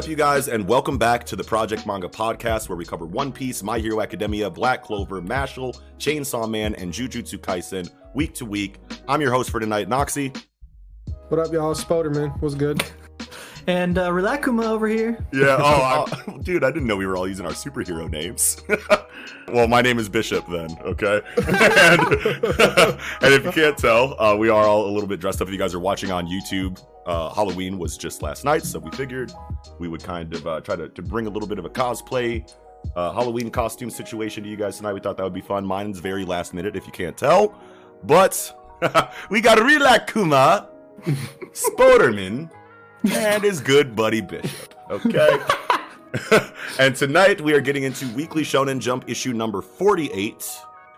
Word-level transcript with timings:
Up, 0.00 0.08
you 0.08 0.16
guys, 0.16 0.48
and 0.48 0.66
welcome 0.66 0.96
back 0.96 1.24
to 1.24 1.36
the 1.36 1.44
Project 1.44 1.86
Manga 1.86 2.08
Podcast, 2.08 2.70
where 2.70 2.78
we 2.78 2.86
cover 2.86 3.04
One 3.04 3.30
Piece, 3.30 3.62
My 3.62 3.78
Hero 3.78 4.00
Academia, 4.00 4.48
Black 4.48 4.82
Clover, 4.82 5.20
Mashle, 5.20 5.78
Chainsaw 5.98 6.50
Man, 6.50 6.74
and 6.76 6.90
Jujutsu 6.90 7.38
Kaisen 7.38 7.90
week 8.14 8.32
to 8.36 8.46
week. 8.46 8.78
I'm 9.06 9.20
your 9.20 9.30
host 9.30 9.50
for 9.50 9.60
tonight, 9.60 9.90
Noxie. 9.90 10.34
What 11.28 11.38
up, 11.38 11.52
y'all? 11.52 11.74
Spoderman. 11.74 12.40
What's 12.40 12.54
good? 12.54 12.82
And 13.66 13.98
uh, 13.98 14.08
Rilakuma 14.08 14.64
over 14.64 14.88
here. 14.88 15.22
Yeah. 15.34 15.58
Oh, 15.60 16.06
I, 16.06 16.38
dude, 16.42 16.64
I 16.64 16.70
didn't 16.70 16.86
know 16.86 16.96
we 16.96 17.04
were 17.04 17.18
all 17.18 17.28
using 17.28 17.44
our 17.44 17.52
superhero 17.52 18.10
names. 18.10 18.62
well, 19.48 19.68
my 19.68 19.82
name 19.82 19.98
is 19.98 20.08
Bishop, 20.08 20.46
then. 20.48 20.78
Okay. 20.80 21.20
and, 21.36 22.00
and 23.20 23.34
if 23.34 23.44
you 23.44 23.52
can't 23.52 23.76
tell, 23.76 24.18
uh, 24.18 24.34
we 24.34 24.48
are 24.48 24.64
all 24.64 24.88
a 24.88 24.92
little 24.92 25.08
bit 25.08 25.20
dressed 25.20 25.42
up. 25.42 25.48
If 25.48 25.52
you 25.52 25.58
guys 25.58 25.74
are 25.74 25.78
watching 25.78 26.10
on 26.10 26.26
YouTube, 26.26 26.82
uh, 27.06 27.32
Halloween 27.34 27.78
was 27.78 27.96
just 27.96 28.22
last 28.22 28.44
night, 28.44 28.62
so 28.62 28.78
we 28.78 28.90
figured 28.92 29.32
we 29.78 29.88
would 29.88 30.02
kind 30.02 30.34
of 30.34 30.46
uh, 30.46 30.60
try 30.60 30.76
to, 30.76 30.88
to 30.88 31.02
bring 31.02 31.26
a 31.26 31.30
little 31.30 31.48
bit 31.48 31.58
of 31.58 31.64
a 31.64 31.70
cosplay. 31.70 32.50
Uh, 32.96 33.12
Halloween 33.12 33.50
costume 33.50 33.90
situation 33.90 34.42
to 34.42 34.48
you 34.48 34.56
guys 34.56 34.78
tonight. 34.78 34.92
We 34.94 35.00
thought 35.00 35.16
that 35.16 35.22
would 35.22 35.34
be 35.34 35.40
fun. 35.40 35.64
Mine's 35.64 35.98
very 35.98 36.24
last 36.24 36.54
minute, 36.54 36.76
if 36.76 36.86
you 36.86 36.92
can't 36.92 37.16
tell. 37.16 37.58
But 38.04 38.56
we 39.30 39.40
got 39.40 39.58
Rilakuma, 39.58 40.68
Spoderman, 41.52 42.50
and 43.10 43.42
his 43.42 43.60
good 43.60 43.94
buddy 43.94 44.20
Bishop. 44.20 44.74
Okay. 44.90 45.38
and 46.78 46.96
tonight 46.96 47.40
we 47.40 47.52
are 47.52 47.60
getting 47.60 47.84
into 47.84 48.08
Weekly 48.14 48.42
Shonen 48.42 48.80
Jump 48.80 49.08
issue 49.08 49.32
number 49.32 49.62
48. 49.62 50.50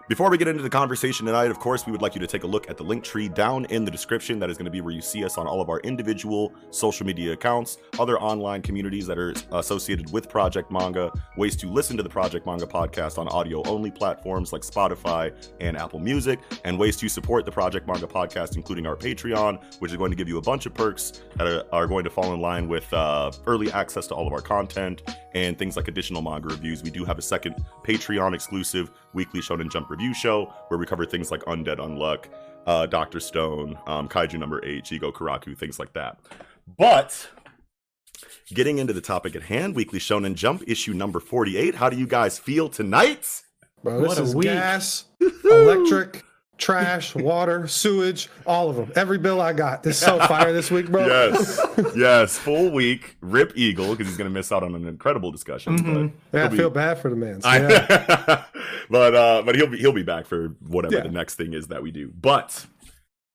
Before 0.08 0.30
we 0.30 0.36
get 0.36 0.48
into 0.48 0.64
the 0.64 0.68
conversation 0.68 1.26
tonight, 1.26 1.52
of 1.52 1.60
course, 1.60 1.86
we 1.86 1.92
would 1.92 2.02
like 2.02 2.16
you 2.16 2.20
to 2.20 2.26
take 2.26 2.42
a 2.42 2.46
look 2.46 2.68
at 2.68 2.76
the 2.76 2.82
link 2.82 3.04
tree 3.04 3.28
down 3.28 3.66
in 3.66 3.84
the 3.84 3.90
description. 3.90 4.40
That 4.40 4.50
is 4.50 4.58
going 4.58 4.64
to 4.64 4.70
be 4.70 4.80
where 4.80 4.92
you 4.92 5.00
see 5.00 5.24
us 5.24 5.38
on 5.38 5.46
all 5.46 5.60
of 5.60 5.70
our 5.70 5.78
individual 5.80 6.52
social 6.70 7.06
media 7.06 7.32
accounts, 7.32 7.78
other 8.00 8.18
online 8.18 8.62
communities 8.62 9.06
that 9.06 9.16
are 9.16 9.32
associated 9.52 10.12
with 10.12 10.28
Project 10.28 10.72
Manga, 10.72 11.12
ways 11.36 11.54
to 11.54 11.68
listen 11.68 11.96
to 11.96 12.02
the 12.02 12.08
Project 12.08 12.46
Manga 12.46 12.66
podcast 12.66 13.16
on 13.16 13.28
audio 13.28 13.62
only 13.62 13.92
platforms 13.92 14.52
like 14.52 14.62
Spotify 14.62 15.32
and 15.60 15.76
Apple 15.76 16.00
Music, 16.00 16.40
and 16.64 16.76
ways 16.76 16.96
to 16.96 17.08
support 17.08 17.46
the 17.46 17.52
Project 17.52 17.86
Manga 17.86 18.08
podcast, 18.08 18.56
including 18.56 18.88
our 18.88 18.96
Patreon, 18.96 19.62
which 19.78 19.92
is 19.92 19.96
going 19.96 20.10
to 20.10 20.16
give 20.16 20.28
you 20.28 20.36
a 20.36 20.42
bunch 20.42 20.66
of 20.66 20.74
perks 20.74 21.22
that 21.36 21.64
are, 21.72 21.86
going 21.86 22.02
to 22.02 22.10
fall 22.10 22.34
in 22.34 22.40
line 22.40 22.66
with 22.68 22.92
uh, 22.92 23.30
early 23.46 23.70
access 23.70 24.08
to 24.08 24.14
all 24.14 24.26
of 24.26 24.32
our 24.32 24.40
content 24.40 25.02
and 25.34 25.58
things 25.58 25.76
like 25.76 25.86
additional 25.86 26.22
manga 26.22 26.48
reviews. 26.48 26.82
We 26.82 26.90
do 26.90 27.04
have 27.04 27.18
a 27.18 27.22
second 27.22 27.54
Patreon 27.84 28.34
exclusive 28.34 28.90
weekly 29.14 29.40
Shonen 29.40 29.70
Jump 29.70 29.90
review 29.90 30.14
show 30.14 30.52
where 30.68 30.78
we 30.78 30.86
cover 30.86 31.04
things 31.06 31.30
like 31.30 31.40
Undead 31.44 31.78
Unluck, 31.78 32.26
uh, 32.66 32.86
Doctor 32.86 33.20
Stone, 33.20 33.78
um, 33.86 34.08
Kaiju 34.08 34.38
Number 34.38 34.64
Eight, 34.64 34.84
Jigokuraku, 34.84 35.56
things 35.56 35.78
like 35.78 35.92
that. 35.94 36.18
But 36.78 37.28
getting 38.54 38.78
into 38.78 38.92
the 38.92 39.00
topic 39.00 39.34
at 39.36 39.42
hand, 39.42 39.74
Weekly 39.74 39.98
Shonen 39.98 40.34
Jump 40.34 40.62
issue 40.66 40.92
number 40.94 41.20
forty-eight. 41.20 41.74
How 41.74 41.88
do 41.90 41.96
you 41.96 42.06
guys 42.06 42.38
feel 42.38 42.68
tonight? 42.68 43.42
Bro, 43.82 44.00
What 44.00 44.10
this 44.10 44.18
a 44.20 44.22
is 44.22 44.34
week. 44.36 44.44
gas, 44.46 45.06
electric, 45.44 46.24
trash, 46.58 47.14
water, 47.14 47.66
sewage, 47.66 48.28
all 48.46 48.70
of 48.70 48.76
them. 48.76 48.92
Every 48.94 49.18
bill 49.18 49.40
I 49.40 49.52
got. 49.52 49.82
This 49.82 49.96
is 50.00 50.04
so 50.06 50.18
fire 50.20 50.52
this 50.52 50.70
week, 50.70 50.88
bro. 50.90 51.06
Yes, 51.06 51.60
yes, 51.96 52.38
full 52.38 52.70
week. 52.70 53.16
Rip 53.20 53.52
Eagle 53.56 53.90
because 53.90 54.06
he's 54.06 54.16
going 54.16 54.30
to 54.30 54.34
miss 54.34 54.52
out 54.52 54.62
on 54.62 54.74
an 54.74 54.86
incredible 54.86 55.30
discussion. 55.30 55.78
Mhm. 55.78 56.12
But 56.30 56.38
Yeah, 56.38 56.44
I 56.44 56.48
he'll 56.48 56.56
feel 56.58 56.70
be- 56.70 56.74
bad 56.74 56.98
for 56.98 57.10
the 57.10 57.16
man. 57.16 57.40
So, 57.42 57.50
yeah. 57.50 58.44
but 58.90 59.14
uh, 59.14 59.42
but 59.44 59.54
he'll 59.56 59.66
be 59.68 59.78
he'll 59.78 59.92
be 59.92 60.02
back 60.02 60.26
for 60.26 60.48
whatever 60.66 60.96
Yeah. 60.96 61.02
the 61.02 61.08
next 61.10 61.34
thing 61.34 61.52
is 61.54 61.68
that 61.68 61.82
we 61.82 61.90
do. 61.90 62.12
But 62.14 62.66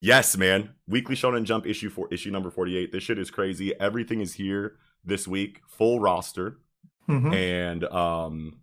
yes, 0.02 0.38
man, 0.38 0.70
Weekly 0.88 1.16
Shonen 1.16 1.44
Jump 1.44 1.66
issue 1.66 1.90
for 1.90 2.08
issue 2.12 2.32
number 2.32 2.50
forty 2.52 2.78
eight. 2.78 2.92
This 2.92 3.04
shit 3.04 3.20
is 3.20 3.32
crazy. 3.32 3.78
Everything 3.80 4.22
is 4.22 4.34
here 4.36 4.76
this 5.04 5.28
week, 5.28 5.62
full 5.68 6.00
roster, 6.00 6.58
Mhm. 7.10 7.34
and 7.34 7.84
um, 7.86 8.58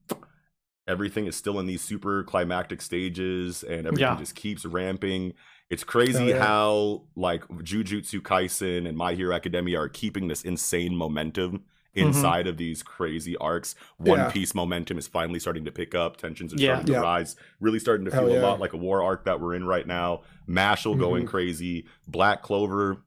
everything 0.86 1.26
is 1.26 1.36
still 1.36 1.58
in 1.60 1.66
these 1.66 1.80
super 1.82 2.24
climactic 2.24 2.82
stages, 2.82 3.62
and 3.62 3.86
everything 3.86 3.98
Yeah. 4.00 4.16
just 4.18 4.34
keeps 4.34 4.64
ramping. 4.64 5.34
It's 5.70 5.82
crazy 5.84 6.18
Hell 6.18 6.28
yeah. 6.28 6.44
how 6.44 7.02
like 7.16 7.46
Jujutsu 7.48 8.20
Kaisen 8.20 8.86
and 8.86 8.96
My 8.96 9.14
Hero 9.14 9.34
Academia 9.34 9.80
are 9.80 9.88
keeping 9.88 10.28
this 10.28 10.42
insane 10.42 10.94
momentum 10.94 11.64
inside 11.94 12.46
of 12.48 12.56
these 12.56 12.82
crazy 12.82 13.36
arcs. 13.36 13.74
One 13.98 14.18
Yeah. 14.18 14.30
Piece 14.30 14.54
momentum 14.54 14.98
is 14.98 15.06
finally 15.06 15.38
starting 15.38 15.64
to 15.64 15.72
pick 15.72 15.94
up. 15.94 16.16
Tensions 16.16 16.52
are 16.52 16.58
starting 16.58 16.86
to 16.86 17.00
rise. 17.00 17.36
Really 17.60 17.78
starting 17.78 18.04
to 18.06 18.10
Hell 18.12 18.24
feel 18.26 18.32
a 18.32 18.36
yeah. 18.40 18.42
lot 18.46 18.58
like 18.60 18.72
a 18.72 18.76
war 18.76 19.02
arc 19.02 19.24
that 19.26 19.40
we're 19.40 19.54
in 19.54 19.64
right 19.64 19.86
now. 19.86 20.22
Mashle 20.48 20.98
going 20.98 21.24
Mhm. 21.24 21.28
crazy. 21.28 21.86
Black 22.08 22.42
Clover. 22.42 22.98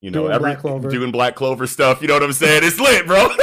You 0.00 0.10
know, 0.10 0.22
Doing 0.22 0.32
every 0.32 0.50
Black 0.50 0.58
Clover. 0.58 0.90
doing 0.90 1.12
Black 1.12 1.36
Clover 1.36 1.66
stuff. 1.68 2.02
You 2.02 2.08
know 2.08 2.14
what 2.14 2.24
I'm 2.24 2.32
saying? 2.32 2.62
It's 2.64 2.80
lit, 2.80 3.06
bro. 3.06 3.28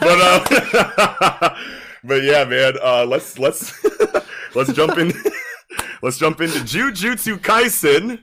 but 0.00 0.20
uh, 0.20 1.54
but 2.04 2.22
yeah, 2.22 2.44
man. 2.44 2.74
Uh, 2.82 3.06
let's 3.06 3.38
let's 3.38 3.72
let's 4.54 4.72
jump 4.72 4.96
in. 4.98 5.12
let's 6.02 6.18
jump 6.18 6.40
into 6.40 6.58
Jujutsu 6.60 7.38
Kaisen, 7.38 8.20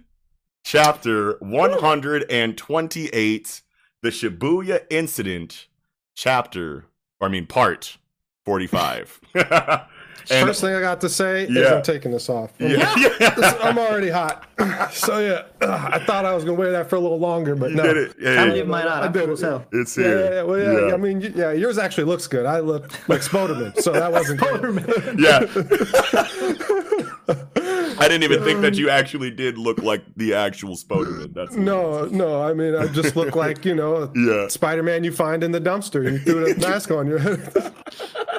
chapter 0.63 1.37
128, 1.39 3.61
the 4.01 4.09
Shibuya 4.09 4.81
Incident, 4.89 5.67
chapter, 6.15 6.85
or 7.19 7.27
I 7.27 7.31
mean 7.31 7.47
part 7.47 7.97
45. 8.45 9.19
and 10.31 10.47
First 10.47 10.61
thing 10.61 10.73
I 10.73 10.79
got 10.81 11.01
to 11.01 11.09
say 11.09 11.43
is 11.43 11.71
I'm 11.71 11.81
taking 11.83 12.11
this 12.11 12.29
off. 12.29 12.51
I'm, 12.59 12.71
yeah, 12.71 12.95
yeah. 13.19 13.53
I'm 13.61 13.77
already 13.77 14.09
hot. 14.09 14.47
So 14.91 15.19
yeah, 15.19 15.43
ugh, 15.61 15.89
I 15.93 15.99
thought 16.05 16.25
I 16.25 16.33
was 16.33 16.43
gonna 16.43 16.57
wear 16.57 16.71
that 16.71 16.89
for 16.89 16.95
a 16.95 16.99
little 16.99 17.19
longer, 17.19 17.55
but 17.55 17.71
You 17.71 17.75
no. 17.77 17.83
did 17.83 17.97
it. 17.97 18.15
I 18.25 18.35
Hey, 18.43 18.47
believe 18.49 18.67
mine 18.67 18.85
not. 18.85 19.03
I 19.03 19.07
did 19.09 19.25
cool 19.25 19.33
it. 19.33 19.43
as 19.43 19.61
it's 19.73 19.95
here. 19.95 20.19
yeah, 20.19 20.33
yeah, 20.35 20.41
well, 20.43 20.57
yeah, 20.59 20.87
Yeah. 20.87 20.93
I 20.93 20.97
mean, 20.97 21.21
yeah, 21.35 21.51
yours 21.51 21.77
actually 21.77 22.05
looks 22.05 22.27
good. 22.27 22.45
I 22.45 22.59
look 22.59 22.89
like 23.09 23.21
Spoderman, 23.21 23.79
so 23.81 23.91
that 23.91 24.11
wasn't 24.11 24.39
good. 24.39 25.19
Yeah. 25.19 25.39
I 27.97 28.07
didn't 28.09 28.23
even 28.23 28.43
think 28.43 28.61
that 28.61 28.75
you 28.75 28.89
actually 28.89 29.31
did 29.31 29.57
look 29.57 29.79
like 29.79 30.03
the 30.17 30.33
actual 30.33 30.75
Spoderman. 30.75 31.33
That's 31.33 31.55
No, 31.55 32.05
no, 32.05 32.41
I 32.43 32.53
mean, 32.53 32.75
I 32.75 32.87
just 32.87 33.15
look 33.15 33.35
like, 33.35 33.65
you 33.65 33.73
know, 33.75 34.11
Yeah. 34.15 34.47
Spider-Man 34.47 35.03
you 35.03 35.11
find 35.11 35.43
in 35.43 35.51
the 35.51 35.61
dumpster. 35.61 36.03
You 36.11 36.19
threw 36.19 36.53
the 36.53 36.59
mask 36.67 36.91
on 36.91 37.07
your 37.07 37.19
head. 37.19 37.73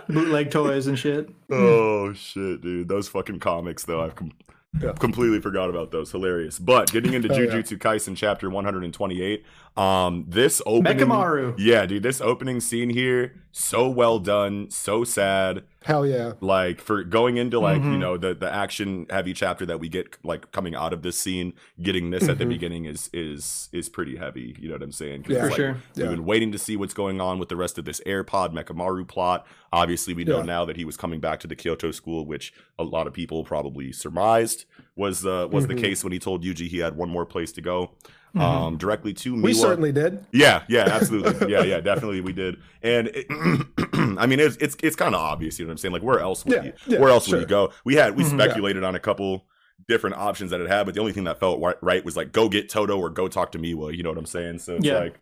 Bootleg 0.12 0.50
toys 0.50 0.86
and 0.86 0.98
shit. 0.98 1.28
Oh 1.50 2.12
shit, 2.12 2.60
dude! 2.60 2.88
Those 2.88 3.08
fucking 3.08 3.40
comics, 3.40 3.84
though, 3.84 4.02
I've 4.02 4.14
com- 4.14 4.32
Yeah. 4.80 4.92
completely 4.92 5.40
forgot 5.40 5.70
about 5.70 5.90
those. 5.90 6.12
Hilarious. 6.12 6.58
But 6.58 6.92
getting 6.92 7.12
into 7.14 7.28
Oh, 7.28 7.36
yeah. 7.36 7.78
Kaisen 7.78 8.16
chapter 8.16 8.48
128, 8.50 9.44
um, 9.76 10.24
this 10.28 10.62
opening, 10.64 11.06
Mechamaru. 11.06 11.54
yeah, 11.58 11.84
dude, 11.86 12.02
this 12.02 12.20
opening 12.20 12.60
scene 12.60 12.90
here, 12.90 13.34
so 13.52 13.88
well 13.88 14.18
done, 14.18 14.70
so 14.70 15.04
sad. 15.04 15.64
Hell 15.84 16.04
yeah. 16.06 16.32
Like 16.40 16.80
for 16.80 17.04
going 17.04 17.36
into 17.36 17.60
like 17.60 17.82
you 17.82 17.90
Mhm. 17.90 17.98
know 18.00 18.16
the 18.16 18.34
the 18.34 18.52
action 18.52 19.06
heavy 19.08 19.32
chapter 19.32 19.64
that 19.66 19.78
we 19.78 19.88
get 19.88 20.16
like 20.24 20.50
coming 20.50 20.74
out 20.74 20.92
of 20.92 21.02
this 21.02 21.16
scene, 21.18 21.52
getting 21.80 22.10
this 22.10 22.28
at 22.28 22.38
the 22.38 22.44
Mhm. 22.44 22.48
beginning 22.48 22.84
is 22.86 23.08
is 23.12 23.68
is 23.72 23.88
pretty 23.88 24.16
heavy. 24.16 24.56
You 24.58 24.68
know 24.68 24.74
what 24.74 24.82
I'm 24.82 24.90
saying? 24.92 25.26
Yeah. 25.28 25.42
For 25.42 25.46
like, 25.46 25.56
sure. 25.56 25.72
We've 25.94 26.04
Yeah. 26.06 26.10
been 26.10 26.24
waiting 26.24 26.50
to 26.52 26.58
see 26.58 26.76
what's 26.76 26.94
going 26.94 27.20
on 27.20 27.38
with 27.38 27.48
the 27.50 27.56
rest 27.56 27.78
of 27.78 27.84
this 27.84 28.00
AirPod 28.04 28.52
Mechamaru 28.52 29.06
plot. 29.06 29.46
Obviously, 29.72 30.12
we 30.12 30.24
know 30.24 30.38
Yeah. 30.38 30.44
now 30.44 30.64
that 30.64 30.76
he 30.76 30.84
was 30.84 30.96
coming 30.96 31.20
back 31.20 31.38
to 31.40 31.46
the 31.46 31.54
Kyoto 31.54 31.92
school, 31.92 32.26
which 32.26 32.52
a 32.78 32.82
lot 32.84 33.06
of 33.06 33.12
people 33.12 33.44
probably 33.44 33.92
surmised 33.92 34.64
was 34.96 35.24
uh, 35.24 35.46
was 35.52 35.66
the 35.68 35.74
Mhm. 35.74 35.80
case 35.82 36.02
when 36.02 36.12
he 36.12 36.18
told 36.18 36.42
Yuji 36.42 36.66
he 36.66 36.78
had 36.78 36.96
one 36.96 37.08
more 37.10 37.24
place 37.26 37.52
to 37.52 37.60
go. 37.60 37.92
Mhm. 38.36 38.40
Um, 38.42 38.76
directly 38.76 39.14
to 39.14 39.34
Miwa. 39.34 39.42
We 39.42 39.54
certainly 39.54 39.92
did. 39.92 40.24
Yeah, 40.32 40.62
yeah, 40.68 40.82
absolutely. 40.92 41.48
yeah, 41.52 41.62
yeah, 41.62 41.80
definitely 41.80 42.20
we 42.20 42.32
did. 42.32 42.56
And 42.82 43.08
it, 43.08 43.26
I 44.18 44.26
mean, 44.26 44.40
it's 44.40 44.56
it's, 44.56 44.76
it's 44.82 44.96
kind 44.96 45.14
of 45.14 45.20
obvious, 45.20 45.58
you 45.58 45.64
know 45.64 45.70
what 45.70 45.72
I'm 45.72 45.78
saying? 45.78 45.92
Like, 45.92 46.02
where 46.02 46.20
else 46.20 46.44
would 46.44 46.54
Yeah, 46.54 46.62
you, 46.64 46.72
yeah, 46.86 46.98
where 47.00 47.08
else 47.10 47.28
would 47.28 47.40
you 47.40 47.46
go? 47.46 47.72
We 47.84 47.94
had 47.94 48.16
we 48.16 48.24
Mhm. 48.24 48.30
speculated 48.30 48.84
on 48.84 48.94
a 48.94 49.00
couple 49.00 49.46
different 49.88 50.16
options 50.16 50.50
that 50.50 50.60
it 50.60 50.68
had, 50.68 50.84
but 50.84 50.94
the 50.94 51.00
only 51.00 51.12
thing 51.12 51.24
that 51.24 51.40
felt 51.40 51.60
right 51.80 52.04
was 52.04 52.16
like 52.16 52.32
go 52.32 52.48
get 52.48 52.68
Todo 52.68 52.98
or 52.98 53.08
go 53.10 53.26
talk 53.28 53.52
to 53.52 53.58
Miwa. 53.58 53.96
You 53.96 54.02
know 54.02 54.10
what 54.10 54.18
I'm 54.18 54.26
saying? 54.26 54.58
So 54.58 54.76
it's 54.76 54.84
Yeah. 54.86 54.98
like 54.98 55.20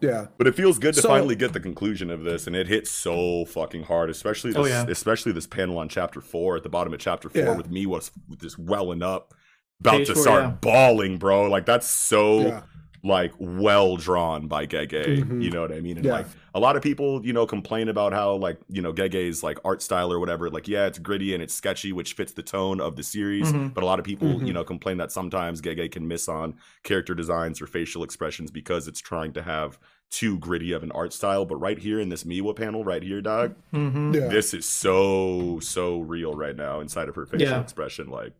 Yeah. 0.00 0.26
But 0.36 0.46
it 0.46 0.54
feels 0.54 0.78
good 0.78 0.94
to 0.94 1.00
So- 1.00 1.08
finally 1.08 1.34
get 1.34 1.52
the 1.54 1.58
conclusion 1.60 2.08
of 2.12 2.22
this, 2.22 2.46
and 2.46 2.54
it 2.54 2.68
hits 2.68 2.88
so 2.88 3.44
fucking 3.46 3.82
hard, 3.82 4.10
especially 4.10 4.52
this, 4.52 4.60
Oh, 4.60 4.64
yeah. 4.64 4.84
especially 4.88 5.32
this 5.32 5.48
panel 5.48 5.76
on 5.76 5.88
chapter 5.88 6.20
four 6.20 6.56
at 6.56 6.62
the 6.62 6.68
bottom 6.68 6.92
of 6.94 7.00
chapter 7.00 7.28
four 7.28 7.42
Yeah. 7.42 7.56
with 7.56 7.68
me 7.68 7.84
was 7.84 8.12
just 8.40 8.60
welling 8.60 9.02
up, 9.02 9.34
about 9.80 9.98
Page 9.98 10.06
to 10.08 10.14
four, 10.14 10.22
start 10.22 10.42
yeah. 10.44 10.50
bawling, 10.60 11.18
bro. 11.18 11.44
Like 11.48 11.66
that's 11.66 11.88
so 11.88 12.40
Yeah. 12.40 12.62
like 13.04 13.32
well 13.38 13.96
drawn 13.96 14.48
by 14.48 14.66
Gege. 14.66 15.22
Mhm. 15.22 15.42
You 15.42 15.50
know 15.50 15.60
what 15.62 15.72
I 15.72 15.80
mean? 15.80 15.96
And 15.98 16.06
Yeah. 16.06 16.12
like 16.14 16.26
a 16.54 16.58
lot 16.58 16.74
of 16.74 16.82
people, 16.82 17.24
you 17.24 17.32
know, 17.32 17.46
complain 17.46 17.88
about 17.88 18.12
how 18.12 18.34
like 18.34 18.58
you 18.68 18.82
know 18.82 18.92
Gege's 18.92 19.42
like 19.44 19.58
art 19.64 19.80
style 19.80 20.12
or 20.12 20.18
whatever. 20.18 20.50
Like 20.50 20.66
yeah, 20.66 20.86
it's 20.86 20.98
gritty 20.98 21.32
and 21.32 21.40
it's 21.42 21.54
sketchy, 21.54 21.92
which 21.92 22.14
fits 22.14 22.32
the 22.32 22.42
tone 22.42 22.80
of 22.80 22.96
the 22.96 23.04
series. 23.04 23.52
Mhm. 23.52 23.72
But 23.72 23.84
a 23.84 23.86
lot 23.86 24.00
of 24.00 24.04
people, 24.04 24.26
Mhm. 24.40 24.46
you 24.48 24.52
know, 24.52 24.64
complain 24.64 24.96
that 24.98 25.12
sometimes 25.12 25.60
Gege 25.62 25.92
can 25.92 26.08
miss 26.08 26.28
on 26.28 26.54
character 26.82 27.14
designs 27.14 27.62
or 27.62 27.66
facial 27.68 28.02
expressions 28.02 28.50
because 28.50 28.88
it's 28.88 29.00
trying 29.00 29.32
to 29.34 29.42
have 29.42 29.78
too 30.10 30.38
gritty 30.38 30.72
of 30.72 30.82
an 30.82 30.90
art 30.92 31.12
style. 31.12 31.44
But 31.44 31.56
right 31.56 31.78
here 31.78 32.00
in 32.00 32.08
this 32.08 32.24
Miwa 32.24 32.56
panel, 32.56 32.82
right 32.82 33.02
here, 33.02 33.20
dog, 33.20 33.54
Mm-hmm. 33.72 34.14
Yeah. 34.14 34.26
this 34.28 34.52
is 34.54 34.66
so 34.66 35.60
so 35.60 36.00
real 36.00 36.34
right 36.34 36.56
now 36.56 36.80
inside 36.80 37.08
of 37.08 37.14
her 37.14 37.26
facial 37.26 37.46
Yeah. 37.46 37.60
expression. 37.60 38.08
Like 38.08 38.32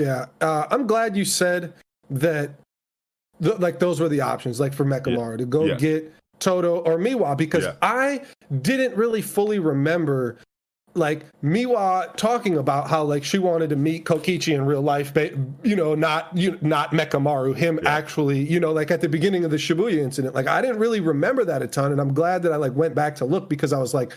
Yeah, 0.00 0.26
uh, 0.40 0.66
I'm 0.70 0.86
glad 0.86 1.16
you 1.16 1.24
said 1.24 1.72
that. 2.10 2.50
Th- 3.42 3.58
like 3.58 3.78
those 3.78 4.00
were 4.00 4.08
the 4.08 4.20
options, 4.20 4.60
like 4.60 4.74
for 4.74 4.84
Mechamaru 4.84 5.38
to 5.38 5.46
go 5.46 5.64
Yeah. 5.64 5.74
get 5.76 6.12
Todo 6.40 6.78
or 6.80 6.98
Miwa, 6.98 7.36
because 7.36 7.64
Yeah. 7.64 7.74
I 7.80 8.22
didn't 8.62 8.96
really 8.96 9.22
fully 9.22 9.58
remember 9.58 10.36
like 10.94 11.24
Miwa 11.42 12.14
talking 12.16 12.58
about 12.58 12.90
how 12.90 13.04
like 13.04 13.22
she 13.24 13.38
wanted 13.38 13.70
to 13.70 13.76
meet 13.76 14.04
Kokichi 14.04 14.54
in 14.54 14.66
real 14.66 14.82
life, 14.82 15.14
but 15.14 15.32
you 15.62 15.76
know, 15.76 15.94
not 15.94 16.36
you 16.36 16.58
not 16.60 16.90
Mechamaru, 16.92 17.54
him 17.56 17.78
Yeah. 17.82 17.88
actually, 17.90 18.40
you 18.40 18.58
know, 18.60 18.72
like 18.72 18.90
at 18.90 19.00
the 19.00 19.08
beginning 19.08 19.44
of 19.44 19.50
the 19.50 19.56
Shibuya 19.56 19.98
incident. 19.98 20.34
Like 20.34 20.46
I 20.48 20.60
didn't 20.60 20.78
really 20.78 21.00
remember 21.00 21.44
that 21.44 21.62
a 21.62 21.66
ton, 21.68 21.92
and 21.92 22.00
I'm 22.00 22.12
glad 22.12 22.42
that 22.42 22.52
I 22.52 22.56
like 22.56 22.74
went 22.74 22.94
back 22.94 23.14
to 23.16 23.24
look 23.24 23.48
because 23.48 23.72
I 23.72 23.78
was 23.78 23.94
like, 23.94 24.12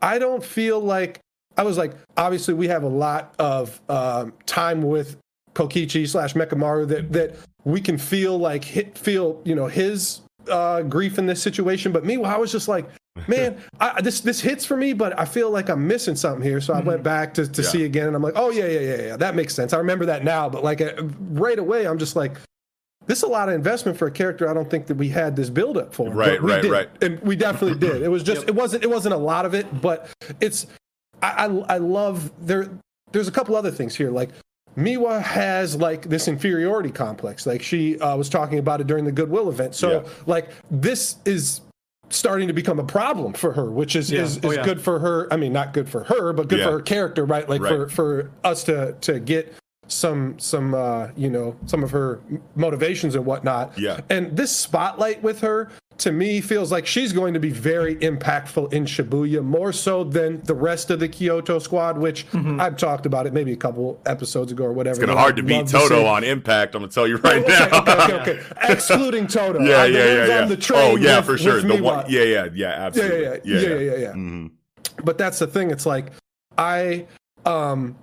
I 0.00 0.18
don't 0.18 0.44
feel 0.44 0.80
like 0.80 1.20
I 1.56 1.62
was 1.62 1.78
like, 1.78 1.92
obviously 2.16 2.54
we 2.54 2.68
have 2.68 2.82
a 2.82 2.88
lot 2.88 3.34
of 3.38 3.80
um, 3.88 4.32
time 4.44 4.82
with 4.82 5.16
Kokichi 5.54 6.08
slash 6.08 6.34
Mechamaru 6.34 6.86
that 6.88 7.12
that 7.12 7.36
we 7.64 7.80
can 7.80 7.98
feel 7.98 8.38
like 8.38 8.62
hit, 8.64 8.96
feel 8.98 9.40
you 9.44 9.54
know 9.54 9.66
his 9.66 10.20
uh, 10.50 10.82
grief 10.82 11.18
in 11.18 11.26
this 11.26 11.42
situation. 11.42 11.92
But 11.92 12.04
me, 12.04 12.22
I 12.22 12.36
was 12.36 12.52
just 12.52 12.68
like, 12.68 12.86
man, 13.28 13.58
I, 13.80 14.00
this 14.02 14.20
this 14.20 14.40
hits 14.40 14.64
for 14.66 14.76
me, 14.76 14.92
but 14.92 15.18
I 15.18 15.24
feel 15.24 15.50
like 15.50 15.68
I'm 15.70 15.86
missing 15.86 16.14
something 16.14 16.42
here. 16.42 16.60
So 16.60 16.74
I 16.74 16.80
went 16.80 17.02
back 17.02 17.34
to, 17.34 17.46
to 17.48 17.62
Yeah. 17.62 17.68
see 17.68 17.84
again, 17.84 18.06
and 18.06 18.14
I'm 18.14 18.22
like, 18.22 18.34
oh 18.36 18.50
yeah, 18.50 18.66
yeah, 18.66 18.80
yeah, 18.80 19.02
yeah, 19.02 19.16
that 19.16 19.34
makes 19.34 19.54
sense. 19.54 19.72
I 19.72 19.78
remember 19.78 20.06
that 20.06 20.24
now, 20.24 20.48
but 20.48 20.62
like 20.62 20.80
uh, 20.80 20.92
right 21.30 21.58
away, 21.58 21.86
I'm 21.86 21.98
just 21.98 22.16
like. 22.16 22.36
This 23.06 23.18
is 23.18 23.22
a 23.22 23.28
lot 23.28 23.48
of 23.48 23.54
investment 23.54 23.96
for 23.96 24.08
a 24.08 24.10
character. 24.10 24.50
I 24.50 24.52
don't 24.52 24.68
think 24.68 24.88
that 24.88 24.96
we 24.96 25.08
had 25.08 25.36
this 25.36 25.48
build 25.48 25.78
up 25.78 25.94
for. 25.94 26.10
Right, 26.10 26.42
right, 26.42 26.60
did. 26.60 26.72
right. 26.72 26.88
And 27.00 27.20
we 27.20 27.36
definitely 27.36 27.78
did. 27.78 28.02
It 28.02 28.08
was 28.08 28.24
just. 28.24 28.40
Yep. 28.40 28.48
It 28.48 28.54
wasn't. 28.56 28.82
It 28.82 28.90
wasn't 28.90 29.14
a 29.14 29.18
lot 29.18 29.46
of 29.46 29.54
it, 29.54 29.80
but 29.80 30.10
it's. 30.40 30.66
I, 31.36 31.46
I 31.46 31.76
I 31.76 31.78
love 31.78 32.30
there. 32.46 32.68
There's 33.12 33.28
a 33.28 33.32
couple 33.32 33.56
other 33.56 33.70
things 33.70 33.94
here. 33.96 34.10
Like 34.10 34.30
Miwa 34.76 35.22
has 35.22 35.76
like 35.76 36.02
this 36.08 36.28
inferiority 36.28 36.90
complex. 36.90 37.46
Like 37.46 37.62
she 37.62 37.98
uh, 38.00 38.16
was 38.16 38.28
talking 38.28 38.58
about 38.58 38.80
it 38.80 38.86
during 38.86 39.04
the 39.04 39.12
Goodwill 39.12 39.48
event. 39.48 39.74
So 39.74 40.02
Yeah. 40.02 40.08
like 40.26 40.50
this 40.70 41.16
is 41.24 41.62
starting 42.10 42.46
to 42.46 42.52
become 42.54 42.78
a 42.78 42.84
problem 42.84 43.32
for 43.32 43.52
her, 43.52 43.70
which 43.70 43.96
is 43.96 44.10
Yeah. 44.12 44.22
is, 44.22 44.38
Oh, 44.44 44.52
yeah. 44.52 44.62
good 44.64 44.80
for 44.80 44.98
her. 45.00 45.32
I 45.32 45.36
mean, 45.36 45.52
not 45.52 45.72
good 45.72 45.88
for 45.88 46.04
her, 46.04 46.32
but 46.32 46.48
good 46.48 46.62
for 46.62 46.72
her 46.72 46.80
character, 46.80 47.24
right? 47.24 47.48
Like 47.48 47.62
Right. 47.62 47.70
for 47.72 47.88
for 47.88 48.30
us 48.44 48.64
to 48.64 48.94
to 49.00 49.18
get 49.18 49.52
some 49.88 50.36
some 50.38 50.74
uh 50.74 51.08
you 51.16 51.30
know 51.30 51.54
some 51.66 51.84
of 51.84 51.92
her 51.92 52.18
motivations 52.56 53.14
and 53.14 53.24
whatnot 53.24 53.72
Yeah. 53.78 54.00
and 54.10 54.36
this 54.36 54.50
spotlight 54.50 55.22
with 55.22 55.40
her 55.42 55.68
to 55.98 56.12
me 56.12 56.40
feels 56.40 56.70
like 56.70 56.86
she's 56.86 57.12
going 57.12 57.32
to 57.34 57.40
be 57.40 57.50
very 57.50 57.96
impactful 57.96 58.72
in 58.72 58.84
Shibuya 58.84 59.42
more 59.42 59.72
so 59.72 60.04
than 60.04 60.42
the 60.42 60.54
rest 60.54 60.90
of 60.90 61.00
the 61.00 61.08
Kyoto 61.08 61.58
squad, 61.58 61.96
which 61.98 62.26
I've 62.34 62.76
talked 62.76 63.06
about 63.06 63.26
it 63.26 63.32
maybe 63.32 63.52
a 63.52 63.56
couple 63.56 64.00
episodes 64.04 64.52
ago 64.52 64.64
or 64.64 64.72
whatever. 64.72 65.00
it's 65.00 65.06
gonna 65.06 65.18
hard 65.18 65.36
to 65.36 65.42
beat 65.42 65.66
Todo 65.68 65.88
see. 65.88 66.04
on 66.06 66.22
Impact. 66.24 66.74
I'm 66.74 66.82
gonna 66.82 66.92
tell 66.92 67.06
you 67.08 67.16
right 67.16 67.36
Okay, 67.42 67.68
now. 67.70 67.80
okay, 67.80 67.92
okay, 68.02 68.14
okay. 68.40 68.42
Excluding 68.72 69.26
Todo. 69.26 69.60
yeah, 69.60 69.76
I 69.82 69.86
yeah, 69.86 70.04
yeah, 70.04 70.26
yeah. 70.26 70.42
on 70.42 70.48
the 70.48 70.56
train 70.56 70.80
oh 70.92 70.96
yeah, 70.96 71.16
with- 71.16 71.26
for 71.26 71.38
sure. 71.38 71.60
The 71.62 71.68
Miwa. 71.68 71.80
one, 71.80 72.04
yeah, 72.10 72.22
yeah, 72.22 72.44
yeah, 72.44 72.50
yeah, 72.54 72.66
absolutely. 72.68 73.22
yeah, 73.22 73.36
yeah, 73.44 73.60
yeah, 73.60 73.78
yeah, 73.78 73.96
yeah. 73.96 74.12
Mhm. 74.12 74.50
But 75.04 75.18
that's 75.18 75.38
the 75.38 75.46
thing. 75.46 75.70
It's 75.70 75.86
like 75.86 76.06
I 76.58 77.06
um 77.44 77.96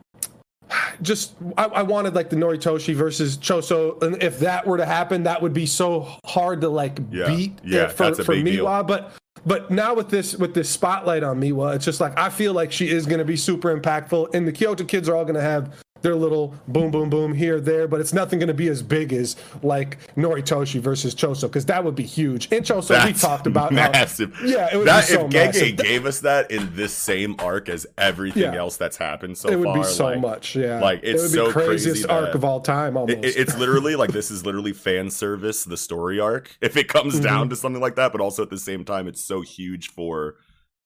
just 1.01 1.33
I, 1.57 1.65
I 1.65 1.81
wanted 1.83 2.15
like 2.15 2.30
the 2.30 2.36
Noritoshi 2.36 2.94
versus 2.95 3.38
Choso, 3.38 4.01
and 4.01 4.21
if 4.21 4.39
that 4.39 4.65
were 4.65 4.77
to 4.77 4.86
happen, 4.86 5.24
that 5.24 5.42
would 5.42 5.54
be 5.54 5.65
so 5.65 6.10
hard 6.25 6.62
to 6.62 6.69
like 6.69 7.00
Yeah, 7.12 7.27
beat 7.27 7.60
yeah, 7.63 7.81
uh, 7.83 7.89
for, 7.89 8.04
that's 8.04 8.19
a 8.19 8.24
for 8.24 8.33
big 8.36 8.45
deal. 8.45 8.65
Miwa. 8.65 8.86
But 8.88 9.13
but 9.45 9.71
now 9.71 9.94
with 9.94 10.10
this 10.10 10.36
with 10.36 10.54
this 10.54 10.69
spotlight 10.69 11.24
on 11.24 11.39
Miwa, 11.39 11.75
it's 11.75 11.86
just 11.86 12.00
like 12.00 12.18
I 12.18 12.30
feel 12.30 12.54
like 12.54 12.71
she 12.71 12.89
is 12.89 13.06
going 13.06 13.19
to 13.19 13.25
be 13.25 13.38
super 13.38 13.75
impactful, 13.77 14.33
and 14.33 14.48
the 14.48 14.51
Kyoto 14.51 14.83
kids 14.83 15.10
are 15.10 15.15
all 15.15 15.25
going 15.25 15.36
to 15.36 15.42
have 15.42 15.82
their 16.03 16.15
little 16.15 16.53
boom 16.67 16.91
boom 16.91 17.09
boom 17.09 17.33
here 17.33 17.59
there, 17.59 17.88
but 17.88 18.00
it's 18.00 18.13
nothing 18.13 18.38
going 18.38 18.47
to 18.50 18.53
be 18.53 18.67
as 18.67 18.83
big 18.83 19.11
as 19.13 19.35
like 19.63 19.97
Noritoshi 20.15 20.79
versus 20.79 21.15
Choso 21.15 21.44
because 21.44 21.65
that 21.65 21.83
would 21.83 21.95
be 21.95 22.03
huge. 22.03 22.50
And 22.51 22.63
Choso, 22.63 23.03
we 23.05 23.13
talked 23.13 23.47
about 23.47 23.73
how- 23.73 23.89
massive. 23.91 24.38
yeah, 24.45 24.69
it 24.71 24.77
would 24.77 24.88
that, 24.88 25.07
be 25.07 25.13
so 25.15 25.25
if 25.25 25.31
Gege 25.31 25.45
massive. 25.45 25.77
gave 25.77 26.05
us 26.05 26.19
that 26.19 26.51
in 26.51 26.75
this 26.75 26.94
same 26.94 27.35
arc 27.39 27.69
as 27.69 27.88
everything 27.97 28.44
Yeah. 28.44 28.55
else 28.55 28.77
that's 28.77 28.97
happened 28.97 29.38
so 29.38 29.47
far, 29.47 29.53
it 29.53 29.59
would 29.59 29.65
far, 29.65 29.77
be 29.77 29.83
so 29.85 30.05
like, 30.05 30.19
much, 30.19 30.55
yeah. 30.55 30.79
like, 30.79 31.00
it's 31.03 31.23
it 31.23 31.29
so 31.29 31.51
craziest 31.51 32.05
crazy 32.05 32.09
arc 32.09 32.35
of 32.35 32.44
all 32.45 32.59
time, 32.59 32.95
almost. 32.97 33.17
It- 33.25 33.35
it's 33.38 33.57
literally 33.57 33.95
like 33.95 34.11
this 34.11 34.29
is 34.29 34.45
literally 34.45 34.73
fan 34.73 35.09
service, 35.09 35.63
the 35.63 35.77
story 35.77 36.19
arc. 36.19 36.57
If 36.61 36.77
it 36.77 36.88
comes 36.89 37.13
Mm-hmm. 37.15 37.23
down 37.23 37.50
to 37.50 37.55
something 37.55 37.81
like 37.81 37.95
that, 37.95 38.11
but 38.11 38.19
also 38.21 38.44
at 38.44 38.50
the 38.50 38.57
same 38.57 38.83
time, 38.83 39.07
it's 39.07 39.23
so 39.23 39.41
huge 39.41 39.88
for 39.89 40.35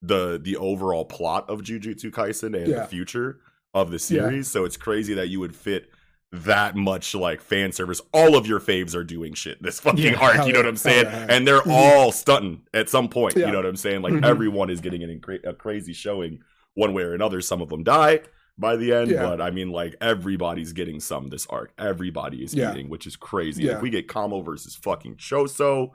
the 0.02 0.40
the 0.42 0.56
overall 0.58 1.06
plot 1.06 1.50
of 1.50 1.62
Jujutsu 1.62 2.12
Kaisen 2.12 2.56
and 2.56 2.68
Yeah. 2.68 2.81
the 2.81 2.86
future 2.86 3.40
of 3.74 3.90
the 3.90 3.96
Yeah. 3.96 4.22
series. 4.30 4.48
So 4.48 4.66
it's 4.66 4.78
crazy 4.78 5.14
that 5.16 5.28
you 5.30 5.40
would 5.40 5.56
fit 5.56 5.90
that 6.31 6.75
much 6.75 7.16
like 7.16 7.42
fan 7.42 7.72
service. 7.72 8.02
All 8.14 8.36
of 8.36 8.46
your 8.48 8.60
faves 8.60 8.94
are 8.96 9.04
doing 9.04 9.34
shit 9.34 9.62
this 9.64 9.80
fucking 9.80 10.04
Yeah, 10.04 10.19
arc. 10.19 10.46
You 10.46 10.54
know 10.54 10.60
what 10.60 10.68
I'm 10.68 10.75
saying? 10.78 11.06
yeah. 11.06 11.28
And 11.30 11.48
they're 11.48 11.62
all 11.69 12.12
stunting 12.12 12.62
at 12.74 12.90
some 12.90 13.08
point. 13.08 13.36
Yeah. 13.38 13.46
You 13.46 13.52
know 13.54 13.60
what 13.60 13.66
I'm 13.66 13.75
saying? 13.78 14.02
Like 14.02 14.14
Mhm. 14.14 14.25
everyone 14.25 14.69
is 14.69 14.81
getting 14.81 15.04
a 15.46 15.54
crazy 15.54 15.94
showing 15.94 16.40
one 16.74 16.94
way 16.94 17.04
or 17.04 17.14
another. 17.14 17.40
Some 17.42 17.62
of 17.62 17.69
them 17.69 17.84
die 17.84 18.22
by 18.58 18.75
the 18.75 18.92
end, 18.94 19.12
Yeah. 19.12 19.24
but 19.24 19.40
I 19.42 19.52
mean, 19.52 19.72
like 19.72 19.96
everybody's 20.02 20.74
getting 20.74 21.00
some 21.00 21.30
this 21.30 21.48
arc. 21.48 21.72
Everybody 21.78 22.44
is 22.44 22.54
Yeah. 22.54 22.74
eating, 22.74 22.90
which 22.90 23.08
is 23.08 23.16
crazy. 23.16 23.64
Yeah. 23.64 23.78
If 23.78 23.81
we 23.81 23.90
get 23.90 24.08
Kamo 24.10 24.42
versus 24.42 24.75
fucking 24.75 25.16
Choso, 25.16 25.92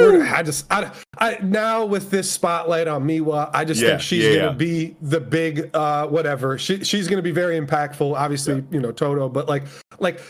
I 0.00 0.42
just, 0.44 0.66
I, 0.70 0.90
I 1.18 1.38
now 1.42 1.84
with 1.84 2.10
this 2.10 2.30
spotlight 2.30 2.88
on 2.88 3.04
Miwa, 3.04 3.50
I 3.52 3.64
just 3.64 3.80
Yeah, 3.80 3.88
think 3.90 4.00
she's 4.02 4.24
yeah, 4.24 4.34
gonna 4.36 4.46
yeah. 4.48 4.52
be 4.52 4.96
the 5.02 5.20
big, 5.20 5.70
uh, 5.74 6.06
whatever. 6.06 6.58
She, 6.58 6.84
she's 6.84 7.08
gonna 7.08 7.22
be 7.22 7.30
very 7.32 7.58
impactful. 7.58 8.14
Obviously, 8.16 8.64
you 8.70 8.80
know 8.80 8.92
Todo, 8.92 9.28
but 9.28 9.48
like, 9.48 9.64
like 9.98 10.20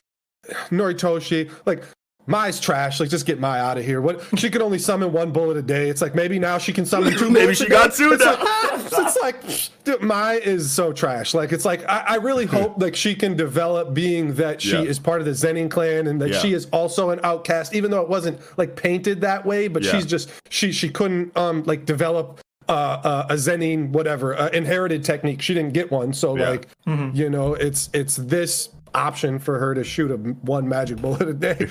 Noritoshi, 0.70 1.50
like. 1.66 1.84
Mai's 2.28 2.60
trash. 2.60 3.00
Like, 3.00 3.08
just 3.08 3.26
get 3.26 3.40
Mai 3.40 3.58
out 3.58 3.78
of 3.78 3.84
here. 3.84 4.00
What 4.00 4.22
she 4.38 4.50
could 4.50 4.62
only 4.62 4.78
summon 4.78 5.12
one 5.12 5.32
bullet 5.32 5.56
a 5.56 5.62
day. 5.62 5.88
It's 5.88 6.02
like 6.02 6.14
maybe 6.14 6.38
now 6.38 6.58
she 6.58 6.72
can 6.72 6.84
summon 6.86 7.16
two. 7.16 7.30
Maybe 7.38 7.54
she 7.54 7.66
got 7.68 7.94
two 7.94 8.12
It's 8.12 8.24
now. 8.24 8.32
like, 8.32 8.40
ah, 8.42 8.84
it's 9.06 9.16
like 9.20 9.84
dude, 9.84 10.02
Mai 10.02 10.34
is 10.34 10.70
so 10.70 10.92
trash. 10.92 11.34
Like, 11.34 11.52
it's 11.52 11.64
like 11.64 11.88
I, 11.88 12.00
I 12.06 12.14
really 12.16 12.46
hope 12.46 12.80
like 12.80 12.94
she 12.94 13.14
can 13.14 13.36
develop 13.36 13.94
being 13.94 14.34
that 14.34 14.60
she 14.60 14.72
Yeah. 14.72 14.82
is 14.82 14.98
part 14.98 15.20
of 15.20 15.24
the 15.26 15.32
Zenin 15.32 15.70
clan 15.70 16.06
and 16.06 16.20
that 16.20 16.30
Yeah. 16.30 16.38
she 16.40 16.52
is 16.52 16.66
also 16.66 17.10
an 17.10 17.20
outcast, 17.24 17.74
even 17.74 17.90
though 17.90 18.02
it 18.02 18.08
wasn't 18.08 18.38
like 18.58 18.76
painted 18.76 19.22
that 19.22 19.46
way. 19.46 19.66
But 19.68 19.82
Yeah. 19.82 19.92
she's 19.92 20.06
just 20.06 20.30
she 20.50 20.70
she 20.72 20.90
couldn't 20.90 21.36
um 21.36 21.62
like 21.64 21.86
develop 21.86 22.40
uh, 22.68 22.72
uh, 23.02 23.26
a 23.30 23.34
Zenin 23.36 23.88
whatever 23.92 24.36
uh, 24.38 24.48
inherited 24.48 25.02
technique. 25.02 25.40
She 25.40 25.54
didn't 25.54 25.72
get 25.72 25.90
one, 25.90 26.12
so 26.12 26.36
Yeah. 26.36 26.50
like 26.50 26.68
you 27.14 27.30
know 27.30 27.54
it's 27.54 27.88
it's 27.94 28.16
this 28.16 28.68
option 28.98 29.38
for 29.38 29.58
her 29.58 29.74
to 29.74 29.84
shoot 29.84 30.10
a 30.10 30.16
one 30.16 30.68
magic 30.68 30.98
bullet 31.00 31.28
a 31.28 31.32
day. 31.34 31.56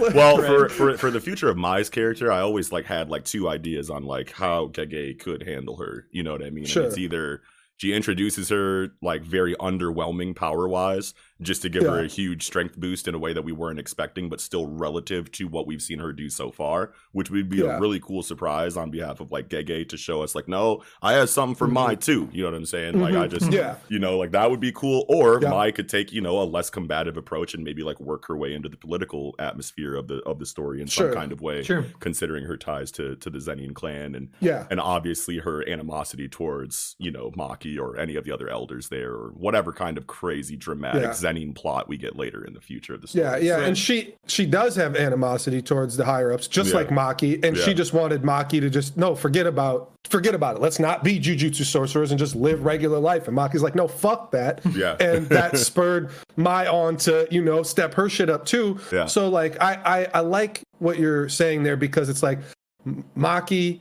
Like- 0.00 0.14
well, 0.14 0.36
for, 0.38 0.68
for 0.68 0.96
for 0.98 1.10
the 1.10 1.20
future 1.20 1.48
of 1.48 1.56
Mai's 1.56 1.88
character, 1.88 2.30
I 2.32 2.40
always 2.40 2.72
like 2.72 2.84
had 2.84 3.08
like 3.10 3.24
two 3.24 3.48
ideas 3.48 3.88
on 3.90 4.04
like 4.04 4.32
how 4.32 4.66
Gege 4.68 5.18
could 5.20 5.46
handle 5.46 5.76
her. 5.78 6.06
You 6.10 6.22
know 6.22 6.32
what 6.32 6.42
I 6.42 6.50
mean? 6.50 6.64
And 6.64 6.68
Sure. 6.68 6.84
it's 6.84 6.98
either 6.98 7.42
she 7.76 7.92
introduces 7.92 8.48
her 8.50 8.88
like 9.00 9.22
very 9.22 9.54
underwhelming 9.56 10.36
power 10.36 10.68
wise, 10.68 11.14
just 11.42 11.62
to 11.62 11.68
give 11.68 11.82
her 11.82 12.00
a 12.00 12.06
huge 12.08 12.44
strength 12.44 12.78
boost 12.78 13.08
in 13.08 13.14
a 13.14 13.18
way 13.18 13.32
that 13.32 13.42
we 13.42 13.52
weren't 13.52 13.78
expecting, 13.78 14.28
but 14.28 14.40
still 14.40 14.66
relative 14.66 15.30
to 15.32 15.46
what 15.48 15.66
we've 15.66 15.82
seen 15.82 15.98
her 15.98 16.12
do 16.12 16.28
so 16.30 16.50
far, 16.50 16.92
which 17.12 17.30
would 17.30 17.48
be 17.48 17.58
Yeah. 17.58 17.76
a 17.76 17.80
really 17.80 18.00
cool 18.00 18.22
surprise 18.22 18.76
on 18.76 18.90
behalf 18.90 19.20
of 19.20 19.30
like 19.32 19.48
Gege 19.48 19.88
to 19.88 19.96
show 19.96 20.22
us 20.22 20.34
like, 20.34 20.48
no, 20.48 20.82
I 21.02 21.14
have 21.14 21.28
something 21.30 21.54
for 21.54 21.66
Mai 21.66 21.94
too. 21.96 22.28
You 22.32 22.42
know 22.44 22.50
what 22.50 22.56
I'm 22.56 22.66
saying? 22.66 23.00
Like 23.00 23.14
I 23.14 23.26
just 23.26 23.42
Mm-hmm. 23.46 23.52
Yeah. 23.54 23.76
you 23.88 23.98
know, 23.98 24.16
like 24.18 24.30
that 24.32 24.50
would 24.50 24.60
be 24.60 24.72
cool. 24.72 25.04
Or 25.08 25.40
Yeah. 25.42 25.50
Mai 25.50 25.70
could 25.72 25.88
take, 25.88 26.12
you 26.12 26.20
know, 26.20 26.40
a 26.40 26.44
less 26.44 26.70
combative 26.70 27.16
approach 27.16 27.54
and 27.54 27.64
maybe 27.64 27.82
like 27.82 27.98
work 28.00 28.26
her 28.28 28.36
way 28.36 28.54
into 28.54 28.68
the 28.68 28.76
political 28.76 29.34
atmosphere 29.38 29.94
of 29.94 30.08
the 30.08 30.18
of 30.24 30.38
the 30.38 30.46
story 30.46 30.80
in 30.80 30.86
Sure. 30.86 31.08
some 31.10 31.18
kind 31.18 31.32
of 31.32 31.40
way, 31.40 31.62
Sure. 31.62 31.84
considering 32.00 32.44
her 32.44 32.56
ties 32.56 32.90
to 32.92 33.16
to 33.16 33.30
the 33.30 33.38
Zenin 33.38 33.74
clan 33.74 34.14
and 34.14 34.28
yeah. 34.40 34.66
and 34.70 34.80
obviously 34.80 35.38
her 35.38 35.68
animosity 35.68 36.28
towards, 36.28 36.94
you 36.98 37.10
know, 37.10 37.30
Maki 37.32 37.78
or 37.78 37.96
any 37.98 38.16
of 38.16 38.24
the 38.24 38.32
other 38.32 38.48
elders 38.48 38.88
there 38.88 39.12
or 39.12 39.30
whatever 39.36 39.72
kind 39.72 39.98
of 39.98 40.06
crazy 40.06 40.56
dramatic 40.56 41.02
Yeah. 41.02 41.12
Zenin 41.32 41.54
plot 41.54 41.88
we 41.88 41.96
get 41.96 42.16
later 42.16 42.44
in 42.44 42.54
the 42.54 42.60
future 42.60 42.94
of 42.94 43.00
the 43.00 43.08
story. 43.08 43.24
Yeah, 43.24 43.36
yeah, 43.36 43.60
and 43.64 43.76
she 43.76 44.14
she 44.26 44.46
does 44.46 44.76
have 44.76 44.96
animosity 44.96 45.62
towards 45.62 45.96
the 45.96 46.04
higher 46.04 46.32
ups, 46.32 46.46
just 46.46 46.70
Yeah. 46.70 46.76
like 46.76 46.88
Maki, 46.88 47.44
and 47.44 47.56
she 47.56 47.74
just 47.74 47.92
wanted 47.92 48.22
Maki 48.22 48.60
to 48.60 48.70
just 48.70 48.96
no, 48.96 49.14
forget 49.14 49.46
about 49.46 49.90
forget 50.08 50.34
about 50.34 50.56
it. 50.56 50.62
Let's 50.62 50.78
not 50.78 51.04
be 51.04 51.18
jujutsu 51.18 51.64
sorcerers 51.64 52.10
and 52.10 52.18
just 52.18 52.34
live 52.34 52.64
regular 52.64 52.98
life. 52.98 53.28
And 53.28 53.36
Maki's 53.36 53.62
like, 53.62 53.74
no, 53.74 53.86
fuck 53.88 54.30
that. 54.32 54.60
Yeah. 54.74 54.96
and 55.00 55.26
that 55.28 55.56
spurred 55.58 56.10
Mai 56.36 56.66
on 56.66 56.96
to 56.98 57.26
you 57.30 57.42
know 57.42 57.62
step 57.62 57.94
her 57.94 58.08
shit 58.08 58.28
up 58.30 58.44
too. 58.44 58.78
Yeah. 58.92 59.06
So 59.06 59.28
like, 59.28 59.60
I 59.60 59.74
I, 59.84 60.08
I 60.14 60.20
like 60.20 60.62
what 60.78 60.98
you're 60.98 61.28
saying 61.28 61.62
there 61.62 61.76
because 61.76 62.08
it's 62.08 62.22
like 62.22 62.40
M- 62.86 63.04
Maki. 63.16 63.80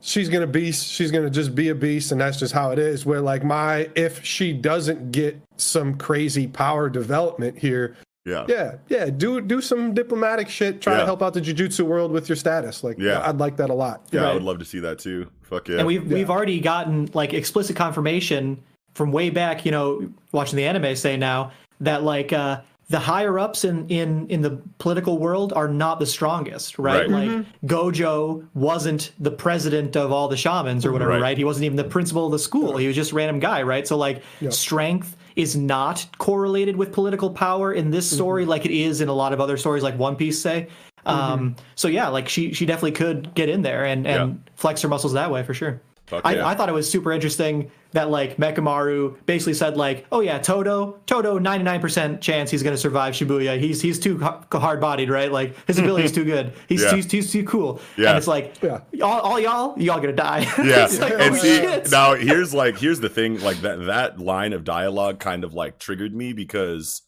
She's 0.00 0.28
gonna 0.28 0.46
be. 0.46 0.72
She's 0.72 1.10
gonna 1.10 1.30
just 1.30 1.54
be 1.54 1.68
a 1.68 1.74
beast, 1.74 2.12
and 2.12 2.20
that's 2.20 2.38
just 2.38 2.52
how 2.54 2.70
it 2.70 2.78
is. 2.78 3.04
Where 3.04 3.20
like 3.20 3.44
Mai, 3.44 3.88
if 3.94 4.24
she 4.24 4.52
doesn't 4.52 5.12
get 5.12 5.40
some 5.56 5.96
crazy 5.98 6.46
power 6.46 6.88
development 6.88 7.58
here, 7.58 7.96
yeah. 8.24 8.46
yeah, 8.48 8.76
yeah. 8.88 9.10
Do 9.10 9.40
do 9.40 9.60
some 9.60 9.92
diplomatic 9.92 10.48
shit. 10.48 10.80
Try 10.80 10.94
Yeah. 10.94 11.00
to 11.00 11.04
help 11.06 11.22
out 11.22 11.34
the 11.34 11.40
jujutsu 11.40 11.84
world 11.84 12.12
with 12.12 12.28
your 12.28 12.36
status. 12.36 12.82
Like, 12.82 12.98
Yeah. 12.98 13.20
I'd 13.28 13.38
like 13.38 13.56
that 13.58 13.68
a 13.70 13.74
lot. 13.74 14.06
Yeah, 14.10 14.30
I 14.30 14.34
would 14.34 14.42
love 14.42 14.58
to 14.60 14.64
see 14.64 14.80
that 14.80 14.98
too. 14.98 15.26
Fuck 15.42 15.68
yeah. 15.68 15.78
And 15.78 15.86
we've 15.86 16.10
we've 16.10 16.30
already 16.30 16.60
gotten 16.60 17.10
like 17.12 17.34
explicit 17.34 17.76
confirmation 17.76 18.62
from 18.94 19.12
way 19.12 19.30
back, 19.30 19.64
you 19.66 19.70
know, 19.72 20.10
watching 20.32 20.56
the 20.56 20.64
anime 20.64 20.96
say 20.96 21.16
now 21.16 21.52
that 21.80 22.02
like 22.02 22.32
uh 22.32 22.60
the 22.90 22.98
higher 22.98 23.38
ups 23.38 23.64
in 23.64 23.88
in 23.88 24.28
in 24.28 24.42
the 24.42 24.60
political 24.78 25.18
world 25.18 25.52
are 25.54 25.68
not 25.68 26.00
the 26.00 26.06
strongest, 26.06 26.76
right? 26.76 27.08
Right. 27.08 27.10
Like 27.10 27.28
mm-hmm. 27.30 27.66
Gojo 27.66 28.46
wasn't 28.54 29.12
the 29.20 29.30
president 29.30 29.96
of 29.96 30.10
all 30.10 30.26
the 30.26 30.36
shamans 30.36 30.84
or 30.84 30.90
whatever, 30.90 31.12
Right. 31.12 31.22
right? 31.22 31.38
He 31.38 31.44
wasn't 31.44 31.64
even 31.66 31.76
the 31.76 31.84
principal 31.84 32.26
of 32.26 32.32
the 32.32 32.38
school. 32.38 32.76
He 32.76 32.88
was 32.88 32.96
just 32.96 33.12
a 33.12 33.14
random 33.14 33.38
guy, 33.38 33.62
right? 33.62 33.86
So 33.86 33.96
like 33.96 34.22
strength 34.50 35.16
is 35.36 35.56
not 35.56 36.04
correlated 36.18 36.76
with 36.76 36.92
political 36.92 37.30
power 37.30 37.72
in 37.72 37.92
this 37.92 38.10
story 38.10 38.42
mm-hmm. 38.42 38.50
like 38.50 38.64
it 38.66 38.72
is 38.72 39.00
in 39.00 39.08
a 39.08 39.14
lot 39.14 39.32
of 39.32 39.40
other 39.40 39.56
stories 39.56 39.84
like 39.84 39.96
One 39.96 40.16
Piece 40.16 40.42
say. 40.42 40.66
Mm-hmm. 41.06 41.08
Um 41.08 41.56
so 41.76 41.86
yeah, 41.86 42.08
like 42.08 42.28
she 42.28 42.52
she 42.52 42.66
definitely 42.66 42.92
could 42.92 43.32
get 43.34 43.48
in 43.48 43.62
there 43.62 43.84
and 43.84 44.04
and 44.04 44.32
Yeah. 44.34 44.52
flex 44.56 44.82
her 44.82 44.88
muscles 44.88 45.12
that 45.12 45.30
way 45.30 45.44
for 45.44 45.54
sure. 45.54 45.80
Fuck 46.10 46.22
I, 46.26 46.34
yeah. 46.34 46.46
I 46.46 46.54
thought 46.54 46.68
it 46.68 46.72
was 46.72 46.90
super 46.90 47.12
interesting 47.12 47.70
that 47.92 48.10
like 48.10 48.36
Mechamaru 48.36 49.16
basically 49.26 49.54
said 49.54 49.76
like, 49.76 50.06
oh 50.12 50.20
yeah, 50.20 50.38
Todo, 50.38 50.98
Todo, 51.06 51.38
ninety 51.38 51.62
nine 51.64 51.80
percent 51.80 52.20
chance 52.20 52.50
he's 52.50 52.62
gonna 52.64 52.76
survive 52.76 53.14
Shibuya. 53.14 53.58
He's 53.60 53.80
he's 53.80 53.98
too 53.98 54.18
hard 54.18 54.80
bodied, 54.80 55.08
right? 55.08 55.30
Like 55.30 55.54
his 55.66 55.78
ability 55.82 56.04
is 56.04 56.12
too 56.12 56.24
good. 56.24 56.52
He's, 56.68 56.82
Yeah. 56.82 56.94
he's, 56.96 57.10
he's 57.10 57.30
too 57.32 57.44
cool. 57.44 57.80
Yeah. 57.96 58.08
And 58.10 58.18
it's 58.18 58.26
like, 58.26 58.60
Yeah. 58.62 58.80
all, 59.02 59.20
all 59.20 59.40
y'all, 59.40 59.78
y'all 59.80 60.00
gonna 60.00 60.12
die. 60.12 60.40
yeah 60.58 60.84
It's 60.84 60.98
like, 60.98 61.12
and 61.12 61.34
oh, 61.34 61.38
see 61.38 61.56
shit. 61.56 61.90
now 61.90 62.14
here's 62.14 62.52
like 62.52 62.76
here's 62.78 63.00
the 63.00 63.08
thing 63.08 63.40
like 63.40 63.58
that 63.62 63.86
that 63.86 64.18
line 64.18 64.52
of 64.52 64.64
dialogue 64.64 65.20
kind 65.20 65.44
of 65.44 65.54
like 65.54 65.78
triggered 65.78 66.14
me 66.14 66.32
because 66.32 67.02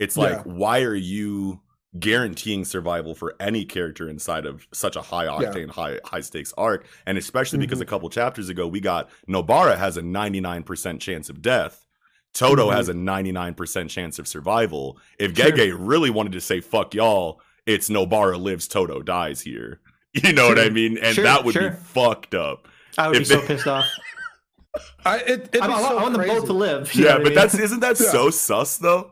it's 0.00 0.16
like 0.16 0.32
Yeah. 0.36 0.42
why 0.52 0.82
are 0.82 0.94
you 0.94 1.60
guaranteeing 1.98 2.64
survival 2.64 3.14
for 3.14 3.34
any 3.40 3.64
character 3.64 4.08
inside 4.08 4.44
of 4.44 4.66
such 4.72 4.94
a 4.96 5.00
high 5.02 5.24
octane 5.26 5.70
high 5.70 5.98
high 6.04 6.20
stakes 6.20 6.52
arc 6.58 6.86
and 7.06 7.16
especially 7.16 7.58
because 7.58 7.80
a 7.80 7.84
Mm-hmm. 7.84 7.90
couple 7.90 8.10
chapters 8.10 8.50
ago 8.50 8.66
we 8.68 8.78
got 8.80 9.08
nobara 9.28 9.76
has 9.78 9.96
a 9.96 10.02
99% 10.02 11.00
chance 11.00 11.30
of 11.30 11.40
death 11.40 11.86
todo 12.34 12.66
Mm-hmm. 12.66 12.76
has 12.76 12.88
a 12.90 12.92
99% 12.94 13.88
chance 13.88 14.18
of 14.18 14.28
survival 14.28 14.98
if 15.18 15.32
gege 15.32 15.74
really 15.78 16.10
wanted 16.10 16.32
to 16.32 16.42
say 16.42 16.60
fuck 16.60 16.94
y'all 16.94 17.40
it's 17.64 17.88
nobara 17.88 18.38
lives 18.38 18.68
todo 18.68 19.00
dies 19.00 19.40
here 19.40 19.80
you 20.12 20.34
know 20.34 20.46
what 20.48 20.58
i 20.58 20.68
mean 20.68 20.98
and 20.98 21.14
Sure, 21.14 21.24
that 21.24 21.42
would 21.44 21.54
sure. 21.54 21.70
be 21.70 21.76
fucked 21.76 22.34
up 22.34 22.68
I 22.98 23.08
would 23.08 23.14
be 23.14 23.20
if 23.20 23.26
so 23.28 23.40
they- 23.40 23.46
pissed 23.46 23.66
off. 23.66 23.86
I, 25.06 25.18
it, 25.20 25.30
it'd 25.52 25.60
I, 25.62 25.66
be 25.68 25.72
so 25.74 25.98
I 25.98 26.02
want 26.02 26.14
them 26.16 26.26
both 26.26 26.44
to 26.46 26.52
live. 26.52 26.94
yeah, 26.96 27.12
what 27.12 27.12
I 27.12 27.16
but 27.18 27.24
mean? 27.26 27.34
that's 27.34 27.54
isn't 27.58 27.80
that 27.80 27.98
Yeah. 27.98 28.10
so 28.10 28.30
sus 28.30 28.76
though? 28.76 29.10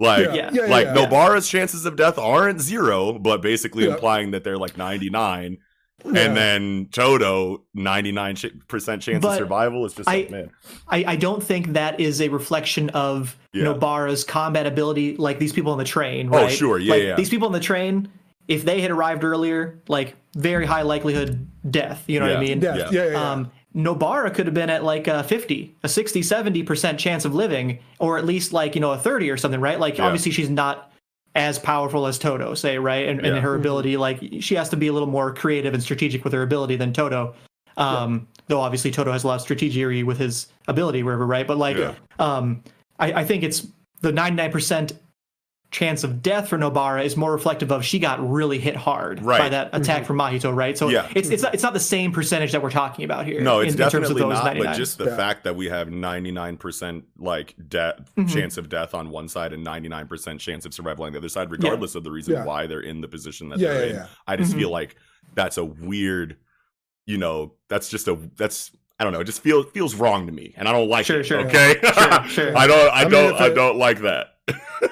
Like, 0.00 0.26
Yeah, 0.26 0.34
Yeah. 0.34 0.50
yeah, 0.52 0.62
like 0.66 0.86
yeah. 0.86 0.94
Nobara's 0.94 1.48
chances 1.48 1.84
of 1.86 1.96
death 1.96 2.18
aren't 2.18 2.60
zero, 2.60 3.12
but 3.12 3.40
basically 3.42 3.84
Yeah. 3.84 3.92
implying 3.94 4.32
that 4.32 4.42
they're 4.44 4.58
like 4.58 4.76
ninety 4.76 5.08
nine, 5.08 5.58
Yeah. 6.04 6.20
and 6.20 6.36
then 6.36 6.88
Todo 6.92 7.62
ninety 7.74 8.10
nine 8.10 8.36
percent 8.66 9.02
chance 9.02 9.24
of 9.24 9.34
survival. 9.36 9.86
is 9.86 9.94
just 9.94 10.08
I- 10.08 10.16
like 10.16 10.30
man, 10.30 10.50
I, 10.88 11.04
I 11.08 11.16
don't 11.16 11.42
think 11.42 11.74
that 11.74 12.00
is 12.00 12.20
a 12.20 12.28
reflection 12.28 12.88
of 12.90 13.36
Yeah. 13.52 13.64
Nobara's 13.64 14.24
combat 14.24 14.66
ability, 14.66 15.16
like 15.16 15.38
these 15.38 15.52
people 15.52 15.70
on 15.70 15.78
the 15.78 15.84
train. 15.84 16.28
Oh, 16.32 16.48
sure, 16.48 16.78
yeah, 16.78 16.92
Like, 16.92 17.02
yeah. 17.02 17.14
These 17.14 17.30
people 17.30 17.46
on 17.46 17.52
the 17.52 17.60
train, 17.60 18.08
if 18.48 18.64
they 18.64 18.80
had 18.80 18.90
arrived 18.90 19.22
earlier, 19.22 19.80
like 19.88 20.16
very 20.36 20.66
high 20.66 20.82
likelihood 20.82 21.46
death. 21.70 22.02
You 22.08 22.18
know 22.18 22.26
what 22.26 22.36
I 22.36 22.40
Yeah. 22.42 22.48
mean? 22.48 22.60
yeah, 22.62 22.74
Yeah. 22.76 22.88
yeah, 22.90 23.04
yeah, 23.04 23.10
yeah. 23.12 23.30
Um, 23.32 23.50
Nobara 23.74 24.32
could 24.32 24.46
have 24.46 24.54
been 24.54 24.70
at 24.70 24.84
like 24.84 25.08
a 25.08 25.24
50, 25.24 25.74
a 25.82 25.88
60, 25.88 26.20
70% 26.20 26.96
chance 26.98 27.24
of 27.24 27.34
living, 27.34 27.80
or 27.98 28.18
at 28.18 28.24
least 28.24 28.52
like, 28.52 28.74
you 28.74 28.80
know, 28.80 28.92
a 28.92 28.98
30 28.98 29.30
or 29.30 29.36
something, 29.36 29.60
right? 29.60 29.80
Like, 29.80 29.98
Yeah. 29.98 30.04
obviously, 30.06 30.30
she's 30.30 30.48
not 30.50 30.92
as 31.34 31.58
powerful 31.58 32.06
as 32.06 32.16
Todo, 32.16 32.54
say, 32.54 32.78
right? 32.78 33.08
And, 33.08 33.20
Yeah. 33.20 33.32
and 33.32 33.38
her 33.38 33.56
ability, 33.56 33.96
like, 33.96 34.22
she 34.40 34.54
has 34.54 34.68
to 34.68 34.76
be 34.76 34.86
a 34.86 34.92
little 34.92 35.08
more 35.08 35.34
creative 35.34 35.74
and 35.74 35.82
strategic 35.82 36.22
with 36.22 36.32
her 36.32 36.42
ability 36.42 36.76
than 36.76 36.92
Todo. 36.92 37.34
Um, 37.76 38.28
Though 38.46 38.60
obviously 38.60 38.90
Todo 38.92 39.10
has 39.10 39.24
a 39.24 39.26
lot 39.26 39.40
of 39.40 39.46
strategery 39.46 40.04
with 40.04 40.18
his 40.18 40.46
ability, 40.68 41.02
wherever, 41.02 41.26
right? 41.26 41.46
But 41.46 41.56
like, 41.58 41.76
Yeah. 41.76 41.94
um, 42.20 42.62
I, 43.00 43.12
I 43.12 43.24
think 43.24 43.42
it's 43.42 43.66
the 44.02 44.12
99% 44.12 44.92
chance 45.74 46.04
of 46.04 46.22
death 46.22 46.48
for 46.48 46.56
Nobara 46.56 47.04
is 47.04 47.16
more 47.16 47.32
reflective 47.32 47.72
of 47.72 47.84
she 47.84 47.98
got 47.98 48.18
really 48.30 48.60
hit 48.60 48.76
hard 48.76 49.20
by 49.24 49.48
that 49.48 49.70
attack 49.72 50.04
from 50.06 50.16
Mahito, 50.18 50.54
right? 50.54 50.78
So 50.78 50.88
Yeah. 50.88 51.08
it's 51.16 51.28
it's 51.30 51.42
not, 51.42 51.52
it's 51.52 51.64
not 51.64 51.72
the 51.72 51.80
same 51.80 52.12
percentage 52.12 52.52
that 52.52 52.62
we're 52.62 52.70
talking 52.70 53.04
about 53.04 53.26
here. 53.26 53.40
no, 53.40 53.58
it's 53.58 53.74
in, 53.74 53.82
in 53.82 53.90
terms 53.90 54.08
of 54.08 54.16
definitely 54.16 54.22
those 54.22 54.38
not. 54.38 54.44
99. 54.44 54.66
But 54.72 54.76
just 54.76 54.98
the 54.98 55.06
Yeah. 55.06 55.16
fact 55.16 55.42
that 55.44 55.56
we 55.56 55.66
have 55.66 55.90
ninety 55.90 56.30
nine 56.30 56.56
percent 56.56 57.04
like 57.18 57.56
death 57.68 57.96
Mm-hmm. 58.16 58.28
chance 58.28 58.56
of 58.56 58.68
death 58.68 58.94
on 58.94 59.10
one 59.10 59.26
side 59.28 59.52
and 59.52 59.64
ninety 59.64 59.88
nine 59.88 60.06
percent 60.06 60.40
chance 60.40 60.64
of 60.64 60.72
survival 60.72 61.06
on 61.06 61.12
the 61.12 61.18
other 61.18 61.28
side, 61.28 61.50
regardless 61.50 61.96
of 61.96 62.04
the 62.04 62.10
reason 62.12 62.34
Yeah. 62.34 62.44
why 62.44 62.68
they're 62.68 62.80
in 62.80 63.00
the 63.00 63.08
position 63.08 63.48
that 63.48 63.58
Yeah, 63.58 63.72
they're 63.72 63.82
yeah, 63.86 63.90
in. 63.90 63.96
yeah. 63.96 64.06
I 64.28 64.36
just 64.36 64.52
Mhm. 64.54 64.58
feel 64.58 64.70
like 64.70 64.94
that's 65.34 65.56
a 65.58 65.64
weird, 65.64 66.36
you 67.04 67.18
know, 67.18 67.54
that's 67.68 67.88
just 67.88 68.06
a 68.06 68.16
that's 68.36 68.70
I 69.00 69.02
don't 69.02 69.12
know, 69.12 69.18
it 69.20 69.24
just 69.24 69.42
feels 69.42 69.66
feels 69.72 69.96
wrong 69.96 70.26
to 70.26 70.32
me, 70.32 70.54
and 70.56 70.68
I 70.68 70.72
don't 70.72 70.88
like 70.88 71.04
Sure, 71.04 71.18
it. 71.18 71.24
sure. 71.24 71.40
Okay, 71.40 71.74
Sure, 71.82 72.24
sure. 72.28 72.56
I 72.56 72.68
don't, 72.68 72.90
I, 72.92 73.00
I 73.00 73.02
mean, 73.02 73.10
don't, 73.10 73.34
if 73.34 73.40
I 73.40 73.48
don't 73.48 73.76
like 73.76 74.02
that. 74.02 74.28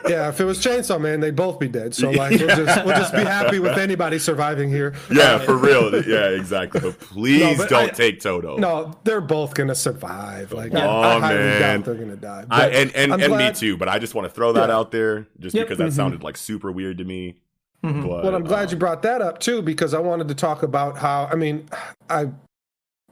Yeah, 0.09 0.31
if 0.31 0.41
it 0.41 0.45
was 0.45 0.59
Chainsaw 0.65 0.99
Man, 1.01 1.21
they'd 1.21 1.37
both 1.37 1.59
be 1.59 1.69
dead. 1.69 1.95
So 1.95 2.11
like, 2.11 2.31
we'll 2.41 2.49
just 2.57 2.85
we'll 2.87 2.97
just 2.97 3.13
be 3.13 3.21
happy 3.21 3.59
with 3.59 3.77
anybody 3.77 4.19
surviving 4.19 4.71
here. 4.71 4.95
yeah, 5.11 5.39
for 5.39 5.57
real. 5.57 5.93
Yeah, 6.07 6.29
exactly. 6.31 6.81
But 6.81 6.99
please 6.99 7.59
but 7.59 7.69
don't 7.69 7.91
I- 7.91 7.93
take 7.93 8.21
Todo. 8.21 8.57
No, 8.57 8.99
they're 9.05 9.21
both 9.21 9.53
gonna 9.55 9.75
survive. 9.75 10.53
Like, 10.53 10.73
Oh, 10.75 10.79
I, 10.79 11.17
I 11.17 11.21
man. 11.35 11.83
they're 11.83 11.95
gonna 11.95 12.17
die. 12.17 12.47
I, 12.51 12.69
and 12.71 12.95
and, 12.97 13.13
and 13.23 13.37
me 13.37 13.53
too. 13.53 13.77
But 13.77 13.89
I 13.89 13.99
just 13.99 14.15
want 14.15 14.27
to 14.27 14.33
throw 14.35 14.53
that 14.55 14.71
Yeah. 14.71 14.75
out 14.77 14.91
there, 14.91 15.27
just 15.39 15.55
Yep. 15.55 15.67
because 15.67 15.79
that 15.79 15.89
Mhm. 15.91 15.97
sounded 15.97 16.23
like 16.23 16.37
super 16.39 16.73
weird 16.73 16.99
to 16.99 17.05
me. 17.05 17.37
Mhm. 17.85 18.03
But, 18.09 18.25
Well, 18.25 18.35
I'm 18.35 18.45
glad 18.45 18.71
you 18.71 18.77
um, 18.77 18.79
brought 18.81 19.03
that 19.03 19.21
up 19.21 19.41
too, 19.41 19.61
because 19.61 19.93
I 19.93 19.99
wanted 20.01 20.29
to 20.29 20.35
talk 20.35 20.63
about 20.63 20.97
how. 20.99 21.29
I 21.31 21.35
mean, 21.35 21.69
I'm 22.11 22.41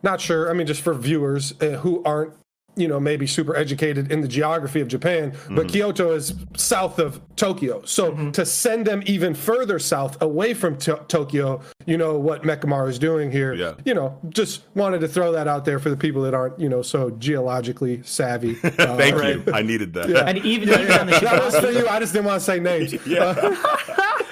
not 0.02 0.20
sure. 0.20 0.50
I 0.50 0.54
mean, 0.54 0.66
just 0.66 0.80
for 0.80 0.94
viewers 0.94 1.52
uh, 1.60 1.76
who 1.78 2.02
aren't, 2.04 2.32
you 2.76 2.86
know, 2.88 2.98
maybe 3.00 3.26
super 3.26 3.54
educated 3.56 4.10
in 4.12 4.20
the 4.20 4.28
geography 4.28 4.80
of 4.80 4.88
Japan, 4.88 5.30
but 5.50 5.66
Mm-hmm. 5.66 5.66
Kyoto 5.68 6.12
is 6.12 6.34
south 6.56 6.98
of 6.98 7.20
Tokyo. 7.36 7.82
So 7.84 8.30
to 8.30 8.46
send 8.46 8.86
them 8.86 9.02
even 9.06 9.34
further 9.34 9.78
south, 9.78 10.20
away 10.22 10.54
from 10.54 10.78
to- 10.78 11.04
Tokyo, 11.08 11.60
you 11.86 11.96
know 11.98 12.18
what 12.18 12.42
Mechamaru 12.42 12.88
is 12.88 12.98
doing 12.98 13.30
here. 13.30 13.52
Yeah. 13.54 13.74
You 13.84 13.94
know, 13.94 14.18
just 14.28 14.62
wanted 14.74 15.00
to 15.00 15.08
throw 15.08 15.32
that 15.32 15.48
out 15.48 15.64
there 15.64 15.78
for 15.78 15.90
the 15.90 15.96
people 15.96 16.22
that 16.22 16.32
aren't, 16.34 16.58
you 16.60 16.68
know, 16.68 16.80
so 16.82 17.10
geologically 17.10 18.02
savvy. 18.04 18.56
Uh, 18.80 18.96
Thank 18.96 19.16
Right. 19.16 19.44
you. 19.46 19.52
I 19.52 19.62
needed 19.62 19.92
that. 19.94 20.08
Yeah. 20.08 20.24
and 20.26 20.38
even, 20.38 20.68
even 20.68 20.92
on 20.92 21.06
the 21.06 21.12
that 21.22 21.44
was 21.44 21.58
for 21.58 21.70
you. 21.70 21.86
I 21.88 21.98
just 22.00 22.12
didn't 22.12 22.26
want 22.26 22.40
to 22.40 22.44
say 22.44 22.60
names. 22.60 22.94
Yeah. 23.06 23.34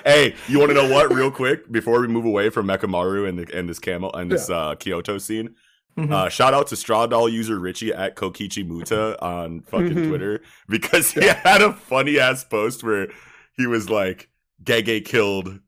hey, 0.05 0.35
you 0.49 0.59
want 0.59 0.71
to 0.71 0.75
know 0.75 0.89
what? 0.93 1.13
Real 1.13 1.31
quick, 1.31 1.71
before 1.71 2.01
we 2.01 2.09
move 2.09 2.25
away 2.25 2.51
from 2.51 2.67
Mechamaru 2.67 3.29
and 3.29 3.39
the, 3.41 3.57
and 3.59 3.69
this 3.69 3.79
camel 3.79 4.13
and 4.15 4.31
this 4.31 4.49
uh, 4.49 4.75
Kyoto 4.77 5.19
scene, 5.19 5.55
Mm-hmm. 5.99 6.13
uh, 6.13 6.29
shout 6.29 6.55
out 6.55 6.69
to 6.69 6.77
Straw 6.77 7.07
Doll 7.07 7.29
user 7.29 7.59
Richie 7.59 7.93
at 7.93 8.15
Kokichi 8.17 8.67
Muta 8.67 9.21
on 9.23 9.61
fucking 9.63 9.95
Mhm. 9.95 10.09
Twitter 10.09 10.41
because 10.69 11.11
he 11.11 11.27
had 11.27 11.61
a 11.61 11.73
funny 11.73 12.19
ass 12.21 12.45
post 12.45 12.85
where 12.85 13.09
he 13.57 13.67
was 13.67 13.91
like, 13.91 14.29
"Gege 14.63 15.05
killed 15.05 15.59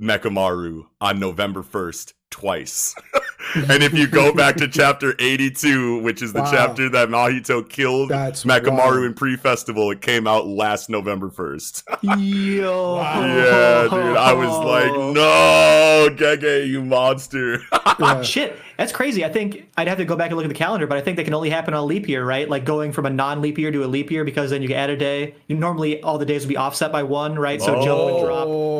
Mechamaru 0.00 0.84
on 1.00 1.18
November 1.20 1.62
first 1.62 2.14
twice." 2.30 2.94
and 3.54 3.82
if 3.82 3.92
you 3.94 4.06
go 4.06 4.32
back 4.34 4.56
to 4.56 4.68
chapter 4.68 5.14
82, 5.18 6.00
which 6.02 6.22
is 6.22 6.32
the 6.32 6.40
Wow. 6.42 6.50
chapter 6.50 6.88
that 6.90 7.08
Mahito 7.08 7.66
killed 7.68 8.10
That's 8.10 8.44
Mechamaru 8.44 8.76
wild. 8.78 9.04
in 9.04 9.14
pre-festival, 9.14 9.90
it 9.90 10.00
came 10.00 10.26
out 10.26 10.46
last 10.46 10.88
November 10.90 11.28
1st. 11.30 11.82
Yo. 12.02 12.96
Yeah, 12.96 13.82
dude. 13.90 14.16
I 14.16 14.32
was 14.32 14.50
like, 14.64 14.92
no, 14.92 16.08
Gege, 16.16 16.68
you 16.68 16.82
monster. 16.84 17.60
Yeah. 17.98 18.22
Shit, 18.22 18.56
that's 18.76 18.92
crazy. 18.92 19.24
I 19.24 19.28
think 19.28 19.68
I'd 19.76 19.88
have 19.88 19.98
to 19.98 20.04
go 20.04 20.14
back 20.14 20.28
and 20.30 20.36
look 20.36 20.44
at 20.44 20.48
the 20.50 20.54
calendar, 20.54 20.86
but 20.86 20.96
I 20.98 21.00
think 21.00 21.16
that 21.16 21.24
can 21.24 21.34
only 21.34 21.50
happen 21.50 21.74
on 21.74 21.80
a 21.80 21.84
leap 21.84 22.06
year, 22.08 22.24
right? 22.24 22.48
Like 22.48 22.64
going 22.64 22.92
from 22.92 23.06
a 23.06 23.10
non-leap 23.10 23.58
year 23.58 23.72
to 23.72 23.82
a 23.84 23.86
leap 23.88 24.12
year 24.12 24.24
because 24.24 24.50
then 24.50 24.62
you 24.62 24.72
add 24.74 24.88
a 24.88 24.96
day. 24.96 25.34
Normally, 25.48 26.00
all 26.02 26.16
the 26.16 26.24
days 26.26 26.42
would 26.44 26.48
be 26.48 26.56
offset 26.56 26.92
by 26.92 27.02
one, 27.02 27.36
right? 27.36 27.60
So 27.60 27.74
jump 27.82 28.04
would 28.04 28.14
Oh, 28.14 28.24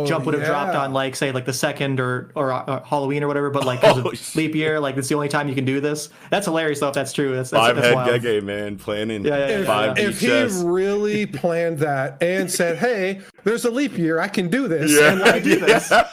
drop. 0.04 0.08
Jump 0.08 0.24
would 0.26 0.34
have 0.36 0.44
dropped 0.44 0.76
on 0.76 0.92
like 0.92 1.16
say 1.16 1.32
like 1.32 1.46
the 1.46 1.52
second 1.52 1.98
or 1.98 2.30
or 2.36 2.52
uh, 2.52 2.84
Halloween 2.84 3.24
or 3.24 3.26
whatever. 3.28 3.50
But 3.50 3.64
like 3.64 3.80
'cause 3.80 3.98
of 3.98 4.06
Oh, 4.06 4.12
leap 4.36 4.54
year. 4.54 4.57
Like 4.80 4.96
it's 4.96 5.08
the 5.08 5.14
only 5.14 5.28
time 5.28 5.48
you 5.48 5.54
can 5.54 5.64
do 5.64 5.80
this. 5.80 6.08
That's 6.30 6.46
hilarious 6.46 6.80
though. 6.80 6.88
If 6.88 6.94
that's 6.94 7.12
true, 7.12 7.34
that's, 7.34 7.50
that's, 7.50 7.66
Five 7.66 7.76
that's 7.76 7.86
head 7.88 7.94
wild. 7.94 8.22
Gege, 8.22 8.42
man, 8.42 8.76
planning 8.78 9.24
Yeah, 9.24 9.38
yeah, 9.48 9.58
yeah, 9.60 9.64
five 9.64 9.98
yeah. 9.98 10.08
If 10.08 10.20
he 10.20 10.64
really 10.66 11.26
planned 11.42 11.78
that 11.78 12.22
and 12.22 12.50
said, 12.50 12.78
"Hey, 12.78 13.20
there's 13.44 13.64
a 13.64 13.70
leap 13.70 13.96
year, 13.96 14.20
I 14.20 14.28
can 14.28 14.48
do 14.48 14.68
this," 14.68 14.90
Yeah, 14.92 15.12
and 15.12 15.20
like, 15.20 15.42
do 15.44 15.56
this. 15.60 15.90
whoa, 15.90 16.04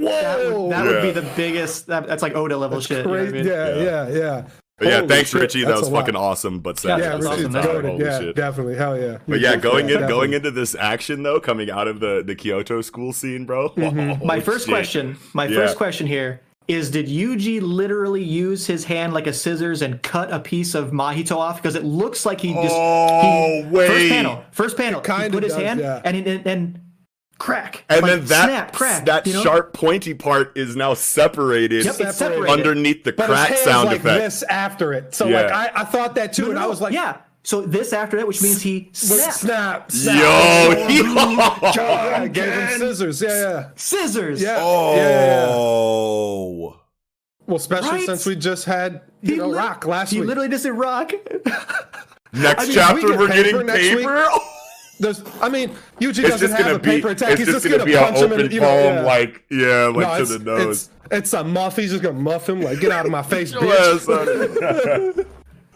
That, 0.00 0.52
would, 0.52 0.72
that 0.72 0.84
would 0.86 1.02
be 1.02 1.10
the 1.10 1.28
biggest. 1.36 1.86
That, 1.86 2.06
that's 2.06 2.22
like 2.22 2.34
Oda 2.34 2.56
level 2.56 2.80
shit. 2.80 3.04
you 3.06 3.12
know 3.12 3.18
I 3.18 3.26
mean? 3.30 3.46
yeah, 3.46 3.76
yeah, 3.76 4.08
yeah, 4.08 4.48
But 4.78 4.88
yeah, 4.88 4.96
Holy 4.96 5.08
thanks, 5.08 5.30
shit, 5.30 5.40
Richie. 5.40 5.60
That 5.62 5.68
that's 5.68 5.80
was 5.82 5.88
a 5.88 5.92
lot. 5.92 6.00
fucking 6.00 6.16
awesome. 6.16 6.60
But 6.60 6.78
sad 6.78 6.98
Yeah, 7.00 7.04
Yeah, 7.04 7.14
at 7.14 7.20
the 7.20 7.28
that's 7.28 7.36
same 7.42 7.52
Richie's 7.52 7.56
awesome. 7.56 7.72
time. 7.72 7.82
goated. 7.84 7.90
Holy 7.90 8.04
Yeah, 8.04 8.18
shit. 8.20 8.36
definitely. 8.36 8.76
Hell 8.76 8.98
yeah. 9.00 9.18
But 9.28 9.40
yeah, 9.40 9.56
going 9.56 9.84
in, 9.86 9.92
definitely. 10.00 10.14
going 10.14 10.32
into 10.34 10.50
this 10.50 10.74
action 10.74 11.22
though, 11.22 11.40
coming 11.40 11.70
out 11.70 11.88
of 11.88 12.00
the 12.00 12.22
the 12.26 12.34
Kyoto 12.34 12.80
school 12.80 13.12
scene, 13.12 13.44
bro. 13.44 13.70
Mm-hmm. 13.70 14.26
My 14.26 14.40
first 14.40 14.66
shit. 14.66 14.72
question. 14.72 15.16
My 15.34 15.46
Yeah. 15.46 15.56
first 15.56 15.76
question 15.76 16.06
here 16.06 16.40
is: 16.68 16.90
Did 16.90 17.06
Yuji 17.06 17.60
literally 17.60 18.22
use 18.22 18.66
his 18.66 18.84
hand 18.84 19.12
like 19.12 19.26
a 19.26 19.32
scissors 19.32 19.82
and 19.82 20.02
cut 20.02 20.32
a 20.32 20.40
piece 20.40 20.74
of 20.74 20.90
Mahito 20.90 21.36
off? 21.36 21.56
Because 21.56 21.74
it 21.74 21.84
looks 21.84 22.24
like 22.26 22.40
he 22.40 22.52
just. 22.54 22.74
Oh, 22.76 23.62
he, 23.62 23.68
wait. 23.70 23.86
First 23.88 24.08
panel. 24.08 24.44
First 24.52 24.76
panel. 24.76 25.00
He 25.00 25.06
kinda 25.06 25.30
put 25.30 25.42
his 25.42 25.52
does, 25.54 25.62
hand 25.62 25.80
yeah. 25.80 26.00
and 26.04 26.16
and, 26.26 26.46
and 26.46 26.80
crack. 27.38 27.84
And 27.88 28.02
like, 28.02 28.10
then 28.12 28.24
that 28.26 28.44
snap, 28.44 28.72
crack. 28.72 29.04
that 29.06 29.26
you 29.26 29.32
know? 29.32 29.42
sharp 29.42 29.72
pointy 29.72 30.14
part 30.14 30.56
is 30.56 30.76
now 30.76 30.94
separated 30.94 31.84
Yep, 31.84 31.96
it's 32.00 32.16
separated. 32.16 32.48
underneath 32.52 33.02
the 33.04 33.12
But 33.12 33.28
his 33.30 33.36
crack 33.36 33.48
hand's 33.48 33.62
sound 33.62 33.86
like 33.88 33.96
effect. 34.00 34.20
this 34.20 34.42
after 34.44 34.92
it. 34.92 35.12
So 35.14 35.26
Yeah. 35.26 35.42
like 35.42 35.50
I, 35.52 35.80
I 35.80 35.84
thought 35.84 36.14
that 36.14 36.32
too, 36.32 36.44
No, 36.44 36.50
and 36.50 36.58
I 36.60 36.66
was 36.66 36.80
like, 36.80 36.92
yeah. 36.92 37.16
So 37.44 37.60
this 37.62 37.92
after 37.92 38.16
that, 38.18 38.26
which 38.28 38.40
means 38.40 38.62
he 38.62 38.88
snap, 38.92 39.32
snapped. 39.32 39.92
snap, 39.92 40.16
snap. 40.16 40.88
Yo, 40.88 41.04
yo. 41.04 41.72
Yeah, 41.74 42.28
gave 42.28 42.52
him 42.52 42.78
scissors. 42.78 43.20
Yeah, 43.20 43.28
yeah, 43.50 43.68
Scissors. 43.74 44.40
yeah. 44.40 44.56
yeah, 44.56 44.62
oh. 44.62 44.94
yeah. 44.96 45.46
Oh. 45.50 46.80
Well, 47.46 47.56
especially 47.56 47.90
Right? 47.90 48.06
since 48.06 48.24
we 48.26 48.36
just 48.36 48.64
had 48.64 49.00
you 49.22 49.32
He 49.32 49.36
know 49.38 49.48
lit- 49.48 49.56
rock 49.58 49.86
last 49.86 50.10
He 50.12 50.20
week. 50.20 50.28
literally 50.28 50.48
just 50.50 50.62
did 50.62 50.72
rock. 50.72 51.12
Next 52.34 52.62
I 52.62 52.64
mean, 52.66 52.72
chapter, 52.74 52.94
we 52.94 53.02
get 53.02 53.18
we're 53.18 53.28
paper 53.28 53.42
getting 53.42 53.66
next 53.66 53.82
week. 53.94 53.98
paper. 54.06 54.28
There's, 55.00 55.22
I 55.42 55.48
mean, 55.48 55.70
Yuji 56.00 56.08
It's 56.10 56.18
doesn't 56.20 56.38
just 56.38 56.52
have 56.54 56.60
gonna 56.62 56.74
a 56.76 56.78
be. 56.78 56.90
paper 56.90 57.08
attack. 57.08 57.30
It's 57.32 57.38
He's 57.40 57.48
just 57.48 57.56
just 57.56 57.64
gonna 57.66 57.78
gonna, 57.78 57.90
be 57.90 57.94
an 57.96 58.04
punch 58.04 58.18
him 58.18 58.32
open 58.32 58.46
in, 58.46 58.52
you 58.52 58.60
know, 58.60 58.78
yeah. 58.84 59.00
like 59.02 59.44
yeah, 59.50 59.86
like 59.86 60.06
No, 60.06 60.24
to 60.24 60.38
the 60.38 60.44
nose. 60.44 60.90
It's, 61.06 61.10
it's 61.10 61.32
a 61.34 61.42
muff. 61.44 61.76
He's 61.76 61.90
just 61.90 62.02
gonna 62.04 62.18
muff 62.18 62.48
him, 62.48 62.60
like 62.62 62.78
get 62.80 62.92
out 62.92 63.04
of 63.04 63.10
my 63.10 63.22
face, 63.22 63.50
Your 63.52 63.62
bitch. 63.62 65.26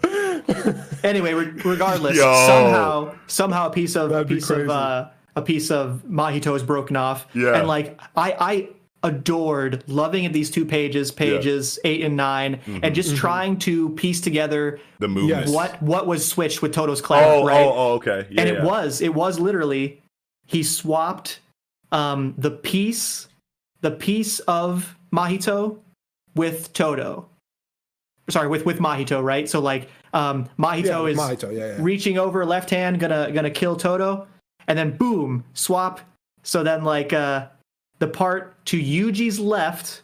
Ass 0.06 0.66
on 0.66 0.72
it. 0.75 0.76
anyway, 1.04 1.34
re- 1.34 1.60
regardless, 1.64 2.16
Yo. 2.16 2.22
somehow 2.46 3.14
somehow 3.26 3.68
a 3.68 3.70
piece 3.70 3.96
of 3.96 4.10
a 4.10 4.14
That'd 4.14 4.28
piece 4.28 4.50
of 4.50 4.68
uh, 4.70 5.08
a 5.34 5.42
piece 5.42 5.70
of 5.70 6.02
Mahito 6.08 6.54
is 6.56 6.62
broken 6.62 6.96
off. 6.96 7.26
Yeah. 7.34 7.54
And 7.58 7.68
like 7.68 8.00
I 8.16 8.32
I 8.40 8.68
adored 9.02 9.84
loving 9.86 10.32
these 10.32 10.50
two 10.50 10.64
pages, 10.64 11.12
pages 11.12 11.78
eight 11.84 12.02
and 12.02 12.16
9 12.16 12.56
Mm-hmm. 12.56 12.78
and 12.82 12.94
just 12.94 13.14
trying 13.14 13.56
to 13.60 13.90
piece 13.90 14.20
together 14.20 14.80
the 14.98 15.06
movement. 15.08 15.50
What 15.50 15.80
what 15.82 16.06
was 16.06 16.26
switched 16.26 16.62
with 16.62 16.72
Todo's 16.75 17.00
clan, 17.00 17.22
Oh, 17.25 17.44
right? 17.46 17.64
oh, 17.64 17.72
oh, 17.76 17.92
okay. 17.94 18.26
Yeah, 18.30 18.40
and 18.42 18.50
yeah. 18.50 18.56
it 18.56 18.62
was 18.64 19.00
it 19.00 19.14
was 19.14 19.38
literally 19.38 20.02
he 20.46 20.62
swapped 20.62 21.40
um 21.92 22.34
the 22.38 22.50
piece 22.50 23.28
the 23.82 23.90
piece 23.92 24.40
of 24.40 24.96
Mahito 25.12 25.78
with 26.34 26.72
Todo. 26.72 27.28
Sorry, 28.28 28.49
with 28.49 28.66
with 28.66 28.78
Mahito, 28.78 29.23
right? 29.23 29.49
So 29.49 29.61
like 29.61 29.88
um 30.12 30.49
Mahito 30.59 30.85
Yeah, 30.85 31.04
is 31.06 31.18
Mahito, 31.18 31.52
yeah, 31.52 31.66
yeah. 31.66 31.76
reaching 31.78 32.18
over 32.18 32.45
left 32.45 32.71
hand 32.71 32.99
gonna 32.99 33.30
gonna 33.33 33.50
kill 33.50 33.76
Todo 33.76 34.26
and 34.66 34.76
then 34.78 34.97
boom, 34.97 35.45
swap. 35.54 36.00
So 36.42 36.62
then 36.62 36.85
like 36.85 37.12
uh 37.12 37.47
the 37.99 38.09
part 38.09 38.64
to 38.66 38.78
Yuji's 38.80 39.38
left 39.38 40.02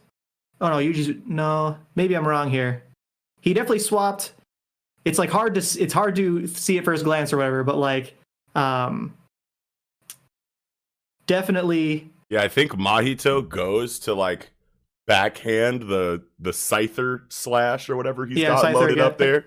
Oh 0.61 0.69
no, 0.69 0.77
Yuji's 0.77 1.17
no, 1.27 1.77
maybe 1.97 2.15
I'm 2.15 2.27
wrong 2.27 2.49
here. 2.49 2.85
He 3.41 3.53
definitely 3.53 3.81
swapped 3.81 4.33
it's 5.05 5.19
like 5.19 5.31
hard 5.31 5.55
to 5.55 5.83
it's 5.83 5.93
hard 5.93 6.15
to 6.15 6.47
see 6.47 6.79
at 6.79 6.85
first 6.85 7.03
glance 7.03 7.33
or 7.33 7.37
whatever, 7.39 7.65
but 7.65 7.77
like 7.77 8.15
um 8.55 9.15
definitely 11.27 12.09
Yeah, 12.31 12.43
I 12.43 12.49
think 12.49 12.73
Mahito 12.73 13.47
goes 13.49 13.99
to 14.01 14.15
like 14.15 14.52
backhand 15.07 15.83
the 15.83 16.23
the 16.39 16.51
scyther 16.53 17.23
slash 17.33 17.89
or 17.89 17.97
whatever 17.97 18.27
he's 18.27 18.39
Yeah, 18.39 18.49
got 18.49 18.65
scyther, 18.65 18.75
loaded 18.75 18.97
yeah. 18.99 19.05
up 19.07 19.19
there, 19.19 19.47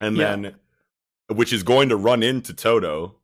and 0.00 0.16
Yeah. 0.16 0.36
then 0.36 0.54
which 1.28 1.52
is 1.52 1.62
going 1.62 1.88
to 1.88 1.96
run 1.96 2.22
into 2.22 2.52
Todo, 2.52 3.16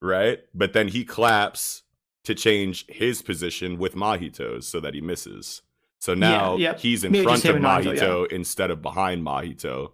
right? 0.00 0.40
But 0.54 0.72
then 0.72 0.88
he 0.88 1.04
claps 1.04 1.82
to 2.24 2.34
change 2.34 2.86
his 2.88 3.22
position 3.22 3.78
with 3.78 3.94
Mahito's 3.94 4.66
so 4.68 4.78
that 4.80 4.94
he 4.94 5.00
misses. 5.00 5.62
So 6.00 6.14
now 6.14 6.56
yep. 6.56 6.78
he's 6.78 7.02
in 7.04 7.12
Maybe 7.12 7.24
front 7.24 7.44
of 7.44 7.56
him 7.56 7.64
and 7.64 7.64
Mahito, 7.64 7.98
Mahito 7.98 8.32
instead 8.32 8.70
of 8.70 8.82
behind 8.82 9.24
Mahito. 9.24 9.92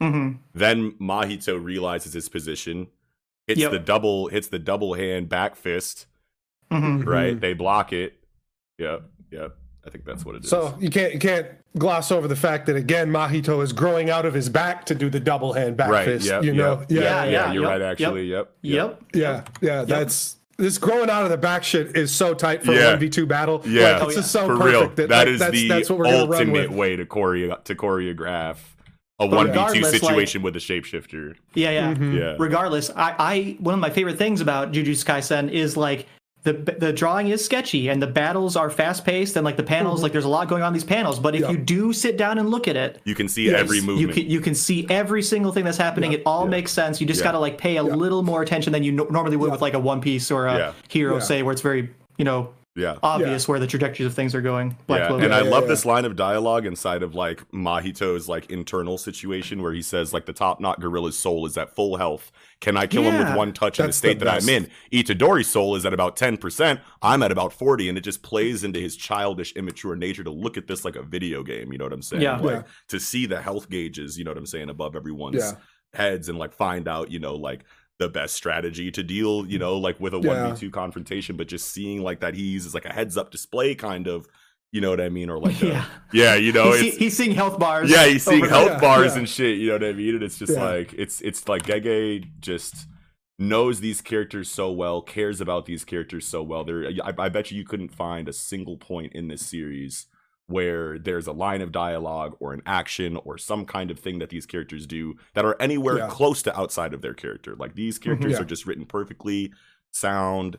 mhm. 0.00 0.38
Then 0.52 0.92
Mahito 0.92 1.62
realizes 1.62 2.12
his 2.12 2.28
position, 2.28 2.88
hits 3.46 3.60
Yep. 3.60 3.70
the 3.70 3.78
double 3.78 4.26
hits 4.28 4.48
the 4.48 4.58
double 4.58 4.94
hand 4.94 5.28
back 5.28 5.54
fist, 5.56 6.06
Mhm. 6.70 7.06
right? 7.06 7.40
They 7.40 7.54
block 7.54 7.92
it. 7.92 8.24
Yep, 8.78 9.02
yep. 9.30 9.56
I 9.86 9.90
think 9.90 10.04
that's 10.04 10.24
what 10.24 10.36
it 10.36 10.44
is. 10.44 10.50
So 10.50 10.76
you 10.80 10.90
can't 10.90 11.12
you 11.12 11.18
can't 11.18 11.46
gloss 11.78 12.12
over 12.12 12.28
the 12.28 12.36
fact 12.36 12.66
that 12.66 12.76
again 12.76 13.10
Mahito 13.10 13.62
is 13.62 13.72
growing 13.72 14.10
out 14.10 14.24
of 14.26 14.34
his 14.34 14.48
back 14.48 14.84
to 14.86 14.94
do 14.94 15.10
the 15.10 15.18
double 15.20 15.52
hand 15.52 15.76
back 15.76 15.90
right, 15.90 16.04
fist. 16.04 16.26
yep, 16.26 16.44
you 16.44 16.52
know, 16.54 16.80
yep, 16.80 16.90
yeah, 16.90 17.00
Yeah, 17.00 17.24
yeah, 17.24 17.30
yeah, 17.30 17.52
you're 17.52 17.62
yep, 17.62 17.70
right. 17.70 17.80
yep, 17.80 17.90
Actually, 17.92 18.26
yep, 18.26 18.52
Yep. 18.62 19.02
yeah, 19.14 19.44
yeah. 19.60 19.84
That's 19.84 20.36
this 20.58 20.78
growing 20.78 21.10
out 21.10 21.24
of 21.24 21.30
the 21.30 21.36
back 21.38 21.64
shit 21.64 21.96
is 21.96 22.12
so 22.12 22.34
tight 22.34 22.62
for 22.62 22.72
Yeah. 22.72 22.88
a 22.88 22.90
one 22.92 23.00
v 23.00 23.08
two 23.08 23.26
battle. 23.26 23.62
Yeah. 23.66 23.92
like, 23.94 24.02
Oh, 24.02 24.06
it's 24.06 24.14
yeah. 24.16 24.20
just 24.20 24.32
so 24.32 24.46
for 24.46 24.56
perfect 24.58 24.70
real. 24.72 24.88
that, 24.90 25.08
that 25.08 25.10
like, 25.10 25.28
is 25.28 25.40
that's, 25.40 25.52
the 25.52 25.68
that's 25.68 25.90
what 25.90 25.98
we're 25.98 26.04
gonna 26.04 26.16
run 26.26 26.32
ultimate 26.40 26.70
with. 26.70 26.78
way 26.78 26.96
to 26.96 27.04
choreo 27.06 27.64
to 27.64 27.74
choreograph 27.74 28.56
a 29.18 29.26
one 29.26 29.46
v 29.48 29.52
two 29.52 29.58
regardless, 29.58 29.82
like- 29.92 30.00
situation 30.00 30.42
with 30.42 30.54
a 30.56 30.60
shapeshifter. 30.60 31.34
Yeah, 31.54 31.70
yeah. 31.70 31.94
Mm-hmm. 31.94 32.16
Yeah, 32.18 32.36
Regardless, 32.38 32.90
I, 32.94 33.14
I 33.18 33.56
one 33.58 33.74
of 33.74 33.80
my 33.80 33.90
favorite 33.90 34.18
things 34.18 34.40
about 34.40 34.72
Jujutsu 34.72 35.04
Kaisen 35.04 35.50
is 35.50 35.76
like 35.76 36.06
the 36.44 36.54
the 36.54 36.92
drawing 36.92 37.28
is 37.28 37.44
sketchy 37.44 37.88
and 37.88 38.02
the 38.02 38.06
battles 38.06 38.56
are 38.56 38.68
fast 38.68 39.04
paced 39.04 39.36
and 39.36 39.44
like 39.44 39.56
the 39.56 39.62
panels 39.62 40.02
like 40.02 40.10
there's 40.12 40.24
a 40.24 40.28
lot 40.28 40.48
going 40.48 40.62
on 40.62 40.68
in 40.68 40.72
these 40.74 40.82
panels. 40.82 41.20
But 41.20 41.34
if 41.36 41.42
Mm-hmm. 41.42 41.52
Yeah. 41.52 41.58
you 41.58 41.64
do 41.64 41.92
sit 41.92 42.16
down 42.16 42.38
and 42.38 42.50
look 42.50 42.66
at 42.66 42.76
it, 42.76 43.00
you 43.04 43.14
can 43.14 43.28
see 43.28 43.46
Yes. 43.46 43.60
every 43.60 43.76
you 43.78 43.82
movement. 43.84 44.12
can 44.14 44.26
you 44.30 44.40
can 44.40 44.54
see 44.54 44.86
every 44.90 45.22
single 45.22 45.52
thing 45.52 45.64
that's 45.64 45.78
happening. 45.78 46.12
Yeah, 46.12 46.18
It 46.18 46.22
all 46.26 46.44
yeah. 46.44 46.50
makes 46.50 46.72
sense. 46.72 47.00
You 47.00 47.06
just 47.06 47.20
Yeah. 47.20 47.24
gotta 47.26 47.38
like 47.38 47.58
pay 47.58 47.76
a 47.76 47.82
little 47.82 48.22
more 48.22 48.42
attention 48.42 48.72
than 48.72 48.82
you 48.82 48.90
no- 48.92 49.04
normally 49.10 49.36
would 49.36 49.46
Yeah. 49.46 49.52
with 49.52 49.62
like 49.62 49.74
a 49.74 49.78
One 49.78 50.00
Piece 50.00 50.30
or 50.32 50.46
a 50.48 50.56
Yeah. 50.56 50.72
Hero, 50.88 51.14
Yeah. 51.14 51.20
say, 51.20 51.42
where 51.42 51.52
it's 51.52 51.62
very 51.62 51.90
you 52.18 52.24
know 52.24 52.48
yeah. 52.74 52.96
obvious 53.02 53.46
where 53.46 53.60
the 53.60 53.66
trajectories 53.66 54.06
of 54.06 54.14
things 54.14 54.34
are 54.34 54.40
going. 54.40 54.76
Black 54.86 55.02
yeah, 55.02 55.06
Clover. 55.08 55.24
and 55.24 55.34
I 55.34 55.42
love 55.42 55.64
yeah. 55.64 55.68
this 55.68 55.84
line 55.84 56.04
of 56.04 56.16
dialogue 56.16 56.66
inside 56.66 57.02
of 57.02 57.14
like 57.14 57.44
Mahito's 57.52 58.28
like 58.28 58.50
internal 58.50 58.98
situation 58.98 59.62
where 59.62 59.72
he 59.72 59.82
says 59.82 60.12
like 60.12 60.26
the 60.26 60.32
top 60.32 60.58
knot 60.60 60.80
gorilla's 60.80 61.16
soul 61.18 61.46
is 61.46 61.56
at 61.56 61.74
full 61.74 61.96
health. 61.98 62.32
Can 62.62 62.76
I 62.76 62.86
kill 62.86 63.02
him 63.02 63.18
with 63.18 63.36
one 63.36 63.52
touch 63.52 63.80
in 63.80 63.88
the 63.88 63.92
state 63.92 64.20
the 64.20 64.24
that 64.24 64.36
best. 64.36 64.48
I'm 64.48 64.54
in? 64.64 64.70
Itadori's 64.92 65.48
soul 65.48 65.74
is 65.74 65.84
at 65.84 65.92
about 65.92 66.16
10%. 66.16 66.80
I'm 67.02 67.22
at 67.24 67.32
about 67.32 67.52
40 67.52 67.88
and 67.88 67.98
it 67.98 68.02
just 68.02 68.22
plays 68.22 68.62
into 68.62 68.78
his 68.78 68.96
childish 68.96 69.52
immature 69.56 69.96
nature 69.96 70.22
to 70.22 70.30
look 70.30 70.56
at 70.56 70.68
this 70.68 70.84
like 70.84 70.94
a 70.94 71.02
video 71.02 71.42
game, 71.42 71.72
you 71.72 71.78
know 71.78 71.84
what 71.84 71.92
I'm 71.92 72.02
saying? 72.02 72.22
Yeah. 72.22 72.38
Like 72.38 72.54
Yeah. 72.58 72.62
to 72.88 73.00
see 73.00 73.26
the 73.26 73.42
health 73.42 73.68
gauges, 73.68 74.16
you 74.16 74.22
know 74.24 74.30
what 74.30 74.38
I'm 74.38 74.46
saying, 74.46 74.70
above 74.70 74.94
everyone's 74.94 75.38
Yeah. 75.38 75.52
heads 75.92 76.28
and 76.28 76.38
like 76.38 76.52
find 76.52 76.86
out, 76.86 77.10
you 77.10 77.18
know, 77.18 77.34
like 77.34 77.64
the 77.98 78.08
best 78.08 78.34
strategy 78.34 78.92
to 78.92 79.02
deal, 79.02 79.44
you 79.44 79.58
know, 79.58 79.76
like 79.76 79.98
with 79.98 80.14
a 80.14 80.18
Yeah. 80.18 80.52
1v2 80.54 80.70
confrontation, 80.70 81.36
but 81.36 81.48
just 81.48 81.68
seeing 81.72 82.00
like 82.00 82.20
that 82.20 82.34
he 82.34 82.42
uses 82.44 82.74
like 82.74 82.84
a 82.86 82.92
heads 82.92 83.16
up 83.16 83.32
display 83.32 83.74
kind 83.74 84.06
of, 84.06 84.28
you 84.72 84.80
know 84.80 84.90
what 84.90 85.00
I 85.00 85.08
mean? 85.10 85.30
Or 85.30 85.38
like, 85.38 85.62
a- 85.62 85.66
Yeah. 85.66 85.84
yeah, 86.12 86.34
you 86.34 86.52
know, 86.52 86.72
he's, 86.72 86.94
it's, 86.94 86.96
he's 86.96 87.16
seeing 87.16 87.32
health 87.32 87.58
bars. 87.58 87.90
yeah, 87.90 88.06
he's 88.06 88.24
seeing 88.24 88.44
health 88.46 88.70
Yeah, 88.72 88.80
bars 88.80 89.12
yeah. 89.12 89.18
and 89.20 89.28
shit, 89.28 89.58
you 89.58 89.68
know 89.68 89.74
what 89.74 89.84
I 89.84 89.92
mean? 89.92 90.14
And 90.14 90.22
it's 90.24 90.38
just 90.38 90.54
Yeah. 90.54 90.64
like, 90.64 90.92
it's, 90.94 91.20
it's 91.20 91.46
like 91.48 91.62
Gege 91.64 92.28
just 92.40 92.86
knows 93.38 93.80
these 93.80 94.00
characters 94.00 94.50
so 94.50 94.70
well, 94.72 95.02
cares 95.02 95.40
about 95.40 95.66
these 95.66 95.84
characters 95.84 96.26
so 96.26 96.42
well. 96.42 96.64
There, 96.64 96.86
I, 97.04 97.12
I 97.18 97.28
bet 97.28 97.50
you 97.50 97.58
you 97.58 97.64
couldn't 97.64 97.94
find 97.94 98.28
a 98.28 98.32
single 98.32 98.76
point 98.78 99.12
in 99.14 99.28
this 99.28 99.44
series 99.44 100.06
where 100.46 100.98
there's 100.98 101.26
a 101.26 101.32
line 101.32 101.60
of 101.62 101.72
dialogue 101.72 102.36
or 102.40 102.52
an 102.52 102.62
action 102.66 103.16
or 103.24 103.38
some 103.38 103.64
kind 103.64 103.90
of 103.90 103.98
thing 103.98 104.18
that 104.18 104.28
these 104.30 104.44
characters 104.46 104.86
do 104.86 105.14
that 105.34 105.44
are 105.44 105.56
anywhere 105.60 105.98
Yeah. 105.98 106.08
close 106.08 106.42
to 106.42 106.58
outside 106.58 106.92
of 106.94 107.00
their 107.00 107.14
character. 107.14 107.54
Like 107.56 107.74
these 107.74 107.98
characters 107.98 108.32
Yeah. 108.32 108.40
are 108.40 108.44
just 108.44 108.66
written 108.66 108.84
perfectly, 108.84 109.52
sound. 109.92 110.56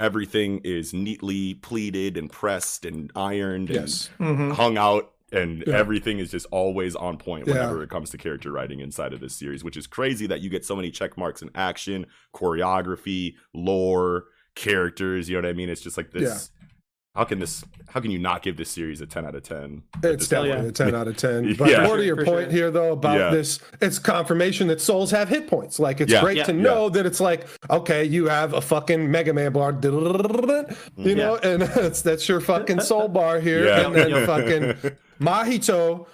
Everything 0.00 0.60
is 0.64 0.92
neatly 0.94 1.54
pleated 1.54 2.16
and 2.16 2.32
pressed 2.32 2.84
and 2.84 3.12
ironed 3.14 3.68
Yes. 3.68 4.08
And 4.18 4.52
hung 4.52 4.78
out, 4.78 5.12
and 5.30 5.62
Yeah. 5.66 5.76
everything 5.76 6.18
is 6.18 6.30
just 6.30 6.46
always 6.50 6.96
on 6.96 7.18
point 7.18 7.46
Yeah. 7.46 7.52
whenever 7.54 7.82
it 7.82 7.90
comes 7.90 8.10
to 8.10 8.18
character 8.18 8.50
writing 8.50 8.80
inside 8.80 9.12
of 9.12 9.20
this 9.20 9.34
series, 9.34 9.62
which 9.62 9.76
is 9.76 9.86
crazy 9.86 10.26
that 10.26 10.40
you 10.40 10.48
get 10.50 10.64
so 10.64 10.74
many 10.74 10.90
check 10.90 11.16
marks 11.18 11.42
in 11.42 11.50
action, 11.54 12.06
choreography, 12.34 13.34
lore, 13.54 14.24
characters. 14.54 15.28
You 15.28 15.36
know 15.36 15.42
what 15.46 15.50
I 15.50 15.52
mean? 15.52 15.68
It's 15.68 15.82
just 15.82 15.96
like 15.96 16.10
this. 16.10 16.50
How 17.16 17.24
can 17.24 17.40
this? 17.40 17.64
How 17.88 17.98
can 17.98 18.12
you 18.12 18.20
not 18.20 18.42
give 18.42 18.56
this 18.56 18.70
series 18.70 19.00
a 19.00 19.06
ten 19.06 19.26
out 19.26 19.34
of 19.34 19.42
ten? 19.42 19.82
It's 20.04 20.28
definitely 20.28 20.62
yeah. 20.62 20.68
a 20.68 20.72
10 20.72 20.94
out 21.00 21.08
of 21.08 21.16
10. 21.16 21.56
But 21.56 21.70
Yeah. 21.70 21.84
more 21.84 21.96
to 21.96 22.04
your 22.04 22.14
For 22.16 22.24
point 22.24 22.44
sure. 22.44 22.50
here, 22.52 22.70
though, 22.70 22.92
about 22.92 23.18
Yeah. 23.18 23.30
this, 23.30 23.58
it's 23.80 23.98
confirmation 23.98 24.68
that 24.68 24.80
souls 24.80 25.10
have 25.10 25.28
hit 25.28 25.48
points. 25.48 25.80
Like, 25.80 26.00
it's 26.00 26.12
Yeah. 26.12 26.20
great 26.20 26.36
Yeah. 26.36 26.44
to 26.44 26.52
know 26.52 26.88
that 26.88 27.06
it's 27.06 27.18
like, 27.20 27.48
okay, 27.68 28.04
you 28.04 28.28
have 28.28 28.54
a 28.54 28.60
fucking 28.60 29.10
Mega 29.10 29.32
Man 29.34 29.50
bar, 29.52 29.72
you 30.96 31.14
know, 31.16 31.36
and 31.42 31.62
that's, 31.62 32.00
that's 32.08 32.28
your 32.28 32.40
fucking 32.40 32.78
soul 32.80 33.08
bar 33.08 33.40
here. 33.40 33.64
Yeah. 33.66 33.86
And 33.86 33.94
then 33.96 34.26
fucking 34.26 34.92
Mahito 35.20 36.06
sp- 36.06 36.08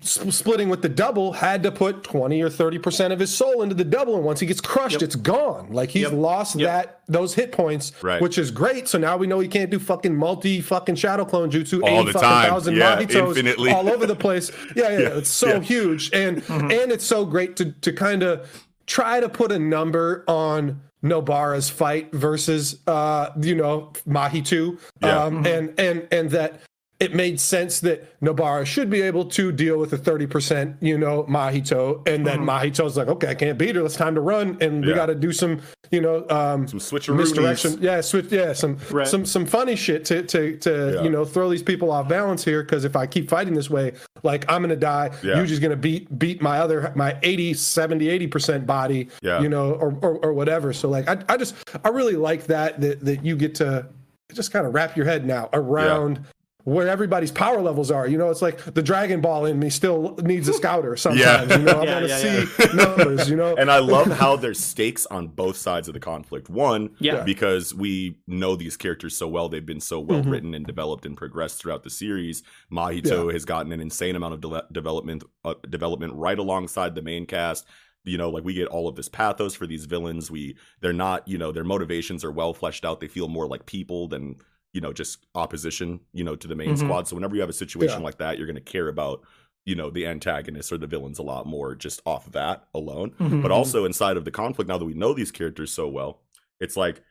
splitting 0.00 0.68
with 0.68 0.82
the 0.82 0.88
double 0.88 1.32
had 1.32 1.62
to 1.62 1.72
put 1.72 2.02
20 2.04 2.40
or 2.42 2.48
30% 2.50 3.12
of 3.12 3.18
his 3.18 3.34
soul 3.34 3.62
into 3.62 3.74
the 3.74 3.84
double 3.84 4.16
and 4.16 4.24
once 4.24 4.40
he 4.40 4.46
gets 4.46 4.60
crushed 4.60 4.94
Yep. 4.94 5.02
it's 5.02 5.16
gone 5.16 5.68
like 5.70 5.90
he's 5.90 6.02
Yep. 6.02 6.12
lost 6.12 6.56
Yep. 6.56 6.68
that 6.68 7.00
those 7.08 7.34
hit 7.34 7.52
points 7.52 7.92
Right. 8.02 8.20
which 8.20 8.38
is 8.38 8.50
great 8.50 8.88
so 8.88 8.98
now 8.98 9.16
we 9.16 9.26
know 9.26 9.40
he 9.40 9.48
can't 9.48 9.70
do 9.70 9.78
fucking 9.78 10.14
multi 10.14 10.60
fucking 10.60 10.96
shadow 10.96 11.24
clone 11.24 11.50
jutsu 11.50 11.82
All 11.82 12.04
the 12.04 12.12
time. 12.12 12.48
thousand 12.50 12.76
Yeah, 12.76 13.00
infinitely. 13.00 13.70
all 13.72 13.88
over 13.88 14.06
the 14.06 14.16
place 14.16 14.50
yeah 14.76 14.90
yeah, 14.90 14.98
Yeah, 14.98 15.08
it's 15.18 15.30
so 15.30 15.48
yeah. 15.48 15.60
huge 15.60 16.10
and 16.12 16.42
Mm-hmm. 16.42 16.70
and 16.70 16.92
it's 16.92 17.04
so 17.04 17.24
great 17.24 17.56
to 17.56 17.72
to 17.72 17.92
kind 17.92 18.22
of 18.22 18.48
try 18.86 19.20
to 19.20 19.28
put 19.28 19.52
a 19.52 19.58
number 19.58 20.24
on 20.28 20.80
Nobara's 21.02 21.70
fight 21.70 22.12
versus 22.12 22.78
uh 22.86 23.30
you 23.40 23.54
know 23.54 23.92
Mahito 24.06 24.78
Yeah. 25.02 25.24
um 25.24 25.46
and 25.46 25.72
and 25.78 26.06
and 26.12 26.30
that 26.30 26.60
it 27.00 27.14
made 27.14 27.40
sense 27.40 27.80
that 27.80 28.20
Nobara 28.20 28.66
should 28.66 28.90
be 28.90 29.00
able 29.00 29.24
to 29.24 29.50
deal 29.50 29.78
with 29.78 29.92
a 29.94 29.96
30%, 29.96 30.76
you 30.82 30.98
know, 30.98 31.24
Mahito. 31.24 32.06
And 32.06 32.26
then 32.26 32.40
Mahito's 32.40 32.94
like, 32.96 33.08
okay, 33.08 33.28
I 33.28 33.34
can't 33.34 33.56
beat 33.58 33.74
her. 33.74 33.84
It's 33.86 33.96
time 33.96 34.14
to 34.16 34.20
run. 34.20 34.58
And 34.60 34.82
we 34.84 34.90
Yeah. 34.90 34.96
got 34.96 35.06
to 35.06 35.14
do 35.14 35.32
some, 35.32 35.60
you 35.90 36.02
know, 36.02 36.26
um, 36.28 36.68
Some 36.68 36.78
switcheroonies. 36.78 37.16
misdirection. 37.16 37.78
Yeah, 37.80 38.02
switch. 38.02 38.26
Yeah, 38.30 38.52
some 38.52 38.76
Right. 38.90 39.08
some 39.08 39.24
some 39.24 39.46
funny 39.46 39.76
shit 39.76 40.04
to 40.06 40.22
to 40.24 40.56
to 40.58 40.92
Yeah. 40.96 41.02
you 41.02 41.08
know 41.10 41.24
throw 41.24 41.48
these 41.48 41.62
people 41.62 41.90
off 41.90 42.06
balance 42.06 42.44
here. 42.44 42.62
Because 42.62 42.84
if 42.84 42.94
I 42.94 43.06
keep 43.06 43.30
fighting 43.30 43.54
this 43.54 43.70
way, 43.70 43.92
like 44.22 44.44
I'm 44.52 44.60
gonna 44.60 44.76
die. 44.76 45.10
Yeah. 45.22 45.36
Yuji's 45.36 45.58
gonna 45.58 45.76
beat 45.76 46.18
beat 46.18 46.42
my 46.42 46.58
other 46.58 46.92
my 46.94 47.16
80, 47.22 47.54
70, 47.54 48.10
80 48.10 48.26
percent 48.26 48.66
body. 48.66 49.08
Yeah. 49.22 49.40
You 49.40 49.48
know, 49.48 49.72
or, 49.72 49.96
or 50.02 50.16
or 50.26 50.32
whatever. 50.34 50.74
So 50.74 50.90
like, 50.90 51.08
I 51.08 51.16
I 51.30 51.38
just 51.38 51.54
I 51.82 51.88
really 51.88 52.16
like 52.16 52.44
that 52.48 52.78
that 52.82 53.02
that 53.06 53.24
you 53.24 53.36
get 53.36 53.54
to 53.56 53.86
just 54.34 54.52
kind 54.52 54.66
of 54.66 54.74
wrap 54.74 54.96
your 54.98 55.06
head 55.06 55.24
now 55.26 55.48
around. 55.54 56.20
Where 56.64 56.88
everybody's 56.88 57.30
power 57.32 57.60
levels 57.62 57.90
are, 57.90 58.06
you 58.06 58.18
know, 58.18 58.30
it's 58.30 58.42
like 58.42 58.58
the 58.74 58.82
Dragon 58.82 59.20
Ball 59.20 59.46
in 59.46 59.58
me 59.58 59.70
still 59.70 60.14
needs 60.22 60.46
a 60.48 60.52
scouter 60.52 60.96
sometimes. 60.96 61.20
Yeah. 61.50 61.56
You 61.58 61.64
know, 61.64 61.80
I 61.80 61.84
Yeah, 61.84 61.92
want 61.94 62.04
to 62.04 62.08
yeah, 62.08 62.44
see 62.66 62.66
numbers. 62.76 63.30
You 63.30 63.36
know, 63.36 63.54
And 63.56 63.70
I 63.70 63.78
love 63.78 64.08
how 64.08 64.36
there's 64.36 64.60
stakes 64.60 65.06
on 65.06 65.28
both 65.28 65.56
sides 65.56 65.88
of 65.88 65.94
the 65.94 66.00
conflict. 66.00 66.50
One, 66.50 66.90
Yeah. 66.98 67.22
because 67.24 67.74
we 67.74 68.18
know 68.26 68.56
these 68.56 68.76
characters 68.76 69.16
so 69.16 69.26
well, 69.28 69.48
they've 69.48 69.64
been 69.64 69.80
so 69.80 70.00
well 70.00 70.22
Mhm. 70.22 70.30
written 70.30 70.54
and 70.54 70.66
developed 70.66 71.06
and 71.06 71.16
progressed 71.16 71.60
throughout 71.60 71.82
the 71.82 71.90
series. 71.90 72.42
Mahito 72.70 73.32
has 73.32 73.44
gotten 73.44 73.72
an 73.72 73.80
insane 73.80 74.16
amount 74.16 74.34
of 74.34 74.40
de- 74.40 74.64
development 74.72 75.24
uh, 75.44 75.54
development 75.68 76.12
right 76.14 76.38
alongside 76.38 76.94
the 76.94 77.02
main 77.02 77.26
cast. 77.26 77.66
You 78.04 78.16
know, 78.18 78.30
like 78.30 78.44
we 78.44 78.54
get 78.54 78.68
all 78.68 78.88
of 78.88 78.96
this 78.96 79.08
pathos 79.08 79.54
for 79.54 79.66
these 79.66 79.84
villains. 79.84 80.30
We 80.30 80.56
they're 80.80 80.92
not, 80.92 81.26
you 81.28 81.36
know, 81.38 81.52
their 81.52 81.64
motivations 81.64 82.24
are 82.24 82.32
well 82.32 82.54
fleshed 82.54 82.84
out. 82.84 83.00
They 83.00 83.08
feel 83.08 83.28
more 83.28 83.46
like 83.46 83.66
people 83.66 84.08
than 84.08 84.36
you 84.72 84.80
know 84.80 84.92
just 84.92 85.26
opposition. 85.34 86.00
You 86.12 86.24
know, 86.24 86.36
to 86.36 86.48
the 86.48 86.54
main 86.56 86.70
Mhm. 86.74 86.78
squad. 86.78 87.08
So 87.08 87.16
whenever 87.16 87.34
you 87.34 87.40
have 87.40 87.50
a 87.50 87.54
situation 87.54 88.00
Yeah. 88.00 88.04
like 88.04 88.18
that, 88.18 88.38
you're 88.38 88.46
going 88.46 88.54
to 88.56 88.60
care 88.60 88.88
about 88.88 89.22
you 89.66 89.74
know 89.74 89.90
the 89.90 90.06
antagonists 90.06 90.72
or 90.72 90.78
the 90.78 90.86
villains 90.86 91.18
a 91.18 91.22
lot 91.22 91.46
more 91.46 91.74
just 91.74 92.00
off 92.06 92.26
of 92.26 92.32
that 92.32 92.66
alone 92.74 93.10
Mhm. 93.20 93.42
but 93.42 93.50
also 93.50 93.84
inside 93.84 94.16
of 94.16 94.24
the 94.24 94.30
conflict 94.30 94.68
now 94.68 94.78
that 94.78 94.86
we 94.86 94.94
know 94.94 95.12
these 95.12 95.30
characters 95.30 95.70
so 95.70 95.86
well 95.86 96.22
it's 96.60 96.78
like 96.78 97.02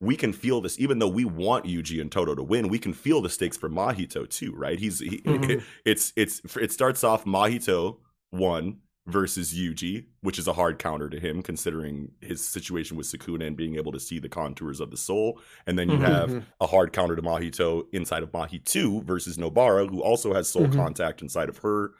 we 0.00 0.16
can 0.16 0.32
feel 0.32 0.62
this 0.62 0.80
even 0.80 0.98
though 0.98 1.06
we 1.08 1.26
want 1.26 1.66
Yuji 1.66 2.00
and 2.00 2.10
Todo 2.10 2.34
to 2.34 2.42
win 2.42 2.68
we 2.68 2.78
can 2.78 2.94
feel 2.94 3.20
the 3.20 3.28
stakes 3.28 3.58
for 3.58 3.68
Mahito 3.68 4.26
too 4.28 4.52
right 4.56 4.78
he's 4.78 5.00
he, 5.00 5.18
Mhm. 5.26 5.62
it's 5.84 6.14
it's 6.16 6.40
it 6.56 6.72
starts 6.72 7.04
off 7.04 7.26
Mahito 7.26 7.98
one 8.30 8.78
versus 9.06 9.54
Yuji 9.54 10.04
which 10.20 10.38
is 10.38 10.46
a 10.46 10.52
hard 10.52 10.78
counter 10.78 11.08
to 11.08 11.18
him 11.18 11.42
considering 11.42 12.12
his 12.20 12.46
situation 12.46 12.96
with 12.96 13.06
Sukuna 13.06 13.46
and 13.46 13.56
being 13.56 13.76
able 13.76 13.92
to 13.92 13.98
see 14.00 14.18
the 14.18 14.28
contours 14.28 14.78
of 14.78 14.90
the 14.90 14.96
soul 14.96 15.40
and 15.66 15.78
then 15.78 15.88
you 15.88 15.96
Mhm. 15.96 16.02
have 16.06 16.44
a 16.60 16.66
hard 16.66 16.92
counter 16.92 17.16
to 17.16 17.22
Mahito 17.22 17.86
inside 17.92 18.22
of 18.22 18.32
Mahi 18.32 18.58
2 18.58 19.02
versus 19.02 19.38
Nobara 19.38 19.88
who 19.88 20.02
also 20.02 20.34
has 20.34 20.48
soul 20.48 20.66
Mhm. 20.66 20.74
contact 20.74 21.22
inside 21.22 21.48
of 21.48 21.58
her 21.58 21.92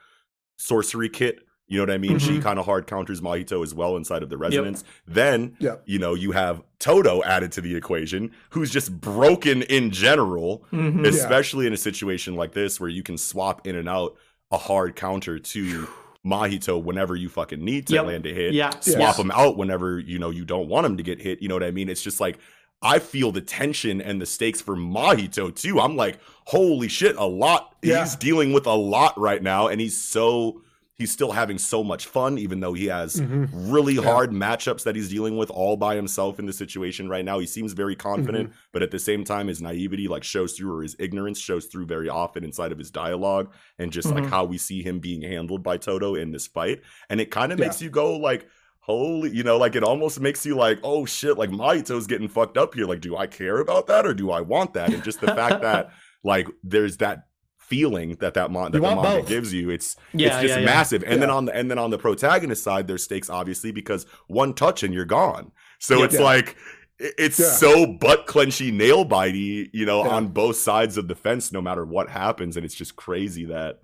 sorcery 0.59 1.09
kit 1.09 1.41
you 1.67 1.77
know 1.79 1.85
what 1.85 1.91
I 1.93 1.99
mean? 1.99 2.19
She 2.19 2.39
Mhm. 2.39 2.43
kind 2.43 2.59
of 2.59 2.65
hard 2.67 2.89
counters 2.89 3.21
Mahito 3.21 3.63
as 3.63 3.73
well 3.73 3.97
inside 3.97 4.25
of 4.25 4.29
the 4.29 4.37
resonance. 4.37 4.83
Then, 5.07 5.55
Yep. 5.61 5.85
you 5.87 6.01
know, 6.01 6.15
you 6.15 6.33
have 6.33 6.65
Todo 6.81 7.23
added 7.23 7.53
to 7.53 7.61
the 7.61 7.77
equation, 7.77 8.33
who's 8.51 8.73
just 8.73 9.01
broken 9.01 9.63
in 9.63 9.93
general, 9.93 10.65
Mhm. 10.73 11.07
especially 11.07 11.69
in 11.69 11.73
a 11.73 11.77
situation 11.77 12.35
like 12.35 12.55
this 12.55 12.81
where 12.81 12.89
you 12.91 13.05
can 13.05 13.17
swap 13.17 13.69
in 13.69 13.77
and 13.77 13.89
out 13.89 14.17
a 14.51 14.59
hard 14.59 14.97
counter 14.97 15.39
to 15.39 15.87
Mahito 16.27 16.83
whenever 16.83 17.17
you 17.17 17.29
fucking 17.29 17.65
need 17.65 17.87
to 17.89 17.95
Yep. 17.95 18.07
land 18.07 18.27
a 18.27 18.35
hit. 18.35 18.53
Yeah. 18.55 18.71
Swap 18.81 18.99
Yeah. 18.99 19.13
him 19.15 19.31
out 19.31 19.57
whenever, 19.57 19.99
you 19.99 20.19
know, 20.19 20.31
you 20.31 20.45
don't 20.45 20.69
want 20.69 20.87
him 20.87 20.97
to 20.99 21.03
get 21.03 21.21
hit. 21.23 21.41
You 21.41 21.49
know 21.49 21.55
what 21.55 21.65
I 21.65 21.71
mean? 21.71 21.89
It's 21.89 22.03
just 22.03 22.21
like, 22.21 22.39
I 22.83 22.99
feel 22.99 23.31
the 23.33 23.41
tension 23.41 24.01
and 24.01 24.21
the 24.21 24.27
stakes 24.27 24.61
for 24.61 24.77
Mahito 24.77 25.55
too. 25.55 25.81
I'm 25.81 25.97
like, 25.97 26.19
holy 26.47 26.89
shit, 26.89 27.17
a 27.17 27.25
lot. 27.25 27.75
Yeah. 27.83 28.01
He's 28.05 28.17
dealing 28.17 28.53
with 28.53 28.67
a 28.67 28.75
lot 28.75 29.19
right 29.19 29.43
now, 29.43 29.69
and 29.69 29.81
he's 29.81 29.97
so 29.97 30.63
he's 31.01 31.11
still 31.11 31.33
having 31.33 31.59
so 31.59 31.83
much 31.83 32.07
fun, 32.07 32.39
even 32.39 32.61
though 32.61 32.75
he 32.75 32.87
has 32.87 33.17
Mhm. 33.17 33.49
really 33.53 33.97
hard 33.97 34.31
matchups 34.31 34.85
that 34.85 34.95
he's 34.95 35.09
dealing 35.09 35.37
with 35.37 35.51
all 35.51 35.77
by 35.77 35.97
himself 35.97 36.39
in 36.39 36.47
the 36.47 36.53
situation 36.53 37.09
right 37.09 37.25
now. 37.25 37.39
He 37.39 37.47
seems 37.47 37.73
very 37.73 37.97
confident, 37.97 38.53
but 38.73 38.83
at 38.83 38.91
the 38.91 38.99
same 38.99 39.25
time, 39.25 39.49
his 39.49 39.61
naivety 39.63 40.07
like 40.09 40.23
shows 40.23 40.53
through, 40.53 40.73
or 40.77 40.83
his 40.83 40.95
ignorance 40.99 41.39
shows 41.41 41.67
through 41.67 41.87
very 41.87 42.09
often 42.09 42.45
inside 42.45 42.71
of 42.71 42.79
his 42.79 42.91
dialogue, 42.91 43.53
and 43.79 43.91
just 43.91 44.09
like 44.15 44.25
Mhm. 44.25 44.29
how 44.31 44.45
we 44.45 44.59
see 44.59 44.83
him 44.83 45.01
being 45.01 45.23
handled 45.23 45.63
by 45.63 45.77
Todo 45.79 46.15
in 46.15 46.31
this 46.33 46.47
fight. 46.47 46.83
And 47.09 47.21
it 47.21 47.31
kind 47.31 47.51
of 47.51 47.59
Yeah. 47.59 47.65
makes 47.67 47.81
you 47.83 47.91
go 47.91 48.17
like. 48.17 48.47
Holy, 48.85 49.31
you 49.31 49.45
know, 49.45 49.57
like 49.59 49.77
it 49.77 49.85
almost 49.85 50.19
makes 50.21 50.45
you 50.45 50.57
like, 50.57 50.81
oh 50.83 51.05
shit, 51.05 51.37
like 51.39 51.51
Mahito's 51.51 52.07
getting 52.09 52.27
fucked 52.29 52.57
up 52.57 52.75
here. 52.75 52.87
Like, 52.87 53.03
do 53.03 53.15
I 53.15 53.27
care 53.27 53.59
about 53.61 53.87
that 53.89 54.07
or 54.07 54.15
do 54.15 54.31
I 54.31 54.41
want 54.41 54.73
that? 54.75 54.93
And 54.93 55.05
just 55.05 55.21
the 55.21 55.29
fact 55.29 55.61
that 55.61 55.91
like 56.25 56.49
there's 56.65 56.97
that 56.97 57.27
feeling 57.71 58.17
that 58.17 58.35
that, 58.35 58.51
mon- 58.51 58.73
that 58.73 58.79
You 58.79 58.83
the 58.83 58.95
manga 58.97 59.03
both. 59.21 59.29
gives 59.29 59.53
you, 59.55 59.71
it's 59.71 59.97
Yeah, 60.13 60.27
it's 60.29 60.37
just 60.43 60.49
yeah, 60.49 60.59
yeah. 60.59 60.65
massive. 60.67 61.03
And 61.07 61.23
then 61.23 61.31
on 61.31 61.45
the 61.47 61.55
and 61.55 61.71
then 61.71 61.79
on 61.79 61.91
the 61.91 61.99
protagonist 61.99 62.63
side, 62.63 62.87
there's 62.89 63.05
stakes 63.05 63.31
obviously 63.31 63.71
because 63.73 64.05
one 64.27 64.53
touch 64.53 64.83
and 64.83 64.93
you're 64.93 65.05
gone. 65.07 65.53
So 65.79 65.99
Yeah. 66.01 66.05
it's 66.07 66.15
Yeah. 66.17 66.21
like 66.23 66.57
it's 66.99 67.39
Yeah. 67.39 67.47
so 67.47 67.87
butt 67.87 68.27
clenchy, 68.27 68.71
nail 68.73 69.07
bitey, 69.07 69.71
you 69.73 69.87
know, 69.87 70.05
Yeah. 70.05 70.11
on 70.11 70.27
both 70.29 70.57
sides 70.57 70.99
of 70.99 71.09
the 71.09 71.15
fence, 71.15 71.51
no 71.51 71.63
matter 71.63 71.87
what 71.87 72.11
happens. 72.11 72.57
And 72.59 72.67
it's 72.67 72.75
just 72.75 72.95
crazy 72.97 73.47
that 73.47 73.81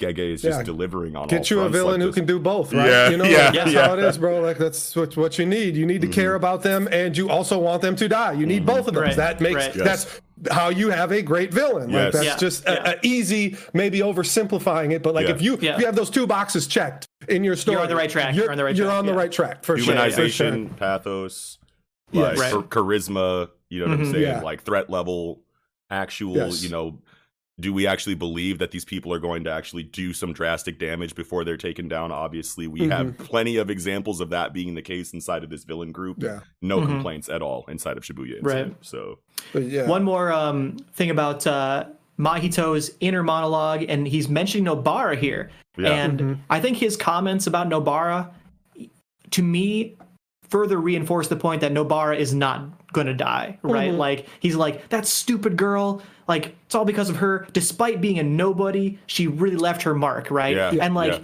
Gege 0.00 0.18
is 0.34 0.42
just 0.42 0.58
Yeah. 0.60 0.62
delivering 0.64 1.16
on 1.16 1.22
all 1.22 1.28
Get 1.28 1.50
you 1.50 1.56
a 1.58 1.60
fronts 1.62 1.74
like 1.74 1.82
villain 1.82 2.00
who 2.02 2.06
this. 2.08 2.14
can 2.16 2.26
do 2.26 2.38
both, 2.38 2.72
right? 2.72 2.86
Yeah, 2.86 3.08
you 3.10 3.16
know, 3.16 3.24
yeah, 3.24 3.44
like, 3.46 3.54
that's 3.54 3.72
yeah. 3.72 3.86
how 3.88 3.94
it 3.94 4.04
is, 4.04 4.18
bro. 4.18 4.40
Like 4.40 4.58
that's 4.58 4.94
what, 4.94 5.16
what 5.16 5.38
you 5.38 5.46
need. 5.46 5.74
You 5.74 5.86
need 5.86 6.02
to 6.02 6.08
care 6.08 6.34
about 6.34 6.62
them, 6.62 6.86
and 6.92 7.16
you 7.16 7.28
also 7.30 7.58
want 7.58 7.80
them 7.82 7.96
to 7.96 8.06
die. 8.08 8.32
You 8.34 8.44
need 8.46 8.64
both 8.66 8.86
of 8.88 8.94
them. 8.94 9.02
Right, 9.04 9.16
That 9.16 9.40
makes 9.40 9.56
right. 9.56 9.70
Mm-hmm. 9.72 9.84
Yes. 9.86 10.20
That's 10.38 10.54
how 10.56 10.68
you 10.68 10.90
have 10.90 11.12
a 11.12 11.22
great 11.22 11.52
villain. 11.52 11.90
Yes. 11.90 12.04
Like 12.04 12.12
that's 12.12 12.24
Yeah, 12.26 12.36
just 12.36 12.64
yeah. 12.64 12.90
A, 12.90 12.94
a 12.94 12.98
easy, 13.02 13.56
maybe 13.72 14.00
oversimplifying 14.00 14.92
it, 14.92 15.02
but 15.02 15.14
like 15.14 15.28
Yeah. 15.28 15.34
if 15.34 15.42
you 15.42 15.58
Yeah. 15.60 15.74
if 15.74 15.80
you 15.80 15.86
have 15.86 15.96
those 15.96 16.10
two 16.10 16.26
boxes 16.26 16.66
checked 16.66 17.06
in 17.28 17.42
your 17.44 17.56
story, 17.56 17.78
on 17.78 17.88
the 17.88 17.96
right 17.96 18.10
track. 18.10 18.34
You're, 18.34 18.44
You're 18.44 18.52
on 18.52 18.58
the 18.58 18.64
right 18.64 18.76
you're 18.76 18.86
track, 18.86 18.98
on 18.98 19.06
the 19.06 19.12
yeah. 19.12 19.18
right 19.18 19.32
track 19.32 19.64
for 19.64 19.78
sure. 19.78 19.94
humanization, 19.94 20.68
sure. 20.68 20.76
pathos, 20.76 21.58
Yes. 22.12 22.38
like 22.38 22.52
Right. 22.54 22.68
charisma, 22.70 23.50
you 23.70 23.80
know 23.80 23.88
what 23.90 23.98
Mhm. 23.98 24.06
I'm 24.06 24.12
saying? 24.12 24.22
Yeah. 24.22 24.40
Like 24.40 24.62
threat 24.62 24.90
level, 24.90 25.40
actual, 25.90 26.36
Yes. 26.36 26.62
you 26.62 26.68
know, 26.70 26.98
do 27.58 27.72
we 27.72 27.86
actually 27.86 28.14
believe 28.14 28.58
that 28.58 28.70
these 28.70 28.84
people 28.84 29.12
are 29.12 29.18
going 29.18 29.44
to 29.44 29.50
actually 29.50 29.82
do 29.82 30.12
some 30.12 30.32
drastic 30.34 30.78
damage 30.78 31.14
before 31.14 31.42
they're 31.44 31.56
taken 31.56 31.88
down? 31.88 32.12
Obviously, 32.12 32.66
we 32.66 32.86
have 32.88 33.16
plenty 33.16 33.56
of 33.56 33.70
examples 33.70 34.20
of 34.20 34.28
that 34.30 34.52
being 34.52 34.74
the 34.74 34.82
case 34.82 35.12
inside 35.14 35.42
of 35.42 35.48
this 35.48 35.64
villain 35.64 35.90
group. 35.90 36.22
Yeah. 36.22 36.40
No 36.60 36.80
Mhm. 36.80 36.86
complaints 36.86 37.28
at 37.30 37.40
all 37.40 37.64
inside 37.68 37.96
of 37.96 38.02
Shibuya. 38.04 38.40
Right. 38.42 38.74
So, 38.82 39.20
But 39.54 39.64
yeah. 39.64 39.86
One 39.86 40.02
more 40.04 40.32
um, 40.32 40.76
thing 40.94 41.08
about 41.08 41.46
uh, 41.46 41.84
Mahito's 42.18 42.94
inner 43.00 43.22
monologue, 43.22 43.84
and 43.88 44.06
he's 44.06 44.28
mentioning 44.28 44.66
Nobara 44.66 45.16
here. 45.16 45.50
Yeah. 45.78 45.92
And 45.92 46.20
Mhm. 46.20 46.38
I 46.50 46.60
think 46.60 46.76
his 46.76 46.96
comments 46.96 47.46
about 47.46 47.68
Nobara, 47.70 48.30
to 49.30 49.42
me, 49.42 49.96
further 50.48 50.78
reinforce 50.78 51.28
the 51.28 51.36
point 51.36 51.60
that 51.62 51.72
Nobara 51.72 52.16
is 52.18 52.34
not 52.34 52.92
going 52.92 53.06
to 53.06 53.14
die, 53.14 53.58
right? 53.62 53.92
Mhm. 53.92 53.96
Like, 53.98 54.26
he's 54.40 54.56
like, 54.56 54.88
that 54.90 55.06
stupid 55.06 55.56
girl, 55.56 56.02
like, 56.28 56.54
it's 56.66 56.74
all 56.74 56.84
because 56.84 57.08
of 57.10 57.16
her. 57.16 57.46
Despite 57.52 58.00
being 58.00 58.18
a 58.18 58.22
nobody, 58.22 58.98
she 59.06 59.26
really 59.26 59.56
left 59.56 59.82
her 59.82 59.94
mark, 59.94 60.30
right? 60.30 60.56
Yeah. 60.56 60.72
And 60.80 60.94
like, 60.94 61.12
Yeah. 61.12 61.18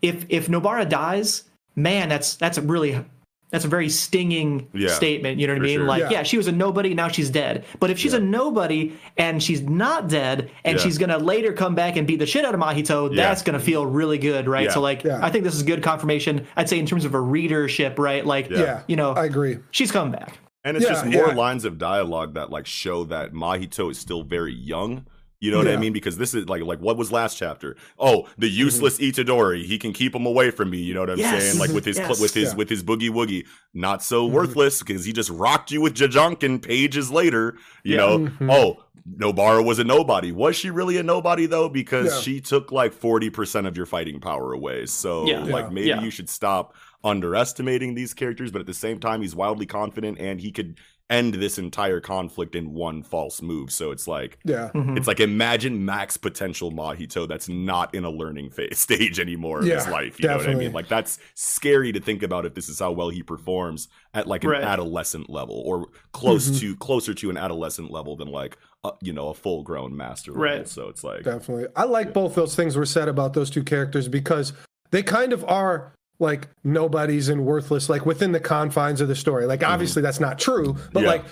if 0.00 0.26
if 0.28 0.48
Nobara 0.48 0.88
dies, 0.88 1.44
man, 1.76 2.08
that's 2.08 2.34
that's 2.36 2.58
a 2.58 2.62
really 2.62 3.04
that's 3.50 3.66
a 3.66 3.68
very 3.68 3.90
stinging 3.90 4.66
Yeah, 4.72 4.88
statement. 4.88 5.38
You 5.38 5.46
know 5.46 5.52
what 5.52 5.58
for 5.58 5.64
I 5.64 5.68
mean? 5.68 5.78
sure. 5.80 5.86
Like, 5.86 6.00
Yeah. 6.04 6.10
yeah. 6.10 6.22
she 6.22 6.38
was 6.38 6.46
a 6.48 6.52
nobody, 6.52 6.94
now 6.94 7.08
she's 7.08 7.28
dead. 7.28 7.66
But 7.80 7.90
if 7.90 7.98
she's 7.98 8.14
Yeah. 8.14 8.20
a 8.20 8.22
nobody 8.22 8.94
and 9.18 9.42
she's 9.42 9.60
not 9.60 10.08
dead, 10.08 10.50
and 10.64 10.78
Yeah. 10.78 10.82
she's 10.82 10.96
gonna 10.96 11.18
later 11.18 11.52
come 11.52 11.74
back 11.74 11.96
and 11.98 12.06
beat 12.06 12.18
the 12.18 12.24
shit 12.24 12.46
out 12.46 12.54
of 12.54 12.60
Mahito, 12.60 13.10
Yeah. 13.14 13.24
that's 13.28 13.42
gonna 13.42 13.60
feel 13.60 13.84
really 13.84 14.16
good, 14.16 14.48
right? 14.48 14.64
Yeah. 14.64 14.70
So 14.72 14.80
like, 14.80 15.04
Yeah. 15.04 15.18
I 15.22 15.28
think 15.28 15.44
this 15.44 15.54
is 15.54 15.62
good 15.64 15.82
confirmation. 15.82 16.46
I'd 16.56 16.70
say 16.70 16.78
in 16.78 16.86
terms 16.86 17.04
of 17.04 17.12
a 17.14 17.20
readership, 17.20 17.98
right? 17.98 18.24
Like, 18.24 18.48
Yeah. 18.48 18.58
yeah, 18.60 18.80
you 18.86 18.96
know, 18.96 19.10
I 19.12 19.26
agree. 19.26 19.58
she's 19.70 19.92
coming 19.92 20.12
back. 20.12 20.38
And 20.64 20.76
it's 20.76 20.84
Yeah, 20.86 20.92
just 20.92 21.06
more 21.06 21.28
yeah. 21.28 21.34
lines 21.34 21.64
of 21.64 21.78
dialogue 21.78 22.34
that 22.34 22.50
like 22.50 22.66
show 22.66 23.04
that 23.04 23.32
Mahito 23.32 23.90
is 23.90 23.98
still 23.98 24.22
very 24.22 24.54
young. 24.54 25.06
You 25.40 25.50
know 25.50 25.58
what 25.58 25.66
I 25.66 25.76
mean? 25.76 25.92
Because 25.92 26.18
this 26.18 26.34
is 26.34 26.48
like 26.48 26.62
like 26.62 26.78
what 26.78 26.96
was 26.96 27.10
last 27.10 27.36
chapter? 27.36 27.74
Oh, 27.98 28.28
the 28.38 28.46
Mm-hmm. 28.46 28.58
useless 28.60 28.98
Itadori. 28.98 29.64
He 29.64 29.76
can 29.76 29.92
keep 29.92 30.14
him 30.14 30.24
away 30.24 30.52
from 30.52 30.70
me. 30.70 30.78
You 30.78 30.94
know 30.94 31.00
what 31.00 31.10
I'm 31.10 31.18
Yes. 31.18 31.42
saying? 31.42 31.58
Like 31.58 31.70
with 31.72 31.84
his 31.84 31.96
cl- 31.96 32.10
Yes. 32.10 32.20
with 32.20 32.34
his 32.34 32.50
Yeah. 32.50 32.56
with 32.56 32.70
his 32.70 32.84
boogie 32.84 33.10
woogie, 33.10 33.44
not 33.74 34.04
so 34.04 34.24
Mm-hmm. 34.24 34.36
worthless 34.36 34.78
because 34.84 35.04
he 35.04 35.12
just 35.12 35.30
rocked 35.30 35.72
you 35.72 35.80
with 35.80 35.94
Jajanken 35.94 36.62
pages 36.62 37.10
later. 37.10 37.56
You 37.82 37.94
Yeah. 37.94 37.96
know? 37.96 38.18
Mhm. 38.20 38.52
Oh, 38.52 38.84
Nobara 39.18 39.64
was 39.64 39.80
a 39.80 39.84
nobody. 39.84 40.30
Was 40.30 40.54
she 40.54 40.70
really 40.70 40.96
a 40.96 41.02
nobody 41.02 41.46
though? 41.46 41.68
Because 41.68 42.14
Yeah. 42.14 42.20
she 42.20 42.40
took 42.40 42.70
like 42.70 42.92
40% 42.94 43.66
of 43.66 43.76
your 43.76 43.84
fighting 43.86 44.20
power 44.20 44.52
away. 44.52 44.86
So 44.86 45.26
Yeah. 45.26 45.40
like 45.42 45.64
Yeah. 45.64 45.70
maybe 45.70 45.88
Yeah. 45.88 46.02
you 46.02 46.10
should 46.10 46.28
stop 46.28 46.72
underestimating 47.04 47.94
these 47.94 48.14
characters, 48.14 48.50
but 48.50 48.60
at 48.60 48.66
the 48.66 48.74
same 48.74 48.98
time 48.98 49.22
he's 49.22 49.34
wildly 49.34 49.66
confident 49.66 50.18
and 50.18 50.40
he 50.40 50.50
could 50.52 50.78
end 51.10 51.34
this 51.34 51.58
entire 51.58 52.00
conflict 52.00 52.54
in 52.54 52.72
one 52.72 53.02
false 53.02 53.42
move. 53.42 53.70
So 53.70 53.90
it's 53.90 54.08
like 54.08 54.38
Yeah. 54.44 54.70
Mhm. 54.74 54.96
it's 54.96 55.06
like 55.06 55.20
imagine 55.20 55.84
max 55.84 56.16
potential 56.16 56.72
Mahito 56.72 57.28
that's 57.28 57.50
not 57.50 57.94
in 57.94 58.04
a 58.04 58.10
learning 58.10 58.50
phase 58.50 58.78
stage 58.78 59.20
anymore 59.20 59.58
of 59.58 59.66
his 59.66 59.86
life. 59.88 60.18
You 60.18 60.28
know 60.28 60.38
what 60.38 60.48
I 60.48 60.54
mean? 60.54 60.72
Like 60.72 60.88
that's 60.88 61.18
scary 61.34 61.92
to 61.92 62.00
think 62.00 62.22
about 62.22 62.46
if 62.46 62.54
this 62.54 62.68
is 62.70 62.78
how 62.78 62.92
well 62.92 63.10
he 63.10 63.22
performs 63.22 63.88
at 64.14 64.26
like 64.26 64.44
an 64.44 64.50
Right. 64.50 64.62
adolescent 64.64 65.28
level 65.28 65.62
or 65.66 65.88
close 66.12 66.48
Mhm. 66.50 66.60
to 66.60 66.76
closer 66.76 67.12
to 67.14 67.28
an 67.30 67.36
adolescent 67.36 67.90
level 67.90 68.16
than 68.16 68.28
like 68.28 68.56
a, 68.84 68.92
you 69.02 69.12
know 69.12 69.28
a 69.28 69.34
full 69.34 69.62
grown 69.62 69.94
master. 69.94 70.30
level. 70.30 70.44
Right. 70.44 70.68
So 70.68 70.88
it's 70.88 71.04
like 71.04 71.24
Definitely. 71.24 71.66
I 71.76 71.84
like 71.84 72.14
both 72.14 72.34
those 72.34 72.54
things 72.56 72.74
were 72.74 72.86
said 72.86 73.08
about 73.08 73.34
those 73.34 73.50
two 73.50 73.64
characters 73.64 74.08
because 74.08 74.54
they 74.92 75.02
kind 75.02 75.32
of 75.34 75.44
are 75.44 75.92
like 76.22 76.48
nobodies 76.64 77.28
and 77.28 77.44
worthless, 77.44 77.88
like 77.90 78.06
within 78.06 78.32
the 78.32 78.40
confines 78.40 79.00
of 79.02 79.08
the 79.08 79.16
story. 79.16 79.44
Like, 79.46 79.62
obviously, 79.62 80.00
that's 80.00 80.20
not 80.20 80.38
true, 80.38 80.72
but 80.92 81.02
Mm-hmm. 81.02 81.04
Yeah. 81.04 81.10
like 81.10 81.24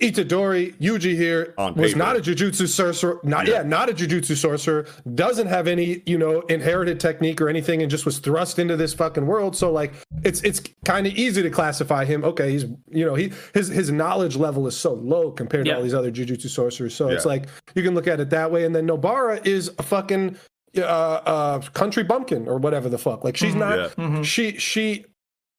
Itadori, 0.00 0.74
Yuji 0.80 1.14
here 1.14 1.54
On 1.58 1.74
was 1.74 1.92
paper. 1.92 1.98
not 1.98 2.16
a 2.16 2.20
jujutsu 2.20 2.66
sorcerer, 2.66 3.20
not 3.22 3.46
Yeah. 3.46 3.56
yeah, 3.56 3.62
not 3.62 3.88
a 3.88 3.92
jujutsu 3.92 4.36
sorcerer, 4.36 4.86
doesn't 5.14 5.46
have 5.46 5.68
any, 5.68 6.02
you 6.06 6.18
know, 6.18 6.40
inherited 6.48 6.98
technique 6.98 7.40
or 7.40 7.48
anything 7.48 7.82
and 7.82 7.90
just 7.90 8.04
was 8.04 8.18
thrust 8.18 8.58
into 8.58 8.74
this 8.76 8.92
fucking 8.94 9.26
world. 9.26 9.54
So 9.54 9.70
like 9.70 9.92
it's 10.24 10.40
it's 10.42 10.60
kind 10.84 11.06
of 11.06 11.12
easy 11.12 11.40
to 11.42 11.50
classify 11.50 12.04
him. 12.04 12.24
Okay, 12.24 12.50
he's 12.50 12.64
you 12.90 13.04
know, 13.04 13.14
he 13.14 13.32
his 13.54 13.68
his 13.68 13.92
knowledge 13.92 14.34
level 14.34 14.66
is 14.66 14.76
so 14.76 14.94
low 14.94 15.30
compared 15.30 15.66
Yeah. 15.66 15.74
to 15.74 15.78
all 15.78 15.82
these 15.84 15.94
other 15.94 16.10
jujutsu 16.10 16.48
sorcerers. 16.48 16.94
So 16.96 17.08
it's 17.10 17.26
like 17.26 17.44
you 17.76 17.82
can 17.84 17.94
look 17.94 18.08
at 18.08 18.18
it 18.18 18.30
that 18.30 18.50
way. 18.50 18.64
And 18.64 18.74
then 18.74 18.88
Nobara 18.88 19.46
is 19.46 19.70
a 19.78 19.84
fucking 19.84 20.36
uh, 20.76 20.80
uh 20.80 21.60
country 21.72 22.02
bumpkin 22.02 22.48
or 22.48 22.58
whatever 22.58 22.88
the 22.88 22.98
fuck. 22.98 23.24
Like 23.24 23.36
she's 23.36 23.54
not 23.54 23.78
Yeah. 23.78 23.88
Mhm. 24.04 24.24
she 24.24 24.56
she 24.58 25.04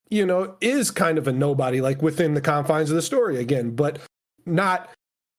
you 0.10 0.26
know 0.26 0.56
is 0.62 0.92
kind 0.92 1.18
of 1.18 1.28
a 1.28 1.32
nobody 1.32 1.82
like 1.82 2.02
within 2.02 2.34
the 2.34 2.42
confines 2.42 2.90
of 2.90 2.96
the 2.96 3.02
story 3.02 3.38
again 3.40 3.72
but 3.76 4.00
not 4.46 4.90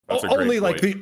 That's 0.08 0.24
a 0.24 0.26
o- 0.26 0.30
great 0.36 0.40
only 0.42 0.60
like 0.60 0.80
the 0.80 0.96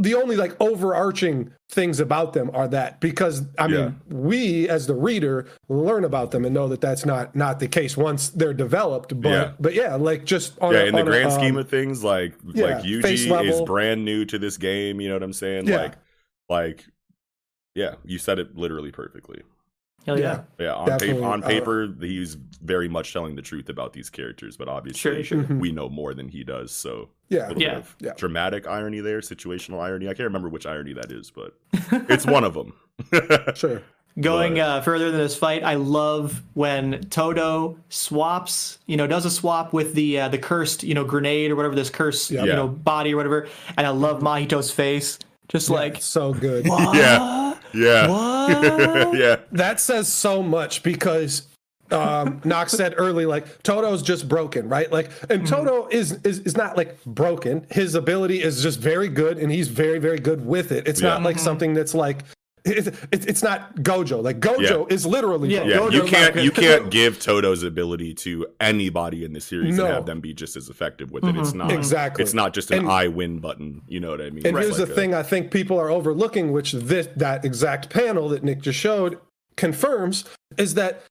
the 0.00 0.14
only 0.14 0.34
like 0.34 0.56
overarching 0.60 1.52
things 1.70 2.00
about 2.00 2.32
them 2.32 2.50
are 2.54 2.66
that 2.66 2.98
because 3.00 3.42
i 3.58 3.68
mean 3.68 3.76
Yeah. 4.10 4.16
we 4.16 4.68
as 4.68 4.86
the 4.88 4.94
reader 4.94 5.46
learn 5.68 6.04
about 6.04 6.32
them 6.32 6.44
and 6.44 6.52
know 6.54 6.66
that 6.68 6.80
that's 6.80 7.06
not 7.06 7.36
not 7.36 7.60
the 7.60 7.68
case 7.68 7.96
once 7.96 8.30
they're 8.30 8.54
developed 8.54 9.20
but 9.20 9.28
Yeah. 9.28 9.52
but 9.60 9.74
yeah 9.74 9.94
like 9.94 10.24
just 10.24 10.58
on 10.60 10.72
yeah, 10.72 10.80
a, 10.80 10.86
in 10.86 10.94
the 10.94 11.02
on 11.02 11.06
a, 11.06 11.10
grand 11.10 11.30
um, 11.32 11.38
scheme 11.38 11.56
of 11.58 11.68
things, 11.68 12.02
like 12.02 12.34
yeah, 12.54 12.64
like 12.78 12.82
face 13.02 13.26
Yuji 13.26 13.48
is 13.50 13.60
brand 13.62 14.04
new 14.04 14.24
to 14.24 14.38
this 14.38 14.56
game. 14.56 15.00
You 15.00 15.08
know 15.08 15.14
what 15.14 15.22
I'm 15.22 15.32
saying? 15.32 15.68
Yeah. 15.68 15.76
Like 15.82 15.94
like 16.48 16.84
yeah, 17.76 17.94
you 18.04 18.18
said 18.18 18.38
it 18.40 18.56
literally 18.56 18.90
perfectly. 18.90 19.42
Hell 20.04 20.18
yeah. 20.20 20.42
Yeah, 20.60 20.74
on 20.74 20.86
Definitely, 20.86 21.14
paper, 21.50 21.82
on 21.82 21.94
uh, 22.02 22.06
he's 22.06 22.34
very 22.62 22.88
much 22.88 23.12
telling 23.12 23.34
the 23.34 23.42
truth 23.42 23.68
about 23.68 23.92
these 23.92 24.08
characters, 24.08 24.56
but 24.56 24.68
obviously, 24.68 25.00
Sure, 25.00 25.24
sure. 25.24 25.42
Mhm. 25.42 25.58
we 25.58 25.72
know 25.72 25.88
more 25.88 26.14
than 26.14 26.28
he 26.28 26.44
does. 26.44 26.70
So, 26.70 27.08
yeah 27.28 27.46
a 27.46 27.48
little 27.48 27.62
Yeah. 27.62 27.68
bit 27.70 27.78
of 27.78 27.96
Yeah. 28.00 28.12
dramatic 28.16 28.68
irony 28.68 29.00
there, 29.00 29.18
situational 29.20 29.80
irony. 29.80 30.06
I 30.06 30.10
can't 30.10 30.20
remember 30.28 30.48
which 30.48 30.64
irony 30.64 30.92
that 30.92 31.10
is, 31.10 31.30
but 31.32 31.54
it's 32.08 32.24
one 32.24 32.44
of 32.44 32.54
them. 32.54 32.72
sure 33.54 33.82
Going 34.18 34.54
But- 34.54 34.60
uh, 34.60 34.80
further 34.80 35.10
than 35.10 35.20
this 35.20 35.36
fight, 35.36 35.62
I 35.62 35.74
love 35.74 36.40
when 36.54 37.00
Todo 37.10 37.76
swaps, 37.90 38.78
you 38.86 38.96
know, 38.96 39.06
does 39.06 39.26
a 39.26 39.30
swap 39.30 39.72
with 39.74 39.92
the 39.94 40.20
uh, 40.20 40.28
the 40.28 40.38
cursed, 40.38 40.84
you 40.84 40.94
know, 40.94 41.04
grenade 41.04 41.50
or 41.50 41.56
whatever 41.56 41.74
this 41.74 41.90
cursed, 41.90 42.30
Yeah. 42.30 42.44
you 42.44 42.52
know, 42.52 42.66
body 42.68 43.12
or 43.12 43.16
whatever. 43.18 43.48
And 43.76 43.86
I 43.86 43.90
love 43.90 44.20
Mahito's 44.22 44.70
face, 44.70 45.18
just 45.48 45.68
like 45.68 46.00
so 46.00 46.32
good 46.32 46.66
what? 46.66 46.96
yeah, 46.96 47.45
yeah, 47.76 48.08
What? 48.10 49.16
yeah, 49.18 49.36
that 49.52 49.80
says 49.80 50.12
so 50.12 50.42
much 50.42 50.82
because 50.82 51.48
um 51.92 52.40
Knox 52.44 52.72
said 52.72 52.94
early 52.96 53.26
like 53.26 53.62
Todo's 53.62 54.02
just 54.02 54.28
broken, 54.28 54.68
right? 54.68 54.90
Like 54.90 55.10
and 55.30 55.46
Todo 55.46 55.86
is, 55.90 56.12
is 56.24 56.40
is 56.40 56.56
not 56.56 56.76
like 56.76 57.02
broken. 57.04 57.64
His 57.70 57.94
ability 57.94 58.42
is 58.42 58.60
just 58.62 58.80
very 58.80 59.08
good 59.08 59.38
and 59.38 59.52
he's 59.52 59.68
very 59.68 59.98
very 60.00 60.18
good 60.18 60.44
with 60.44 60.72
it. 60.72 60.88
It's 60.88 61.00
not 61.00 61.20
Yeah. 61.20 61.24
like 61.26 61.38
something 61.38 61.74
that's 61.74 61.94
like 61.94 62.24
it's, 62.66 62.88
it's 63.12 63.26
it's 63.26 63.42
not 63.42 63.76
Gojo. 63.76 64.22
Like 64.22 64.40
Gojo 64.40 64.90
is 64.90 65.06
literally 65.06 65.54
Yeah, 65.54 65.64
broken. 65.76 65.92
yeah. 65.92 66.02
You 66.02 66.08
can't 66.08 66.36
you 66.36 66.50
can't 66.50 66.90
give 66.90 67.18
Todo's 67.18 67.62
ability 67.62 68.14
to 68.14 68.46
anybody 68.60 69.24
in 69.24 69.32
the 69.32 69.40
series 69.40 69.76
No. 69.76 69.84
and 69.86 69.94
have 69.94 70.06
them 70.06 70.20
be 70.20 70.34
just 70.34 70.56
as 70.56 70.68
effective 70.68 71.10
with 71.12 71.24
it. 71.24 71.36
It's 71.36 71.50
mm-hmm. 71.50 71.58
not 71.58 71.72
Exactly. 71.72 72.22
It's 72.22 72.34
not 72.34 72.54
just 72.54 72.70
an 72.70 72.80
And- 72.80 72.88
I 72.90 73.08
win 73.08 73.38
button. 73.38 73.82
You 73.88 74.00
know 74.00 74.10
what 74.10 74.20
I 74.20 74.30
mean? 74.30 74.46
And 74.46 74.56
It's 74.56 74.66
here's 74.66 74.78
like 74.78 74.88
the 74.88 74.92
a- 74.92 74.96
thing 74.96 75.14
I 75.14 75.22
think 75.22 75.50
people 75.50 75.78
are 75.78 75.90
overlooking, 75.90 76.52
which 76.52 76.72
this 76.72 77.08
that 77.16 77.44
exact 77.44 77.90
panel 77.90 78.28
that 78.30 78.42
Nick 78.44 78.60
just 78.62 78.78
showed 78.78 79.18
confirms, 79.56 80.24
is 80.58 80.74
that 80.74 81.02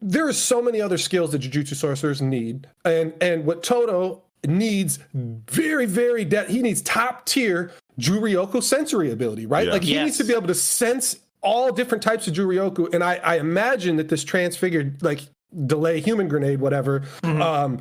there 0.00 0.26
are 0.28 0.32
so 0.32 0.62
many 0.62 0.80
other 0.80 0.98
skills 0.98 1.32
that 1.32 1.42
Jujutsu 1.42 1.74
sorcerers 1.74 2.22
need, 2.22 2.68
and 2.84 3.12
and 3.20 3.44
what 3.44 3.62
Todo 3.62 4.22
needs 4.46 5.00
very 5.14 5.84
very 5.86 6.24
de- 6.24 6.44
he 6.44 6.62
needs 6.62 6.80
top 6.82 7.26
tier 7.26 7.72
Juryoku 7.98 8.62
sensory 8.62 9.10
ability, 9.10 9.46
right? 9.46 9.66
Yeah. 9.66 9.72
Like 9.72 9.82
he 9.82 9.94
Yes. 9.94 10.04
needs 10.04 10.18
to 10.18 10.24
be 10.24 10.32
able 10.34 10.46
to 10.48 10.54
sense 10.54 11.16
all 11.42 11.72
different 11.72 12.02
types 12.02 12.26
of 12.28 12.34
Juryoku, 12.34 12.92
and 12.94 13.02
I 13.02 13.16
I 13.24 13.36
imagine 13.38 13.96
that 13.96 14.08
this 14.08 14.24
transfigured 14.24 15.02
like 15.02 15.20
delay 15.66 16.00
human 16.00 16.28
grenade 16.28 16.60
whatever 16.60 17.02
um 17.22 17.80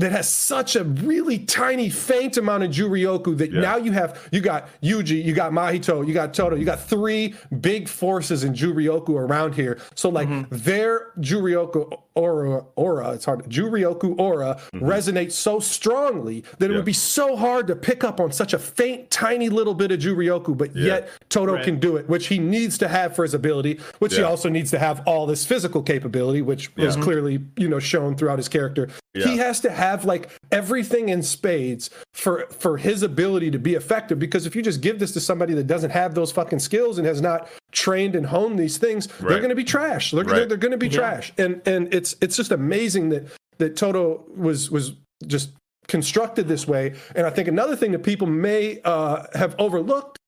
that 0.00 0.12
has 0.12 0.28
such 0.28 0.76
a 0.76 0.84
really 0.84 1.40
tiny, 1.40 1.90
faint 1.90 2.36
amount 2.36 2.62
of 2.62 2.70
Juryoku 2.70 3.36
that 3.38 3.52
Yeah. 3.52 3.60
now 3.60 3.76
you 3.78 3.90
have 3.92 4.28
you 4.30 4.40
got 4.40 4.68
Yuji, 4.80 5.22
you 5.24 5.32
got 5.34 5.50
Mahito, 5.52 6.06
you 6.06 6.14
got 6.14 6.32
Todo, 6.34 6.54
you 6.56 6.64
got 6.64 6.80
three 6.80 7.34
big 7.60 7.88
forces 7.88 8.44
in 8.44 8.52
Juryoku 8.54 9.10
around 9.10 9.54
here. 9.56 9.78
So 9.96 10.08
like 10.08 10.28
their 10.50 11.08
Juryoku 11.20 11.92
aura, 12.18 12.64
aura, 12.74 13.12
it's 13.12 13.24
hard. 13.24 13.44
Juryoku 13.48 14.18
aura 14.18 14.60
mm-hmm. 14.74 14.84
resonates 14.84 15.32
so 15.32 15.60
strongly 15.60 16.44
that 16.58 16.70
it 16.70 16.74
would 16.74 16.84
be 16.84 16.92
so 16.92 17.36
hard 17.36 17.68
to 17.68 17.76
pick 17.76 18.02
up 18.02 18.18
on 18.20 18.32
such 18.32 18.52
a 18.52 18.58
faint, 18.58 19.10
tiny 19.10 19.48
little 19.48 19.74
bit 19.74 19.92
of 19.92 20.00
Juryoku, 20.00 20.56
but 20.56 20.74
yet 20.74 21.08
Todo 21.28 21.54
Right. 21.54 21.64
can 21.64 21.78
do 21.78 21.96
it, 21.96 22.08
which 22.08 22.26
he 22.26 22.38
needs 22.38 22.76
to 22.78 22.88
have 22.88 23.14
for 23.14 23.22
his 23.22 23.34
ability, 23.34 23.78
which 24.00 24.16
he 24.16 24.22
also 24.22 24.48
needs 24.48 24.70
to 24.72 24.78
have 24.78 25.02
all 25.06 25.26
this 25.26 25.46
physical 25.46 25.82
capability, 25.82 26.42
which 26.42 26.74
was 26.76 26.96
Yeah. 26.96 27.02
clearly 27.02 27.40
you 27.56 27.68
know 27.68 27.78
shown 27.78 28.16
throughout 28.16 28.38
his 28.38 28.48
character. 28.48 28.88
He 29.14 29.38
has 29.38 29.60
to 29.60 29.70
have 29.70 30.04
like 30.04 30.30
everything 30.52 31.08
in 31.08 31.22
spades 31.22 31.90
for 32.12 32.46
for 32.50 32.76
his 32.76 33.02
ability 33.02 33.50
to 33.50 33.58
be 33.58 33.74
effective. 33.74 34.18
Because 34.18 34.46
if 34.46 34.54
you 34.56 34.62
just 34.62 34.80
give 34.80 34.98
this 34.98 35.12
to 35.12 35.20
somebody 35.20 35.54
that 35.54 35.66
doesn't 35.66 35.90
have 35.90 36.14
those 36.14 36.30
fucking 36.32 36.58
skills 36.60 36.98
and 36.98 37.06
has 37.06 37.20
not 37.20 37.48
trained 37.72 38.14
and 38.14 38.26
honed 38.26 38.58
these 38.58 38.78
things, 38.78 39.06
they're 39.20 39.38
going 39.38 39.50
to 39.50 39.54
be 39.54 39.64
trash. 39.64 40.10
They're, 40.12 40.24
they're, 40.24 40.46
they're 40.46 40.56
going 40.56 40.72
to 40.72 40.78
be 40.78 40.88
trash. 40.88 41.32
And 41.36 41.60
and 41.66 41.92
it's 41.92 42.07
it's 42.20 42.36
just 42.36 42.50
amazing 42.52 43.08
that 43.10 43.26
that 43.58 43.76
Todo 43.76 44.24
was 44.36 44.70
was 44.70 44.92
just 45.26 45.50
constructed 45.88 46.48
this 46.48 46.66
way. 46.66 46.94
And 47.14 47.26
I 47.26 47.30
think 47.30 47.48
another 47.48 47.74
thing 47.76 47.92
that 47.92 48.02
people 48.02 48.26
may 48.26 48.80
uh, 48.84 49.24
have 49.34 49.54
overlooked, 49.58 50.18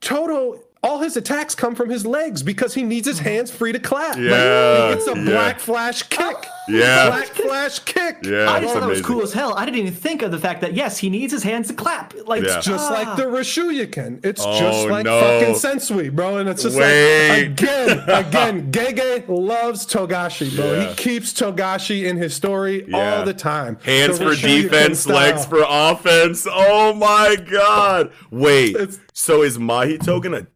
Todo. 0.00 0.62
All 0.80 1.00
his 1.00 1.16
attacks 1.16 1.56
come 1.56 1.74
from 1.74 1.90
his 1.90 2.06
legs 2.06 2.40
because 2.40 2.72
he 2.72 2.84
needs 2.84 3.04
his 3.04 3.18
hands 3.18 3.50
free 3.50 3.72
to 3.72 3.80
clap. 3.80 4.14
Like, 4.14 4.24
Yeah, 4.24 4.92
it's 4.92 5.08
a 5.08 5.16
yeah. 5.16 5.24
black 5.24 5.58
flash 5.58 6.04
kick. 6.04 6.36
Yeah. 6.68 7.08
black 7.10 7.26
flash 7.28 7.78
kick. 7.80 8.18
Yeah, 8.22 8.50
I 8.50 8.60
just 8.60 8.72
thought 8.74 8.80
that 8.80 8.88
was 8.88 8.98
amazing. 9.00 9.04
cool 9.04 9.22
as 9.22 9.32
hell. 9.32 9.54
I 9.56 9.64
didn't 9.64 9.78
even 9.80 9.94
think 9.94 10.22
of 10.22 10.30
the 10.30 10.38
fact 10.38 10.60
that 10.60 10.74
yes, 10.74 10.98
he 10.98 11.08
needs 11.10 11.32
his 11.32 11.42
hands 11.42 11.68
to 11.68 11.74
clap. 11.74 12.14
Like 12.26 12.42
Yeah. 12.44 12.60
just 12.60 12.90
ah. 12.90 12.94
like 12.94 13.16
the 13.16 13.24
Rishuyaken. 13.24 14.24
It's 14.24 14.42
Oh, 14.44 14.58
just 14.58 14.88
like 14.88 15.04
no. 15.04 15.20
fucking 15.20 15.54
Sensui, 15.54 16.12
bro. 16.14 16.36
And 16.38 16.48
it's 16.48 16.62
just 16.62 16.76
Wait. 16.76 17.28
like 17.28 17.60
again, 17.60 17.98
again, 18.08 18.72
Gege 18.72 19.24
loves 19.28 19.86
Togashi, 19.86 20.54
bro. 20.56 20.72
Yeah. 20.74 20.88
He 20.90 20.94
keeps 20.96 21.32
Togashi 21.32 22.04
in 22.04 22.16
his 22.16 22.34
story 22.34 22.84
Yeah. 22.88 23.18
all 23.18 23.24
the 23.24 23.34
time. 23.34 23.78
Hands 23.84 24.18
The 24.18 24.24
for 24.24 24.30
Rishuyaken 24.32 24.62
defense, 24.62 25.00
style. 25.00 25.14
legs 25.16 25.46
for 25.46 25.64
offense. 25.66 26.46
Oh 26.50 26.92
my 26.94 27.36
god! 27.36 28.12
Wait, 28.30 28.74
It's- 28.76 28.98
so 29.12 29.42
is 29.42 29.58
Mahito 29.58 30.22
gonna 30.22 30.46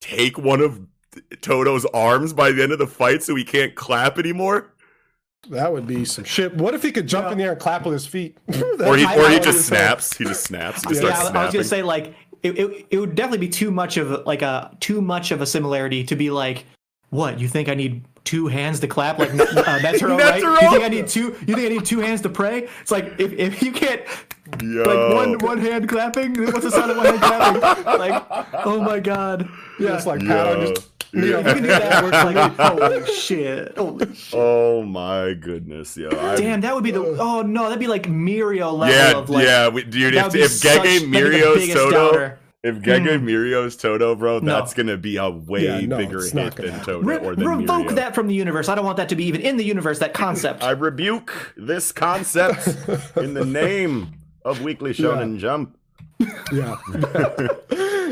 take 0.00 0.38
one 0.38 0.60
of 0.60 0.80
Todo's 1.42 1.84
arms 1.86 2.32
by 2.32 2.52
the 2.52 2.62
end 2.62 2.72
of 2.72 2.78
the 2.78 2.86
fight 2.86 3.22
so 3.22 3.34
he 3.34 3.44
can't 3.44 3.74
clap 3.74 4.18
anymore? 4.18 4.69
That 5.48 5.72
would 5.72 5.86
be 5.86 6.04
some 6.04 6.24
shit. 6.24 6.54
What 6.54 6.74
if 6.74 6.82
he 6.82 6.92
could 6.92 7.06
jump 7.06 7.32
in 7.32 7.38
the 7.38 7.44
air 7.44 7.52
and 7.52 7.60
clap 7.60 7.84
with 7.84 7.94
his 7.94 8.06
feet? 8.06 8.36
Or 8.80 8.96
he, 8.96 9.04
or 9.04 9.28
he 9.28 9.36
just 9.40 9.44
gonna 9.44 9.52
snaps. 9.52 10.16
He 10.16 10.24
just 10.24 10.44
snaps. 10.44 10.82
He 10.82 10.90
just 10.90 11.02
Yeah, 11.02 11.08
yeah, 11.08 11.14
starts 11.14 11.18
I, 11.18 11.20
I 11.20 11.22
was 11.22 11.30
snapping. 11.30 11.52
gonna 11.52 11.64
say 11.64 11.82
like 11.82 12.14
it, 12.42 12.58
it, 12.58 12.86
it 12.90 12.98
would 12.98 13.14
definitely 13.14 13.46
be 13.46 13.48
too 13.50 13.70
much 13.70 13.96
of 13.96 14.24
like 14.26 14.42
a 14.42 14.74
too 14.80 15.00
much 15.02 15.30
of 15.30 15.40
a 15.42 15.46
similarity 15.46 16.04
to 16.04 16.16
be 16.16 16.30
like, 16.30 16.64
what 17.10 17.38
you 17.40 17.48
think 17.48 17.68
I 17.68 17.74
need 17.74 18.04
two 18.24 18.46
hands 18.48 18.80
to 18.80 18.86
clap 18.86 19.18
like 19.18 19.30
uh, 19.30 19.34
Netero, 19.80 20.16
right? 20.18 20.42
Netero! 20.42 20.62
You 20.62 20.70
think 20.70 20.84
I 20.84 20.88
need 20.88 21.08
two? 21.08 21.22
You 21.46 21.54
think 21.54 21.58
I 21.58 21.68
need 21.68 21.84
two 21.84 22.00
hands 22.00 22.20
to 22.22 22.28
pray? 22.28 22.68
It's 22.80 22.90
like 22.90 23.14
if, 23.18 23.32
if 23.32 23.62
you 23.62 23.72
can't 23.72 24.02
Yo. 24.62 24.82
like 24.82 25.14
one 25.14 25.38
one 25.38 25.58
hand 25.58 25.88
clapping, 25.88 26.34
what's 26.46 26.62
the 26.64 26.70
sound 26.70 26.90
of 26.92 26.96
one 26.98 27.06
hand 27.06 27.20
clapping? 27.20 27.84
Like 27.84 28.24
oh 28.66 28.80
my 28.80 29.00
god, 29.00 29.48
yeah, 29.78 29.88
Just 29.88 30.06
like 30.06 30.20
pat 30.20 30.46
on 30.46 30.60
Yo. 30.62 30.72
just 30.74 30.89
You 31.12 31.20
know, 31.20 31.38
You 31.38 31.44
can 31.44 31.62
do 31.62 31.68
that. 31.68 32.04
We're 32.04 32.10
like, 32.10 32.52
holy 32.56 33.06
shit. 33.14 33.76
Holy 33.76 34.14
shit. 34.14 34.34
Oh 34.38 34.82
my 34.82 35.34
goodness, 35.34 35.96
yo! 35.96 36.08
I- 36.10 36.36
Damn, 36.36 36.60
that 36.60 36.74
would 36.74 36.84
be 36.84 36.90
the. 36.92 37.00
Oh 37.02 37.42
no, 37.42 37.64
that'd 37.64 37.78
be 37.80 37.86
like 37.88 38.04
Mirio 38.04 38.72
level 38.76 38.94
yeah, 38.94 39.16
of 39.18 39.28
like. 39.30 39.44
yeah, 39.44 39.68
we, 39.68 39.82
dude. 39.84 40.14
If, 40.14 40.24
would 40.24 40.32
be 40.32 40.42
if 40.42 40.50
such- 40.52 40.70
Gege 40.70 40.82
that'd 40.84 41.10
be 41.10 41.20
the 41.20 41.26
Mirio's 41.26 41.74
Todo, 41.74 41.90
doubter. 41.90 42.38
if 42.62 42.76
Gege 42.76 43.18
hmm. 43.18 43.26
Mirio's 43.26 43.76
Todo, 43.76 44.14
bro, 44.14 44.38
No. 44.38 44.54
that's 44.54 44.72
gonna 44.74 44.96
be 44.96 45.16
a 45.16 45.28
way 45.30 45.64
Yeah, 45.64 45.80
no, 45.80 45.96
bigger 45.96 46.22
hit 46.22 46.32
than 46.32 46.68
happen. 46.68 46.80
Todo 46.84 47.00
Re- 47.00 47.16
or 47.18 47.34
than 47.34 47.48
revoke 47.48 47.86
Mirio. 47.88 47.94
that 47.96 48.14
from 48.14 48.28
the 48.28 48.34
universe. 48.34 48.68
I 48.68 48.74
don't 48.76 48.84
want 48.84 48.98
that 48.98 49.08
to 49.08 49.16
be 49.16 49.24
even 49.24 49.40
in 49.40 49.56
the 49.56 49.64
universe. 49.64 49.98
That 49.98 50.14
concept. 50.14 50.62
I 50.64 50.70
rebuke 50.72 51.54
this 51.56 51.90
concept 51.92 52.68
in 53.16 53.34
the 53.34 53.44
name 53.64 54.12
of 54.44 54.60
Weekly 54.62 54.92
Shonen 54.92 55.38
Jump. 55.38 55.76
yeah. 56.52 56.76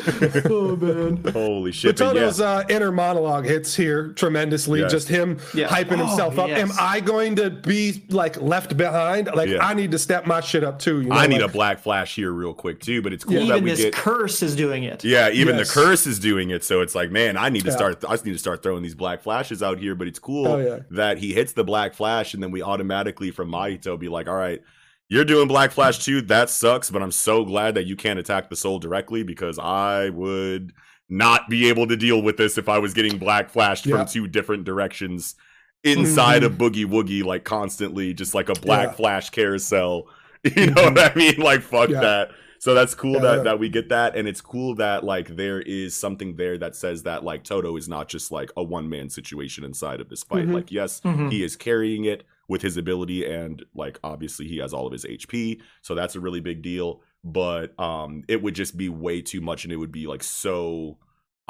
oh 0.51 0.77
man. 0.77 1.23
Holy 1.33 1.73
shit! 1.73 1.99
but 1.99 2.15
yeah. 2.17 2.29
Uh, 2.29 2.65
inner 2.69 2.93
monologue 2.93 3.45
hits 3.45 3.75
here 3.75 4.09
tremendously. 4.15 4.81
Yes. 4.81 4.91
Just 4.93 5.09
him 5.09 5.39
Yeah. 5.55 5.69
hyping 5.69 6.01
Oh, 6.01 6.07
himself 6.07 6.39
up. 6.39 6.49
yes. 6.49 6.61
Am 6.61 6.71
I 6.81 7.01
going 7.01 7.37
to 7.37 7.51
be 7.51 8.05
like 8.11 8.41
left 8.41 8.77
behind? 8.77 9.29
Like 9.35 9.49
Yeah. 9.49 9.67
I 9.67 9.75
need 9.75 9.91
to 9.93 9.99
step 9.99 10.27
my 10.27 10.41
shit 10.41 10.65
up 10.65 10.79
too. 10.79 11.01
You 11.03 11.09
know, 11.09 11.17
I 11.17 11.27
need 11.27 11.41
like, 11.43 11.51
a 11.51 11.53
black 11.53 11.79
flash 11.81 12.15
here 12.15 12.33
real 12.33 12.55
quick 12.55 12.81
too, 12.81 13.03
but 13.03 13.13
it's 13.13 13.25
cool 13.25 13.35
that 13.35 13.43
Even 13.45 13.65
we 13.65 13.71
this 13.71 13.81
get. 13.81 13.93
curse 13.95 14.43
is 14.43 14.55
doing 14.57 14.85
it. 14.85 15.05
Yeah, 15.05 15.31
even 15.31 15.57
Yes. 15.57 15.69
the 15.69 15.81
curse 15.81 16.07
is 16.07 16.19
doing 16.19 16.51
it. 16.51 16.65
So 16.65 16.81
it's 16.81 16.95
like, 16.95 17.11
man, 17.11 17.37
I 17.37 17.49
need 17.49 17.63
to 17.65 17.71
Yeah. 17.71 17.77
start. 17.77 18.05
I 18.07 18.13
just 18.13 18.25
need 18.25 18.33
to 18.33 18.39
start 18.39 18.63
throwing 18.63 18.83
these 18.83 18.95
black 18.95 19.23
flashes 19.23 19.63
out 19.63 19.79
here. 19.79 19.95
But 19.95 20.07
it's 20.09 20.19
cool 20.19 20.47
Oh, 20.47 20.59
yeah. 20.59 20.79
that 20.91 21.19
he 21.19 21.33
hits 21.33 21.53
the 21.53 21.65
black 21.65 21.95
flash, 21.95 22.35
and 22.35 22.43
then 22.43 22.51
we 22.51 22.63
automatically 22.63 23.31
from 23.31 23.51
Mahito 23.51 23.99
be 23.99 24.09
like, 24.09 24.29
all 24.29 24.37
right, 24.37 24.63
you're 25.09 25.25
doing 25.25 25.49
black 25.49 25.71
flash 25.73 26.05
too. 26.05 26.21
That 26.23 26.51
sucks. 26.51 26.91
But 26.91 27.03
I'm 27.03 27.11
so 27.13 27.45
glad 27.45 27.75
that 27.75 27.87
you 27.87 27.97
can't 27.97 28.19
attack 28.19 28.51
the 28.51 28.57
soul 28.57 28.79
directly 28.79 29.23
because 29.23 29.59
I 29.59 30.11
would 30.11 30.73
not 31.09 31.49
be 31.49 31.69
able 31.69 31.87
to 31.87 31.97
deal 31.97 32.21
with 32.23 32.37
this 32.37 32.59
if 32.59 32.69
I 32.69 32.79
was 32.79 32.93
getting 32.95 33.19
black 33.19 33.49
flashed 33.51 33.87
Yeah. 33.87 33.97
from 33.99 34.07
two 34.07 34.27
different 34.27 34.65
directions 34.65 35.35
inside 35.85 36.43
of 36.45 36.55
Boogie 36.55 36.85
Woogie, 36.85 37.25
like 37.25 37.45
constantly, 37.45 38.13
just 38.13 38.35
like 38.35 38.49
a 38.49 38.55
black 38.55 38.89
Yeah. 38.89 38.95
flash 38.95 39.31
carousel. 39.31 40.09
You 40.57 40.67
know 40.71 40.85
what 40.85 40.99
I 40.99 41.13
mean? 41.17 41.37
Like 41.39 41.63
fuck 41.63 41.89
Yeah. 41.91 42.01
that. 42.01 42.31
So 42.61 42.73
that's 42.75 42.95
cool 42.95 43.19
that 43.21 43.45
that 43.45 43.59
we 43.59 43.69
get 43.69 43.89
that, 43.89 44.17
and 44.17 44.29
it's 44.29 44.41
cool 44.41 44.75
that 44.77 45.03
like 45.05 45.35
there 45.37 45.61
is 45.61 45.97
something 45.97 46.37
there 46.37 46.57
that 46.59 46.77
says 46.77 47.03
that 47.05 47.25
like 47.25 47.43
Todo 47.45 47.77
is 47.77 47.89
not 47.89 48.09
just 48.09 48.31
like 48.31 48.51
a 48.57 48.63
one 48.63 48.89
man 48.89 49.11
situation 49.11 49.65
inside 49.65 50.01
of 50.01 50.09
this 50.09 50.23
fight. 50.23 50.47
Mhm. 50.47 50.55
Like 50.55 50.71
yes, 50.71 51.01
Mhm. 51.01 51.31
he 51.33 51.43
is 51.43 51.57
carrying 51.57 52.05
it 52.05 52.25
with 52.49 52.63
his 52.63 52.77
ability, 52.77 53.25
and 53.31 53.65
like 53.75 53.99
obviously 54.03 54.49
he 54.49 54.57
has 54.59 54.73
all 54.73 54.87
of 54.87 54.93
his 54.93 55.05
HP, 55.05 55.61
so 55.83 55.95
that's 55.95 56.17
a 56.17 56.21
really 56.21 56.41
big 56.41 56.63
deal. 56.63 57.03
But 57.25 57.79
um, 57.79 58.23
it 58.29 58.43
would 58.43 58.55
just 58.55 58.77
be 58.77 58.89
way 58.89 59.21
too 59.23 59.41
much, 59.41 59.65
and 59.65 59.73
it 59.73 59.77
would 59.77 59.93
be 59.93 60.07
like 60.07 60.23
so 60.23 60.99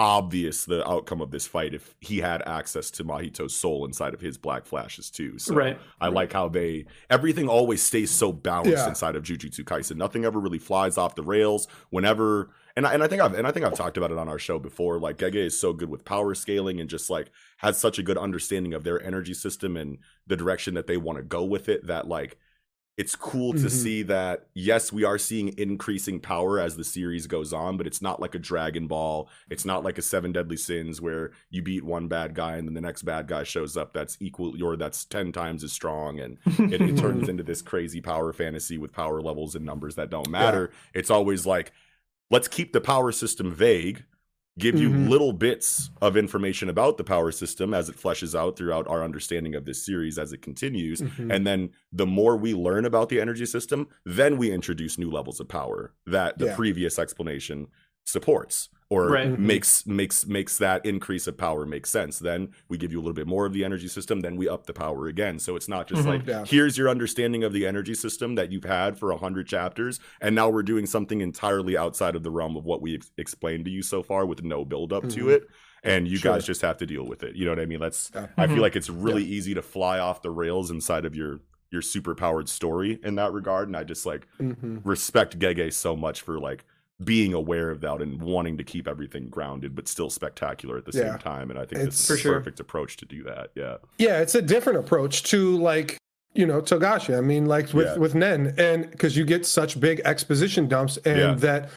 obvious 0.00 0.64
the 0.64 0.88
outcome 0.88 1.20
of 1.20 1.32
this 1.32 1.46
fight 1.48 1.74
if 1.74 1.96
he 2.00 2.18
had 2.18 2.40
access 2.46 2.88
to 2.88 3.04
Mahito's 3.04 3.54
soul 3.56 3.84
inside 3.84 4.14
of 4.14 4.20
his 4.20 4.38
black 4.38 4.64
flashes 4.64 5.10
too. 5.10 5.38
So 5.40 5.54
Right. 5.56 5.76
I 6.00 6.06
like 6.08 6.32
how 6.32 6.48
they 6.48 6.86
everything 7.10 7.48
always 7.48 7.82
stays 7.82 8.10
so 8.12 8.32
balanced 8.32 8.84
Yeah. 8.84 8.88
inside 8.88 9.16
of 9.16 9.24
Jujutsu 9.24 9.64
Kaisen. 9.64 9.96
Nothing 9.96 10.24
ever 10.24 10.38
really 10.38 10.60
flies 10.60 10.98
off 10.98 11.16
the 11.16 11.24
rails. 11.24 11.66
Whenever 11.90 12.50
and 12.78 12.86
I, 12.86 12.94
and 12.94 13.02
I 13.02 13.08
think 13.08 13.20
I've 13.20 13.34
and 13.34 13.46
I 13.46 13.50
think 13.50 13.66
I've 13.66 13.74
talked 13.74 13.96
about 13.96 14.12
it 14.12 14.18
on 14.18 14.28
our 14.28 14.38
show 14.38 14.58
before. 14.60 14.98
Like 15.00 15.18
Gege 15.18 15.34
is 15.34 15.60
so 15.60 15.72
good 15.72 15.90
with 15.90 16.04
power 16.04 16.34
scaling 16.34 16.80
and 16.80 16.88
just 16.88 17.10
like 17.10 17.30
has 17.58 17.76
such 17.76 17.98
a 17.98 18.02
good 18.04 18.16
understanding 18.16 18.72
of 18.72 18.84
their 18.84 19.02
energy 19.02 19.34
system 19.34 19.76
and 19.76 19.98
the 20.28 20.36
direction 20.36 20.74
that 20.74 20.86
they 20.86 20.96
want 20.96 21.18
to 21.18 21.24
go 21.24 21.44
with 21.44 21.68
it. 21.68 21.86
That 21.88 22.06
like 22.06 22.38
it's 22.96 23.14
cool 23.14 23.52
to 23.52 23.66
Mhm. 23.66 23.70
see 23.70 24.02
that 24.04 24.48
yes, 24.54 24.92
we 24.92 25.04
are 25.04 25.18
seeing 25.18 25.56
increasing 25.56 26.18
power 26.20 26.58
as 26.60 26.76
the 26.76 26.82
series 26.84 27.26
goes 27.28 27.52
on, 27.52 27.76
but 27.76 27.86
it's 27.86 28.02
not 28.02 28.20
like 28.20 28.34
a 28.34 28.40
Dragon 28.40 28.86
Ball. 28.88 29.28
It's 29.50 29.64
not 29.64 29.84
like 29.84 29.98
a 29.98 30.02
Seven 30.02 30.32
Deadly 30.32 30.56
Sins 30.56 31.00
where 31.00 31.30
you 31.50 31.62
beat 31.62 31.84
one 31.84 32.08
bad 32.08 32.34
guy 32.34 32.56
and 32.56 32.66
then 32.66 32.74
the 32.74 32.80
next 32.80 33.02
bad 33.02 33.28
guy 33.28 33.44
shows 33.44 33.76
up 33.76 33.92
that's 33.92 34.16
equal 34.20 34.60
or 34.64 34.76
that's 34.76 35.04
ten 35.04 35.30
times 35.32 35.62
as 35.64 35.72
strong 35.72 36.18
and 36.20 36.38
it, 36.72 36.80
it 36.80 36.96
turns 36.96 37.28
into 37.32 37.42
this 37.44 37.62
crazy 37.62 38.00
power 38.00 38.32
fantasy 38.32 38.78
with 38.78 38.92
power 38.92 39.20
levels 39.20 39.54
and 39.54 39.64
numbers 39.64 39.94
that 39.94 40.10
don't 40.10 40.28
matter. 40.30 40.70
It's 40.92 41.10
always 41.10 41.46
like, 41.46 41.72
let's 42.30 42.48
keep 42.48 42.72
the 42.72 42.80
power 42.80 43.12
system 43.12 43.52
vague, 43.52 44.04
give 44.58 44.78
you 44.78 44.88
Mhm. 44.90 45.08
little 45.08 45.32
bits 45.32 45.90
of 46.02 46.16
information 46.16 46.68
about 46.68 46.96
the 46.96 47.04
power 47.04 47.30
system 47.30 47.72
as 47.72 47.88
it 47.88 47.96
fleshes 47.96 48.34
out 48.34 48.56
throughout 48.56 48.88
our 48.88 49.04
understanding 49.04 49.54
of 49.54 49.64
this 49.64 49.84
series 49.84 50.18
as 50.18 50.32
it 50.32 50.42
continues. 50.42 51.00
Mhm. 51.00 51.32
And 51.32 51.46
then 51.46 51.70
the 51.92 52.06
more 52.06 52.36
we 52.36 52.54
learn 52.54 52.84
about 52.84 53.08
the 53.08 53.20
energy 53.20 53.46
system, 53.46 53.86
then 54.04 54.36
we 54.36 54.50
introduce 54.50 54.98
new 54.98 55.10
levels 55.10 55.38
of 55.38 55.48
power 55.48 55.94
that 56.06 56.38
the 56.38 56.46
Yeah. 56.46 56.56
previous 56.56 56.98
explanation 56.98 57.68
supports 58.04 58.68
or 58.90 59.08
Right. 59.10 59.28
Mhm. 59.28 59.38
makes 59.38 59.86
makes 59.86 60.26
makes 60.26 60.56
that 60.58 60.84
increase 60.86 61.26
of 61.26 61.36
power 61.36 61.66
make 61.66 61.86
sense. 61.86 62.18
Then 62.18 62.48
we 62.68 62.78
give 62.78 62.90
you 62.90 62.98
a 62.98 63.02
little 63.02 63.12
bit 63.14 63.26
more 63.26 63.44
of 63.44 63.52
the 63.52 63.64
energy 63.64 63.88
system, 63.88 64.20
then 64.20 64.36
we 64.36 64.48
up 64.48 64.66
the 64.66 64.72
power 64.72 65.06
again. 65.08 65.38
So 65.38 65.56
it's 65.56 65.68
not 65.68 65.88
just 65.88 66.02
Mhm. 66.02 66.06
like 66.06 66.26
Yeah. 66.26 66.44
here's 66.46 66.78
your 66.78 66.88
understanding 66.88 67.44
of 67.44 67.52
the 67.52 67.66
energy 67.66 67.94
system 67.94 68.34
that 68.36 68.50
you've 68.50 68.64
had 68.64 68.98
for 68.98 69.10
a 69.10 69.18
hundred 69.18 69.46
chapters, 69.46 70.00
and 70.20 70.34
now 70.34 70.48
we're 70.48 70.62
doing 70.62 70.86
something 70.86 71.20
entirely 71.20 71.76
outside 71.76 72.16
of 72.16 72.22
the 72.22 72.30
realm 72.30 72.56
of 72.56 72.64
what 72.64 72.80
we 72.80 72.94
ex- 72.94 73.12
explained 73.18 73.66
to 73.66 73.70
you 73.70 73.82
so 73.82 74.02
far 74.02 74.24
with 74.24 74.42
no 74.42 74.64
build 74.64 74.92
up 74.92 75.08
to 75.10 75.24
Mhm. 75.26 75.32
it. 75.32 75.48
And 75.84 76.08
you 76.08 76.16
Sure. 76.16 76.32
guys 76.32 76.44
just 76.44 76.62
have 76.62 76.76
to 76.78 76.86
deal 76.86 77.06
with 77.06 77.22
it. 77.22 77.36
You 77.36 77.44
know 77.44 77.52
what 77.52 77.60
I 77.60 77.66
mean? 77.66 77.78
That's 77.80 78.10
Yeah. 78.14 78.26
I 78.36 78.46
Mhm. 78.46 78.54
feel 78.54 78.62
like 78.62 78.74
it's 78.74 78.90
really 78.90 79.22
easy 79.24 79.54
to 79.54 79.62
fly 79.62 79.98
off 80.00 80.22
the 80.22 80.30
rails 80.30 80.70
inside 80.70 81.04
of 81.04 81.14
your 81.14 81.40
your 81.70 81.82
super 81.82 82.14
powered 82.14 82.48
story 82.48 82.98
in 83.04 83.16
that 83.16 83.30
regard. 83.30 83.68
And 83.68 83.76
I 83.76 83.84
just 83.84 84.06
like 84.06 84.26
Mhm. 84.40 84.80
respect 84.84 85.38
Gege 85.38 85.70
so 85.74 85.94
much 85.94 86.22
for 86.22 86.40
like 86.40 86.64
being 87.04 87.32
aware 87.32 87.70
of 87.70 87.80
that 87.80 88.02
and 88.02 88.20
wanting 88.20 88.58
to 88.58 88.64
keep 88.64 88.88
everything 88.88 89.28
grounded 89.28 89.74
but 89.74 89.86
still 89.86 90.10
spectacular 90.10 90.76
at 90.78 90.84
the 90.84 90.96
Yeah. 90.98 91.10
same 91.12 91.18
time. 91.20 91.50
And 91.50 91.58
I 91.58 91.62
think 91.62 91.82
It's- 91.82 91.86
this 91.86 92.00
is 92.00 92.06
For 92.08 92.14
a 92.14 92.18
sure. 92.18 92.32
perfect 92.34 92.58
approach 92.60 92.96
to 92.96 93.04
do 93.06 93.22
that. 93.24 93.50
Yeah. 93.54 93.76
Yeah, 93.98 94.20
it's 94.20 94.34
a 94.34 94.42
different 94.42 94.80
approach 94.80 95.22
to 95.24 95.56
like 95.58 95.96
you 96.34 96.44
know 96.46 96.60
Togashi. 96.60 97.16
I 97.16 97.20
mean, 97.20 97.46
like 97.46 97.72
with 97.72 97.86
Yeah. 97.86 97.96
with 97.96 98.14
Nen, 98.14 98.54
and 98.58 98.90
because 98.90 99.16
you 99.16 99.24
get 99.24 99.46
such 99.46 99.80
big 99.80 100.00
exposition 100.04 100.68
dumps, 100.68 100.96
and 100.98 101.18
Yeah. 101.18 101.34
that 101.34 101.70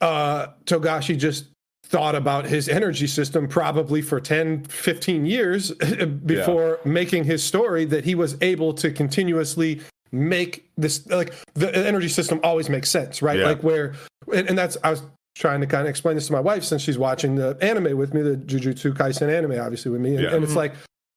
uh 0.00 0.48
Togashi 0.66 1.16
just 1.18 1.46
thought 1.84 2.14
about 2.14 2.46
his 2.46 2.68
energy 2.68 3.06
system 3.06 3.46
probably 3.48 4.00
for 4.00 4.20
10 4.20 4.64
15 4.64 5.26
years 5.26 5.72
before 6.24 6.78
making 6.84 7.24
his 7.24 7.42
story 7.42 7.84
that 7.86 8.04
he 8.04 8.14
was 8.14 8.36
able 8.40 8.72
to 8.72 8.90
continuously 8.90 9.80
make 10.12 10.70
this 10.76 11.06
like 11.08 11.32
the 11.54 11.74
energy 11.74 12.08
system 12.08 12.38
always 12.44 12.68
makes 12.68 12.90
sense 12.90 13.22
right 13.22 13.38
Yeah. 13.38 13.46
like 13.46 13.62
where 13.62 13.94
and, 14.32 14.48
and 14.50 14.58
that's 14.58 14.76
i 14.84 14.90
was 14.90 15.02
trying 15.34 15.62
to 15.62 15.66
kind 15.66 15.82
of 15.82 15.88
explain 15.88 16.14
this 16.14 16.26
to 16.26 16.32
my 16.34 16.40
wife 16.40 16.62
since 16.64 16.82
she's 16.82 16.98
watching 16.98 17.34
the 17.36 17.56
anime 17.62 17.96
with 17.96 18.12
me 18.12 18.20
the 18.20 18.36
jujutsu 18.36 18.92
kaisen 18.92 19.34
anime 19.34 19.58
obviously 19.58 19.90
with 19.90 20.02
me 20.02 20.14
and, 20.16 20.24
Yeah. 20.24 20.34
and 20.34 20.44
it's 20.44 20.50
mm-hmm. 20.50 20.58
like 20.58 20.74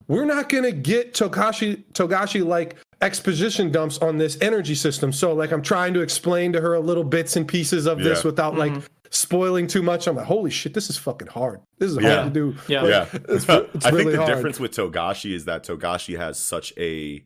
we're 0.07 0.25
not 0.25 0.47
gonna 0.47 0.71
get 0.71 1.13
togashi 1.13 1.83
togashi 1.91 2.45
like 2.45 2.77
exposition 3.01 3.71
dumps 3.71 3.97
on 3.97 4.17
this 4.17 4.37
energy 4.39 4.75
system 4.75 5.11
so 5.11 5.33
like 5.33 5.51
i'm 5.51 5.61
trying 5.61 5.93
to 5.93 6.01
explain 6.01 6.53
to 6.53 6.61
her 6.61 6.75
a 6.75 6.79
little 6.79 7.03
bits 7.03 7.35
and 7.35 7.45
pieces 7.45 7.85
of 7.87 7.99
this 7.99 8.23
Yeah. 8.23 8.29
without 8.29 8.57
like 8.57 8.71
mm-hmm. 8.71 8.85
spoiling 9.09 9.67
too 9.67 9.81
much 9.81 10.07
i'm 10.07 10.15
like 10.15 10.25
holy 10.25 10.49
shit 10.51 10.73
this 10.73 10.89
is 10.89 10.97
fucking 10.97 11.27
hard 11.27 11.59
this 11.79 11.91
is 11.91 11.97
hard 11.97 12.05
Yeah. 12.05 12.23
to 12.23 12.29
do 12.29 12.55
Yeah. 12.69 12.81
Like, 12.81 12.89
yeah. 12.89 13.19
it's, 13.27 13.45
it's 13.49 13.85
I 13.85 13.89
really 13.89 14.03
think 14.05 14.11
the 14.11 14.17
hard. 14.19 14.27
difference 14.35 14.59
with 14.61 14.71
Togashi 14.71 15.33
is 15.35 15.43
that 15.45 15.65
Togashi 15.65 16.17
has 16.17 16.39
such 16.39 16.73
a 16.77 17.21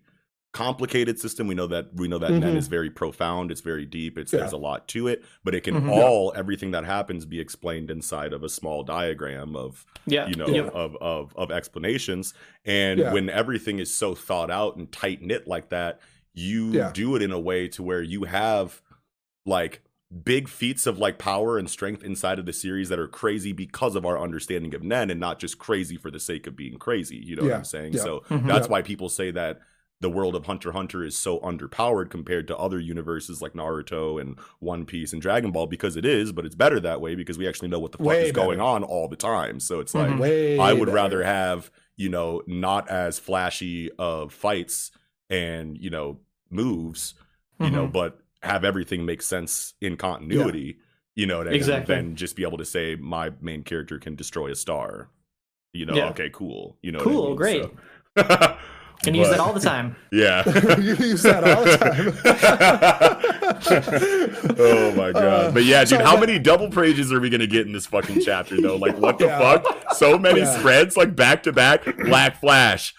complicated 0.52 1.20
system. 1.20 1.46
We 1.48 1.54
know 1.56 1.68
that 1.68 1.94
we 1.94 2.08
know 2.08 2.18
that 2.18 2.32
Nen 2.32 2.54
Mhm. 2.54 2.58
is 2.58 2.68
very 2.68 2.90
profound. 2.90 3.52
It's 3.52 3.62
very 3.62 3.86
deep. 3.86 4.18
It's 4.18 4.34
Yeah. 4.34 4.40
there's 4.40 4.52
a 4.52 4.58
lot 4.58 4.88
to 4.90 5.08
it, 5.08 5.24
but 5.44 5.54
it 5.54 5.62
can 5.62 5.76
Mhm. 5.76 5.90
all 5.90 6.34
everything 6.36 6.72
that 6.72 6.86
happens 6.86 7.26
be 7.26 7.40
explained 7.40 7.92
inside 7.92 8.34
of 8.34 8.44
a 8.44 8.50
small 8.50 8.84
diagram 8.84 9.56
of 9.56 9.86
Yeah. 10.08 10.28
you 10.28 10.34
know 10.36 10.48
Yep. 10.48 10.74
of, 10.74 10.96
of 10.98 11.34
of 11.36 11.52
explanations. 11.52 12.34
And 12.66 13.00
Yeah. 13.00 13.14
when 13.14 13.30
everything 13.30 13.78
is 13.80 13.94
so 13.94 14.16
thought 14.16 14.50
out 14.50 14.76
and 14.76 14.92
tight 14.92 15.22
knit 15.22 15.48
like 15.48 15.70
that, 15.70 16.00
you 16.34 16.72
Yeah. 16.72 16.92
do 16.94 17.16
it 17.16 17.22
in 17.22 17.32
a 17.32 17.40
way 17.40 17.68
to 17.70 17.84
where 17.84 18.02
you 18.02 18.24
have 18.24 18.82
like 19.46 19.82
big 20.24 20.50
feats 20.50 20.88
of 20.88 20.98
like 20.98 21.20
power 21.20 21.60
and 21.60 21.70
strength 21.70 22.04
inside 22.04 22.40
of 22.40 22.48
the 22.48 22.54
series 22.54 22.90
that 22.90 22.98
are 22.98 23.08
crazy 23.08 23.52
because 23.52 23.96
of 23.96 24.04
our 24.04 24.18
understanding 24.20 24.74
of 24.74 24.82
Nen 24.82 25.12
and 25.12 25.20
not 25.20 25.38
just 25.38 25.60
crazy 25.60 25.96
for 25.98 26.10
the 26.10 26.20
sake 26.20 26.48
of 26.48 26.56
being 26.56 26.80
crazy. 26.80 27.18
You 27.18 27.36
know 27.36 27.44
what 27.44 27.54
I'm 27.54 27.64
saying? 27.64 27.94
yeah. 27.94 28.02
So 28.02 28.24
Mhm. 28.30 28.48
that's 28.48 28.66
Yeah. 28.66 28.72
why 28.72 28.82
people 28.82 29.10
say 29.10 29.30
that 29.30 29.60
the 30.02 30.10
world 30.10 30.36
of 30.36 30.46
Hunter 30.46 30.72
Hunter 30.72 31.04
is 31.04 31.18
so 31.18 31.40
underpowered 31.40 32.10
compared 32.10 32.48
to 32.48 32.58
other 32.58 32.80
universes 32.80 33.42
like 33.42 33.54
Naruto 33.54 34.20
and 34.22 34.40
One 34.60 34.86
Piece 34.86 35.12
and 35.12 35.22
Dragon 35.22 35.52
Ball 35.52 35.68
because 35.68 35.98
it 35.98 36.06
is, 36.06 36.32
but 36.32 36.46
it's 36.46 36.56
better 36.56 36.80
that 36.80 37.02
way 37.02 37.16
because 37.16 37.38
we 37.38 37.48
actually 37.48 37.68
know 37.68 37.80
what 37.80 37.92
the 37.92 37.98
fuck 37.98 38.08
Way 38.08 38.26
is 38.28 38.32
going 38.32 38.62
on 38.62 38.84
all 38.84 39.10
the 39.10 39.18
time. 39.18 39.60
So 39.60 39.80
it's 39.82 39.94
like 39.94 40.10
Mhm. 40.12 40.20
Way 40.20 40.58
I 40.60 40.72
would 40.72 40.86
better. 40.86 40.96
rather 40.96 41.24
have, 41.24 41.70
you 41.98 42.08
know, 42.10 42.42
not 42.48 42.90
as 42.90 43.20
flashy 43.20 43.90
of 44.00 44.32
fights 44.32 44.92
and, 45.30 45.78
you 45.78 45.90
know, 45.90 46.20
moves, 46.50 47.14
you 47.60 47.70
know, 47.70 47.88
Mhm. 47.88 47.92
but 47.92 48.20
have 48.42 48.64
everything 48.64 49.06
make 49.06 49.22
sense 49.22 49.74
in 49.82 49.98
continuity, 49.98 50.78
you 51.14 51.26
know 51.28 51.40
what 51.40 51.48
I 51.48 51.50
mean? 51.50 51.58
Exactly. 51.58 51.94
Than 51.94 52.16
just 52.16 52.38
be 52.38 52.44
able 52.44 52.58
to 52.60 52.66
say 52.66 52.96
my 52.96 53.32
main 53.42 53.64
character 53.64 54.00
can 54.00 54.16
destroy 54.16 54.50
a 54.50 54.56
star. 54.56 55.10
You 55.74 55.86
know, 55.86 55.94
Yeah. 55.94 56.10
okay, 56.12 56.30
cool. 56.34 56.78
You 56.82 56.94
know, 56.94 57.00
Cool, 57.00 57.36
what 57.36 57.46
I 57.48 57.52
mean? 57.54 57.62
great. 57.62 57.64
So- 58.18 58.58
And 59.08 59.16
use 59.16 59.30
that 59.30 59.40
all 59.40 59.54
the 59.54 59.60
time. 59.62 59.96
Yeah. 60.12 60.44
you 60.80 60.96
use 60.96 61.22
that 61.24 61.44
all 61.44 61.64
the 61.64 61.78
time. 61.78 62.14
oh 64.60 64.92
my 64.96 65.12
god. 65.12 65.24
Uh, 65.24 65.52
but 65.52 65.64
yeah, 65.66 65.82
dude, 65.82 65.90
so 66.00 66.04
how 66.06 66.16
that- 66.16 66.20
many 66.28 66.40
double 66.40 66.70
pages 66.70 67.12
are 67.14 67.20
we 67.20 67.30
gonna 67.30 67.48
get 67.48 67.68
in 67.68 67.74
this 67.74 67.86
fucking 67.86 68.22
chapter 68.22 68.60
though? 68.60 68.76
Like 68.76 68.98
what 68.98 69.20
the 69.20 69.26
Yeah. 69.26 69.40
fuck? 69.60 69.94
So 69.96 70.18
many 70.18 70.40
Yeah. 70.42 70.58
spreads 70.60 70.98
like 70.98 71.16
back 71.16 71.44
to 71.44 71.54
back. 71.54 71.86
Black 71.98 72.40
Flash 72.42 72.96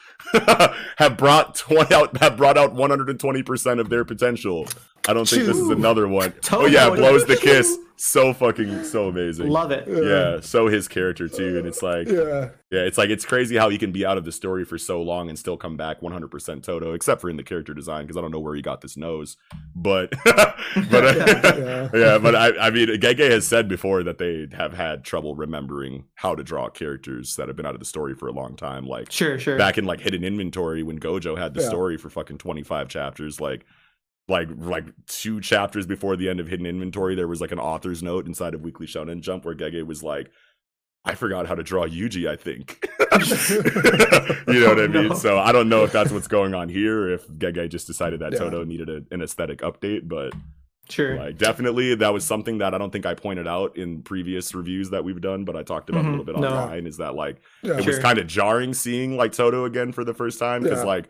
have 0.98 1.16
brought 1.16 1.56
twenty 1.56 1.92
out 1.94 2.16
have 2.18 2.36
brought 2.36 2.56
out 2.56 2.74
one 2.74 2.90
hundred 2.90 3.10
and 3.10 3.18
twenty 3.18 3.42
percent 3.42 3.80
of 3.80 3.88
their 3.88 4.04
potential. 4.04 4.68
I 5.08 5.12
don't 5.14 5.28
think 5.28 5.46
this 5.46 5.56
is 5.56 5.68
another 5.70 6.06
one. 6.08 6.32
Oh 6.36 6.40
Todo 6.40 6.66
yeah, 6.66 6.90
blows 6.90 7.24
the 7.24 7.36
kiss. 7.36 7.78
So 8.02 8.32
fucking 8.32 8.84
so 8.84 9.08
amazing. 9.08 9.48
Love 9.48 9.72
it. 9.72 9.86
Yeah, 9.86 10.40
so 10.40 10.68
his 10.68 10.88
character 10.88 11.28
too, 11.28 11.58
and 11.58 11.66
it's 11.66 11.82
like 11.82 12.08
yeah. 12.08 12.48
yeah, 12.70 12.80
it's 12.80 12.96
like 12.96 13.10
it's 13.10 13.26
crazy 13.26 13.56
how 13.58 13.68
he 13.68 13.76
can 13.76 13.92
be 13.92 14.06
out 14.06 14.16
of 14.16 14.24
the 14.24 14.32
story 14.32 14.64
for 14.64 14.78
so 14.78 15.02
long 15.02 15.28
and 15.28 15.38
still 15.38 15.58
come 15.58 15.76
back 15.76 16.00
100% 16.00 16.62
Todo, 16.62 16.94
except 16.94 17.20
for 17.20 17.28
in 17.28 17.36
the 17.36 17.42
character 17.42 17.74
design 17.74 18.04
because 18.04 18.16
I 18.16 18.22
don't 18.22 18.30
know 18.30 18.40
where 18.40 18.54
he 18.54 18.62
got 18.62 18.80
this 18.80 18.96
nose, 18.96 19.36
but 19.74 20.14
but 20.24 20.54
Yeah. 20.90 21.88
yeah, 21.92 22.18
but 22.18 22.34
I 22.34 22.56
I 22.58 22.70
mean 22.70 22.88
Gege 22.88 23.30
has 23.30 23.46
said 23.46 23.68
before 23.68 24.02
that 24.04 24.16
they 24.16 24.48
have 24.56 24.72
had 24.72 25.04
trouble 25.04 25.34
remembering 25.34 26.04
how 26.14 26.34
to 26.34 26.42
draw 26.42 26.70
characters 26.70 27.36
that 27.36 27.48
have 27.48 27.56
been 27.56 27.66
out 27.66 27.74
of 27.74 27.80
the 27.80 27.84
story 27.86 28.14
for 28.14 28.28
a 28.28 28.32
long 28.32 28.56
time, 28.56 28.86
like 28.86 29.12
Sure, 29.12 29.38
sure. 29.38 29.58
back 29.58 29.76
in 29.76 29.84
like 29.84 30.00
Hidden 30.00 30.24
Inventory 30.24 30.82
when 30.82 30.98
Gojo 30.98 31.36
had 31.36 31.52
the 31.52 31.60
Yeah. 31.60 31.68
story 31.68 31.98
for 31.98 32.08
fucking 32.08 32.38
25 32.38 32.88
chapters, 32.88 33.40
like. 33.42 33.66
Like 34.30 34.48
like 34.56 34.84
two 35.06 35.40
chapters 35.40 35.86
before 35.86 36.16
the 36.16 36.28
end 36.30 36.40
of 36.40 36.46
Hidden 36.46 36.64
Inventory, 36.66 37.14
there 37.16 37.28
was 37.28 37.40
like 37.40 37.52
an 37.52 37.58
author's 37.58 38.02
note 38.02 38.26
inside 38.26 38.54
of 38.54 38.62
Weekly 38.62 38.86
Shonen 38.86 39.20
Jump 39.20 39.44
where 39.44 39.54
Gege 39.54 39.84
was 39.84 40.02
like, 40.02 40.30
I 41.04 41.14
forgot 41.16 41.46
how 41.46 41.54
to 41.56 41.62
draw 41.62 41.86
Yuji, 41.86 42.28
I 42.28 42.36
think. 42.36 42.86
you 44.48 44.60
know 44.60 44.68
what 44.68 44.78
I 44.78 44.82
Oh, 44.84 44.88
mean? 44.88 45.08
no. 45.08 45.14
So 45.14 45.38
I 45.38 45.52
don't 45.52 45.68
know 45.68 45.84
if 45.84 45.92
that's 45.92 46.12
what's 46.12 46.28
going 46.28 46.54
on 46.54 46.68
here, 46.68 47.08
if 47.10 47.26
Gege 47.28 47.68
just 47.70 47.86
decided 47.86 48.20
that 48.20 48.32
Yeah. 48.32 48.38
Todo 48.38 48.64
needed 48.64 48.88
a, 48.88 49.02
an 49.10 49.22
aesthetic 49.22 49.60
update, 49.60 50.08
but 50.08 50.32
sure. 50.88 51.16
like 51.16 51.38
definitely 51.38 51.94
that 51.96 52.12
was 52.12 52.24
something 52.24 52.58
that 52.58 52.74
I 52.74 52.78
don't 52.78 52.90
think 52.90 53.06
I 53.06 53.14
pointed 53.14 53.46
out 53.48 53.76
in 53.76 54.02
previous 54.02 54.54
reviews 54.54 54.90
that 54.90 55.04
we've 55.04 55.20
done, 55.20 55.44
but 55.44 55.56
I 55.56 55.62
talked 55.62 55.90
about 55.90 56.04
a 56.04 56.08
Mhm. 56.08 56.10
little 56.18 56.24
bit 56.24 56.38
No. 56.38 56.48
online 56.48 56.86
is 56.86 56.98
that 56.98 57.14
like 57.14 57.38
Yeah. 57.62 57.78
it 57.78 57.86
was 57.86 57.98
kind 57.98 58.18
of 58.18 58.26
jarring 58.26 58.74
seeing 58.74 59.16
like 59.16 59.32
Todo 59.32 59.64
again 59.64 59.92
for 59.92 60.04
the 60.04 60.14
first 60.14 60.38
time 60.38 60.62
because 60.62 60.80
Yeah. 60.80 60.84
like 60.86 61.08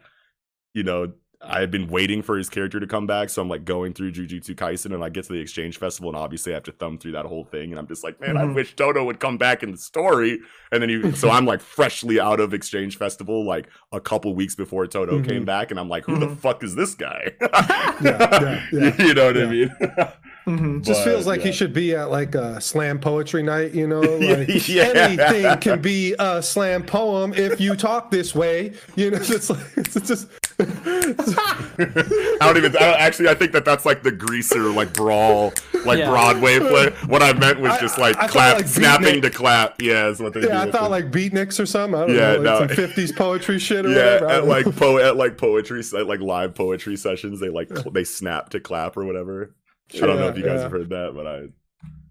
you 0.74 0.84
know 0.84 1.12
I 1.42 1.60
had 1.60 1.70
been 1.70 1.88
waiting 1.88 2.20
for 2.20 2.36
his 2.36 2.50
character 2.50 2.78
to 2.80 2.86
come 2.86 3.06
back, 3.06 3.30
so 3.30 3.40
I'm 3.40 3.48
like 3.48 3.64
going 3.64 3.94
through 3.94 4.12
Jujutsu 4.12 4.54
Kaisen, 4.54 4.92
and 4.94 5.02
I 5.02 5.08
get 5.08 5.24
to 5.24 5.32
the 5.32 5.38
exchange 5.40 5.78
festival, 5.78 6.10
and 6.10 6.16
obviously 6.18 6.52
I 6.52 6.56
have 6.56 6.64
to 6.64 6.72
thumb 6.72 6.98
through 6.98 7.12
that 7.12 7.24
whole 7.24 7.44
thing, 7.44 7.70
and 7.70 7.78
I'm 7.78 7.86
just 7.86 8.04
like, 8.04 8.20
man, 8.20 8.36
I 8.36 8.42
Mhm. 8.44 8.54
wish 8.54 8.76
Todo 8.76 9.02
would 9.04 9.20
come 9.20 9.38
back 9.38 9.62
in 9.62 9.70
the 9.72 9.78
story, 9.78 10.38
and 10.70 10.82
then 10.82 10.90
he, 10.90 11.12
so 11.12 11.30
I'm 11.30 11.46
like 11.46 11.62
freshly 11.62 12.20
out 12.20 12.40
of 12.40 12.52
exchange 12.52 12.98
festival, 12.98 13.46
like 13.46 13.68
a 13.90 14.00
couple 14.00 14.34
weeks 14.34 14.54
before 14.54 14.86
Todo 14.86 15.18
Mhm. 15.18 15.26
came 15.28 15.44
back, 15.46 15.70
and 15.70 15.80
I'm 15.80 15.88
like, 15.88 16.04
who 16.04 16.18
the 16.18 16.26
Mhm. 16.26 16.36
fuck 16.36 16.62
is 16.62 16.74
this 16.74 16.94
guy? 16.94 17.32
yeah, 17.40 18.62
yeah. 18.72 19.02
you 19.02 19.14
know 19.14 19.26
what 19.26 19.38
I 19.38 19.46
mean? 19.46 19.74
Mhm. 20.58 20.82
Just 20.84 21.04
But, 21.04 21.10
feels 21.10 21.26
like 21.26 21.40
yeah. 21.40 21.46
he 21.46 21.52
should 21.52 21.72
be 21.72 21.94
at 21.94 22.10
like 22.10 22.34
a 22.34 22.60
slam 22.60 22.98
poetry 22.98 23.42
night, 23.42 23.72
you 23.74 23.86
know? 23.86 24.00
Like 24.30 24.68
Yeah. 24.68 24.82
anything 24.94 25.58
can 25.58 25.80
be 25.80 26.14
a 26.18 26.42
slam 26.42 26.82
poem 26.82 27.32
if 27.34 27.60
you 27.60 27.76
talk 27.76 28.10
this 28.10 28.34
way. 28.34 28.72
You 28.96 29.10
know, 29.12 29.18
it's 29.20 29.50
like 29.50 29.66
it's 29.76 29.94
just 30.00 30.28
I 30.60 32.36
don't 32.40 32.56
even. 32.58 32.76
I 32.76 32.80
don't, 32.80 33.00
actually, 33.00 33.28
I 33.28 33.34
think 33.34 33.52
that 33.52 33.64
that's 33.64 33.86
like 33.86 34.02
the 34.02 34.12
greaser, 34.12 34.70
like 34.70 34.92
brawl, 34.92 35.52
like 35.86 35.98
Yeah. 35.98 36.10
Broadway 36.10 36.58
play. 36.58 36.90
What 37.06 37.22
I 37.22 37.32
meant 37.32 37.60
was 37.60 37.78
just 37.80 37.98
like 37.98 38.16
I 38.16 38.22
thought, 38.22 38.30
clap, 38.30 38.56
like, 38.56 38.66
snapping 38.66 39.06
beatnik. 39.16 39.22
to 39.22 39.30
clap. 39.30 39.80
Yeah, 39.82 40.08
is 40.08 40.20
what 40.20 40.34
they 40.34 40.42
do. 40.42 40.48
yeah. 40.48 40.62
I 40.62 40.70
thought 40.70 40.86
it. 40.86 40.90
like 40.90 41.10
beatniks 41.10 41.58
or 41.60 41.66
something. 41.66 41.98
I 42.00 42.06
don't 42.06 42.14
Yeah, 42.16 42.32
know, 42.36 42.36
like 42.36 42.42
no. 42.42 42.58
some 42.58 42.68
fifties 42.76 43.12
poetry 43.12 43.58
shit 43.58 43.86
or 43.86 43.90
yeah, 43.90 44.14
whatever. 44.20 44.28
At 44.28 44.46
like 44.46 44.66
know. 44.66 44.72
po 44.72 44.98
at 44.98 45.16
like 45.16 45.38
poetry, 45.38 45.80
at 45.96 46.06
like 46.06 46.20
live 46.20 46.54
poetry 46.54 46.96
sessions, 46.96 47.40
they 47.40 47.48
like 47.48 47.68
cl- 47.68 47.90
they 47.92 48.04
snap 48.04 48.50
to 48.50 48.60
clap 48.60 48.96
or 48.96 49.04
whatever. 49.04 49.54
I 49.94 49.98
don't 50.06 50.18
know 50.18 50.28
if 50.28 50.36
you 50.36 50.44
guys 50.44 50.56
Yeah, 50.56 50.62
have 50.62 50.70
heard 50.72 50.88
that, 50.90 51.12
but 51.14 51.26
I 51.26 51.48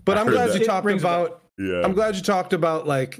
But 0.05 0.17
I 0.17 0.21
I'm 0.21 0.27
glad 0.27 0.49
that. 0.49 0.59
you 0.59 0.65
talked 0.65 0.85
rings 0.85 1.01
about. 1.01 1.43
yeah. 1.57 1.81
I'm 1.83 1.93
glad 1.93 2.15
you 2.15 2.21
talked 2.21 2.53
about 2.53 2.87
like 2.87 3.19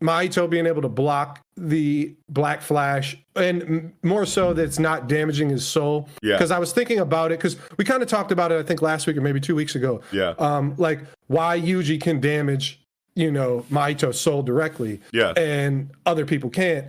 Mahito 0.00 0.50
being 0.50 0.66
able 0.66 0.82
to 0.82 0.88
block 0.88 1.40
the 1.56 2.14
Black 2.28 2.60
Flash, 2.60 3.16
and 3.36 3.92
more 4.02 4.26
so 4.26 4.52
that 4.52 4.62
it's 4.64 4.78
not 4.80 5.06
damaging 5.08 5.48
his 5.48 5.64
soul. 5.66 6.08
Yeah. 6.22 6.34
Because 6.34 6.50
I 6.50 6.58
was 6.58 6.72
thinking 6.72 6.98
about 6.98 7.30
it 7.30 7.38
because 7.38 7.56
we 7.78 7.84
kind 7.84 8.02
of 8.02 8.08
talked 8.08 8.32
about 8.32 8.50
it. 8.50 8.58
I 8.58 8.62
think 8.64 8.82
last 8.82 9.06
week 9.06 9.16
or 9.16 9.20
maybe 9.20 9.38
two 9.40 9.54
weeks 9.54 9.74
ago. 9.76 10.00
yeah, 10.10 10.34
Um, 10.38 10.74
like 10.76 11.00
why 11.28 11.60
Yuji 11.60 12.00
can 12.00 12.20
damage, 12.20 12.80
you 13.14 13.30
know, 13.30 13.64
Mahito's 13.70 14.18
soul 14.20 14.42
directly, 14.42 15.00
yeah, 15.12 15.32
and 15.36 15.90
other 16.04 16.24
people 16.26 16.50
can't. 16.50 16.86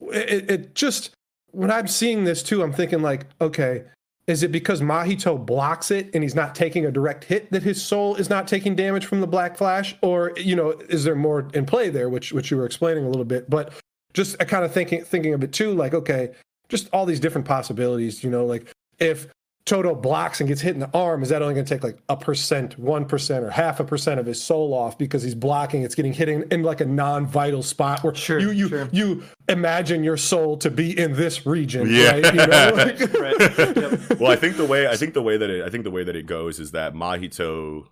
It, 0.00 0.50
it 0.50 0.74
just 0.76 1.10
when 1.50 1.70
I'm 1.70 1.88
seeing 1.88 2.22
this 2.24 2.42
too, 2.44 2.62
I'm 2.62 2.72
thinking 2.72 3.02
like, 3.02 3.26
okay, 3.40 3.84
is 4.26 4.42
it 4.42 4.52
because 4.52 4.80
Mahito 4.80 5.44
blocks 5.44 5.90
it 5.90 6.10
and 6.14 6.22
he's 6.22 6.34
not 6.34 6.54
taking 6.54 6.86
a 6.86 6.92
direct 6.92 7.24
hit 7.24 7.50
that 7.50 7.62
his 7.62 7.82
soul 7.82 8.14
is 8.14 8.30
not 8.30 8.46
taking 8.46 8.76
damage 8.76 9.06
from 9.06 9.20
the 9.20 9.26
Black 9.26 9.56
Flash, 9.56 9.96
or 10.00 10.32
you 10.36 10.54
know, 10.54 10.70
is 10.88 11.04
there 11.04 11.16
more 11.16 11.48
in 11.54 11.66
play 11.66 11.88
there, 11.90 12.08
which 12.08 12.32
which 12.32 12.50
you 12.50 12.56
were 12.56 12.66
explaining 12.66 13.04
a 13.04 13.08
little 13.08 13.24
bit, 13.24 13.50
but 13.50 13.72
just 14.14 14.40
uh, 14.40 14.44
kind 14.44 14.64
of 14.64 14.72
thinking 14.72 15.04
thinking 15.04 15.34
of 15.34 15.42
it 15.42 15.52
too, 15.52 15.74
like 15.74 15.94
okay, 15.94 16.30
just 16.68 16.88
all 16.92 17.04
these 17.04 17.20
different 17.20 17.46
possibilities, 17.46 18.22
you 18.22 18.30
know, 18.30 18.46
like 18.46 18.70
if 18.98 19.26
Todo 19.64 19.94
blocks 19.94 20.40
and 20.40 20.48
gets 20.48 20.60
hit 20.60 20.74
in 20.74 20.80
the 20.80 20.90
arm, 20.92 21.22
is 21.22 21.28
that 21.28 21.40
only 21.40 21.54
going 21.54 21.64
to 21.64 21.72
take 21.74 21.84
like 21.84 21.98
a 22.08 22.16
percent, 22.16 22.76
one 22.80 23.04
percent, 23.04 23.44
or 23.44 23.50
half 23.50 23.78
a 23.78 23.84
percent 23.84 24.18
of 24.18 24.26
his 24.26 24.42
soul 24.42 24.74
off 24.74 24.98
because 24.98 25.22
he's 25.22 25.36
blocking? 25.36 25.82
It's 25.82 25.94
getting 25.94 26.12
hit 26.12 26.28
in, 26.28 26.42
in 26.50 26.64
like 26.64 26.80
a 26.80 26.84
non-vital 26.84 27.62
spot 27.62 28.02
where 28.02 28.12
Sure, 28.12 28.40
you 28.40 28.50
you 28.50 28.68
sure. 28.68 28.88
you 28.90 29.22
imagine 29.48 30.02
your 30.02 30.16
soul 30.16 30.56
to 30.58 30.70
be 30.70 30.98
in 30.98 31.12
this 31.12 31.46
region, 31.46 31.86
Yeah. 31.88 32.10
right? 32.18 32.24
You 32.34 32.46
know, 32.46 32.72
like- 32.74 33.12
Right. 33.14 33.76
Yep. 34.10 34.18
well, 34.18 34.32
I 34.32 34.36
think 34.36 34.56
the 34.56 34.66
way 34.66 34.88
I 34.88 34.96
think 34.96 35.14
the 35.14 35.22
way 35.22 35.36
that 35.36 35.48
it 35.48 35.64
I 35.64 35.68
think 35.70 35.84
the 35.84 35.92
way 35.92 36.02
that 36.02 36.16
it 36.16 36.26
goes 36.26 36.58
is 36.58 36.72
that 36.72 36.94
Mahito 36.94 37.84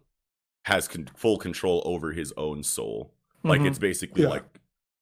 has 0.65 0.89
con- 0.89 1.09
full 1.15 1.39
control 1.39 1.83
over 1.85 2.11
his 2.13 2.33
own 2.37 2.65
soul. 2.65 3.13
Like 3.45 3.61
Mhm. 3.61 3.69
it's 3.69 3.79
basically 3.79 4.23
Yeah. 4.25 4.31
like 4.31 4.45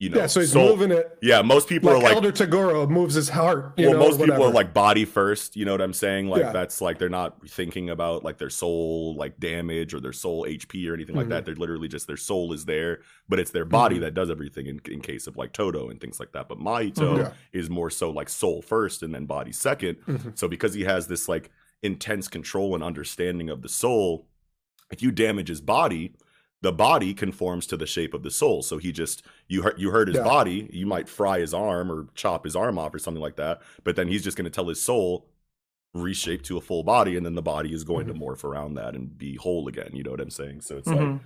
you 0.00 0.08
know, 0.10 0.18
yeah, 0.18 0.26
so 0.28 0.38
he's 0.38 0.52
soul- 0.52 0.68
moving 0.76 0.92
it 0.96 1.18
Yeah, 1.20 1.42
most 1.42 1.68
people 1.68 1.90
like, 1.92 1.98
are 1.98 2.02
like 2.04 2.14
Elder 2.14 2.30
Toguro 2.30 2.88
moves 2.88 3.14
his 3.14 3.28
heart. 3.28 3.72
Well, 3.76 3.92
know, 3.94 3.98
most 3.98 4.20
people 4.20 4.44
are 4.44 4.52
like 4.52 4.72
body 4.72 5.04
first. 5.04 5.56
You 5.56 5.64
know 5.64 5.72
what 5.72 5.80
I'm 5.80 5.92
saying? 5.92 6.28
Like 6.28 6.42
Yeah. 6.42 6.52
that's 6.52 6.80
like 6.80 6.98
they're 6.98 7.08
not 7.08 7.48
thinking 7.48 7.90
about 7.90 8.22
like 8.22 8.38
their 8.38 8.48
soul 8.50 9.16
like 9.16 9.40
damage 9.40 9.94
or 9.94 10.00
their 10.00 10.12
soul 10.12 10.46
HP 10.46 10.88
or 10.88 10.94
anything 10.94 11.16
like 11.16 11.26
Mhm. 11.26 11.30
that. 11.30 11.44
They're 11.46 11.56
literally 11.56 11.88
just 11.88 12.06
their 12.06 12.16
soul 12.16 12.52
is 12.52 12.64
there, 12.64 13.00
but 13.28 13.40
it's 13.40 13.50
their 13.50 13.64
body 13.64 13.96
Mhm. 13.96 14.00
that 14.02 14.14
does 14.14 14.30
everything. 14.30 14.66
In, 14.66 14.80
in 14.88 15.00
case 15.00 15.26
of 15.26 15.36
like 15.36 15.52
Todo 15.52 15.88
and 15.88 16.00
things 16.00 16.20
like 16.20 16.30
that. 16.32 16.48
But 16.48 16.58
Mahito 16.58 16.94
Mhm. 16.94 17.18
Yeah. 17.18 17.32
is 17.52 17.68
more 17.68 17.90
so 17.90 18.10
like 18.10 18.28
soul 18.28 18.62
first 18.62 19.02
and 19.02 19.12
then 19.12 19.26
body 19.26 19.50
2nd 19.52 19.96
Mhm. 20.06 20.38
So 20.38 20.46
because 20.46 20.74
he 20.74 20.84
has 20.84 21.08
this 21.08 21.28
like 21.28 21.50
intense 21.82 22.28
control 22.28 22.74
and 22.76 22.84
understanding 22.84 23.50
of 23.50 23.62
the 23.62 23.68
soul, 23.68 24.28
if 24.92 25.02
you 25.02 25.10
damage 25.10 25.48
his 25.48 25.60
body. 25.60 26.14
The 26.62 26.72
body 26.72 27.14
conforms 27.14 27.66
to 27.68 27.76
the 27.76 27.86
shape 27.86 28.14
of 28.14 28.22
the 28.24 28.30
soul, 28.32 28.62
so 28.62 28.78
he 28.78 28.90
just 28.92 29.22
you 29.46 29.62
hurt 29.62 29.78
you 29.78 29.90
hurt 29.90 30.08
his 30.08 30.16
Yeah. 30.16 30.24
body. 30.24 30.68
You 30.72 30.86
might 30.86 31.08
fry 31.08 31.38
his 31.38 31.54
arm 31.54 31.90
or 31.92 32.08
chop 32.14 32.42
his 32.44 32.56
arm 32.56 32.78
off 32.78 32.92
or 32.94 32.98
something 32.98 33.22
like 33.22 33.36
that, 33.36 33.62
but 33.84 33.94
then 33.96 34.08
he's 34.08 34.24
just 34.24 34.36
going 34.36 34.44
to 34.44 34.50
tell 34.50 34.66
his 34.68 34.80
soul 34.82 35.26
reshape 35.94 36.42
to 36.42 36.56
a 36.56 36.60
full 36.60 36.82
body 36.82 37.16
and 37.16 37.24
then 37.24 37.34
the 37.34 37.42
body 37.42 37.72
is 37.72 37.82
going 37.84 38.06
Mm-hmm. 38.06 38.18
to 38.18 38.24
morph 38.24 38.44
around 38.44 38.74
that 38.74 38.94
and 38.94 39.16
be 39.16 39.36
whole 39.36 39.66
again 39.68 39.90
you 39.94 40.02
know 40.02 40.10
what 40.10 40.20
i'm 40.20 40.28
saying 40.30 40.60
so 40.60 40.76
it's 40.76 40.86
like 40.86 40.98
Mhm. 41.00 41.20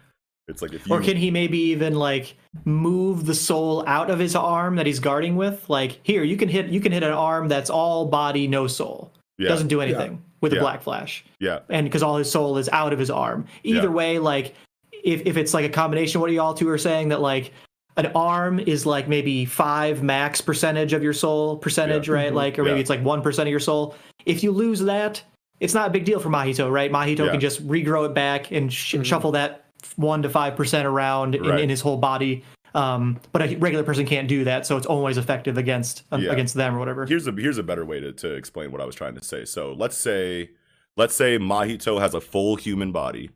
it's 0.47 0.63
like 0.63 0.73
if 0.73 0.87
you 0.87 0.95
Or 0.95 1.01
can 1.03 1.17
he 1.17 1.33
maybe 1.33 1.59
even 1.59 1.97
like 1.97 2.37
move 2.65 3.27
the 3.27 3.35
soul 3.35 3.83
out 3.89 4.09
of 4.09 4.21
his 4.21 4.37
arm 4.37 4.77
that 4.77 4.87
he's 4.87 5.01
guarding 5.01 5.35
with? 5.37 5.69
Like, 5.69 5.99
here, 6.05 6.23
you 6.23 6.37
can 6.37 6.49
hit 6.49 6.67
you 6.69 6.81
can 6.81 6.93
hit 6.93 7.03
an 7.03 7.13
arm 7.13 7.49
that's 7.49 7.71
all 7.71 8.07
body, 8.07 8.47
no 8.47 8.67
soul. 8.69 9.13
yeah 9.37 9.49
Doesn't 9.49 9.69
do 9.69 9.81
anything 9.81 10.23
with 10.41 10.53
Yeah. 10.53 10.59
a 10.61 10.63
black 10.63 10.83
flash. 10.83 11.25
yeah 11.41 11.61
And 11.69 11.85
because 11.87 12.03
all 12.05 12.17
his 12.17 12.31
soul 12.31 12.57
is 12.57 12.69
out 12.69 12.93
of 12.93 12.99
his 13.01 13.11
arm. 13.11 13.47
Either 13.65 13.89
Yeah. 13.89 13.95
way, 13.95 14.19
like 14.21 14.55
if, 15.03 15.23
if 15.27 15.37
it's 15.37 15.53
like 15.55 15.65
a 15.65 15.69
combination, 15.69 16.21
what 16.21 16.31
are 16.31 16.33
y'all 16.33 16.55
two 16.55 16.69
are 16.69 16.79
saying 16.79 17.09
that 17.09 17.21
like 17.21 17.53
an 17.97 18.07
arm 18.15 18.59
is 18.59 18.87
like 18.87 19.09
maybe 19.09 19.45
five 19.45 20.03
max 20.03 20.41
percentage 20.41 20.93
of 20.93 21.03
your 21.03 21.13
soul 21.13 21.57
percentage, 21.59 22.09
Yeah. 22.09 22.15
right? 22.15 22.33
Mhm. 22.33 22.37
Like, 22.37 22.59
or 22.59 22.63
maybe 22.65 22.77
Yeah. 22.77 22.81
it's 22.81 22.91
like 22.91 23.05
one 23.05 23.21
percent 23.23 23.47
of 23.49 23.51
your 23.51 23.61
soul. 23.61 23.95
If 24.25 24.43
you 24.43 24.51
lose 24.53 24.81
that, 24.81 25.23
it's 25.61 25.75
not 25.75 25.89
a 25.89 25.91
big 25.91 26.05
deal 26.05 26.19
for 26.19 26.29
Mahito, 26.31 26.71
right? 26.73 26.91
Mahito 26.91 27.27
Yeah. 27.27 27.33
can 27.33 27.41
just 27.41 27.67
regrow 27.69 28.07
it 28.07 28.15
back 28.15 28.51
and 28.51 28.73
sh- 28.73 28.97
shuffle 29.03 29.33
that 29.33 29.65
one 29.97 30.23
to 30.23 30.31
five 30.31 30.57
percent 30.57 30.87
around 30.87 31.35
in, 31.35 31.43
Right. 31.43 31.61
in 31.61 31.69
his 31.69 31.81
whole 31.83 31.97
body. 31.99 32.43
Um, 32.75 33.19
but 33.33 33.43
a 33.43 33.57
regular 33.57 33.85
person 33.85 34.07
can't 34.07 34.27
do 34.29 34.45
that, 34.45 34.65
so 34.67 34.79
it's 34.79 34.87
always 34.87 35.19
effective 35.19 35.59
against 35.59 36.05
um, 36.11 36.23
Yeah. 36.23 36.33
against 36.33 36.55
them 36.55 36.75
or 36.75 36.79
whatever. 36.79 37.05
here's 37.05 37.27
a 37.27 37.33
here's 37.33 37.59
a 37.59 37.63
better 37.63 37.85
way 37.85 38.01
to, 38.01 38.13
to 38.13 38.33
explain 38.33 38.73
what 38.73 38.81
i 38.81 38.87
was 38.87 38.95
trying 38.95 39.15
to 39.15 39.23
say 39.23 39.45
so 39.45 39.75
let's 39.79 39.95
say 39.99 40.49
let's 40.97 41.15
say 41.15 41.37
mahito 41.39 42.01
has 42.01 42.15
a 42.15 42.21
full 42.23 42.57
human 42.57 42.91
body 42.91 43.29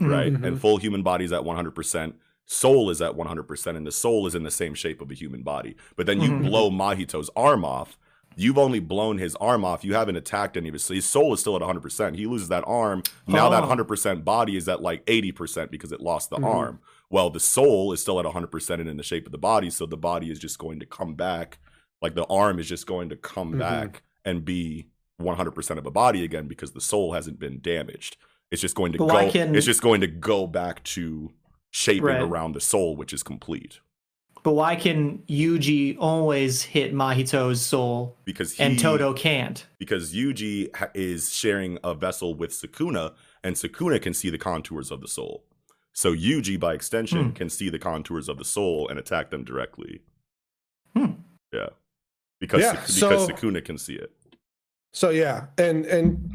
right 0.00 0.32
Mhm. 0.32 0.44
and 0.46 0.60
full 0.60 0.76
human 0.78 1.02
body 1.02 1.24
is 1.24 1.32
at 1.32 1.44
100% 1.44 2.14
soul 2.46 2.90
is 2.90 3.00
at 3.00 3.14
100% 3.16 3.76
and 3.76 3.86
the 3.86 3.92
soul 3.92 4.26
is 4.26 4.34
in 4.34 4.42
the 4.42 4.50
same 4.50 4.74
shape 4.74 5.00
of 5.00 5.10
a 5.10 5.14
human 5.14 5.42
body 5.42 5.76
but 5.96 6.06
then 6.06 6.20
you 6.20 6.30
Mhm. 6.30 6.44
blow 6.46 6.70
mahito's 6.70 7.30
arm 7.36 7.64
off 7.64 7.96
you've 8.36 8.58
only 8.58 8.80
blown 8.80 9.18
his 9.18 9.34
arm 9.36 9.64
off 9.64 9.84
you 9.84 9.94
haven't 9.94 10.16
attacked 10.16 10.56
any 10.56 10.68
of 10.68 10.72
his 10.74 10.84
so 10.84 10.92
his 10.94 11.06
soul 11.06 11.32
is 11.32 11.40
still 11.40 11.54
at 11.56 11.62
100% 11.62 12.16
he 12.16 12.26
loses 12.26 12.48
that 12.48 12.64
arm 12.66 13.02
now 13.26 13.48
that 13.48 13.62
Oh. 13.62 13.66
100% 13.66 14.24
body 14.24 14.56
is 14.56 14.68
at 14.68 14.82
like 14.82 15.02
80% 15.06 15.70
because 15.70 15.92
it 15.92 16.00
lost 16.00 16.30
the 16.30 16.36
Mhm. 16.38 16.44
arm 16.54 16.80
well 17.10 17.30
the 17.30 17.40
soul 17.40 17.92
is 17.92 18.00
still 18.00 18.18
at 18.18 18.26
100% 18.26 18.80
and 18.80 18.90
in 18.90 18.96
the 18.96 19.02
shape 19.04 19.24
of 19.26 19.32
the 19.32 19.38
body 19.38 19.70
so 19.70 19.86
the 19.86 19.96
body 19.96 20.30
is 20.30 20.38
just 20.38 20.58
going 20.58 20.80
to 20.80 20.86
come 20.86 21.14
back 21.14 21.58
Like 22.02 22.14
the 22.16 22.26
arm 22.26 22.58
is 22.58 22.68
just 22.68 22.86
going 22.86 23.08
to 23.08 23.16
come 23.16 23.54
Mhm. 23.54 23.58
back 23.60 24.02
and 24.26 24.44
be 24.44 24.88
100% 25.18 25.78
of 25.78 25.86
a 25.86 25.90
body 25.90 26.22
again 26.22 26.46
because 26.48 26.72
the 26.72 26.80
soul 26.80 27.12
hasn't 27.14 27.38
been 27.38 27.60
damaged. 27.62 28.18
It's 28.54 28.60
just 28.62 28.76
going 28.76 28.92
to 28.92 28.98
But 28.98 29.08
go. 29.08 29.30
can- 29.32 29.54
It's 29.56 29.66
just 29.66 29.82
going 29.82 30.00
to 30.02 30.06
go 30.06 30.46
back 30.46 30.84
to 30.84 31.32
shaping 31.72 32.04
Right. 32.04 32.22
around 32.22 32.52
the 32.52 32.60
soul, 32.60 32.94
which 32.94 33.12
is 33.12 33.24
complete. 33.24 33.80
But 34.44 34.52
why 34.52 34.76
can 34.76 35.24
Yuji 35.28 35.96
always 35.98 36.62
hit 36.62 36.94
Mahito's 36.94 37.60
soul 37.60 38.16
Because 38.24 38.52
he, 38.52 38.62
and 38.62 38.78
Todo 38.78 39.12
can't? 39.12 39.66
because 39.80 40.14
Yuji 40.14 40.68
is 40.94 41.32
sharing 41.34 41.78
a 41.82 41.94
vessel 41.94 42.36
with 42.36 42.50
Sukuna, 42.52 43.14
and 43.42 43.56
Sukuna 43.56 44.00
can 44.00 44.14
see 44.14 44.30
the 44.30 44.38
contours 44.38 44.92
of 44.92 45.00
the 45.00 45.08
soul. 45.08 45.42
So 45.92 46.14
Yuji, 46.14 46.60
by 46.60 46.74
extension, 46.74 47.30
Hmm. 47.30 47.30
can 47.32 47.50
see 47.50 47.70
the 47.70 47.78
contours 47.80 48.28
of 48.28 48.38
the 48.38 48.44
soul 48.44 48.86
and 48.88 49.00
attack 49.00 49.30
them 49.30 49.42
directly. 49.42 50.02
Hmm. 50.94 51.12
Yeah, 51.52 51.70
because 52.38 52.60
Yeah, 52.62 52.72
because 52.74 52.98
so- 52.98 53.26
Sukuna 53.26 53.64
can 53.64 53.78
see 53.78 53.94
it. 53.96 54.12
So 54.92 55.10
yeah, 55.10 55.46
and 55.58 55.84
and 55.86 56.30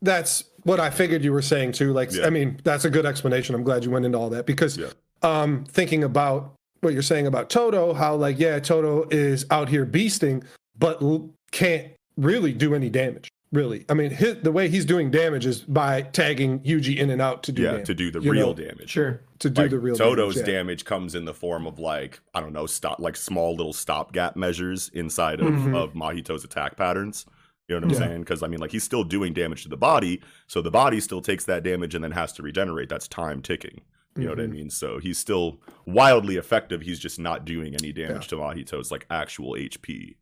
that's 0.00 0.44
what 0.68 0.78
I 0.80 0.90
figured 0.90 1.24
you 1.24 1.32
were 1.32 1.42
saying 1.42 1.72
too. 1.72 1.92
Like, 1.92 2.12
Yeah. 2.12 2.26
I 2.26 2.30
mean, 2.30 2.60
that's 2.62 2.84
a 2.84 2.90
good 2.90 3.06
explanation. 3.06 3.54
I'm 3.54 3.62
glad 3.64 3.84
you 3.84 3.90
went 3.90 4.04
into 4.04 4.18
all 4.18 4.30
that 4.30 4.46
because 4.46 4.76
Yeah. 4.76 4.86
um, 5.22 5.64
thinking 5.64 6.04
about 6.04 6.54
what 6.80 6.92
you're 6.92 7.02
saying 7.02 7.26
about 7.26 7.50
Todo, 7.50 7.92
how 7.94 8.14
like 8.14 8.38
yeah, 8.38 8.58
Todo 8.60 9.08
is 9.10 9.44
out 9.50 9.68
here 9.68 9.84
beasting, 9.84 10.44
but 10.78 11.02
l- 11.02 11.30
can't 11.50 11.88
really 12.16 12.52
do 12.52 12.74
any 12.74 12.90
damage. 12.90 13.28
Really, 13.50 13.86
I 13.88 13.94
mean, 13.94 14.10
his, 14.10 14.36
the 14.42 14.52
way 14.52 14.68
he's 14.68 14.84
doing 14.84 15.10
damage 15.10 15.46
is 15.46 15.60
by 15.62 16.02
tagging 16.02 16.60
Yuji 16.60 16.98
in 16.98 17.08
and 17.08 17.22
out 17.22 17.42
to 17.44 17.52
do 17.52 17.62
Yeah, 17.62 17.70
damage, 17.72 17.86
to 17.86 17.94
do 17.94 18.10
the 18.10 18.20
real 18.20 18.48
know, 18.48 18.52
damage. 18.54 18.90
Sure. 18.90 19.20
to 19.38 19.48
do 19.48 19.62
Like, 19.62 19.70
the 19.70 19.78
real 19.78 19.96
Todo's 19.96 20.34
damage. 20.34 20.48
yeah. 20.48 20.54
damage 20.54 20.84
comes 20.84 21.14
in 21.14 21.24
the 21.24 21.32
form 21.32 21.66
of 21.66 21.78
like 21.78 22.20
I 22.34 22.40
don't 22.40 22.52
know, 22.52 22.66
stop 22.66 22.98
like 23.00 23.16
small 23.16 23.56
little 23.56 23.72
stopgap 23.72 24.36
measures 24.36 24.90
inside 24.92 25.40
of, 25.40 25.46
Mhm. 25.48 25.74
of 25.74 25.94
Mahito's 25.94 26.44
attack 26.44 26.76
patterns. 26.76 27.24
You 27.68 27.74
know 27.74 27.86
what 27.86 27.94
I'm 27.96 28.00
Yeah. 28.02 28.08
saying? 28.08 28.20
Because 28.20 28.42
I 28.42 28.48
mean, 28.48 28.60
like 28.60 28.72
he's 28.72 28.82
still 28.82 29.04
doing 29.04 29.34
damage 29.34 29.62
to 29.64 29.68
the 29.68 29.76
body, 29.76 30.20
so 30.46 30.62
the 30.62 30.70
body 30.70 31.00
still 31.00 31.20
takes 31.20 31.44
that 31.44 31.62
damage 31.62 31.94
and 31.94 32.02
then 32.02 32.12
has 32.12 32.32
to 32.34 32.42
regenerate. 32.42 32.88
That's 32.88 33.06
time 33.06 33.42
ticking. 33.42 33.82
You 34.16 34.24
know 34.24 34.30
what 34.30 34.40
I 34.40 34.44
Mhm. 34.46 34.50
mean? 34.50 34.70
So 34.70 34.98
he's 34.98 35.18
still 35.18 35.60
wildly 35.86 36.36
effective. 36.36 36.80
He's 36.80 36.98
just 36.98 37.20
not 37.20 37.44
doing 37.44 37.74
any 37.74 37.92
damage 37.92 38.26
to 38.28 38.36
Mahito's 38.36 38.90
like 38.90 39.06
actual 39.10 39.54
HP. 39.54 40.16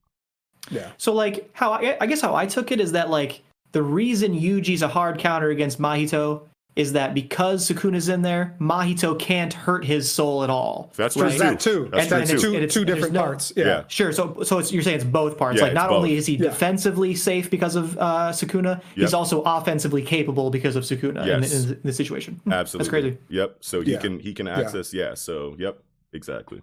Yeah, 0.71 0.91
So 0.99 1.15
like 1.15 1.49
how 1.53 1.71
I, 1.73 1.97
I 2.01 2.07
guess 2.07 2.21
how 2.21 2.35
I 2.35 2.45
took 2.47 2.73
it 2.73 2.81
is 2.81 2.93
that 2.93 3.09
like 3.09 3.43
the 3.73 3.83
reason 3.85 4.35
Yuji's 4.39 4.83
a 4.83 4.89
hard 4.89 5.19
counter 5.19 5.49
against 5.51 5.81
Mahito 5.81 6.43
is 6.77 6.93
that 6.93 7.15
because 7.15 7.67
Sukuna's 7.67 8.11
in 8.11 8.21
there, 8.21 8.55
Mahito 8.61 9.19
can't 9.19 9.53
hurt 9.53 9.83
his 9.85 10.13
soul 10.13 10.45
at 10.45 10.51
all. 10.51 10.93
That's 10.95 11.15
true 11.15 11.25
right? 11.25 11.33
too. 11.33 11.39
that 11.39 11.61
too. 11.61 11.89
That's 11.91 12.03
And- 12.03 12.09
true 12.11 12.19
and 12.19 12.27
too. 12.29 12.35
it's- 12.35 12.43
two 12.43 12.47
and 12.49 12.57
it's- 12.57 12.75
two 12.75 12.81
and 12.81 12.87
different 12.87 13.15
no- 13.15 13.23
parts. 13.23 13.53
Yeah. 13.57 13.65
Yeah. 13.65 13.83
Sure. 13.89 14.13
So 14.13 14.43
so 14.43 14.59
it's, 14.59 14.71
you're 14.73 14.83
saying 14.83 14.97
it's 14.97 15.05
both 15.05 15.39
parts. 15.39 15.57
Yeah, 15.59 15.65
like 15.65 15.73
not 15.73 15.87
it's 15.87 15.95
only 15.97 16.15
is 16.17 16.27
he 16.27 16.35
Yeah. 16.35 16.51
defensively 16.51 17.15
safe 17.15 17.49
because 17.51 17.77
of 17.77 17.97
uh, 17.99 18.31
Sukuna, 18.33 18.83
he's 18.95 19.15
also 19.15 19.41
offensively 19.43 20.03
capable 20.03 20.51
because 20.51 20.77
of 20.77 20.85
Sukuna 20.85 21.23
in, 21.23 21.43
Yes. 21.43 21.65
in, 21.65 21.81
this 21.83 21.97
situation. 21.97 22.41
Absolutely. 22.51 22.79
That's 22.79 22.89
crazy. 22.91 23.19
Yep. 23.31 23.57
So 23.61 23.81
he 23.81 23.93
Yeah. 23.93 23.99
can 23.99 24.21
he 24.21 24.35
can 24.35 24.47
access 24.47 24.93
yeah. 24.93 25.15
So 25.15 25.57
yep. 25.59 25.79
Exactly. 26.13 26.61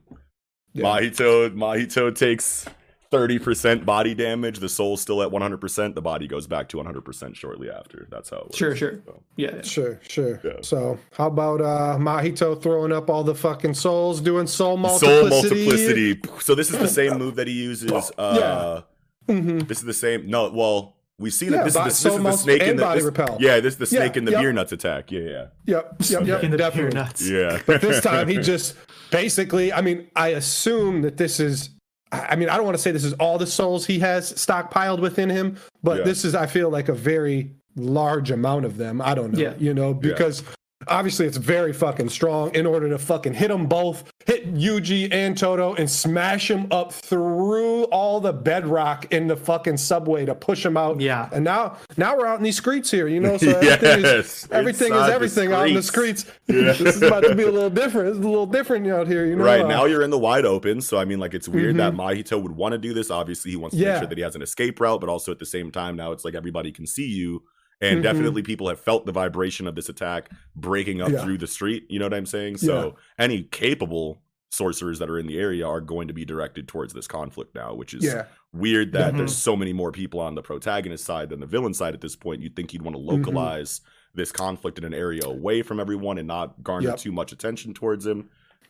Yeah. 0.73 0.83
Mahito 0.85 1.53
Mahito 1.55 2.15
takes 2.15 2.65
thirty 3.13 3.39
percent 3.39 3.85
body 3.85 4.13
damage. 4.13 4.59
The 4.59 4.67
soul's 4.67 5.01
still 5.01 5.21
at 5.21 5.31
one 5.31 5.41
hundred 5.41 5.61
percent. 5.61 5.95
The 5.95 6.01
body 6.01 6.27
goes 6.27 6.47
back 6.47 6.67
to 6.69 6.77
one 6.77 6.85
hundred 6.85 7.05
percent 7.05 7.37
shortly 7.37 7.69
after. 7.69 8.07
That's 8.11 8.29
how. 8.29 8.37
It 8.37 8.43
works. 8.45 8.57
Sure, 8.57 8.75
sure. 8.75 9.01
So, 9.05 9.23
Yeah. 9.37 9.55
yeah. 9.55 9.61
Sure, 9.61 9.99
sure. 10.07 10.41
Yeah. 10.43 10.53
So, 10.61 10.97
how 11.13 11.27
about 11.27 11.61
uh 11.61 11.97
Mahito 11.99 12.61
throwing 12.61 12.91
up 12.91 13.09
all 13.09 13.23
the 13.23 13.35
fucking 13.35 13.75
souls, 13.75 14.19
doing 14.19 14.47
soul 14.47 14.77
multiplicity? 14.77 15.29
Soul 15.29 15.29
multiplicity? 15.29 16.13
multiplicity. 16.13 16.43
So 16.43 16.55
this 16.55 16.69
is 16.71 16.79
the 16.79 16.87
same 16.87 17.17
move 17.17 17.35
that 17.35 17.47
he 17.47 17.53
uses. 17.53 18.11
Uh, 18.17 18.81
hmm 19.27 19.59
This 19.59 19.77
is 19.79 19.85
the 19.85 19.93
same. 19.93 20.29
No, 20.29 20.49
well, 20.49 20.97
we've 21.19 21.33
seen 21.33 21.53
Yeah, 21.53 21.61
it. 21.61 21.65
This, 21.65 21.75
is 21.75 21.79
the, 21.79 21.83
this 21.85 22.05
is 22.05 22.23
the 22.23 22.31
snake 22.33 22.61
in 22.63 22.69
and 22.71 22.79
the 22.79 22.83
body 22.83 22.99
this- 22.99 23.05
repel. 23.05 23.37
Yeah, 23.39 23.59
this 23.59 23.77
is 23.79 23.89
the 23.89 23.95
Yeah, 23.95 24.01
snake 24.03 24.17
in 24.17 24.25
the 24.25 24.31
yep. 24.31 24.41
beer 24.41 24.51
nuts 24.53 24.71
attack. 24.71 25.11
Yeah, 25.11 25.19
yeah, 25.21 25.45
Yep, 25.65 25.95
yep, 26.09 26.25
yep. 26.27 26.43
In 26.43 26.51
the 26.51 26.57
pure 26.57 26.69
definitely. 26.69 26.99
nuts. 26.99 27.29
yeah. 27.29 27.61
But 27.65 27.81
this 27.81 28.01
time 28.01 28.27
he 28.27 28.37
just 28.53 28.75
basically, 29.11 29.71
I 29.71 29.81
mean, 29.81 30.07
I 30.15 30.29
assume 30.29 31.03
that 31.03 31.17
this 31.17 31.39
is 31.39 31.69
I 32.13 32.27
I 32.31 32.35
mean, 32.35 32.49
I 32.49 32.55
don't 32.57 32.65
want 32.65 32.77
to 32.77 32.81
say 32.81 32.91
this 32.91 33.03
is 33.03 33.13
all 33.13 33.37
the 33.37 33.47
souls 33.47 33.85
he 33.85 33.99
has 33.99 34.31
stockpiled 34.33 34.99
within 34.99 35.29
him, 35.29 35.57
but 35.81 35.97
Yeah. 35.99 36.03
this 36.03 36.23
is 36.25 36.35
I 36.35 36.45
feel 36.45 36.69
like 36.69 36.87
a 36.89 36.93
very 36.93 37.51
large 37.75 38.29
amount 38.31 38.65
of 38.65 38.77
them. 38.77 39.01
I 39.01 39.15
don't 39.15 39.33
know, 39.33 39.39
Yeah. 39.39 39.53
you 39.57 39.73
know, 39.73 39.93
because 39.93 40.43
obviously 40.87 41.25
it's 41.25 41.37
very 41.37 41.73
fucking 41.73 42.09
strong 42.09 42.53
in 42.55 42.65
order 42.65 42.89
to 42.89 42.97
fucking 42.97 43.33
hit 43.33 43.49
them 43.49 43.65
both, 43.67 44.11
hit 44.25 44.53
Yuji 44.53 45.11
and 45.13 45.37
Todo 45.37 45.73
and 45.75 45.89
smash 45.89 46.47
them 46.47 46.67
up 46.71 46.91
through 46.93 47.83
all 47.85 48.19
the 48.19 48.33
bedrock 48.33 49.11
in 49.13 49.27
the 49.27 49.35
fucking 49.35 49.77
subway 49.77 50.25
to 50.25 50.35
push 50.35 50.63
them 50.63 50.77
out. 50.77 50.99
Yeah. 51.01 51.29
And 51.31 51.43
now 51.43 51.77
now 51.97 52.17
we're 52.17 52.25
out 52.27 52.37
in 52.37 52.43
these 52.43 52.57
streets 52.57 52.89
here, 52.91 53.07
you 53.07 53.19
know, 53.19 53.37
so 53.37 53.49
everything 53.49 54.01
Yes, 54.03 54.43
is 54.43 54.47
everything 54.51 54.93
is 54.93 55.07
the 55.07 55.13
everything 55.13 55.51
out 55.53 55.67
in 55.67 55.73
the 55.73 55.83
streets. 55.83 56.21
streets. 56.21 56.39
this 56.79 56.95
is 56.95 57.01
about 57.01 57.23
to 57.23 57.35
be 57.35 57.43
a 57.43 57.51
little 57.51 57.69
different. 57.69 58.09
It's 58.09 58.17
a 58.17 58.21
little 58.21 58.45
different 58.45 58.87
out 58.87 59.07
here, 59.07 59.25
you 59.25 59.35
know. 59.35 59.43
Right 59.43 59.61
uh, 59.61 59.67
now, 59.67 59.85
you're 59.85 60.03
in 60.03 60.09
the 60.09 60.19
wide 60.19 60.45
open, 60.45 60.81
so 60.81 60.97
I 60.97 61.05
mean, 61.05 61.19
like, 61.19 61.33
it's 61.33 61.47
weird 61.47 61.77
that 61.77 61.93
Mahito 61.93 62.41
would 62.41 62.51
want 62.55 62.73
to 62.73 62.77
do 62.77 62.93
this. 62.93 63.09
Obviously, 63.09 63.51
he 63.51 63.57
wants 63.57 63.75
to 63.75 63.81
make 63.81 63.93
Mm-hmm. 63.93 63.99
Sure 64.01 64.07
that 64.07 64.17
he 64.17 64.23
has 64.23 64.35
an 64.35 64.41
escape 64.41 64.79
route, 64.79 64.99
but 64.99 65.09
also 65.09 65.31
at 65.31 65.39
the 65.39 65.45
same 65.45 65.71
time, 65.71 65.95
now 65.95 66.11
it's 66.11 66.25
like 66.25 66.35
everybody 66.35 66.71
can 66.71 66.87
see 66.87 67.05
you, 67.07 67.43
and 67.83 67.99
Mhm. 67.99 68.03
definitely 68.03 68.41
people 68.41 68.67
have 68.69 68.79
felt 68.79 69.05
the 69.05 69.11
vibration 69.11 69.67
of 69.67 69.75
this 69.75 69.89
attack 69.89 70.31
breaking 70.55 71.01
up 71.01 71.11
Yeah. 71.11 71.23
through 71.23 71.37
the 71.37 71.47
street. 71.47 71.85
You 71.89 71.99
know 71.99 72.05
what 72.05 72.13
I'm 72.13 72.25
saying? 72.25 72.57
So 72.57 72.95
any 73.19 73.43
capable 73.43 74.21
sorcerers 74.49 74.99
that 74.99 75.09
are 75.09 75.17
in 75.17 75.25
the 75.27 75.39
area 75.39 75.67
are 75.67 75.81
going 75.81 76.07
to 76.07 76.13
be 76.13 76.23
directed 76.25 76.67
towards 76.67 76.93
this 76.93 77.07
conflict 77.07 77.55
now, 77.55 77.73
which 77.73 77.93
is 77.93 78.03
Yeah. 78.03 78.25
weird 78.53 78.91
that 78.93 79.13
Mhm. 79.13 79.17
there's 79.17 79.35
so 79.35 79.55
many 79.55 79.73
more 79.73 79.91
people 79.91 80.19
on 80.19 80.35
the 80.35 80.43
protagonist 80.43 81.03
side 81.05 81.29
than 81.29 81.39
the 81.39 81.47
villain 81.47 81.73
side 81.73 81.93
at 81.95 82.01
this 82.01 82.15
point. 82.15 82.41
You'd 82.41 82.55
think 82.55 82.71
you'd 82.71 82.83
want 82.83 82.95
to 82.95 83.01
Mm-hmm. 83.01 83.17
localize 83.23 83.81
this 84.13 84.31
conflict 84.31 84.77
in 84.77 84.83
an 84.83 84.93
area 84.93 85.23
away 85.25 85.63
from 85.63 85.79
everyone 85.79 86.19
and 86.19 86.27
not 86.27 86.61
garner 86.63 86.89
Yep. 86.89 86.97
too 86.97 87.11
much 87.11 87.31
attention 87.31 87.73
towards 87.73 88.05
him. 88.05 88.29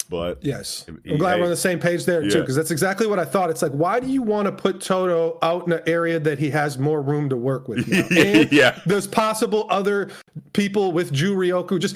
But 0.09 0.39
Yes. 0.43 0.85
He- 1.03 1.11
I'm 1.11 1.17
glad 1.17 1.37
we're 1.39 1.45
on 1.45 1.49
the 1.49 1.55
same 1.57 1.79
page 1.79 2.05
there 2.05 2.21
too, 2.29 2.41
because 2.41 2.55
that's 2.55 2.71
exactly 2.71 3.07
what 3.07 3.19
I 3.19 3.25
thought. 3.25 3.49
It's 3.49 3.61
like, 3.61 3.71
why 3.71 3.99
do 3.99 4.07
you 4.07 4.21
want 4.21 4.45
to 4.47 4.51
put 4.51 4.81
Todo 4.81 5.37
out 5.41 5.65
in 5.67 5.73
an 5.73 5.81
area 5.87 6.19
that 6.19 6.39
he 6.39 6.49
has 6.51 6.77
more 6.77 7.01
room 7.01 7.29
to 7.29 7.37
work 7.37 7.67
with? 7.67 7.87
And 8.11 8.51
Yeah. 8.51 8.79
There's 8.85 9.07
possible 9.07 9.65
other 9.69 10.09
people 10.53 10.91
with 10.91 11.11
Juryoku. 11.13 11.79
Just 11.79 11.95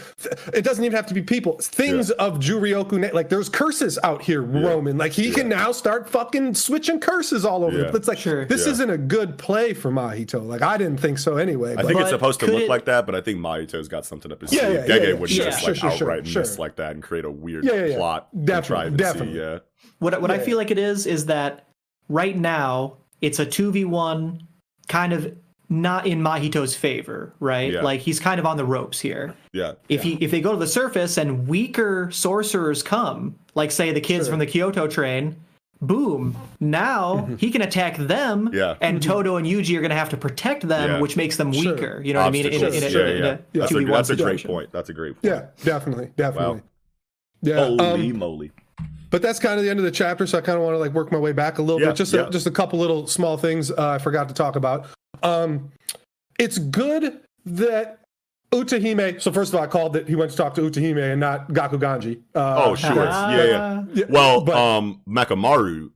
it 0.54 0.64
doesn't 0.64 0.84
even 0.84 0.96
have 0.96 1.06
to 1.08 1.14
be 1.14 1.22
people. 1.22 1.58
Things 1.62 2.10
of 2.12 2.40
Juryoku. 2.40 3.00
na- 3.00 3.10
Like 3.14 3.30
there's 3.30 3.50
curses 3.50 4.00
out 4.04 4.22
here 4.22 4.42
roaming. 4.42 4.98
Like 4.98 5.12
he 5.12 5.32
can 5.32 5.50
now 5.50 5.72
start 5.72 6.10
fucking 6.10 6.54
switching 6.56 7.00
curses 7.00 7.46
all 7.46 7.64
over. 7.64 7.78
Yeah. 7.80 7.92
It's 7.94 8.08
like 8.08 8.18
Sure. 8.18 8.46
this 8.46 8.66
Yeah. 8.66 8.72
isn't 8.74 8.90
a 8.90 8.98
good 8.98 9.38
play 9.38 9.74
for 9.74 9.92
Mahito. 9.92 10.46
Like 10.46 10.62
I 10.62 10.78
didn't 10.78 11.00
think 11.00 11.18
so 11.20 11.38
anyway. 11.38 11.74
I 11.78 11.84
but- 11.84 11.92
it's 11.98 12.10
supposed 12.10 12.40
to 12.42 12.48
look 12.48 12.64
it- 12.64 12.70
like 12.70 12.86
that, 12.86 13.06
but 13.06 13.16
I 13.16 13.22
think 13.22 13.40
Mahito's 13.40 13.88
got 13.88 14.06
something 14.06 14.32
up 14.32 14.42
his 14.42 14.50
sleeve. 14.52 14.62
yeah, 14.62 14.70
yeah, 14.72 14.86
Gege 14.88 15.08
yeah. 15.08 15.14
wouldn't 15.14 15.32
Yeah. 15.32 15.44
just 15.46 15.64
like 15.64 15.76
sure, 15.76 15.92
sure, 15.92 15.92
outright 16.12 16.28
sure. 16.28 16.42
miss 16.42 16.58
like 16.60 16.76
that 16.78 16.92
and 16.94 17.04
create 17.04 17.26
a 17.26 17.32
weird 17.32 17.64
Yeah, 17.64 17.86
yeah, 17.86 17.97
yeah. 17.98 18.02
plot. 18.02 18.46
Definitely, 18.46 18.90
contrivance. 18.90 18.98
definitely. 19.02 19.40
Yeah. 19.40 19.60
What 20.00 20.22
what 20.22 20.32
I 20.32 20.40
feel 20.40 20.58
like 20.58 20.72
it 20.72 20.78
is 20.78 21.06
is 21.08 21.26
that 21.28 21.68
right 22.10 22.38
now 22.38 22.98
it's 23.22 23.40
a 23.40 23.46
two 23.46 23.72
v 23.72 23.86
one, 23.86 24.48
kind 24.88 25.14
of 25.14 25.36
not 25.70 26.08
in 26.08 26.22
Mahito's 26.22 26.76
favor, 26.76 27.34
right? 27.42 27.74
Yeah. 27.74 27.82
Like 27.82 28.00
he's 28.00 28.20
kind 28.22 28.40
of 28.40 28.46
on 28.46 28.56
the 28.58 28.64
ropes 28.66 29.00
here. 29.00 29.34
Yeah. 29.52 29.74
If 29.90 30.02
he 30.04 30.14
if 30.22 30.32
they 30.32 30.40
go 30.40 30.52
to 30.52 30.58
the 30.58 30.68
surface 30.68 31.18
and 31.18 31.48
weaker 31.48 32.10
sorcerers 32.12 32.82
come, 32.84 33.36
like 33.56 33.72
say 33.72 33.92
the 33.92 34.00
kids 34.02 34.26
Sure. 34.28 34.34
from 34.34 34.40
the 34.40 34.46
Kyoto 34.46 34.88
train, 34.88 35.36
boom! 35.82 36.38
Now 36.62 37.26
he 37.38 37.52
can 37.52 37.62
attack 37.64 37.98
them, 37.98 38.50
Yeah. 38.54 38.76
and 38.82 39.02
Todo 39.04 39.36
and 39.36 39.46
Yuji 39.46 39.76
are 39.78 39.82
going 39.82 39.90
to 39.90 39.96
have 39.98 40.10
to 40.12 40.18
protect 40.18 40.66
them, 40.68 40.90
Yeah. 40.90 41.00
which 41.02 41.18
makes 41.18 41.36
them 41.38 41.52
Sure. 41.52 41.74
weaker. 41.74 42.02
You 42.04 42.14
know 42.14 42.22
what 42.22 42.28
I 42.28 42.32
mean? 42.32 42.46
In, 42.46 42.54
a- 42.54 42.56
in, 42.56 42.64
a- 42.64 42.66
Obstacles. 42.68 42.94
in, 42.96 43.02
a- 43.02 43.04
yeah, 43.04 43.12
in 43.18 43.24
yeah. 43.24 43.30
a 43.30 43.38
That's, 43.60 43.72
a, 43.74 43.86
that's 43.86 44.10
a 44.12 44.16
great 44.16 44.46
point. 44.46 44.72
That's 44.72 44.90
a 44.90 44.94
great 44.94 45.22
point. 45.22 45.34
yeah, 45.34 45.48
definitely, 45.66 46.12
definitely. 46.16 46.56
Wow. 46.60 46.62
Yeah. 47.42 47.56
Holy 47.66 47.80
um, 48.12 48.18
moly. 48.20 48.52
but 49.12 49.22
that's 49.22 49.40
kind 49.40 49.58
of 49.60 49.64
the 49.64 49.70
end 49.70 49.80
of 49.80 49.86
the 49.86 49.92
chapter 49.92 50.26
so 50.28 50.38
i 50.38 50.42
kind 50.42 50.58
of 50.58 50.64
want 50.64 50.74
to 50.74 50.80
like 50.80 50.92
work 50.94 51.12
my 51.12 51.18
way 51.20 51.32
back 51.32 51.58
a 51.60 51.62
little 51.62 51.80
Yeah, 51.80 51.88
bit 51.88 51.96
just 51.98 52.14
yeah. 52.14 52.28
a, 52.28 52.30
just 52.30 52.48
a 52.48 52.52
couple 52.52 52.80
little 52.80 53.06
small 53.08 53.38
things 53.38 53.72
uh, 53.72 53.90
i 53.90 53.98
forgot 53.98 54.28
to 54.28 54.34
talk 54.34 54.56
about 54.56 54.88
um 55.24 55.72
it's 56.40 56.58
good 56.58 57.22
that 57.46 58.00
utahime 58.52 59.22
so 59.22 59.32
first 59.32 59.52
of 59.54 59.56
all 59.60 59.64
i 59.64 59.68
called 59.68 59.94
that 59.94 60.08
he 60.08 60.16
went 60.16 60.32
to 60.32 60.38
talk 60.38 60.54
to 60.56 60.62
utahime 60.62 61.12
and 61.12 61.20
not 61.20 61.48
gakuganji 61.50 62.22
uh, 62.36 62.64
Oh, 62.66 62.76
sure. 62.76 63.08
Ah. 63.10 63.32
Yeah, 63.36 63.84
yeah. 63.94 64.06
Well, 64.10 64.42
but 64.42 64.56
um, 64.56 65.02
Mechamaru. 65.08 65.92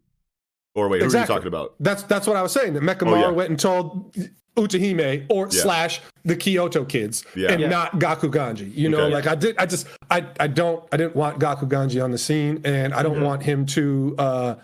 Or 0.75 0.87
wait, 0.87 1.01
who 1.01 1.09
are 1.09 1.19
you 1.21 1.25
talking 1.25 1.47
about? 1.47 1.75
that's 1.81 2.03
that's 2.03 2.27
what 2.27 2.35
i 2.37 2.41
was 2.41 2.51
saying 2.53 2.73
that 2.75 2.83
mechamaru 2.83 3.13
Oh, 3.13 3.19
yeah. 3.19 3.29
went 3.29 3.49
and 3.49 3.59
told 3.59 4.15
utahime 4.57 5.25
or 5.29 5.47
Yeah. 5.51 5.61
slash 5.61 6.01
the 6.25 6.35
kyoto 6.35 6.83
kids 6.85 7.23
Yeah. 7.35 7.51
and 7.51 7.61
Yeah. 7.61 7.69
not 7.69 7.99
gakuganji 7.99 8.75
you 8.75 8.89
know 8.89 9.01
Okay. 9.05 9.13
like 9.13 9.27
i 9.27 9.35
did 9.35 9.55
i 9.57 9.65
just 9.65 9.87
i 10.09 10.25
i 10.39 10.47
don't 10.47 10.83
i 10.91 10.97
didn't 10.97 11.15
want 11.15 11.39
gakuganji 11.39 12.03
on 12.03 12.11
the 12.11 12.17
scene 12.17 12.61
and 12.65 12.93
i 12.93 13.01
don't 13.01 13.15
Mm-hmm. 13.15 13.23
Want 13.23 13.43
him 13.43 13.65
to 13.67 14.15
uh 14.17 14.55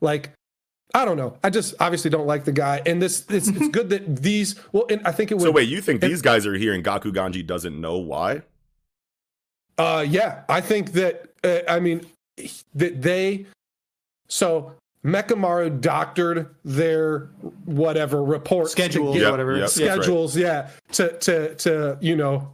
like 0.00 0.30
I 0.94 1.04
don't 1.04 1.18
know. 1.18 1.36
I 1.44 1.50
just 1.50 1.74
obviously 1.80 2.08
don't 2.10 2.26
like 2.26 2.44
the 2.46 2.52
guy, 2.52 2.80
and 2.86 3.00
this 3.02 3.26
it's, 3.28 3.46
it's 3.48 3.68
good 3.76 3.90
that 3.90 4.22
these. 4.22 4.54
Well, 4.72 4.86
and 4.88 5.06
I 5.06 5.12
think 5.12 5.30
it 5.30 5.34
would. 5.34 5.42
So 5.42 5.50
wait, 5.50 5.68
you 5.68 5.82
think 5.82 6.00
these 6.00 6.22
guys 6.22 6.46
are 6.46 6.54
here 6.54 6.72
and 6.72 6.82
Gakuganji 6.82 7.46
doesn't 7.46 7.78
know 7.78 7.98
why? 7.98 8.40
Uh, 9.76 10.04
yeah, 10.08 10.44
I 10.48 10.62
think 10.62 10.92
that. 10.92 11.28
Uh, 11.44 11.58
I 11.68 11.78
mean, 11.80 12.06
that 12.74 13.02
they. 13.02 13.44
So 14.28 14.72
Mechamaru 15.04 15.80
doctored 15.80 16.54
their 16.64 17.30
whatever 17.64 18.22
Schedules 18.66 19.16
get- 19.16 19.26
or 19.26 19.30
whatever. 19.30 19.56
Yep. 19.56 19.68
Schedules, 19.68 20.36
yeah, 20.36 20.70
to 20.92 21.16
to 21.18 21.54
to 21.56 21.98
you 22.00 22.16
know, 22.16 22.50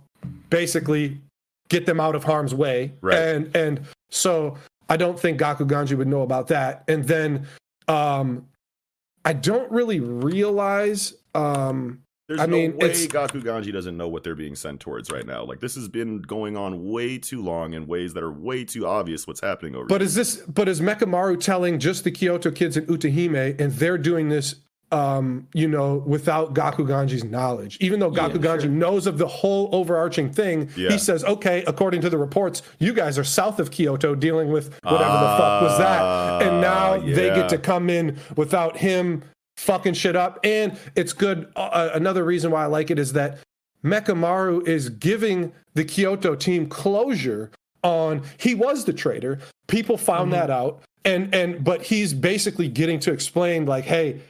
basically 0.50 1.20
get 1.68 1.86
them 1.86 1.98
out 2.00 2.14
of 2.14 2.22
harm's 2.24 2.54
way. 2.54 2.92
Right. 3.00 3.16
And 3.16 3.56
and 3.56 3.80
so 4.10 4.56
I 4.88 4.96
don't 4.96 5.18
think 5.18 5.40
Gakuganji 5.40 5.96
would 5.96 6.08
know 6.08 6.22
about 6.22 6.48
that. 6.48 6.84
And 6.88 7.04
then 7.04 7.46
um 7.88 8.46
I 9.24 9.32
don't 9.32 9.70
really 9.72 10.00
realize 10.00 11.14
um 11.34 12.00
There's 12.26 12.40
I 12.40 12.46
no 12.46 12.56
mean, 12.56 12.70
way 12.78 12.86
it's- 12.90 13.06
Gakuganji 13.06 13.70
doesn't 13.72 13.96
know 13.98 14.08
what 14.08 14.24
they're 14.24 14.34
being 14.34 14.54
sent 14.54 14.80
towards 14.80 15.10
right 15.10 15.26
now. 15.26 15.44
Like 15.44 15.60
this 15.60 15.74
has 15.74 15.88
been 15.88 16.22
going 16.22 16.56
on 16.56 16.88
way 16.90 17.18
too 17.18 17.42
long 17.42 17.74
in 17.74 17.86
ways 17.86 18.14
that 18.14 18.22
are 18.22 18.32
way 18.32 18.64
too 18.64 18.86
obvious 18.86 19.26
what's 19.26 19.40
happening 19.42 19.74
over 19.74 19.82
here. 19.82 19.88
But 19.88 20.00
here. 20.00 20.06
is 20.06 20.14
this? 20.14 20.36
But 20.48 20.66
is 20.68 20.80
Mechamaru 20.80 21.38
telling 21.38 21.78
just 21.78 22.02
the 22.04 22.10
Kyoto 22.10 22.50
kids 22.50 22.78
in 22.78 22.86
Utahime, 22.86 23.60
and 23.60 23.72
they're 23.74 23.98
doing 23.98 24.30
this, 24.30 24.54
um, 24.90 25.48
you 25.52 25.68
know, 25.68 26.02
without 26.06 26.54
Gakuganji's 26.54 27.24
knowledge? 27.24 27.76
Even 27.82 28.00
though 28.00 28.10
Gaku 28.10 28.38
Yeah, 28.38 28.56
Ganji 28.56 28.60
sure. 28.62 28.70
knows 28.70 29.06
of 29.06 29.18
the 29.18 29.26
whole 29.26 29.68
overarching 29.72 30.30
thing, 30.30 30.70
Yeah. 30.78 30.92
he 30.92 30.98
says, 30.98 31.24
"Okay, 31.24 31.62
according 31.66 32.00
to 32.02 32.08
the 32.08 32.16
reports, 32.16 32.62
you 32.78 32.94
guys 32.94 33.18
are 33.18 33.24
south 33.24 33.60
of 33.60 33.70
Kyoto 33.70 34.14
dealing 34.14 34.48
with 34.50 34.72
whatever 34.82 35.12
the 35.12 35.36
fuck 35.36 35.62
was 35.62 35.76
that," 35.78 36.42
and 36.42 36.62
now 36.62 36.96
they 36.98 37.28
Ah, 37.30 37.34
get 37.34 37.48
to 37.50 37.58
come 37.58 37.90
in 37.90 38.16
without 38.34 38.78
him 38.78 39.22
fucking 39.56 39.94
shit 39.94 40.16
up. 40.16 40.38
And 40.44 40.78
it's 40.94 41.12
good. 41.12 41.50
Uh, 41.56 41.90
another 41.94 42.24
reason 42.24 42.50
why 42.50 42.64
I 42.64 42.66
like 42.66 42.90
it 42.90 42.98
is 42.98 43.12
that 43.14 43.38
Mechamaru 43.84 44.66
is 44.66 44.88
giving 44.88 45.52
the 45.74 45.84
Kyoto 45.84 46.34
team 46.34 46.66
closure 46.66 47.50
on 47.82 48.22
he 48.38 48.54
was 48.54 48.84
the 48.84 48.92
traitor. 48.92 49.38
People 49.66 49.96
found 49.98 50.32
that 50.32 50.50
out. 50.50 50.82
And 51.04 51.34
and 51.34 51.62
but 51.62 51.82
he's 51.82 52.14
basically 52.14 52.68
getting 52.68 52.98
to 53.00 53.12
explain 53.12 53.66
like, 53.66 53.84
hey, 53.84 54.20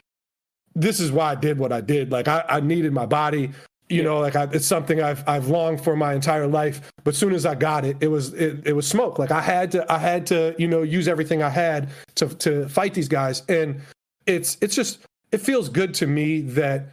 this 0.75 0.99
is 0.99 1.11
why 1.11 1.31
I 1.31 1.35
did 1.35 1.57
what 1.57 1.71
I 1.71 1.79
did. 1.79 2.11
Like 2.11 2.27
I, 2.27 2.43
I 2.49 2.59
needed 2.59 2.91
my 2.91 3.05
body. 3.05 3.51
You 3.87 4.03
know, 4.03 4.19
like 4.19 4.35
I, 4.35 4.49
it's 4.51 4.65
something 4.65 5.01
I've 5.01 5.23
I've 5.27 5.47
longed 5.47 5.81
for 5.81 5.95
my 5.95 6.13
entire 6.13 6.47
life. 6.47 6.91
But 7.05 7.15
soon 7.15 7.33
as 7.33 7.45
I 7.45 7.55
got 7.55 7.85
it, 7.85 7.95
it 8.01 8.07
was 8.07 8.33
it, 8.33 8.67
it 8.67 8.73
was 8.73 8.87
smoke. 8.87 9.19
Like 9.19 9.31
I 9.31 9.41
had 9.41 9.71
to 9.71 9.89
I 9.89 9.99
had 9.99 10.25
to 10.27 10.53
you 10.57 10.67
know 10.67 10.81
use 10.81 11.07
everything 11.07 11.41
I 11.41 11.49
had 11.49 11.89
to 12.15 12.27
to 12.27 12.67
fight 12.67 12.93
these 12.93 13.07
guys. 13.07 13.43
And 13.47 13.79
it's 14.25 14.57
it's 14.59 14.75
just 14.75 14.99
it 15.31 15.39
feels 15.39 15.69
good 15.69 15.93
to 15.95 16.07
me 16.07 16.41
that 16.41 16.87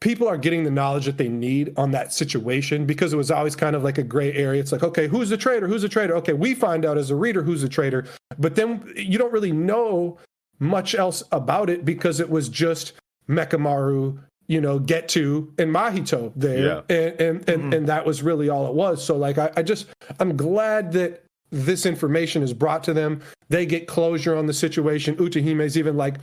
people 0.00 0.28
are 0.28 0.36
getting 0.36 0.64
the 0.64 0.70
knowledge 0.70 1.06
that 1.06 1.16
they 1.16 1.28
need 1.28 1.72
on 1.76 1.90
that 1.90 2.12
situation 2.12 2.86
because 2.86 3.12
it 3.12 3.16
was 3.16 3.30
always 3.30 3.56
kind 3.56 3.74
of 3.74 3.82
like 3.82 3.98
a 3.98 4.02
gray 4.02 4.32
area. 4.32 4.60
It's 4.60 4.72
like, 4.72 4.82
okay, 4.82 5.08
who's 5.08 5.28
the 5.28 5.36
traitor? 5.36 5.66
Who's 5.66 5.82
the 5.82 5.88
traitor? 5.88 6.16
Okay, 6.16 6.32
we 6.32 6.54
find 6.54 6.84
out 6.84 6.96
as 6.96 7.10
a 7.10 7.16
reader 7.16 7.42
who's 7.42 7.62
the 7.62 7.68
traitor, 7.68 8.06
but 8.38 8.54
then 8.54 8.92
you 8.96 9.18
don't 9.18 9.32
really 9.32 9.52
know 9.52 10.18
much 10.60 10.94
else 10.94 11.22
about 11.32 11.70
it 11.70 11.84
because 11.84 12.20
it 12.20 12.30
was 12.30 12.48
just 12.48 12.92
Mechamaru, 13.28 14.18
you 14.46 14.60
know, 14.60 14.78
get 14.78 15.08
to 15.10 15.52
and 15.58 15.74
Mahito 15.74 16.32
there, 16.34 16.84
and 16.88 17.20
and 17.20 17.20
and, 17.20 17.46
mm-hmm. 17.46 17.72
and 17.72 17.88
that 17.88 18.06
was 18.06 18.22
really 18.22 18.48
all 18.48 18.66
it 18.66 18.74
was. 18.74 19.04
So 19.04 19.16
like, 19.16 19.38
I, 19.38 19.50
I 19.56 19.62
just 19.62 19.86
I'm 20.20 20.36
glad 20.36 20.92
that 20.92 21.24
this 21.50 21.86
information 21.86 22.42
is 22.42 22.52
brought 22.52 22.84
to 22.84 22.92
them. 22.92 23.20
They 23.48 23.66
get 23.66 23.86
closure 23.86 24.36
on 24.36 24.46
the 24.46 24.52
situation. 24.52 25.16
Utahime's 25.16 25.78
even 25.78 25.96
like, 25.96 26.16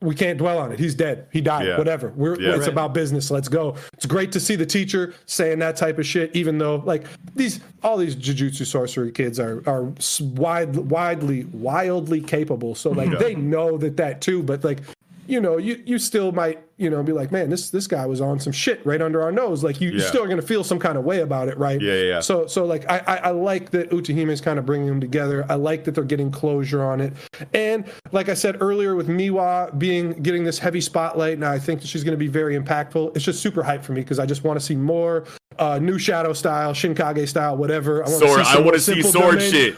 we 0.00 0.14
can't 0.14 0.38
dwell 0.38 0.58
on 0.58 0.72
it. 0.72 0.78
He's 0.78 0.94
dead. 0.94 1.26
He 1.32 1.40
died. 1.40 1.66
Yeah. 1.66 1.76
Whatever. 1.76 2.12
We're, 2.16 2.40
Yeah. 2.40 2.50
it's 2.50 2.60
Right. 2.60 2.68
about 2.68 2.94
business. 2.94 3.30
Let's 3.30 3.48
go. 3.48 3.74
It's 3.94 4.06
great 4.06 4.32
to 4.32 4.40
see 4.40 4.56
the 4.56 4.64
teacher 4.64 5.12
saying 5.26 5.58
that 5.58 5.76
type 5.76 5.98
of 5.98 6.06
shit, 6.06 6.34
even 6.34 6.56
though 6.58 6.82
like 6.86 7.04
these 7.34 7.60
all 7.82 7.96
these 7.96 8.16
jujutsu 8.16 8.64
sorcery 8.64 9.10
kids 9.12 9.38
are 9.38 9.62
are 9.66 9.92
wide, 10.20 10.74
widely, 10.76 11.44
wildly 11.52 12.20
capable. 12.20 12.74
So 12.74 12.90
like 12.90 13.18
they 13.18 13.34
know 13.34 13.76
that 13.78 13.96
that 13.98 14.20
too. 14.20 14.42
But 14.42 14.64
like 14.64 14.80
you 15.28 15.40
know, 15.40 15.56
you 15.58 15.80
you 15.86 15.98
still 15.98 16.32
might 16.32 16.58
you 16.78 16.88
know 16.90 17.02
be 17.02 17.12
like, 17.12 17.30
man, 17.30 17.50
this 17.50 17.70
this 17.70 17.86
guy 17.86 18.06
was 18.06 18.20
on 18.20 18.40
some 18.40 18.52
shit 18.52 18.84
right 18.86 19.00
under 19.02 19.20
our 19.22 19.30
nose. 19.30 19.62
Like 19.62 19.80
you, 19.80 19.90
you 19.90 19.98
Yeah. 19.98 20.06
still 20.06 20.24
are 20.24 20.28
gonna 20.28 20.42
feel 20.42 20.64
some 20.64 20.78
kind 20.78 20.96
of 20.96 21.04
way 21.04 21.20
about 21.20 21.48
it, 21.48 21.58
right? 21.58 21.80
Yeah, 21.80 21.94
yeah. 21.94 22.20
So 22.20 22.46
so 22.46 22.64
like 22.64 22.90
I 22.90 22.98
I, 23.06 23.16
I 23.16 23.30
like 23.30 23.70
that 23.70 23.90
Utahime 23.90 24.30
is 24.30 24.40
kind 24.40 24.58
of 24.58 24.64
bringing 24.66 24.88
them 24.88 25.00
together. 25.00 25.44
I 25.48 25.54
like 25.54 25.84
that 25.84 25.94
they're 25.94 26.04
getting 26.04 26.30
closure 26.30 26.82
on 26.82 27.00
it. 27.00 27.12
And 27.54 27.84
like 28.12 28.28
I 28.28 28.34
said 28.34 28.56
earlier, 28.62 28.96
with 28.96 29.08
Miwa 29.08 29.78
being 29.78 30.12
getting 30.22 30.44
this 30.44 30.58
heavy 30.58 30.80
spotlight, 30.80 31.34
and 31.34 31.44
I 31.44 31.58
think 31.58 31.80
that 31.82 31.86
she's 31.88 32.02
going 32.04 32.14
to 32.14 32.18
be 32.18 32.28
very 32.28 32.58
impactful. 32.58 33.14
It's 33.14 33.24
just 33.24 33.42
super 33.42 33.62
hype 33.62 33.84
for 33.84 33.92
me 33.92 34.00
because 34.00 34.18
I 34.18 34.26
just 34.26 34.44
want 34.44 34.58
to 34.58 34.64
see 34.64 34.76
more 34.76 35.24
uh, 35.58 35.78
new 35.78 35.98
Shadow 35.98 36.32
style, 36.32 36.72
Shinkage 36.72 37.28
style, 37.28 37.56
whatever. 37.56 38.02
I 38.04 38.08
see 38.08 38.26
I 38.26 38.60
want 38.60 38.74
to 38.74 38.80
see 38.80 39.02
simple 39.02 39.10
sword 39.20 39.34
domain- 39.40 39.50
shit. 39.52 39.76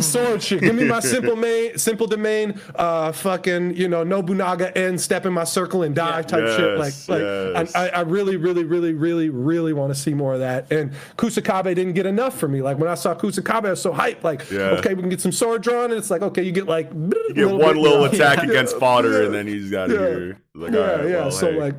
Sword 0.00 0.42
shit. 0.42 0.60
Give 0.60 0.74
me 0.74 0.84
my 0.84 1.00
simple 1.14 1.36
main, 1.36 1.78
simple 1.78 2.06
domain, 2.06 2.60
uh, 2.74 3.12
fucking, 3.12 3.76
you 3.76 3.88
know, 3.88 4.04
Nobunaga 4.04 4.76
and 4.76 5.00
step 5.00 5.26
in 5.26 5.32
my 5.32 5.44
circle 5.44 5.82
and 5.82 5.94
die 5.94 6.22
type 6.22 6.46
shit. 6.56 6.78
Like, 6.78 6.94
like 7.08 7.20
yes. 7.20 7.74
I, 7.74 7.88
I, 7.88 8.00
really, 8.00 8.36
really, 8.36 8.64
really, 8.64 8.92
really, 8.92 9.28
really 9.30 9.72
want 9.72 9.92
to 9.94 9.98
see 9.98 10.14
more 10.14 10.34
of 10.34 10.40
that. 10.40 10.70
And 10.72 10.92
Kusakabe 11.16 11.74
didn't 11.74 11.94
get 11.94 12.06
enough 12.06 12.38
for 12.38 12.48
me. 12.48 12.62
Like 12.62 12.78
when 12.78 12.88
I 12.88 12.94
saw 12.94 13.14
Kusakabe, 13.14 13.66
I 13.66 13.70
was 13.70 13.82
so 13.82 13.92
hyped. 13.92 14.22
Like, 14.22 14.50
Yeah. 14.50 14.70
okay, 14.78 14.94
we 14.94 15.00
can 15.02 15.08
get 15.10 15.20
some 15.20 15.32
sword 15.32 15.62
drawn, 15.62 15.84
and 15.90 15.94
it's 15.94 16.10
like, 16.10 16.22
okay, 16.22 16.42
you 16.42 16.52
get 16.52 16.66
like 16.66 16.90
You 16.92 17.32
get 17.34 17.48
one 17.48 17.76
little 17.76 18.04
attack 18.04 18.42
against 18.42 18.76
fodder, 18.78 19.20
Yeah. 19.20 19.26
and 19.26 19.34
then 19.34 19.46
he's 19.46 19.70
got 19.70 19.88
Yeah. 19.90 19.96
here. 19.98 20.38
Like, 20.54 20.72
Yeah, 20.72 20.80
right, 20.80 21.04
yeah. 21.08 21.16
well, 21.16 21.30
so 21.30 21.52
hey. 21.52 21.60
like, 21.60 21.74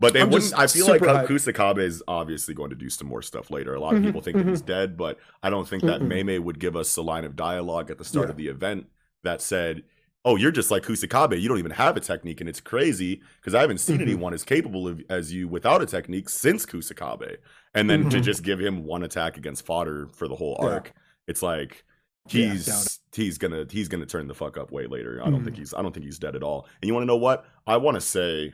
But 0.00 0.14
they 0.14 0.22
I'm 0.22 0.30
wouldn't. 0.30 0.58
I 0.58 0.66
feel 0.66 0.86
like 0.88 1.02
hyped. 1.02 1.26
Kusakabe 1.28 1.82
is 1.82 2.02
obviously 2.08 2.54
going 2.54 2.70
to 2.70 2.76
do 2.76 2.88
some 2.88 3.06
more 3.06 3.22
stuff 3.22 3.50
later. 3.50 3.74
A 3.74 3.80
lot 3.80 3.92
Mm-hmm, 3.94 3.98
of 3.98 4.04
people 4.08 4.20
think 4.22 4.38
that 4.38 4.46
he's 4.46 4.62
dead, 4.62 4.96
but 4.96 5.18
I 5.42 5.50
don't 5.50 5.68
think 5.68 5.82
that 5.84 6.00
Meme 6.02 6.42
would 6.42 6.58
give 6.58 6.74
us 6.74 6.96
a 6.96 7.02
line 7.02 7.24
of 7.24 7.36
dialogue 7.36 7.90
at 7.90 7.98
the 7.98 8.04
start 8.04 8.26
Yeah. 8.26 8.30
of 8.30 8.36
the 8.38 8.48
event 8.48 8.86
that 9.24 9.42
said, 9.42 9.82
"Oh, 10.24 10.36
you're 10.36 10.50
just 10.52 10.70
like 10.70 10.84
Kusakabe. 10.84 11.38
You 11.40 11.48
don't 11.48 11.58
even 11.58 11.72
have 11.72 11.96
a 11.98 12.00
technique, 12.00 12.40
and 12.40 12.48
it's 12.48 12.60
crazy 12.60 13.20
because 13.40 13.54
I 13.54 13.60
haven't 13.60 13.78
seen 13.78 13.96
Mm-hmm. 13.96 14.02
anyone 14.08 14.32
as 14.34 14.42
capable 14.42 14.88
of, 14.88 15.02
as 15.10 15.32
you 15.34 15.46
without 15.48 15.82
a 15.82 15.86
technique 15.86 16.30
since 16.30 16.64
Kusakabe." 16.64 17.36
And 17.74 17.88
then 17.90 18.08
to 18.10 18.16
Mhm. 18.18 18.22
just 18.22 18.42
give 18.42 18.58
him 18.58 18.84
one 18.84 19.02
attack 19.02 19.36
against 19.36 19.66
fodder 19.66 20.08
for 20.14 20.26
the 20.28 20.34
whole 20.36 20.58
Yeah. 20.62 20.68
arc, 20.68 20.92
it's 21.28 21.42
like. 21.42 21.84
He's 22.28 22.66
doubt 22.66 22.86
he's 23.16 23.38
gonna 23.38 23.64
he's 23.70 23.88
gonna 23.88 24.04
turn 24.06 24.28
the 24.28 24.34
fuck 24.34 24.58
up 24.58 24.70
way 24.70 24.86
later. 24.86 25.20
I 25.24 25.30
don't 25.30 25.42
think 25.42 25.56
he's 25.56 25.72
I 25.72 25.80
don't 25.82 25.92
think 25.92 26.04
he's 26.04 26.18
dead 26.18 26.36
at 26.36 26.42
all. 26.42 26.68
And 26.80 26.86
you 26.86 26.92
want 26.94 27.02
to 27.02 27.06
know 27.06 27.16
what? 27.16 27.46
I 27.66 27.78
want 27.78 27.94
to 27.96 28.00
say 28.00 28.52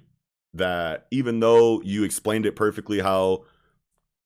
that 0.56 1.06
even 1.10 1.40
though 1.40 1.80
you 1.82 2.04
explained 2.04 2.46
it 2.46 2.56
perfectly 2.56 3.00
how 3.00 3.44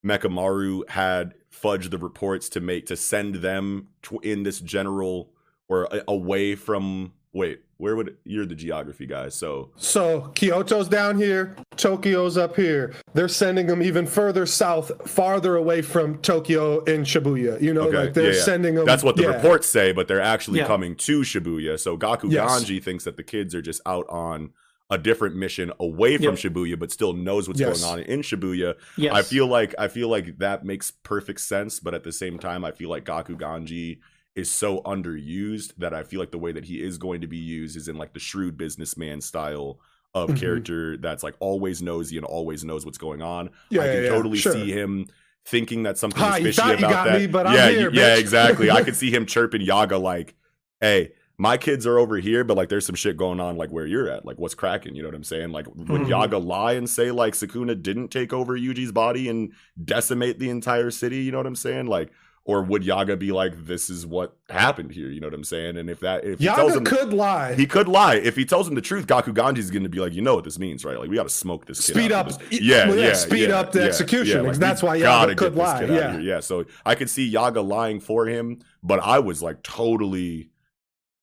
Mechamaru 0.04 0.88
had 0.88 1.34
fudged 1.52 1.90
the 1.90 1.98
reports 1.98 2.48
to 2.50 2.60
make 2.60 2.86
to 2.86 2.96
send 2.96 3.36
them 3.36 3.88
tw- 4.02 4.24
in 4.24 4.44
this 4.44 4.60
general 4.60 5.30
or 5.68 5.84
a- 5.90 6.02
away 6.08 6.54
from 6.54 7.12
wait 7.32 7.60
where 7.76 7.96
would 7.96 8.16
you're 8.24 8.44
the 8.46 8.54
geography 8.54 9.06
guy 9.06 9.28
so 9.28 9.70
So 9.76 10.32
Kyoto's 10.34 10.88
down 10.88 11.16
here, 11.16 11.56
Tokyo's 11.76 12.36
up 12.36 12.56
here. 12.56 12.92
They're 13.14 13.28
sending 13.28 13.66
them 13.68 13.82
even 13.82 14.06
further 14.06 14.44
south, 14.46 15.08
farther 15.08 15.56
away 15.56 15.80
from 15.82 16.18
Tokyo 16.18 16.84
and 16.84 17.06
Shibuya. 17.06 17.60
You 17.60 17.72
know, 17.72 17.82
okay 17.88 17.96
like 17.98 18.14
they're 18.14 18.32
yeah, 18.32 18.38
yeah. 18.38 18.42
sending 18.44 18.74
them. 18.74 18.84
that's 18.86 19.02
what 19.02 19.16
the 19.16 19.22
yeah. 19.22 19.34
reports 19.34 19.68
say 19.68 19.92
but 19.92 20.08
they're 20.08 20.20
actually 20.20 20.58
Yeah. 20.60 20.66
coming 20.66 20.94
to 20.96 21.20
Shibuya 21.20 21.78
so 21.78 21.96
Gaku 21.96 22.28
Yes. 22.30 22.50
Ganji 22.50 22.82
thinks 22.82 23.04
that 23.04 23.16
the 23.16 23.22
kids 23.24 23.54
are 23.54 23.62
just 23.62 23.80
out 23.86 24.06
on 24.08 24.50
a 24.91 24.99
different 24.99 25.36
mission 25.36 25.72
away 25.78 26.16
from 26.16 26.24
Yep. 26.24 26.34
Shibuya 26.34 26.78
but 26.78 26.91
still 26.91 27.12
knows 27.12 27.47
what's 27.47 27.61
Yes. 27.61 27.80
going 27.82 28.01
on 28.01 28.05
in 28.07 28.22
Shibuya 28.22 28.74
Yes. 28.97 29.14
I 29.14 29.22
feel 29.22 29.47
like 29.47 29.74
I 29.78 29.88
feel 29.88 30.09
like 30.09 30.38
that 30.38 30.64
makes 30.64 30.91
perfect 30.91 31.41
sense, 31.41 31.78
but 31.80 31.95
at 31.95 32.03
the 32.05 32.12
same 32.12 32.38
time, 32.38 32.64
I 32.64 32.72
feel 32.72 32.91
like 32.91 33.05
Gakuganji 33.05 33.99
is 34.36 34.51
so 34.51 34.80
underused 34.82 35.74
that 35.78 35.93
I 35.95 36.03
feel 36.03 36.20
like 36.20 36.30
the 36.30 36.38
way 36.38 36.53
that 36.53 36.64
he 36.64 36.82
is 36.82 36.99
going 36.99 37.20
to 37.20 37.26
be 37.26 37.36
used 37.36 37.76
is 37.76 37.88
in 37.88 37.97
like 37.97 38.12
the 38.14 38.20
shrewd 38.20 38.57
businessman 38.57 39.20
style 39.20 39.78
of 40.14 40.30
Mhm. 40.30 40.36
character 40.41 40.97
that's 40.97 41.22
like 41.22 41.34
always 41.41 41.80
nosy 41.82 42.16
and 42.16 42.26
always 42.26 42.64
knows 42.64 42.84
what's 42.84 42.99
going 42.99 43.22
on. 43.22 43.51
Yeah, 43.70 43.82
I 43.82 43.86
can 43.86 43.95
yeah, 43.97 44.03
yeah, 44.03 44.09
totally 44.09 44.38
sure. 44.38 44.53
see 44.53 44.72
him 44.72 45.07
thinking 45.47 45.84
that 45.84 45.99
something 45.99 46.20
Ha, 46.20 46.36
is 46.36 46.57
fishy 46.57 46.61
about 46.74 47.07
that. 47.07 47.20
me, 47.20 47.26
yeah, 47.57 47.70
here, 47.70 47.91
yeah, 47.93 48.16
bitch. 48.16 48.20
exactly. 48.20 48.70
I 48.70 48.82
could 48.84 48.97
see 48.97 49.11
him 49.11 49.24
chirping 49.26 49.61
Yaga 49.62 49.99
like, 49.99 50.34
"Hey, 50.80 51.12
my 51.41 51.57
kids 51.57 51.86
are 51.86 51.99
over 51.99 52.18
here, 52.18 52.45
but 52.45 52.55
like 52.57 52.68
there's 52.68 52.84
some 52.84 52.95
shit 52.95 53.16
going 53.16 53.41
on 53.41 53.57
like 53.57 53.70
where 53.70 53.86
you're 53.86 54.11
at. 54.11 54.26
Like 54.26 54.38
what's 54.38 54.55
cracking? 54.55 54.95
You 54.95 55.03
know 55.03 55.09
what 55.09 55.14
I'm 55.14 55.24
saying? 55.24 55.53
Like 55.53 55.66
would 55.74 56.03
Mhm. 56.03 56.09
Yaga 56.09 56.36
lie 56.36 56.74
and 56.74 56.88
say 56.88 57.11
like 57.11 57.32
Sukuna 57.32 57.82
didn't 57.82 58.09
take 58.09 58.34
over 58.34 58.59
Yuji's 58.59 58.93
body 58.93 59.26
and 59.28 59.53
decimate 59.82 60.38
the 60.38 60.51
entire 60.51 60.91
city? 60.91 61.22
You 61.22 61.32
know 61.32 61.38
what 61.38 61.47
I'm 61.47 61.57
saying? 61.57 61.86
Like 61.86 62.11
or 62.45 62.62
would 62.62 62.82
Yaga 62.84 63.16
be 63.18 63.32
like, 63.32 63.66
"This 63.66 63.91
is 63.91 64.07
what 64.07 64.34
happened 64.49 64.93
here"? 64.93 65.09
You 65.09 65.20
know 65.20 65.26
what 65.28 65.34
I'm 65.34 65.45
saying? 65.45 65.76
And 65.76 65.88
if 65.91 66.01
that, 66.01 66.24
if 66.24 66.38
he 66.41 66.47
tells 66.47 66.72
Yaga 66.74 66.78
him, 66.78 66.84
could 66.84 67.12
lie. 67.12 67.55
he 67.55 67.66
could 67.66 67.86
lie. 67.86 68.14
If 68.16 68.34
he 68.34 68.47
tells 68.47 68.66
him 68.66 68.74
the 68.74 68.80
truth, 68.80 69.07
Gakuganji's 69.07 69.70
going 69.70 69.82
to 69.82 69.91
be 69.91 69.99
like, 70.01 70.14
"You 70.14 70.22
know 70.22 70.34
what 70.36 70.45
this 70.45 70.59
means, 70.59 70.82
right? 70.84 70.99
Like 70.99 71.11
we 71.11 71.16
got 71.16 71.24
to 71.24 71.28
smoke 71.28 71.66
this 71.66 71.84
kid. 71.86 71.93
Speed 71.95 72.12
up- 72.12 72.30
Yeah, 72.51 72.88
well, 72.88 72.97
yeah, 72.99 73.09
yeah, 73.09 73.12
speed 73.12 73.49
yeah, 73.51 73.61
up 73.61 73.72
the 73.72 73.80
yeah, 73.80 73.86
execution, 73.86 74.43
because 74.43 74.59
that's 74.59 74.82
why 74.82 74.97
Yaga 74.97 75.34
could 75.36 75.55
lie, 75.55 75.80
kid 75.80 75.91
out 75.91 76.14
of 76.14 76.22
yeah. 76.24 76.34
yeah. 76.36 76.41
So 76.41 76.64
I 76.84 76.95
could 76.95 77.11
see 77.11 77.26
Yaga 77.26 77.61
lying 77.61 78.01
for 78.01 78.26
him, 78.26 78.59
but 78.82 79.01
I 79.01 79.18
was 79.18 79.43
like 79.43 79.62
totally, 79.62 80.49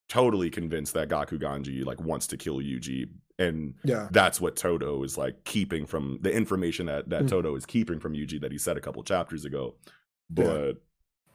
totally 0.10 0.50
convinced 0.50 0.94
that 0.94 1.10
Gakuganji 1.10 1.86
like 1.86 2.00
wants 2.02 2.28
to 2.28 2.38
kill 2.38 2.58
Yuji, 2.58 3.10
and 3.40 3.74
yeah. 3.84 4.08
that's 4.12 4.40
what 4.42 4.56
Todo 4.56 5.04
is 5.04 5.18
like 5.18 5.44
keeping 5.44 5.86
from 5.86 6.20
the 6.22 6.32
information 6.32 6.86
that 6.88 7.10
that 7.10 7.24
Mm. 7.24 7.30
Todo 7.30 7.56
is 7.56 7.66
keeping 7.66 8.00
from 8.00 8.14
Yuji 8.14 8.40
that 8.42 8.52
he 8.52 8.58
said 8.58 8.78
a 8.78 8.82
couple 8.82 9.04
chapters 9.04 9.46
ago. 9.46 9.76
Yeah. 10.36 10.44
But 10.46 10.74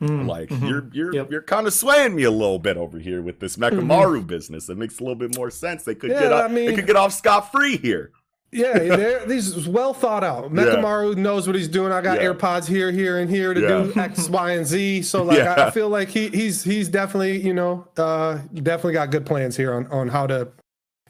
like 0.01 0.51
you're 0.51 0.89
you're 0.93 1.13
Mm, 1.13 1.15
Yep. 1.15 1.31
you're 1.31 1.43
kind 1.43 1.67
of 1.69 1.73
swaying 1.73 2.17
me 2.17 2.25
a 2.25 2.31
little 2.31 2.59
bit 2.59 2.77
over 2.77 2.99
here 2.99 3.23
with 3.23 3.39
this 3.39 3.57
Mechamaru 3.57 4.27
business. 4.27 4.69
It 4.69 4.77
makes 4.77 4.99
a 4.99 5.03
little 5.05 5.15
bit 5.17 5.37
more 5.37 5.51
sense. 5.51 5.85
They 5.85 5.95
could 5.95 6.11
Yeah, 6.11 6.21
get 6.23 6.33
off, 6.33 6.51
I 6.51 6.53
mean- 6.53 6.67
they 6.67 6.75
could 6.75 6.87
get 6.89 6.97
off 6.97 7.13
scot 7.13 7.53
free 7.53 7.77
here. 7.77 8.11
Yeah, 8.55 8.79
they're, 8.79 9.25
these 9.25 9.49
is 9.57 9.67
well 9.67 9.95
thought 9.95 10.23
out. 10.23 10.53
Mechamaru 10.53 11.17
knows 11.17 11.47
what 11.47 11.57
he's 11.57 11.69
doing. 11.69 11.91
I 11.91 12.03
got 12.03 12.21
Yeah. 12.21 12.29
AirPods 12.29 12.67
here, 12.67 12.93
here, 12.93 13.19
and 13.19 13.31
here 13.31 13.55
to 13.55 13.61
Yeah. 13.61 13.69
do 13.69 13.93
X, 13.99 14.29
Y, 14.29 14.51
and 14.53 14.67
Z. 14.67 15.03
So 15.03 15.23
like, 15.23 15.39
I, 15.39 15.43
Yeah. 15.57 15.67
I 15.67 15.71
feel 15.71 15.89
like 15.89 16.09
he 16.09 16.29
he's 16.29 16.63
he's 16.63 16.89
definitely 16.91 17.41
you 17.41 17.55
know 17.55 17.89
uh 17.97 18.39
definitely 18.53 18.93
got 18.93 19.11
good 19.11 19.25
plans 19.25 19.57
here 19.57 19.73
on 19.73 19.87
on 19.87 20.09
how 20.09 20.27
to, 20.27 20.49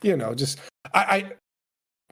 you 0.03 0.17
know, 0.17 0.35
just 0.35 0.61
I. 0.95 1.33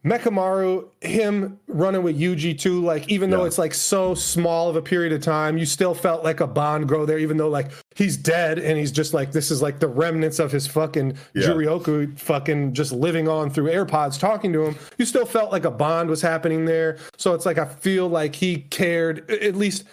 Mechamaru, 0.04 0.88
him 1.02 1.60
running 1.68 2.02
with 2.02 2.18
Yuji 2.18 2.58
too, 2.58 2.82
like 2.82 3.08
even 3.10 3.28
though 3.28 3.44
it's 3.44 3.58
like 3.58 3.74
so 3.74 4.14
small 4.14 4.70
of 4.70 4.76
a 4.76 4.80
period 4.80 5.12
of 5.12 5.20
time, 5.20 5.58
you 5.58 5.66
still 5.66 5.92
felt 5.92 6.24
like 6.24 6.40
a 6.40 6.46
bond 6.46 6.88
grow 6.88 7.04
there, 7.04 7.18
even 7.18 7.36
though 7.36 7.50
like 7.50 7.70
he's 7.94 8.16
dead 8.16 8.58
and 8.58 8.78
he's 8.78 8.92
just 8.92 9.12
like 9.12 9.30
this 9.32 9.50
is 9.50 9.60
like 9.60 9.78
the 9.78 9.88
remnants 9.88 10.38
of 10.38 10.50
his 10.50 10.66
fucking 10.66 11.18
Yeah. 11.34 11.48
Juryoku 11.48 12.18
fucking 12.18 12.72
just 12.72 12.92
living 12.92 13.28
on 13.28 13.50
through 13.50 13.70
AirPods 13.70 14.18
talking 14.18 14.54
to 14.54 14.64
him. 14.64 14.76
You 14.96 15.04
still 15.04 15.26
felt 15.26 15.52
like 15.52 15.66
a 15.66 15.70
bond 15.70 16.08
was 16.08 16.22
happening 16.22 16.64
there. 16.64 16.96
So 17.18 17.34
it's 17.34 17.44
like 17.44 17.58
I 17.58 17.66
feel 17.66 18.08
like 18.08 18.34
he 18.34 18.58
cared 18.70 19.30
at 19.30 19.54
least 19.54 19.84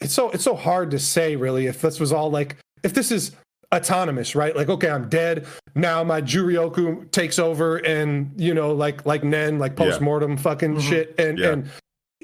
it's 0.00 0.14
so 0.14 0.30
it's 0.30 0.44
so 0.44 0.54
hard 0.54 0.90
to 0.92 0.98
say 0.98 1.36
really 1.36 1.66
if 1.66 1.82
this 1.82 2.00
was 2.00 2.10
all 2.10 2.30
like 2.30 2.56
if 2.82 2.94
this 2.94 3.10
is 3.10 3.32
autonomous 3.74 4.34
right 4.36 4.54
like 4.54 4.68
okay 4.68 4.88
i'm 4.88 5.08
dead 5.08 5.44
now 5.74 6.04
my 6.04 6.22
juryoku 6.22 7.10
takes 7.10 7.38
over 7.38 7.78
and 7.78 8.32
you 8.36 8.54
know 8.54 8.72
like 8.72 9.04
like 9.04 9.24
nen 9.24 9.58
like 9.58 9.72
Yeah. 9.72 9.86
post-mortem 9.86 10.36
fucking 10.36 10.78
shit 10.80 11.14
and 11.18 11.38
Yeah. 11.38 11.52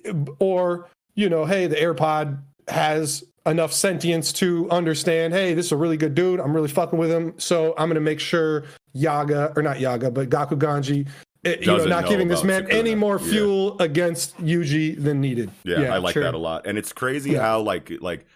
and 0.04 0.28
or 0.38 0.88
you 1.14 1.28
know 1.28 1.44
hey 1.44 1.66
the 1.66 1.76
airpod 1.76 2.38
has 2.68 3.24
enough 3.46 3.72
sentience 3.72 4.32
to 4.34 4.70
understand 4.70 5.34
hey 5.34 5.52
this 5.52 5.66
is 5.66 5.72
a 5.72 5.76
really 5.76 5.96
good 5.96 6.14
dude 6.14 6.38
i'm 6.40 6.54
really 6.54 6.68
fucking 6.68 6.98
with 6.98 7.10
him 7.10 7.34
so 7.38 7.74
i'm 7.76 7.88
gonna 7.88 8.00
make 8.00 8.20
sure 8.20 8.64
yaga 8.92 9.52
or 9.56 9.62
not 9.62 9.80
yaga 9.80 10.10
but 10.12 10.30
gakuganji 10.30 11.08
eh, 11.44 11.56
you 11.60 11.66
know 11.66 11.76
Doesn't 11.78 11.90
know 11.90 12.08
giving 12.08 12.28
this 12.28 12.40
about 12.42 12.62
man 12.64 12.70
any 12.70 12.90
Sakura. 12.90 12.96
more 12.96 13.18
Yeah. 13.20 13.30
fuel 13.32 13.76
against 13.80 14.36
yuji 14.38 15.02
than 15.02 15.20
needed 15.20 15.50
Yeah, 15.64 15.92
I 15.92 15.98
like 15.98 16.12
sure. 16.12 16.22
that 16.22 16.34
a 16.34 16.38
lot. 16.38 16.66
And 16.68 16.78
it's 16.78 16.92
crazy 16.92 17.32
Yeah. 17.32 17.40
how 17.42 17.60
like 17.62 17.90
like 18.00 18.26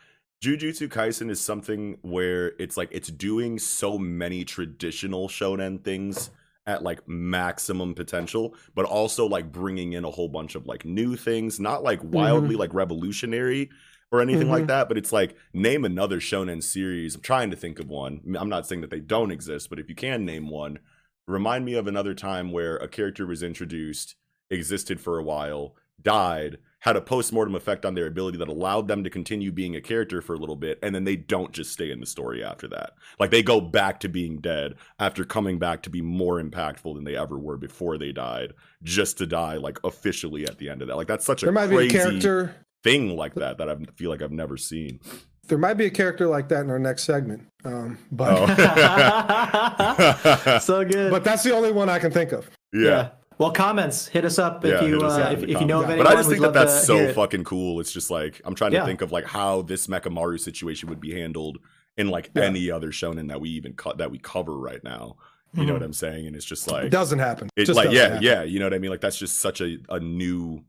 Jujutsu 0.42 0.88
Kaisen 0.88 1.30
is 1.30 1.40
something 1.40 1.98
where 2.02 2.52
it's 2.58 2.76
like 2.76 2.90
it's 2.92 3.08
doing 3.08 3.58
so 3.58 3.98
many 3.98 4.44
traditional 4.44 5.28
shonen 5.28 5.82
things 5.82 6.30
at 6.66 6.82
like 6.82 7.06
maximum 7.08 7.94
potential, 7.94 8.54
but 8.74 8.84
also 8.84 9.24
like 9.26 9.50
bringing 9.50 9.92
in 9.94 10.04
a 10.04 10.10
whole 10.10 10.28
bunch 10.28 10.54
of 10.54 10.66
like 10.66 10.84
new 10.84 11.16
things, 11.16 11.58
not 11.58 11.82
like 11.82 12.00
wildly 12.02 12.56
like 12.56 12.74
revolutionary 12.74 13.70
or 14.12 14.20
anything 14.20 14.48
like 14.48 14.64
Mhm. 14.64 14.68
that, 14.68 14.88
but 14.88 14.98
it's 14.98 15.12
like 15.12 15.36
name 15.52 15.84
another 15.84 16.20
shonen 16.20 16.62
series. 16.62 17.14
I'm 17.14 17.22
trying 17.22 17.50
to 17.50 17.56
think 17.56 17.78
of 17.78 17.88
one. 17.88 18.20
I'm 18.38 18.48
not 18.48 18.66
saying 18.66 18.82
that 18.82 18.90
they 18.90 19.00
don't 19.00 19.30
exist, 19.30 19.70
but 19.70 19.78
if 19.78 19.88
you 19.88 19.94
can 19.94 20.24
name 20.24 20.48
one, 20.48 20.78
remind 21.26 21.64
me 21.64 21.74
of 21.74 21.86
another 21.86 22.14
time 22.14 22.52
where 22.52 22.76
a 22.76 22.88
character 22.88 23.26
was 23.26 23.42
introduced, 23.42 24.14
existed 24.50 25.00
for 25.00 25.18
a 25.18 25.24
while, 25.24 25.74
died, 26.00 26.58
had 26.86 26.96
a 26.96 27.00
post-mortem 27.00 27.54
effect 27.56 27.84
on 27.84 27.94
their 27.94 28.06
ability 28.06 28.38
that 28.38 28.48
allowed 28.48 28.86
them 28.88 29.02
to 29.04 29.10
continue 29.10 29.50
being 29.52 29.74
a 29.76 29.80
character 29.80 30.22
for 30.22 30.34
a 30.34 30.38
little 30.38 30.54
bit, 30.56 30.78
and 30.82 30.94
then 30.94 31.02
they 31.04 31.16
don't 31.16 31.52
just 31.52 31.72
stay 31.72 31.90
in 31.90 31.98
the 32.00 32.06
story 32.06 32.42
after 32.44 32.68
that. 32.68 32.92
Like 33.18 33.30
they 33.32 33.42
go 33.42 33.60
back 33.60 33.98
to 34.00 34.08
being 34.08 34.38
dead 34.38 34.74
after 35.00 35.24
coming 35.24 35.58
back 35.58 35.82
to 35.82 35.90
be 35.90 36.00
more 36.00 36.40
impactful 36.40 36.94
than 36.94 37.02
they 37.04 37.16
ever 37.16 37.36
were 37.38 37.56
before 37.56 37.98
they 37.98 38.12
died, 38.12 38.52
just 38.84 39.18
to 39.18 39.26
die 39.26 39.56
like 39.56 39.78
officially 39.84 40.46
at 40.46 40.58
the 40.58 40.68
end 40.70 40.80
of 40.80 40.86
that. 40.88 40.96
Like 40.96 41.08
that's 41.08 41.26
such 41.26 41.42
a 41.42 41.46
there 41.46 41.52
might 41.52 41.66
be 41.66 41.74
a 41.74 41.78
crazy 41.90 41.98
character 41.98 42.54
thing 42.84 43.16
like 43.16 43.34
that 43.34 43.58
that 43.58 43.68
I 43.68 43.74
feel 43.96 44.10
like 44.10 44.22
I've 44.22 44.30
never 44.30 44.56
seen. 44.56 45.00
there 45.48 45.58
might 45.58 45.74
be 45.74 45.86
a 45.86 45.90
character 45.90 46.28
like 46.28 46.48
that 46.50 46.60
in 46.64 46.70
our 46.70 46.78
next 46.78 47.02
segment 47.04 47.42
um 47.64 47.98
but 48.12 48.48
Oh. 48.48 50.58
so 50.60 50.84
good. 50.84 51.10
but 51.10 51.24
that's 51.24 51.42
the 51.42 51.52
only 51.54 51.72
one 51.72 51.88
i 51.88 51.98
can 51.98 52.12
think 52.12 52.30
of 52.32 52.48
yeah. 52.72 53.10
Well, 53.38 53.50
comments. 53.50 54.08
Hit 54.08 54.24
us 54.24 54.38
up 54.38 54.64
if 54.64 54.80
Yeah, 54.82 54.88
you 54.88 55.00
uh, 55.00 55.08
up 55.08 55.32
if, 55.34 55.42
if 55.42 55.60
you 55.60 55.66
know 55.66 55.80
of 55.80 55.86
comments. 55.86 55.90
anyone. 55.90 56.04
But 56.04 56.12
I 56.12 56.14
just 56.16 56.28
think 56.30 56.42
that 56.42 56.52
that's 56.54 56.86
so 56.86 56.96
hear 56.96 57.08
it. 57.10 57.14
fucking 57.14 57.44
cool. 57.44 57.80
It's 57.80 57.92
just 57.92 58.10
like 58.10 58.40
I'm 58.44 58.54
trying 58.54 58.70
to 58.72 58.78
Yeah. 58.78 58.86
think 58.86 59.02
of 59.02 59.12
like 59.12 59.26
how 59.26 59.62
this 59.62 59.86
Mechamaru 59.88 60.40
situation 60.40 60.88
would 60.88 61.00
be 61.00 61.12
handled 61.12 61.58
in 61.98 62.08
like 62.08 62.30
Yeah. 62.34 62.44
any 62.44 62.70
other 62.70 62.88
shonen 62.92 63.28
that 63.28 63.40
we 63.40 63.50
even 63.50 63.74
co- 63.74 63.94
that 63.94 64.10
we 64.10 64.18
cover 64.18 64.56
right 64.56 64.82
now. 64.82 65.16
You 65.54 65.64
know 65.64 65.70
Mhm. 65.70 65.74
what 65.74 65.82
I'm 65.84 65.92
saying? 65.92 66.26
And 66.26 66.34
it's 66.36 66.44
just 66.44 66.66
like 66.70 66.80
it 66.80 66.82
like 66.84 66.92
doesn't 66.92 67.18
happen 67.18 67.48
it, 67.56 67.64
Just 67.66 67.76
like 67.76 67.90
yeah, 67.90 68.02
happen. 68.08 68.22
yeah. 68.22 68.42
You 68.42 68.58
know 68.58 68.66
what 68.66 68.74
I 68.74 68.78
mean? 68.78 68.90
Like 68.90 69.00
that's 69.00 69.18
just 69.18 69.38
such 69.38 69.60
a 69.60 69.78
a 69.88 70.00
new 70.00 70.62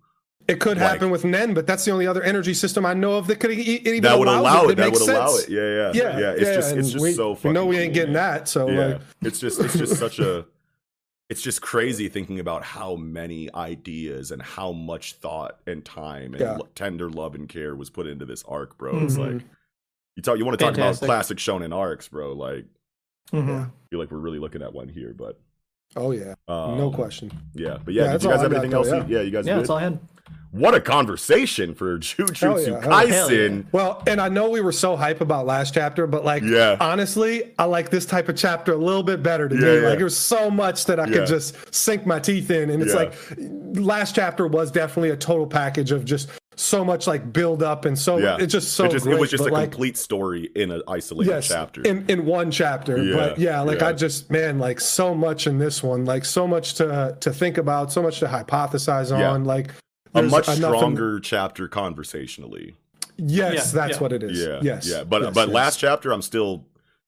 it 0.47 0.59
could 0.59 0.77
like- 0.77 0.91
happen 0.91 1.09
with 1.09 1.25
nen 1.25 1.53
but 1.53 1.67
that's 1.67 1.83
the 1.83 1.91
only 1.91 2.07
other 2.07 2.23
energy 2.23 2.53
system 2.53 2.85
i 2.85 2.93
know 2.93 3.17
of 3.17 3.27
that 3.27 3.35
could 3.37 3.51
even 3.51 4.01
that 4.01 4.17
would 4.17 4.29
allows 4.29 4.39
allow 4.39 4.63
it. 4.63 4.67
that, 4.67 4.77
That 4.77 4.91
would 4.93 4.99
makes 5.01 5.07
allow 5.09 5.35
it. 5.35 5.49
Yeah, 5.49 5.61
yeah, 5.61 5.91
yeah 5.93 6.19
yeah. 6.19 6.31
It's 6.31 6.55
just 6.55 6.71
and 6.71 6.79
it's 6.79 6.91
just 6.91 7.03
we, 7.03 7.11
so 7.11 7.31
we 7.31 7.35
fucking. 7.35 7.53
know 7.53 7.65
we 7.65 7.77
ain't 7.77 7.87
cool, 7.89 7.93
getting 7.95 8.13
man. 8.13 8.33
that 8.39 8.47
so 8.47 8.69
yeah 8.69 8.85
like 8.85 9.01
it's 9.23 9.39
just 9.39 9.59
it's 9.59 9.77
just 9.77 9.97
such 9.97 10.19
a 10.19 10.45
it's 11.29 11.41
just 11.41 11.61
crazy 11.61 12.07
thinking 12.07 12.39
about 12.39 12.63
how 12.63 12.95
many 12.95 13.53
ideas 13.53 14.31
and 14.31 14.41
how 14.41 14.71
much 14.71 15.13
thought 15.15 15.59
and 15.67 15.83
time 15.83 16.33
and 16.33 16.41
Yeah. 16.41 16.57
lo- 16.57 16.67
tender 16.75 17.09
love 17.09 17.35
and 17.35 17.49
care 17.49 17.75
was 17.75 17.89
put 17.89 18.07
into 18.07 18.25
this 18.25 18.43
arc 18.47 18.77
bro 18.77 18.97
it's 19.03 19.15
Mhm. 19.17 19.33
like 19.33 19.43
you 20.15 20.23
talk 20.23 20.37
you 20.37 20.45
want 20.45 20.57
to 20.57 20.63
talk 20.65 20.75
Fantastic. 20.75 21.03
about 21.03 21.13
classic 21.15 21.37
shonen 21.37 21.73
arcs 21.75 22.07
bro 22.07 22.33
like 22.33 22.65
Mhm. 23.33 23.65
I 23.67 23.69
feel 23.89 23.99
like 23.99 24.09
we're 24.11 24.19
really 24.19 24.39
looking 24.39 24.61
at 24.61 24.73
one 24.73 24.87
here 24.87 25.13
but 25.13 25.39
oh 25.97 26.11
yeah 26.11 26.35
um, 26.47 26.77
no 26.77 26.91
question 26.91 27.31
yeah 27.53 27.77
but 27.83 27.93
yeah, 27.93 28.05
Yeah, 28.05 28.11
did 28.13 28.23
you 28.23 28.29
guys 28.29 28.41
have 28.41 28.51
I 28.51 28.53
got, 28.55 28.63
anything 28.63 28.71
though, 28.71 28.77
else 28.77 29.09
yeah. 29.09 29.17
yeah 29.17 29.21
you 29.23 29.31
guys 29.31 29.45
Yeah, 29.45 29.53
good? 29.55 29.59
that's 29.59 29.69
all 29.69 29.77
I 29.77 29.81
had. 29.83 29.99
What 30.51 30.73
a 30.73 30.79
conversation 30.81 31.73
for 31.75 31.97
Jujutsu 31.99 32.37
Hell 32.81 33.07
yeah, 33.07 33.13
hell 33.13 33.31
yeah. 33.31 33.61
Well 33.71 34.01
and 34.07 34.19
i 34.21 34.29
know 34.29 34.49
we 34.49 34.61
were 34.61 34.71
so 34.71 34.95
hype 34.95 35.21
about 35.21 35.45
last 35.45 35.73
chapter 35.73 36.07
but 36.07 36.23
like 36.25 36.41
Yeah. 36.43 36.77
honestly 36.79 37.53
i 37.59 37.65
like 37.65 37.89
this 37.89 38.05
type 38.05 38.29
of 38.29 38.35
chapter 38.37 38.73
a 38.73 38.77
little 38.77 39.03
bit 39.03 39.21
better 39.21 39.47
today 39.49 39.75
Yeah, 39.75 39.81
yeah. 39.81 39.89
like 39.89 39.99
there's 39.99 40.17
so 40.17 40.49
much 40.49 40.85
that 40.85 40.99
i 40.99 41.05
Yeah. 41.05 41.13
could 41.13 41.27
just 41.27 41.73
sink 41.75 42.05
my 42.05 42.19
teeth 42.19 42.49
in 42.49 42.69
and 42.69 42.81
it's 42.81 42.93
Yeah. 42.93 42.99
like 42.99 43.13
last 43.75 44.15
chapter 44.15 44.47
was 44.47 44.71
definitely 44.71 45.09
a 45.09 45.17
total 45.17 45.47
package 45.47 45.91
of 45.91 46.05
just 46.05 46.29
so 46.59 46.83
much 46.83 47.05
like 47.05 47.31
build 47.31 47.61
up 47.61 47.85
and 47.85 47.97
so 47.99 48.17
yeah 48.17 48.37
it's 48.39 48.51
just 48.51 48.73
so 48.73 48.85
it, 48.85 48.91
just, 48.91 49.05
it 49.05 49.19
was 49.19 49.29
just 49.29 49.45
a 49.45 49.49
like, 49.53 49.69
complete 49.69 49.95
story 49.95 50.49
in 50.55 50.71
an 50.71 50.81
isolated 50.87 51.29
yes, 51.29 51.47
chapter 51.49 51.81
in 51.83 52.03
in 52.07 52.25
one 52.25 52.49
chapter. 52.49 52.97
Yeah, 53.03 53.15
but 53.15 53.37
yeah, 53.37 53.61
like 53.61 53.81
yeah. 53.81 53.89
I 53.89 53.93
just 53.93 54.31
man, 54.31 54.57
like 54.57 54.79
so 54.79 55.13
much 55.13 55.45
in 55.45 55.59
this 55.59 55.83
one, 55.83 56.05
like 56.05 56.25
so 56.25 56.47
much 56.47 56.73
to 56.75 57.15
to 57.19 57.31
think 57.31 57.59
about, 57.59 57.91
so 57.91 58.01
much 58.01 58.17
to 58.21 58.25
hypothesize 58.25 59.11
Yeah. 59.11 59.29
on. 59.29 59.43
Like 59.45 59.69
a 60.15 60.23
much 60.23 60.47
enough 60.47 60.57
in- 60.73 60.77
stronger 60.77 61.19
chapter 61.19 61.67
conversationally 61.67 62.75
yes, 63.17 63.53
Yeah, 63.73 63.81
that's 63.81 63.93
yeah. 63.97 63.99
what 63.99 64.13
it 64.13 64.23
is. 64.23 64.39
Yeah, 64.39 64.59
yes, 64.61 64.87
yeah. 64.87 65.03
But 65.03 65.21
yes, 65.23 65.33
but 65.33 65.47
yes. 65.47 65.53
last 65.55 65.79
chapter, 65.79 66.11
I'm 66.11 66.21
still, 66.21 66.65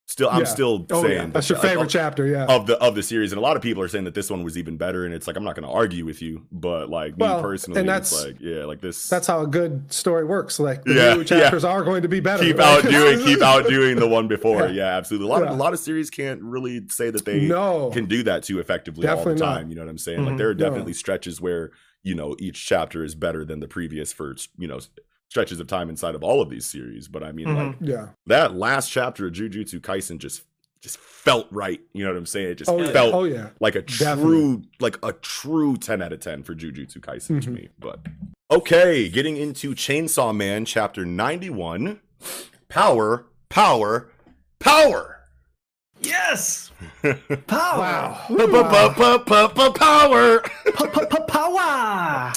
still, 0.08 0.28
I'm 0.30 0.40
Yeah. 0.40 0.46
still 0.46 0.88
Oh, 0.90 1.02
saying 1.04 1.14
yeah. 1.14 1.24
that 1.26 1.34
that's 1.34 1.50
your 1.50 1.60
favorite 1.60 1.84
of, 1.84 1.90
chapter. 1.90 2.26
Yeah. 2.26 2.46
of 2.46 2.66
the 2.66 2.78
of 2.80 2.96
the 2.96 3.04
series, 3.04 3.32
and 3.32 3.38
a 3.38 3.42
lot 3.44 3.56
of 3.56 3.62
people 3.62 3.84
are 3.84 3.88
saying 3.88 4.06
that 4.06 4.16
this 4.16 4.30
one 4.32 4.44
was 4.44 4.58
even 4.58 4.76
better. 4.78 5.06
And 5.06 5.14
it's 5.14 5.28
like 5.28 5.36
I'm 5.36 5.44
not 5.44 5.54
going 5.56 5.68
to 5.68 5.72
argue 5.72 6.06
with 6.06 6.20
you, 6.24 6.48
but 6.52 6.90
like 6.90 7.14
Well, 7.18 7.38
me 7.38 7.42
personally, 7.44 7.82
and 7.82 7.90
it's 7.92 8.10
that's- 8.10 8.26
like 8.26 8.38
yeah, 8.42 8.66
like 8.66 8.82
this. 8.82 9.08
that's 9.08 9.28
how 9.28 9.42
a 9.42 9.48
good 9.48 9.94
story 9.94 10.26
works. 10.26 10.60
Like 10.60 10.84
the 10.84 10.96
Yeah, 10.96 11.14
new 11.14 11.24
chapters 11.24 11.64
are 11.64 11.84
going 11.84 12.02
to 12.02 12.08
be 12.08 12.20
better. 12.22 12.44
keep 12.44 12.58
Like, 12.58 12.86
outdoing, 12.86 13.20
keep 13.26 13.42
outdoing 13.44 13.98
the 14.00 14.08
one 14.08 14.28
before. 14.28 14.62
Yeah. 14.68 14.72
Yeah, 14.90 14.98
absolutely. 14.98 15.28
A 15.28 15.30
lot 15.32 15.44
of 15.44 15.50
a 15.50 15.54
lot 15.54 15.74
of 15.74 15.80
series 15.80 16.10
can't 16.10 16.42
really 16.42 16.88
say 16.90 17.12
that 17.12 17.24
they 17.24 17.42
No. 17.42 17.92
can 17.94 18.06
do 18.08 18.24
that 18.24 18.42
too 18.44 18.60
effectively 18.60 19.08
all 19.08 19.16
Definitely 19.18 19.40
the 19.42 19.46
not. 19.46 19.56
time. 19.58 19.70
You 19.70 19.76
know 19.76 19.84
what 19.84 19.90
I'm 19.92 19.98
saying? 20.00 20.26
Like 20.26 20.34
Mhm. 20.34 20.38
there 20.40 20.50
are 20.50 20.56
No. 20.56 20.66
definitely 20.66 20.94
stretches 20.94 21.40
where 21.40 21.70
you 22.04 22.16
know 22.16 22.36
each 22.40 22.66
chapter 22.66 23.04
is 23.04 23.16
better 23.16 23.44
than 23.46 23.60
the 23.60 23.68
previous 23.68 24.12
for 24.14 24.36
you 24.58 24.68
know 24.68 24.80
stretches 25.30 25.60
of 25.60 25.68
time 25.68 25.90
inside 25.90 26.16
of 26.16 26.24
all 26.24 26.42
of 26.42 26.50
these 26.50 26.66
series. 26.66 27.08
But 27.08 27.24
I 27.24 27.32
mean, 27.32 27.48
Mhm. 27.48 27.68
like 27.68 27.76
Yeah. 27.82 28.08
that 28.26 28.56
last 28.56 28.90
chapter 28.90 29.28
of 29.28 29.34
Jujutsu 29.34 29.80
Kaisen 29.80 30.18
just 30.18 30.44
just 30.82 30.98
felt 30.98 31.46
right. 31.52 31.82
You 31.94 32.06
know 32.06 32.12
what 32.12 32.18
I'm 32.18 32.26
saying? 32.26 32.52
It 32.52 32.56
just 32.56 32.70
Oh 32.72 32.80
yeah. 32.82 32.92
felt 32.92 33.14
Oh 33.14 33.26
yeah. 33.26 33.50
like 33.60 33.76
a 33.76 33.82
true 33.82 34.06
Definitely. 34.06 34.70
like 34.80 34.98
a 35.04 35.12
true 35.12 35.76
10 35.76 36.02
out 36.02 36.14
of 36.14 36.22
10 36.22 36.42
for 36.44 36.56
Jujutsu 36.56 37.00
Kaisen 37.00 37.42
to 37.42 37.50
Mhm. 37.50 37.54
me. 37.54 37.70
But 37.78 38.00
okay, 38.50 39.10
getting 39.10 39.36
into 39.36 39.76
Chainsaw 39.76 40.34
Man 40.36 40.64
chapter 40.64 41.06
91. 41.06 42.00
Power, 42.70 43.26
power, 43.50 44.10
power. 44.60 45.19
Yes. 46.02 46.72
Power. 47.48 47.78
Wow. 47.80 48.26
Power. 49.74 50.42
Power. 51.28 52.34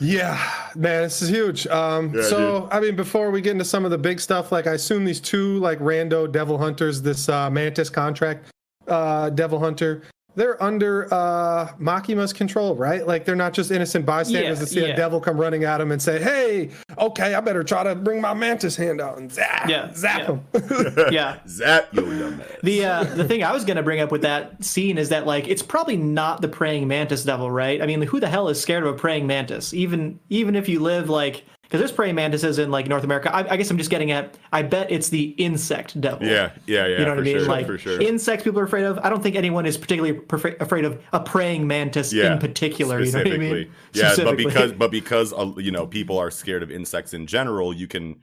Yeah, 0.00 0.38
man, 0.76 1.02
this 1.04 1.22
is 1.22 1.28
huge. 1.28 1.66
Um, 1.66 2.14
Yeah, 2.14 2.22
so 2.22 2.68
I 2.70 2.80
mean, 2.80 2.94
before 2.96 3.30
we 3.30 3.40
get 3.40 3.52
into 3.52 3.64
some 3.64 3.84
of 3.84 3.90
the 3.90 3.98
big 3.98 4.20
stuff, 4.20 4.52
like 4.52 4.66
I 4.66 4.72
assume 4.74 5.04
these 5.04 5.20
two 5.20 5.58
like 5.58 5.78
rando 5.80 6.30
devil 6.30 6.58
hunters, 6.58 7.02
this 7.02 7.28
uh, 7.28 7.50
Mantis 7.50 7.90
contract 7.90 8.50
uh, 8.86 9.30
devil 9.30 9.58
hunter, 9.58 10.02
they're 10.34 10.62
under 10.62 11.12
uh, 11.12 11.68
Makima's 11.78 12.32
control, 12.32 12.74
right? 12.76 13.06
Like 13.06 13.24
they're 13.24 13.36
not 13.36 13.52
just 13.52 13.70
innocent 13.70 14.06
bystanders 14.06 14.58
Yeah, 14.58 14.60
that 14.64 14.66
see 14.68 14.80
yeah. 14.80 14.92
a 14.92 14.96
devil 14.96 15.20
come 15.20 15.36
running 15.38 15.64
at 15.64 15.78
them 15.78 15.92
and 15.92 16.00
say, 16.00 16.20
"Hey, 16.22 16.70
okay, 16.98 17.34
I 17.34 17.40
better 17.40 17.64
try 17.64 17.82
to 17.82 17.94
bring 17.94 18.20
my 18.20 18.34
mantis 18.34 18.76
hand 18.76 19.00
out 19.00 19.18
and 19.18 19.30
zap, 19.32 19.68
Yeah, 19.68 19.92
zap 19.94 20.20
yeah. 20.20 20.26
him. 20.26 21.06
yeah. 21.12 21.38
Zap 21.46 21.88
yo 21.92 22.02
dumbass. 22.02 22.60
The 22.62 22.84
uh, 22.84 23.04
the 23.04 23.24
thing 23.24 23.42
I 23.42 23.52
was 23.52 23.64
gonna 23.64 23.82
bring 23.82 24.00
up 24.00 24.12
with 24.12 24.22
that 24.22 24.62
scene 24.64 24.98
is 24.98 25.08
that 25.08 25.26
like 25.26 25.48
it's 25.48 25.62
probably 25.62 25.96
not 25.96 26.40
the 26.42 26.48
praying 26.48 26.86
mantis 26.88 27.24
devil, 27.24 27.50
right? 27.50 27.82
I 27.82 27.86
mean, 27.86 28.02
who 28.02 28.20
the 28.20 28.28
hell 28.28 28.48
is 28.48 28.60
scared 28.60 28.84
of 28.84 28.94
a 28.94 28.96
praying 28.98 29.26
mantis? 29.26 29.74
Even 29.74 30.18
even 30.28 30.54
if 30.56 30.68
you 30.68 30.80
live 30.80 31.08
like 31.08 31.44
because 31.70 31.82
there's 31.82 31.92
praying 31.92 32.16
mantises 32.16 32.58
in 32.58 32.72
like 32.72 32.88
North 32.88 33.04
America. 33.04 33.32
I, 33.32 33.52
I 33.52 33.56
guess 33.56 33.70
I'm 33.70 33.78
just 33.78 33.90
getting 33.90 34.10
at. 34.10 34.36
I 34.52 34.62
bet 34.62 34.90
it's 34.90 35.08
the 35.08 35.28
insect 35.38 36.00
devil. 36.00 36.26
Yeah, 36.26 36.50
yeah, 36.66 36.84
yeah. 36.84 36.98
You 36.98 37.04
know 37.04 37.10
what 37.10 37.14
for 37.14 37.20
I 37.20 37.24
mean? 37.24 37.38
Sure, 37.38 37.46
like 37.46 37.66
for 37.66 37.78
sure. 37.78 38.00
insects, 38.00 38.42
people 38.42 38.58
are 38.58 38.64
afraid 38.64 38.84
of. 38.84 38.98
I 38.98 39.08
don't 39.08 39.22
think 39.22 39.36
anyone 39.36 39.66
is 39.66 39.78
particularly 39.78 40.20
afraid 40.58 40.84
of 40.84 41.00
a 41.12 41.20
praying 41.20 41.68
mantis 41.68 42.12
yeah, 42.12 42.32
in 42.32 42.38
particular. 42.40 43.00
You 43.00 43.12
know 43.12 43.18
what 43.20 43.32
I 43.32 43.36
mean? 43.36 43.70
Yeah, 43.92 44.16
but 44.16 44.36
because 44.36 44.72
but 44.72 44.90
because 44.90 45.32
uh, 45.32 45.52
you 45.58 45.70
know 45.70 45.86
people 45.86 46.18
are 46.18 46.32
scared 46.32 46.64
of 46.64 46.72
insects 46.72 47.14
in 47.14 47.28
general, 47.28 47.72
you 47.72 47.86
can 47.86 48.16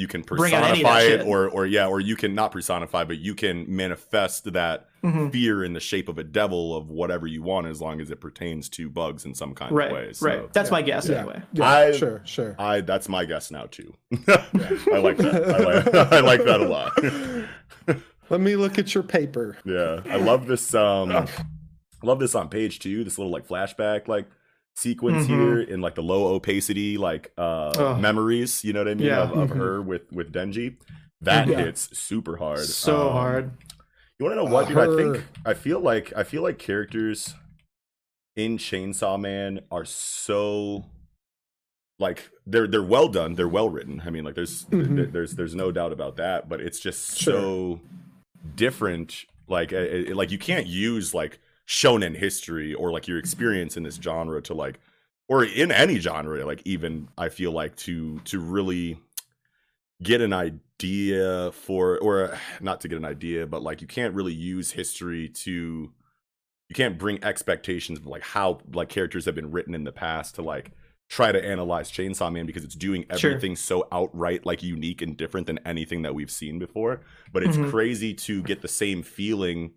you 0.00 0.08
can 0.08 0.22
Bring 0.22 0.54
out 0.54 0.64
any 0.64 0.80
of 0.80 0.86
that 0.86 0.94
personify 0.94 1.22
it 1.22 1.26
or 1.26 1.48
or 1.48 1.66
yeah, 1.66 1.86
or 1.86 2.00
you 2.00 2.16
can 2.16 2.34
not 2.34 2.50
personify, 2.52 3.04
but 3.04 3.18
you 3.18 3.34
can 3.34 3.64
manifest 3.68 4.52
that 4.52 4.86
Mm-hmm. 5.02 5.30
fear 5.30 5.64
in 5.64 5.72
the 5.72 5.80
shape 5.80 6.10
of 6.10 6.18
a 6.18 6.22
devil 6.22 6.76
of 6.76 6.90
whatever 6.90 7.26
you 7.26 7.42
want, 7.42 7.66
as 7.66 7.80
long 7.80 8.02
as 8.02 8.10
it 8.10 8.20
pertains 8.20 8.68
to 8.68 8.90
bugs 8.90 9.24
in 9.24 9.34
some 9.34 9.54
kind 9.54 9.72
right, 9.72 9.86
of 9.86 9.94
way. 9.94 10.12
So, 10.12 10.26
right. 10.26 10.52
That's 10.52 10.70
my 10.70 10.82
guess 10.82 11.08
yeah, 11.08 11.20
anyway. 11.20 11.42
yeah, 11.54 11.64
I- 11.66 11.92
sure, 11.92 12.20
sure. 12.26 12.54
I 12.58 12.82
that's 12.82 13.08
my 13.08 13.24
guess 13.24 13.50
now 13.50 13.64
too. 13.64 13.94
I 14.28 14.98
like 14.98 15.16
that. 15.16 15.54
I 15.54 15.58
like, 15.64 15.94
I 16.12 16.20
like 16.20 16.44
that 16.44 16.60
a 16.60 16.68
lot. 16.68 17.96
Let 18.28 18.40
me 18.42 18.56
look 18.56 18.78
at 18.78 18.94
your 18.94 19.02
paper. 19.02 19.56
Yeah, 19.64 20.02
I 20.04 20.16
love 20.16 20.46
this. 20.46 20.74
Um, 20.74 21.10
I 21.12 21.26
love 22.02 22.18
this 22.18 22.34
on 22.34 22.50
page 22.50 22.78
two. 22.78 23.02
This 23.02 23.16
little 23.16 23.32
like 23.32 23.48
flashback 23.48 24.06
like 24.06 24.26
sequence 24.76 25.26
Mhm. 25.26 25.28
here 25.28 25.60
in 25.60 25.80
like 25.80 25.94
the 25.94 26.02
low 26.02 26.34
opacity 26.34 26.96
like 26.96 27.32
uh 27.36 27.72
Ugh. 27.76 28.00
memories. 28.00 28.64
You 28.64 28.72
know 28.72 28.80
what 28.80 28.88
I 28.88 28.94
mean 28.94 29.06
Yeah. 29.06 29.22
of, 29.22 29.32
of 29.36 29.50
Mhm. 29.50 29.56
her 29.56 29.82
with 29.82 30.10
with 30.12 30.32
Denji. 30.32 30.76
That 31.20 31.48
Yeah. 31.48 31.58
hits 31.64 31.96
super 31.98 32.36
hard. 32.38 32.60
So 32.60 33.08
Um, 33.08 33.12
hard. 33.12 33.50
You 34.18 34.24
want 34.26 34.38
to 34.38 34.44
know 34.44 34.50
what, 34.50 34.68
dude? 34.68 34.78
I 34.78 34.86
think 34.96 35.24
I 35.44 35.54
feel 35.54 35.80
like 35.80 36.12
I 36.16 36.22
feel 36.24 36.42
like 36.42 36.58
characters 36.58 37.34
in 38.36 38.56
Chainsaw 38.58 39.20
Man 39.20 39.60
are 39.70 39.84
so 39.84 40.86
like 41.98 42.30
they're 42.46 42.66
they're 42.66 42.82
well 42.82 43.08
done. 43.08 43.34
They're 43.34 43.48
well 43.48 43.68
written. 43.68 44.02
I 44.06 44.10
mean, 44.10 44.24
like 44.24 44.34
there's 44.34 44.64
Mhm. 44.66 44.96
there- 44.96 45.06
there's 45.06 45.32
there's 45.34 45.54
no 45.54 45.70
doubt 45.72 45.92
about 45.92 46.16
that. 46.16 46.48
But 46.48 46.60
it's 46.60 46.80
just 46.80 47.18
Sure. 47.18 47.34
so 47.34 47.80
different. 48.56 49.26
Like 49.48 49.72
uh, 49.72 49.76
uh, 50.10 50.14
like 50.14 50.30
you 50.30 50.38
can't 50.38 50.66
use 50.66 51.12
like 51.12 51.38
shonen 51.70 52.16
history 52.16 52.74
or 52.74 52.90
like 52.90 53.06
your 53.06 53.16
experience 53.18 53.76
in 53.76 53.84
this 53.84 53.94
genre 53.94 54.42
to 54.42 54.52
like 54.52 54.80
or 55.28 55.44
in 55.44 55.70
any 55.70 55.98
genre 56.00 56.44
like 56.44 56.60
even 56.64 57.06
i 57.16 57.28
feel 57.28 57.52
like 57.52 57.76
to 57.76 58.18
to 58.24 58.40
really 58.40 58.98
get 60.02 60.20
an 60.20 60.32
idea 60.32 61.52
for 61.52 61.98
or 62.00 62.36
not 62.60 62.80
to 62.80 62.88
get 62.88 62.96
an 62.98 63.04
idea 63.04 63.46
but 63.46 63.62
like 63.62 63.80
you 63.80 63.86
can't 63.86 64.14
really 64.14 64.32
use 64.34 64.72
history 64.72 65.28
to 65.28 65.92
you 66.68 66.74
can't 66.74 66.98
bring 66.98 67.22
expectations 67.24 67.98
of 68.00 68.06
like 68.06 68.22
how 68.22 68.58
like 68.72 68.88
characters 68.88 69.24
have 69.24 69.34
been 69.36 69.50
written 69.52 69.74
in 69.74 69.84
the 69.84 69.92
past 69.92 70.34
to 70.36 70.42
like 70.42 70.72
try 71.08 71.30
to 71.32 71.44
analyze 71.44 71.90
chainsaw 71.90 72.32
man 72.32 72.46
because 72.46 72.64
it's 72.64 72.74
doing 72.76 73.04
Sure. 73.16 73.30
everything 73.30 73.54
so 73.56 73.86
outright 73.92 74.44
like 74.44 74.62
unique 74.62 75.02
and 75.02 75.16
different 75.16 75.46
than 75.46 75.58
anything 75.64 76.02
that 76.02 76.14
we've 76.16 76.30
seen 76.32 76.58
before 76.58 77.00
but 77.32 77.42
it's 77.44 77.56
Mhm. 77.56 77.70
crazy 77.70 78.12
to 78.14 78.42
get 78.42 78.60
the 78.62 78.68
same 78.68 79.02
feeling 79.04 79.72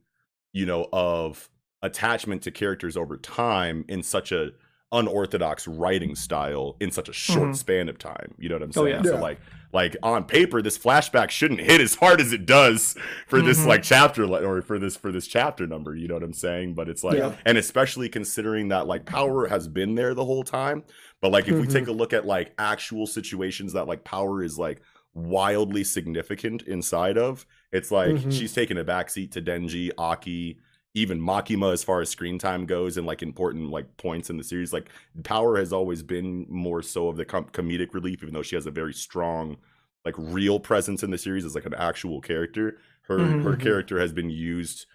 you 0.53 0.65
know 0.65 0.87
of 0.93 1.49
attachment 1.83 2.41
to 2.41 2.49
characters 2.49 2.97
over 2.97 3.15
time 3.17 3.85
in 3.87 4.01
such 4.01 4.31
a 4.31 4.51
unorthodox 4.91 5.67
writing 5.67 6.15
style 6.15 6.75
in 6.79 6.91
such 6.91 7.09
a 7.09 7.13
short 7.13 7.49
Mhm. 7.49 7.55
span 7.55 7.89
of 7.89 7.97
time 7.97 8.33
you 8.37 8.47
know 8.47 8.55
what 8.55 8.61
i'm 8.63 8.69
Oh, 8.75 8.83
saying 8.85 8.87
yeah. 8.97 9.01
so 9.03 9.13
Yeah. 9.15 9.19
like 9.21 9.39
like 9.73 9.95
on 10.03 10.23
paper 10.25 10.61
this 10.61 10.77
flashback 10.77 11.31
shouldn't 11.31 11.61
hit 11.61 11.81
as 11.81 11.95
hard 11.95 12.21
as 12.21 12.31
it 12.31 12.45
does 12.45 12.95
for 13.27 13.41
this 13.41 13.59
Mhm. 13.61 13.67
like 13.67 13.81
chapter 13.83 14.23
or 14.23 14.61
for 14.61 14.77
this 14.77 14.95
for 14.95 15.11
this 15.11 15.25
chapter 15.25 15.65
number 15.65 15.95
you 15.95 16.07
know 16.07 16.13
what 16.13 16.21
i'm 16.23 16.31
saying 16.31 16.75
but 16.75 16.87
it's 16.89 17.03
like 17.03 17.17
Yeah. 17.17 17.33
and 17.43 17.57
especially 17.57 18.07
considering 18.07 18.67
that 18.67 18.85
like 18.85 19.05
power 19.05 19.47
has 19.47 19.67
been 19.67 19.95
there 19.95 20.13
the 20.13 20.25
whole 20.25 20.43
time 20.43 20.83
but 21.21 21.31
like 21.31 21.47
if 21.47 21.55
we 21.55 21.65
Mhm. 21.65 21.71
take 21.73 21.87
a 21.87 21.91
look 21.91 22.13
at 22.13 22.27
like 22.27 22.53
actual 22.59 23.07
situations 23.07 23.73
that 23.73 23.87
like 23.87 24.03
power 24.03 24.43
is 24.43 24.59
like 24.59 24.79
wildly 25.15 25.83
significant 25.83 26.61
inside 26.63 27.17
of 27.17 27.47
it's 27.71 27.89
like 27.91 28.11
Mhm. 28.15 28.31
she's 28.31 28.53
taking 28.53 28.77
a 28.77 28.83
backseat 28.85 29.31
to 29.31 29.41
denji 29.41 29.89
aki 29.97 30.59
even 30.95 31.19
makima 31.19 31.73
as 31.73 31.83
far 31.83 32.01
as 32.01 32.09
screen 32.09 32.37
time 32.37 32.65
goes 32.65 32.97
and 32.97 33.07
like 33.07 33.23
important 33.23 33.69
like 33.71 33.97
points 33.97 34.29
in 34.29 34.37
the 34.37 34.43
series 34.43 34.71
like 34.71 34.89
power 35.23 35.57
has 35.57 35.73
always 35.73 36.03
been 36.03 36.45
more 36.49 36.81
so 36.81 37.07
of 37.07 37.17
the 37.17 37.25
com- 37.25 37.45
comedic 37.45 37.93
relief 37.93 38.21
even 38.21 38.33
though 38.33 38.43
she 38.43 38.55
has 38.55 38.65
a 38.65 38.71
very 38.71 38.93
strong 38.93 39.57
like 40.05 40.15
real 40.17 40.59
presence 40.59 41.01
in 41.01 41.11
the 41.11 41.17
series 41.17 41.45
as 41.45 41.55
like 41.55 41.65
an 41.65 41.73
actual 41.75 42.19
character. 42.19 42.77
Her 43.03 43.17
her 43.41 43.55
Mhm. 43.55 43.61
character 43.61 43.99
has 43.99 44.11
been 44.11 44.29
used 44.29 44.85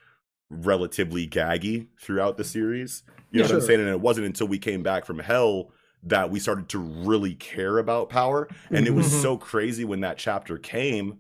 relatively 0.50 1.26
gaggy 1.26 1.86
throughout 2.00 2.36
the 2.36 2.44
series. 2.44 3.02
You 3.30 3.38
know 3.40 3.46
what 3.46 3.54
i'm 3.54 3.60
saying? 3.62 3.80
And 3.80 3.88
it 3.88 4.00
wasn't 4.00 4.26
until 4.26 4.48
we 4.48 4.58
came 4.58 4.82
back 4.82 5.04
from 5.06 5.18
hell 5.18 5.70
that 6.02 6.30
we 6.30 6.38
started 6.40 6.68
to 6.70 6.78
really 6.78 7.34
care 7.34 7.78
about 7.78 8.08
power. 8.10 8.48
And 8.70 8.86
it 8.86 8.92
was 8.94 9.06
Mhm. 9.06 9.22
so 9.22 9.36
crazy 9.38 9.84
when 9.84 10.00
that 10.00 10.18
chapter 10.18 10.58
came 10.58 11.18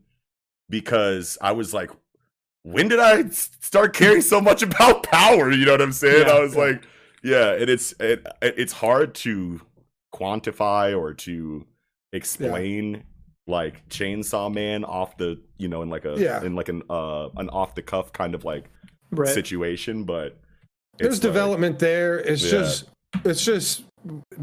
because 0.70 1.38
i 1.40 1.50
was 1.52 1.72
like 1.72 1.90
when 2.72 2.88
did 2.88 2.98
I 3.00 3.28
start 3.30 3.94
caring 3.94 4.20
so 4.20 4.40
much 4.40 4.62
about 4.62 5.02
power 5.18 5.50
you 5.50 5.64
know 5.66 5.72
what 5.72 5.82
i'm 5.82 5.92
saying 5.92 6.26
Yeah, 6.26 6.34
i 6.34 6.40
was 6.40 6.54
yeah. 6.54 6.60
like 6.60 6.82
yeah 7.22 7.52
and 7.54 7.68
it's 7.70 7.92
it, 8.00 8.26
it's 8.42 8.72
hard 8.72 9.14
to 9.16 9.60
quantify 10.14 10.96
or 10.98 11.14
to 11.14 11.66
explain 12.12 13.04
like 13.46 13.86
chainsaw 13.88 14.52
man 14.52 14.84
off 14.84 15.16
the 15.16 15.40
you 15.58 15.68
know 15.68 15.82
in 15.82 15.88
like 15.90 16.04
a 16.04 16.14
Yeah. 16.18 16.42
in 16.42 16.54
like 16.54 16.68
an 16.68 16.82
uh 16.90 17.28
an 17.36 17.48
off 17.50 17.74
the 17.74 17.82
cuff 17.82 18.12
kind 18.12 18.34
of 18.34 18.44
like 18.44 18.64
Right. 19.10 19.28
situation 19.28 20.04
but 20.04 20.36
There's 20.98 21.14
like- 21.14 21.22
development 21.22 21.78
there. 21.78 22.18
It's 22.18 22.42
Yeah. 22.44 22.50
just 22.50 22.84
it's 23.24 23.42
just 23.44 23.82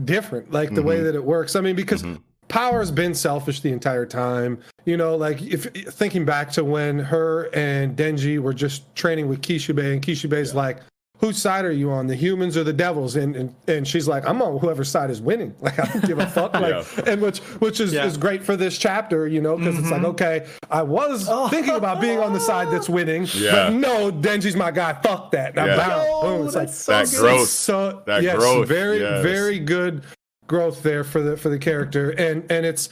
different, 0.05 0.51
like 0.51 0.73
the 0.73 0.81
way 0.81 0.97
Mhm. 0.99 1.03
that 1.03 1.15
it 1.15 1.23
works. 1.23 1.55
I 1.55 1.61
mean, 1.61 1.75
because 1.75 2.01
Mhm. 2.01 2.19
Power's 2.47 2.91
been 2.91 3.13
selfish 3.15 3.61
the 3.61 3.71
entire 3.71 4.05
time. 4.05 4.59
You 4.85 4.97
know, 4.97 5.15
like 5.15 5.41
if 5.41 5.63
thinking 5.93 6.25
back 6.25 6.51
to 6.51 6.63
when 6.63 6.99
her 6.99 7.49
and 7.53 7.97
Denji 7.97 8.39
were 8.39 8.53
just 8.53 8.95
training 8.95 9.27
with 9.27 9.41
Kishibe, 9.41 9.93
and 9.93 10.01
Kishibe's 10.01 10.53
like, 10.53 10.77
"Whose 11.17 11.37
side 11.41 11.65
are 11.65 11.71
you 11.71 11.91
on, 11.91 12.05
the 12.05 12.15
humans 12.15 12.55
or 12.55 12.63
the 12.63 12.71
devils?" 12.71 13.15
And 13.15 13.35
and, 13.35 13.55
and 13.67 13.87
she's 13.87 14.07
like, 14.07 14.27
"I'm 14.27 14.41
on 14.43 14.59
whoever's 14.59 14.89
side 14.89 15.09
is 15.09 15.21
winning. 15.21 15.55
Like 15.61 15.79
I 15.79 15.85
don't 15.91 16.05
give 16.05 16.19
a 16.19 16.27
fuck." 16.27 16.53
Like, 16.59 16.85
Yeah. 16.97 17.03
and 17.13 17.21
which 17.21 17.39
which 17.59 17.79
is, 17.79 17.91
Yeah. 17.91 18.05
is 18.05 18.15
great 18.15 18.43
for 18.43 18.55
this 18.55 18.77
chapter, 18.77 19.27
you 19.27 19.41
know, 19.41 19.57
because 19.57 19.79
it's 19.79 19.89
like, 19.89 20.01
mm-hmm. 20.01 20.11
okay, 20.11 20.45
I 20.69 20.83
was 20.83 21.27
Oh. 21.27 21.47
thinking 21.55 21.73
about 21.75 21.99
being 21.99 22.19
on 22.19 22.31
the 22.33 22.39
side 22.39 22.69
that's 22.71 22.87
winning, 22.87 23.27
Yeah. 23.33 23.51
but 23.69 23.73
no, 23.73 24.11
Denji's 24.11 24.55
my 24.55 24.69
guy. 24.69 24.93
Fuck 25.01 25.31
that. 25.31 25.51
And 25.51 25.59
I'm 25.61 25.67
Yeah. 25.69 25.77
bound. 25.77 26.07
No, 26.09 26.21
Boom. 26.21 26.45
It's 26.45 26.55
like 26.55 26.67
that's 26.67 26.77
so 26.77 26.91
That 26.91 27.19
growth. 27.19 27.47
so 27.49 28.03
That 28.05 28.21
yes, 28.23 28.35
growth, 28.37 28.67
very 28.67 28.99
yes. 28.99 29.23
very 29.23 29.57
good 29.59 30.03
growth 30.47 30.83
there 30.83 31.03
for 31.03 31.21
the 31.21 31.37
for 31.37 31.49
the 31.49 31.59
character, 31.59 32.09
and 32.11 32.49
and 32.51 32.65
it's 32.65 32.89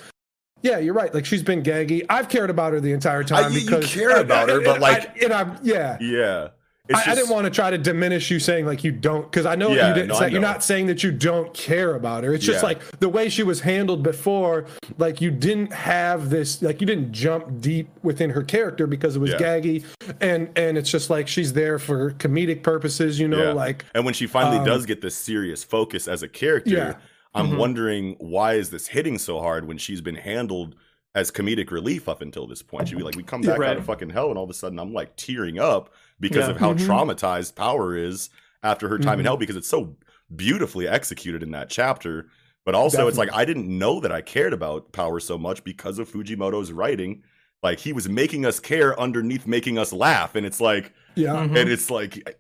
yeah, 0.61 0.77
you're 0.79 0.93
right. 0.93 1.13
Like 1.13 1.25
she's 1.25 1.43
been 1.43 1.61
gaggy. 1.63 2.05
I've 2.09 2.29
cared 2.29 2.49
about 2.49 2.73
her 2.73 2.79
the 2.79 2.93
entire 2.93 3.23
time 3.23 3.51
you- 3.51 3.59
you 3.59 3.65
because 3.65 3.93
care 3.93 4.21
about 4.21 4.49
her, 4.49 4.57
and- 4.57 4.65
but, 4.65 4.79
like- 4.81 5.09
I, 5.21 5.23
and 5.25 5.33
I'm 5.33 5.57
yeah. 5.63 5.97
yeah 5.99 6.47
it's 6.89 7.07
I, 7.07 7.11
I 7.13 7.15
didn't 7.15 7.29
want 7.29 7.45
to 7.45 7.49
try 7.49 7.71
to 7.71 7.77
diminish 7.77 8.29
you 8.29 8.39
saying 8.39 8.65
like 8.65 8.83
you 8.83 8.91
don't 8.91 9.23
because 9.23 9.45
I 9.45 9.55
know 9.55 9.69
Yeah, 9.71 9.87
you 9.87 9.93
didn't. 9.93 10.09
no, 10.09 10.15
I 10.15 10.19
like 10.19 10.31
you're 10.33 10.41
not 10.41 10.65
saying 10.65 10.87
that 10.87 11.01
you 11.01 11.13
don't 11.13 11.53
care 11.53 11.95
about 11.95 12.25
her. 12.25 12.33
It's 12.33 12.43
just 12.43 12.61
Yeah. 12.61 12.67
like 12.67 12.99
the 12.99 13.07
way 13.07 13.29
she 13.29 13.41
was 13.41 13.61
handled 13.61 14.03
before. 14.03 14.65
Like 14.97 15.21
you 15.21 15.31
didn't 15.31 15.71
have 15.71 16.29
this. 16.29 16.61
Like 16.61 16.81
you 16.81 16.87
didn't 16.87 17.13
jump 17.13 17.61
deep 17.61 17.87
within 18.03 18.31
her 18.31 18.43
character 18.43 18.85
because 18.85 19.15
it 19.15 19.19
was 19.19 19.31
Yeah. 19.31 19.37
gaggy, 19.37 19.85
and 20.19 20.49
and 20.57 20.77
it's 20.77 20.91
just 20.91 21.09
like 21.09 21.29
she's 21.29 21.53
there 21.53 21.79
for 21.79 22.11
comedic 22.15 22.63
purposes. 22.63 23.17
You 23.17 23.29
know, 23.29 23.53
like 23.53 23.85
and 23.95 24.03
when 24.03 24.13
she 24.13 24.27
finally 24.27 24.57
um, 24.57 24.65
does 24.65 24.85
get 24.85 24.99
this 24.99 25.15
serious 25.15 25.63
focus 25.63 26.09
as 26.09 26.21
a 26.21 26.27
character 26.27 26.69
Yeah. 26.69 26.95
I'm 27.35 27.51
Mhm. 27.51 27.57
wondering 27.57 28.15
why 28.19 28.53
is 28.53 28.69
this 28.69 28.87
hitting 28.87 29.17
so 29.17 29.39
hard 29.39 29.65
when 29.67 29.77
she's 29.77 30.01
been 30.01 30.15
handled 30.15 30.75
as 31.15 31.31
comedic 31.31 31.71
relief 31.71 32.09
up 32.09 32.21
until 32.21 32.47
this 32.47 32.61
point 32.61 32.87
she'd 32.87 32.97
be 32.97 33.03
like 33.03 33.15
we 33.15 33.23
come 33.23 33.41
back 33.41 33.59
out 33.59 33.77
of 33.77 33.85
fucking 33.85 34.09
hell 34.09 34.29
and 34.29 34.37
all 34.37 34.43
of 34.43 34.49
a 34.49 34.53
sudden 34.53 34.79
i'm 34.79 34.93
like 34.93 35.15
tearing 35.15 35.59
up 35.59 35.93
because 36.19 36.45
Yeah. 36.47 36.51
of 36.51 36.57
how 36.57 36.73
Mhm. 36.73 36.85
traumatized 36.87 37.55
power 37.55 37.95
is 37.97 38.29
after 38.63 38.87
her 38.89 38.97
time 38.97 39.19
in 39.19 39.23
Mhm. 39.25 39.27
hell 39.29 39.37
because 39.37 39.55
it's 39.55 39.67
so 39.67 39.95
beautifully 40.35 40.87
executed 40.87 41.43
in 41.43 41.51
that 41.51 41.69
chapter 41.69 42.27
but 42.65 42.73
also 42.75 43.07
it's 43.07 43.17
like 43.17 43.31
i 43.33 43.45
didn't 43.45 43.67
know 43.67 43.99
that 43.99 44.11
i 44.11 44.21
cared 44.21 44.53
about 44.53 44.91
power 44.91 45.19
so 45.19 45.37
much 45.37 45.63
because 45.63 45.99
of 45.99 46.09
fujimoto's 46.09 46.71
writing 46.71 47.21
like 47.61 47.79
he 47.79 47.93
was 47.93 48.09
making 48.09 48.45
us 48.45 48.59
care 48.59 48.99
underneath 48.99 49.45
making 49.47 49.77
us 49.77 49.93
laugh 49.93 50.35
and 50.35 50.45
it's 50.45 50.59
like 50.61 50.91
yeah. 51.15 51.35
Mhm. 51.35 51.57
and 51.59 51.69
it's 51.69 51.89
like 51.91 52.37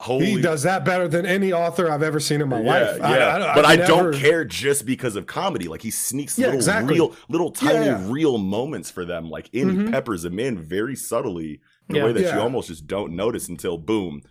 holy 0.00 0.26
He 0.26 0.42
does 0.42 0.62
that 0.64 0.84
better 0.84 1.08
than 1.08 1.24
any 1.26 1.52
author 1.52 1.90
I've 1.90 2.02
ever 2.02 2.20
seen 2.20 2.40
in 2.40 2.48
my 2.48 2.60
yeah, 2.60 2.66
life. 2.70 3.02
I- 3.02 3.16
yeah. 3.18 3.36
I, 3.50 3.54
but 3.54 3.64
I've 3.64 3.70
I 3.72 3.76
never- 3.82 4.10
don't 4.10 4.14
care 4.14 4.44
just 4.44 4.84
because 4.86 5.16
of 5.16 5.26
comedy. 5.26 5.68
Like 5.68 5.82
he 5.82 5.90
sneaks 5.90 6.38
Yeah, 6.38 6.46
little 6.46 6.58
exactly. 6.60 6.94
real, 6.94 7.16
little 7.28 7.50
tiny 7.50 7.86
yeah. 7.86 8.04
real 8.10 8.38
moments 8.38 8.90
for 8.90 9.04
them, 9.04 9.30
like 9.30 9.48
in 9.52 9.70
Mhm. 9.76 9.92
peppers 9.92 10.22
them 10.22 10.38
in 10.38 10.58
very 10.58 10.96
subtly, 10.96 11.60
the 11.88 11.96
Yeah. 11.98 12.04
way 12.06 12.12
that 12.12 12.34
you 12.34 12.40
almost 12.40 12.68
just 12.68 12.86
don't 12.86 13.14
notice 13.16 13.48
until 13.48 13.78
boom, 13.78 14.22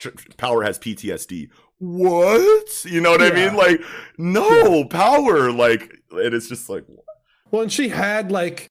tr- 0.00 0.10
tr- 0.10 0.28
power 0.36 0.62
has 0.64 0.78
PTSD. 0.78 1.48
What? 1.78 2.84
You 2.84 3.00
know 3.00 3.10
what 3.10 3.22
I 3.22 3.30
mean? 3.32 3.54
Like 3.56 3.82
no 4.18 4.84
power. 4.84 5.52
Like 5.52 5.92
and 6.10 6.34
it's 6.34 6.48
just 6.48 6.68
like 6.68 6.84
Well, 7.50 7.62
and 7.62 7.72
she 7.72 7.88
had 7.88 8.32
like, 8.32 8.68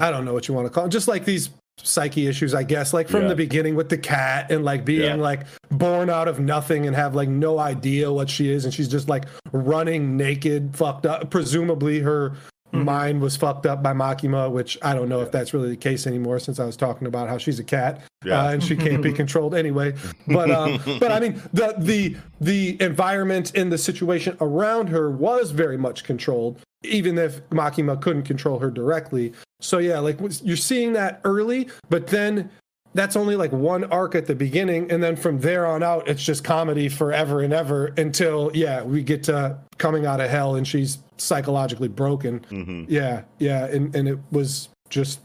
I 0.00 0.10
don't 0.10 0.24
know 0.24 0.34
what 0.34 0.48
you 0.48 0.54
want 0.54 0.66
to 0.66 0.70
call 0.70 0.86
it, 0.86 0.90
just 0.90 1.08
like 1.08 1.24
these 1.24 1.48
psyche 1.86 2.26
issues, 2.26 2.54
I 2.54 2.62
guess, 2.62 2.92
like 2.92 3.08
from 3.08 3.22
Yeah. 3.22 3.28
the 3.28 3.36
beginning 3.36 3.74
with 3.74 3.88
the 3.88 3.98
cat 3.98 4.50
and 4.50 4.64
like 4.64 4.84
being 4.84 5.02
Yeah. 5.02 5.14
like 5.16 5.40
born 5.70 6.10
out 6.10 6.28
of 6.28 6.38
nothing 6.40 6.86
and 6.86 6.94
have 6.96 7.14
like 7.14 7.28
no 7.28 7.58
idea 7.58 8.12
what 8.12 8.28
she 8.30 8.50
is. 8.50 8.64
And 8.64 8.72
she's 8.74 8.88
just 8.88 9.08
like 9.08 9.24
running 9.52 10.16
naked, 10.16 10.76
fucked 10.76 11.06
up. 11.06 11.30
Presumably 11.30 12.00
her 12.00 12.32
mind 12.72 13.20
was 13.20 13.36
fucked 13.36 13.66
up 13.66 13.82
by 13.82 13.92
Makima, 13.92 14.50
which 14.50 14.78
I 14.82 14.94
don't 14.94 15.08
know 15.08 15.20
if 15.20 15.30
that's 15.32 15.52
really 15.54 15.70
the 15.70 15.76
case 15.76 16.06
anymore 16.06 16.38
since 16.38 16.58
I 16.60 16.64
was 16.64 16.76
talking 16.76 17.06
about 17.06 17.28
how 17.28 17.38
she's 17.38 17.58
a 17.58 17.64
cat 17.64 18.02
Yeah. 18.24 18.44
uh, 18.44 18.50
and 18.52 18.62
she 18.62 18.76
can't 18.76 19.02
be 19.02 19.12
controlled 19.22 19.54
anyway. 19.54 19.94
But 20.28 20.50
um, 20.50 20.80
but 21.00 21.10
I 21.12 21.20
mean 21.20 21.42
the 21.52 21.74
the 21.78 22.16
the 22.40 22.80
environment 22.82 23.54
in 23.54 23.70
the 23.70 23.78
situation 23.78 24.36
around 24.40 24.88
her 24.88 25.10
was 25.10 25.50
very 25.50 25.76
much 25.76 26.04
controlled, 26.04 26.60
even 26.82 27.18
if 27.18 27.40
Makima 27.50 28.00
couldn't 28.00 28.22
control 28.24 28.58
her 28.60 28.70
directly. 28.70 29.32
So 29.60 29.78
yeah, 29.78 29.98
like 29.98 30.18
you're 30.42 30.56
seeing 30.56 30.92
that 30.94 31.20
early, 31.24 31.68
but 31.88 32.06
then 32.06 32.50
that's 32.94 33.14
only 33.16 33.36
like 33.36 33.52
one 33.52 33.84
arc 33.84 34.14
at 34.14 34.26
the 34.26 34.34
beginning, 34.34 34.90
and 34.90 35.02
then 35.02 35.16
from 35.16 35.38
there 35.40 35.66
on 35.66 35.82
out, 35.82 36.08
it's 36.08 36.22
just 36.22 36.42
comedy 36.44 36.88
forever 36.88 37.40
and 37.42 37.52
ever 37.52 37.86
until 37.96 38.50
yeah, 38.54 38.82
we 38.82 39.02
get 39.02 39.22
to 39.24 39.58
coming 39.78 40.06
out 40.06 40.20
of 40.20 40.28
hell 40.30 40.56
and 40.56 40.66
she's 40.66 40.98
psychologically 41.16 41.88
broken. 41.88 42.40
mhm. 42.50 42.86
Yeah, 42.88 43.22
yeah, 43.38 43.66
and 43.66 43.94
and 43.94 44.08
it 44.08 44.18
was 44.32 44.68
just 44.88 45.20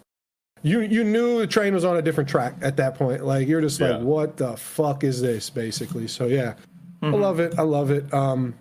you 0.61 0.81
you 0.81 1.03
knew 1.03 1.39
the 1.39 1.47
train 1.47 1.73
was 1.73 1.83
on 1.85 1.97
a 1.97 2.01
different 2.01 2.29
track 2.29 2.55
at 2.61 2.77
that 2.77 2.95
point. 2.95 3.25
Like 3.25 3.47
you're 3.47 3.61
just 3.61 3.79
Yeah. 3.79 3.97
like, 3.97 4.01
what 4.01 4.37
the 4.37 4.55
fuck 4.57 5.03
is 5.03 5.21
this, 5.21 5.49
basically? 5.49 6.07
So 6.07 6.25
yeah, 6.27 6.53
Mm-hmm. 7.01 7.13
I 7.15 7.17
love 7.17 7.39
it. 7.39 7.59
I 7.59 7.61
love 7.61 7.91
it. 7.91 8.11
Um, 8.13 8.55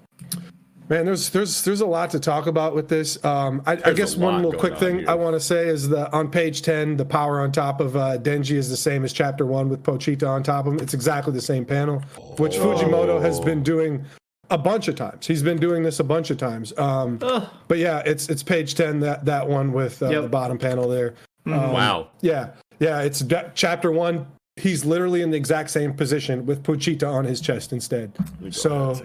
man, 0.89 1.07
there's 1.07 1.31
there's 1.31 1.63
there's 1.63 1.81
a 1.81 1.87
lot 1.87 2.11
to 2.11 2.21
talk 2.21 2.47
about 2.47 2.75
with 2.75 2.89
this. 2.89 3.23
Um, 3.25 3.63
I, 3.67 3.73
I 3.85 3.93
guess 3.93 4.17
one 4.17 4.43
little 4.43 4.59
quick 4.59 4.75
on 4.75 4.79
thing 4.79 4.99
here. 5.01 5.11
I 5.11 5.15
want 5.15 5.35
to 5.35 5.41
say 5.41 5.69
is 5.69 5.89
the 5.89 6.11
on 6.13 6.31
page 6.31 6.63
ten, 6.63 6.97
the 6.97 7.05
power 7.05 7.41
on 7.41 7.53
top 7.53 7.81
of 7.81 7.97
uh, 7.97 8.19
Denji 8.19 8.57
is 8.57 8.69
the 8.71 8.77
same 8.77 9.05
as 9.05 9.13
chapter 9.13 9.47
one 9.47 9.69
with 9.69 9.83
Pochita 9.83 10.29
on 10.29 10.43
top 10.43 10.67
of 10.67 10.75
him. 10.75 10.81
It's 10.81 10.95
exactly 10.95 11.33
the 11.33 11.41
same 11.43 11.65
panel, 11.65 12.01
which 12.39 12.55
Fujimoto 12.57 13.21
has 13.21 13.41
been 13.41 13.63
doing 13.63 14.05
a 14.51 14.59
bunch 14.59 14.89
of 14.89 14.95
times. 14.95 15.27
He's 15.27 15.43
been 15.43 15.59
doing 15.59 15.83
this 15.83 16.01
a 16.01 16.05
bunch 16.05 16.31
of 16.31 16.37
times. 16.37 16.77
Um, 16.79 17.19
but 17.19 17.79
yeah, 17.79 18.03
it's 18.05 18.29
it's 18.29 18.43
page 18.43 18.75
ten 18.75 19.01
that 19.01 19.25
that 19.25 19.49
one 19.49 19.73
with 19.73 20.03
uh, 20.03 20.11
Yep. 20.11 20.23
the 20.23 20.29
bottom 20.29 20.59
panel 20.59 20.89
there. 20.89 21.15
Um, 21.47 21.73
wow. 21.73 22.09
Yeah, 22.21 22.51
yeah, 22.79 23.01
it's 23.03 23.21
d- 23.21 23.37
chapter 23.55 23.91
one. 23.93 24.27
He's 24.57 24.85
literally 24.85 25.21
in 25.23 25.31
the 25.33 25.37
exact 25.37 25.71
same 25.71 25.93
position 25.95 26.47
with 26.47 26.63
Pochita 26.63 27.11
on 27.11 27.25
his 27.25 27.41
chest 27.41 27.73
instead. 27.73 28.13
Let 28.19 28.41
me 28.41 28.47
go 28.47 28.51
So 28.53 29.03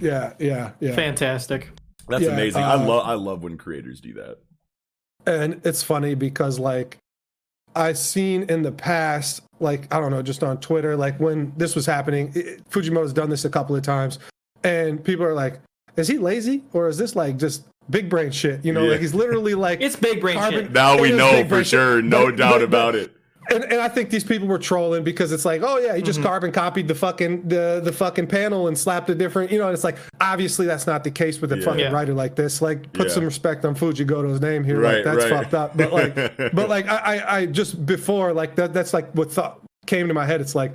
yeah, 0.00 0.32
yeah, 0.38 0.72
yeah. 0.80 0.94
Fantastic. 0.94 1.70
That's 2.08 2.24
Yeah, 2.24 2.30
amazing. 2.32 2.62
I 2.62 2.74
uh, 2.74 2.86
love 2.86 3.06
I 3.06 3.14
love 3.14 3.42
when 3.42 3.56
creators 3.56 4.00
do 4.00 4.12
that. 4.14 4.38
and 5.26 5.60
it's 5.64 5.82
funny 5.82 6.14
because 6.14 6.58
like 6.58 6.98
I've 7.76 7.98
seen 7.98 8.44
in 8.44 8.62
the 8.62 8.70
past, 8.72 9.42
like 9.58 9.92
I 9.92 9.98
don't 10.00 10.10
know, 10.10 10.22
just 10.22 10.44
on 10.44 10.58
Twitter, 10.58 10.96
like 10.96 11.18
when 11.18 11.52
this 11.56 11.74
was 11.74 11.86
happening, 11.86 12.30
it, 12.34 12.68
Fujimoto's 12.70 13.12
done 13.12 13.30
this 13.30 13.44
a 13.44 13.50
couple 13.50 13.74
of 13.74 13.82
times, 13.82 14.18
and 14.62 15.02
people 15.02 15.24
are 15.24 15.34
like, 15.34 15.60
"Is 15.96 16.06
he 16.08 16.18
lazy 16.18 16.62
or 16.72 16.88
is 16.88 16.98
this 16.98 17.16
like 17.16 17.36
just 17.38 17.64
big 17.90 18.08
brain 18.08 18.30
shit?" 18.30 18.64
You 18.64 18.72
know, 18.72 18.84
Yeah. 18.84 18.90
like 18.92 19.00
he's 19.00 19.14
literally 19.14 19.54
like 19.54 19.80
It's 19.82 19.96
big 19.96 20.20
brain 20.20 20.36
Carbon- 20.38 20.64
shit. 20.66 20.72
Now 20.72 21.00
we 21.00 21.10
know 21.10 21.44
for 21.48 21.58
shit, 21.58 21.66
sure, 21.68 22.02
no 22.02 22.26
but- 22.26 22.36
doubt 22.36 22.52
but- 22.52 22.62
about 22.62 22.92
but- 22.92 23.00
it. 23.00 23.16
And, 23.50 23.64
and 23.64 23.80
I 23.80 23.88
think 23.88 24.10
these 24.10 24.24
people 24.24 24.48
were 24.48 24.58
trolling 24.58 25.04
because 25.04 25.32
it's 25.32 25.44
like, 25.44 25.62
oh 25.62 25.78
yeah, 25.78 25.96
he 25.96 26.02
just 26.02 26.18
mm-hmm. 26.18 26.28
carbon 26.28 26.52
copied 26.52 26.88
the 26.88 26.94
fucking 26.94 27.48
the 27.48 27.80
the 27.82 27.92
fucking 27.92 28.26
panel 28.26 28.68
and 28.68 28.78
slapped 28.78 29.10
a 29.10 29.14
different, 29.14 29.50
you 29.50 29.58
know. 29.58 29.66
And 29.66 29.74
it's 29.74 29.84
like 29.84 29.98
obviously 30.20 30.66
that's 30.66 30.86
not 30.86 31.04
the 31.04 31.10
case 31.10 31.40
with 31.40 31.52
a 31.52 31.58
Yeah. 31.58 31.64
fucking 31.64 31.80
Yeah. 31.80 31.92
writer 31.92 32.14
like 32.14 32.34
this. 32.36 32.62
Like 32.62 32.92
put 32.92 33.08
Yeah. 33.08 33.14
some 33.14 33.24
respect 33.24 33.64
on 33.64 33.74
Fujigoto's 33.74 34.40
name 34.40 34.64
here. 34.64 34.80
Right, 34.80 34.96
like 34.96 35.04
that's 35.04 35.30
right. 35.30 35.42
fucked 35.42 35.54
up. 35.54 35.76
But 35.76 35.92
like, 35.92 36.14
but 36.54 36.68
like 36.68 36.86
I, 36.88 36.96
I 36.96 37.36
I 37.38 37.46
just 37.46 37.84
before 37.84 38.32
like 38.32 38.56
that 38.56 38.72
that's 38.72 38.94
like 38.94 39.12
what 39.12 39.32
thought 39.32 39.60
came 39.86 40.08
to 40.08 40.14
my 40.14 40.26
head. 40.26 40.40
It's 40.40 40.54
like 40.54 40.74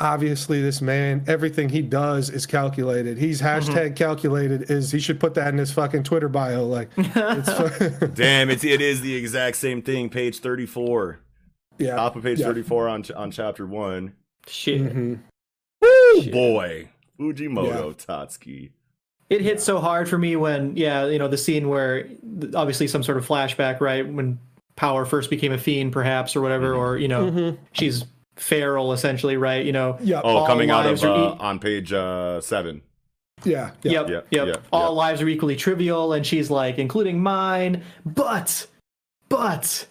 obviously 0.00 0.60
this 0.60 0.82
man 0.82 1.24
everything 1.26 1.68
he 1.68 1.82
does 1.82 2.30
is 2.30 2.46
calculated. 2.46 3.18
He's 3.18 3.40
mm-hmm. 3.40 3.70
hashtag 3.70 3.96
calculated. 3.96 4.70
Is 4.70 4.90
he 4.90 4.98
should 4.98 5.20
put 5.20 5.34
that 5.34 5.48
in 5.48 5.58
his 5.58 5.72
fucking 5.72 6.02
Twitter 6.02 6.28
bio? 6.28 6.66
Like, 6.66 6.90
it's, 6.96 7.98
Damn, 8.14 8.50
it's 8.50 8.64
it 8.64 8.80
is 8.80 9.00
the 9.00 9.14
exact 9.14 9.56
same 9.56 9.82
thing. 9.82 10.08
Page 10.10 10.40
thirty 10.40 10.66
four, 10.66 11.20
yeah, 11.78 11.96
top 11.96 12.16
of 12.16 12.22
page 12.22 12.38
yeah. 12.40 12.46
thirty 12.46 12.62
four 12.62 12.88
on 12.88 13.04
on 13.16 13.30
chapter 13.30 13.66
one. 13.66 14.12
Shit. 14.46 14.80
Mhm. 14.82 15.18
Woo, 15.82 16.30
boy, 16.30 16.88
Fujimoto 17.18 17.94
Tatsuki. 17.96 18.70
It 19.28 19.40
hit 19.40 19.60
so 19.60 19.80
hard 19.80 20.08
for 20.08 20.18
me 20.18 20.36
when, 20.36 20.76
yeah, 20.76 21.06
you 21.06 21.18
know, 21.18 21.26
the 21.26 21.36
scene 21.36 21.68
where 21.68 22.06
obviously 22.54 22.86
some 22.86 23.02
sort 23.02 23.18
of 23.18 23.26
flashback, 23.26 23.80
right? 23.80 24.06
When 24.08 24.38
Power 24.76 25.04
first 25.04 25.30
became 25.30 25.50
a 25.52 25.58
fiend, 25.58 25.92
perhaps, 25.92 26.36
or 26.36 26.42
whatever, 26.42 26.74
or, 26.74 26.96
you 26.96 27.08
know, 27.08 27.56
she's 27.72 28.04
feral 28.36 28.92
essentially, 28.92 29.36
right? 29.36 29.66
You 29.66 29.72
know, 29.72 29.98
Yeah. 30.00 30.20
Oh, 30.22 30.46
coming 30.46 30.70
out 30.70 30.86
of 30.86 31.02
uh, 31.02 31.06
e- 31.08 31.36
on 31.40 31.58
page 31.58 31.92
uh, 31.92 32.40
seven. 32.40 32.82
yeah, 33.44 33.72
yeah. 33.82 33.92
Yep, 33.92 34.08
Yep, 34.10 34.26
yep. 34.30 34.46
yep, 34.46 34.64
All 34.72 34.90
yep. 34.90 34.96
lives 34.96 35.22
are 35.22 35.28
equally 35.28 35.56
trivial, 35.56 36.12
and 36.12 36.24
she's 36.24 36.48
like, 36.50 36.78
including 36.78 37.20
mine. 37.20 37.82
But, 38.04 38.66
but, 39.28 39.86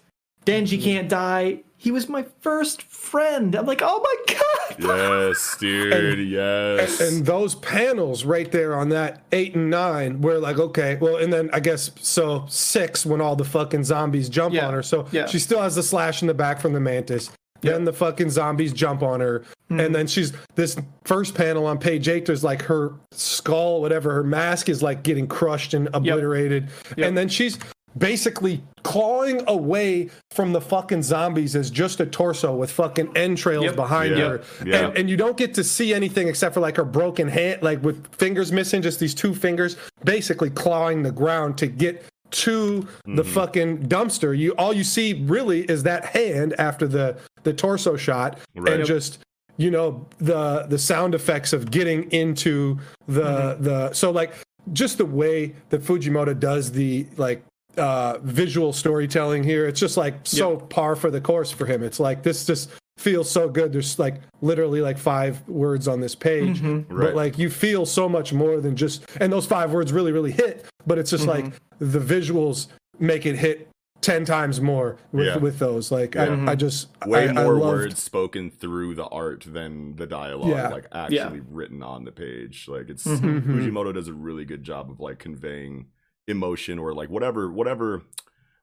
Denji 0.46 0.82
can't 0.82 1.08
die. 1.10 1.60
He 1.86 1.92
was 1.92 2.08
my 2.08 2.24
first 2.40 2.82
friend. 2.82 3.54
I'm 3.54 3.64
like, 3.64 3.80
oh 3.80 4.00
my 4.02 4.34
god. 4.34 4.76
Yes, 5.30 5.56
dude. 5.60 6.28
yes. 6.28 7.00
and 7.00 7.24
those 7.24 7.54
panels 7.54 8.24
right 8.24 8.50
there 8.50 8.74
on 8.76 8.88
that 8.88 9.22
eight 9.30 9.54
and 9.54 9.70
nine 9.70 10.20
were 10.20 10.38
like 10.38 10.58
okay 10.58 10.98
well 11.00 11.16
and 11.16 11.32
then 11.32 11.48
i 11.52 11.60
guess 11.60 11.90
so 12.00 12.44
six 12.48 13.06
when 13.06 13.20
all 13.22 13.36
the 13.36 13.44
fucking 13.44 13.84
zombies 13.84 14.28
jump 14.28 14.52
Yeah, 14.54 14.66
on 14.66 14.74
her 14.74 14.82
so 14.82 15.06
yeah. 15.12 15.26
she 15.26 15.38
still 15.38 15.62
has 15.62 15.76
the 15.76 15.82
slash 15.82 16.20
in 16.20 16.28
the 16.28 16.34
back 16.34 16.60
from 16.60 16.72
the 16.74 16.80
mantis 16.80 17.30
then 17.62 17.84
the 17.84 17.92
fucking 17.92 18.28
zombies 18.30 18.72
jump 18.74 19.02
on 19.02 19.20
her 19.20 19.44
Hmm. 19.68 19.80
and 19.80 19.94
then 19.94 20.06
she's 20.06 20.32
this 20.54 20.76
first 21.04 21.34
panel 21.34 21.66
on 21.66 21.78
page 21.78 22.08
eight 22.08 22.26
there's 22.26 22.44
like 22.44 22.62
her 22.62 22.92
skull 23.12 23.80
whatever 23.80 24.12
her 24.14 24.22
mask 24.24 24.68
is 24.68 24.80
like 24.82 25.02
getting 25.02 25.26
crushed 25.26 25.74
and 25.74 25.88
obliterated 25.94 26.68
and 26.98 27.16
then 27.18 27.28
she's 27.28 27.58
basically 27.96 28.62
clawing 28.82 29.42
away 29.48 30.10
from 30.30 30.52
the 30.52 30.60
fucking 30.60 31.02
zombies 31.02 31.56
as 31.56 31.70
just 31.70 32.00
a 32.00 32.06
torso 32.06 32.54
with 32.54 32.70
fucking 32.70 33.16
entrails 33.16 33.64
Yep. 33.64 33.76
behind 33.76 34.16
Yeah, 34.16 34.28
her 34.28 34.42
yeah. 34.64 34.86
and, 34.86 34.98
and 34.98 35.10
you 35.10 35.16
don't 35.16 35.36
get 35.36 35.54
to 35.54 35.64
see 35.64 35.92
anything 35.94 36.28
except 36.28 36.54
for 36.54 36.60
like 36.60 36.76
her 36.76 36.84
broken 36.84 37.28
hand, 37.28 37.62
like 37.62 37.82
with 37.82 38.06
fingers 38.14 38.52
missing, 38.52 38.82
just 38.82 39.00
these 39.00 39.14
two 39.14 39.34
fingers, 39.34 39.76
basically 40.04 40.50
clawing 40.50 41.02
the 41.02 41.10
ground 41.12 41.58
to 41.58 41.66
get 41.66 42.04
to 42.32 42.80
the 43.04 43.22
Mm-hmm. 43.22 43.32
fucking 43.32 43.78
dumpster. 43.88 44.36
You 44.36 44.52
all 44.58 44.72
you 44.72 44.84
see 44.84 45.24
really 45.26 45.62
is 45.62 45.82
that 45.84 46.04
hand 46.06 46.54
after 46.58 46.86
the 46.86 47.16
the 47.44 47.52
torso 47.52 47.96
shot, 47.96 48.38
Right. 48.56 48.74
and 48.74 48.84
just 48.84 49.18
you 49.56 49.70
know 49.70 50.06
the 50.18 50.66
the 50.68 50.78
sound 50.78 51.14
effects 51.14 51.52
of 51.52 51.70
getting 51.70 52.10
into 52.12 52.78
the 53.08 53.22
Mm-hmm. 53.22 53.64
the 53.64 53.92
so 53.94 54.10
like 54.10 54.32
just 54.72 54.98
the 54.98 55.06
way 55.06 55.54
that 55.70 55.82
Fujimoto 55.82 56.38
does 56.38 56.72
the 56.72 57.06
like 57.16 57.42
uh 57.78 58.18
visual 58.22 58.72
storytelling 58.72 59.42
here. 59.42 59.66
It's 59.66 59.80
just 59.80 59.96
like 59.96 60.14
so 60.24 60.56
par 60.56 60.96
for 60.96 61.10
the 61.10 61.20
course 61.20 61.50
for 61.50 61.66
him. 61.66 61.82
It's 61.82 62.00
like 62.00 62.22
this 62.22 62.44
just 62.44 62.70
feels 62.98 63.30
so 63.30 63.48
good. 63.48 63.72
There's 63.72 63.98
like 63.98 64.22
literally 64.40 64.80
like 64.80 64.98
five 64.98 65.46
words 65.48 65.86
on 65.88 66.00
this 66.00 66.14
page 66.14 66.60
mm-hmm. 66.60 66.92
Right. 66.92 67.06
but 67.06 67.14
like 67.14 67.38
you 67.38 67.50
feel 67.50 67.86
so 67.86 68.08
much 68.08 68.32
more 68.32 68.60
than 68.60 68.76
just 68.76 69.04
and 69.20 69.32
those 69.32 69.46
five 69.46 69.72
words 69.72 69.92
really 69.92 70.12
really 70.12 70.32
hit 70.32 70.64
but 70.86 70.98
it's 70.98 71.10
just 71.10 71.26
like 71.26 71.44
mm-hmm. 71.44 71.90
the 71.90 71.98
visuals 71.98 72.68
make 72.98 73.26
it 73.26 73.36
hit 73.36 73.68
10 74.02 74.24
times 74.24 74.60
more 74.60 74.96
with, 75.12 75.26
Yeah. 75.26 75.36
with 75.38 75.58
those. 75.58 75.90
Like 75.90 76.16
I, 76.16 76.24
I 76.24 76.28
mm-hmm. 76.28 76.54
just 76.56 76.88
way 77.06 77.28
I, 77.28 77.32
more 77.32 77.56
I 77.56 77.58
loved- 77.58 77.60
words 77.62 78.02
spoken 78.02 78.50
through 78.50 78.94
the 78.94 79.06
art 79.06 79.44
than 79.46 79.96
the 79.96 80.06
dialogue 80.06 80.50
Yeah. 80.50 80.68
like 80.68 80.86
actually 80.92 81.40
written 81.50 81.82
on 81.82 82.04
the 82.04 82.12
page. 82.12 82.66
Like 82.68 82.88
it's 82.88 83.04
fujimoto 83.04 83.92
does 83.92 84.08
a 84.08 84.12
really 84.12 84.44
good 84.44 84.62
job 84.62 84.90
of 84.90 85.00
like 85.00 85.18
conveying 85.18 85.86
emotion 86.26 86.78
or 86.78 86.92
like 86.94 87.08
whatever 87.08 87.50
whatever 87.50 88.02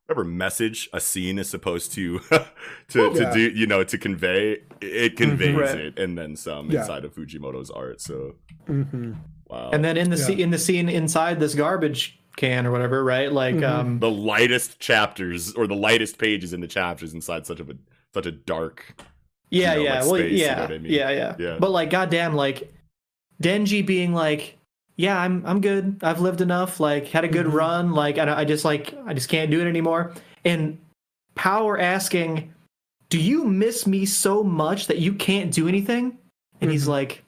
whatever 0.05 0.24
message 0.26 0.89
a 0.93 0.99
scene 0.99 1.39
is 1.39 1.49
supposed 1.49 1.93
to 1.93 2.20
to, 2.89 3.14
to 3.14 3.32
do 3.34 3.39
you 3.49 3.66
know 3.66 3.84
to 3.84 3.97
convey 3.97 4.57
it 4.82 5.16
conveys 5.16 5.55
Right. 5.55 5.78
it 5.80 5.99
and 5.99 6.18
then 6.18 6.36
some 6.36 6.70
Yeah. 6.70 6.82
inside 6.82 7.05
of 7.05 7.14
fujimoto's 7.16 7.70
art 7.72 8.01
so 8.01 8.36
Mhm. 8.68 9.16
wow 9.47 9.70
And 9.72 9.84
then 9.84 9.95
in 9.97 10.09
the 10.09 10.18
Yeah. 10.18 10.24
scene 10.26 10.39
in 10.39 10.49
the 10.51 10.57
scene 10.57 10.89
inside 10.89 11.39
this 11.39 11.55
garbage 11.55 12.20
can 12.36 12.66
or 12.66 12.72
whatever, 12.72 13.03
right? 13.03 13.32
Like, 13.32 13.53
Mm-hmm. 13.57 13.64
um, 13.80 13.99
the 13.99 14.09
lightest 14.09 14.80
chapters 14.80 15.53
or 15.53 15.68
the 15.68 15.76
lightest 15.76 16.18
pages 16.18 16.51
in 16.51 16.61
the 16.61 16.68
chapters 16.68 17.14
inside 17.14 17.45
such 17.45 17.59
of 17.59 17.70
a 17.70 17.76
such 18.14 18.26
a 18.26 18.32
dark 18.32 18.95
yeah, 19.51 19.74
you 19.74 19.78
know, 19.80 19.84
yeah, 19.84 19.93
like 19.93 20.01
well, 20.11 20.16
space, 20.16 20.32
you 20.32 20.38
yeah, 20.45 20.55
know 20.55 20.64
I 20.64 20.78
mean? 20.80 20.91
yeah, 20.91 21.09
yeah, 21.11 21.36
Yeah. 21.38 21.57
But 21.59 21.70
like, 21.70 21.91
goddamn, 21.91 22.34
like 22.36 22.74
Denji 23.41 23.86
being 23.86 24.14
like, 24.14 24.57
"Yeah, 24.96 25.18
I'm, 25.20 25.44
I'm 25.46 25.62
good. 25.62 26.00
I've 26.04 26.20
lived 26.22 26.41
enough. 26.41 26.80
Like, 26.80 27.08
had 27.08 27.24
a 27.24 27.28
good 27.28 27.46
Mm-hmm. 27.48 27.56
run. 27.56 27.91
Like, 27.94 28.18
I, 28.18 28.39
I 28.41 28.46
just 28.46 28.64
like, 28.66 28.94
I 29.06 29.14
just 29.14 29.30
can't 29.30 29.50
do 29.52 29.60
it 29.62 29.68
anymore." 29.68 30.14
And 30.46 30.78
Power 31.36 31.80
asking, 31.80 32.54
"Do 33.10 33.20
you 33.20 33.44
miss 33.46 33.88
me 33.88 34.06
so 34.06 34.44
much 34.44 34.88
that 34.88 34.98
you 35.00 35.14
can't 35.14 35.52
do 35.52 35.68
anything?" 35.68 36.18
And 36.62 36.72
he's 36.72 36.84
Mm-hmm. 36.84 36.91
like, 36.91 37.24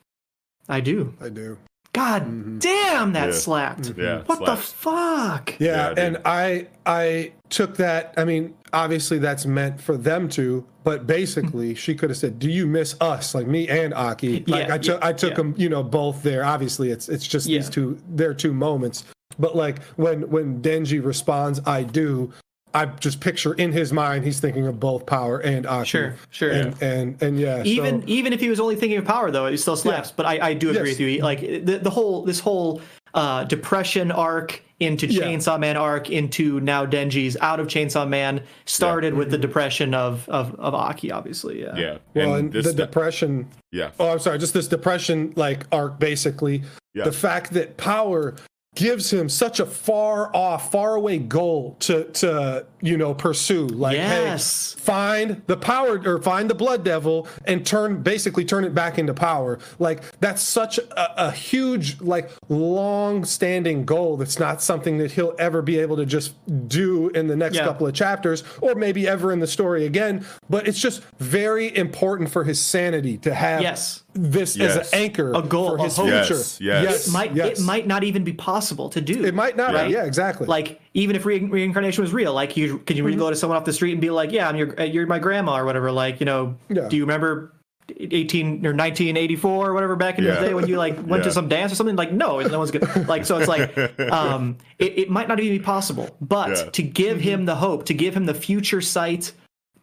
"I 0.70 0.80
do." 0.80 1.14
i 1.22 1.30
do 1.30 1.58
God 1.94 2.60
damn, 2.60 3.14
that 3.14 3.30
Yeah. 3.30 3.34
slapped. 3.36 3.94
Yeah, 3.98 4.24
What 4.26 4.44
the 4.44 4.58
fuck? 4.58 5.56
Yeah, 5.60 5.94
Yeah, 5.96 6.04
and. 6.06 6.18
I 6.26 6.68
I 6.86 7.32
took 7.50 7.78
that. 7.78 8.14
I 8.18 8.26
mean, 8.26 8.54
obviously 8.76 9.18
that's 9.18 9.46
meant 9.46 9.80
for 9.82 9.98
them 9.98 10.30
to, 10.30 10.66
but 10.84 11.08
basically 11.08 11.74
she 11.74 11.96
could 11.96 12.10
have 12.12 12.18
said, 12.18 12.38
"Do 12.38 12.50
you 12.52 12.68
miss 12.68 12.96
us?" 13.02 13.34
Like 13.34 13.48
me 13.48 13.68
and 13.70 13.94
Aki. 13.94 14.44
Like 14.48 14.68
Yeah, 14.68 14.74
I 14.76 14.78
took 14.78 15.02
yeah, 15.02 15.08
I 15.08 15.14
took 15.14 15.32
yeah. 15.32 15.38
them, 15.38 15.56
you 15.58 15.70
know, 15.70 15.82
both 15.82 16.22
there. 16.22 16.44
Obviously, 16.46 16.92
it's 16.92 17.10
it's 17.10 17.26
just 17.26 17.48
these 17.48 17.70
two 17.70 17.98
their 18.10 18.34
two 18.34 18.54
moments. 18.54 19.06
But 19.40 19.56
like 19.56 19.82
when 19.96 20.30
when 20.30 20.62
Denji 20.62 21.04
responds, 21.04 21.60
"I 21.66 21.84
do." 21.84 22.32
I 22.74 22.88
just 22.88 23.22
picture 23.22 23.54
in 23.54 23.72
his 23.72 23.94
mind 23.94 24.26
he's 24.26 24.42
thinking 24.42 24.68
of 24.68 24.82
both 24.82 25.06
Power 25.06 25.40
and 25.40 25.66
Aki. 25.66 25.86
Sure, 25.88 26.16
sure. 26.30 26.52
And 26.52 26.84
and, 26.84 27.24
and 27.24 27.40
yeah, 27.40 27.64
Even 27.64 28.02
so, 28.02 28.08
even 28.10 28.34
if 28.34 28.42
he 28.42 28.50
was 28.50 28.60
only 28.60 28.76
thinking 28.76 28.98
of 28.98 29.06
power, 29.06 29.32
though, 29.32 29.46
it 29.46 29.58
still 29.60 29.78
slaps. 29.78 30.12
But 30.12 30.26
I, 30.26 30.50
I 30.50 30.54
do 30.54 30.72
agree 30.72 30.90
Yes. 30.90 31.00
with 31.00 31.08
you. 31.08 31.22
Like 31.24 31.40
the, 31.40 31.80
the 31.82 31.90
whole 31.90 32.24
this 32.24 32.42
whole 32.42 32.82
uh, 33.14 33.46
depression 33.46 34.12
arc 34.12 34.62
into 34.80 35.08
Yeah. 35.08 35.24
Chainsaw 35.24 35.60
Man 35.60 35.78
arc 35.78 36.10
into 36.10 36.60
now 36.60 36.86
Denji's 36.86 37.38
out 37.40 37.60
of 37.60 37.68
Chainsaw 37.68 38.08
Man 38.08 38.42
started 38.66 39.14
with 39.14 39.32
the 39.32 39.38
depression 39.38 39.94
of 39.94 40.28
of 40.28 40.54
of 40.60 40.74
Aki, 40.74 41.12
obviously. 41.12 41.62
Yeah. 41.62 41.78
Yeah. 41.78 41.98
well, 42.14 42.36
and, 42.36 42.52
this 42.52 42.66
the 42.66 42.72
sta- 42.74 42.86
depression 42.86 43.48
yeah. 43.72 43.92
oh 44.00 44.10
i'm 44.12 44.20
sorry 44.20 44.38
just 44.40 44.54
this 44.54 44.68
depression 44.68 45.34
like 45.36 45.66
arc 45.72 46.00
basically 46.00 46.64
Yeah. 46.94 47.06
the 47.06 47.12
fact 47.12 47.54
that 47.54 47.78
power 47.78 48.36
gives 48.76 49.12
him 49.12 49.30
such 49.30 49.60
a 49.62 49.66
far 49.66 50.36
off 50.36 50.72
far 50.72 50.96
away 50.96 51.18
goal 51.20 51.78
to 51.80 52.04
to 52.12 52.66
you 52.86 52.98
know 52.98 53.14
pursue 53.14 53.66
like 53.68 53.96
Yes. 53.98 54.74
hey 54.76 54.80
find 54.82 55.42
the 55.48 55.58
power 55.58 56.00
or 56.06 56.22
find 56.22 56.50
the 56.50 56.54
blood 56.56 56.84
devil 56.84 57.28
and 57.46 57.66
turn 57.66 58.04
basically 58.04 58.46
turn 58.46 58.64
it 58.64 58.76
back 58.76 59.00
into 59.00 59.14
power 59.14 59.58
like 59.80 60.04
that's 60.20 60.42
such 60.44 60.78
a, 60.78 61.28
a 61.28 61.32
huge 61.32 62.00
like 62.02 62.30
long 62.50 63.26
standing 63.26 63.86
goal 63.86 64.18
that's 64.18 64.40
not 64.40 64.62
something 64.62 64.98
that 65.00 65.12
he'll 65.12 65.34
ever 65.40 65.62
be 65.62 65.80
able 65.80 65.96
to 65.98 66.06
just 66.06 66.34
do 66.68 67.10
in 67.10 67.28
the 67.28 67.36
next 67.36 67.56
Yeah. 67.58 67.66
couple 67.66 67.88
of 67.88 67.94
chapters 67.96 68.44
or 68.62 68.76
maybe 68.76 69.08
ever 69.08 69.32
in 69.32 69.40
the 69.40 69.48
story 69.48 69.86
again 69.86 70.24
but 70.50 70.68
it's 70.68 70.80
just 70.80 71.02
very 71.20 71.76
important 71.76 72.30
for 72.30 72.44
his 72.44 72.62
sanity 72.62 73.18
to 73.20 73.34
have 73.34 73.62
Yes. 73.62 74.04
this 74.14 74.56
Yes. 74.56 74.78
as 74.78 74.94
an 74.94 75.00
anchor 75.00 75.34
A 75.34 75.42
goal, 75.42 75.78
for 75.78 75.84
his 75.84 75.98
a 75.98 76.02
hope. 76.02 76.10
future 76.12 76.36
Yes, 76.36 76.60
yes. 76.62 77.08
It 77.08 77.12
might 77.12 77.36
yes. 77.36 77.60
it 77.60 77.64
might 77.64 77.88
not 77.88 78.04
even 78.04 78.24
be 78.24 78.34
possible 78.34 78.90
to 78.90 79.02
do. 79.02 79.26
It 79.26 79.34
might 79.34 79.58
not 79.58 79.74
Right? 79.74 79.88
be 79.88 79.94
yeah 79.94 80.04
exactly 80.06 80.46
like 80.48 80.80
even 80.96 81.16
if 81.16 81.26
re- 81.26 81.44
reincarnation 81.44 82.02
was 82.02 82.12
real 82.14 82.34
like 82.34 82.58
you 82.58 82.80
can 82.80 82.98
you 82.98 83.04
Mm-hmm. 83.04 83.20
go 83.20 83.30
to 83.30 83.36
someone 83.36 83.58
off 83.58 83.66
the 83.66 83.74
street 83.74 83.92
and 83.92 84.02
be 84.02 84.10
like 84.10 84.32
yeah 84.32 84.50
i'm 84.50 84.56
your 84.56 84.80
uh, 84.80 84.84
you're 84.84 85.06
my 85.06 85.20
grandma 85.20 85.58
or 85.58 85.66
whatever 85.66 85.92
like 85.92 86.20
you 86.20 86.26
know 86.26 86.56
Yeah. 86.70 86.88
do 86.88 86.96
you 86.98 87.04
remember 87.04 87.52
18 87.98 88.66
or 88.66 88.74
1984 88.74 89.68
or 89.70 89.74
whatever 89.74 89.96
back 89.96 90.18
in 90.18 90.24
Yeah. 90.24 90.36
the 90.40 90.48
day 90.48 90.54
when 90.56 90.68
you 90.68 90.78
like 90.78 90.96
went 91.06 91.22
Yeah. 91.22 91.30
to 91.30 91.32
some 91.32 91.48
dance 91.48 91.72
or 91.72 91.76
something 91.76 91.96
like 91.96 92.12
no 92.12 92.40
no 92.40 92.58
one's 92.60 92.72
good 92.72 93.08
like 93.08 93.26
so 93.26 93.38
it's 93.38 93.48
like 93.48 93.78
um 94.12 94.58
it, 94.80 94.98
it 95.00 95.10
might 95.10 95.28
not 95.28 95.40
even 95.40 95.58
be 95.58 95.64
possible 95.64 96.16
but 96.22 96.50
Yeah. 96.50 96.64
to 96.72 96.82
give 96.84 97.18
Mm-hmm. 97.20 97.30
him 97.30 97.46
the 97.46 97.56
hope 97.56 97.86
to 97.86 97.94
give 97.94 98.16
him 98.16 98.26
the 98.26 98.34
future 98.34 98.82
sight 98.82 99.32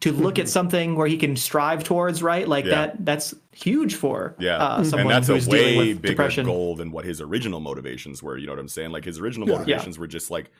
to 0.01 0.11
look 0.11 0.37
at 0.37 0.49
something 0.49 0.95
where 0.97 1.07
he 1.07 1.15
can 1.17 1.37
strive 1.37 1.85
towards 1.85 2.21
right 2.21 2.45
like 2.47 2.65
Yeah. 2.65 2.71
that 2.87 3.05
that's 3.05 3.33
huge 3.53 3.95
for 3.95 4.35
Yeah, 4.37 4.57
uh, 4.57 4.83
someone 4.83 5.13
and 5.13 5.23
that's 5.23 5.27
who's 5.27 5.47
a 5.47 5.51
dealing 5.51 5.77
way 5.77 5.87
with 5.93 6.01
bigger 6.01 6.13
depression 6.13 6.45
goal 6.45 6.75
than 6.75 6.91
what 6.91 7.05
his 7.05 7.21
original 7.21 7.59
motivations 7.61 8.21
were. 8.21 8.35
You 8.37 8.47
know 8.47 8.53
what 8.53 8.59
I'm 8.59 8.67
saying? 8.67 8.91
Like 8.91 9.05
his 9.05 9.19
original 9.19 9.47
Yeah. 9.47 9.59
motivations 9.59 9.97
were 9.97 10.07
just 10.07 10.29
like 10.29 10.51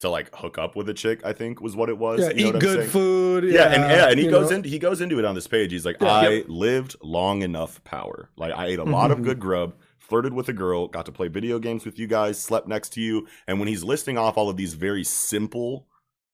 to 0.00 0.08
like 0.10 0.34
hook 0.34 0.58
up 0.58 0.76
with 0.76 0.88
a 0.88 0.94
chick. 0.94 1.20
I 1.24 1.32
think 1.32 1.60
was 1.60 1.76
what 1.76 1.88
it 1.88 1.98
was. 1.98 2.20
yeah 2.20 2.30
you 2.30 2.50
know 2.52 2.56
eat 2.58 2.60
good 2.60 2.78
saying? 2.80 2.90
food 2.90 3.44
Yeah, 3.44 3.64
and 3.72 3.82
yeah, 3.90 4.08
and 4.10 4.18
he 4.18 4.28
goes 4.28 4.50
know. 4.50 4.56
in. 4.56 4.64
He 4.64 4.78
goes 4.78 5.00
into 5.00 5.18
it 5.18 5.24
on 5.24 5.34
this 5.34 5.46
page. 5.46 5.72
He's 5.72 5.84
like, 5.86 5.96
Yeah. 6.00 6.08
I 6.12 6.28
Yep. 6.28 6.44
lived 6.48 6.96
long 7.02 7.42
enough 7.42 7.82
power. 7.84 8.30
Like 8.36 8.52
I 8.54 8.66
ate 8.66 8.78
a 8.78 8.84
lot 8.84 9.10
Mm-hmm. 9.10 9.20
of 9.20 9.22
good 9.26 9.40
grub, 9.40 9.74
flirted 9.98 10.32
with 10.32 10.48
a 10.48 10.52
girl, 10.52 10.88
got 10.88 11.06
to 11.06 11.12
play 11.12 11.28
video 11.28 11.58
games 11.58 11.84
with 11.84 11.98
you 11.98 12.06
guys, 12.06 12.40
slept 12.40 12.66
next 12.66 12.90
to 12.94 13.00
you. 13.00 13.26
And 13.46 13.58
when 13.58 13.68
he's 13.68 13.84
listing 13.84 14.16
off 14.18 14.36
all 14.36 14.48
of 14.48 14.56
these 14.56 14.74
very 14.74 15.04
simple, 15.04 15.86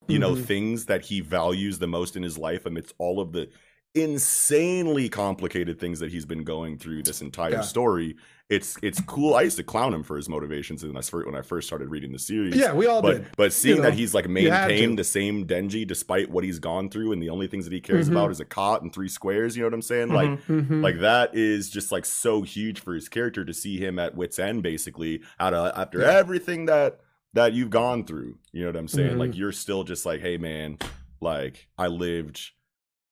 you 0.09 0.19
know, 0.21 0.35
Mhm. 0.35 0.45
things 0.45 0.87
that 0.87 1.03
he 1.07 1.21
values 1.21 1.79
the 1.81 1.89
most 1.89 2.17
in 2.17 2.23
his 2.23 2.39
life 2.39 2.64
amidst 2.67 2.95
all 2.99 3.21
of 3.21 3.33
the 3.33 3.49
insanely 3.95 5.09
complicated 5.09 5.81
things 5.81 5.99
that 6.01 6.12
he's 6.12 6.27
been 6.27 6.45
going 6.45 6.79
through 6.79 7.03
this 7.03 7.21
entire 7.21 7.51
Yeah. 7.51 7.61
story. 7.62 8.14
It's 8.49 8.77
it's 8.81 9.01
cool. 9.01 9.35
I 9.35 9.43
used 9.43 9.57
to 9.57 9.65
clown 9.65 9.93
him 9.93 10.05
for 10.05 10.17
his 10.17 10.29
motivations 10.29 10.85
when 10.85 10.97
I 10.97 11.01
first, 11.01 11.27
when 11.27 11.35
I 11.35 11.43
first 11.43 11.67
started 11.67 11.89
reading 11.91 12.13
the 12.13 12.19
series. 12.19 12.55
yeah 12.55 12.73
we 12.73 12.87
all 12.87 13.03
But 13.03 13.13
did 13.15 13.27
but 13.37 13.53
seeing 13.53 13.79
know, 13.79 13.83
that 13.83 13.95
he's 13.95 14.15
like 14.15 14.27
you 14.27 14.31
maintained 14.31 14.97
the 15.01 15.05
same 15.05 15.47
Denji 15.49 15.85
despite 15.85 16.31
what 16.31 16.45
he's 16.45 16.61
gone 16.61 16.89
through, 16.89 17.11
and 17.11 17.21
the 17.21 17.29
only 17.31 17.49
things 17.49 17.65
that 17.65 17.73
he 17.73 17.81
cares 17.81 18.09
Mhm. 18.09 18.13
about 18.13 18.31
is 18.31 18.39
a 18.39 18.45
cot 18.45 18.83
and 18.83 18.93
three 18.95 19.09
squares. 19.09 19.57
You 19.57 19.63
know 19.63 19.67
what 19.67 19.75
I'm 19.75 19.83
saying? 19.83 20.09
Like 20.11 20.47
Mhm. 20.47 20.81
like 20.81 21.01
that 21.01 21.35
is 21.35 21.69
just 21.71 21.91
like 21.91 22.05
so 22.05 22.43
huge 22.43 22.79
for 22.79 22.95
his 22.95 23.09
character 23.09 23.45
to 23.45 23.53
see 23.53 23.79
him 23.79 23.99
at 23.99 24.15
wit's 24.15 24.39
end, 24.39 24.63
basically 24.63 25.23
out 25.41 25.53
of 25.53 25.77
after 25.77 26.03
Yeah. 26.03 26.13
everything 26.17 26.67
that 26.67 27.01
that 27.35 27.53
you've 27.53 27.71
gone 27.71 28.05
through. 28.05 28.39
You 28.53 28.61
know 28.63 28.69
what 28.69 28.77
I'm 28.77 28.87
saying? 28.89 29.17
Mhm. 29.17 29.19
Like 29.19 29.37
you're 29.37 29.51
still 29.53 29.83
just 29.83 30.07
like, 30.07 30.21
hey 30.21 30.37
man, 30.37 30.79
like 31.21 31.67
I 31.77 31.89
lived 31.89 32.53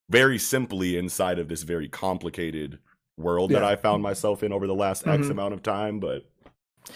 very 0.09 0.39
simply 0.39 0.97
inside 0.97 1.41
of 1.41 1.49
this 1.49 1.65
very 1.65 1.89
complicated 1.89 2.79
world 3.17 3.51
that 3.53 3.63
I 3.65 3.77
found 3.77 4.03
myself 4.03 4.43
in 4.43 4.53
over 4.53 4.67
the 4.67 4.75
last 4.75 5.07
X 5.07 5.27
Mhm. 5.27 5.31
amount 5.31 5.55
of 5.55 5.63
time. 5.63 6.01
But 6.01 6.25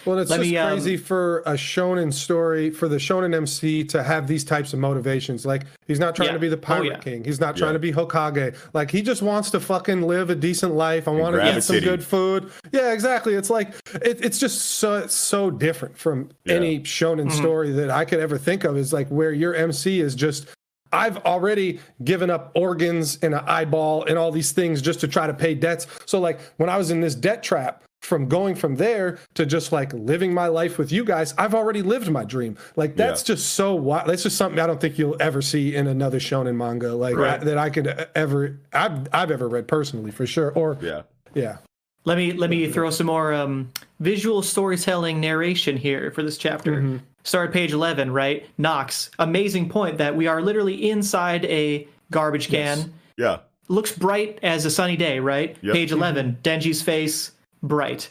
Well, 0.05 0.19
it's 0.19 0.31
Let 0.31 0.41
just 0.41 0.51
me, 0.51 0.57
um, 0.59 0.73
crazy 0.73 0.99
for 0.99 1.39
a 1.47 1.55
shonen 1.55 2.13
story 2.13 2.69
for 2.69 2.89
the 2.89 2.97
shonen 2.99 3.35
MC 3.35 3.83
to 3.85 4.03
have 4.03 4.27
these 4.27 4.45
types 4.45 4.75
of 4.75 4.79
motivations. 4.79 5.47
Like 5.47 5.63
he's 5.87 5.99
not 5.99 6.15
trying 6.15 6.29
Yeah. 6.29 6.33
to 6.35 6.39
be 6.39 6.49
the 6.51 6.57
Oh, 6.57 6.61
pirate 6.61 6.87
yeah. 6.89 6.99
king. 6.99 7.25
He's 7.25 7.41
not 7.41 7.57
trying 7.57 7.71
Yeah. 7.71 7.73
to 7.75 7.79
be 7.79 7.93
Hokage. 7.93 8.55
Like 8.75 8.91
he 8.91 9.01
just 9.01 9.23
wants 9.23 9.51
to 9.53 9.61
fucking 9.61 10.03
live 10.03 10.29
a 10.29 10.35
decent 10.35 10.75
life. 10.75 11.09
I 11.09 11.13
want 11.13 11.37
to 11.37 11.41
get 11.41 11.63
some 11.65 11.79
good 11.81 12.05
food. 12.05 12.51
Yeah, 12.71 12.93
exactly. 12.93 13.33
It's 13.33 13.49
like 13.49 13.71
it, 14.03 14.23
it's 14.23 14.39
just 14.39 14.61
so 14.61 15.07
so 15.07 15.51
different 15.51 15.97
from 15.97 16.29
Yeah. 16.45 16.57
any 16.57 16.81
shonen 16.81 17.33
story 17.33 17.71
that 17.73 17.89
I 17.89 18.05
could 18.05 18.21
ever 18.21 18.37
think 18.37 18.65
of. 18.65 18.77
Is 18.77 18.93
like 18.93 19.09
where 19.09 19.33
your 19.33 19.55
MC 19.55 20.01
is 20.01 20.15
just. 20.15 20.49
I've 20.93 21.19
already 21.19 21.81
given 22.05 22.31
up 22.31 22.53
organs 22.55 23.19
and 23.23 23.35
an 23.35 23.45
eyeball 23.47 24.05
and 24.05 24.17
all 24.19 24.31
these 24.33 24.53
things 24.53 24.81
just 24.83 25.01
to 25.01 25.09
try 25.09 25.27
to 25.27 25.35
pay 25.35 25.55
debts. 25.55 25.87
So 26.07 26.19
like 26.21 26.41
when 26.57 26.69
I 26.69 26.77
was 26.77 26.91
in 26.91 27.01
this 27.01 27.15
debt 27.15 27.43
trap, 27.43 27.83
from 28.01 28.29
going 28.29 28.55
from 28.55 28.77
there 28.77 29.19
to 29.35 29.45
just 29.45 29.73
like 29.73 29.93
living 29.93 30.33
my 30.33 30.47
life 30.47 30.79
with 30.79 30.93
you 30.93 31.05
guys, 31.05 31.35
I've 31.37 31.53
already 31.53 31.83
lived 31.83 32.09
my 32.11 32.23
dream. 32.23 32.57
Like 32.77 32.95
that's 32.95 33.23
Yeah. 33.29 33.35
just 33.35 33.55
so 33.55 33.75
wild. 33.75 34.09
That's 34.09 34.23
just 34.23 34.37
something 34.37 34.61
I 34.61 34.69
don't 34.69 34.81
think 34.81 34.99
you'll 34.99 35.17
ever 35.21 35.43
see 35.43 35.75
in 35.75 35.89
another 35.89 36.21
shonen 36.21 36.55
manga 36.55 36.95
like 36.95 37.17
Right. 37.17 37.41
I- 37.41 37.45
that 37.45 37.59
I 37.59 37.71
could 37.71 38.07
ever 38.15 38.57
I've 38.73 39.09
I've 39.13 39.33
ever 39.33 39.49
read 39.49 39.67
personally 39.67 40.13
for 40.13 40.27
sure. 40.27 40.53
Or 40.53 40.79
yeah. 40.81 41.03
yeah, 41.35 41.57
Let 42.05 42.19
me 42.19 42.33
let 42.33 42.51
me 42.51 42.71
throw 42.71 42.91
some 42.91 43.09
more 43.09 43.35
um, 43.35 43.73
visual 43.99 44.43
storytelling 44.43 45.21
narration 45.21 45.77
here 45.77 46.13
for 46.13 46.23
this 46.23 46.39
chapter. 46.39 47.01
Start 47.29 47.53
page 47.53 47.75
eleven, 47.75 48.11
right? 48.11 48.47
Knox. 48.57 49.11
Amazing 49.19 49.69
point 49.69 49.99
that 49.99 50.17
we 50.17 50.27
are 50.27 50.41
literally 50.41 50.89
inside 50.89 51.45
a 51.45 51.87
garbage 52.11 52.49
can. 52.49 52.95
Yeah. 53.19 53.41
Looks 53.69 53.93
bright 53.93 54.39
as 54.43 54.65
a 54.65 54.71
sunny 54.71 54.97
day, 54.97 55.21
right? 55.21 55.55
Yep. 55.61 55.75
Page 55.75 55.91
mm-hmm. 55.91 55.99
eleven, 55.99 56.39
Denji's 56.43 56.81
face 56.81 57.33
bright, 57.63 58.11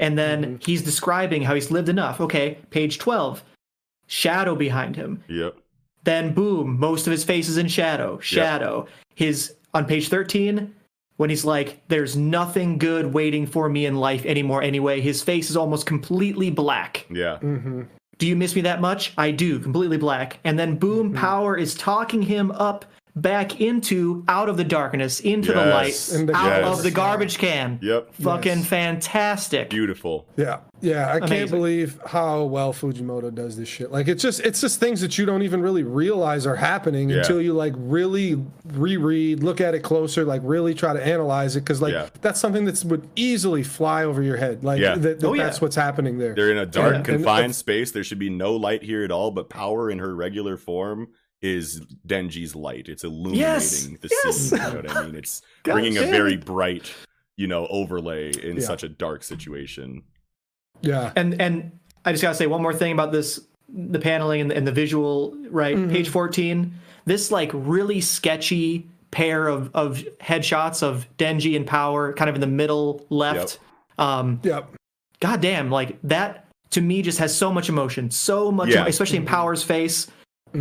and 0.00 0.18
then 0.18 0.42
mm-hmm. 0.42 0.56
he's 0.58 0.82
describing 0.82 1.42
how 1.42 1.54
he's 1.54 1.70
lived 1.70 1.88
enough. 1.88 2.20
Okay, 2.20 2.58
page 2.70 2.98
twelve, 2.98 3.44
shadow 4.08 4.56
behind 4.56 4.96
him. 4.96 5.22
Yep. 5.28 5.58
Then 6.02 6.34
boom, 6.34 6.76
most 6.80 7.06
of 7.06 7.12
his 7.12 7.22
face 7.22 7.48
is 7.48 7.58
in 7.58 7.68
shadow. 7.68 8.18
Shadow. 8.18 8.88
His 9.14 9.54
on 9.74 9.84
page 9.84 10.08
13 10.08 10.74
when 11.18 11.30
he's 11.30 11.44
like 11.44 11.82
there's 11.88 12.16
nothing 12.16 12.78
good 12.78 13.12
waiting 13.12 13.46
for 13.46 13.68
me 13.68 13.86
in 13.86 13.94
life 13.94 14.24
anymore 14.24 14.62
anyway. 14.62 15.00
His 15.00 15.22
face 15.22 15.50
is 15.50 15.56
almost 15.56 15.86
completely 15.86 16.50
black. 16.50 17.06
Yeah. 17.10 17.38
Mm-hmm. 17.40 17.82
Do 18.18 18.26
you 18.26 18.36
miss 18.36 18.54
me 18.54 18.62
that 18.62 18.80
much? 18.80 19.12
I 19.18 19.30
do, 19.30 19.58
completely 19.58 19.98
black. 19.98 20.38
And 20.44 20.58
then 20.58 20.76
boom, 20.76 21.10
hmm. 21.10 21.16
power 21.16 21.56
is 21.56 21.74
talking 21.74 22.22
him 22.22 22.50
up 22.52 22.84
back 23.16 23.62
into 23.62 24.22
out 24.28 24.50
of 24.50 24.58
the 24.58 24.64
darkness, 24.64 25.20
into 25.20 25.50
the 25.52 25.64
light, 25.66 26.10
In 26.12 26.26
the 26.26 26.36
out 26.36 26.62
Yes. 26.62 26.78
of 26.78 26.84
the 26.84 26.90
garbage 26.90 27.38
can. 27.38 27.78
Yep. 27.80 28.14
Fucking 28.20 28.58
Yes. 28.58 28.66
fantastic. 28.66 29.70
Beautiful. 29.70 30.26
yeah, 30.36 30.58
yeah. 30.82 31.10
I 31.14 31.20
can't 31.26 31.50
believe 31.50 31.98
how 32.04 32.44
well 32.44 32.74
Fujimoto 32.74 33.34
does 33.34 33.56
this 33.56 33.68
shit. 33.68 33.90
Like 33.90 34.06
it's 34.08 34.22
just 34.22 34.40
it's 34.40 34.60
just 34.60 34.78
things 34.80 35.00
that 35.00 35.16
you 35.16 35.24
don't 35.24 35.40
even 35.42 35.62
really 35.62 35.82
realize 35.82 36.46
are 36.46 36.56
happening 36.56 37.08
Yeah. 37.08 37.18
until 37.18 37.40
you 37.40 37.54
like 37.54 37.72
really 37.76 38.38
reread, 38.74 39.42
look 39.42 39.60
at 39.62 39.74
it 39.74 39.80
closer, 39.80 40.24
like 40.24 40.42
really 40.44 40.74
try 40.74 40.92
to 40.92 41.04
analyze 41.04 41.56
it 41.56 41.60
because 41.60 41.80
like 41.80 41.94
Yeah. 41.94 42.08
that's 42.20 42.38
something 42.38 42.66
that 42.66 42.84
would 42.84 43.08
easily 43.16 43.62
fly 43.62 44.04
over 44.04 44.22
your 44.22 44.36
head. 44.36 44.62
Like 44.62 44.80
Yeah. 44.80 44.96
that, 44.96 45.20
that 45.20 45.26
Oh, 45.26 45.32
yeah. 45.32 45.44
that's 45.44 45.60
what's 45.62 45.76
happening 45.76 46.18
there. 46.18 46.34
They're 46.34 46.50
in 46.50 46.58
a 46.58 46.66
dark, 46.66 46.90
Yeah. 46.92 46.96
And 46.96 47.04
confined 47.06 47.44
it's- 47.46 47.56
space. 47.56 47.92
There 47.92 48.04
should 48.04 48.18
be 48.18 48.30
no 48.30 48.54
light 48.56 48.82
here 48.82 49.02
at 49.04 49.10
all, 49.10 49.30
but 49.30 49.48
power 49.48 49.90
in 49.90 50.00
her 50.00 50.14
regular 50.14 50.56
form 50.58 51.08
is 51.42 51.80
Denji's 52.06 52.54
light. 52.56 52.88
It's 52.88 53.04
illuminating 53.04 53.40
Yes. 53.40 53.86
the 54.00 54.08
Yes. 54.24 54.36
scene. 54.36 54.58
You 54.58 54.64
know 54.68 54.74
what 54.76 54.96
I 54.96 55.04
mean? 55.06 55.14
It's 55.16 55.42
God 55.64 55.72
bringing 55.74 55.96
a 55.98 56.02
very 56.02 56.36
bright, 56.36 56.90
you 57.36 57.46
know, 57.46 57.66
overlay 57.68 58.30
in 58.42 58.56
Yeah. 58.56 58.62
such 58.62 58.82
a 58.82 58.88
dark 58.88 59.22
situation. 59.22 60.02
yeah. 60.82 61.12
and 61.16 61.40
and 61.40 61.72
I 62.04 62.12
just 62.12 62.22
gotta 62.22 62.34
say 62.34 62.46
one 62.46 62.60
more 62.62 62.74
thing 62.74 62.92
about 62.92 63.10
this 63.12 63.40
the 63.68 63.98
paneling 63.98 64.40
and 64.42 64.50
the, 64.50 64.56
and 64.56 64.66
the 64.66 64.72
visual 64.72 65.34
right 65.50 65.74
Mm-hmm. 65.76 65.90
page 65.90 66.08
14 66.10 66.72
this 67.06 67.30
like 67.30 67.50
really 67.54 68.00
sketchy 68.02 68.86
pair 69.10 69.48
of 69.48 69.70
of 69.74 70.04
headshots 70.20 70.82
of 70.82 71.08
Denji 71.18 71.56
and 71.56 71.66
Power 71.66 72.12
kind 72.12 72.28
of 72.28 72.34
in 72.34 72.40
the 72.42 72.46
middle 72.46 73.06
left 73.10 73.58
um 73.98 74.40
Yep. 74.42 74.74
goddamn, 75.20 75.70
like 75.70 75.98
that 76.04 76.46
to 76.70 76.80
me 76.82 77.00
just 77.00 77.18
has 77.20 77.34
so 77.34 77.50
much 77.52 77.68
emotion, 77.70 78.10
so 78.10 78.52
much, 78.52 78.68
Yeah. 78.68 78.86
especially 78.86 79.16
in 79.18 79.24
Power's 79.24 79.62
face, 79.62 80.08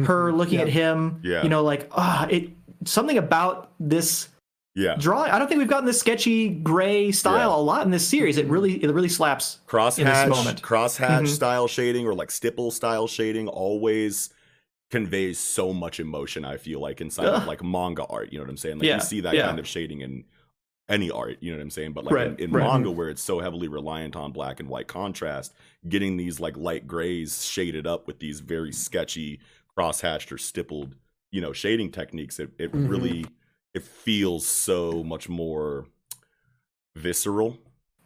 her 0.03 0.31
looking 0.33 0.59
at 0.59 0.67
him, 0.67 1.21
Yeah. 1.23 1.43
you 1.43 1.49
know, 1.49 1.63
like 1.63 1.87
ah, 1.91 2.27
it 2.29 2.49
something 2.85 3.17
about 3.17 3.71
this 3.79 4.29
Yeah. 4.75 4.95
drawing. 4.99 5.31
I 5.31 5.39
don't 5.39 5.47
think 5.47 5.59
we've 5.59 5.67
gotten 5.69 5.85
this 5.85 5.99
sketchy 5.99 6.49
gray 6.49 7.11
style 7.13 7.49
Yeah. 7.51 7.55
a 7.55 7.63
lot 7.63 7.85
in 7.85 7.91
this 7.91 8.05
series. 8.07 8.37
It 8.37 8.47
really, 8.47 8.83
it 8.83 8.91
really 8.91 9.07
slaps. 9.09 9.59
in 9.71 10.05
this 10.05 10.17
crosshatch 10.17 10.29
moment. 10.29 10.61
crosshatch 10.61 11.21
Mhm. 11.21 11.27
style 11.27 11.67
shading 11.67 12.05
or 12.05 12.13
like 12.13 12.29
stipple 12.29 12.71
style 12.71 13.07
shading 13.07 13.47
always 13.47 14.29
conveys 14.91 15.39
so 15.39 15.73
much 15.73 15.99
emotion 15.99 16.45
i 16.45 16.57
feel 16.57 16.79
like 16.79 17.01
inside 17.01 17.25
of 17.25 17.47
like 17.47 17.63
manga 17.63 18.05
art 18.05 18.31
you 18.31 18.37
know 18.37 18.43
what 18.43 18.49
i'm 18.51 18.55
saying 18.55 18.77
like 18.77 18.87
Yeah, 18.87 18.95
you 18.95 19.01
see 19.01 19.19
that 19.21 19.33
yeah. 19.33 19.47
kind 19.47 19.57
of 19.57 19.67
shading 19.67 20.01
in 20.01 20.25
any 20.87 21.09
art 21.09 21.37
you 21.41 21.51
know 21.51 21.57
what 21.57 21.63
i'm 21.63 21.69
saying 21.71 21.93
but 21.93 22.05
like 22.05 22.13
Right, 22.13 22.27
in, 22.27 22.35
in 22.39 22.51
right. 22.51 22.63
manga 22.63 22.91
where 22.91 23.09
it's 23.09 23.21
so 23.23 23.39
heavily 23.39 23.67
reliant 23.67 24.15
on 24.15 24.31
black 24.31 24.59
and 24.59 24.69
white 24.69 24.87
contrast 24.87 25.53
getting 25.89 26.17
these 26.17 26.39
like 26.39 26.55
light 26.55 26.85
grays 26.85 27.43
shaded 27.43 27.87
up 27.87 28.05
with 28.05 28.19
these 28.19 28.41
very 28.41 28.71
sketchy 28.71 29.39
crosshatched 29.77 30.31
or 30.31 30.37
stippled 30.37 30.95
you 31.31 31.41
know 31.41 31.51
shading 31.53 31.91
techniques 31.91 32.39
it, 32.39 32.49
it 32.57 32.71
Mhm. 32.71 32.89
really 32.89 33.25
it 33.73 33.83
feels 33.83 34.45
so 34.47 35.03
much 35.03 35.27
more 35.29 35.85
visceral 36.95 37.57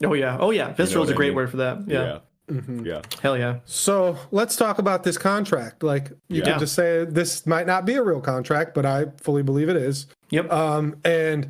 Oh 0.01 0.13
yeah, 0.13 0.37
oh 0.39 0.51
yeah. 0.51 0.71
Visceral 0.71 1.03
is 1.03 1.09
what 1.09 1.11
a 1.11 1.13
I 1.13 1.17
great 1.17 1.27
mean? 1.27 1.35
word 1.35 1.51
for 1.51 1.57
that. 1.57 1.79
Yeah, 1.85 2.19
Mhm. 2.49 2.85
yeah, 2.85 3.01
hell 3.21 3.37
yeah. 3.37 3.59
So 3.65 4.17
let's 4.31 4.55
talk 4.55 4.79
about 4.79 5.03
this 5.03 5.17
contract. 5.17 5.83
Like 5.83 6.11
you 6.29 6.37
Yeah. 6.39 6.51
can 6.51 6.59
just 6.59 6.73
say 6.73 7.03
this 7.03 7.45
might 7.45 7.67
not 7.67 7.83
be 7.85 7.95
a 7.95 8.01
real 8.01 8.21
contract, 8.21 8.73
but 8.73 8.85
I 8.85 9.07
fully 9.17 9.43
believe 9.43 9.67
it 9.67 9.75
is. 9.75 10.07
Yep. 10.29 10.49
Um, 10.53 10.95
and 11.03 11.49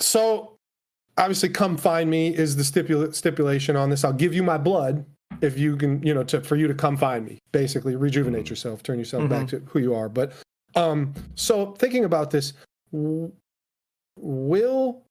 so 0.00 0.58
obviously, 1.16 1.50
come 1.50 1.76
find 1.76 2.10
me 2.10 2.34
is 2.34 2.56
the 2.56 2.64
stipula- 2.64 3.14
stipulation 3.14 3.76
on 3.76 3.88
this. 3.90 4.02
I'll 4.04 4.12
give 4.12 4.34
you 4.34 4.42
my 4.42 4.58
blood 4.58 5.04
if 5.40 5.58
you 5.58 5.76
can, 5.76 6.02
you 6.02 6.12
know, 6.14 6.22
to, 6.24 6.40
for 6.40 6.56
you 6.56 6.66
to 6.68 6.74
come 6.74 6.96
find 6.96 7.24
me. 7.24 7.38
Basically, 7.52 7.96
rejuvenate 7.96 8.44
Mhm. 8.46 8.50
yourself, 8.50 8.82
turn 8.82 8.98
yourself 8.98 9.28
back 9.28 9.48
to 9.48 9.60
who 9.60 9.78
you 9.78 9.94
are. 9.94 10.08
But 10.08 10.32
um, 10.76 11.12
so 11.34 11.72
thinking 11.72 12.04
about 12.04 12.30
this, 12.30 12.52
will 14.16 15.02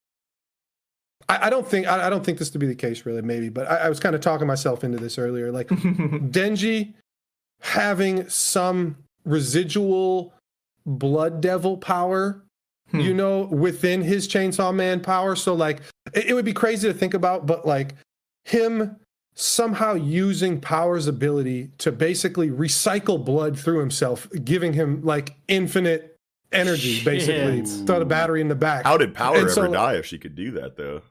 I, 1.28 1.46
I 1.46 1.50
don't 1.50 1.66
think 1.68 1.86
I, 1.86 2.06
I 2.06 2.10
don't 2.10 2.24
think 2.24 2.38
this 2.38 2.50
to 2.50 2.58
be 2.58 2.66
the 2.66 2.74
case, 2.74 3.04
really. 3.06 3.22
Maybe, 3.22 3.48
but 3.48 3.70
I, 3.70 3.76
I 3.76 3.88
was 3.88 4.00
kind 4.00 4.14
of 4.14 4.20
talking 4.20 4.46
myself 4.46 4.84
into 4.84 4.98
this 4.98 5.18
earlier. 5.18 5.52
Like 5.52 5.68
Denji 5.68 6.94
having 7.60 8.28
some 8.28 8.96
residual 9.24 10.32
blood 10.86 11.40
devil 11.40 11.76
power, 11.76 12.42
Hmm. 12.90 13.00
you 13.00 13.14
know, 13.14 13.42
within 13.42 14.02
his 14.02 14.26
Chainsaw 14.26 14.74
Man 14.74 14.98
power. 15.00 15.36
So, 15.36 15.54
like, 15.54 15.80
it, 16.12 16.26
it 16.30 16.34
would 16.34 16.44
be 16.44 16.52
crazy 16.52 16.88
to 16.88 16.94
think 16.94 17.14
about, 17.14 17.46
but 17.46 17.64
like 17.64 17.94
him 18.44 18.96
somehow 19.40 19.94
using 19.94 20.60
Power's 20.60 21.06
ability 21.06 21.70
to 21.78 21.90
basically 21.90 22.50
recycle 22.50 23.22
blood 23.24 23.58
through 23.58 23.80
himself, 23.80 24.28
giving 24.44 24.72
him 24.74 25.02
like 25.02 25.34
infinite 25.48 26.16
energy, 26.52 27.02
basically. 27.04 27.64
Shit. 27.64 27.86
Throw 27.86 27.98
the 28.00 28.04
battery 28.04 28.40
in 28.40 28.48
the 28.48 28.54
back. 28.54 28.84
how 28.84 28.96
did 28.98 29.14
power 29.14 29.34
And 29.36 29.42
ever 29.44 29.50
so- 29.52 29.72
die 29.72 29.94
if 29.94 30.04
she 30.06 30.18
could 30.18 30.34
do 30.34 30.50
that 30.52 30.76
though 30.76 31.02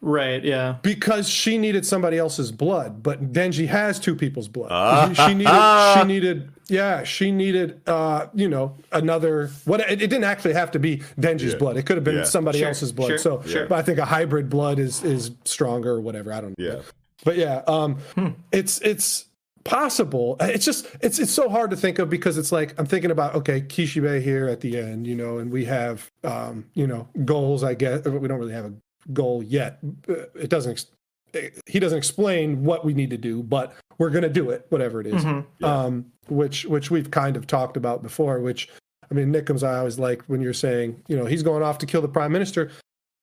right. 0.00 0.44
Yeah. 0.44 0.76
because 0.82 1.28
she 1.28 1.58
needed 1.58 1.84
somebody 1.86 2.18
else's 2.18 2.52
blood, 2.52 3.02
but 3.02 3.32
Denji 3.32 3.66
has 3.66 3.98
two 3.98 4.14
people's 4.14 4.46
blood. 4.48 4.68
Ah. 4.70 5.12
she 5.26 5.34
needed, 5.34 5.94
she 5.98 6.04
needed, 6.06 6.50
yeah, 6.68 7.02
she 7.02 7.32
needed, 7.32 7.80
uh, 7.88 8.26
you 8.34 8.48
know, 8.48 8.76
another. 8.92 9.50
What 9.64 9.80
it, 9.80 9.90
it 10.02 10.06
didn't 10.08 10.24
actually 10.24 10.52
have 10.54 10.70
to 10.72 10.78
be 10.78 10.98
Denji's 11.18 11.52
Yeah. 11.54 11.58
blood. 11.58 11.76
It 11.78 11.84
could 11.86 11.96
have 11.96 12.04
been 12.04 12.16
Yeah. 12.18 12.24
somebody 12.24 12.58
Sure, 12.58 12.68
else's 12.68 12.92
blood. 12.92 13.08
sure, 13.08 13.18
so, 13.18 13.42
sure. 13.46 13.66
but 13.66 13.78
I 13.78 13.82
think 13.82 13.98
a 13.98 14.04
hybrid 14.04 14.48
blood 14.50 14.78
is 14.78 15.02
is 15.02 15.30
stronger 15.44 15.90
or 15.92 16.00
whatever. 16.00 16.32
I 16.32 16.40
don't 16.42 16.56
know. 16.58 16.64
yeah 16.64 16.80
But 17.24 17.36
yeah, 17.36 17.62
um, 17.66 17.96
Hmm. 18.14 18.28
it's 18.52 18.80
it's 18.80 19.24
possible. 19.64 20.36
It's 20.40 20.64
just 20.64 20.86
it's 21.00 21.18
it's 21.18 21.32
so 21.32 21.48
hard 21.48 21.70
to 21.70 21.76
think 21.76 21.98
of 21.98 22.08
because 22.08 22.38
it's 22.38 22.52
like 22.52 22.78
I'm 22.78 22.86
thinking 22.86 23.10
about 23.10 23.34
okay, 23.34 23.60
Kishibe 23.60 24.22
here 24.22 24.48
at 24.48 24.60
the 24.60 24.78
end, 24.78 25.06
you 25.06 25.14
know, 25.14 25.38
and 25.38 25.50
we 25.50 25.64
have 25.66 26.10
um, 26.24 26.64
you 26.74 26.86
know 26.86 27.08
goals. 27.24 27.64
I 27.64 27.74
guess 27.74 28.04
we 28.04 28.28
don't 28.28 28.38
really 28.38 28.52
have 28.54 28.66
a 28.66 28.72
goal 29.12 29.42
yet. 29.42 29.78
Uh, 30.08 30.14
It 30.34 30.48
doesn't. 30.50 30.72
ex- 30.72 31.52
He 31.66 31.78
doesn't 31.78 31.98
explain 31.98 32.64
what 32.64 32.84
we 32.84 32.94
need 32.94 33.10
to 33.10 33.18
do, 33.18 33.42
but 33.42 33.74
we're 33.98 34.10
gonna 34.10 34.28
do 34.30 34.50
it, 34.50 34.64
whatever 34.70 35.00
it 35.00 35.08
is. 35.08 35.22
Mhm. 35.24 35.44
Yeah. 35.58 35.82
Um, 35.84 36.06
which 36.28 36.64
which 36.66 36.90
we've 36.90 37.10
kind 37.10 37.36
of 37.36 37.46
talked 37.46 37.76
about 37.76 38.02
before. 38.02 38.40
Which 38.40 38.68
I 39.10 39.14
mean, 39.14 39.32
Nickums, 39.32 39.62
I 39.66 39.78
always 39.78 39.98
like 39.98 40.22
when 40.28 40.40
you're 40.40 40.52
saying, 40.54 41.02
you 41.08 41.16
know, 41.16 41.24
he's 41.26 41.42
going 41.42 41.62
off 41.62 41.78
to 41.78 41.86
kill 41.86 42.00
the 42.00 42.08
prime 42.08 42.30
minister. 42.32 42.70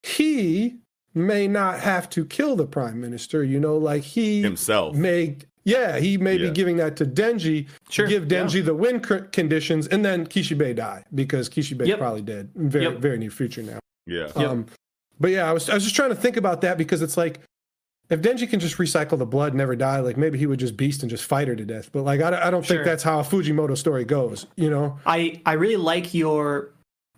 He 0.04 0.76
may 1.16 1.48
not 1.48 1.80
have 1.80 2.10
to 2.12 2.26
kill 2.26 2.56
the 2.56 2.66
prime 2.68 3.00
minister. 3.02 3.44
You 3.44 3.60
know, 3.60 3.78
like 3.78 4.04
he 4.04 4.42
himself 4.42 4.96
may 4.96 5.38
yeah 5.64 5.98
he 5.98 6.18
may 6.18 6.36
Yeah. 6.36 6.50
be 6.50 6.52
giving 6.52 6.78
that 6.78 6.96
to 6.98 7.06
denji 7.06 7.68
Sure, 7.90 8.06
give 8.06 8.26
denji 8.26 8.64
the 8.64 8.76
win 8.76 9.04
c- 9.04 9.22
conditions 9.32 9.88
and 9.88 10.06
then 10.06 10.28
kishibe 10.28 10.76
die 10.76 11.04
because 11.16 11.50
kishibe 11.50 11.88
Yep. 11.88 11.98
probably 11.98 12.22
dead 12.22 12.50
very 12.56 12.84
Yep. 12.86 12.98
very 13.00 13.18
near 13.18 13.32
future 13.32 13.64
now 13.64 13.80
yeah 14.06 14.28
Yep. 14.36 14.38
um 14.38 14.66
but 15.20 15.32
yeah 15.32 15.50
i 15.50 15.54
was 15.54 15.68
i 15.68 15.74
was 15.74 15.84
just 15.84 15.96
trying 15.96 16.10
to 16.10 16.16
think 16.16 16.38
about 16.38 16.62
that 16.62 16.78
because 16.78 17.02
it's 17.02 17.18
like 17.18 17.40
if 18.12 18.22
denji 18.22 18.48
can 18.48 18.60
just 18.60 18.78
recycle 18.78 19.18
the 19.18 19.26
blood 19.26 19.54
and 19.54 19.58
never 19.58 19.76
die 19.76 20.02
like 20.02 20.18
maybe 20.18 20.38
he 20.38 20.46
would 20.46 20.60
just 20.60 20.78
beast 20.78 21.02
and 21.02 21.10
just 21.10 21.24
fight 21.24 21.48
her 21.48 21.56
to 21.56 21.66
death 21.66 21.90
but 21.92 22.04
like 22.04 22.22
i, 22.22 22.30
don't- 22.30 22.44
I 22.44 22.52
don't 22.52 22.64
Sure. 22.64 22.76
think 22.78 22.86
that's 22.86 23.02
how 23.02 23.20
a 23.20 23.24
fujimoto 23.24 23.76
story 23.76 24.06
goes 24.06 24.46
you 24.58 24.70
know 24.70 25.00
I 25.04 25.42
I 25.48 25.54
really 25.54 25.78
like 25.78 26.14
your 26.14 26.75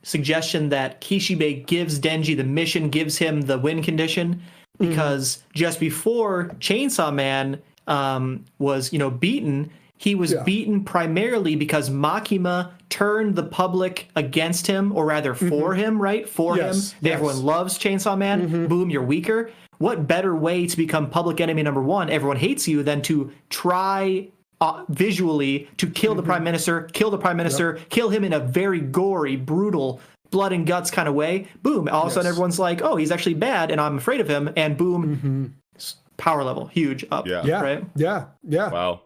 suggestion 0.08 0.70
that 0.70 1.02
Kishibe 1.02 1.66
gives 1.68 2.00
Denji 2.00 2.36
the 2.36 2.44
mission, 2.44 2.90
gives 2.90 3.18
him 3.18 3.42
the 3.42 3.58
win 3.58 3.84
condition, 3.84 4.42
because 4.80 5.44
just 5.54 5.80
before 5.80 6.46
Chainsaw 6.60 7.14
Man 7.14 7.60
um, 7.88 8.46
was 8.60 8.92
you 8.94 9.00
know 9.00 9.10
beaten, 9.10 9.70
he 9.98 10.14
was 10.16 10.32
Yeah. 10.32 10.44
beaten 10.44 10.84
primarily 10.84 11.56
because 11.56 11.90
Makima 11.90 12.70
turned 12.90 13.36
the 13.36 13.44
public 13.44 14.08
against 14.16 14.68
him, 14.68 14.92
or 14.96 15.06
rather 15.06 15.34
for 15.34 15.74
him, 15.74 16.02
right? 16.02 16.28
For 16.28 16.56
Yes, 16.58 16.64
him, 16.66 16.76
yes. 16.76 16.94
Mm-hmm. 16.94 17.08
everyone 17.08 17.44
loves 17.44 17.78
Chainsaw 17.80 18.18
Man. 18.18 18.68
Boom, 18.68 18.90
you're 18.90 19.04
weaker. 19.04 19.50
What 19.80 20.08
better 20.08 20.36
way 20.36 20.66
to 20.68 20.76
become 20.78 21.10
public 21.10 21.40
enemy 21.40 21.62
number 21.64 21.84
one? 21.84 22.10
Everyone 22.10 22.38
hates 22.38 22.68
you 22.68 22.82
than 22.84 23.02
to 23.04 23.32
try 23.50 24.28
uh, 24.62 24.84
visually 24.90 25.70
to 25.78 25.88
kill 25.90 26.12
Mm-hmm. 26.12 26.18
the 26.18 26.24
prime 26.24 26.44
minister, 26.44 26.82
kill 26.94 27.10
the 27.12 27.18
prime 27.18 27.38
minister, 27.38 27.74
kill 27.90 28.10
him 28.10 28.24
in 28.24 28.34
a 28.34 28.40
very 28.40 28.80
gory, 28.80 29.36
brutal, 29.36 30.00
blood 30.32 30.52
and 30.54 30.66
guts 30.68 30.90
kind 30.92 31.08
of 31.08 31.14
way. 31.16 31.48
Boom! 31.64 31.88
All 31.90 32.04
of 32.04 32.10
a 32.10 32.12
sudden, 32.12 32.28
everyone's 32.28 32.60
like, 32.60 32.82
"Oh, 32.82 32.96
he's 32.96 33.12
actually 33.12 33.36
bad," 33.36 33.72
and 33.72 33.80
I'm 33.80 33.98
afraid 33.98 34.20
of 34.20 34.28
him. 34.28 34.50
And 34.58 34.76
boom, 34.78 35.56
s- 35.76 35.96
power 36.18 36.44
level 36.44 36.68
huge 36.68 37.06
up. 37.12 37.28
Yeah. 37.28 37.38
Mm-hmm. 37.40 37.48
yeah 37.48 37.62
Right. 37.62 37.86
yeah 37.96 38.26
yeah 38.44 38.72
wow 38.72 39.02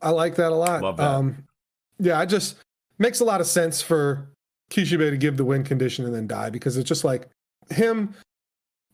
I 0.00 0.10
like 0.10 0.36
that 0.36 0.52
a 0.52 0.54
lot. 0.54 0.82
Love 0.82 0.96
that. 0.98 1.06
Um, 1.06 1.44
yeah, 1.98 2.20
it 2.22 2.26
just 2.26 2.56
makes 2.98 3.20
a 3.20 3.24
lot 3.24 3.40
of 3.40 3.46
sense 3.46 3.80
for 3.82 4.28
Kishibe 4.70 5.10
to 5.10 5.16
give 5.16 5.36
the 5.36 5.44
win 5.44 5.64
condition 5.64 6.04
and 6.04 6.14
then 6.14 6.26
die 6.26 6.50
because 6.50 6.76
it's 6.76 6.88
just 6.88 7.04
like 7.04 7.28
him. 7.70 8.14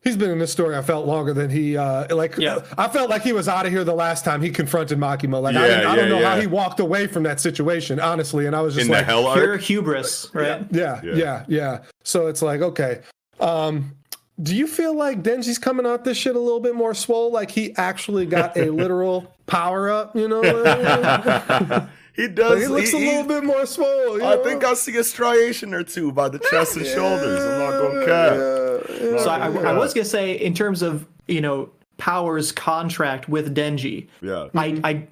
He's 0.02 0.16
been 0.16 0.30
in 0.30 0.38
this 0.38 0.50
story. 0.50 0.76
I 0.76 0.82
felt 0.82 1.06
longer 1.06 1.34
than 1.34 1.50
he 1.50 1.76
uh 1.76 2.14
like. 2.16 2.36
Yeah. 2.38 2.60
I 2.78 2.88
felt 2.88 3.10
like 3.10 3.22
he 3.22 3.32
was 3.34 3.48
out 3.48 3.66
of 3.66 3.72
here 3.72 3.84
the 3.84 3.92
last 3.94 4.24
time 4.24 4.40
he 4.40 4.50
confronted 4.50 4.98
Makima. 4.98 5.42
Like 5.42 5.56
I, 5.56 5.60
Yeah, 5.60 5.66
didn't- 5.76 5.86
I 5.86 5.96
don't 5.96 6.08
yeah, 6.10 6.18
know 6.20 6.24
how 6.26 6.40
he 6.40 6.46
walked 6.46 6.80
away 6.80 7.06
from 7.06 7.22
that 7.24 7.38
situation, 7.40 8.00
honestly. 8.00 8.46
And 8.46 8.56
I 8.56 8.62
was 8.62 8.74
just 8.76 8.86
in 8.86 8.92
like, 8.92 9.06
the 9.06 9.12
hell 9.12 9.32
Pure 9.34 9.52
arc 9.52 9.60
hubris. 9.60 10.30
Right. 10.32 10.64
yeah, 10.70 11.00
Yeah. 11.04 11.14
yeah, 11.14 11.44
yeah, 11.48 11.78
So 12.02 12.28
it's 12.28 12.40
like, 12.40 12.62
okay. 12.62 13.00
Um, 13.40 13.94
do 14.42 14.56
you 14.56 14.66
feel 14.66 14.94
like 14.96 15.22
Denji's 15.22 15.58
coming 15.58 15.84
out 15.86 16.02
this 16.04 16.16
shit 16.16 16.34
a 16.34 16.40
little 16.40 16.60
bit 16.60 16.74
more 16.74 16.94
swole? 16.94 17.30
Like 17.30 17.50
he 17.50 17.76
actually 17.76 18.24
got 18.24 18.56
a 18.56 18.70
literal 18.70 19.34
power 19.46 19.90
up, 19.90 20.16
you 20.16 20.28
know? 20.28 20.40
he 22.16 22.28
does 22.28 22.52
Like, 22.52 22.60
he 22.62 22.66
looks 22.68 22.90
he- 22.90 22.96
a 22.96 23.00
he- 23.00 23.06
little 23.06 23.24
bit 23.28 23.44
more 23.44 23.66
swole. 23.66 24.18
You 24.18 24.24
I 24.24 24.34
know? 24.36 24.44
think 24.44 24.64
I 24.64 24.74
see 24.74 24.96
a 24.96 25.04
striation 25.04 25.72
or 25.74 25.82
two 25.82 26.12
by 26.12 26.28
the 26.28 26.38
chest 26.38 26.76
and 26.76 26.86
shoulders. 26.86 27.42
I'm 27.42 27.58
not 27.58 27.80
gonna 27.82 28.06
cap. 28.06 28.90
Yeah, 29.00 29.10
yeah. 29.12 29.18
So 29.22 29.30
I, 29.30 29.70
I 29.70 29.72
was 29.72 29.94
gonna 29.94 30.04
say, 30.04 30.32
in 30.32 30.54
terms 30.54 30.82
of 30.82 31.06
you 31.28 31.40
know 31.40 31.70
Power's 31.98 32.52
contract 32.52 33.28
with 33.28 33.54
Denji, 33.54 34.08
Yeah. 34.22 34.48
Mm-hmm. 34.54 34.58
I, 34.58 34.90
I 34.90 35.06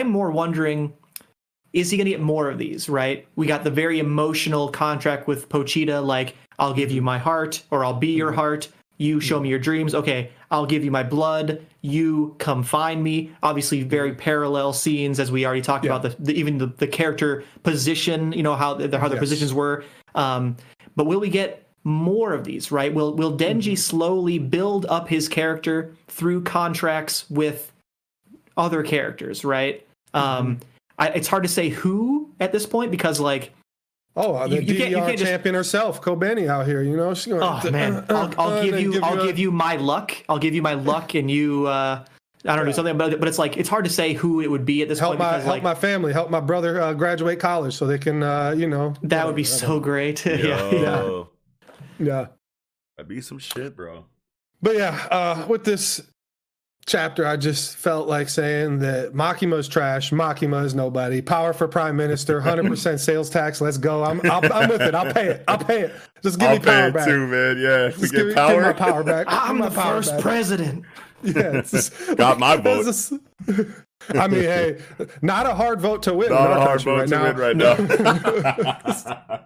I'm 0.00 0.08
more 0.08 0.30
wondering, 0.30 0.92
is 1.72 1.90
he 1.90 1.96
gonna 1.96 2.10
get 2.10 2.20
more 2.20 2.50
of 2.50 2.58
these? 2.58 2.88
Right? 2.88 3.26
We 3.36 3.46
got 3.46 3.64
the 3.64 3.70
very 3.70 3.98
emotional 3.98 4.68
contract 4.68 5.26
with 5.26 5.48
Pochita, 5.48 6.04
like 6.04 6.34
I'll 6.58 6.74
give 6.74 6.90
you 6.90 7.02
my 7.02 7.18
heart, 7.18 7.62
or 7.70 7.84
I'll 7.84 7.94
be 7.94 8.08
Mm-hmm. 8.10 8.18
your 8.18 8.32
heart. 8.32 8.68
You 8.98 9.18
show 9.20 9.40
me 9.40 9.48
your 9.48 9.58
dreams. 9.58 9.94
Okay, 9.96 10.30
I'll 10.52 10.66
give 10.66 10.84
you 10.84 10.90
my 10.92 11.02
blood. 11.02 11.66
You 11.80 12.36
come 12.38 12.62
find 12.62 13.02
me. 13.02 13.32
Obviously, 13.42 13.82
very 13.82 14.14
parallel 14.14 14.72
scenes 14.72 15.18
as 15.18 15.32
we 15.32 15.44
already 15.44 15.62
talked 15.62 15.84
Mm-hmm. 15.84 15.92
Yeah. 15.92 15.98
about. 15.98 16.18
The, 16.18 16.24
the 16.32 16.38
even 16.38 16.58
the, 16.58 16.66
the 16.66 16.86
character 16.86 17.42
position, 17.64 18.32
you 18.32 18.42
know 18.44 18.54
how 18.54 18.74
the, 18.74 18.98
how 18.98 19.08
their 19.08 19.16
Yes. 19.16 19.20
positions 19.24 19.52
were. 19.54 19.84
Um, 20.14 20.56
but 20.94 21.06
will 21.06 21.18
we 21.18 21.30
get 21.30 21.66
more 21.84 22.32
of 22.34 22.44
these? 22.44 22.70
Right? 22.70 22.92
Will 22.94 23.14
Will 23.16 23.36
Denji 23.36 23.72
Mm-hmm. 23.72 23.74
slowly 23.76 24.38
build 24.38 24.86
up 24.86 25.08
his 25.08 25.26
character 25.28 25.94
through 26.08 26.42
contracts 26.44 27.28
with 27.30 27.72
other 28.56 28.82
characters, 28.82 29.44
right? 29.44 29.84
Um, 30.14 30.60
I, 30.98 31.08
it's 31.08 31.26
hard 31.26 31.42
to 31.44 31.48
say 31.48 31.70
who 31.70 32.30
at 32.38 32.52
this 32.52 32.66
point 32.66 32.90
because 32.90 33.18
like 33.18 33.52
Oh, 34.14 34.34
uh, 34.34 34.46
the 34.46 34.56
You- 34.56 34.60
you 34.62 34.74
can't- 34.78 34.94
can't 34.94 35.18
just- 35.18 35.30
champion 35.30 35.54
herself, 35.54 36.02
Kobeni 36.02 36.46
out 36.48 36.66
here. 36.66 36.82
You 36.82 36.96
know, 36.96 37.14
she's 37.14 37.32
going. 37.32 37.42
Oh 37.42 37.70
man, 37.70 38.04
I'll, 38.10 38.32
I'll 38.38 38.62
give 38.62 38.78
you, 38.80 39.00
I'll 39.02 39.24
give 39.24 39.38
you 39.38 39.50
my 39.50 39.76
luck. 39.76 40.12
I'll 40.28 40.38
give 40.38 40.54
you 40.54 40.60
my 40.62 40.74
luck, 40.74 41.14
and 41.14 41.30
you, 41.30 41.66
uh, 41.66 42.04
I 42.46 42.56
don't 42.56 42.66
know 42.66 42.72
something, 42.72 42.98
but 42.98 43.18
but 43.20 43.28
it's 43.28 43.38
like 43.38 43.56
it's 43.56 43.68
hard 43.70 43.84
to 43.86 43.90
say 43.90 44.12
who 44.12 44.40
it 44.42 44.50
would 44.50 44.64
be 44.66 44.82
at 44.82 44.88
this 44.88 44.98
help 44.98 45.12
point 45.12 45.20
my 45.20 45.30
because 45.30 45.44
help 45.44 45.54
like 45.54 45.62
my 45.62 45.74
family, 45.74 46.12
help 46.12 46.28
my 46.30 46.40
brother 46.40 46.78
uh, 46.80 46.92
graduate 46.92 47.38
college 47.40 47.74
so 47.74 47.86
they 47.86 47.98
can, 47.98 48.22
uh, 48.22 48.50
you 48.50 48.68
know. 48.68 48.92
that 49.02 49.26
would 49.26 49.36
be 49.36 49.44
so 49.44 49.80
great. 49.80 50.26
yeah, 50.26 50.36
yeah. 50.70 50.70
Yo, 50.72 51.28
Yeah, 51.98 52.26
That'd 52.98 53.08
be 53.08 53.20
some 53.22 53.38
shit, 53.38 53.74
bro. 53.76 54.04
but 54.60 54.74
yeah, 54.76 55.06
uh, 55.10 55.46
with 55.48 55.64
this 55.64 56.02
chapter, 56.86 57.26
I 57.26 57.36
just 57.36 57.76
felt 57.76 58.08
like 58.08 58.28
saying 58.28 58.78
that 58.80 59.12
Makima's 59.12 59.68
trash. 59.68 60.10
Makima 60.10 60.64
is 60.64 60.74
nobody. 60.74 61.20
Power 61.22 61.52
for 61.52 61.68
prime 61.68 61.96
minister. 61.96 62.40
Hundred 62.42 62.66
percent 62.68 63.00
sales 63.00 63.30
tax. 63.30 63.60
Let's 63.60 63.78
go. 63.78 64.04
I'm 64.04 64.20
I'll, 64.30 64.52
I'm 64.52 64.68
with 64.68 64.80
it. 64.82 64.94
I'll 64.94 65.12
pay 65.12 65.28
it. 65.28 65.44
I'll 65.48 65.58
pay 65.58 65.82
it. 65.82 65.94
Just 66.22 66.38
give 66.38 66.48
I'll 66.48 66.54
me 66.58 66.64
power 66.64 66.74
pay 66.74 66.86
it 66.88 66.94
back. 66.94 67.08
too, 67.08 67.26
man. 67.26 67.58
Yeah, 67.58 67.86
if 67.88 67.96
we 67.96 68.02
Just 68.02 68.12
give, 68.14 68.20
get 68.20 68.26
me- 68.26 68.34
give 68.34 68.36
power. 68.36 68.56
me 68.56 68.62
my 68.62 68.72
power 68.72 69.02
back. 69.04 69.26
I'm 69.30 69.56
Give 69.56 69.64
the 69.64 69.70
my 69.70 69.82
power 69.82 69.94
first 69.96 70.10
back. 70.12 70.20
president. 70.20 70.84
Yeah, 71.24 71.60
just- 71.62 72.16
Got 72.16 72.40
my 72.40 72.56
vote. 72.56 72.84
just- 72.84 73.12
I 74.12 74.26
mean, 74.26 74.42
hey, 74.42 74.80
not 75.22 75.46
a 75.46 75.54
hard 75.54 75.80
vote 75.80 76.02
to 76.02 76.14
win. 76.14 76.30
Not 76.30 76.50
a 76.50 76.54
hard 76.54 76.82
country 76.82 76.92
vote 76.96 77.08
to 77.08 77.16
now. 77.16 77.24
win 77.24 77.36
right 77.36 77.56
now. 77.56 79.40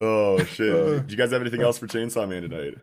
oh 0.00 0.42
shit! 0.44 0.74
Uh. 0.74 0.98
Did 1.00 1.10
you 1.10 1.16
guys 1.18 1.32
have 1.32 1.42
anything 1.42 1.60
else 1.62 1.76
for 1.78 1.86
Chainsaw 1.86 2.26
Man 2.26 2.42
tonight? 2.48 2.74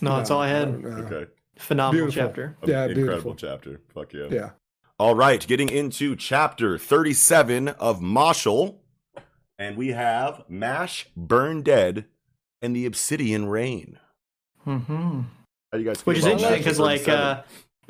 No, 0.00 0.16
that's 0.18 0.30
all 0.30 0.40
I 0.40 0.48
had. 0.48 0.80
No, 0.82 0.88
no. 0.90 0.96
Okay, 1.04 1.30
Phenomenal 1.56 2.06
Beautiful. 2.06 2.28
chapter. 2.28 2.56
Yeah, 2.64 2.84
incredible 2.86 2.94
beautiful. 2.94 3.34
chapter. 3.34 3.80
Fuck 3.94 4.12
yeah. 4.12 4.26
Yeah. 4.30 4.50
All 4.98 5.14
right, 5.14 5.44
getting 5.46 5.68
into 5.68 6.14
chapter 6.16 6.78
37 6.78 7.68
of 7.68 8.00
Mashle. 8.00 8.76
And 9.58 9.76
we 9.76 9.88
have 9.88 10.44
Mash 10.48 11.08
Burnedead 11.18 12.06
and 12.60 12.74
the 12.74 12.86
Obsidian 12.86 13.46
Rain. 13.46 13.98
hmm 14.64 14.70
How 14.80 15.24
do 15.72 15.78
you 15.78 15.84
guys 15.84 16.04
Which 16.06 16.18
is 16.18 16.26
interesting 16.26 16.58
because 16.58 16.78
like 16.78 17.08
uh, 17.08 17.42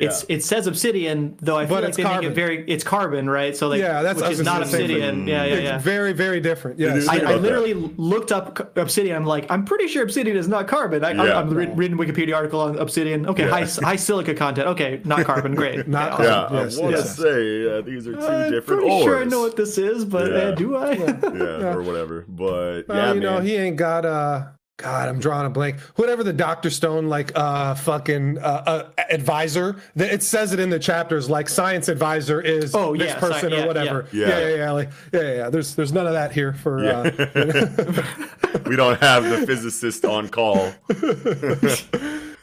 it's 0.02 0.24
it 0.28 0.42
says 0.44 0.66
obsidian, 0.66 1.36
though 1.40 1.56
I 1.56 1.66
feel 1.66 1.76
But 1.76 1.82
like 1.84 1.88
it's 1.90 1.96
they 1.96 2.02
make 2.02 2.12
carbon. 2.12 2.30
it 2.32 2.34
very 2.34 2.64
it's 2.68 2.84
carbon, 2.84 3.30
right? 3.30 3.56
So 3.56 3.68
like 3.68 3.80
Yeah, 3.80 4.02
that's- 4.02 4.22
I 4.22 4.28
which 4.28 4.30
was 4.30 4.40
is 4.40 4.46
gonna 4.46 4.58
not 4.60 4.68
say 4.68 4.78
the 4.78 4.84
obsidian. 4.84 5.14
thing. 5.20 5.28
Yeah, 5.28 5.44
yeah, 5.44 5.74
It's 5.76 5.84
very, 5.84 6.12
very 6.12 6.40
different. 6.40 6.78
Yes. 6.78 7.08
I, 7.08 7.14
I 7.14 7.16
about 7.16 7.28
that. 7.28 7.40
literally 7.42 7.74
looked 7.74 8.32
up 8.32 8.58
c- 8.58 8.64
obsidian. 8.80 9.16
I'm 9.16 9.24
like, 9.26 9.50
I'm 9.50 9.64
pretty 9.64 9.88
sure 9.88 10.02
obsidian 10.02 10.36
is 10.36 10.48
not 10.48 10.68
carbon. 10.68 11.04
I, 11.04 11.08
I'm- 11.08 11.18
Yeah. 11.26 11.38
I'm, 11.38 11.50
re- 11.50 11.66
reading 11.74 11.96
Wikipedia 11.96 12.34
article 12.36 12.60
on 12.60 12.78
obsidian. 12.78 13.26
Okay, 13.26 13.48
high 13.48 13.64
high 13.64 13.96
silica 13.96 14.34
content. 14.34 14.68
Okay, 14.68 15.00
not 15.04 15.24
carbon. 15.24 15.54
Great. 15.54 15.86
Not 15.92 16.12
Okay, 16.14 16.24
yeah, 16.24 16.30
carbon. 16.30 16.58
I 16.58 16.62
yes, 16.64 16.78
want 16.78 16.92
to 16.92 16.98
yes. 16.98 17.16
say 17.16 17.78
uh, 17.78 17.80
these 17.82 18.06
are 18.06 18.12
2 18.14 18.18
I'm 18.20 18.50
different 18.50 18.66
pretty 18.82 18.90
ores. 18.90 19.04
sure 19.04 19.20
I 19.20 19.24
know 19.24 19.40
what 19.40 19.56
this 19.56 19.78
is, 19.78 20.04
but 20.04 20.30
Yeah. 20.30 20.38
uh, 20.38 20.50
do 20.54 20.76
I? 20.76 20.92
yeah, 20.94 21.74
or 21.74 21.82
whatever. 21.82 22.24
But 22.28 22.88
Well, 22.88 22.96
yeah, 22.96 23.12
you 23.14 23.20
know, 23.20 23.34
man. 23.34 23.46
he 23.46 23.56
ain't 23.56 23.76
got 23.76 24.04
uh 24.04 24.44
God, 24.82 25.08
I'm 25.08 25.20
drawing 25.20 25.46
a 25.46 25.50
blank. 25.50 25.78
Whatever 25.96 26.24
the 26.24 26.32
Doctor 26.32 26.68
Stone 26.70 27.08
like 27.08 27.30
uh 27.36 27.74
fucking 27.76 28.38
uh, 28.38 28.42
uh 28.66 29.02
advisor. 29.10 29.76
The, 29.94 30.12
it 30.12 30.22
says 30.22 30.52
it 30.52 30.58
in 30.60 30.70
the 30.70 30.78
chapters 30.78 31.30
like 31.30 31.48
science 31.48 31.88
advisor 31.88 32.40
is 32.40 32.74
Oh, 32.74 32.96
this 32.96 33.08
yeah, 33.08 33.18
person 33.20 33.50
sci- 33.50 33.56
yeah, 33.56 33.64
or 33.64 33.66
whatever. 33.66 34.08
yeah. 34.12 34.28
Yeah, 34.28 34.38
yeah, 34.48 34.56
yeah. 34.56 34.70
Like, 34.72 34.90
yeah, 35.12 35.20
yeah, 35.20 35.34
yeah. 35.34 35.50
There's 35.50 35.74
there's 35.76 35.92
none 35.92 36.06
of 36.06 36.12
that 36.14 36.32
here 36.32 36.52
for 36.52 36.84
uh 36.84 37.02
we 38.66 38.76
don't 38.76 39.00
have 39.00 39.24
the 39.24 39.44
physicist 39.46 40.04
on 40.04 40.28
call. 40.28 40.72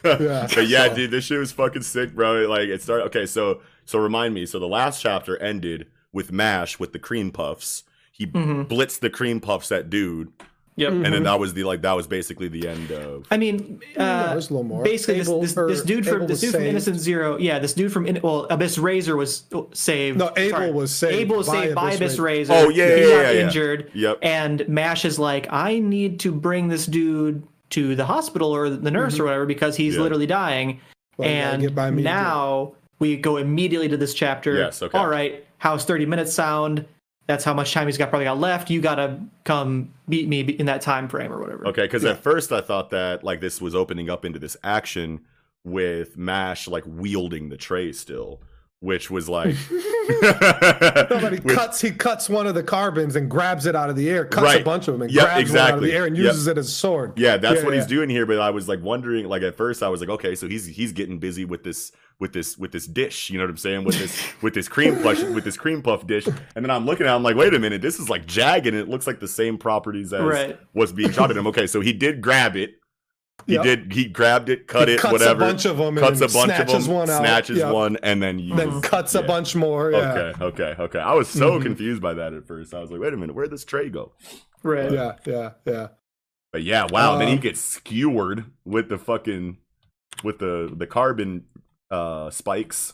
yeah. 0.04 0.46
but 0.54 0.66
yeah, 0.68 0.88
dude, 0.92 1.10
this 1.10 1.24
shit 1.24 1.38
was 1.38 1.52
fucking 1.52 1.82
sick, 1.82 2.14
bro. 2.14 2.46
Like 2.48 2.68
it 2.68 2.82
started. 2.82 3.04
Okay, 3.06 3.26
so 3.26 3.60
so 3.84 3.98
remind 3.98 4.34
me. 4.34 4.46
So 4.46 4.58
the 4.58 4.68
last 4.68 5.02
chapter 5.02 5.36
ended 5.42 5.86
with 6.12 6.32
Mash 6.32 6.78
with 6.78 6.92
the 6.92 6.98
cream 6.98 7.30
puffs. 7.30 7.84
He 8.12 8.26
Mm-hmm. 8.26 8.62
blitzed 8.72 9.00
the 9.00 9.08
cream 9.10 9.40
puffs 9.40 9.72
at 9.72 9.88
dude, 9.88 10.30
Yep. 10.80 10.92
and 10.92 11.04
then 11.06 11.22
that 11.24 11.38
was 11.38 11.54
the 11.54 11.64
like 11.64 11.82
that 11.82 11.92
was 11.92 12.06
basically 12.06 12.48
the 12.48 12.66
end 12.68 12.90
of. 12.90 13.26
I 13.30 13.36
mean, 13.36 13.80
No, 13.96 14.04
uh, 14.04 14.30
there's 14.30 14.50
a 14.50 14.54
little 14.54 14.64
more. 14.64 14.82
basically, 14.82 15.20
Abel- 15.20 15.40
this, 15.40 15.56
or 15.56 15.68
this, 15.68 15.78
this 15.80 15.86
dude 15.86 16.06
from 16.06 16.20
this 16.22 16.30
was 16.30 16.40
dude 16.40 16.52
from. 16.54 16.62
Innocent 16.64 16.98
Zero, 16.98 17.36
yeah, 17.38 17.58
this 17.58 17.74
dude 17.74 17.92
from 17.92 18.06
In- 18.06 18.20
well, 18.22 18.46
Abyss 18.50 18.78
Razor 18.78 19.16
was 19.16 19.44
saved. 19.72 20.18
No, 20.18 20.32
Abel 20.36 20.58
Sorry. 20.58 20.70
was 20.72 20.94
saved 20.94 21.14
Abel 21.14 21.36
was 21.36 21.46
by 21.46 21.62
saved 21.62 21.74
by 21.74 21.88
Abyss 21.92 21.96
Abyss 21.98 22.18
Razor. 22.18 22.52
Razor. 22.54 22.66
Oh, 22.66 22.68
yeah, 22.70 22.94
he 22.96 23.00
yeah, 23.02 23.08
got 23.08 23.20
yeah, 23.22 23.30
yeah. 23.32 23.44
injured. 23.46 23.90
Yep. 23.94 24.18
And 24.22 24.68
Mash 24.68 25.04
is 25.04 25.18
like, 25.18 25.46
I 25.50 25.78
need 25.78 26.20
to 26.20 26.32
bring 26.32 26.68
this 26.68 26.86
dude 26.86 27.42
to 27.70 27.94
the 27.94 28.04
hospital 28.06 28.54
or 28.54 28.68
the 28.70 28.90
nurse 28.90 29.18
or 29.20 29.24
whatever 29.24 29.46
because 29.46 29.76
he's 29.76 29.94
Yeah. 29.96 30.00
literally 30.02 30.26
dying. 30.26 30.80
Well, 31.16 31.28
and 31.28 31.62
get 31.62 31.74
by 31.74 31.90
me 31.90 32.02
now 32.02 32.72
we 32.98 33.16
go 33.16 33.36
immediately 33.36 33.88
to 33.88 33.96
this 33.96 34.12
chapter. 34.14 34.54
Yes, 34.56 34.82
okay. 34.82 34.96
All 34.98 35.06
right, 35.08 35.44
how's 35.58 35.84
thirty 35.84 36.04
minutes 36.06 36.32
sound? 36.32 36.84
That's 37.30 37.44
how 37.44 37.54
much 37.54 37.72
time 37.72 37.86
he's 37.86 37.96
got 37.96 38.08
probably 38.10 38.24
got 38.24 38.40
left. 38.40 38.70
You 38.70 38.80
gotta 38.80 39.20
come 39.44 39.94
beat 40.08 40.28
me 40.28 40.40
in 40.40 40.66
that 40.66 40.80
time 40.80 41.08
frame 41.08 41.32
or 41.32 41.40
whatever. 41.40 41.64
Okay, 41.68 41.82
because 41.82 42.04
at 42.04 42.20
first 42.24 42.50
I 42.50 42.60
thought 42.60 42.90
that 42.90 43.22
like 43.22 43.40
this 43.40 43.60
was 43.60 43.72
opening 43.72 44.10
up 44.10 44.24
into 44.24 44.40
this 44.40 44.56
action 44.64 45.20
with 45.62 46.16
Mash 46.16 46.66
like 46.66 46.82
wielding 46.86 47.48
the 47.48 47.56
tray 47.56 47.92
still, 47.92 48.40
which 48.80 49.10
was 49.10 49.28
like. 49.28 49.54
But 50.20 51.32
he 51.32 51.38
which- 51.40 51.54
cuts 51.56 51.80
he 51.80 51.90
cuts 51.92 52.28
one 52.28 52.46
of 52.46 52.54
the 52.54 52.62
carbons 52.62 53.14
and 53.16 53.30
grabs 53.30 53.66
it 53.66 53.76
out 53.76 53.90
of 53.90 53.96
the 53.96 54.08
air, 54.10 54.24
cuts 54.24 54.42
Right. 54.44 54.60
a 54.60 54.64
bunch 54.64 54.88
of 54.88 54.94
them 54.94 55.02
and 55.02 55.10
Yep, 55.12 55.24
grabs 55.24 55.50
one 55.50 55.58
out 55.60 55.74
of 55.74 55.82
the 55.82 55.92
air 55.92 56.06
and 56.06 56.16
Yep. 56.16 56.24
uses 56.26 56.46
it 56.46 56.58
as 56.58 56.68
a 56.68 56.70
sword. 56.70 57.12
Yeah, 57.16 57.36
that's 57.36 57.60
Yeah, 57.60 57.64
what 57.64 57.74
he's 57.74 57.86
doing 57.86 58.08
here. 58.10 58.26
But 58.26 58.38
I 58.40 58.50
was 58.50 58.68
like 58.68 58.82
wondering, 58.82 59.26
like 59.28 59.42
at 59.42 59.56
first 59.56 59.82
I 59.82 59.88
was 59.88 60.00
like, 60.00 60.10
okay, 60.10 60.34
so 60.34 60.48
he's 60.48 60.66
he's 60.66 60.92
getting 60.92 61.18
busy 61.18 61.44
with 61.44 61.62
this 61.62 61.92
with 62.18 62.32
this 62.32 62.58
with 62.58 62.72
this 62.72 62.86
dish. 62.86 63.30
You 63.30 63.38
know 63.38 63.44
what 63.44 63.50
I'm 63.50 63.56
saying? 63.56 63.84
With 63.84 63.98
this 63.98 64.20
with 64.42 64.54
this 64.54 64.68
cream 64.68 65.00
puff 65.02 65.22
with 65.30 65.44
this 65.44 65.56
cream 65.56 65.80
puff 65.82 66.06
dish. 66.06 66.26
And 66.26 66.64
then 66.64 66.70
I'm 66.70 66.86
looking 66.86 67.06
at, 67.06 67.12
it, 67.12 67.14
I'm 67.16 67.22
like, 67.22 67.36
wait 67.36 67.54
a 67.54 67.58
minute, 67.58 67.80
this 67.82 67.98
is 68.00 68.08
like 68.10 68.26
jagged, 68.26 68.66
and 68.66 68.76
it 68.76 68.88
looks 68.88 69.06
like 69.06 69.20
the 69.20 69.28
same 69.28 69.58
properties 69.58 70.12
as 70.12 70.22
Right. 70.22 70.58
what's 70.72 70.92
being 70.92 71.12
shot 71.12 71.30
at 71.30 71.36
him. 71.36 71.46
Okay, 71.46 71.66
so 71.66 71.80
he 71.80 71.92
did 71.92 72.20
grab 72.20 72.56
it. 72.56 72.74
He 73.46 73.54
Yep. 73.54 73.62
did. 73.62 73.92
He 73.92 74.04
grabbed 74.06 74.48
it, 74.48 74.66
cut 74.66 74.88
He 74.88 74.94
it, 74.94 75.00
cuts 75.00 75.10
a 75.10 75.12
whatever. 75.12 75.40
bunch 75.40 75.64
of 75.64 75.80
'em 75.80 75.96
cuts 75.96 76.20
and 76.20 76.30
a 76.30 76.32
bunch 76.32 76.58
of 76.58 76.84
them, 76.84 76.94
one 76.94 77.10
out. 77.10 77.18
snatches 77.20 77.58
Yep. 77.58 77.72
one, 77.72 77.96
and 78.02 78.22
then 78.22 78.38
uses, 78.38 78.56
Then 78.56 78.80
cuts 78.82 79.14
a 79.14 79.22
bunch 79.22 79.56
more. 79.56 79.90
Yeah. 79.92 79.98
Okay, 80.12 80.44
okay, 80.44 80.74
okay. 80.82 80.98
I 80.98 81.14
was 81.14 81.28
so 81.28 81.58
Mhm. 81.58 81.62
confused 81.62 82.02
by 82.02 82.14
that 82.14 82.32
at 82.34 82.46
first. 82.46 82.74
I 82.74 82.80
was 82.80 82.90
like, 82.90 83.00
wait 83.00 83.12
a 83.12 83.16
minute, 83.16 83.34
where'd 83.34 83.50
this 83.50 83.64
tray 83.64 83.88
go? 83.88 84.12
Right. 84.62 84.90
Yeah, 84.92 85.12
yeah, 85.26 85.50
yeah. 85.66 85.88
But 86.52 86.62
yeah, 86.64 86.86
wow. 86.90 87.12
and 87.12 87.20
then 87.22 87.28
he 87.28 87.34
Um, 87.34 87.40
gets 87.40 87.60
skewered 87.60 88.44
with 88.64 88.88
the 88.88 88.98
fucking 88.98 89.56
with 90.22 90.38
the 90.38 90.70
the 90.76 90.86
carbon 90.86 91.44
uh 91.90 92.28
spikes, 92.30 92.92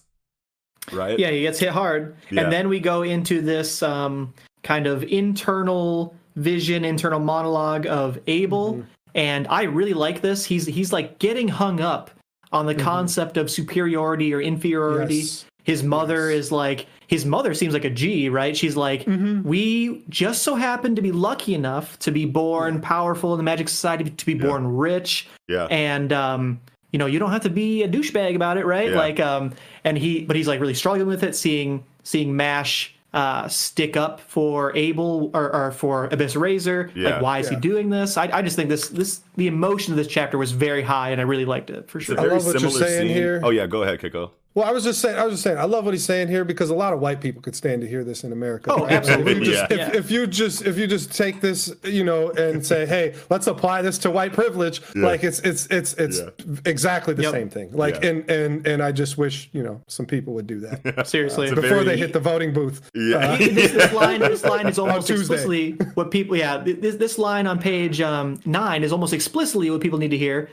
right? 0.93 1.19
Yeah, 1.19 1.31
he 1.31 1.43
gets 1.43 1.59
hit 1.59 1.71
hard. 1.71 2.17
Yeah. 2.31 2.43
And 2.43 2.53
then 2.53 2.69
we 2.69 2.79
go 2.81 3.03
into 3.03 3.41
this 3.43 3.83
um, 3.83 4.35
kind 4.63 4.87
of 4.87 5.03
internal 5.05 6.15
vision, 6.37 6.85
internal 6.85 7.19
monologue 7.19 7.87
of 7.87 8.19
Abel. 8.27 8.75
Mm-hmm. 8.75 8.89
And 9.17 9.49
I 9.49 9.65
really 9.65 9.95
like 9.95 10.21
this. 10.21 10.45
He's 10.45 10.67
he's 10.67 10.93
like 10.93 11.19
getting 11.19 11.49
hung 11.49 11.81
up 11.81 12.11
on 12.53 12.67
the 12.67 12.75
Mhm. 12.77 12.81
concept 12.81 13.37
of 13.37 13.51
superiority 13.51 14.33
or 14.33 14.41
inferiority. 14.41 15.17
Yes. 15.17 15.45
His 15.65 15.83
mother 15.83 16.31
is 16.31 16.53
like 16.53 16.87
his 17.09 17.25
mother 17.27 17.55
seems 17.55 17.73
like 17.75 17.85
a 17.85 17.91
G, 17.91 18.29
right? 18.29 18.57
She's 18.57 18.77
like, 18.77 19.05
Mhm. 19.05 19.43
we 19.43 20.05
just 20.09 20.43
so 20.43 20.55
happen 20.55 20.95
to 20.95 21.03
be 21.03 21.11
lucky 21.13 21.55
enough 21.55 21.99
to 22.01 22.13
be 22.13 22.25
born 22.25 22.81
powerful 22.81 23.33
in 23.33 23.39
the 23.39 23.43
Magic 23.45 23.69
Society, 23.69 24.11
to 24.11 24.27
be 24.27 24.35
born 24.35 24.67
rich, 24.77 25.27
Yeah. 25.49 25.65
and 25.71 26.13
um, 26.13 26.61
you 26.93 26.99
know 26.99 27.07
you 27.07 27.19
don't 27.19 27.33
have 27.33 27.43
to 27.43 27.51
be 27.51 27.83
a 27.83 27.89
douchebag 27.89 28.37
about 28.37 28.59
it 28.59 28.65
right 28.67 28.91
Yeah. 28.91 28.97
like 28.97 29.19
um 29.21 29.53
and 29.85 29.99
he 29.99 30.21
but 30.21 30.37
he's 30.37 30.47
like 30.49 30.61
really 30.61 30.73
struggling 30.75 31.09
with 31.09 31.23
it 31.25 31.35
seeing 31.35 31.83
seeing 32.05 32.37
mash 32.37 32.95
uh 33.17 33.49
stick 33.49 33.97
up 33.97 34.21
for 34.21 34.77
abel 34.77 35.31
or, 35.35 35.51
or 35.55 35.71
for 35.73 36.05
abyss 36.13 36.37
razor 36.37 36.91
Yeah. 36.95 37.09
like 37.15 37.23
why 37.23 37.39
is 37.39 37.49
he 37.49 37.57
doing 37.57 37.89
this 37.91 38.17
I, 38.19 38.29
I 38.33 38.43
just 38.43 38.57
think 38.57 38.69
this 38.69 38.89
this 38.91 39.21
the 39.37 39.47
emotion 39.47 39.93
of 39.95 39.97
this 39.97 40.07
chapter 40.07 40.37
was 40.37 40.53
very 40.53 40.83
high 40.83 41.11
and 41.11 41.21
i 41.21 41.25
really 41.25 41.47
liked 41.47 41.71
it 41.71 41.89
for 41.89 41.97
It's 41.99 42.07
sure 42.09 42.17
a 42.19 42.21
very 42.21 42.35
love 42.35 42.45
what 42.47 42.61
you're 42.61 42.71
saying 42.71 43.09
scene. 43.09 43.17
here. 43.17 43.41
Oh 43.43 43.51
yeah, 43.51 43.67
go 43.67 43.83
ahead, 43.85 44.01
Kiko. 44.01 44.31
Well, 44.57 44.65
I 44.67 44.73
was 44.73 44.85
just 44.85 45.03
saying. 45.03 45.19
I 45.19 45.25
was 45.25 45.35
just 45.35 45.43
saying. 45.43 45.59
I 45.59 45.65
love 45.65 45.85
what 45.85 45.93
he's 45.93 46.03
saying 46.07 46.29
here 46.29 46.43
because 46.43 46.71
a 46.71 46.75
lot 46.75 46.95
of 46.95 46.99
white 47.01 47.21
people 47.21 47.43
could 47.43 47.55
stand 47.55 47.83
to 47.83 47.87
hear 47.87 48.03
this 48.05 48.25
in 48.25 48.33
America. 48.33 48.73
Oh, 48.73 48.85
right? 48.85 48.93
absolutely. 48.93 49.33
If 49.33 49.39
you, 49.39 49.45
just, 49.45 49.71
Yeah. 49.71 49.89
if, 49.89 49.95
if 49.95 50.11
you 50.11 50.27
just 50.27 50.63
if 50.65 50.79
you 50.79 50.87
just 50.87 51.13
take 51.15 51.43
this, 51.43 51.75
you 51.85 52.05
know, 52.05 52.31
and 52.31 52.65
say, 52.65 52.87
hey, 52.87 53.15
let's 53.29 53.47
apply 53.49 53.83
this 53.83 53.99
to 53.99 54.11
white 54.11 54.33
privilege. 54.33 54.81
Like 54.95 55.25
it's 55.25 55.41
it's 55.41 55.67
it's 55.67 55.93
it's 55.95 56.21
Yeah. 56.21 56.31
exactly 56.65 57.13
the 57.13 57.25
Yep. 57.25 57.33
same 57.33 57.51
thing. 57.51 57.71
Like 57.73 58.03
Yeah. 58.03 58.09
and 58.09 58.31
and 58.31 58.67
and 58.67 58.83
I 58.83 58.93
just 58.93 59.19
wish 59.19 59.51
you 59.53 59.63
know 59.63 59.83
some 59.89 60.07
people 60.07 60.33
would 60.33 60.47
do 60.47 60.61
that 60.61 61.07
seriously 61.07 61.49
It's 61.49 61.55
before 61.55 61.69
very- 61.69 61.85
they 61.85 61.97
hit 61.99 62.15
the 62.15 62.21
voting 62.21 62.55
booth. 62.55 62.91
Yeah. 62.95 63.37
this, 63.39 63.73
this 63.73 63.93
line 63.93 64.21
this 64.21 64.43
line 64.43 64.67
is 64.69 64.79
almost 64.87 65.11
explicitly 65.11 65.73
what 65.93 66.11
people 66.11 66.35
yeah 66.35 66.57
this, 66.57 66.97
this 66.97 67.19
line 67.19 67.47
on 67.47 67.59
page 67.59 68.01
um, 68.01 68.41
nine 68.47 68.85
is 68.85 68.91
almost 68.91 69.13
explicitly 69.13 69.71
what 69.71 69.83
people 69.83 69.99
need 69.99 70.13
to 70.13 70.19
hear 70.19 70.49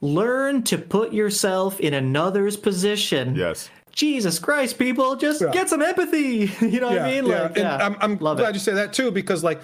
learn 0.00 0.62
to 0.64 0.78
put 0.78 1.12
yourself 1.12 1.78
in 1.80 1.94
another's 1.94 2.56
position 2.56 3.34
yes. 3.34 3.68
Jesus 3.92 4.38
Christ, 4.38 4.78
people, 4.78 5.16
just 5.16 5.40
Yeah. 5.40 5.50
get 5.50 5.68
some 5.68 5.82
empathy. 5.82 6.50
You 6.60 6.80
know 6.80 6.88
what 6.88 7.00
I 7.00 7.10
mean? 7.10 7.26
Like, 7.26 7.56
yeah. 7.56 7.76
I'm, 7.76 7.96
I'm 8.00 8.18
Love 8.18 8.38
glad 8.38 8.50
it. 8.50 8.54
you 8.54 8.60
say 8.60 8.72
that 8.72 8.92
too 8.92 9.10
because 9.10 9.42
like 9.42 9.60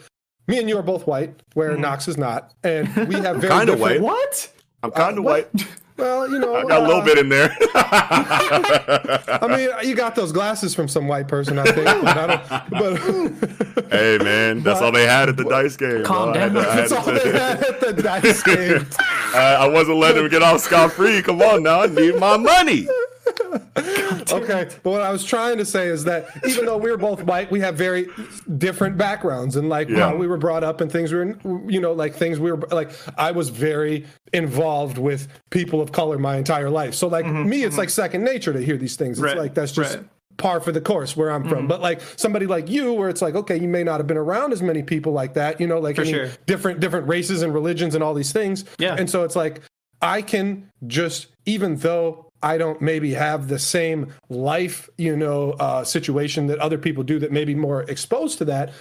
me 0.48 0.58
and 0.58 0.68
you 0.68 0.76
are 0.78 0.82
both 0.82 1.06
white, 1.06 1.34
where 1.54 1.72
mm-hmm. 1.72 1.82
Knox 1.82 2.08
is 2.08 2.16
not, 2.16 2.52
and 2.62 2.88
we 3.08 3.14
have 3.16 3.36
very 3.40 3.52
Kinda 3.52 3.76
white. 3.76 4.00
What? 4.00 4.48
I'm 4.82 4.90
kind 4.90 5.18
of 5.18 5.24
uh, 5.24 5.28
what? 5.28 5.54
white. 5.54 5.66
Well, 5.96 6.30
you 6.30 6.38
know, 6.38 6.54
I 6.54 6.62
got 6.64 6.82
a 6.82 6.86
little 6.86 7.00
uh, 7.00 7.04
bit 7.04 7.18
in 7.18 7.28
there. 7.30 7.56
I 7.74 9.46
mean, 9.48 9.70
you 9.88 9.94
got 9.94 10.14
those 10.14 10.30
glasses 10.30 10.74
from 10.74 10.88
some 10.88 11.08
white 11.08 11.26
person, 11.26 11.58
I 11.58 11.64
think. 11.64 11.84
But, 11.86 12.16
I 12.18 12.26
don't, 12.26 12.70
but 12.70 13.90
hey 13.90 14.18
man, 14.18 14.62
that's 14.62 14.82
all 14.82 14.92
they 14.92 15.06
had 15.06 15.30
at 15.30 15.36
the 15.38 15.44
dice 15.44 15.76
game. 15.76 16.04
Calm. 16.04 16.30
I 16.30 16.32
down. 16.34 16.52
to- 16.54 16.60
that's 16.60 16.92
all 16.92 17.04
they 17.04 17.32
had 17.32 17.62
at 17.64 17.80
the 17.80 17.92
dice 17.94 18.42
game. 18.44 18.86
I, 19.00 19.56
I 19.60 19.68
wasn't 19.68 19.96
letting 19.98 20.24
him 20.24 20.30
get 20.30 20.42
off 20.42 20.60
scot 20.60 20.92
free. 20.92 21.22
Come 21.22 21.40
on 21.40 21.62
now, 21.62 21.82
I 21.82 21.86
need 21.86 22.16
my 22.16 22.36
money. 22.36 22.86
Okay, 24.32 24.68
but 24.82 24.90
what 24.90 25.02
I 25.02 25.10
was 25.10 25.24
trying 25.24 25.58
to 25.58 25.64
say 25.64 25.88
is 25.88 26.04
that 26.04 26.28
even 26.46 26.64
though 26.66 26.76
we 26.76 26.90
were 26.90 26.96
both 26.96 27.22
white, 27.22 27.50
we 27.50 27.60
have 27.60 27.76
very 27.76 28.06
different 28.58 28.96
backgrounds 28.96 29.56
and 29.56 29.68
like 29.68 29.88
Yeah. 29.88 30.10
how 30.10 30.16
we 30.16 30.26
were 30.26 30.36
brought 30.36 30.64
up 30.64 30.80
and 30.80 30.90
things 30.90 31.12
we 31.12 31.18
were, 31.18 31.70
you 31.70 31.80
know, 31.80 31.92
like 31.92 32.14
things 32.14 32.38
we 32.40 32.50
were 32.50 32.58
like. 32.70 32.90
I 33.18 33.30
was 33.32 33.48
very 33.50 34.06
involved 34.32 34.98
with 34.98 35.28
people 35.50 35.80
of 35.80 35.92
color 35.92 36.18
my 36.18 36.36
entire 36.36 36.70
life, 36.70 36.94
so 36.94 37.08
like 37.08 37.24
mm-hmm, 37.24 37.48
me, 37.48 37.62
it's 37.62 37.72
mm-hmm. 37.72 37.80
like 37.80 37.90
second 37.90 38.24
nature 38.24 38.52
to 38.52 38.60
hear 38.60 38.76
these 38.76 38.96
things. 38.96 39.18
It's 39.18 39.24
Right, 39.24 39.38
like 39.38 39.54
that's 39.54 39.72
just. 39.72 39.96
right. 39.96 40.04
Par 40.38 40.60
for 40.60 40.70
the 40.70 40.82
course 40.82 41.16
where 41.16 41.30
I'm 41.32 41.48
from, 41.48 41.60
mm-hmm. 41.60 41.68
but 41.68 41.80
like 41.80 42.02
somebody 42.16 42.44
like 42.44 42.68
you, 42.68 42.92
where 42.92 43.08
it's 43.08 43.22
like, 43.22 43.34
okay, 43.34 43.58
you 43.58 43.68
may 43.68 43.82
not 43.82 44.00
have 44.00 44.06
been 44.06 44.18
around 44.18 44.52
as 44.52 44.60
many 44.60 44.82
people 44.82 45.12
like 45.12 45.32
that, 45.32 45.62
you 45.62 45.66
know, 45.66 45.78
like 45.78 45.96
sure. 45.96 46.28
different 46.44 46.78
different 46.78 47.08
races 47.08 47.40
and 47.40 47.54
religions 47.54 47.94
and 47.94 48.04
all 48.04 48.12
these 48.12 48.32
things. 48.32 48.66
Yeah. 48.78 48.96
And 48.98 49.08
so 49.08 49.24
it's 49.24 49.34
like 49.34 49.62
I 50.02 50.20
can 50.20 50.70
just 50.86 51.28
even 51.46 51.76
though 51.76 52.25
I 52.42 52.58
don't 52.58 52.80
maybe 52.82 53.14
have 53.14 53.48
the 53.48 53.58
same 53.58 54.12
life, 54.28 54.88
you 54.98 55.16
know, 55.16 55.52
uh, 55.52 55.84
situation 55.84 56.46
that 56.48 56.58
other 56.58 56.78
people 56.78 57.02
do 57.02 57.18
that 57.20 57.32
may 57.32 57.44
be 57.44 57.54
more 57.54 57.82
exposed 57.82 58.38
to 58.38 58.44
that. 58.46 58.72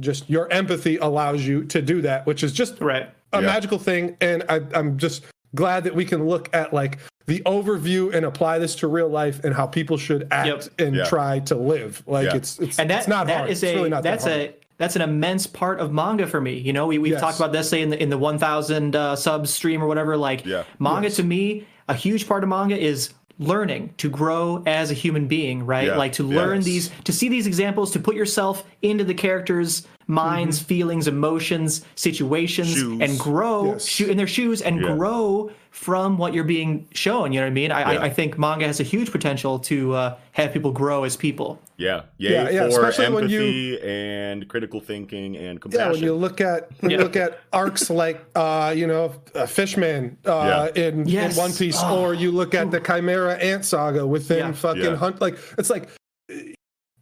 Just 0.00 0.28
your 0.28 0.50
empathy 0.52 0.96
allows 0.96 1.46
you 1.46 1.64
to 1.64 1.80
do 1.80 2.02
that, 2.02 2.26
which 2.26 2.42
is 2.42 2.52
just 2.52 2.80
Right. 2.80 3.08
a 3.32 3.40
Yeah. 3.40 3.46
magical 3.46 3.78
thing. 3.78 4.16
And 4.20 4.42
I, 4.48 4.60
I'm 4.74 4.98
just 4.98 5.22
glad 5.54 5.84
that 5.84 5.94
we 5.94 6.04
can 6.04 6.26
look 6.26 6.48
at 6.52 6.72
like 6.74 6.98
the 7.26 7.40
overview 7.46 8.12
and 8.12 8.26
apply 8.26 8.58
this 8.58 8.74
to 8.76 8.88
real 8.88 9.08
life 9.08 9.42
and 9.44 9.54
how 9.54 9.66
people 9.66 9.96
should 9.96 10.26
act 10.30 10.48
Yep. 10.48 10.64
and 10.78 10.96
Yeah. 10.96 11.04
try 11.04 11.38
to 11.40 11.54
live. 11.54 12.02
Like 12.06 12.26
Yeah. 12.26 12.36
it's 12.36 12.58
it's 12.58 12.78
and 12.78 12.90
that 12.90 13.00
it's 13.00 13.08
not 13.08 13.28
that 13.28 13.36
hard. 13.38 13.50
is 13.50 13.62
it's 13.62 13.72
a 13.72 13.76
really 13.76 13.88
not 13.90 14.02
that's 14.02 14.24
that 14.24 14.30
hard. 14.30 14.42
a 14.50 14.54
that's 14.76 14.96
an 14.96 15.02
immense 15.02 15.46
part 15.46 15.78
of 15.78 15.92
manga 15.92 16.26
for 16.26 16.40
me. 16.40 16.54
You 16.58 16.72
know, 16.72 16.86
we 16.88 16.98
we've 16.98 17.12
Yes. 17.12 17.20
talked 17.20 17.36
about 17.38 17.52
this 17.52 17.70
say 17.70 17.80
in 17.80 17.90
the 17.90 18.02
in 18.02 18.10
the 18.10 18.18
1000 18.18 18.96
uh, 18.96 19.14
sub 19.14 19.46
stream 19.46 19.80
or 19.82 19.86
whatever. 19.86 20.16
Like 20.16 20.44
Yeah. 20.44 20.64
manga 20.80 21.08
to 21.10 21.22
me, 21.22 21.64
a 21.88 21.94
huge 21.94 22.26
part 22.26 22.42
of 22.42 22.48
manga 22.48 22.76
is 22.78 23.12
learning 23.38 23.92
to 23.96 24.08
grow 24.08 24.62
as 24.66 24.90
a 24.90 24.94
human 24.94 25.26
being, 25.26 25.66
right? 25.66 25.88
Yeah. 25.88 25.96
Like 25.96 26.12
to 26.14 26.22
learn 26.22 26.56
Yes. 26.58 26.64
these, 26.64 26.90
to 27.04 27.12
see 27.12 27.28
these 27.28 27.46
examples, 27.48 27.90
to 27.92 27.98
put 27.98 28.14
yourself 28.14 28.64
into 28.82 29.02
the 29.02 29.14
characters' 29.14 29.86
minds, 30.06 30.58
feelings, 30.60 31.08
emotions, 31.08 31.84
situations, 31.94 32.74
Shoes. 32.74 33.00
and 33.00 33.18
grow 33.18 33.72
Yes. 33.72 33.86
shoe 33.86 34.06
in 34.06 34.16
their 34.16 34.26
shoes 34.26 34.60
and 34.62 34.80
Yeah. 34.80 34.94
grow 34.94 35.50
from 35.70 36.18
what 36.18 36.32
you're 36.34 36.44
being 36.44 36.86
shown. 36.94 37.32
You 37.32 37.40
know 37.40 37.46
what 37.46 37.50
I 37.50 37.54
mean? 37.54 37.72
I, 37.72 37.80
Yeah. 37.80 38.00
I, 38.00 38.04
I 38.04 38.10
think 38.10 38.38
manga 38.38 38.64
has 38.66 38.78
a 38.78 38.84
huge 38.84 39.10
potential 39.10 39.58
to 39.60 39.94
uh, 39.94 40.14
have 40.32 40.52
people 40.52 40.70
grow 40.70 41.02
as 41.04 41.16
people. 41.16 41.58
Yeah, 41.76 42.02
yay 42.18 42.30
Yeah, 42.32 42.50
yeah, 42.50 42.60
for 42.70 42.86
especially 42.86 43.12
when 43.12 43.28
you- 43.28 43.40
empathy 43.40 43.80
and 43.82 44.46
critical 44.48 44.80
thinking 44.80 45.36
and 45.36 45.60
compassion. 45.60 45.86
Yeah, 45.86 45.92
when 45.92 46.02
you 46.04 46.14
look 46.14 46.40
at 46.40 46.68
when 46.80 46.90
you 46.92 46.98
Yeah. 46.98 47.02
look 47.02 47.16
at 47.16 47.40
arcs 47.52 47.90
like 47.90 48.24
uh, 48.36 48.72
you 48.76 48.86
know 48.86 49.12
uh, 49.34 49.46
Fishman 49.46 50.16
uh, 50.26 50.68
in, 50.76 51.08
Yes. 51.08 51.34
in 51.36 51.42
One 51.42 51.52
Piece, 51.52 51.78
Oh. 51.82 51.98
or 52.02 52.14
you 52.14 52.30
look 52.30 52.54
at 52.54 52.70
the 52.70 52.78
Chimera 52.80 53.34
Ant 53.38 53.64
Saga 53.64 54.06
within 54.06 54.38
Yeah. 54.38 54.52
fucking 54.52 54.82
Yeah. 54.84 54.94
Hunt. 54.96 55.20
Like 55.20 55.36
it's 55.58 55.70
like 55.70 55.88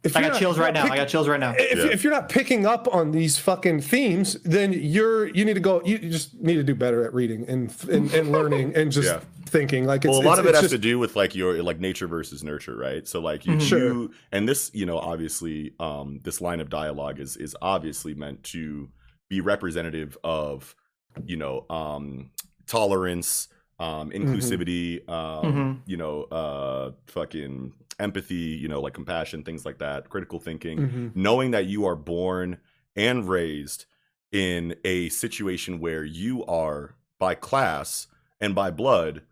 if 0.03 0.15
I 0.15 0.19
you're 0.19 0.29
got 0.29 0.33
not- 0.33 0.39
chills 0.39 0.59
right 0.59 0.73
not 0.73 0.87
now. 0.87 0.93
I 0.93 0.97
got 0.97 1.07
chills 1.07 1.27
right 1.27 1.39
now. 1.39 1.53
If, 1.57 1.77
Yeah. 1.77 1.85
if 1.91 2.03
you're 2.03 2.13
not 2.13 2.29
picking 2.29 2.65
up 2.65 2.93
on 2.93 3.11
these 3.11 3.37
fucking 3.37 3.81
themes, 3.81 4.33
then 4.43 4.73
you're 4.73 5.27
you 5.27 5.45
need 5.45 5.53
to 5.55 5.59
go. 5.59 5.81
You 5.85 5.97
just 5.97 6.39
need 6.41 6.55
to 6.55 6.63
do 6.63 6.75
better 6.75 7.03
at 7.05 7.13
reading 7.13 7.45
and 7.47 7.73
and, 7.89 8.13
and 8.13 8.31
learning 8.31 8.75
and 8.75 8.91
just 8.91 9.07
Yeah. 9.07 9.19
thinking. 9.45 9.85
Like 9.85 10.03
it's, 10.05 10.11
well, 10.11 10.21
a 10.21 10.25
lot 10.25 10.33
it's, 10.33 10.39
of 10.39 10.45
it 10.47 10.55
has 10.55 10.61
just, 10.63 10.71
to 10.73 10.77
do 10.77 10.99
with 10.99 11.15
like 11.15 11.35
your 11.35 11.61
like 11.63 11.79
nature 11.79 12.07
versus 12.07 12.43
nurture, 12.43 12.75
right? 12.75 13.07
So 13.07 13.19
like 13.21 13.45
you, 13.45 13.59
Sure. 13.59 13.79
you 13.79 14.11
and 14.31 14.47
this, 14.47 14.71
you 14.73 14.85
know, 14.85 14.97
obviously, 14.97 15.73
um, 15.79 16.19
this 16.23 16.41
line 16.41 16.59
of 16.59 16.69
dialogue 16.69 17.19
is 17.19 17.37
is 17.37 17.55
obviously 17.61 18.13
meant 18.13 18.43
to 18.45 18.89
be 19.29 19.39
representative 19.41 20.17
of, 20.23 20.75
you 21.25 21.37
know, 21.37 21.65
um, 21.69 22.29
tolerance, 22.67 23.47
um, 23.79 24.11
inclusivity, 24.11 25.07
um, 25.09 25.81
you 25.85 25.97
know, 25.97 26.23
uh, 26.23 26.91
fucking 27.07 27.73
empathy, 27.99 28.35
you 28.35 28.67
know, 28.67 28.81
like 28.81 28.93
compassion, 28.93 29.43
things 29.43 29.65
like 29.65 29.79
that, 29.79 30.09
critical 30.09 30.39
thinking, 30.39 30.79
Mhm. 30.79 31.15
knowing 31.15 31.51
that 31.51 31.65
you 31.65 31.85
are 31.85 31.95
born 31.95 32.57
and 32.95 33.27
raised 33.27 33.85
in 34.31 34.75
a 34.83 35.09
situation 35.09 35.79
where 35.79 36.03
you 36.03 36.43
are 36.45 36.95
by 37.19 37.35
class 37.35 38.07
and 38.41 38.55
by 38.55 38.71
blood 38.71 39.23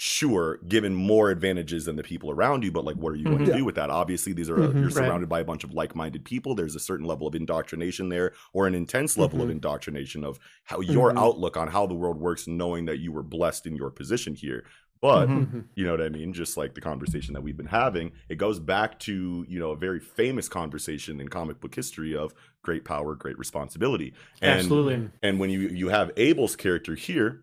sure 0.00 0.58
given 0.68 0.94
more 0.94 1.28
advantages 1.28 1.84
than 1.86 1.96
the 1.96 2.04
people 2.04 2.30
around 2.30 2.62
you 2.62 2.70
but 2.70 2.84
like 2.84 2.94
what 2.94 3.12
are 3.12 3.16
you 3.16 3.24
going 3.26 3.40
Mhm. 3.40 3.46
to 3.46 3.50
Yeah. 3.50 3.56
do 3.56 3.64
with 3.64 3.74
that 3.74 3.90
obviously 3.90 4.32
these 4.32 4.48
are 4.48 4.56
Mhm. 4.56 4.74
you're 4.74 4.84
Right. 4.84 4.92
surrounded 4.92 5.28
by 5.28 5.40
a 5.40 5.44
bunch 5.44 5.64
of 5.64 5.72
like-minded 5.72 6.24
people 6.24 6.54
there's 6.54 6.76
a 6.76 6.80
certain 6.80 7.04
level 7.04 7.26
of 7.26 7.34
indoctrination 7.34 8.08
there 8.08 8.32
or 8.52 8.68
an 8.68 8.76
intense 8.76 9.18
level 9.18 9.42
of 9.42 9.48
Mhm. 9.48 9.52
indoctrination 9.52 10.22
of 10.22 10.38
how 10.62 10.78
your 10.80 11.12
Mhm. 11.12 11.18
outlook 11.18 11.56
on 11.56 11.66
how 11.66 11.84
the 11.84 11.94
world 11.94 12.16
works 12.20 12.46
knowing 12.46 12.84
that 12.84 13.00
you 13.00 13.10
were 13.10 13.24
blessed 13.24 13.66
in 13.66 13.74
your 13.74 13.90
position 13.90 14.36
here 14.36 14.64
but 15.00 15.26
Mhm. 15.28 15.46
Mhm. 15.52 15.64
you 15.74 15.84
know 15.84 15.92
what 15.92 16.02
I 16.02 16.08
mean? 16.08 16.32
Just 16.32 16.56
like 16.56 16.74
the 16.74 16.80
conversation 16.80 17.34
that 17.34 17.42
we've 17.42 17.56
been 17.56 17.66
having, 17.66 18.12
it 18.28 18.36
goes 18.36 18.58
back 18.58 18.98
to, 19.00 19.44
you 19.48 19.58
know, 19.58 19.70
a 19.70 19.76
very 19.76 20.00
famous 20.00 20.48
conversation 20.48 21.20
in 21.20 21.28
comic 21.28 21.60
book 21.60 21.74
history 21.74 22.16
of 22.16 22.34
great 22.62 22.84
power, 22.84 23.14
great 23.14 23.38
responsibility. 23.38 24.12
And 24.42 24.60
Absolutely. 24.60 25.10
and 25.22 25.38
when 25.38 25.50
you 25.50 25.60
you 25.60 25.88
have 25.88 26.10
Abel's 26.16 26.56
character 26.56 26.94
here, 26.94 27.42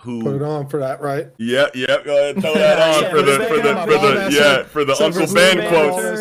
who 0.00 0.22
put 0.22 0.34
it 0.36 0.42
on 0.42 0.66
for 0.68 0.78
that, 0.80 1.00
right? 1.02 1.28
yeah, 1.38 1.66
yeah, 1.74 1.98
go 2.02 2.16
ahead, 2.18 2.40
throw 2.40 2.54
that 2.54 2.80
on 2.96 3.02
Yeah, 3.02 3.10
for 3.10 3.22
the 3.22 3.38
put 3.38 3.48
for 3.48 3.56
the 3.56 3.74
for 3.76 3.98
the 3.98 4.30
yeah, 4.32 4.62
for 4.64 4.84
the 4.84 4.94
Silver 4.94 5.20
Uncle 5.20 5.34
Ben 5.34 5.50
Superman 5.56 5.68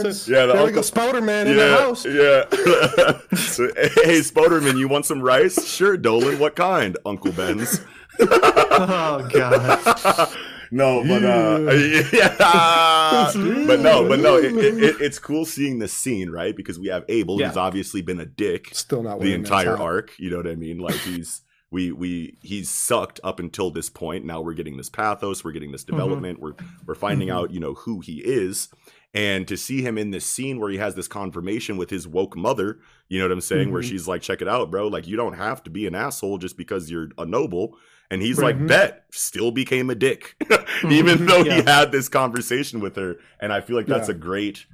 quotes. 0.03 0.27
Yeah, 0.27 0.45
the 0.45 0.53
there 0.53 0.61
Uncle 0.61 0.75
go, 0.75 0.81
Spoderman 0.81 1.45
in 1.47 1.55
the 1.57 1.77
house. 1.77 2.05
yeah. 2.05 3.17
So, 3.37 3.67
hey, 3.75 4.19
Spoderman, 4.19 4.77
you 4.77 4.87
want 4.87 5.05
some 5.05 5.21
rice? 5.21 5.65
Sure, 5.65 5.95
Dolan. 5.97 6.37
What 6.37 6.55
kind? 6.55 6.97
Uncle 7.05 7.31
Ben's. 7.31 7.81
Oh 8.19 9.27
god. 9.31 10.29
no, 10.71 11.03
but 11.05 11.23
uh, 11.23 11.71
yeah, 12.13 12.35
but 13.67 13.79
no, 13.81 14.07
but 14.07 14.19
no, 14.19 14.37
it, 14.37 14.55
it, 14.55 14.83
it- 14.83 15.01
it's 15.01 15.19
cool 15.19 15.45
seeing 15.45 15.79
this 15.79 15.93
scene, 15.93 16.29
right? 16.29 16.55
Because 16.55 16.79
we 16.79 16.87
have 16.87 17.03
Abel, 17.09 17.39
Yeah. 17.39 17.47
who's 17.49 17.57
obviously 17.57 18.01
been 18.01 18.19
a 18.19 18.25
dick 18.25 18.69
Still 18.73 19.03
not 19.03 19.19
the 19.19 19.33
entire 19.33 19.77
arc. 19.77 20.11
You 20.17 20.29
know 20.31 20.37
what 20.37 20.47
I 20.47 20.55
mean? 20.55 20.79
Like 20.79 20.95
he's 20.95 21.41
we 21.71 21.91
we 21.91 22.37
he's 22.41 22.69
sucked 22.69 23.19
up 23.23 23.39
until 23.39 23.71
this 23.71 23.89
point. 23.89 24.25
Now 24.25 24.41
we're 24.41 24.53
getting 24.53 24.77
this 24.77 24.89
pathos, 24.89 25.43
we're 25.43 25.51
getting 25.53 25.71
this 25.71 25.83
development, 25.83 26.39
we're 26.39 26.53
we're 26.85 26.95
finding 26.95 27.29
Mhm. 27.29 27.33
out 27.35 27.51
you 27.51 27.59
know 27.59 27.73
who 27.73 27.99
he 28.01 28.19
is. 28.19 28.69
And 29.13 29.45
to 29.49 29.57
see 29.57 29.81
him 29.81 29.97
in 29.97 30.11
this 30.11 30.25
scene 30.25 30.57
where 30.57 30.69
he 30.69 30.77
has 30.77 30.95
this 30.95 31.09
confirmation 31.09 31.75
with 31.75 31.89
his 31.89 32.07
woke 32.07 32.37
mother, 32.37 32.79
you 33.09 33.19
know 33.19 33.25
what 33.25 33.33
I'm 33.33 33.41
saying? 33.41 33.69
Where 33.73 33.81
Mhm. 33.81 33.89
she's 33.89 34.07
like, 34.07 34.21
check 34.21 34.41
it 34.41 34.47
out, 34.47 34.71
bro. 34.71 34.87
Like, 34.87 35.05
you 35.05 35.17
don't 35.17 35.33
have 35.33 35.61
to 35.63 35.69
be 35.69 35.85
an 35.85 35.95
asshole 35.95 36.37
just 36.37 36.55
because 36.55 36.89
you're 36.89 37.09
a 37.17 37.25
noble. 37.25 37.77
And 38.11 38.21
he's 38.21 38.37
Right. 38.37 38.55
like, 38.55 38.67
bet, 38.67 39.05
still 39.11 39.51
became 39.51 39.89
a 39.89 39.95
dick, 39.95 40.35
even 40.89 41.25
though 41.25 41.43
he 41.43 41.61
had 41.61 41.91
this 41.91 42.09
conversation 42.09 42.79
with 42.81 42.95
her. 42.97 43.15
And 43.39 43.51
I 43.53 43.61
feel 43.61 43.75
like 43.77 43.87
that's 43.87 44.09
Yeah. 44.09 44.15
a 44.15 44.17
great 44.19 44.65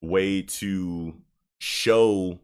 way 0.00 0.40
to 0.42 1.14
show 1.58 2.38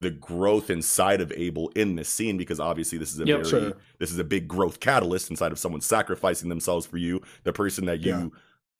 the 0.00 0.10
growth 0.10 0.68
inside 0.70 1.20
of 1.20 1.32
Abel 1.36 1.70
in 1.76 1.94
this 1.94 2.08
scene 2.08 2.36
because 2.36 2.58
obviously 2.58 2.98
this 2.98 3.12
is 3.14 3.20
a 3.20 3.24
Yep. 3.24 3.36
very 3.44 3.48
Sure. 3.48 3.72
this 4.00 4.10
is 4.10 4.18
a 4.18 4.24
big 4.24 4.48
growth 4.48 4.80
catalyst 4.80 5.30
inside 5.30 5.52
of 5.52 5.58
someone 5.60 5.80
sacrificing 5.80 6.48
themselves 6.48 6.84
for 6.86 6.96
you, 6.96 7.20
the 7.44 7.52
person 7.52 7.84
that 7.84 8.00
you 8.00 8.10
Yeah. 8.12 8.28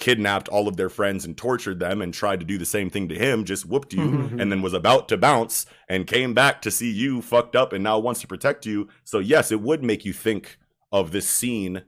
kidnapped 0.01 0.49
all 0.49 0.67
of 0.67 0.77
their 0.77 0.89
friends 0.89 1.25
and 1.25 1.37
tortured 1.37 1.79
them 1.79 2.03
and 2.03 2.13
tried 2.13 2.41
to 2.41 2.47
do 2.47 2.59
the 2.59 2.65
same 2.65 2.91
thing 2.91 3.09
to 3.09 3.15
him, 3.17 3.45
just 3.45 3.65
whooped 3.67 3.93
you 3.93 4.01
Mhm. 4.01 4.41
and 4.41 4.51
then 4.51 4.61
was 4.63 4.73
about 4.73 5.09
to 5.11 5.17
bounce 5.17 5.65
and 5.89 6.09
came 6.09 6.35
back 6.35 6.61
to 6.63 6.73
see 6.73 6.91
you 6.91 7.23
fucked 7.23 7.55
up 7.55 7.73
and 7.73 7.85
now 7.85 8.01
wants 8.01 8.21
to 8.23 8.27
protect 8.27 8.67
you. 8.67 8.89
So 9.05 9.21
yes, 9.21 9.53
it 9.53 9.61
would 9.61 9.85
make 9.85 10.05
you 10.05 10.13
think 10.13 10.59
of 10.93 11.11
this 11.11 11.29
scene 11.29 11.83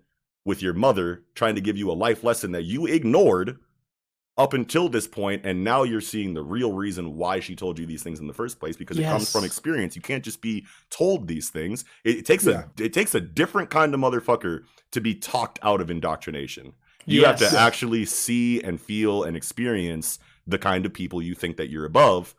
with 0.45 0.63
your 0.63 0.75
mother 0.75 1.23
trying 1.35 1.55
to 1.55 1.61
give 1.61 1.77
you 1.77 1.91
a 1.91 1.93
life 1.93 2.25
lesson 2.25 2.53
that 2.53 2.65
you 2.65 2.87
ignored 2.87 3.59
up 4.37 4.53
until 4.53 4.89
this 4.89 5.07
point 5.07 5.43
and 5.45 5.63
now 5.63 5.85
you're 5.85 6.01
seeing 6.01 6.35
the 6.35 6.43
real 6.43 6.73
reason 6.73 7.17
why 7.17 7.39
she 7.39 7.55
told 7.55 7.79
you 7.79 7.87
these 7.87 8.03
things 8.03 8.19
in 8.19 8.27
the 8.27 8.35
first 8.35 8.59
place 8.59 8.77
because 8.77 8.99
it 8.99 9.05
comes 9.05 9.31
from 9.31 9.45
experience. 9.45 9.95
You 9.95 10.03
can't 10.03 10.25
just 10.25 10.43
be 10.43 10.67
told 10.91 11.29
these 11.29 11.51
things. 11.51 11.85
It, 12.03 12.19
it 12.19 12.27
takes 12.27 12.45
Yeah. 12.45 12.65
a 12.79 12.83
it 12.83 12.93
takes 12.93 13.15
a 13.15 13.21
different 13.21 13.71
kind 13.71 13.95
of 13.95 14.01
motherfucker 14.01 14.65
to 14.91 15.01
be 15.01 15.15
talked 15.15 15.61
out 15.63 15.81
of 15.81 15.89
indoctrination. 15.89 16.73
You 17.07 17.27
have 17.27 17.39
to 17.39 17.59
actually 17.59 18.07
see 18.07 18.61
and 18.63 18.81
feel 18.81 19.23
and 19.23 19.37
experience 19.37 20.19
the 20.47 20.59
kind 20.59 20.85
of 20.85 20.93
people 20.93 21.23
you 21.23 21.35
think 21.35 21.57
that 21.59 21.69
you're 21.71 21.85
above 21.85 22.35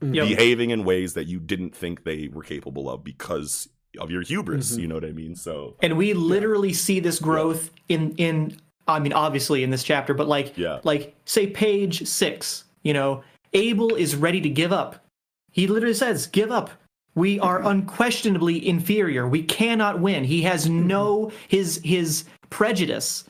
mm-hmm. 0.00 0.14
Yep. 0.14 0.28
behaving 0.28 0.70
in 0.70 0.84
ways 0.84 1.14
that 1.14 1.26
you 1.28 1.38
didn't 1.38 1.74
think 1.74 2.04
they 2.04 2.28
were 2.28 2.42
capable 2.42 2.90
of 2.90 3.04
because 3.04 3.68
of 3.98 4.10
your 4.10 4.22
hubris 4.22 4.76
Mhm. 4.76 4.80
you 4.80 4.88
know 4.88 4.94
what 4.94 5.04
i 5.04 5.12
mean? 5.12 5.34
So 5.34 5.74
and 5.82 5.96
we 5.96 6.12
literally 6.14 6.72
see 6.72 7.00
this 7.00 7.18
growth 7.18 7.70
in 7.88 8.14
in 8.16 8.56
i 8.86 8.98
mean 8.98 9.12
obviously 9.12 9.62
in 9.62 9.70
this 9.70 9.82
chapter 9.84 10.14
but 10.14 10.28
like 10.28 10.56
Yeah. 10.56 10.80
like 10.84 11.14
say 11.24 11.46
page 11.46 12.06
six 12.06 12.64
you 12.82 12.92
know 12.94 13.22
abel 13.52 13.94
is 13.94 14.14
ready 14.16 14.40
to 14.42 14.48
give 14.48 14.72
up. 14.72 15.04
He 15.52 15.66
literally 15.66 15.94
says 15.94 16.26
give 16.26 16.50
up. 16.52 16.70
We 17.14 17.40
are 17.40 17.62
unquestionably 17.66 18.66
inferior. 18.68 19.26
We 19.26 19.42
cannot 19.42 20.00
win. 20.00 20.22
He 20.24 20.42
has 20.42 20.68
no 20.68 21.32
his 21.48 21.80
his 21.82 22.24
prejudice 22.50 23.24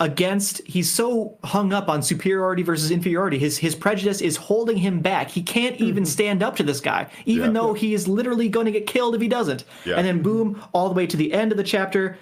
against 0.00 0.60
he's 0.66 0.90
so 0.90 1.38
hung 1.44 1.72
up 1.72 1.88
on 1.88 2.02
superiority 2.02 2.64
versus 2.64 2.90
inferiority 2.90 3.38
his 3.38 3.56
his 3.56 3.76
prejudice 3.76 4.20
is 4.20 4.36
holding 4.36 4.76
him 4.76 4.98
back 5.00 5.30
he 5.30 5.40
can't 5.40 5.76
even 5.76 6.04
stand 6.04 6.42
up 6.42 6.56
to 6.56 6.64
this 6.64 6.80
guy 6.80 7.06
even 7.26 7.54
Yeah. 7.54 7.60
though 7.60 7.74
he 7.74 7.94
is 7.94 8.08
literally 8.08 8.48
going 8.48 8.66
to 8.66 8.72
get 8.72 8.88
killed 8.88 9.14
if 9.14 9.20
he 9.20 9.28
doesn't 9.28 9.62
Yeah. 9.84 9.94
and 9.96 10.04
then 10.06 10.20
boom 10.20 10.60
all 10.72 10.88
the 10.88 10.94
way 10.94 11.06
to 11.06 11.16
the 11.16 11.32
end 11.32 11.52
of 11.52 11.58
the 11.58 11.62
chapter 11.64 12.18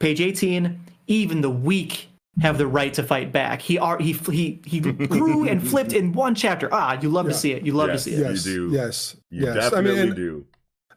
page 0.00 0.20
18 0.20 0.80
even 1.06 1.40
the 1.40 1.50
weak 1.50 2.08
have 2.40 2.58
the 2.58 2.66
right 2.66 2.92
to 2.94 3.04
fight 3.04 3.30
back 3.30 3.62
he 3.62 3.78
are 3.78 3.98
he 4.00 4.12
he 4.14 4.60
he 4.66 4.80
grew 5.06 5.46
and 5.46 5.66
flipped 5.66 5.92
in 5.92 6.12
one 6.12 6.34
chapter 6.34 6.68
ah 6.72 6.98
you 7.00 7.08
love 7.08 7.26
to 7.26 7.34
see 7.34 7.52
it 7.52 7.64
you 7.64 7.72
love 7.74 7.90
Yes. 7.90 8.04
to 8.04 8.10
see 8.10 8.16
it 8.16 8.20
Yes, 8.28 8.46
You 8.46 8.54
do. 8.70 8.74
yes, 8.74 9.16
You 9.30 9.44
yes. 9.46 9.54
definitely 9.54 9.90
I 9.90 9.94
mean, 9.94 10.06
and 10.08 10.16
do. 10.16 10.46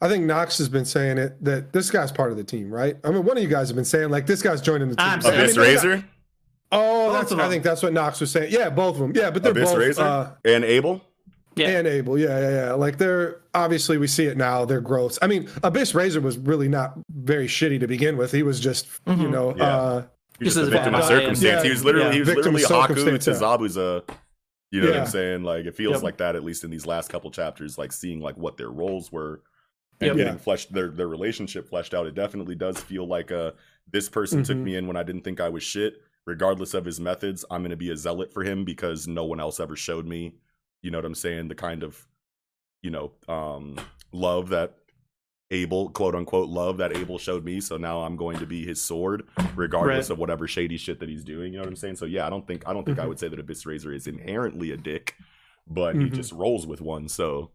I 0.01 0.07
think 0.09 0.25
Knox 0.25 0.57
has 0.57 0.69
been 0.69 0.85
saying 0.85 1.17
it 1.17 1.43
that 1.43 1.71
this 1.73 1.89
guy's 1.89 2.11
part 2.11 2.31
of 2.31 2.37
the 2.37 2.43
team, 2.43 2.69
right? 2.73 2.97
I 3.03 3.11
mean, 3.11 3.23
one 3.23 3.37
of 3.37 3.43
you 3.43 3.49
guys 3.49 3.69
have 3.69 3.75
been 3.75 3.85
saying 3.85 4.09
like 4.09 4.25
this 4.27 4.41
guy's 4.41 4.61
joining 4.61 4.89
the 4.89 4.95
team. 4.95 5.05
I'm 5.05 5.19
I 5.19 5.21
saying- 5.21 5.33
mean, 5.35 5.43
Abyss 5.43 5.55
they're 5.55 5.63
not- 5.65 5.83
Razor, 5.83 6.05
Oh, 6.71 7.05
Both 7.11 7.29
that's. 7.29 7.41
I 7.41 7.47
think 7.49 7.63
that's 7.63 7.83
what 7.83 7.93
Knox 7.93 8.19
was 8.19 8.31
saying. 8.31 8.51
Yeah, 8.51 8.69
both 8.69 8.95
of 8.95 9.01
them. 9.01 9.13
Yeah, 9.15 9.29
but 9.29 9.43
they're 9.43 9.51
Abyss 9.51 9.69
both. 9.69 9.77
Razor, 9.79 10.01
Uh, 10.01 10.31
and 10.43 10.63
Abel. 10.65 11.01
yeah 11.55 11.67
and 11.77 11.87
Abel, 11.87 12.17
yeah, 12.17 12.39
yeah, 12.39 12.49
yeah. 12.65 12.73
Like 12.73 12.97
they're 12.97 13.37
obviously 13.53 13.97
we 13.97 14.07
see 14.07 14.25
it 14.25 14.35
now. 14.35 14.65
Their 14.65 14.81
growths. 14.81 15.17
I 15.21 15.27
mean, 15.27 15.47
Abyss 15.63 15.93
Razor 15.95 16.19
was 16.21 16.37
really 16.37 16.67
not 16.67 16.97
very 17.09 17.47
shitty 17.47 17.79
to 17.81 17.87
begin 17.87 18.17
with. 18.17 18.31
He 18.31 18.43
was 18.43 18.59
just, 18.59 18.87
you 19.07 19.29
know, 19.29 19.55
Yeah. 19.55 19.63
uh, 19.63 20.03
He 20.39 20.43
was 20.45 20.55
Just 20.55 20.65
just 20.65 20.67
a 20.67 20.71
victim 20.71 20.95
of 20.95 21.01
bad 21.01 21.07
guy 21.09 21.15
and- 21.15 21.37
circumstance. 21.37 21.63
he 21.63 21.69
was 21.69 21.85
literally 21.85 22.07
Yeah. 22.07 22.13
he 22.13 22.19
was 22.19 22.27
Victim 22.29 22.55
of 22.55 22.61
literally 22.61 22.83
Haku 22.83 22.95
to 22.95 23.01
circumstance. 23.01 23.39
Zabuza. 23.39 24.03
You 24.71 24.81
know 24.81 24.87
what 24.89 24.99
I'm 24.99 25.05
saying? 25.07 25.43
Like 25.43 25.65
it 25.65 25.75
feels 25.75 25.93
Yep. 25.93 26.03
like 26.03 26.17
that 26.17 26.35
at 26.35 26.43
least 26.43 26.65
in 26.65 26.71
these 26.71 26.85
last 26.85 27.09
couple 27.09 27.31
chapters, 27.31 27.77
like 27.77 27.93
seeing 27.93 28.19
like 28.19 28.35
what 28.35 28.57
their 28.57 28.69
roles 28.69 29.11
were 29.13 29.39
and 30.01 30.07
Yep. 30.09 30.17
getting 30.17 30.37
fleshed 30.37 30.73
their 30.73 30.89
their 30.89 31.07
relationship 31.07 31.67
fleshed 31.67 31.93
out. 31.93 32.05
It 32.07 32.15
definitely 32.15 32.55
does 32.55 32.77
feel 32.79 33.07
like 33.07 33.31
uh 33.31 33.51
this 33.91 34.09
person 34.09 34.43
took 34.43 34.57
Mhm. 34.57 34.63
me 34.63 34.75
in 34.75 34.87
when 34.87 34.97
I 34.97 35.03
didn't 35.03 35.21
think 35.23 35.39
I 35.39 35.49
was 35.49 35.63
shit. 35.63 36.01
Regardless 36.25 36.73
of 36.73 36.85
his 36.85 36.99
methods, 36.99 37.45
I'm 37.51 37.61
gonna 37.61 37.75
be 37.75 37.91
a 37.91 37.97
zealot 37.97 38.33
for 38.33 38.43
him 38.43 38.65
because 38.65 39.07
no 39.07 39.23
one 39.25 39.39
else 39.39 39.59
ever 39.59 39.75
showed 39.75 40.05
me, 40.05 40.35
you 40.81 40.91
know 40.91 40.97
what 40.97 41.05
I'm 41.05 41.15
saying, 41.15 41.47
the 41.47 41.55
kind 41.55 41.83
of, 41.83 42.07
you 42.81 42.89
know, 42.91 43.13
um 43.27 43.77
love 44.11 44.49
that 44.49 44.77
Abel, 45.51 45.89
quote 45.89 46.15
unquote, 46.15 46.49
love 46.49 46.77
that 46.77 46.97
Abel 46.97 47.19
showed 47.19 47.45
me. 47.45 47.61
So 47.61 47.77
now 47.77 48.01
I'm 48.01 48.17
going 48.17 48.39
to 48.39 48.47
be 48.47 48.65
his 48.65 48.81
sword, 48.81 49.27
regardless 49.55 50.09
Right. 50.09 50.13
of 50.13 50.17
whatever 50.17 50.47
shady 50.47 50.75
shit 50.77 50.99
that 50.99 51.07
he's 51.07 51.23
doing. 51.23 51.53
You 51.53 51.59
know 51.59 51.63
what 51.65 51.69
I'm 51.69 51.75
saying? 51.75 51.97
So 51.97 52.05
yeah, 52.05 52.25
I 52.25 52.29
don't 52.31 52.47
think 52.47 52.67
I 52.67 52.73
don't 52.73 52.83
think 52.83 52.97
I 52.99 53.05
Mhm. 53.05 53.09
would 53.09 53.19
say 53.19 53.27
that 53.27 53.39
Abyss 53.39 53.65
Razor 53.65 53.93
is 53.93 54.07
inherently 54.07 54.71
a 54.71 54.77
dick, 54.77 55.15
but 55.67 55.95
he 55.95 56.05
Mhm. 56.05 56.13
just 56.13 56.31
rolls 56.31 56.65
with 56.65 56.81
one. 56.81 57.07
So 57.07 57.51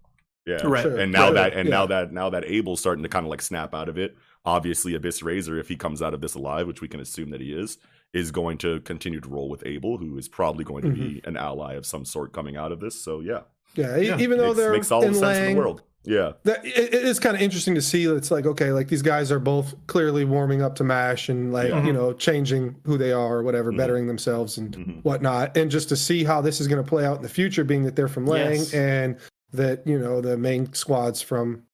yeah, 0.46 0.58
Right. 0.64 0.82
Sure. 0.82 0.98
And 0.98 1.12
now 1.12 1.26
Sure. 1.26 1.34
that 1.34 1.52
and 1.54 1.68
Yeah. 1.68 1.74
now 1.74 1.86
that 1.86 2.12
now 2.12 2.30
that 2.30 2.44
Abel's 2.46 2.80
starting 2.80 3.02
to 3.02 3.08
kind 3.08 3.26
of 3.26 3.30
like 3.30 3.42
snap 3.42 3.74
out 3.74 3.88
of 3.88 3.98
it, 3.98 4.16
obviously 4.44 4.94
Abyss 4.94 5.22
Razor, 5.22 5.58
if 5.58 5.68
he 5.68 5.76
comes 5.76 6.00
out 6.02 6.14
of 6.14 6.20
this 6.20 6.34
alive, 6.34 6.66
which 6.66 6.80
we 6.80 6.88
can 6.88 7.00
assume 7.00 7.30
that 7.30 7.40
he 7.40 7.52
is, 7.52 7.78
is 8.12 8.30
going 8.30 8.58
to 8.58 8.80
continue 8.80 9.20
to 9.20 9.28
roll 9.28 9.48
with 9.48 9.64
Abel, 9.66 9.98
who 9.98 10.16
is 10.18 10.28
probably 10.28 10.64
going 10.64 10.82
to 10.82 10.90
be 10.90 11.20
an 11.24 11.36
ally 11.36 11.74
of 11.74 11.86
some 11.86 12.04
sort 12.04 12.32
coming 12.32 12.56
out 12.56 12.72
of 12.72 12.80
this. 12.80 13.00
So 13.00 13.20
yeah, 13.20 13.40
yeah. 13.74 13.96
Yeah. 13.96 14.18
Even 14.18 14.38
though 14.38 14.46
makes, 14.48 14.56
they're 14.58 14.72
makes 14.72 14.90
all 14.90 15.02
in 15.02 15.12
the 15.12 15.18
sense 15.18 15.38
in 15.38 15.54
the 15.54 15.60
world. 15.60 15.82
Yeah, 16.02 16.32
that 16.44 16.64
it, 16.64 16.94
it 16.94 17.04
is 17.04 17.20
kind 17.20 17.36
of 17.36 17.42
interesting 17.42 17.74
to 17.74 17.82
see. 17.82 18.06
that 18.06 18.16
It's 18.16 18.30
like 18.30 18.46
okay, 18.46 18.72
like 18.72 18.88
these 18.88 19.02
guys 19.02 19.30
are 19.30 19.38
both 19.38 19.74
clearly 19.86 20.24
warming 20.24 20.62
up 20.62 20.74
to 20.76 20.84
Mash 20.84 21.28
and 21.28 21.52
like 21.52 21.68
Yeah. 21.68 21.84
you 21.84 21.92
know 21.92 22.14
changing 22.14 22.76
who 22.84 22.96
they 22.96 23.12
are 23.12 23.36
or 23.36 23.42
whatever, 23.42 23.70
Mhm. 23.70 23.76
bettering 23.76 24.06
themselves 24.06 24.56
and 24.56 24.74
Mhm. 24.74 25.04
whatnot, 25.04 25.58
and 25.58 25.70
just 25.70 25.90
to 25.90 25.96
see 25.96 26.24
how 26.24 26.40
this 26.40 26.58
is 26.58 26.68
going 26.68 26.82
to 26.82 26.88
play 26.88 27.04
out 27.04 27.18
in 27.18 27.22
the 27.22 27.28
future, 27.28 27.64
being 27.64 27.82
that 27.84 27.96
they're 27.96 28.08
from 28.08 28.24
Lang 28.26 28.52
Yes. 28.60 28.72
and 28.72 29.16
that 29.52 29.86
you 29.86 29.98
know 29.98 30.20
the 30.20 30.36
main 30.36 30.72
squad's 30.74 31.22
from 31.22 31.64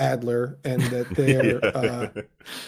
Adler 0.00 0.58
and 0.64 0.80
that 0.82 1.08
they're. 1.14 1.64
uh, 1.76 2.08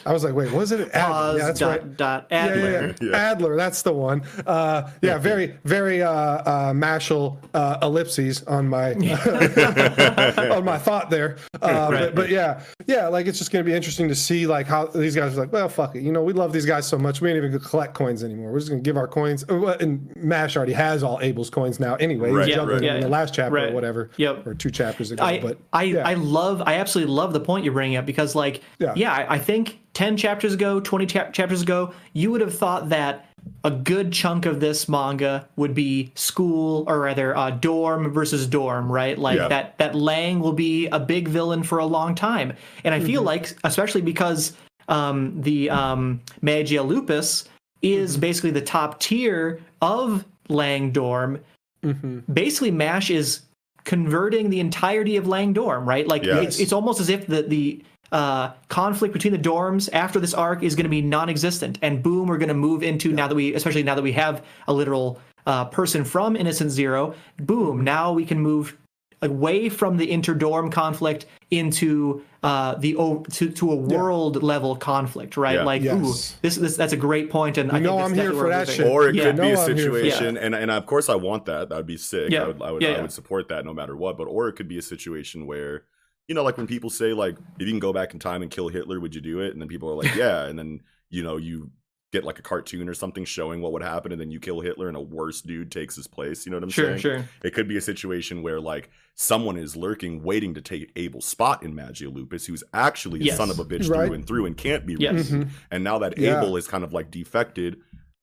I 0.07 0.13
was 0.13 0.23
like, 0.23 0.35
wait, 0.35 0.53
was 0.53 0.71
it 0.71 0.91
Adler? 0.93 1.13
pause 1.15 1.39
Yeah, 1.39 1.47
that's 1.47 1.61
dot 1.61 1.71
right. 1.71 1.97
dot 1.97 2.27
Adler. 2.31 2.71
yeah, 2.71 2.81
yeah. 2.87 2.93
Yeah. 3.11 3.17
Adler, 3.17 3.57
that's 3.57 3.83
the 3.83 3.93
one. 3.93 4.23
Uh, 4.47 4.91
yeah, 5.01 5.19
very, 5.19 5.57
very 5.65 6.03
uh, 6.03 6.11
uh, 6.13 6.73
Mashle 6.73 7.39
uh, 7.55 7.79
ellipses 7.83 8.43
on 8.45 8.69
my 8.69 8.93
on 10.51 10.65
my 10.65 10.79
thought 10.79 11.11
there. 11.11 11.37
Uh, 11.61 11.89
Right. 11.93 12.01
but, 12.01 12.15
but 12.15 12.29
yeah, 12.29 12.63
yeah, 12.87 13.09
like 13.09 13.27
it's 13.27 13.39
just 13.39 13.51
going 13.51 13.65
to 13.65 13.69
be 13.69 13.75
interesting 13.75 14.09
to 14.09 14.15
see 14.15 14.47
like 14.47 14.67
how 14.67 14.87
these 14.87 15.15
guys 15.17 15.37
are 15.37 15.41
like, 15.41 15.53
well, 15.53 15.69
fuck 15.69 15.97
it, 15.97 16.03
you 16.03 16.13
know, 16.13 16.23
we 16.23 16.33
love 16.33 16.53
these 16.53 16.67
guys 16.67 16.87
so 16.87 16.99
much, 16.99 17.21
we 17.21 17.29
ain't 17.31 17.37
even 17.39 17.51
gonna 17.51 17.65
collect 17.65 17.95
coins 17.95 18.23
anymore. 18.25 18.53
We're 18.53 18.59
just 18.59 18.71
going 18.71 18.83
to 18.83 18.89
give 18.89 18.97
our 18.97 19.09
coins. 19.09 19.45
uh, 19.49 19.77
And 19.81 20.11
Mash 20.17 20.57
already 20.57 20.73
has 20.75 21.03
all 21.03 21.19
Abel's 21.23 21.51
coins 21.51 21.81
now, 21.81 21.95
anyway. 21.97 22.31
Right, 22.31 22.47
He's 22.47 22.57
jumping 22.57 22.75
right. 22.75 22.83
in 22.83 22.87
Yeah, 22.89 22.95
the 22.95 23.01
yeah. 23.01 23.07
last 23.07 23.35
chapter 23.35 23.55
Right. 23.55 23.71
or 23.71 23.75
whatever, 23.75 24.11
Yep. 24.17 24.47
or 24.47 24.55
two 24.55 24.71
chapters 24.71 25.11
ago. 25.13 25.23
I, 25.25 25.41
but 25.41 25.59
I, 25.73 25.83
yeah. 25.85 26.07
I 26.09 26.15
love 26.15 26.63
I 26.67 26.75
absolutely 26.75 27.15
love 27.15 27.22
the 27.33 27.41
point 27.41 27.65
you're 27.65 27.75
bringing 27.75 27.97
up 27.97 28.07
because 28.07 28.35
like 28.35 28.63
Yeah. 28.79 28.93
yeah, 28.97 29.13
I, 29.13 29.35
I 29.35 29.39
think 29.39 29.79
10 29.95 30.17
chapters 30.17 30.55
ago 30.55 30.81
20 30.81 31.07
chap- 31.07 31.33
chapters 31.33 31.63
ago 31.63 31.93
you 32.15 32.31
would 32.31 32.41
have 32.41 32.57
thought 32.57 32.89
that 32.89 33.27
a 33.65 33.71
good 33.71 34.13
chunk 34.13 34.47
of 34.47 34.61
this 34.61 34.89
manga 34.89 35.49
would 35.57 35.75
be 35.75 36.13
school 36.15 36.85
or 36.89 37.01
rather 37.01 37.37
uh, 37.37 37.51
dorm 37.51 38.13
versus 38.13 38.47
dorm 38.47 38.91
right 38.91 39.19
like 39.19 39.37
Yeah. 39.39 39.49
that 39.49 39.79
that 39.79 39.95
Lang 39.95 40.41
will 40.41 40.53
be 40.53 40.87
a 40.89 40.99
big 40.99 41.29
villain 41.29 41.63
for 41.63 41.79
a 41.79 41.87
long 41.87 42.15
time 42.15 42.55
and 42.85 42.95
I 42.95 42.99
Mm-hmm. 42.99 43.07
feel 43.07 43.23
like 43.23 43.55
especially 43.65 44.01
because 44.03 44.53
um, 44.89 45.41
the 45.43 45.71
um, 45.71 46.21
Magia 46.41 46.83
Lupus 46.83 47.45
is 47.83 48.13
Mm-hmm. 48.13 48.21
basically 48.21 48.51
the 48.53 48.61
top 48.63 48.99
tier 49.01 49.61
of 49.81 50.25
Lang 50.49 50.91
dorm 50.91 51.39
Mhm. 51.85 52.23
basically 52.33 52.71
mash 52.71 53.11
is 53.11 53.41
converting 53.85 54.51
the 54.51 54.61
entirety 54.61 55.17
of 55.17 55.27
lang 55.27 55.53
dorm 55.53 55.89
right 55.89 56.07
like 56.07 56.25
Yes. 56.25 56.45
it's, 56.45 56.61
it's 56.61 56.73
almost 56.73 57.01
as 57.01 57.09
if 57.09 57.27
the 57.27 57.43
the 57.43 57.83
uh, 58.13 58.53
conflict 58.69 59.15
between 59.15 59.33
the 59.33 59.39
dorms 59.39 59.89
after 59.95 60.21
this 60.21 60.35
arc 60.35 60.63
is 60.63 60.75
going 60.75 60.85
to 60.85 60.91
be 60.91 61.01
non-existent 61.01 61.79
and 61.81 62.03
boom 62.03 62.29
we're 62.29 62.37
going 62.37 62.49
to 62.49 62.55
move 62.55 62.83
into 62.83 63.11
now 63.13 63.27
that 63.27 63.35
we 63.35 63.55
especially 63.55 63.83
now 63.83 63.95
that 63.95 64.03
we 64.03 64.13
have 64.13 64.45
a 64.69 64.73
literal 64.73 65.19
uh, 65.47 65.65
person 65.67 66.05
from 66.05 66.37
innocent 66.37 66.71
zero 66.71 67.15
boom 67.39 67.83
now 67.83 68.13
we 68.13 68.25
can 68.27 68.39
move 68.39 68.77
away 69.23 69.69
from 69.69 69.97
the 69.97 70.11
inter-dorm 70.11 70.71
conflict 70.71 71.27
into 71.51 72.23
uh, 72.43 72.75
the 72.77 72.95
to, 73.31 73.51
to 73.53 73.71
a 73.71 73.77
world 73.77 74.43
level 74.43 74.75
conflict 74.75 75.37
right 75.37 75.57
Yeah. 75.57 75.65
like 75.65 75.83
ooh 75.83 76.13
this, 76.43 76.57
this 76.57 76.77
that's 76.77 76.93
a 76.93 76.97
great 76.97 77.31
point 77.31 77.57
and 77.57 77.71
I 77.71 77.79
know 77.79 77.91
think 77.91 77.99
that's 78.01 78.11
I'm 78.11 78.15
here 78.17 78.25
definitely 78.33 78.41
for 78.43 78.49
that 78.51 78.69
shit. 78.69 78.87
or 78.89 79.09
it 79.09 79.15
Yeah. 79.15 79.23
could 79.25 79.37
be 79.37 79.51
a 79.51 79.55
No, 79.55 79.63
I'm 79.63 79.77
here 79.77 79.91
for- 79.91 79.97
situation, 80.01 80.37
and 80.37 80.55
and 80.55 80.71
of 80.71 80.85
course 80.87 81.09
I 81.09 81.15
want 81.15 81.45
that. 81.47 81.69
That 81.69 81.77
would 81.77 81.87
be 81.87 81.97
sick. 81.97 82.31
Yeah. 82.31 82.43
I 82.43 82.47
would, 82.49 82.63
I 82.63 82.71
would, 82.73 82.83
Yeah, 82.83 82.89
I 82.89 82.93
yeah. 82.93 83.01
would 83.03 83.13
support 83.13 83.49
that 83.51 83.65
no 83.65 83.73
matter 83.73 83.97
what. 83.97 84.19
But 84.19 84.25
or 84.25 84.49
it 84.49 84.55
could 84.55 84.67
be 84.69 84.77
a 84.79 84.83
situation 84.83 85.47
where, 85.47 85.85
you 86.27 86.35
know, 86.35 86.43
like 86.43 86.57
when 86.57 86.67
people 86.67 86.91
say 86.91 87.13
like, 87.13 87.37
if 87.61 87.67
you 87.67 87.73
can 87.73 87.79
go 87.79 87.93
back 87.93 88.13
in 88.13 88.19
time 88.19 88.43
and 88.43 88.51
kill 88.51 88.69
Hitler, 88.69 88.99
would 88.99 89.15
you 89.15 89.21
do 89.21 89.39
it? 89.41 89.53
And 89.53 89.61
then 89.61 89.69
people 89.69 89.89
are 89.91 89.95
like, 90.03 90.15
yeah. 90.17 90.45
And 90.47 90.59
then 90.59 90.81
you 91.11 91.23
know 91.23 91.37
you 91.37 91.71
get 92.13 92.25
like 92.25 92.39
a 92.39 92.43
cartoon 92.43 92.89
or 92.89 92.95
something 92.95 93.25
showing 93.25 93.61
what 93.63 93.73
would 93.73 93.83
happen, 93.83 94.13
and 94.13 94.21
then 94.21 94.31
you 94.31 94.39
kill 94.39 94.61
Hitler, 94.61 94.87
and 94.89 94.97
a 94.97 95.01
worse 95.01 95.41
dude 95.41 95.73
takes 95.73 95.97
his 95.97 96.07
place. 96.07 96.45
You 96.45 96.51
know 96.53 96.59
what 96.59 96.65
I'm 96.65 96.71
sure 96.71 96.85
saying? 96.91 96.99
sure 96.99 97.17
sure. 97.19 97.29
It 97.43 97.55
could 97.55 97.67
be 97.67 97.79
a 97.79 97.81
situation 97.81 98.43
where 98.43 98.61
like 98.61 98.91
someone 99.15 99.57
is 99.57 99.75
lurking, 99.77 100.23
waiting 100.23 100.55
to 100.55 100.61
take 100.61 100.93
Abel's 100.95 101.25
spot 101.27 101.63
in 101.63 101.75
Magia 101.75 102.11
Lupus, 102.11 102.47
who's 102.47 102.63
actually 102.75 103.29
a 103.29 103.35
son 103.35 103.51
of 103.51 103.59
a 103.59 103.65
bitch 103.65 103.89
Right. 103.89 104.07
through 104.07 104.15
and 104.15 104.27
through 104.27 104.47
and 104.47 104.57
can't 104.57 104.87
be 104.87 104.97
Yes. 104.99 105.31
reached. 105.31 105.33
Mhm. 105.33 105.49
And 105.71 105.83
now 105.85 105.99
that 105.99 106.17
Yeah. 106.19 106.39
Abel 106.39 106.57
is 106.57 106.69
kind 106.69 106.85
of 106.85 106.93
like 106.93 107.11
defected, 107.11 107.79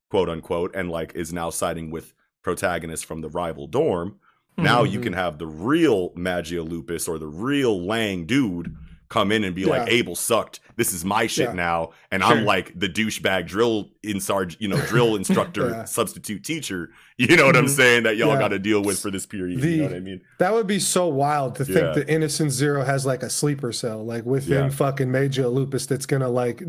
quote 0.09 0.29
unquote, 0.29 0.75
and 0.75 0.89
like 0.89 1.13
is 1.15 1.33
now 1.33 1.49
siding 1.49 1.89
with 1.91 2.13
protagonists 2.43 3.05
from 3.05 3.21
the 3.21 3.29
rival 3.29 3.67
dorm, 3.67 4.17
now 4.57 4.83
you 4.83 4.99
Mhm. 4.99 5.03
can 5.03 5.13
have 5.13 5.37
the 5.39 5.47
real 5.47 6.11
Magia 6.15 6.61
Lupus 6.63 7.07
or 7.07 7.17
the 7.17 7.27
real 7.27 7.83
Lang 7.85 8.25
dude 8.25 8.75
come 9.09 9.31
in 9.31 9.43
and 9.43 9.55
be 9.55 9.65
like, 9.65 9.89
Abel 9.89 10.15
sucked. 10.15 10.59
This 10.75 10.93
is 10.93 11.03
my 11.03 11.25
shit 11.27 11.49
Yeah. 11.49 11.53
now. 11.53 11.89
And 12.11 12.23
Sure. 12.23 12.31
I'm 12.31 12.45
like 12.45 12.77
the 12.79 12.87
douchebag 12.87 13.47
drill 13.47 13.89
in 14.03 14.19
sarge, 14.19 14.55
you 14.59 14.67
know, 14.67 14.79
drill 14.85 15.15
instructor, 15.21 15.69
Yeah. 15.69 15.83
substitute 15.85 16.43
teacher. 16.43 16.89
You 17.17 17.35
know 17.35 17.47
what 17.47 17.57
I'm 17.57 17.65
Mhm. 17.65 17.69
saying? 17.75 18.03
That 18.03 18.15
y'all 18.15 18.29
Yeah. 18.29 18.39
got 18.39 18.47
to 18.49 18.59
deal 18.59 18.81
with 18.81 18.97
for 18.97 19.11
this 19.11 19.25
period. 19.25 19.59
The- 19.59 19.69
you 19.69 19.77
know 19.79 19.83
what 19.87 19.93
I 19.95 19.99
mean? 19.99 20.21
That 20.37 20.53
would 20.53 20.67
be 20.67 20.79
so 20.79 21.09
wild 21.09 21.55
to 21.55 21.65
think 21.65 21.77
Yeah. 21.79 21.91
that 21.91 22.07
Innocent 22.09 22.51
Zero 22.51 22.85
has 22.85 23.05
like 23.05 23.23
a 23.23 23.29
sleeper 23.29 23.73
cell, 23.73 24.05
like 24.05 24.25
within 24.25 24.65
Yeah. 24.65 24.69
fucking 24.69 25.11
Magia 25.11 25.49
Lupus, 25.49 25.85
that's 25.85 26.05
gonna 26.05 26.29
like 26.29 26.63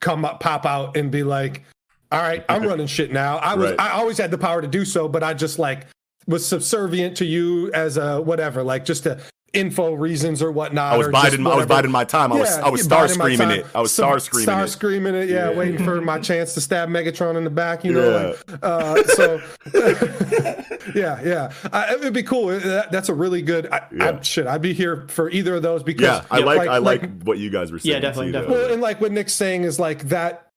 come 0.00 0.24
up, 0.24 0.40
pop 0.40 0.66
out, 0.66 0.96
and 0.96 1.12
be 1.12 1.22
like, 1.22 1.62
"All 2.10 2.20
right, 2.20 2.44
I'm 2.48 2.62
running 2.66 2.88
shit 2.88 3.12
now. 3.12 3.36
I 3.36 3.54
was, 3.54 3.70
Right. 3.70 3.80
I 3.80 3.90
always 3.92 4.18
had 4.18 4.32
the 4.32 4.38
power 4.38 4.60
to 4.60 4.66
do 4.66 4.84
so, 4.84 5.06
but 5.06 5.22
I 5.22 5.32
just 5.32 5.60
like 5.60 5.86
was 6.26 6.44
subservient 6.44 7.16
to 7.18 7.24
you 7.24 7.70
as 7.72 7.96
a 7.96 8.20
whatever, 8.20 8.64
like 8.64 8.84
just 8.84 9.04
to 9.04 9.20
info 9.54 9.92
reasons 9.94 10.42
or 10.42 10.50
whatnot. 10.52 10.92
I 10.92 10.96
was 10.98 11.06
or 11.08 11.12
just 11.12 11.22
biding. 11.22 11.46
I 11.46 11.54
was 11.56 11.66
biding 11.66 11.90
my 11.90 12.04
time. 12.04 12.32
I 12.32 12.36
was. 12.38 12.56
Yeah, 12.56 12.66
I 12.66 12.68
was 12.70 12.82
star 12.82 13.08
screaming 13.08 13.50
it. 13.50 13.66
I 13.74 13.80
was 13.80 13.92
Some- 13.92 14.04
star 14.04 14.18
screaming 14.18 14.44
star 14.44 14.64
it. 14.64 14.68
screaming 14.68 15.14
it. 15.14 15.28
Yeah, 15.28 15.50
Yeah. 15.50 15.56
waiting 15.56 15.84
for 15.84 16.00
my 16.00 16.18
chance 16.18 16.54
to 16.54 16.60
stab 16.60 16.88
Megatron 16.88 17.36
in 17.36 17.44
the 17.44 17.50
back. 17.50 17.84
You 17.84 17.92
know, 17.92 18.34
like, 18.48 18.58
uh, 18.62 19.02
so 19.04 19.40
yeah, 20.94 21.20
yeah, 21.24 21.52
uh, 21.72 21.86
it'd 21.98 22.12
be 22.12 22.22
cool. 22.22 22.48
That, 22.48 22.90
that's 22.90 23.08
a 23.08 23.14
really 23.14 23.42
good. 23.42 23.66
I, 23.72 23.86
Yeah. 23.92 24.18
I, 24.18 24.22
shit, 24.22 24.46
I'd 24.46 24.62
be 24.62 24.72
here 24.72 25.06
for 25.08 25.30
either 25.30 25.56
of 25.56 25.62
those 25.62 25.82
because 25.82 26.02
Yeah, 26.02 26.24
I 26.30 26.38
Yeah, 26.38 26.44
like, 26.44 26.68
I 26.68 26.78
like, 26.78 27.22
what 27.22 27.38
you 27.38 27.50
guys 27.50 27.72
were 27.72 27.78
saying. 27.78 27.94
Yeah, 27.94 28.00
definitely, 28.00 28.26
too, 28.26 28.32
definitely. 28.32 28.56
Well, 28.64 28.72
and 28.72 28.82
like 28.82 29.00
what 29.00 29.12
Nick's 29.12 29.32
saying 29.34 29.64
is 29.64 29.78
like 29.78 30.08
that 30.08 30.50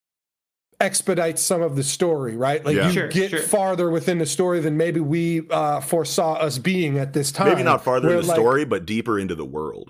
expedites 0.79 1.41
some 1.41 1.61
of 1.61 1.75
the 1.75 1.83
story, 1.83 2.35
right? 2.35 2.63
Like 2.63 2.75
Yeah. 2.75 2.87
you 2.87 2.93
Sure, 2.93 3.07
get 3.07 3.31
sure. 3.31 3.39
farther 3.39 3.89
within 3.89 4.19
the 4.19 4.25
story 4.25 4.59
than 4.59 4.77
maybe 4.77 4.99
we 4.99 5.47
uh, 5.49 5.79
foresaw 5.81 6.33
us 6.33 6.57
being 6.59 6.99
at 6.99 7.13
this 7.13 7.31
time. 7.31 7.49
Maybe 7.49 7.63
not 7.63 7.83
farther 7.83 8.09
in 8.09 8.17
the 8.21 8.27
like- 8.27 8.35
story, 8.35 8.65
but 8.65 8.85
deeper 8.85 9.17
into 9.17 9.33
the 9.35 9.45
world. 9.45 9.89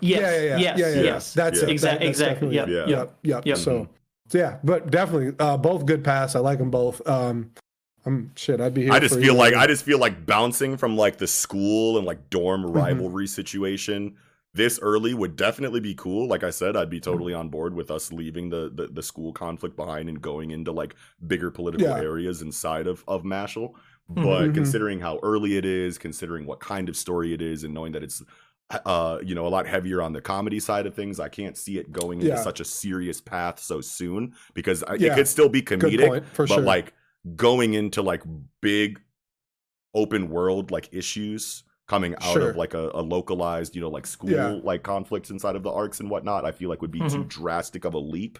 Yes. 0.00 0.20
Yeah, 0.20 0.30
yeah, 0.30 0.40
yeah, 0.42 0.56
yes. 0.58 0.78
yeah, 0.78 0.86
yeah, 0.88 0.94
yeah. 0.94 1.02
Yes. 1.02 1.34
That's 1.34 1.58
Yeah. 1.58 1.64
it. 1.64 1.70
Exact- 1.70 1.92
That- 2.00 2.06
that's 2.06 2.08
exactly. 2.20 2.56
definitely 2.56 2.56
Yep. 2.56 2.68
it. 2.68 2.90
Yeah. 2.90 2.98
Yep. 2.98 3.14
Yep. 3.22 3.46
Yep. 3.46 3.56
So 3.58 3.88
So 4.30 4.36
yeah, 4.38 4.58
but 4.62 4.90
definitely 4.90 5.32
uh, 5.38 5.56
both 5.56 5.86
good 5.86 6.04
pass. 6.04 6.36
I 6.36 6.40
like 6.40 6.58
them 6.58 6.70
both. 6.70 7.00
Um, 7.08 7.50
I'm 8.04 8.30
shit. 8.36 8.60
I'd 8.60 8.74
be 8.74 8.82
here. 8.84 8.92
I 8.92 9.00
just 9.00 9.14
for 9.14 9.20
feel 9.22 9.32
either 9.32 9.38
like 9.38 9.54
I 9.54 9.66
just 9.66 9.84
feel 9.84 9.98
like 9.98 10.24
bouncing 10.26 10.76
from 10.76 10.96
like 10.98 11.16
the 11.16 11.26
school 11.26 11.96
and 11.96 12.06
like 12.06 12.28
dorm 12.30 12.62
Mm-hmm. 12.62 12.72
rivalry 12.76 13.26
situation 13.26 14.14
this 14.58 14.78
early 14.82 15.14
would 15.14 15.36
definitely 15.36 15.80
be 15.80 15.94
cool. 15.94 16.28
Like 16.28 16.44
I 16.44 16.50
said, 16.50 16.76
I'd 16.76 16.90
be 16.90 17.00
Mm-hmm. 17.00 17.10
totally 17.12 17.34
on 17.34 17.48
board 17.48 17.72
with 17.74 17.90
us 17.90 18.12
leaving 18.12 18.50
the 18.50 18.70
the, 18.74 18.88
the 18.88 19.02
school 19.02 19.32
conflict 19.32 19.76
behind 19.76 20.08
and 20.10 20.20
going 20.20 20.50
into 20.50 20.72
like 20.72 20.94
bigger 21.26 21.50
political 21.50 21.86
Yeah. 21.88 22.00
areas 22.12 22.42
inside 22.42 22.86
of 22.86 23.04
of 23.08 23.22
Mashle. 23.22 23.72
But 24.10 24.48
Mhm. 24.48 24.54
considering 24.54 25.00
how 25.00 25.18
early 25.22 25.56
it 25.56 25.64
is, 25.64 25.98
considering 25.98 26.44
what 26.46 26.60
kind 26.60 26.88
of 26.88 26.96
story 26.96 27.32
it 27.34 27.42
is, 27.42 27.64
and 27.64 27.72
knowing 27.74 27.92
that 27.92 28.02
it's 28.02 28.22
uh 28.84 29.18
you 29.24 29.34
know 29.34 29.46
a 29.46 29.52
lot 29.56 29.66
heavier 29.66 30.02
on 30.02 30.12
the 30.12 30.20
comedy 30.20 30.60
side 30.60 30.86
of 30.86 30.94
things, 30.94 31.18
I 31.20 31.28
can't 31.28 31.56
see 31.56 31.78
it 31.78 31.90
going 32.00 32.18
into 32.20 32.32
Yeah. 32.32 32.42
such 32.50 32.60
a 32.60 32.64
serious 32.64 33.20
path 33.20 33.58
so 33.60 33.80
soon 33.80 34.34
because 34.54 34.82
I, 34.82 34.94
Yeah. 34.94 35.12
it 35.12 35.14
could 35.16 35.28
still 35.28 35.48
be 35.48 35.62
comedic 35.62 36.06
point, 36.08 36.26
for 36.36 36.46
but 36.46 36.56
sure. 36.56 36.64
like 36.74 36.92
going 37.36 37.74
into 37.74 38.02
like 38.02 38.22
big 38.60 39.00
open 39.94 40.28
world 40.28 40.70
like 40.70 40.88
issues 40.92 41.64
coming 41.88 42.14
out 42.16 42.32
Sure. 42.34 42.50
of 42.50 42.56
like 42.56 42.74
a, 42.74 42.90
a 42.94 43.02
localized 43.02 43.74
you 43.74 43.80
know 43.80 43.88
like 43.90 44.06
school 44.06 44.30
Yeah. 44.30 44.50
Mm-hmm. 44.50 44.66
like 44.66 44.82
conflicts 44.82 45.30
inside 45.30 45.56
of 45.56 45.62
the 45.62 45.70
arcs 45.72 46.00
and 46.00 46.08
whatnot 46.10 46.44
i 46.44 46.52
feel 46.52 46.68
like 46.68 46.82
would 46.82 46.90
be 46.92 47.00
too 47.08 47.24
drastic 47.24 47.84
of 47.84 47.94
a 47.94 47.98
leap 47.98 48.38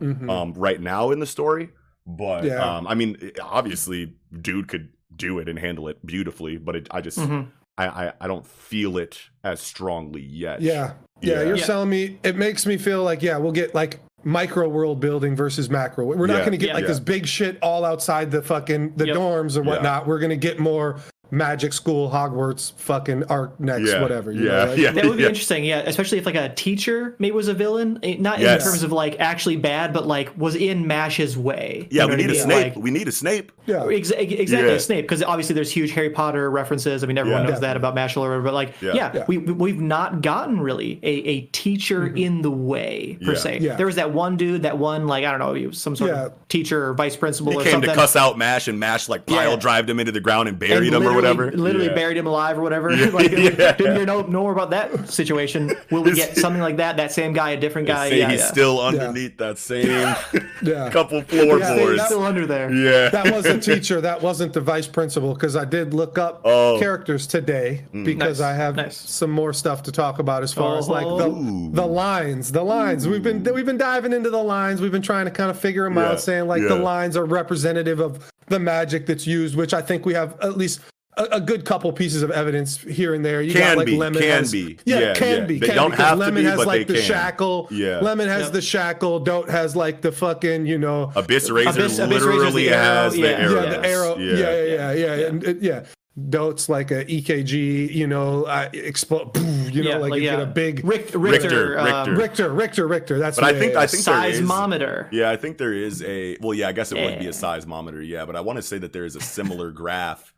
Mhm. 0.00 0.30
um 0.30 0.52
right 0.54 0.80
now 0.80 1.10
in 1.10 1.18
the 1.18 1.26
story 1.26 1.70
but 2.06 2.44
Yeah. 2.44 2.58
um 2.76 2.86
i 2.86 2.94
mean 2.94 3.16
obviously 3.42 4.14
dude 4.40 4.68
could 4.68 4.90
do 5.16 5.38
it 5.38 5.48
and 5.48 5.58
handle 5.58 5.88
it 5.88 6.04
beautifully 6.06 6.56
but 6.58 6.76
it, 6.76 6.88
i 6.90 7.00
just 7.00 7.18
Mhm. 7.18 7.48
I, 7.78 7.86
I 7.86 8.12
i 8.20 8.26
don't 8.28 8.46
feel 8.46 8.98
it 8.98 9.18
as 9.42 9.60
strongly 9.60 10.22
yet 10.22 10.60
Yeah. 10.60 10.92
yeah, 11.20 11.40
Yeah. 11.40 11.42
You're 11.46 11.56
Yeah. 11.56 11.64
telling 11.64 11.88
me 11.90 12.18
it 12.22 12.36
makes 12.36 12.66
me 12.66 12.76
feel 12.76 13.02
like 13.02 13.22
yeah, 13.22 13.38
we'll 13.38 13.52
get 13.52 13.74
like 13.74 14.00
micro 14.24 14.68
world 14.68 15.00
building 15.00 15.34
versus 15.34 15.68
macro. 15.70 16.04
We're 16.04 16.26
not 16.26 16.34
Yeah. 16.34 16.38
going 16.40 16.52
to 16.52 16.56
get 16.58 16.68
Yeah. 16.68 16.74
like 16.74 16.82
Yeah. 16.82 16.88
this 16.88 17.00
big 17.00 17.26
shit 17.26 17.58
all 17.60 17.84
outside 17.84 18.30
the 18.30 18.40
fucking 18.42 18.94
the 18.96 19.06
Yep. 19.08 19.16
dorms 19.16 19.56
or 19.56 19.62
Yeah. 19.64 19.70
whatnot. 19.70 20.06
We're 20.06 20.18
going 20.20 20.30
to 20.30 20.36
get 20.36 20.60
more 20.60 20.98
magic 21.32 21.72
school 21.72 22.10
Hogwarts 22.10 22.72
fucking 22.76 23.24
arc 23.24 23.58
next 23.58 23.88
yeah 23.90 24.02
whatever. 24.02 24.30
You 24.30 24.44
yeah 24.44 24.50
know, 24.50 24.64
like- 24.70 24.78
yeah 24.78 24.92
That 24.92 25.04
would 25.06 25.16
be 25.16 25.22
yeah. 25.22 25.28
interesting, 25.30 25.64
yeah. 25.64 25.78
Especially 25.78 26.18
if 26.18 26.26
like 26.26 26.34
a 26.34 26.50
teacher 26.50 27.16
maybe 27.18 27.32
was 27.34 27.48
a 27.48 27.54
villain, 27.54 27.98
eh, 28.02 28.16
not 28.18 28.38
Yes. 28.38 28.62
in 28.64 28.70
terms 28.70 28.82
of 28.82 28.92
like 28.92 29.18
actually 29.18 29.56
bad, 29.56 29.94
but 29.94 30.06
like 30.06 30.30
was 30.36 30.54
in 30.54 30.86
Mash's 30.86 31.36
way. 31.36 31.88
yeah 31.90 32.02
You 32.02 32.08
know 32.08 32.08
we 32.08 32.10
what 32.10 32.12
I 32.12 32.16
need 32.16 32.30
a 32.30 32.32
mean? 32.34 32.42
snape 32.42 32.74
Like, 32.76 32.84
we 32.84 32.90
need 32.90 33.08
a 33.08 33.12
snape 33.12 33.50
Yeah. 33.64 33.76
Exa- 33.76 34.18
exactly, 34.18 34.72
Yeah. 34.72 34.78
Snape, 34.78 35.04
because 35.04 35.22
obviously 35.22 35.54
there's 35.54 35.70
huge 35.70 35.92
Harry 35.92 36.10
Potter 36.10 36.50
references. 36.50 37.02
I 37.02 37.06
mean, 37.06 37.16
everyone 37.16 37.44
Yeah. 37.44 37.50
knows 37.50 37.60
that 37.60 37.76
about 37.78 37.94
Mash 37.94 38.16
or 38.16 38.20
whatever, 38.20 38.42
but 38.42 38.52
like, 38.54 38.74
Yeah. 38.82 38.92
yeah, 38.94 39.10
Yeah. 39.14 39.24
we 39.26 39.38
we- 39.38 39.52
we've 39.52 39.80
not 39.80 40.20
gotten 40.20 40.60
really 40.60 41.00
a, 41.02 41.06
a 41.08 41.40
teacher 41.52 42.06
in 42.08 42.42
the 42.42 42.50
way 42.50 43.16
per 43.24 43.32
Yeah. 43.32 43.38
se. 43.38 43.54
Mm-hmm. 43.56 43.64
Yeah. 43.64 43.76
There 43.76 43.86
was 43.86 43.96
that 43.96 44.12
one 44.12 44.36
dude, 44.36 44.62
that 44.64 44.76
one 44.76 45.06
like 45.06 45.24
I 45.24 45.30
don't 45.30 45.40
know, 45.40 45.54
he 45.54 45.66
was 45.68 45.78
some 45.78 45.96
sort 45.96 46.10
Yeah. 46.10 46.26
of 46.26 46.32
teacher 46.48 46.88
or 46.88 46.92
vice 46.94 47.16
principal 47.16 47.52
he 47.52 47.58
or 47.58 47.62
came 47.62 47.72
something. 47.72 47.88
to 47.90 47.96
cuss 47.96 48.16
out 48.16 48.36
mash 48.36 48.68
and 48.68 48.78
mash 48.78 49.08
like 49.08 49.24
pile 49.24 49.50
Yeah. 49.52 49.56
drived 49.56 49.88
him 49.88 49.98
into 49.98 50.12
the 50.12 50.20
ground 50.20 50.48
and 50.48 50.52
and 50.52 50.58
buried 50.58 50.88
him 50.92 50.96
or 50.96 50.98
literally- 51.06 51.21
whatever 51.22 51.50
Literally 51.52 51.86
Yeah. 51.86 51.94
buried 51.94 52.16
him 52.16 52.26
alive 52.26 52.58
or 52.58 52.62
whatever. 52.62 52.90
Yeah. 53.02 53.06
like, 53.06 53.30
Yeah. 53.30 53.72
Didn't 53.72 53.96
hear 53.96 54.06
no, 54.06 54.20
know 54.22 54.42
more 54.42 54.52
about 54.52 54.70
that 54.70 55.08
situation. 55.08 55.72
Will 55.90 56.02
we 56.02 56.12
get 56.14 56.36
something 56.36 56.60
like 56.60 56.76
that? 56.76 56.96
That 56.96 57.12
same 57.12 57.32
guy, 57.32 57.50
a 57.50 57.56
different 57.60 57.86
guy? 57.88 58.06
yeah, 58.08 58.28
he's 58.30 58.40
yeah. 58.40 58.46
still 58.46 58.80
underneath 58.80 59.38
that 59.38 59.58
same 59.58 59.86
Yeah. 60.62 60.90
couple 60.90 61.18
Yeah, 61.18 61.44
floorboards. 61.44 61.98
that- 61.98 62.06
still 62.06 62.22
under 62.24 62.46
there. 62.46 62.70
Yeah. 62.72 63.08
that 63.10 63.32
was 63.34 63.46
a 63.46 63.58
teacher. 63.58 64.00
That 64.00 64.20
wasn't 64.22 64.52
the 64.52 64.60
vice 64.60 64.86
principal 64.86 65.34
because 65.34 65.56
I 65.56 65.64
did 65.64 65.94
look 65.94 66.18
up 66.18 66.42
Oh. 66.44 66.78
characters 66.78 67.26
today 67.26 67.84
mm. 67.94 68.04
because 68.04 68.40
Nice, 68.40 68.48
I 68.48 68.54
have 68.54 68.76
nice. 68.76 68.96
some 68.96 69.30
more 69.30 69.52
stuff 69.52 69.82
to 69.84 69.92
talk 69.92 70.18
about 70.18 70.42
as 70.42 70.52
far 70.52 70.76
as 70.78 70.88
like 70.88 71.04
the, 71.06 71.28
oh. 71.30 71.70
the 71.72 71.86
lines. 71.86 72.52
The 72.52 72.62
lines 72.62 73.06
we've 73.08 73.22
been 73.22 73.42
we've 73.54 73.66
been 73.66 73.78
diving 73.78 74.12
into 74.12 74.30
the 74.30 74.42
lines. 74.42 74.80
We've 74.80 74.92
been 74.92 75.02
trying 75.02 75.24
to 75.26 75.30
kind 75.30 75.50
of 75.50 75.58
figure 75.58 75.84
them 75.84 75.96
Yeah, 75.96 76.10
out, 76.10 76.20
saying 76.20 76.46
like 76.46 76.62
the 76.62 76.76
lines 76.76 77.16
are 77.16 77.24
representative 77.24 78.00
of 78.00 78.30
the 78.48 78.58
magic 78.58 79.06
that's 79.06 79.26
used, 79.26 79.56
which 79.56 79.72
I 79.74 79.80
think 79.82 80.04
we 80.06 80.14
have 80.14 80.36
at 80.40 80.56
least. 80.56 80.80
A, 81.18 81.24
a 81.32 81.40
good 81.42 81.66
couple 81.66 81.92
pieces 81.92 82.22
of 82.22 82.30
evidence 82.30 82.78
here 82.78 83.12
and 83.14 83.22
there. 83.22 83.42
You 83.42 83.52
Can 83.52 83.60
got 83.60 83.76
like 83.76 83.86
be, 83.86 83.98
Lemon 83.98 84.22
can 84.22 84.30
has, 84.30 84.50
be. 84.50 84.78
yeah, 84.86 84.98
Yeah, 85.00 85.14
can 85.14 85.40
yeah. 85.40 85.44
be. 85.44 85.58
They 85.58 85.66
can 85.66 85.76
don't 85.76 85.90
because 85.90 86.06
have 86.06 86.14
to 86.18 86.20
Lemon 86.24 86.42
be, 86.44 86.48
has 86.48 86.56
but 86.56 86.66
like 86.66 86.86
they 86.86 86.94
the 86.94 87.00
can. 87.00 87.08
shackle. 87.08 87.68
Yeah. 87.70 87.98
Lemon 88.00 88.28
has 88.28 88.44
Yep. 88.44 88.52
the 88.52 88.62
shackle. 88.62 89.20
Dote 89.20 89.50
has 89.50 89.76
like 89.76 90.00
the 90.00 90.10
fucking 90.10 90.64
you 90.64 90.78
know 90.78 91.12
Abyss 91.14 91.50
Razor 91.50 91.68
Abyss- 91.70 91.98
Abyss 91.98 92.22
literally 92.24 92.64
the 92.68 92.74
arrow, 92.74 92.84
has 93.04 93.12
the 93.12 93.18
yeah. 93.20 93.40
yeah, 93.40 93.46
the 93.48 93.86
arrow. 93.86 94.16
Yeah, 94.16 94.34
yeah, 94.36 94.64
yeah, 94.64 94.92
yeah, 94.92 95.14
Yeah. 95.16 95.26
And, 95.26 95.46
uh, 95.48 95.54
yeah. 95.60 95.84
Dote's 96.28 96.68
like 96.68 96.90
a 96.90 97.04
EKG, 97.06 97.90
you 97.94 98.06
know, 98.06 98.44
uh, 98.44 98.68
explode, 98.74 99.34
you 99.72 99.82
know, 99.82 99.90
Yeah, 99.90 99.96
like, 99.96 100.10
like, 100.12 100.20
you 100.22 100.28
get 100.30 100.40
a 100.40 100.46
big 100.46 100.84
Rick, 100.84 101.10
Richter, 101.14 101.18
Richter, 101.18 101.78
um, 101.78 101.86
Richter. 101.86 102.14
Richter, 102.16 102.48
Richter, 102.52 102.86
Richter. 102.88 103.18
That's 103.18 103.36
But 103.36 103.44
I 103.46 103.58
think 103.58 103.72
yeah, 103.74 103.80
I 103.80 103.86
think 103.86 104.04
there 104.04 104.28
is. 104.28 104.40
seismometer. 104.40 105.08
Yeah, 105.10 105.30
I 105.30 105.36
think 105.36 105.56
there 105.58 105.72
is 105.72 106.02
a. 106.02 106.36
Well, 106.40 106.52
yeah, 106.54 106.68
I 106.68 106.72
guess 106.72 106.92
it 106.92 106.96
would 106.98 107.18
be 107.18 107.26
a 107.26 107.30
seismometer. 107.32 108.06
Yeah, 108.06 108.24
but 108.26 108.36
I 108.36 108.40
want 108.42 108.56
to 108.58 108.62
say 108.62 108.76
that 108.78 108.92
there 108.92 109.04
is 109.06 109.16
a 109.16 109.20
similar 109.20 109.70
graph 109.70 110.31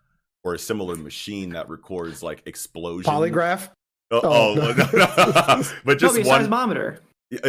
or 0.45 0.55
a 0.55 0.59
similar 0.59 0.95
machine 0.97 1.51
that 1.51 1.69
records 1.69 2.23
like 2.23 2.43
explosion. 2.47 3.11
polygraph. 3.13 3.71
Oh, 4.11 4.21
Oh, 4.23 4.55
oh, 4.61 4.75
no. 4.75 4.75
but 5.85 5.93
No, 5.93 5.95
just 5.95 6.15
it'd 6.15 6.25
be 6.25 6.29
a 6.29 6.33
one. 6.33 6.47
seismometer. 6.47 6.99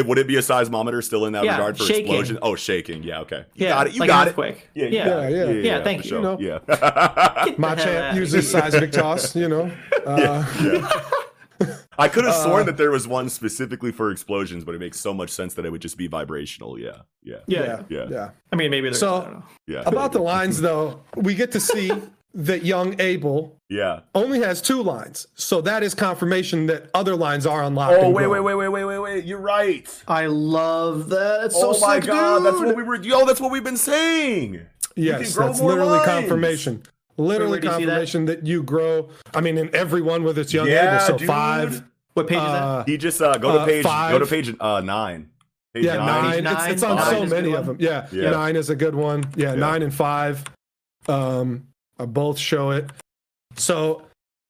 Would 0.08 0.18
it 0.18 0.26
be 0.28 0.38
a 0.38 0.42
seismometer 0.42 1.04
still 1.04 1.26
in 1.26 1.34
that 1.34 1.44
Yeah, 1.44 1.58
regard 1.58 1.78
for 1.78 1.84
shaking. 1.84 2.06
explosion? 2.06 2.40
Oh, 2.42 2.56
shaking. 2.56 3.04
Yeah, 3.04 3.20
okay. 3.20 3.46
You 3.54 3.66
Yeah, 3.68 3.70
got 3.74 3.88
it. 3.88 3.94
You 3.94 4.00
like 4.00 4.08
got 4.08 4.22
an 4.22 4.28
it. 4.28 4.30
earthquake. 4.30 4.70
Yeah, 4.74 4.86
Yeah, 4.88 5.28
yeah. 5.28 5.46
Yeah, 5.52 5.84
thank 5.84 6.04
you. 6.06 6.10
sure. 6.10 6.18
You 6.20 6.24
know. 6.24 6.38
Yeah. 6.40 7.54
My 7.58 7.76
Get 7.76 7.84
champ 7.84 8.18
uses 8.18 8.52
here. 8.52 8.62
seismic 8.62 8.92
toss, 8.94 9.36
you 9.36 9.48
know. 9.50 9.70
Uh, 10.06 11.02
I 12.00 12.08
could 12.10 12.24
have 12.26 12.34
Uh, 12.34 12.44
sworn 12.44 12.66
that 12.66 12.78
there 12.78 12.92
was 12.92 13.08
one 13.08 13.30
specifically 13.30 13.92
for 13.92 14.12
explosions, 14.12 14.64
but 14.64 14.76
it 14.76 14.80
makes 14.80 15.00
so 15.00 15.14
much 15.14 15.30
sense 15.30 15.54
that 15.54 15.66
it 15.66 15.70
would 15.72 15.82
just 15.82 15.98
be 15.98 16.08
vibrational. 16.08 16.80
Yeah, 16.80 17.02
yeah, 17.24 17.38
Yeah. 17.48 17.62
yeah, 17.62 17.82
Yeah. 17.90 18.06
yeah. 18.10 18.30
I 18.52 18.56
mean, 18.56 18.72
maybe 18.72 18.88
there's. 18.88 19.00
So- 19.00 19.16
I 19.18 19.24
don't 19.26 19.34
know. 19.34 19.44
yeah. 19.68 19.84
About 19.86 20.12
the 20.14 20.20
lines, 20.20 20.60
though, 20.62 21.02
we 21.16 21.36
get 21.36 21.52
to 21.52 21.60
see 21.60 21.92
that 22.36 22.66
young 22.66 23.00
Abel 23.00 23.58
yeah. 23.70 24.02
only 24.14 24.40
has 24.42 24.62
two 24.62 24.84
lines, 24.84 25.26
so 25.36 25.62
that 25.62 25.82
is 25.84 25.94
confirmation 25.96 26.66
that 26.68 26.90
other 26.94 27.16
lines 27.16 27.46
are 27.48 27.64
unlocked. 27.64 27.98
Oh 28.00 28.10
wait, 28.10 28.28
wait, 28.28 28.42
wait, 28.42 28.56
wait, 28.56 28.68
wait, 28.68 28.86
wait, 28.86 29.00
wait! 29.00 29.26
You're 29.26 29.40
right. 29.40 30.04
I 30.08 30.26
love 30.28 31.10
that. 31.10 31.46
It's 31.46 31.56
so 31.60 31.74
oh 31.76 31.80
my 31.80 32.00
sick, 32.00 32.08
god, 32.08 32.40
that's 32.44 32.58
what 32.58 32.76
we 32.76 32.84
were. 32.84 33.02
Yo, 33.02 33.26
that's 33.26 33.40
what 33.40 33.52
we've 33.52 33.64
been 33.64 33.78
saying. 33.78 34.62
Yes, 34.96 35.34
that's 35.36 35.62
literally 35.62 35.92
lines. 35.98 36.06
confirmation. 36.06 36.84
Literally 37.18 37.52
where 37.52 37.60
do 37.62 37.68
you 37.68 37.74
see 37.74 37.86
that? 37.86 37.92
confirmation 37.92 38.26
that? 38.26 38.46
you 38.46 38.62
grow. 38.62 39.10
I 39.34 39.40
mean, 39.40 39.58
in 39.58 39.74
every 39.74 40.02
one 40.02 40.24
with 40.24 40.38
its 40.38 40.54
young 40.54 40.68
Yeah, 40.68 40.96
Abel. 40.96 41.08
So 41.08 41.18
dude. 41.18 41.28
five. 41.28 41.84
What 42.14 42.28
page 42.28 42.38
is 42.38 42.44
Uh, 42.44 42.78
that? 42.80 42.90
He 42.90 42.98
just 42.98 43.22
uh, 43.22 43.38
go 43.38 43.54
to 43.54 43.60
Uh, 43.60 43.66
page. 43.66 43.84
five. 43.84 44.12
Go 44.12 44.20
to 44.20 44.26
page 44.26 44.54
uh, 44.60 44.82
nine. 44.82 45.30
Page 45.74 45.86
yeah, 45.86 45.96
nine. 45.98 46.44
Page 46.44 46.54
It's, 46.54 46.68
it's 46.68 46.84
on 46.84 46.96
Nine 46.98 47.06
so 47.06 47.26
many 47.26 47.54
of 47.54 47.66
them. 47.66 47.78
Yeah. 47.80 48.08
Yeah. 48.12 48.32
nine 48.32 48.56
is 48.58 48.70
a 48.70 48.76
good 48.76 48.96
one. 48.96 49.24
Yeah, 49.38 49.50
Yeah. 49.50 49.56
nine 49.56 49.82
and 49.84 49.94
five. 49.94 50.44
Um, 51.08 51.68
uh, 52.00 52.06
both 52.06 52.38
show 52.38 52.72
it. 52.72 52.90
So 53.56 54.04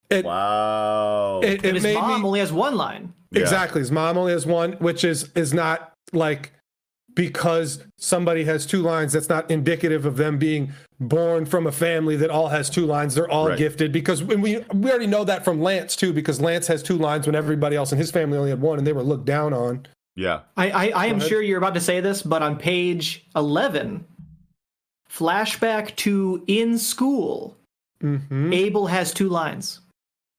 it 0.10 0.26
Wow. 0.26 1.42
it, 1.44 1.58
And 1.58 1.66
it 1.66 1.74
his 1.76 1.84
made 1.84 1.96
mom 1.96 2.22
me 2.22 2.28
only 2.28 2.40
has 2.40 2.52
one 2.54 2.76
line. 2.76 3.14
Yeah. 3.32 3.42
exactly. 3.42 3.82
His 3.82 3.92
mom 3.92 4.18
only 4.18 4.32
has 4.34 4.46
one, 4.46 4.74
which 4.74 5.04
is 5.04 5.30
is 5.36 5.54
not 5.54 5.92
like 6.14 6.52
because 7.16 7.84
somebody 7.98 8.44
has 8.44 8.66
two 8.66 8.82
lines. 8.82 9.14
That's 9.14 9.30
not 9.30 9.50
indicative 9.50 10.06
of 10.06 10.18
them 10.18 10.38
being 10.38 10.74
born 11.00 11.46
from 11.46 11.66
a 11.68 11.72
family 11.72 12.16
that 12.18 12.30
all 12.30 12.50
has 12.50 12.70
two 12.70 12.86
lines. 12.86 13.16
They're 13.16 13.30
all 13.30 13.50
Right. 13.50 13.58
gifted 13.58 13.92
because 13.92 14.22
when 14.24 14.42
we 14.42 14.58
we 14.74 14.90
already 14.90 15.08
know 15.08 15.24
that 15.24 15.44
from 15.46 15.62
Lance 15.62 15.96
too, 15.96 16.14
because 16.14 16.42
Lance 16.42 16.68
has 16.68 16.84
two 16.84 16.98
lines 16.98 17.26
when 17.26 17.36
everybody 17.36 17.76
else 17.76 17.92
in 17.92 17.98
his 17.98 18.12
family 18.12 18.38
only 18.38 18.50
had 18.50 18.62
one, 18.62 18.78
and 18.78 18.86
they 18.88 18.94
were 18.94 19.04
looked 19.04 19.26
down 19.26 19.54
on. 19.54 19.86
Yeah. 20.18 20.42
I, 20.56 20.70
I, 20.70 20.88
I 20.96 21.06
am 21.08 21.18
ahead. 21.18 21.28
sure 21.30 21.42
you're 21.42 21.58
about 21.58 21.74
to 21.74 21.82
say 21.82 22.00
this, 22.00 22.22
but 22.22 22.42
on 22.42 22.58
page 22.58 23.26
11, 23.36 24.06
flashback 25.16 25.96
to 25.98 26.44
in 26.48 26.78
school, 26.78 27.56
Mm-hmm. 28.04 28.52
Abel 28.54 28.88
has 28.88 29.14
two 29.14 29.30
lines. 29.30 29.80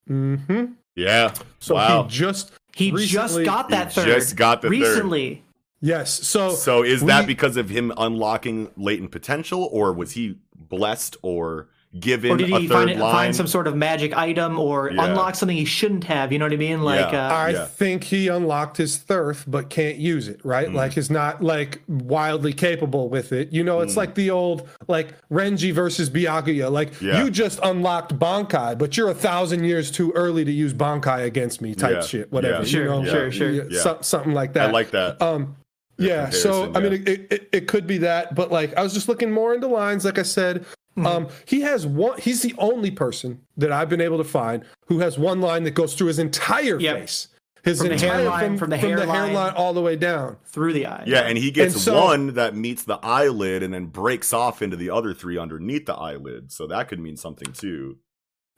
Mm-hmm. 0.09 0.73
Yeah. 0.94 1.32
So 1.59 1.74
wow. 1.74 2.03
he 2.05 2.09
just 2.11 2.53
He 2.74 2.90
Recently- 2.93 3.07
just 3.07 3.44
got 3.44 3.70
that 3.70 3.89
He 3.93 4.01
third. 4.01 4.07
just 4.15 4.36
got 4.36 4.61
the 4.62 4.69
third. 4.69 4.78
recently. 4.78 5.43
yes. 5.81 6.12
So 6.12 6.51
so 6.51 6.82
is 6.85 7.01
we- 7.01 7.09
that 7.09 7.27
because 7.27 7.57
of 7.57 7.69
him 7.70 7.93
unlocking 7.97 8.70
latent 8.77 9.11
potential, 9.11 9.69
or 9.73 9.93
was 9.93 10.12
he 10.12 10.36
blessed 10.55 11.16
or 11.23 11.69
given 11.98 12.30
Or 12.32 12.36
did 12.36 12.50
a 12.52 12.58
he 12.60 12.68
third 12.68 12.88
find, 12.88 13.00
line? 13.00 13.12
find 13.14 13.36
some 13.36 13.46
sort 13.46 13.66
of 13.66 13.74
magic 13.76 14.16
item 14.16 14.58
or 14.58 14.90
Yeah. 14.90 15.06
unlock 15.06 15.34
something 15.34 15.56
he 15.56 15.64
shouldn't 15.64 16.04
have? 16.04 16.32
You 16.32 16.38
know 16.38 16.44
what 16.44 16.52
I 16.52 16.56
mean? 16.56 16.82
Like, 16.82 17.10
Yeah. 17.12 17.28
uh, 17.28 17.34
I 17.34 17.50
Yeah. 17.50 17.64
think 17.64 18.04
he 18.04 18.28
unlocked 18.28 18.76
his 18.76 18.96
thirth, 18.98 19.44
but 19.46 19.70
can't 19.70 19.96
use 19.96 20.28
it, 20.28 20.40
right? 20.44 20.68
Mm. 20.68 20.74
Like 20.74 20.92
he's 20.92 21.10
not 21.10 21.42
like 21.42 21.80
wildly 21.88 22.52
capable 22.52 23.08
with 23.08 23.32
it. 23.32 23.52
You 23.52 23.64
know, 23.64 23.80
it's 23.80 23.94
Mm. 23.94 23.98
like 23.98 24.14
the 24.14 24.30
old 24.30 24.68
like 24.88 25.14
Renji 25.32 25.72
versus 25.72 26.10
Byakuya. 26.10 26.70
Like 26.70 27.00
Yeah. 27.00 27.22
you 27.24 27.30
just 27.30 27.58
unlocked 27.62 28.18
Bankai, 28.18 28.76
but 28.78 28.96
you're 28.96 29.08
a 29.10 29.14
thousand 29.14 29.64
years 29.64 29.90
too 29.90 30.12
early 30.14 30.44
to 30.44 30.52
use 30.52 30.74
Bankai 30.74 31.24
against 31.24 31.62
me, 31.62 31.74
type 31.74 31.92
Yeah. 31.96 32.00
shit, 32.02 32.32
whatever. 32.32 32.54
Yeah. 32.56 32.60
you 32.60 32.66
Sure, 32.66 32.84
know? 32.86 33.04
sure, 33.04 33.32
sure. 33.32 33.50
Yeah, 33.50 33.62
Yeah. 33.70 33.94
something 34.02 34.34
like 34.34 34.52
that. 34.52 34.68
I 34.68 34.72
like 34.72 34.90
that. 34.90 35.20
Um, 35.22 35.56
yeah. 35.98 36.28
So 36.28 36.64
comparison, 36.64 36.76
I 36.76 36.80
mean, 36.80 37.04
it, 37.06 37.32
it, 37.32 37.48
it 37.52 37.66
could 37.68 37.86
be 37.86 37.98
that, 37.98 38.34
but 38.34 38.52
like 38.52 38.76
I 38.76 38.82
was 38.82 38.92
just 38.92 39.08
looking 39.08 39.30
more 39.30 39.54
into 39.54 39.66
lines. 39.66 40.04
Like 40.04 40.18
I 40.18 40.22
said, 40.24 40.64
Mm-hmm. 40.97 41.06
um, 41.06 41.28
he 41.44 41.60
has 41.60 41.86
one. 41.86 42.18
He's 42.18 42.43
the 42.43 42.55
only 42.59 42.90
person 42.90 43.43
that 43.56 43.70
I've 43.73 43.89
been 43.89 44.01
able 44.01 44.18
to 44.18 44.24
find 44.24 44.64
who 44.86 44.98
has 45.01 45.18
one 45.18 45.40
line 45.40 45.64
that 45.64 45.73
goes 45.73 45.94
through 45.94 46.06
his 46.09 46.18
entire 46.18 46.78
Yep. 46.81 46.97
face. 46.98 47.28
his 47.64 47.82
From 47.82 47.90
entire 47.90 48.12
hairline- 48.20 48.40
from, 48.51 48.59
from 48.59 48.70
the 48.70 48.78
from 48.78 48.90
the 48.90 48.97
hairline. 49.06 49.27
hairline 49.31 49.52
all 49.56 49.74
the 49.74 49.82
way 49.82 49.97
down. 49.97 50.36
through 50.47 50.73
the 50.73 50.86
eye. 50.86 51.02
Yeah, 51.05 51.23
and 51.23 51.36
he 51.36 51.51
gets 51.51 51.74
And 51.74 51.82
so- 51.82 52.02
one 52.05 52.35
that 52.35 52.55
meets 52.55 52.85
the 52.85 52.98
eyelid 53.02 53.62
and 53.64 53.74
then 53.74 53.86
breaks 53.86 54.32
off 54.32 54.62
into 54.62 54.77
the 54.77 54.89
other 54.90 55.12
three 55.12 55.36
underneath 55.36 55.85
the 55.86 55.94
eyelid. 55.94 56.52
So 56.52 56.68
that 56.68 56.86
could 56.89 57.01
mean 57.01 57.16
something 57.16 57.52
too. 57.52 57.97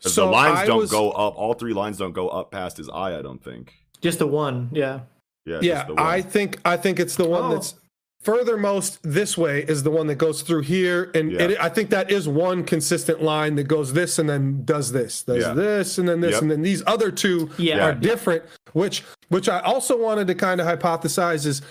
So 0.01 0.27
the 0.27 0.31
lines 0.31 0.59
I 0.61 0.67
don't 0.67 0.79
was- 0.81 0.91
go 0.91 1.11
up. 1.13 1.37
All 1.39 1.55
three 1.55 1.73
lines 1.73 1.97
don't 1.97 2.13
go 2.13 2.29
up 2.29 2.51
past 2.53 2.77
his 2.77 2.89
eye. 2.91 3.19
I 3.19 3.23
don't 3.23 3.43
think. 3.43 3.73
just 4.03 4.19
the 4.21 4.27
one. 4.29 4.69
Yeah. 4.73 5.01
Yeah. 5.47 5.59
Yeah, 5.63 5.75
just 5.77 5.87
the 5.89 5.95
one. 5.95 6.03
I 6.05 6.21
think 6.21 6.61
I 6.67 6.77
think 6.77 7.01
it's 7.01 7.17
the 7.17 7.27
one 7.27 7.45
Oh. 7.45 7.55
that's 7.55 7.75
furthermost 8.29 8.99
this 9.03 9.39
way 9.39 9.65
is 9.69 9.83
the 9.85 9.91
one 9.91 10.07
that 10.07 10.17
goes 10.17 10.43
through 10.43 10.61
here, 10.61 11.11
and 11.15 11.33
Yeah. 11.33 11.43
it, 11.45 11.57
I 11.59 11.71
think 11.71 11.89
that 11.91 12.11
is 12.11 12.29
one 12.29 12.63
consistent 12.63 13.23
line 13.23 13.55
that 13.55 13.65
goes 13.65 13.95
this 13.95 14.19
and 14.19 14.29
then 14.29 14.65
does 14.67 14.93
this, 14.93 15.23
does 15.23 15.45
Yeah. 15.45 15.55
this 15.55 15.97
and 15.97 16.07
then 16.07 16.21
this, 16.21 16.33
Yep. 16.33 16.43
and 16.43 16.51
then 16.51 16.61
these 16.61 16.83
other 16.87 17.11
two 17.11 17.49
Yeah. 17.57 17.87
are 17.87 17.95
different. 17.95 18.43
Which 18.75 19.03
which 19.29 19.49
I 19.49 19.61
also 19.61 19.97
wanted 19.97 20.27
to 20.27 20.35
kind 20.35 20.61
of 20.61 20.67
hypothesize 20.67 21.47
is 21.47 21.63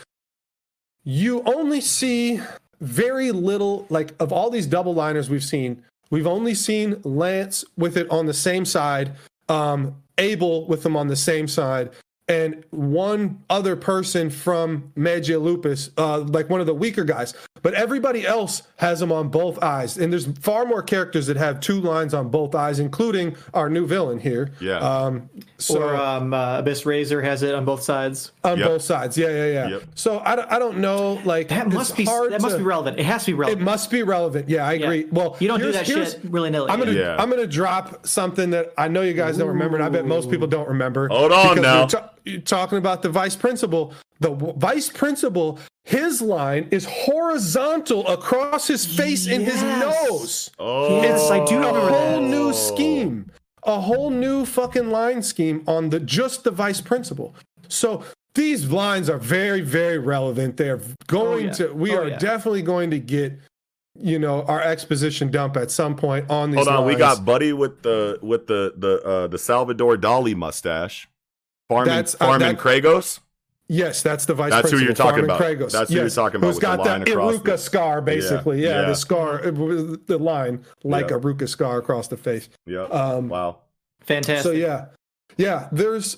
you 1.03 1.43
only 1.45 1.79
see 1.79 2.41
very 2.81 3.31
little 3.31 3.85
like 3.89 4.15
of 4.19 4.31
all 4.31 4.49
these 4.49 4.65
double 4.65 4.95
liners 4.95 5.29
we've 5.29 5.43
seen 5.43 5.84
we've 6.09 6.27
only 6.27 6.55
seen 6.55 6.99
lance 7.03 7.63
with 7.77 7.97
it 7.97 8.09
on 8.09 8.25
the 8.25 8.34
same 8.34 8.65
side 8.65 9.11
um 9.47 9.95
abel 10.17 10.65
with 10.67 10.81
them 10.84 10.95
on 10.97 11.07
the 11.07 11.15
same 11.15 11.47
side 11.47 11.89
and 12.30 12.64
one 12.72 13.41
other 13.49 13.76
person 13.76 14.30
from 14.30 14.91
Magia 14.95 15.40
Lupus, 15.40 15.91
uh, 15.98 16.20
like 16.20 16.49
one 16.49 16.60
of 16.60 16.68
the 16.68 16.74
weaker 16.74 17.04
guys. 17.06 17.34
But 17.64 17.74
everybody 17.74 18.26
else 18.26 18.64
has 18.78 18.99
them 18.99 19.12
on 19.12 19.30
both 19.30 19.62
eyes. 19.64 19.98
And 19.98 20.12
there's 20.14 20.28
far 20.40 20.66
more 20.66 20.84
characters 20.84 21.26
that 21.28 21.38
have 21.38 21.60
two 21.60 21.82
lines 21.82 22.14
on 22.14 22.30
both 22.30 22.54
eyes, 22.54 22.80
including 22.80 23.36
our 23.54 23.70
new 23.70 23.86
villain 23.88 24.20
here. 24.20 24.52
Yeah. 24.60 24.78
Um, 24.78 25.30
so 25.58 25.82
or 25.82 25.95
um, 25.95 26.34
uh, 26.34 26.60
Abyss 26.60 26.86
Razor 26.86 27.22
has 27.22 27.44
it 27.44 27.56
on 27.56 27.66
both 27.66 27.82
sides. 27.82 28.32
on 28.44 28.60
Yep. 28.60 28.68
both 28.68 28.82
sides. 28.84 29.18
Yeah, 29.18 29.30
yeah, 29.30 29.45
yeah. 29.48 29.68
Yep. 29.70 29.84
So 29.95 30.20
I 30.24 30.36
don't, 30.36 30.52
I 30.52 30.60
don't 30.60 30.78
know. 30.78 31.20
Like 31.26 31.48
That 31.49 31.68
must 31.70 31.98
be 31.98 32.06
hard 32.06 32.32
that 32.32 32.41
must 32.41 32.56
to- 32.56 32.60
be 32.60 32.64
relevant. 32.66 32.99
It 32.99 33.06
has 33.06 33.24
to 33.26 33.32
be 33.32 33.36
relevant. 33.36 33.62
It 33.62 33.66
must 33.66 33.90
be 33.90 34.04
relevant. 34.04 34.49
Yeah, 34.49 34.68
I 34.68 34.74
agree. 34.74 35.06
Well, 35.12 35.36
you 35.40 35.48
don't 35.48 35.60
do 35.60 35.72
that 35.72 35.88
shit 35.88 36.24
willy 36.26 36.49
nilly. 36.52 36.70
I'm 36.70 36.78
gonna 36.80 36.91
Yeah. 36.91 37.16
I'm 37.18 37.30
gonna 37.30 37.48
drop 37.48 38.06
something 38.06 38.52
that 38.52 38.74
I 38.78 38.88
know 38.88 39.02
you 39.02 39.14
guys 39.14 39.38
don't 39.38 39.48
remember, 39.48 39.78
and 39.78 39.84
I 39.84 39.90
bet 39.90 40.06
most 40.06 40.30
people 40.30 40.48
don't 40.48 40.68
remember. 40.68 41.08
Hold 41.10 41.32
on 41.32 41.56
because 41.56 41.94
now. 41.94 42.12
We're 42.28 42.32
ta- 42.32 42.32
you're 42.32 42.41
talking 42.41 42.78
about 42.78 43.02
the 43.02 43.10
vice 43.10 43.36
principal. 43.36 43.94
The 44.20 44.32
vice 44.58 44.90
principal, 44.90 45.60
his 45.84 46.22
line 46.22 46.68
is 46.72 46.86
horizontal 46.86 48.08
across 48.08 48.68
his 48.68 48.86
face 48.86 49.28
and 49.28 49.44
his 49.44 49.62
nose. 49.62 50.52
Oh. 50.60 51.02
Yes, 51.02 51.30
I 51.30 51.45
do 51.45 51.58
A 51.62 51.74
whole 51.74 52.22
that. 52.22 52.28
new 52.28 52.54
scheme, 52.54 53.32
a 53.64 53.80
whole 53.80 54.10
new 54.10 54.45
fucking 54.45 54.90
line 54.90 55.22
scheme 55.22 55.64
on 55.68 55.90
the 55.90 55.99
just 55.99 56.44
the 56.44 56.52
vice 56.52 56.82
principal. 56.82 57.36
So 57.68 58.04
these 58.34 58.68
lines 58.72 59.10
are 59.10 59.18
very, 59.20 59.62
very 59.62 59.98
relevant. 59.99 60.58
They're 60.58 60.80
going 61.08 61.45
yeah. 61.48 61.52
to. 61.54 61.74
We 61.74 61.94
Oh, 61.95 62.02
are 62.04 62.08
yeah. 62.10 62.18
definitely 62.18 62.62
going 62.62 62.90
to 62.91 62.99
get, 62.99 63.34
you 63.99 64.20
know, 64.20 64.44
our 64.44 64.62
exposition 64.62 65.30
dump 65.32 65.58
at 65.58 65.70
some 65.72 65.95
point 65.95 66.30
on 66.30 66.52
these. 66.52 66.58
Hold 66.66 66.68
on, 66.80 66.86
we 66.86 66.95
got 66.95 67.26
Buddy 67.26 67.54
with 67.54 67.82
the 67.84 68.20
with 68.22 68.48
the 68.48 68.74
the 68.78 69.02
uh, 69.04 69.28
the 69.28 69.38
Salvador 69.38 69.98
Dali 69.98 70.36
mustache. 70.36 71.08
Farman 71.69 71.95
That's, 71.95 72.15
uh, 72.15 72.18
Farman 72.19 72.56
that- 72.56 72.57
Kragos. 72.60 73.19
Yes, 73.69 74.02
that's 74.02 74.26
the 74.26 74.34
vice 74.34 74.52
That's 74.52 74.72
who 74.72 74.77
you're 74.77 74.94
talking 74.94 75.27
Farman 75.27 75.35
about. 75.35 75.41
Kragos. 75.41 75.72
That's 75.73 75.91
who 75.91 75.98
you're 75.98 76.10
talking 76.10 76.38
about 76.38 76.48
Who's 76.48 76.56
with 76.56 76.61
the 76.61 76.68
got 76.77 76.80
line 76.80 76.99
that 77.02 77.10
across 77.10 77.34
Iruka 77.35 77.44
the- 77.44 77.57
scar, 77.57 78.02
basically. 78.02 78.64
Yeah, 78.64 78.81
yeah. 78.81 78.88
the 78.88 78.95
scar, 78.95 79.39
uh, 79.45 79.52
the 79.52 80.18
line 80.18 80.64
like 80.85 81.10
Yeah. 81.10 81.18
a 81.18 81.19
Ruka 81.19 81.49
scar 81.49 81.77
across 81.77 82.07
the 82.07 82.15
face. 82.15 82.48
Yeah. 82.65 82.84
Um, 82.84 83.27
wow. 83.27 83.57
Fantastic. 83.99 84.44
So 84.44 84.52
yeah, 84.52 84.85
yeah. 85.35 85.68
There's 85.73 86.15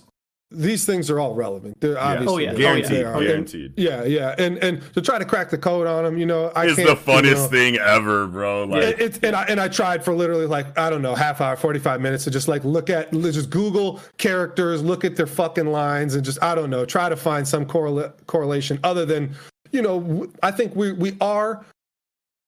these 0.52 0.84
things 0.86 1.12
are 1.12 1.20
all 1.20 1.36
relevant. 1.36 1.80
They're 1.80 1.98
oh, 1.98 2.02
obviously 2.02 2.34
Oh, 2.34 2.38
yeah. 2.48 2.54
they 2.54 2.60
Guaranteed. 2.60 3.66
And- 3.66 3.74
yeah, 3.78 4.04
yeah, 4.04 4.34
and 4.40 4.58
and 4.64 4.82
to 4.96 5.02
try 5.02 5.20
to 5.20 5.26
crack 5.26 5.52
the 5.52 5.58
code 5.60 5.86
on 5.86 6.04
them, 6.04 6.18
you 6.18 6.26
know, 6.26 6.52
I 6.56 6.66
It's 6.66 6.76
can't, 6.76 6.88
the 6.88 6.94
you 6.96 7.00
funniest 7.00 7.44
know, 7.44 7.48
thing 7.50 7.78
ever, 7.78 8.26
bro. 8.26 8.64
Like 8.64 8.84
It, 8.84 9.00
it's 9.00 9.20
and 9.20 9.36
I 9.36 9.44
and 9.44 9.60
I 9.60 9.68
tried 9.68 10.04
for 10.04 10.14
literally 10.16 10.48
like 10.48 10.76
I 10.78 10.90
don't 10.90 11.04
know 11.04 11.14
half 11.14 11.40
hour, 11.40 11.56
forty 11.56 11.78
five 11.80 12.02
minutes 12.02 12.24
to 12.24 12.32
just 12.32 12.48
like 12.48 12.64
look 12.64 12.90
at 12.90 13.12
just 13.12 13.52
Google 13.52 14.00
characters, 14.18 14.82
look 14.82 15.06
at 15.06 15.16
their 15.16 15.28
fucking 15.28 15.68
lines, 15.68 16.16
and 16.16 16.26
just 16.26 16.42
I 16.42 16.56
don't 16.56 16.72
know 16.72 16.84
try 16.86 17.10
to 17.10 17.16
find 17.16 17.48
some 17.48 17.66
correla- 17.66 18.14
correlation 18.26 18.80
other 18.84 19.06
than 19.06 19.36
you 19.72 19.84
know 19.84 20.28
I 20.42 20.50
think 20.50 20.76
we 20.76 20.94
we 20.94 21.16
are 21.22 21.64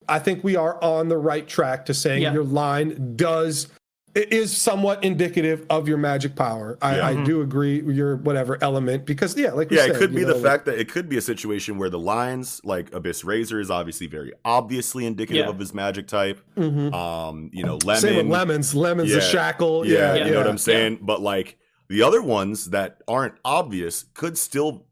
I 0.10 0.18
think 0.18 0.44
we 0.44 0.56
are 0.56 0.84
on 0.84 1.08
the 1.08 1.18
right 1.18 1.48
track 1.48 1.86
to 1.86 1.94
saying 1.94 2.24
Yeah. 2.24 2.34
your 2.34 2.44
line 2.46 3.16
does 3.16 3.68
it 4.14 4.34
is 4.34 4.56
somewhat 4.56 5.04
indicative 5.04 5.66
of 5.70 5.88
your 5.88 5.98
magic 5.98 6.36
power. 6.36 6.78
I, 6.82 6.96
Yeah. 6.98 7.08
I 7.08 7.24
do 7.24 7.42
agree 7.42 7.82
with 7.82 7.96
your 7.96 8.18
whatever 8.18 8.58
element 8.62 9.06
because 9.06 9.38
yeah, 9.38 9.52
like 9.52 9.70
we 9.70 9.78
yeah, 9.78 9.84
said, 9.88 9.96
it 9.96 10.00
could 10.00 10.14
be 10.14 10.22
know, 10.26 10.34
the 10.34 10.40
fact 10.42 10.66
that 10.66 10.78
it 10.80 10.90
could 10.90 11.08
be 11.08 11.18
a 11.18 11.22
situation 11.22 11.78
where 11.78 11.90
the 11.90 12.00
lines, 12.00 12.60
like 12.64 12.94
Abyss 12.94 13.24
Razor, 13.24 13.60
is 13.60 13.72
obviously 13.72 14.08
very 14.08 14.34
obviously 14.44 15.06
indicative 15.06 15.46
Yeah. 15.46 15.50
of 15.50 15.60
his 15.60 15.74
magic 15.74 16.08
type. 16.08 16.42
Mhm. 16.58 16.94
Um, 16.94 17.50
you 17.54 17.64
know, 17.64 17.78
lemon. 17.86 18.02
Same 18.02 18.16
with 18.18 18.28
lemons. 18.28 18.76
Lemons 18.76 19.10
the 19.10 19.16
Yeah. 19.16 19.22
shackle. 19.22 19.86
Yeah, 19.88 20.16
Yeah, 20.16 20.26
you 20.26 20.32
know 20.32 20.38
what. 20.40 20.48
I'm 20.48 20.58
saying. 20.58 21.00
But 21.02 21.22
like 21.22 21.58
the 21.88 22.04
other 22.04 22.22
ones 22.22 22.72
that 22.72 23.02
aren't 23.08 23.36
obvious 23.46 24.06
could 24.14 24.38
still 24.38 24.88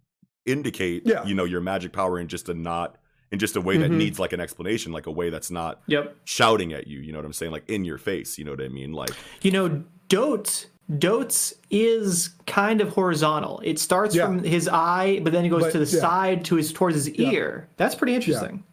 indicate, 0.46 1.04
Yeah. 1.06 1.26
you 1.26 1.36
know, 1.36 1.44
your 1.44 1.62
magic 1.62 1.94
power 1.94 2.20
in 2.20 2.28
just 2.28 2.50
a 2.50 2.54
not 2.54 2.96
in 3.32 3.40
just 3.40 3.56
a 3.56 3.62
way 3.62 3.78
that 3.78 3.92
Mhm. 3.92 3.98
needs 3.98 4.20
like 4.20 4.34
an 4.34 4.40
explanation, 4.40 4.92
like 4.92 5.06
a 5.08 5.12
way 5.12 5.30
that's 5.30 5.52
not 5.52 5.82
Yep. 5.88 6.16
shouting 6.26 6.74
at 6.74 6.88
you. 6.88 7.00
You 7.00 7.12
know 7.12 7.20
what 7.20 7.26
I'm 7.26 7.34
saying? 7.34 7.52
Like 7.52 7.70
in 7.70 7.86
your 7.86 7.98
face. 7.98 8.38
You 8.38 8.46
know 8.46 8.52
what 8.52 8.62
I 8.62 8.70
mean? 8.70 8.94
Like 8.94 9.12
You 9.42 9.52
know, 9.52 9.84
Dotes 10.10 10.68
Dotes 10.98 11.54
is 11.70 12.30
kind 12.48 12.82
of 12.82 12.90
horizontal. 12.90 13.62
It 13.64 13.78
starts 13.78 14.16
Yeah. 14.16 14.26
from 14.26 14.44
his 14.44 14.68
eye, 14.68 15.20
but 15.22 15.32
then 15.34 15.46
it 15.46 15.50
goes 15.50 15.62
But, 15.62 15.72
to 15.74 15.78
the 15.86 15.96
yeah. 15.96 16.02
side 16.02 16.46
to 16.46 16.56
his 16.56 16.74
towards 16.74 16.96
his 16.96 17.10
Yeah. 17.10 17.30
ear. 17.30 17.70
That's 17.78 17.94
pretty 17.94 18.16
interesting. 18.16 18.64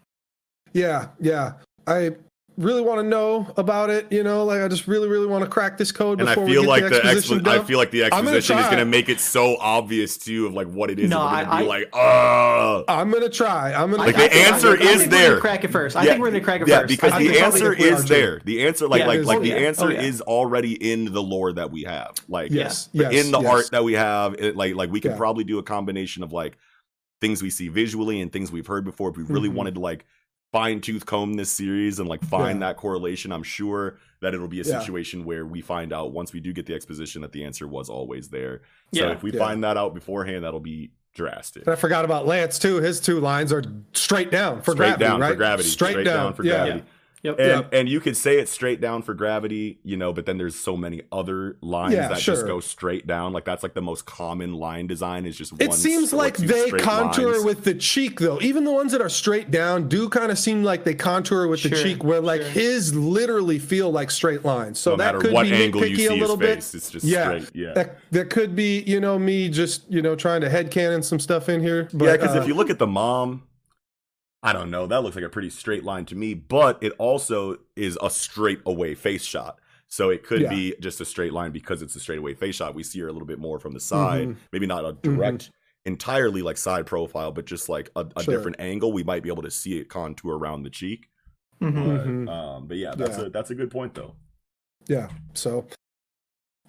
Yeah, 0.72 1.08
yeah. 1.20 1.52
I 1.86 2.12
really 2.56 2.80
want 2.80 2.98
to 3.00 3.06
know 3.06 3.52
about 3.56 3.90
it. 3.90 4.10
You 4.10 4.22
know, 4.22 4.44
like 4.44 4.60
I 4.60 4.68
just 4.68 4.86
really, 4.88 5.08
really 5.08 5.26
want 5.26 5.44
to 5.44 5.50
crack 5.50 5.76
this 5.76 5.92
code 5.92 6.20
and 6.20 6.28
I 6.28 6.34
before 6.34 6.48
feel 6.48 6.62
we 6.62 6.66
like 6.68 6.82
the 6.84 6.88
the 6.90 6.96
exposition 7.04 7.40
expl- 7.40 7.48
I 7.48 7.64
feel 7.64 7.78
like 7.78 7.90
the 7.90 8.08
gonna 8.08 8.14
exposition 8.30 8.58
is 8.58 8.66
gonna 8.66 8.84
make 8.84 9.08
it 9.08 9.20
so 9.20 9.56
obvious 9.60 10.16
too 10.16 10.46
of 10.46 10.54
like 10.54 10.66
what 10.68 10.90
it 10.90 10.98
is. 10.98 11.10
No, 11.10 11.20
and 11.20 11.46
we're 11.48 11.52
I- 11.54 11.58
be 11.60 11.64
I- 11.64 11.68
like, 11.68 11.88
oh 11.92 12.84
I'm 12.88 13.10
gonna 13.10 13.28
try. 13.28 13.72
I'm 13.72 13.90
gonna. 13.90 14.02
Like, 14.04 14.16
I 14.16 14.22
the 14.24 14.28
think- 14.28 14.46
I 14.46 14.48
answer 14.54 14.76
think- 14.76 14.88
I 14.88 14.92
is 14.92 15.00
think 15.00 15.12
we're 15.12 15.18
there. 15.18 15.40
Crack 15.40 15.64
it 15.64 15.68
first. 15.70 15.96
I 15.96 16.02
Yeah, 16.04 16.10
think 16.12 16.20
we're 16.22 16.30
gonna 16.30 16.40
crack 16.44 16.60
it 16.62 16.68
yeah, 16.68 16.78
first. 16.80 16.88
because 16.88 17.12
I 17.12 17.18
the 17.22 17.38
answer 17.40 17.72
is 17.72 18.04
there. 18.06 18.40
The 18.44 18.66
answer, 18.66 18.88
like, 18.88 19.00
Yeah, 19.00 19.06
like, 19.06 19.24
like 19.24 19.38
is. 19.38 19.42
the 19.44 19.52
Oh, 19.54 19.58
yeah. 19.60 19.66
answer 19.66 19.84
Oh, 19.86 19.88
yeah. 19.88 20.00
is 20.02 20.20
already 20.22 20.72
in 20.92 21.12
the 21.12 21.22
lore 21.22 21.52
that 21.52 21.70
we 21.70 21.82
have. 21.84 22.14
Like, 22.28 22.50
yes, 22.52 22.88
yes, 22.92 23.12
in 23.12 23.32
the 23.32 23.40
yes. 23.40 23.52
art 23.52 23.70
that 23.72 23.84
we 23.84 23.92
have, 23.94 24.34
it, 24.38 24.56
like, 24.56 24.74
like 24.74 24.90
we 24.90 25.00
can 25.00 25.16
probably 25.16 25.44
do 25.44 25.58
a 25.58 25.62
combination 25.62 26.22
of 26.22 26.32
like 26.32 26.56
things 27.20 27.42
we 27.42 27.50
see 27.50 27.68
visually 27.68 28.20
and 28.20 28.32
things 28.32 28.50
we've 28.52 28.66
heard 28.66 28.84
before. 28.84 29.10
If 29.10 29.16
we 29.16 29.24
really 29.24 29.48
Mhm. 29.48 29.54
wanted 29.54 29.74
to 29.74 29.80
like 29.80 30.04
fine 30.52 30.80
tooth 30.80 31.06
comb 31.06 31.34
this 31.34 31.50
series 31.50 31.98
and 31.98 32.08
like 32.08 32.22
find 32.22 32.60
Yeah. 32.60 32.68
that 32.68 32.76
correlation, 32.76 33.32
I'm 33.32 33.42
sure 33.42 33.98
that 34.20 34.32
it'll 34.34 34.48
be 34.48 34.60
a 34.60 34.64
Yeah. 34.64 34.78
situation 34.78 35.24
where 35.24 35.44
we 35.44 35.60
find 35.60 35.92
out 35.92 36.12
once 36.12 36.32
we 36.32 36.40
do 36.40 36.52
get 36.52 36.66
the 36.66 36.74
exposition 36.74 37.22
that 37.22 37.32
the 37.32 37.44
answer 37.44 37.66
was 37.68 37.88
always 37.90 38.28
there. 38.28 38.62
So 38.94 39.04
Yeah. 39.06 39.12
if 39.12 39.22
we 39.22 39.32
Yeah. 39.32 39.38
find 39.38 39.62
that 39.64 39.76
out 39.76 39.94
beforehand, 39.94 40.44
that'll 40.44 40.60
be 40.60 40.90
drastic. 41.14 41.62
And 41.64 41.72
I 41.72 41.76
forgot 41.76 42.04
about 42.04 42.26
Lance 42.26 42.58
too. 42.58 42.76
His 42.76 43.00
two 43.00 43.20
lines 43.20 43.52
are 43.52 43.62
straight 43.92 44.30
down 44.30 44.62
for 44.62 44.72
straight 44.72 44.76
gravity, 44.98 45.04
down 45.04 45.20
right? 45.20 45.30
for 45.30 45.36
gravity. 45.36 45.68
Straight, 45.68 46.04
down. 46.04 46.32
for 46.34 46.44
yeah. 46.44 46.64
gravity. 46.66 46.84
Yep. 47.26 47.38
And 47.40 47.48
Yep. 47.48 47.68
and 47.72 47.88
you 47.88 48.00
could 48.00 48.16
say 48.16 48.38
it's 48.38 48.50
straight 48.52 48.80
down 48.80 49.02
for 49.02 49.12
gravity, 49.14 49.78
you 49.82 49.96
know, 49.96 50.12
but 50.12 50.26
then 50.26 50.38
there's 50.38 50.54
so 50.54 50.76
many 50.76 51.02
other 51.10 51.56
lines 51.60 51.94
Yeah, 51.94 52.08
that 52.08 52.18
sure. 52.20 52.34
just 52.34 52.46
go 52.46 52.60
straight 52.60 53.06
down. 53.06 53.32
Like 53.32 53.44
that's 53.44 53.62
like 53.62 53.74
the 53.74 53.82
most 53.82 54.06
common 54.06 54.54
line 54.54 54.86
design 54.86 55.26
is 55.26 55.36
just 55.36 55.52
It 55.60 55.68
one 55.70 55.76
seems 55.76 56.12
like 56.12 56.36
they 56.36 56.70
contour 56.70 57.32
lines. 57.32 57.44
with 57.44 57.64
the 57.64 57.74
cheek, 57.74 58.20
though. 58.20 58.40
Even 58.40 58.64
the 58.64 58.70
ones 58.72 58.92
that 58.92 59.00
are 59.00 59.08
straight 59.08 59.50
down 59.50 59.88
do 59.88 60.08
kind 60.08 60.30
of 60.30 60.38
seem 60.38 60.62
like 60.62 60.84
they 60.84 60.94
contour 60.94 61.48
with 61.48 61.62
the 61.62 61.70
cheek, 61.70 62.04
where 62.04 62.20
like 62.20 62.42
sure. 62.42 62.50
his 62.50 62.94
literally 62.94 63.58
feel 63.58 63.90
like 63.90 64.10
straight 64.10 64.44
lines. 64.44 64.78
So 64.78 64.92
no 64.92 64.96
that 64.98 65.04
matter 65.06 65.18
could 65.18 65.32
what 65.32 65.44
be 65.46 65.52
angle 65.52 65.84
you 65.84 65.96
see 65.96 66.06
a 66.06 66.12
his 66.12 66.20
little 66.20 66.36
bit. 66.36 66.56
face, 66.56 66.74
it's 66.74 66.90
just 66.90 67.04
Yeah, 67.04 67.24
straight. 67.40 67.50
Yeah. 67.54 67.72
That, 67.74 67.98
that 68.12 68.30
could 68.30 68.54
be, 68.54 68.82
you 68.82 69.00
know, 69.00 69.18
me 69.18 69.48
just 69.48 69.82
you 69.90 70.02
know 70.02 70.14
trying 70.14 70.40
to 70.42 70.48
headcanon 70.48 71.02
some 71.02 71.18
stuff 71.18 71.48
in 71.48 71.60
here. 71.60 71.88
But, 71.92 72.04
yeah, 72.06 72.12
because 72.12 72.36
uh, 72.36 72.40
if 72.40 72.46
you 72.48 72.54
look 72.54 72.70
at 72.70 72.78
the 72.78 72.86
mom, 72.86 73.42
I 74.46 74.52
don't 74.52 74.70
know, 74.70 74.86
that 74.86 75.02
looks 75.02 75.16
like 75.16 75.24
a 75.24 75.28
pretty 75.28 75.50
straight 75.50 75.82
line 75.84 76.04
to 76.06 76.14
me, 76.14 76.32
but 76.34 76.78
it 76.82 76.92
also 76.98 77.58
is 77.74 77.98
a 78.00 78.08
straight 78.10 78.60
away 78.64 78.94
face 78.94 79.24
shot. 79.24 79.58
So 79.88 80.10
it 80.10 80.22
could 80.24 80.42
Yeah. 80.42 80.50
be 80.50 80.74
just 80.80 81.00
a 81.00 81.04
straight 81.04 81.32
line 81.32 81.50
because 81.52 81.82
it's 81.82 81.94
a 81.96 82.00
straight 82.00 82.18
away 82.18 82.34
face 82.34 82.56
shot. 82.56 82.74
We 82.74 82.82
see 82.82 83.00
her 83.00 83.08
a 83.08 83.12
little 83.12 83.26
bit 83.26 83.38
more 83.38 83.58
from 83.58 83.72
the 83.72 83.80
side, 83.80 84.28
Mhm. 84.28 84.36
maybe 84.52 84.66
not 84.66 84.84
a 84.84 84.92
direct, 84.92 85.50
entirely 85.84 86.42
like 86.42 86.56
side 86.58 86.86
profile, 86.86 87.30
but 87.32 87.44
just 87.44 87.68
like 87.68 87.90
a, 87.96 88.06
a 88.16 88.22
Sure. 88.22 88.34
different 88.36 88.56
angle. 88.60 88.92
We 88.92 89.04
might 89.04 89.22
be 89.22 89.28
able 89.30 89.42
to 89.44 89.50
see 89.50 89.78
it 89.78 89.88
contour 89.88 90.36
around 90.38 90.62
the 90.64 90.70
cheek. 90.70 91.08
Mhm. 91.60 91.84
But, 91.86 92.06
Mhm. 92.06 92.28
um, 92.28 92.66
but 92.66 92.76
yeah, 92.76 92.94
that's 92.96 93.18
Yeah. 93.18 93.24
a 93.26 93.30
that's 93.30 93.50
a 93.50 93.54
good 93.54 93.70
point 93.70 93.94
though. 93.94 94.14
yeah, 94.88 95.08
so 95.34 95.66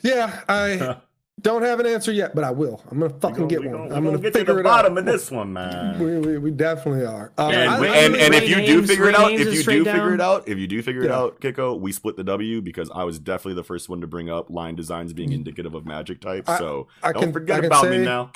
yeah, 0.02 0.44
I 0.50 0.98
Don't 1.40 1.62
have 1.62 1.80
an 1.80 1.86
answer 1.86 2.12
yet, 2.12 2.34
but 2.34 2.44
I 2.44 2.50
will. 2.50 2.82
I'm 2.90 3.00
gonna 3.00 3.14
fucking 3.20 3.48
get 3.48 3.60
one. 3.64 3.72
gonna- 3.72 3.96
I'm 3.96 4.04
we 4.04 4.10
gonna 4.10 4.22
get 4.24 4.34
to 4.34 4.40
figure 4.40 4.56
the 4.56 4.60
it 4.62 4.64
bottom 4.64 4.94
out. 4.94 4.98
of 4.98 5.06
this 5.06 5.30
one, 5.30 5.54
man. 5.54 6.00
We, 6.00 6.18
we, 6.18 6.38
we 6.40 6.52
definitely 6.52 7.06
are. 7.06 7.32
Um, 7.38 7.52
And, 7.54 7.70
I- 7.70 7.80
we- 7.80 7.88
and, 7.90 8.16
and 8.16 8.34
if 8.34 8.50
you 8.50 8.56
do 8.56 8.66
James- 8.66 8.88
figure 8.90 9.08
it 9.08 9.16
out, 9.16 9.32
if 9.32 9.40
you 9.40 9.46
do 9.46 9.56
straight 9.56 9.84
figure 9.86 10.16
it 10.16 10.20
out, 10.22 10.48
if 10.48 10.58
you 10.58 10.66
do 10.66 10.82
figure 10.82 11.04
it 11.04 11.12
out, 11.12 11.40
Kiko, 11.40 11.80
we 11.80 11.92
split 11.92 12.18
the 12.18 12.24
W 12.24 12.60
because 12.62 12.90
I 12.94 13.04
was 13.04 13.20
definitely 13.20 13.54
the 13.54 13.64
first 13.64 13.88
one 13.88 14.02
to 14.02 14.08
bring 14.08 14.32
up 14.32 14.50
line 14.50 14.76
designs 14.76 15.14
being 15.14 15.32
indicative 15.32 15.76
of 15.76 15.86
magic 15.86 16.22
types. 16.22 16.50
I- 16.50 16.58
so 16.58 16.88
I 17.04 17.12
don't 17.14 17.22
can- 17.26 17.34
forget 17.34 17.58
I 17.58 17.60
can 17.60 17.66
about 17.68 17.84
say- 17.84 17.98
me 18.00 18.04
now. 18.06 18.32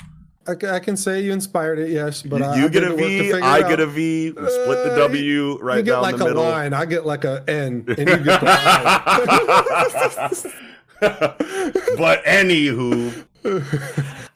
I, 0.46 0.52
I 0.74 0.78
can 0.80 0.96
say 0.96 1.20
you 1.22 1.30
inspired 1.32 1.78
it, 1.78 1.90
yes, 1.90 2.22
but 2.22 2.38
You, 2.40 2.44
I, 2.44 2.56
you 2.56 2.64
I 2.64 2.68
get 2.68 2.80
did 2.80 2.82
a 2.82 2.86
the 2.88 2.92
work 2.94 2.98
to 3.02 3.08
V, 3.08 3.18
figure 3.30 3.44
I 3.44 3.58
it 3.58 3.68
get 3.68 3.78
a 3.80 3.82
out. 3.84 3.88
V. 3.90 4.30
We 4.30 4.48
split 4.48 4.84
the 4.84 4.92
Uh, 4.92 4.96
W 4.96 5.58
right 5.60 5.76
you 5.76 5.82
get 5.84 5.90
down 5.92 6.02
like 6.02 6.16
the 6.16 6.24
a 6.24 6.28
middle. 6.28 6.42
line. 6.44 6.72
I 6.72 6.84
get 6.84 7.06
like 7.06 7.24
a 7.24 7.44
N, 7.48 7.84
and 7.86 7.98
you 7.98 8.04
get 8.04 8.24
the 8.24 8.40
I. 8.48 10.30
but 11.02 12.24
anywho, 12.24 13.24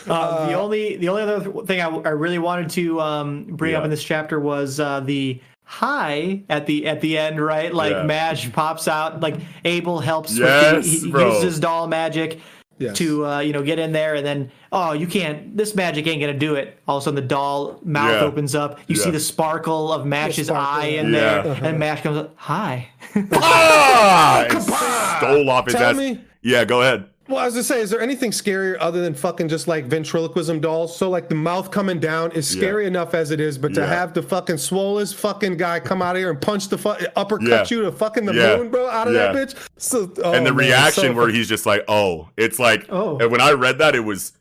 Uh, 0.09 0.47
the 0.49 0.55
only 0.55 0.97
the 0.99 1.09
only 1.09 1.23
other 1.23 1.41
thing 1.65 1.81
I, 1.81 1.89
I 1.89 2.11
really 2.11 2.39
wanted 2.39 2.71
to 2.71 3.01
um, 3.01 3.45
bring 3.45 3.75
up 3.75 3.83
in 3.85 3.91
this 3.91 4.05
chapter 4.05 4.39
was 4.39 4.79
uh, 4.79 5.01
the 5.01 5.41
high 5.65 6.43
at 6.49 6.67
the 6.67 6.87
at 6.87 7.01
the 7.01 7.19
end, 7.19 7.41
right? 7.45 7.75
Like 7.75 7.91
Yeah. 7.93 8.03
Mash 8.05 8.53
pops 8.53 8.87
out, 8.89 9.21
like 9.21 9.35
Abel 9.65 9.99
helps 9.99 10.37
Yes, 10.39 10.75
with 10.75 10.85
the, 10.85 11.07
he 11.07 11.11
bro. 11.11 11.27
uses 11.29 11.43
his 11.43 11.61
doll 11.61 11.87
magic 11.89 12.41
Yes. 12.79 12.95
to 12.99 13.25
uh, 13.27 13.41
you 13.41 13.53
know 13.55 13.63
get 13.63 13.79
in 13.79 13.91
there, 13.93 14.15
and 14.17 14.25
then 14.27 14.51
oh 14.71 14.93
you 14.93 15.07
can't, 15.07 15.57
this 15.57 15.75
magic 15.75 16.07
ain't 16.07 16.21
gonna 16.21 16.35
do 16.39 16.57
it. 16.57 16.79
All 16.87 16.99
of 16.99 17.03
a 17.03 17.05
sudden 17.05 17.15
the 17.17 17.27
doll 17.27 17.81
mouth 17.83 18.21
Yeah. 18.21 18.27
opens 18.29 18.55
up, 18.55 18.79
you 18.87 18.95
see 18.97 19.11
the 19.11 19.19
sparkle 19.19 19.93
of 19.93 20.05
Mash's 20.07 20.49
sparkle, 20.49 20.83
eye 20.83 20.87
in 20.89 21.07
yeah. 21.13 21.41
there, 21.43 21.59
and 21.65 21.79
Mash 21.79 22.03
comes 22.03 22.19
up, 22.19 22.35
hi. 22.37 22.89
ah, 23.33 25.17
stole 25.19 25.49
off 25.51 25.65
his 25.65 25.75
Tell 25.75 25.91
ass. 25.91 25.97
me. 25.97 26.21
Yeah, 26.47 26.65
go 26.65 26.83
ahead. 26.83 27.11
Well, 27.29 27.39
I 27.39 27.45
was 27.47 27.55
gonna 27.55 27.65
say, 27.65 27.81
is 27.81 27.91
there 27.91 28.01
anything 28.01 28.31
scarier 28.31 28.77
other 28.79 29.03
than 29.03 29.13
fucking 29.13 29.49
just 29.49 29.67
like 29.67 29.87
ventriloquism 29.87 30.61
dolls? 30.61 30.97
So 30.97 31.11
like 31.11 31.29
the 31.29 31.35
mouth 31.35 31.73
coming 31.73 31.99
down 31.99 32.31
is 32.31 32.47
scary 32.47 32.85
Yeah. 32.85 32.89
enough 32.89 33.15
as 33.15 33.33
it 33.33 33.41
is, 33.41 33.59
but 33.59 33.75
to 33.75 33.81
Yeah. 33.81 33.89
have 33.89 34.15
the 34.15 34.23
fucking 34.23 34.55
swollest 34.57 35.17
fucking 35.17 35.57
guy 35.57 35.81
come 35.81 36.03
out 36.03 36.15
of 36.15 36.21
here 36.21 36.31
and 36.31 36.41
punch 36.41 36.69
the 36.69 36.79
fu- 36.79 36.91
uppercut 37.17 37.49
Yeah. 37.69 37.77
you 37.77 37.83
to 37.83 37.91
fucking 37.91 38.27
the 38.27 38.33
moon, 38.33 38.71
bro, 38.71 38.87
out 38.89 39.09
of 39.09 39.15
that 39.15 39.35
bitch. 39.35 39.57
So, 39.77 40.09
oh, 40.23 40.35
and 40.35 40.47
the 40.47 40.53
man, 40.53 40.57
reaction 40.69 41.03
so 41.03 41.13
where 41.15 41.29
he's 41.29 41.49
just 41.49 41.67
like, 41.67 41.85
"Oh, 41.89 42.29
it's 42.37 42.61
like." 42.61 42.87
Oh. 42.91 43.19
And 43.19 43.33
when 43.33 43.41
I 43.41 43.51
read 43.53 43.79
that, 43.79 43.97
it 43.97 44.05
was, 44.05 44.33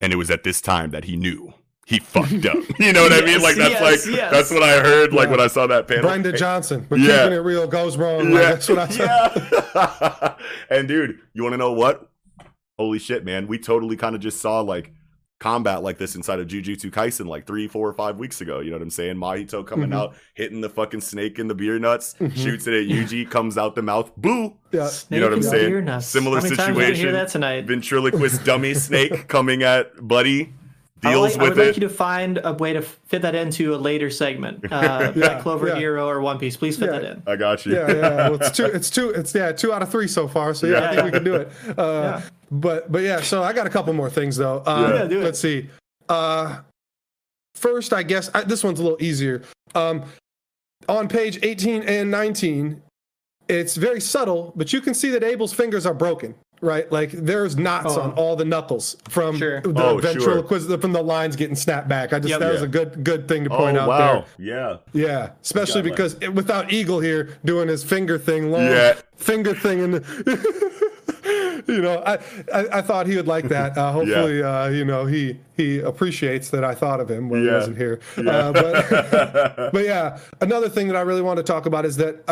and 0.00 0.10
it 0.10 0.16
was 0.16 0.30
at 0.30 0.42
this 0.42 0.62
time 0.62 0.92
that 0.92 1.04
he 1.04 1.16
knew 1.16 1.52
he 1.90 1.98
fucked 1.98 2.46
up. 2.46 2.56
You 2.78 2.92
know 2.94 3.02
what 3.02 3.12
I 3.12 3.20
mean? 3.20 3.42
Like 3.42 3.56
that's 3.56 3.70
yes, 3.70 4.06
like 4.06 4.16
yes. 4.16 4.32
that's 4.32 4.50
what 4.50 4.62
I 4.62 4.80
heard. 4.80 5.12
Like 5.12 5.26
Yeah. 5.26 5.30
when 5.32 5.40
I 5.40 5.48
saw 5.48 5.66
that 5.66 5.86
panel. 5.86 6.04
Brenda 6.04 6.32
Johnson, 6.32 6.86
but 6.88 6.98
Yeah. 7.00 7.24
keeping 7.24 7.32
it 7.34 7.42
real 7.42 7.66
goes 7.66 7.96
wrong. 7.98 8.30
Like, 8.30 8.42
Yeah, 8.42 8.50
that's 8.52 8.68
what 8.68 8.78
I 8.78 8.88
said. 8.88 9.66
yeah. 9.74 10.34
and 10.70 10.88
dude, 10.88 11.18
you 11.34 11.42
want 11.42 11.52
to 11.52 11.58
know 11.58 11.72
what? 11.72 12.08
Holy 12.78 12.98
shit, 12.98 13.24
man! 13.26 13.46
We 13.46 13.58
totally 13.58 13.96
kind 13.96 14.14
of 14.14 14.22
just 14.22 14.40
saw 14.40 14.60
like 14.60 14.92
combat 15.38 15.82
like 15.82 15.96
this 15.98 16.14
inside 16.16 16.38
of 16.38 16.46
Jujutsu 16.46 16.90
Kaisen 16.90 17.26
like 17.26 17.46
three, 17.46 17.66
four, 17.66 17.88
or 17.88 17.92
five 17.92 18.16
weeks 18.18 18.40
ago. 18.40 18.60
You 18.60 18.70
know 18.70 18.76
what 18.76 18.82
I'm 18.82 18.90
saying? 18.90 19.16
Mahito 19.16 19.66
coming 19.66 19.90
Mhm. 19.90 19.94
out, 19.96 20.14
hitting 20.34 20.60
the 20.62 20.68
fucking 20.70 21.00
snake 21.02 21.38
in 21.38 21.48
the 21.48 21.54
beer 21.54 21.78
nuts, 21.78 22.14
shoots 22.34 22.66
it 22.66 22.74
at 22.74 22.86
Yuji, 22.86 23.28
comes 23.30 23.58
out 23.58 23.74
the 23.74 23.82
mouth, 23.82 24.12
boo! 24.16 24.54
Yeah. 24.70 24.88
You 25.10 25.20
know 25.20 25.26
what 25.28 25.34
I'm 25.34 25.42
saying? 25.42 25.68
beer 25.70 25.80
nuts. 25.82 26.06
Similar 26.06 26.38
How 26.38 26.42
many 26.44 26.56
times 26.56 26.76
did 26.78 26.90
I 26.92 26.94
hear 26.94 27.12
that 27.12 27.28
tonight? 27.28 27.64
Ventriloquist 27.66 28.44
dummy 28.44 28.72
snake 28.74 29.28
coming 29.28 29.62
at 29.62 29.92
Buddy, 30.06 30.52
I 31.02 31.16
would 31.16 31.28
deals 31.28 31.32
like, 31.32 31.40
I 31.40 31.42
would 31.42 31.58
with 31.58 31.66
like 31.68 31.76
you 31.76 31.80
to 31.80 31.88
find 31.88 32.40
a 32.44 32.52
way 32.54 32.72
to 32.74 32.82
fit 32.82 33.22
that 33.22 33.34
into 33.34 33.74
a 33.74 33.78
later 33.78 34.10
segment, 34.10 34.64
uh, 34.72 35.12
Yeah, 35.16 35.26
like 35.28 35.42
Clover 35.42 35.68
yeah. 35.68 35.76
Hero 35.76 36.06
or 36.08 36.20
One 36.20 36.38
Piece. 36.38 36.56
Please 36.56 36.76
fit 36.78 36.86
Yeah. 36.92 36.98
that 36.98 37.04
in. 37.04 37.22
I 37.26 37.36
got 37.36 37.64
you. 37.66 37.74
yeah, 37.74 37.90
yeah. 37.90 38.28
Well, 38.28 38.34
it's 38.34 38.50
two. 38.50 38.64
It's 38.66 38.90
two. 38.90 39.10
It's 39.10 39.34
yeah, 39.34 39.52
two 39.52 39.72
out 39.72 39.82
of 39.82 39.90
three 39.90 40.08
so 40.08 40.28
far. 40.28 40.52
So 40.54 40.66
yeah, 40.66 40.90
I 40.90 40.94
think 40.94 41.04
we 41.06 41.10
can 41.12 41.24
do 41.24 41.34
it. 41.36 41.50
Uh, 41.78 42.20
But 42.50 42.90
but 42.92 43.02
yeah. 43.02 43.20
So 43.22 43.42
I 43.42 43.52
got 43.52 43.66
a 43.66 43.70
couple 43.70 43.92
more 43.92 44.10
things 44.10 44.36
though. 44.36 44.58
Uh, 44.66 44.92
Yeah. 45.02 45.04
do 45.06 45.20
it. 45.20 45.24
Let's 45.24 45.38
see. 45.40 45.70
Uh, 46.08 46.60
first, 47.54 47.92
I 47.92 48.02
guess 48.02 48.30
I, 48.34 48.42
this 48.44 48.64
one's 48.64 48.80
a 48.80 48.82
little 48.82 49.02
easier. 49.02 49.42
Um, 49.74 50.04
on 50.88 51.08
page 51.08 51.38
18 51.42 51.82
and 51.84 52.10
19, 52.10 52.82
it's 53.48 53.76
very 53.76 54.00
subtle, 54.00 54.52
but 54.56 54.72
you 54.72 54.80
can 54.80 54.94
see 54.94 55.10
that 55.10 55.22
Abel's 55.22 55.52
fingers 55.52 55.86
are 55.86 55.94
broken. 55.94 56.34
Right, 56.62 56.90
like 56.92 57.10
there's 57.12 57.56
knots 57.56 57.96
Oh. 57.96 58.00
on 58.02 58.10
all 58.12 58.36
the 58.36 58.44
knuckles 58.44 58.96
from 59.08 59.38
Sure. 59.38 59.62
the 59.62 59.82
Oh, 59.82 59.98
sure. 60.00 60.78
from 60.78 60.92
the 60.92 61.02
lines 61.02 61.34
getting 61.34 61.56
snapped 61.56 61.88
back. 61.88 62.12
I 62.12 62.18
just 62.18 62.28
Yep. 62.28 62.40
that 62.40 62.52
was 62.52 62.60
a 62.62 62.68
good 62.68 63.02
good 63.02 63.26
thing 63.28 63.44
to 63.44 63.50
Oh 63.50 63.56
point 63.56 63.78
out 63.78 64.26
there. 64.36 64.46
Yeah. 64.46 64.76
Yeah, 64.92 65.30
especially 65.42 65.80
because 65.80 66.16
it, 66.20 66.34
without 66.34 66.70
Eagle 66.70 67.00
here 67.00 67.30
doing 67.46 67.68
his 67.68 67.82
finger 67.82 68.18
thing, 68.18 68.50
long 68.50 68.66
Yeah. 68.66 68.94
finger 69.16 69.54
thing, 69.54 69.80
and 69.80 70.04
you 71.66 71.80
know, 71.80 72.02
I, 72.06 72.14
I 72.52 72.78
I 72.78 72.82
thought 72.82 73.06
he 73.06 73.16
would 73.16 73.28
like 73.28 73.48
that. 73.48 73.70
Uh, 73.80 73.92
hopefully, 73.92 74.42
uh, 74.42 74.68
you 74.68 74.84
know, 74.84 75.06
he 75.06 75.38
he 75.56 75.78
appreciates 75.80 76.50
that 76.50 76.64
I 76.64 76.74
thought 76.74 77.00
of 77.00 77.10
him 77.10 77.28
when 77.30 77.42
he 77.44 77.48
wasn't 77.50 77.76
here. 77.78 78.00
Uh, 78.16 78.52
but 78.52 78.90
but 79.72 79.84
yeah, 79.84 80.18
another 80.40 80.68
thing 80.68 80.88
that 80.88 80.96
I 80.96 81.00
really 81.00 81.22
want 81.22 81.38
to 81.38 81.42
talk 81.42 81.66
about 81.66 81.84
is 81.86 81.96
that 81.96 82.22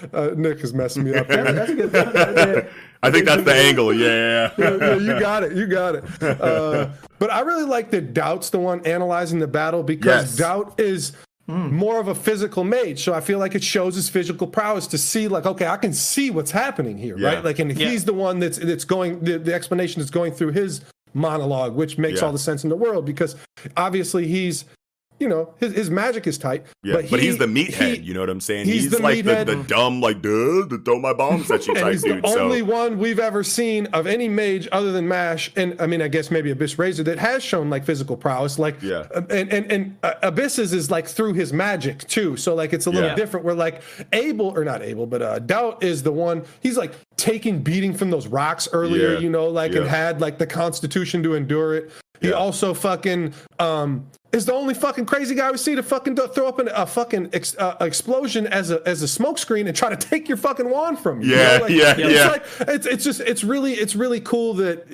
uh, 0.12 0.30
Nick 0.36 0.60
is 0.60 0.74
messing 0.74 1.04
me 1.04 1.14
up. 1.14 1.26
Here. 1.30 1.52
That's 1.52 1.70
a 1.70 1.74
good. 1.74 2.70
I 3.02 3.10
think 3.12 3.26
that's 3.26 3.44
the 3.44 3.54
angle. 3.54 3.92
Yeah. 3.92 4.50
yeah, 4.58 4.76
yeah, 4.76 4.94
you 4.96 5.20
got 5.20 5.44
it. 5.44 5.52
You 5.52 5.66
got 5.66 5.94
it. 5.96 6.04
Uh, 6.22 6.88
but 7.20 7.30
I 7.30 7.40
really 7.40 7.64
like 7.64 7.90
that 7.90 8.12
Doubt's 8.12 8.50
the 8.50 8.58
one 8.58 8.84
analyzing 8.86 9.38
the 9.38 9.46
battle 9.46 9.82
because 9.84 10.30
Yes. 10.30 10.36
Doubt 10.36 10.80
is 10.80 11.12
more 11.48 11.98
of 11.98 12.08
a 12.08 12.14
physical 12.14 12.62
mage. 12.62 13.02
So 13.02 13.14
I 13.14 13.20
feel 13.20 13.38
like 13.38 13.54
it 13.54 13.64
shows 13.64 13.94
his 13.94 14.08
physical 14.08 14.46
prowess 14.46 14.86
to 14.88 14.98
see, 14.98 15.28
like, 15.28 15.46
okay, 15.46 15.66
I 15.66 15.78
can 15.78 15.94
see 15.94 16.30
what's 16.30 16.50
happening 16.50 16.98
here, 16.98 17.18
Yeah. 17.18 17.28
right? 17.34 17.44
Like, 17.44 17.58
and 17.58 17.76
Yeah. 17.76 17.88
he's 17.88 18.04
the 18.04 18.12
one 18.12 18.38
that's 18.38 18.58
that's 18.58 18.84
going. 18.84 19.20
The, 19.20 19.38
the 19.38 19.54
explanation 19.54 20.02
is 20.02 20.10
going 20.10 20.32
through 20.32 20.52
his 20.52 20.82
monologue, 21.14 21.74
which 21.74 21.96
makes 21.96 22.20
Yeah. 22.20 22.26
all 22.26 22.32
the 22.32 22.38
sense 22.38 22.64
in 22.64 22.70
the 22.70 22.76
world 22.76 23.04
because 23.06 23.34
obviously 23.76 24.26
he's. 24.26 24.64
You 25.20 25.28
know, 25.28 25.52
his, 25.58 25.72
his 25.74 25.90
magic 25.90 26.26
is 26.26 26.38
tight. 26.38 26.64
Yeah, 26.84 26.94
but, 26.94 27.04
he- 27.06 27.18
he's 27.18 27.38
the 27.38 27.46
meathead. 27.46 27.96
he- 27.96 28.00
you 28.02 28.14
know 28.14 28.20
what 28.20 28.30
I'm 28.30 28.40
saying? 28.40 28.66
he's 28.66 28.84
He's, 28.84 28.90
the 28.92 29.02
like 29.02 29.24
the, 29.24 29.44
the 29.44 29.64
dumb, 29.64 30.00
like, 30.00 30.22
duh, 30.22 30.64
the 30.66 30.80
throw 30.84 31.00
my 31.00 31.12
bombs 31.12 31.50
at 31.50 31.66
you 31.66 31.74
type 31.74 31.92
he's 31.92 32.04
dude. 32.04 32.22
the 32.22 32.28
so 32.28 32.38
only 32.44 32.62
one 32.62 32.98
we've 32.98 33.18
ever 33.18 33.42
seen 33.42 33.86
of 33.86 34.06
any 34.06 34.28
mage 34.28 34.68
other 34.70 34.92
than 34.92 35.08
Mash, 35.08 35.50
and 35.56 35.74
I 35.80 35.86
mean, 35.86 36.00
I 36.02 36.08
guess 36.08 36.30
maybe 36.30 36.50
Abyss 36.52 36.78
Razor 36.78 37.02
that 37.04 37.18
has 37.18 37.42
shown 37.42 37.68
like 37.68 37.84
physical 37.84 38.16
prowess. 38.16 38.58
Like, 38.58 38.80
Yeah. 38.80 39.06
uh, 39.14 39.22
and 39.30 39.52
and 39.52 39.72
and 39.72 39.96
uh, 40.04 40.14
Abyss's 40.22 40.72
is 40.72 40.90
like 40.90 41.08
through 41.08 41.32
his 41.34 41.52
magic 41.52 41.98
too. 42.06 42.36
So 42.36 42.54
like 42.54 42.72
it's 42.72 42.86
a 42.86 42.90
little 42.90 43.08
Yeah. 43.10 43.14
different. 43.16 43.44
Where 43.44 43.54
like 43.56 43.82
Abel 44.12 44.46
or 44.56 44.64
not 44.64 44.82
Abel, 44.82 45.06
but 45.06 45.20
uh, 45.22 45.38
Doubt 45.40 45.82
is 45.82 46.02
the 46.04 46.12
one. 46.12 46.44
He's 46.60 46.76
like 46.76 46.92
taking 47.16 47.60
beating 47.62 47.92
from 47.92 48.10
those 48.10 48.26
rocks 48.28 48.68
earlier. 48.72 49.14
Yeah. 49.14 49.18
You 49.18 49.30
know, 49.30 49.48
like 49.48 49.74
and 49.74 49.86
had 49.86 50.20
like 50.20 50.38
the 50.38 50.46
constitution 50.46 51.22
to 51.24 51.34
endure 51.34 51.74
it. 51.74 51.90
He 52.20 52.28
Yeah. 52.28 52.34
also 52.34 52.74
fucking 52.74 53.32
um 53.58 54.06
is 54.32 54.44
the 54.46 54.52
only 54.52 54.74
fucking 54.74 55.06
crazy 55.06 55.34
guy 55.34 55.50
we 55.50 55.56
see 55.56 55.74
to 55.74 55.82
fucking 55.82 56.14
do- 56.14 56.28
throw 56.28 56.46
up 56.48 56.58
an, 56.58 56.68
a 56.74 56.86
fucking 56.86 57.30
ex, 57.32 57.56
uh, 57.58 57.76
explosion 57.80 58.46
as 58.46 58.70
a 58.70 58.86
as 58.86 59.02
a 59.02 59.08
smoke 59.08 59.38
screen 59.38 59.66
and 59.66 59.76
try 59.76 59.88
to 59.88 59.96
take 59.96 60.28
your 60.28 60.36
fucking 60.36 60.68
wand 60.68 60.98
from 60.98 61.20
you. 61.22 61.28
you 61.30 61.36
Yeah, 61.36 61.56
know? 61.58 61.62
Like, 61.64 61.70
yeah, 61.72 61.94
it's 61.96 62.14
yeah. 62.14 62.28
like 62.28 62.44
it's 62.68 62.86
it's 62.86 63.04
just 63.04 63.20
it's 63.20 63.42
really 63.44 63.72
it's 63.74 63.96
really 63.96 64.20
cool 64.20 64.54
that 64.54 64.86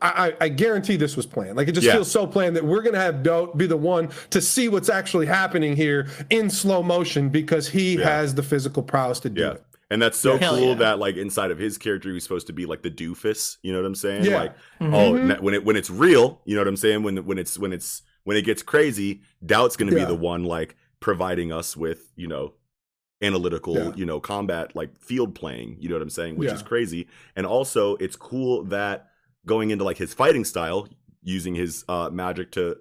I, 0.00 0.28
I 0.28 0.36
I 0.42 0.48
guarantee 0.50 0.96
this 0.96 1.16
was 1.16 1.26
planned. 1.26 1.56
Like 1.56 1.68
it 1.68 1.72
just 1.72 1.86
Yeah. 1.86 1.94
feels 1.94 2.10
so 2.10 2.26
planned 2.26 2.56
that 2.56 2.64
we're 2.64 2.82
gonna 2.82 2.98
have 3.00 3.22
Dote 3.22 3.56
be 3.56 3.66
the 3.66 3.76
one 3.76 4.10
to 4.30 4.40
see 4.40 4.68
what's 4.68 4.88
actually 4.88 5.26
happening 5.26 5.74
here 5.76 6.08
in 6.30 6.48
slow 6.50 6.82
motion 6.82 7.30
because 7.30 7.68
he 7.68 7.96
Yeah. 7.98 8.04
has 8.08 8.34
the 8.34 8.42
physical 8.42 8.82
prowess 8.82 9.20
to 9.20 9.30
do 9.30 9.40
Yeah. 9.42 9.50
it. 9.52 9.64
And 9.90 10.00
that's 10.00 10.18
so 10.18 10.38
Hell 10.38 10.56
cool 10.56 10.68
yeah. 10.68 10.74
that 10.74 10.98
like 10.98 11.16
inside 11.16 11.50
of 11.50 11.58
his 11.58 11.76
character 11.78 12.12
he's 12.12 12.22
supposed 12.22 12.46
to 12.48 12.52
be 12.52 12.66
like 12.66 12.82
the 12.82 12.90
doofus, 12.90 13.58
you 13.62 13.72
know 13.72 13.78
what 13.80 13.86
I'm 13.86 13.94
saying? 13.94 14.24
Yeah. 14.24 14.36
Like 14.42 14.54
oh 14.80 15.12
when 15.12 15.54
it 15.54 15.64
when 15.64 15.76
it's 15.76 15.90
real, 15.90 16.40
you 16.44 16.54
know 16.54 16.60
what 16.60 16.68
I'm 16.68 16.76
saying? 16.76 17.02
When 17.02 17.16
when 17.26 17.38
it's 17.38 17.58
when 17.58 17.72
it's 17.72 18.02
when 18.24 18.36
it 18.36 18.42
gets 18.44 18.62
crazy, 18.62 19.20
Doubt's 19.44 19.76
going 19.76 19.90
to 19.90 19.96
Yeah. 19.96 20.06
be 20.06 20.12
the 20.14 20.18
one 20.18 20.44
like 20.44 20.76
providing 21.00 21.52
us 21.52 21.76
with, 21.76 22.12
you 22.16 22.26
know, 22.26 22.54
analytical, 23.22 23.74
Yeah. 23.76 23.92
you 23.94 24.04
know, 24.04 24.20
combat 24.20 24.74
like 24.74 24.98
field 24.98 25.34
playing, 25.34 25.76
you 25.78 25.88
know 25.88 25.94
what 25.94 26.02
I'm 26.02 26.10
saying, 26.10 26.36
which 26.36 26.48
Yeah. 26.48 26.54
is 26.56 26.62
crazy. 26.62 27.06
And 27.36 27.46
also 27.46 27.96
it's 27.96 28.16
cool 28.16 28.64
that 28.64 29.10
going 29.46 29.70
into 29.70 29.84
like 29.84 29.98
his 29.98 30.12
fighting 30.12 30.44
style 30.44 30.88
using 31.22 31.54
his 31.54 31.84
uh 31.88 32.10
magic 32.10 32.50
to 32.52 32.76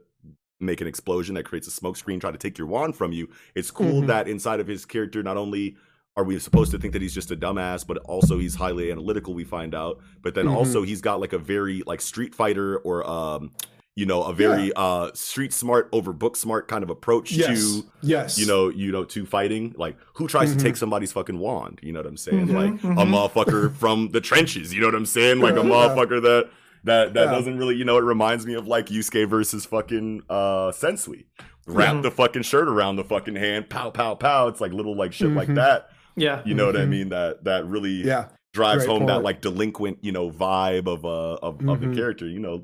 make 0.60 0.80
an 0.82 0.88
explosion 0.88 1.36
that 1.36 1.44
creates 1.44 1.68
a 1.68 1.72
smoke 1.72 1.98
screen 1.98 2.20
try 2.20 2.32
to 2.32 2.38
take 2.38 2.58
your 2.58 2.68
wand 2.68 2.96
from 2.96 3.12
you. 3.12 3.30
It's 3.56 3.70
cool 3.72 4.02
Mhm. 4.02 4.08
that 4.08 4.28
inside 4.28 4.60
of 4.60 4.68
his 4.68 4.86
character 4.86 5.22
not 5.22 5.38
only 5.38 5.76
are 6.16 6.24
we 6.24 6.38
supposed 6.40 6.72
to 6.72 6.78
think 6.78 6.94
that 6.94 7.02
he's 7.02 7.14
just 7.14 7.32
a 7.32 7.36
dumbass 7.36 7.86
but 7.86 7.98
also 8.00 8.38
he's 8.38 8.56
highly 8.56 8.92
analytical 8.92 9.34
we 9.34 9.44
find 9.44 9.74
out 9.76 10.00
but 10.22 10.36
then 10.36 10.46
Mhm. 10.46 10.54
also 10.56 10.84
he's 10.84 11.02
got 11.02 11.20
like 11.20 11.34
a 11.34 11.38
very 11.40 11.84
like 11.86 12.02
street 12.02 12.34
fighter 12.36 12.78
or 12.80 13.06
um 13.10 13.52
you 13.96 14.06
know 14.06 14.24
a 14.24 14.34
very 14.34 14.72
uh 14.76 15.12
street 15.14 15.54
smart 15.54 15.88
over 15.92 16.14
book 16.14 16.36
smart 16.36 16.68
kind 16.68 16.84
of 16.84 16.90
approach 16.90 17.32
Yes. 17.32 17.48
to 17.60 17.86
yes. 18.02 18.38
you 18.40 18.46
know 18.48 18.70
you 18.70 18.92
know 18.92 19.04
to 19.06 19.26
fighting 19.26 19.74
like 19.78 19.98
who 20.16 20.28
tries 20.28 20.50
Mhm. 20.54 20.58
to 20.58 20.64
take 20.64 20.78
somebody's 20.78 21.12
fucking 21.12 21.38
wand 21.38 21.80
you 21.84 21.94
know 21.94 22.00
what 22.00 22.08
i'm 22.08 22.18
saying 22.18 22.48
Mhm, 22.48 22.54
like 22.56 22.82
mhm. 22.82 23.02
a 23.02 23.06
motherfucker 23.06 23.72
from 23.82 24.10
the 24.10 24.20
trenches 24.22 24.74
you 24.74 24.82
know 24.82 24.88
what 24.88 24.96
i'm 24.96 25.06
saying 25.06 25.40
like 25.42 25.54
a 25.54 25.58
Yeah. 25.58 25.64
motherfucker 25.64 26.22
that 26.24 26.50
that 26.86 27.14
that 27.14 27.26
Yeah. 27.26 27.32
doesn't 27.32 27.58
really 27.58 27.76
you 27.76 27.86
know 27.86 27.98
it 27.98 28.04
reminds 28.04 28.46
me 28.48 28.56
of 28.56 28.68
like 28.68 28.88
Yusuke 28.88 29.30
versus 29.30 29.66
fucking 29.66 30.24
uh 30.30 30.72
Sensui 30.72 31.26
wrap 31.68 31.96
Mhm. 31.96 32.02
the 32.02 32.12
fucking 32.12 32.42
shirt 32.44 32.68
around 32.68 32.96
the 32.96 33.04
fucking 33.04 33.36
hand 33.36 33.70
pow 33.70 33.92
pow 33.92 34.16
pow 34.16 34.48
it's 34.48 34.60
like 34.60 34.74
little 34.74 34.96
like 34.98 35.14
shit 35.14 35.30
like 35.30 35.50
Mhm. 35.50 35.56
that 35.56 35.90
Yeah. 36.16 36.42
you 36.46 36.56
know 36.56 36.66
what 36.66 36.78
I 36.78 36.86
mean? 36.86 37.10
That 37.10 37.44
that 37.46 37.66
really 37.68 38.04
Yeah. 38.06 38.26
drives 38.54 38.86
Great 38.86 38.98
home 38.98 39.06
that 39.08 39.24
like 39.24 39.42
delinquent, 39.42 39.98
you 40.02 40.12
know, 40.12 40.30
vibe 40.30 40.88
of 40.88 41.06
uh 41.06 41.36
of, 41.42 41.68
of 41.68 41.80
the 41.82 41.94
character. 41.96 42.28
You 42.28 42.40
know, 42.40 42.64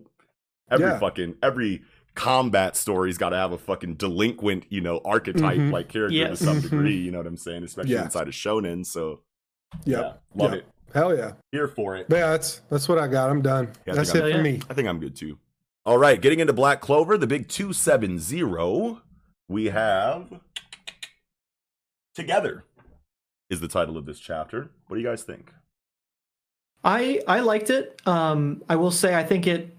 every 0.71 0.87
Yeah. 0.87 0.99
fucking 0.99 1.35
every 1.43 1.83
combat 2.15 2.75
story's 2.75 3.17
got 3.17 3.29
to 3.29 3.37
have 3.37 3.51
a 3.53 3.57
fucking 3.57 3.95
delinquent, 3.95 4.65
you 4.69 4.81
know, 4.81 4.99
archetype 5.05 5.57
Mhm. 5.57 5.71
like 5.71 5.87
character 5.89 6.15
Yes. 6.17 6.39
to 6.39 6.45
some 6.45 6.57
Mhm. 6.57 6.61
degree. 6.63 6.95
You 6.97 7.11
know 7.11 7.17
what 7.19 7.27
I'm 7.27 7.37
saying? 7.37 7.63
Especially 7.63 7.93
Yeah. 7.93 8.03
inside 8.05 8.27
of 8.27 8.33
shonen. 8.33 8.85
So 8.85 9.21
Yeah. 9.85 9.99
yeah, 9.99 10.13
love 10.35 10.51
Yeah. 10.53 10.57
it. 10.59 10.65
Hell 10.93 11.15
yeah. 11.15 11.33
Here 11.51 11.67
for 11.67 11.95
it. 11.95 12.07
Yeah, 12.09 12.31
that's 12.31 12.59
that's 12.69 12.89
what 12.89 12.97
I 12.97 13.07
got. 13.07 13.29
I'm 13.29 13.41
done. 13.41 13.69
Yeah, 13.85 13.93
that's 13.93 14.09
it 14.13 14.23
I'm- 14.23 14.31
for 14.31 14.37
Yeah. 14.37 14.41
me. 14.43 14.59
I 14.69 14.73
think 14.73 14.87
I'm 14.87 14.99
good 14.99 15.15
too. 15.15 15.37
All 15.85 15.97
right, 15.97 16.19
getting 16.19 16.39
into 16.39 16.51
Black 16.53 16.81
Clover, 16.81 17.17
the 17.17 17.27
big 17.27 17.47
270, 17.47 18.97
we 19.47 19.65
have 19.67 20.41
Together 22.15 22.65
is 23.49 23.61
the 23.61 23.67
title 23.67 23.97
of 23.97 24.05
this 24.05 24.19
chapter. 24.19 24.71
What 24.87 24.97
do 24.97 25.01
you 25.01 25.07
guys 25.07 25.23
think? 25.23 25.53
I 26.83 27.21
I 27.27 27.39
liked 27.41 27.69
it. 27.69 28.01
Um, 28.05 28.63
I 28.67 28.75
will 28.75 28.91
say 28.91 29.15
I 29.15 29.23
think 29.23 29.47
it 29.47 29.75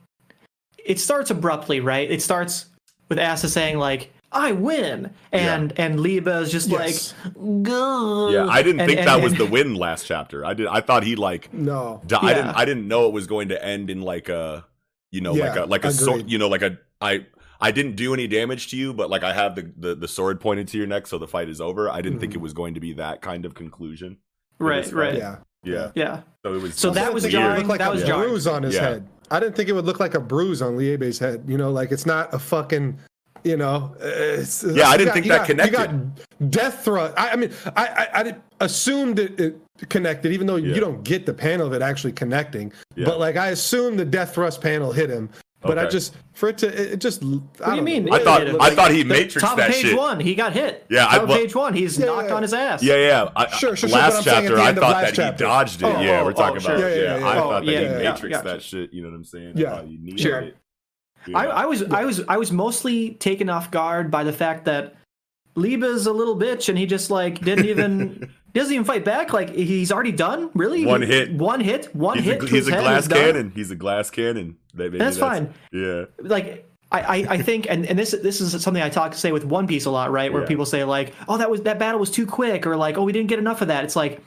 it 0.85 0.99
starts 1.01 1.31
abruptly, 1.31 1.81
right? 1.81 2.11
It 2.11 2.23
starts 2.23 2.67
with 3.09 3.19
Asta 3.19 3.49
saying 3.49 3.79
like 3.79 4.13
I 4.33 4.53
win, 4.53 5.11
and 5.33 5.73
and 5.79 5.99
Liebe 6.01 6.29
is 6.29 6.53
just 6.53 6.69
Yes. 6.69 7.15
like, 7.25 7.35
Gah. 7.65 8.29
Yeah, 8.31 8.47
I 8.47 8.63
didn't 8.63 8.81
And- 8.81 8.89
think 8.89 9.01
and- 9.01 9.09
that 9.09 9.23
was 9.23 9.33
and- 9.33 9.41
the 9.41 9.47
win 9.57 9.75
last 9.75 10.07
chapter. 10.07 10.45
I 10.45 10.55
did. 10.55 10.67
I 10.69 10.81
thought 10.81 11.03
he 11.03 11.17
like. 11.17 11.53
No. 11.53 12.01
di- 12.07 12.17
I 12.21 12.35
didn't. 12.35 12.51
I 12.57 12.65
didn't 12.65 12.87
know 12.89 13.07
it 13.07 13.13
was 13.13 13.27
going 13.27 13.49
to 13.49 13.65
end 13.65 13.91
in 13.91 14.03
like 14.03 14.29
a, 14.29 14.65
you 15.11 15.21
know, 15.21 15.33
like 15.33 15.57
a 15.57 15.65
like 15.65 15.85
a 15.85 15.91
sword. 15.93 16.31
You 16.31 16.39
know, 16.39 16.49
like 16.49 16.63
a 16.63 16.79
I. 17.01 17.27
I 17.63 17.73
didn't 17.73 17.97
do 17.97 18.15
any 18.15 18.27
damage 18.27 18.69
to 18.69 18.77
you, 18.79 18.95
but 18.95 19.11
like 19.11 19.23
I 19.23 19.35
have 19.35 19.55
the, 19.55 19.71
the, 19.77 19.95
the 19.95 20.09
sword 20.09 20.41
pointed 20.41 20.67
to 20.69 20.79
your 20.79 20.87
neck, 20.87 21.07
so 21.07 21.19
the 21.19 21.27
fight 21.29 21.51
is 21.51 21.61
over. 21.61 21.91
I 21.91 22.01
didn't 22.01 22.19
think 22.19 22.33
Mhm. 22.33 22.37
it 22.37 22.41
was 22.41 22.55
going 22.55 22.73
to 22.73 22.81
be 22.81 22.95
that 22.95 23.21
kind 23.21 23.45
of 23.45 23.53
conclusion. 23.55 24.17
right, 24.59 24.91
right, 24.93 25.19
Yeah. 25.19 25.37
Yeah. 25.63 25.91
yeah. 25.95 26.21
So 26.43 26.55
it 26.55 26.63
was. 26.63 26.75
So 26.77 26.89
I 26.91 26.95
that 26.95 27.13
was 27.13 27.25
think 27.25 27.33
jarring. 27.33 27.69
Like 27.69 27.81
That 27.81 27.89
a 27.91 27.95
was 27.95 28.03
jarring. 28.05 28.31
bruise 28.31 28.47
on 28.47 28.63
his 28.63 28.77
Yeah. 28.77 28.81
head. 28.81 29.09
I 29.31 29.41
didn't 29.41 29.55
think 29.57 29.69
it 29.69 29.73
would 29.73 29.85
look 29.87 30.01
like 30.01 30.15
a 30.15 30.21
bruise 30.21 30.61
on 30.63 30.77
Liebe's 30.77 31.19
head. 31.19 31.45
You 31.47 31.57
know, 31.59 31.71
like 31.71 31.93
it's 31.93 32.07
not 32.07 32.33
a 32.35 32.39
fucking. 32.39 32.99
You 33.43 33.57
know, 33.57 33.95
it's, 34.01 34.63
Yeah, 34.65 34.89
I 34.89 34.99
didn't 34.99 35.07
got- 35.07 35.15
think 35.15 35.27
that 35.29 35.39
got- 35.39 35.47
connected. 35.47 35.73
You 35.81 35.87
got 35.87 36.51
death 36.51 36.85
thrust. 36.85 37.15
I, 37.17 37.31
I 37.31 37.37
mean, 37.37 37.51
I, 37.75 37.87
I, 37.87 38.21
I 38.23 38.35
assumed 38.61 39.19
it, 39.19 39.41
it 39.41 39.57
connected, 39.89 40.33
even 40.33 40.47
though 40.47 40.57
Yeah. 40.57 40.75
you 40.75 40.81
don't 40.83 41.03
get 41.05 41.25
the 41.25 41.33
panel 41.33 41.67
of 41.67 41.73
it 41.73 41.81
actually 41.81 42.13
connecting. 42.13 42.71
Yeah. 42.97 43.07
But 43.07 43.19
like, 43.19 43.37
I 43.37 43.49
assumed 43.49 43.99
the 43.99 44.05
death 44.05 44.35
thrust 44.35 44.61
panel 44.61 44.93
hit 44.93 45.09
him. 45.09 45.31
But 45.63 45.79
I 45.79 45.87
just 45.89 46.15
for 46.33 46.49
it 46.49 46.57
to 46.59 46.69
it, 46.69 46.93
it 46.95 47.01
just. 47.01 47.23
What 47.23 47.43
do 47.59 47.75
you 47.77 47.83
mean? 47.83 48.11
I 48.11 48.19
thought 48.25 48.47
It- 48.47 48.57
I 48.59 48.75
thought 48.75 48.93
he 48.93 49.03
the 49.03 49.15
matrixed 49.15 49.41
top 49.41 49.59
that 49.59 49.69
of 49.69 49.75
page 49.75 49.85
shit. 49.85 49.99
one, 49.99 50.19
he 50.19 50.35
got 50.35 50.55
hit. 50.55 50.87
Yeah, 50.89 51.07
I- 51.07 51.13
top 51.17 51.23
of 51.25 51.29
well- 51.29 51.39
page 51.39 51.55
one, 51.55 51.75
he's 51.75 51.99
Yeah, 51.99 52.07
knocked 52.07 52.29
yeah. 52.31 52.35
on 52.35 52.43
his 52.43 52.55
ass. 52.55 52.83
Yeah, 52.83 52.97
yeah. 52.97 53.29
I, 53.37 53.47
Sure, 53.59 53.77
sure, 53.77 53.89
sure, 53.89 53.99
Last 53.99 54.13
but 54.13 54.17
I'm 54.19 54.23
saying 54.25 54.37
at 54.37 54.49
chapter, 54.49 54.59
I 54.59 54.73
thought 54.73 55.03
that 55.03 55.15
chapter. 55.15 55.45
he 55.45 55.49
dodged 55.51 55.83
it. 55.83 55.85
Oh, 55.85 56.01
yeah, 56.01 56.21
oh, 56.21 56.25
we're 56.25 56.33
talking 56.33 56.57
oh, 56.57 56.61
sure. 56.61 56.77
about. 56.77 56.91
Yeah, 56.91 56.95
Yeah, 56.97 57.03
yeah, 57.03 57.19
yeah, 57.19 57.27
I 57.27 57.35
yeah. 57.35 57.41
thought 57.41 57.65
that 57.67 57.73
yeah, 57.73 57.79
he 57.81 57.85
yeah, 57.85 58.13
matrixed 58.15 58.31
gotcha. 58.31 58.49
that 58.49 58.63
shit. 58.63 58.93
You 58.95 59.03
know 59.03 59.09
what 59.11 59.17
I'm 59.17 59.25
saying? 59.25 59.53
Yeah. 59.57 59.75
I 59.75 59.77
thought 59.77 60.19
Sure. 60.21 60.41
it. 60.41 60.57
I, 61.35 61.47
I 61.47 61.67
was 61.67 61.83
I 61.83 62.05
was 62.07 62.23
I 62.27 62.39
was 62.39 62.51
mostly 62.51 63.11
taken 63.11 63.51
off 63.51 63.71
guard 63.71 64.11
by 64.11 64.25
the 64.25 64.33
fact 64.33 64.65
that 64.65 64.95
Liebe's 65.55 66.07
a 66.07 66.13
little 66.13 66.39
bitch 66.39 66.71
and 66.71 66.79
he 66.79 66.87
just 66.87 67.11
like 67.11 67.39
didn't 67.43 67.67
even 67.67 68.31
doesn't 68.55 68.73
even 68.75 68.85
fight 68.85 69.05
back. 69.05 69.33
Like 69.33 69.51
he's 69.51 69.93
already 69.93 70.13
done. 70.13 70.51
Really, 70.55 70.85
One 70.85 71.03
hit. 71.03 71.33
one 71.33 71.61
hit, 71.61 71.95
one 71.95 72.19
he's 72.19 72.27
hit. 72.27 72.43
a, 72.43 72.47
he's 72.47 72.69
a 72.69 72.71
glass 72.73 73.03
is 73.03 73.09
done. 73.09 73.19
cannon. 73.19 73.53
He's 73.55 73.71
a 73.71 73.77
glass 73.77 74.11
cannon. 74.11 74.57
That- 74.75 74.85
maybe 74.93 74.99
That's 74.99 75.19
fine. 75.19 75.53
Yeah. 75.73 76.05
Like 76.21 76.67
I, 76.93 77.01
I, 77.01 77.17
I 77.35 77.39
think 77.43 77.67
and, 77.71 77.87
and 77.87 77.99
this 77.99 78.11
this 78.11 78.41
is 78.41 78.61
something 78.63 78.83
I 78.83 78.89
talk 78.89 79.13
to 79.13 79.19
say 79.19 79.31
with 79.33 79.45
One 79.45 79.67
Piece 79.67 79.85
a 79.87 79.91
lot, 79.91 80.11
right? 80.11 80.33
Where 80.33 80.43
Yeah. 80.43 80.49
people 80.49 80.67
say 80.67 80.83
like, 80.85 81.15
oh 81.29 81.37
that 81.39 81.51
was 81.51 81.63
that 81.63 81.79
battle 81.79 82.01
was 82.01 82.11
too 82.11 82.27
quick, 82.27 82.67
or 82.67 82.77
like, 82.77 82.99
oh 82.99 83.05
we 83.05 83.13
didn't 83.13 83.29
get 83.29 83.39
enough 83.39 83.61
of 83.63 83.69
that. 83.69 83.85
It's 83.85 83.95
like 83.97 84.21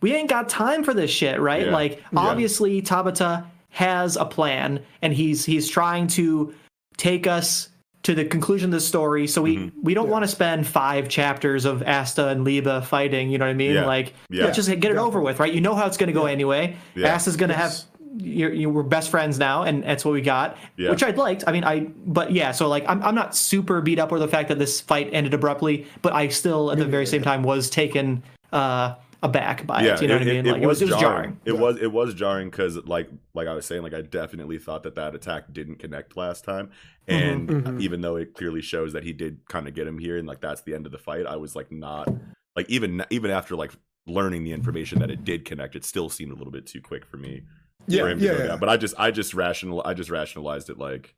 we 0.00 0.14
ain't 0.14 0.28
got 0.30 0.48
time 0.48 0.82
for 0.84 0.94
this 0.94 1.10
shit, 1.10 1.40
right? 1.40 1.66
Yeah. 1.66 1.72
Like 1.72 2.02
obviously 2.16 2.80
Tabata 2.82 3.44
has 3.70 4.16
a 4.16 4.24
plan 4.24 4.80
and 5.02 5.12
he's 5.12 5.44
he's 5.44 5.68
trying 5.68 6.06
to 6.08 6.54
take 6.96 7.26
us 7.26 7.68
to 8.06 8.14
the 8.14 8.24
conclusion 8.24 8.68
of 8.68 8.72
the 8.72 8.80
story. 8.80 9.26
So 9.26 9.42
we 9.42 9.56
Mm-hmm. 9.56 9.78
we 9.82 9.94
don't 9.94 10.08
want 10.08 10.22
to 10.22 10.28
spend 10.28 10.66
five 10.66 11.08
chapters 11.08 11.64
of 11.64 11.82
Asta 11.82 12.28
and 12.28 12.44
Liebe 12.44 12.80
fighting. 12.82 13.30
You 13.30 13.38
know 13.38 13.46
what 13.46 13.50
I 13.50 13.54
mean? 13.54 13.74
Yeah. 13.74 13.86
Like 13.86 14.14
Yeah. 14.30 14.44
let's 14.44 14.56
just 14.56 14.68
get 14.68 14.92
it 14.92 14.96
over 14.96 15.20
with, 15.20 15.40
right? 15.40 15.52
You 15.52 15.60
know 15.60 15.74
how 15.74 15.86
it's 15.86 15.96
going 15.96 16.08
to 16.08 16.12
go 16.12 16.26
anyway. 16.26 16.76
Yeah. 16.94 17.08
Asta's 17.08 17.36
going 17.36 17.50
to 17.50 17.56
Yes. 17.56 17.82
have. 17.82 17.90
You're, 18.18 18.50
you 18.52 18.70
we're 18.70 18.82
best 18.82 19.10
friends 19.10 19.38
now, 19.38 19.64
and 19.64 19.82
that's 19.84 20.02
what 20.02 20.12
we 20.12 20.22
got, 20.22 20.56
Yeah. 20.78 20.88
which 20.90 21.02
I'd 21.02 21.18
liked. 21.18 21.44
I 21.46 21.52
mean, 21.52 21.64
I 21.64 21.80
but 22.06 22.32
yeah. 22.32 22.52
So 22.52 22.66
like, 22.66 22.84
I'm 22.88 23.02
I'm 23.02 23.14
not 23.14 23.36
super 23.36 23.82
beat 23.82 23.98
up 23.98 24.10
with 24.10 24.22
the 24.22 24.28
fact 24.28 24.48
that 24.48 24.58
this 24.58 24.80
fight 24.80 25.10
ended 25.12 25.34
abruptly, 25.34 25.84
but 26.00 26.14
I 26.14 26.28
still 26.28 26.70
at 26.72 26.78
the 26.78 26.86
very 26.86 27.04
same 27.04 27.22
time 27.22 27.42
was 27.42 27.68
taken 27.68 28.22
uh 28.52 28.94
aback 29.26 29.66
by 29.66 29.82
Yeah, 29.82 29.94
it. 29.94 30.02
You 30.02 30.08
know 30.08 30.14
what 30.18 30.22
I 30.22 30.24
mean? 30.26 30.44
Like 30.46 30.62
it 30.62 30.66
was, 30.66 30.80
it 30.82 30.88
was 30.88 30.96
jarring. 31.00 31.40
It 31.44 31.58
was 31.58 31.76
it 31.78 31.92
was 31.92 32.14
jarring 32.14 32.50
because 32.50 32.76
like 32.86 33.08
like 33.34 33.48
I 33.48 33.54
was 33.54 33.66
saying, 33.66 33.82
like 33.82 33.94
I 33.94 34.00
definitely 34.02 34.58
thought 34.58 34.82
that 34.84 34.94
that 34.94 35.14
attack 35.14 35.52
didn't 35.52 35.76
connect 35.76 36.16
last 36.16 36.44
time, 36.44 36.70
and 37.06 37.48
Mhm. 37.48 37.80
even 37.80 38.00
though 38.00 38.16
it 38.16 38.34
clearly 38.34 38.62
shows 38.62 38.92
that 38.94 39.02
he 39.04 39.12
did 39.12 39.40
kind 39.48 39.68
of 39.68 39.74
get 39.74 39.86
him 39.86 39.98
here, 39.98 40.16
and 40.18 40.26
like 40.26 40.40
that's 40.40 40.62
the 40.62 40.74
end 40.74 40.86
of 40.86 40.92
the 40.92 40.98
fight, 40.98 41.26
I 41.26 41.36
was 41.36 41.54
like 41.56 41.70
not 41.70 42.08
like 42.54 42.68
even 42.70 43.04
even 43.10 43.30
after 43.30 43.56
like 43.56 43.72
learning 44.06 44.44
the 44.44 44.52
information 44.52 45.00
that 45.00 45.10
it 45.10 45.24
did 45.24 45.44
connect, 45.44 45.74
it 45.76 45.84
still 45.84 46.08
seemed 46.08 46.32
a 46.32 46.36
little 46.36 46.52
bit 46.52 46.66
too 46.66 46.80
quick 46.80 47.04
for 47.04 47.16
me. 47.16 47.42
Yeah, 47.88 48.02
for 48.02 48.08
him 48.10 48.18
to 48.18 48.24
yeah, 48.24 48.32
go 48.32 48.38
yeah. 48.38 48.46
down. 48.48 48.58
But 48.60 48.68
I 48.68 48.76
just 48.76 48.94
I 48.98 49.10
just 49.10 49.34
rational 49.34 49.82
I 49.84 49.94
just 49.94 50.10
rationalized 50.10 50.70
it 50.70 50.78
like 50.78 51.14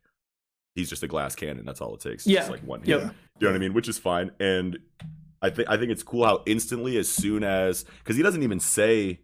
he's 0.75 0.89
just 0.89 1.03
a 1.03 1.09
glass 1.09 1.35
cannon. 1.35 1.65
That's 1.65 1.81
all 1.81 1.95
it 1.95 2.01
takes. 2.01 2.27
Yeah. 2.27 2.41
Just 2.41 2.51
like 2.51 2.61
one 2.61 2.81
hit. 2.81 2.89
Yep. 2.89 3.01
You 3.03 3.47
know 3.47 3.53
what 3.53 3.57
I 3.57 3.59
mean? 3.59 3.75
Which 3.75 3.89
is 3.89 3.99
fine. 3.99 4.31
And 4.41 4.79
I 5.43 5.51
think 5.51 5.69
I 5.69 5.77
think 5.77 5.91
it's 5.91 6.03
cool 6.03 6.25
how 6.25 6.43
instantly 6.47 6.97
as 6.97 7.09
soon 7.09 7.45
as 7.45 7.85
because 7.99 8.17
he 8.17 8.23
doesn't 8.23 8.43
even 8.43 8.61
say 8.61 9.21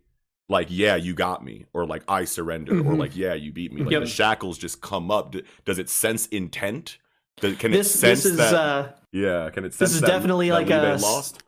like 0.48 0.68
yeah 0.70 0.94
you 0.96 1.14
got 1.14 1.44
me 1.44 1.64
or 1.72 1.86
like 1.86 2.02
I 2.08 2.24
surrender 2.24 2.72
or 2.78 2.82
Mhm. 2.94 2.98
like 2.98 3.16
yeah 3.16 3.34
you 3.34 3.52
beat 3.52 3.72
me. 3.72 3.82
Like 3.82 3.92
Yep. 3.92 4.02
the 4.02 4.08
shackles 4.08 4.58
just 4.58 4.80
come 4.80 5.10
up. 5.10 5.32
D- 5.32 5.42
Does 5.64 5.78
it 5.78 5.88
sense 5.88 6.26
intent? 6.26 6.98
Does, 7.40 7.56
can 7.56 7.72
This 7.72 7.94
it 7.94 7.98
sense 7.98 8.22
this 8.22 8.32
is 8.32 8.38
that? 8.38 8.54
uh 8.54 8.88
yeah. 9.12 9.50
Can 9.50 9.64
it 9.64 9.74
sense 9.74 9.92
is 9.94 10.00
that- 10.00 10.06
definitely 10.06 10.50
that 10.50 10.54
like 10.68 10.70
a 10.70 10.98
lost? 11.02 11.42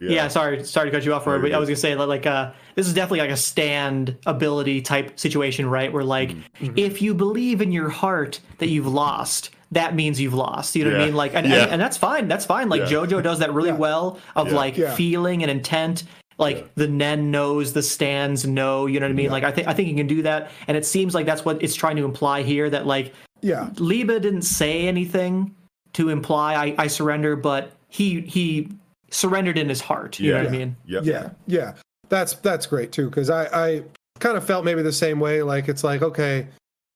yeah. 0.00 0.28
sorry 0.28 0.64
sorry 0.64 0.90
to 0.90 0.96
cut 0.96 1.04
you 1.04 1.14
off, 1.14 1.24
but 1.24 1.52
I 1.52 1.58
was 1.58 1.68
gonna 1.68 1.76
say 1.76 1.94
like 1.94 2.26
uh 2.26 2.52
this 2.74 2.86
is 2.86 2.92
definitely 2.94 3.20
like 3.20 3.30
a 3.30 3.36
stand 3.36 4.16
ability 4.26 4.82
type 4.82 5.18
situation, 5.18 5.66
right? 5.66 5.92
Where 5.92 6.04
like 6.04 6.30
Mm-hmm. 6.30 6.76
if 6.76 7.00
you 7.00 7.14
believe 7.14 7.60
in 7.62 7.70
your 7.72 7.88
heart 7.88 8.40
that 8.58 8.68
you've 8.68 8.86
lost. 8.86 9.50
That 9.72 9.94
means 9.94 10.20
you've 10.20 10.34
lost. 10.34 10.74
You 10.74 10.84
know 10.84 10.92
what 10.92 11.00
I 11.00 11.04
mean? 11.06 11.14
Like, 11.14 11.34
and, 11.34 11.46
Yeah. 11.46 11.62
and, 11.62 11.72
and 11.72 11.80
that's 11.80 11.96
fine. 11.96 12.26
That's 12.28 12.44
fine. 12.44 12.68
Like 12.68 12.80
Yeah. 12.90 12.98
JoJo 12.98 13.22
does 13.22 13.38
that 13.38 13.52
really 13.54 13.68
Yeah. 13.70 13.76
well 13.76 14.18
of 14.34 14.48
Yeah. 14.48 14.54
like 14.56 14.76
Yeah. 14.76 14.94
feeling 14.94 15.42
and 15.42 15.50
intent. 15.50 16.04
Like 16.38 16.56
Yeah. 16.56 16.62
the 16.74 16.88
Nen 16.88 17.30
knows, 17.30 17.72
the 17.72 17.82
stands 17.82 18.46
know. 18.46 18.86
You 18.86 18.98
know 18.98 19.06
what 19.06 19.12
I 19.12 19.14
mean? 19.14 19.30
Like 19.30 19.44
I 19.44 19.52
think 19.52 19.68
I 19.68 19.74
think 19.74 19.88
you 19.88 19.94
can 19.94 20.06
do 20.08 20.22
that, 20.22 20.50
and 20.66 20.76
it 20.76 20.84
seems 20.86 21.14
like 21.14 21.26
that's 21.26 21.44
what 21.44 21.62
it's 21.62 21.74
trying 21.74 21.96
to 21.96 22.04
imply 22.04 22.42
here. 22.42 22.68
That 22.70 22.86
like 22.86 23.12
Yeah. 23.42 23.68
Liebe 23.78 24.18
didn't 24.20 24.42
say 24.42 24.88
anything 24.88 25.54
to 25.92 26.08
imply 26.08 26.54
I, 26.54 26.74
I 26.78 26.86
surrender, 26.88 27.36
but 27.36 27.72
he 27.88 28.22
he 28.22 28.68
surrendered 29.10 29.58
in 29.58 29.68
his 29.68 29.80
heart. 29.82 30.18
You 30.18 30.32
know 30.32 30.38
what 30.38 30.48
I 30.48 30.50
Yeah. 30.52 30.58
mean? 30.58 30.76
Yep. 30.86 31.04
Yeah, 31.04 31.28
yeah, 31.46 31.72
that's 32.08 32.32
that's 32.34 32.66
great 32.66 32.90
too 32.90 33.08
because 33.08 33.28
I 33.30 33.44
I 33.52 33.82
kind 34.18 34.36
of 34.36 34.44
felt 34.44 34.64
maybe 34.64 34.82
the 34.82 34.92
same 34.92 35.20
way. 35.20 35.42
Like 35.42 35.68
it's 35.68 35.84
like 35.84 36.00
okay, 36.02 36.46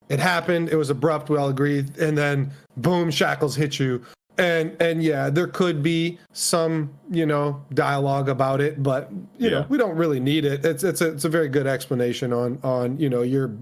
it 0.08 0.18
happened, 0.20 0.68
it 0.68 0.76
was 0.76 0.90
abrupt, 0.90 1.28
we 1.30 1.36
all 1.38 1.48
agreed, 1.48 1.96
and 1.98 2.16
then 2.16 2.50
boom, 2.76 3.10
shackles 3.10 3.54
hit 3.56 3.78
you, 3.78 4.02
and 4.38 4.76
and 4.80 5.02
yeah, 5.02 5.30
there 5.30 5.46
could 5.46 5.82
be 5.82 6.18
some 6.32 6.90
you 7.10 7.24
know 7.26 7.62
dialogue 7.72 8.28
about 8.28 8.60
it, 8.60 8.82
but 8.82 9.10
you 9.38 9.48
Yeah. 9.48 9.50
know 9.50 9.66
we 9.68 9.78
don't 9.78 9.96
really 9.96 10.20
need 10.20 10.44
it. 10.44 10.64
It's 10.64 10.84
it's 10.84 11.00
a 11.00 11.12
it's 11.12 11.24
a 11.24 11.28
very 11.28 11.48
good 11.48 11.66
explanation 11.66 12.32
on 12.32 12.58
on 12.62 12.98
you 12.98 13.08
know 13.08 13.22
your 13.22 13.52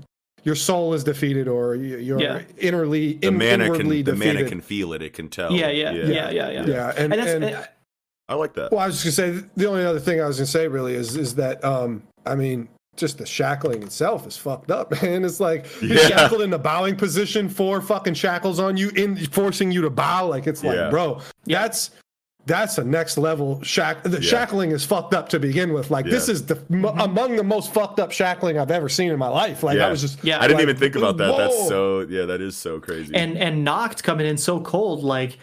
your 0.45 0.55
soul 0.57 0.93
is 0.95 1.05
defeated 1.05 1.47
or 1.47 1.77
your 1.77 2.21
Yeah. 2.21 2.41
innerly 2.61 3.21
The 3.21 3.29
in, 3.29 3.39
mana 3.39 3.65
inwardly 3.65 4.03
can 4.03 4.05
the 4.07 4.13
defeated. 4.19 4.35
mana 4.35 4.49
can 4.49 4.61
feel 4.61 4.93
it. 4.93 5.01
It 5.03 5.13
can 5.13 5.29
tell. 5.29 5.53
Yeah, 5.53 5.69
yeah, 5.71 5.93
yeah, 5.93 6.31
yeah, 6.31 6.51
yeah. 6.51 6.67
yeah, 6.67 6.89
and, 6.97 7.13
And 7.13 7.23
that's 7.23 7.31
and 7.31 7.45
uh, 7.45 7.63
I 8.29 8.35
like 8.35 8.55
that. 8.55 8.73
well, 8.73 8.81
I 8.81 8.87
was 8.87 9.03
just 9.03 9.17
gonna 9.17 9.41
say 9.41 9.47
the 9.57 9.69
only 9.69 9.85
other 9.85 10.01
thing 10.01 10.21
I 10.21 10.27
was 10.27 10.39
gonna 10.39 10.47
say 10.47 10.67
really 10.67 10.95
is 10.95 11.17
is 11.17 11.35
that 11.37 11.63
um 11.65 12.03
I 12.27 12.35
mean 12.35 12.67
just 12.97 13.19
the 13.19 13.27
shackling 13.27 13.83
itself 13.83 14.27
is 14.27 14.37
fucked 14.37 14.71
up, 14.71 14.91
man. 15.03 15.25
It's 15.25 15.41
like 15.41 15.67
you're 15.81 15.93
Yeah. 15.99 16.09
shackled 16.09 16.43
in 16.43 16.51
the 16.51 16.59
bowing 16.59 16.97
position, 16.97 17.49
four 17.49 17.81
fucking 17.81 18.15
shackles 18.15 18.59
on 18.61 18.77
you, 18.77 18.91
in 18.91 19.17
forcing 19.17 19.71
you 19.73 19.83
to 19.83 19.91
bow. 19.91 20.27
Like 20.27 20.47
it's 20.47 20.63
like, 20.63 20.77
Yeah. 20.77 20.91
bro, 20.91 21.21
Yeah. 21.47 21.63
that's 21.63 21.91
that's 22.45 22.77
a 22.77 22.83
next 22.85 23.19
level 23.19 23.63
shack. 23.63 24.03
The 24.03 24.11
Yeah. 24.11 24.21
shackling 24.21 24.73
is 24.73 24.85
fucked 24.85 25.15
up 25.15 25.29
to 25.29 25.39
begin 25.39 25.73
with. 25.73 25.91
Like 25.93 26.05
this 26.07 26.29
is 26.29 26.45
the 26.45 26.59
m- 26.73 26.85
among 26.85 27.37
the 27.37 27.45
most 27.45 27.73
fucked 27.73 28.01
up 28.01 28.11
shackling 28.11 28.59
I've 28.59 28.71
ever 28.73 28.89
seen 28.89 29.11
in 29.13 29.19
my 29.19 29.29
life. 29.29 29.63
Like 29.63 29.77
Yeah. 29.79 29.87
I 29.87 29.91
was 29.91 30.01
just 30.01 30.23
Yeah. 30.25 30.39
I 30.39 30.43
didn't 30.49 30.55
like, 30.57 30.63
even 30.65 30.77
think 30.77 30.97
about 30.97 31.17
that. 31.19 31.37
That's 31.37 31.69
so 31.69 32.01
yeah, 32.01 32.25
that 32.27 32.41
is 32.41 32.57
so 32.57 32.81
crazy. 32.81 33.15
and 33.15 33.39
and 33.39 33.65
knocked 33.65 34.03
coming 34.03 34.27
in 34.27 34.37
so 34.37 34.59
cold 34.61 35.03
like 35.05 35.39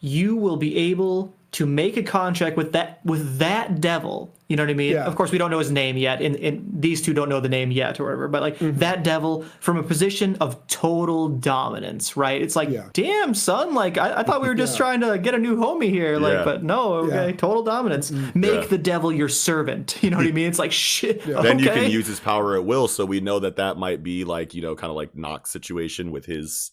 you 0.00 0.36
will 0.36 0.56
be 0.58 0.76
able 0.76 1.34
to 1.52 1.64
make 1.66 1.96
a 1.96 2.02
contract 2.02 2.56
with 2.56 2.72
that 2.72 3.00
with 3.04 3.38
that 3.38 3.80
devil 3.80 4.30
You 4.52 4.56
know 4.56 4.64
what 4.64 4.70
I 4.70 4.74
mean? 4.74 4.92
Yeah. 4.92 5.04
Of 5.06 5.16
course, 5.16 5.32
we 5.32 5.38
don't 5.38 5.50
know 5.50 5.58
his 5.60 5.70
name 5.70 5.96
yet, 5.96 6.20
and, 6.20 6.36
and 6.36 6.68
these 6.78 7.00
two 7.00 7.14
don't 7.14 7.30
know 7.30 7.40
the 7.40 7.48
name 7.48 7.70
yet, 7.70 7.98
or 7.98 8.04
whatever. 8.04 8.28
But 8.28 8.42
like 8.42 8.58
Mm-hmm. 8.58 8.80
that 8.80 9.02
devil 9.02 9.46
from 9.60 9.78
a 9.78 9.82
position 9.82 10.36
of 10.42 10.66
total 10.66 11.30
dominance, 11.30 12.18
right? 12.18 12.42
It's 12.42 12.54
like, 12.54 12.68
Yeah. 12.68 12.90
damn, 12.92 13.32
son, 13.32 13.72
like 13.72 13.96
I, 13.96 14.20
I 14.20 14.22
thought 14.24 14.42
we 14.42 14.48
were 14.48 14.54
just 14.54 14.74
Yeah. 14.78 14.84
trying 14.84 15.00
to 15.00 15.16
get 15.16 15.34
a 15.34 15.38
new 15.38 15.56
homie 15.56 15.88
here, 15.88 16.18
like, 16.18 16.34
Yeah. 16.34 16.44
but 16.44 16.62
no, 16.62 16.94
okay, 16.96 17.14
Yeah. 17.14 17.26
Mm-hmm. 17.28 17.36
total 17.38 17.62
dominance. 17.62 18.10
Make 18.34 18.52
Yeah. 18.62 18.66
the 18.66 18.76
devil 18.76 19.10
your 19.10 19.30
servant. 19.30 19.96
You 20.02 20.10
know 20.10 20.18
what 20.18 20.26
I 20.26 20.32
mean? 20.32 20.48
It's 20.48 20.58
like 20.58 20.72
shit. 20.72 21.24
Then 21.24 21.58
you 21.58 21.70
can 21.70 21.90
use 21.90 22.06
his 22.06 22.20
power 22.20 22.54
at 22.56 22.64
will, 22.66 22.88
so 22.88 23.06
we 23.06 23.20
know 23.20 23.38
that 23.38 23.56
that 23.56 23.78
might 23.78 24.02
be 24.02 24.24
like 24.24 24.52
you 24.52 24.60
know, 24.60 24.74
kind 24.76 24.90
of 24.90 24.96
like 24.96 25.16
Nox 25.16 25.48
situation 25.50 26.10
with 26.10 26.26
his 26.26 26.72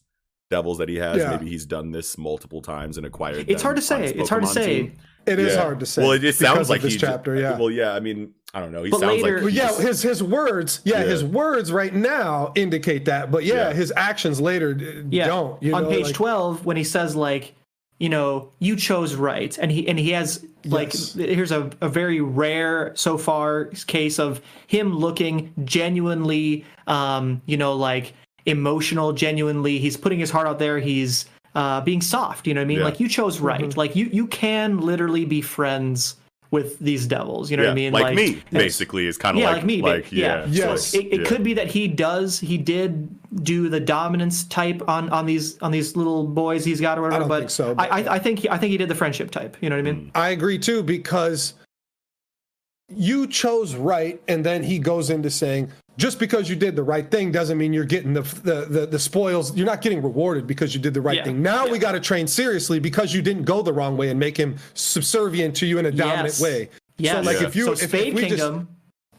devils 0.50 0.80
that 0.80 0.90
he 0.90 0.96
has. 0.98 1.18
Yeah. 1.18 1.30
Maybe 1.32 1.48
he's 1.48 1.66
done 1.66 1.92
this 1.92 2.18
multiple 2.18 2.62
times 2.62 2.98
and 2.98 3.06
acquired. 3.06 3.50
It's 3.50 3.62
hard 3.62 3.76
to 3.78 3.82
say. 3.82 4.06
It's 4.06 4.30
hard 4.30 4.42
to 4.44 4.50
say. 4.50 4.82
team. 4.82 4.98
It 5.26 5.40
is 5.40 5.54
Yeah. 5.56 5.62
hard 5.62 5.80
to 5.82 5.86
say. 5.86 6.02
Well, 6.02 6.12
it 6.14 6.20
just 6.20 6.40
sounds 6.40 6.70
like 6.70 6.82
this 6.82 6.94
he 6.94 7.00
ju- 7.00 7.06
chapter. 7.08 7.36
Yeah. 7.36 7.58
Well, 7.58 7.70
yeah. 7.72 7.94
I 7.94 8.00
mean, 8.00 8.32
I 8.54 8.60
don't 8.60 8.72
know. 8.72 8.84
He 8.84 8.90
But 8.90 9.00
sounds 9.02 9.22
later- 9.22 9.36
like 9.36 9.44
Well, 9.44 9.54
yeah, 9.54 9.68
he's- 9.68 9.80
his 9.82 10.02
his 10.02 10.24
words, 10.24 10.80
yeah, 10.84 11.00
Yeah. 11.02 11.06
his 11.06 11.24
words 11.24 11.72
right 11.72 11.94
now 11.94 12.52
indicate 12.56 13.06
that, 13.06 13.30
but 13.32 13.44
yeah, 13.46 13.68
Yeah. 13.70 13.74
his 13.74 13.94
actions 13.96 14.42
later 14.42 14.74
d- 14.74 14.86
yeah. 15.12 15.28
don't. 15.28 15.62
You 15.62 15.76
on 15.76 15.84
know, 15.84 15.90
page 15.90 16.06
like- 16.06 16.16
12 16.16 16.66
when 16.66 16.76
he 16.78 16.84
says 16.84 17.16
like 17.16 17.54
you 18.00 18.08
know 18.10 18.48
you 18.60 18.76
chose 18.78 19.14
right 19.16 19.58
and 19.62 19.70
he 19.72 19.86
and 19.88 20.00
he 20.00 20.12
has 20.12 20.44
like 20.66 20.94
Yes. 20.94 21.14
here's 21.16 21.52
a, 21.52 21.70
a 21.82 21.90
very 21.90 22.22
rare 22.22 22.92
so 22.96 23.18
far 23.18 23.66
case 23.88 24.18
of 24.20 24.40
him 24.68 24.98
looking 24.98 25.52
genuinely 25.66 26.64
um 26.88 27.42
you 27.46 27.58
know 27.58 27.74
like 27.74 28.14
emotional 28.46 29.12
genuinely 29.12 29.80
he's 29.80 29.98
putting 29.98 30.18
his 30.18 30.32
heart 30.32 30.48
out 30.48 30.60
there 30.60 30.80
he's 30.80 31.26
uh 31.60 31.82
being 31.90 32.02
soft 32.02 32.48
you 32.48 32.54
know 32.54 32.62
what 32.62 32.66
i 32.70 32.74
mean 32.74 32.80
Yeah. 32.80 32.90
like 32.90 33.00
you 33.04 33.08
chose 33.10 33.36
right 33.40 33.60
Mm-hmm. 33.62 33.80
like 33.84 33.94
you 34.00 34.06
you 34.20 34.26
can 34.28 34.68
literally 34.90 35.26
be 35.26 35.42
friends 35.42 36.16
with 36.52 36.80
these 36.80 37.04
devils 37.16 37.52
you 37.52 37.58
know 37.58 37.64
yeah, 37.64 37.70
what 37.70 37.80
i 37.80 37.84
mean 37.84 37.94
like, 37.94 38.16
me, 38.16 38.42
basically, 38.52 39.06
is 39.12 39.18
kind 39.18 39.38
of 39.38 39.42
yeah, 39.42 39.48
like, 39.50 39.58
like, 39.58 39.66
me. 39.66 39.82
Like, 39.84 40.12
yeah. 40.12 40.46
yeah, 40.46 40.46
Yes. 40.48 40.88
So 40.88 40.98
it, 41.00 41.06
it 41.16 41.20
yeah. 41.22 41.28
could 41.30 41.44
be 41.44 41.54
that 41.60 41.68
he 41.68 41.88
does. 41.88 42.40
He 42.40 42.58
did 42.58 42.92
do 43.44 43.70
the 43.70 43.80
dominance 43.80 44.38
type 44.46 44.80
on 44.96 45.10
on 45.18 45.28
these 45.28 45.48
on 45.62 45.70
these 45.72 45.96
little 45.96 46.24
boys 46.26 46.66
he's 46.66 46.82
got 46.82 46.98
or 46.98 47.04
whatever. 47.04 47.20
don't 47.28 47.30
but 47.36 47.40
think 47.42 47.50
so, 47.52 47.66
I, 47.72 47.74
but- 47.76 47.92
I 47.92 48.00
I 48.16 48.20
think 48.20 48.36
he, 48.40 48.50
I 48.50 48.58
think 48.58 48.72
he 48.72 48.78
did 48.78 48.90
the 48.90 48.96
friendship 48.96 49.30
type. 49.30 49.58
You 49.62 49.70
know 49.70 49.76
what 49.78 49.88
I 49.88 49.92
mean? 49.92 50.12
I 50.16 50.30
agree 50.38 50.58
too 50.58 50.82
because 50.82 51.54
you 52.90 53.28
chose 53.28 53.76
right, 53.76 54.20
and 54.28 54.44
then 54.44 54.64
he 54.64 54.80
goes 54.80 55.10
into 55.12 55.30
saying, 55.30 55.72
just 56.00 56.18
because 56.18 56.50
you 56.50 56.56
did 56.56 56.76
the 56.76 56.82
right 56.84 57.12
thing 57.12 57.32
doesn't 57.32 57.58
mean 57.58 57.74
you're 57.74 57.84
getting 57.86 58.14
the 58.14 58.22
the 58.22 58.66
the, 58.70 58.86
the 58.88 58.98
spoils. 59.00 59.56
You're 59.56 59.66
not 59.66 59.82
getting 59.82 60.02
rewarded 60.02 60.48
because 60.48 60.74
you 60.74 60.80
did 60.80 60.94
the 60.94 61.02
right 61.02 61.18
Yeah, 61.18 61.26
thing. 61.26 61.42
Now 61.42 61.66
yeah. 61.66 61.72
we 61.74 61.78
got 61.78 61.92
to 61.92 62.00
train 62.00 62.26
seriously 62.26 62.80
because 62.80 63.14
you 63.14 63.22
didn't 63.22 63.44
go 63.44 63.62
the 63.62 63.74
wrong 63.74 63.98
way 63.98 64.10
and 64.10 64.20
make 64.20 64.38
him 64.38 64.56
subservient 64.74 65.56
to 65.58 65.66
you 65.66 65.78
in 65.78 65.86
a 65.86 65.92
dominant 65.92 66.28
Yes. 66.28 66.42
way. 66.42 66.70
Yes. 66.98 67.14
So 67.16 67.22
like 67.22 67.42
Yeah. 67.42 67.48
if 67.48 67.56
you 67.56 67.66
so 67.66 67.72
if, 67.74 67.84
if 67.84 67.90
Spade 67.90 68.14
we 68.16 68.22
just- 68.22 68.30
Kingdom, 68.42 68.68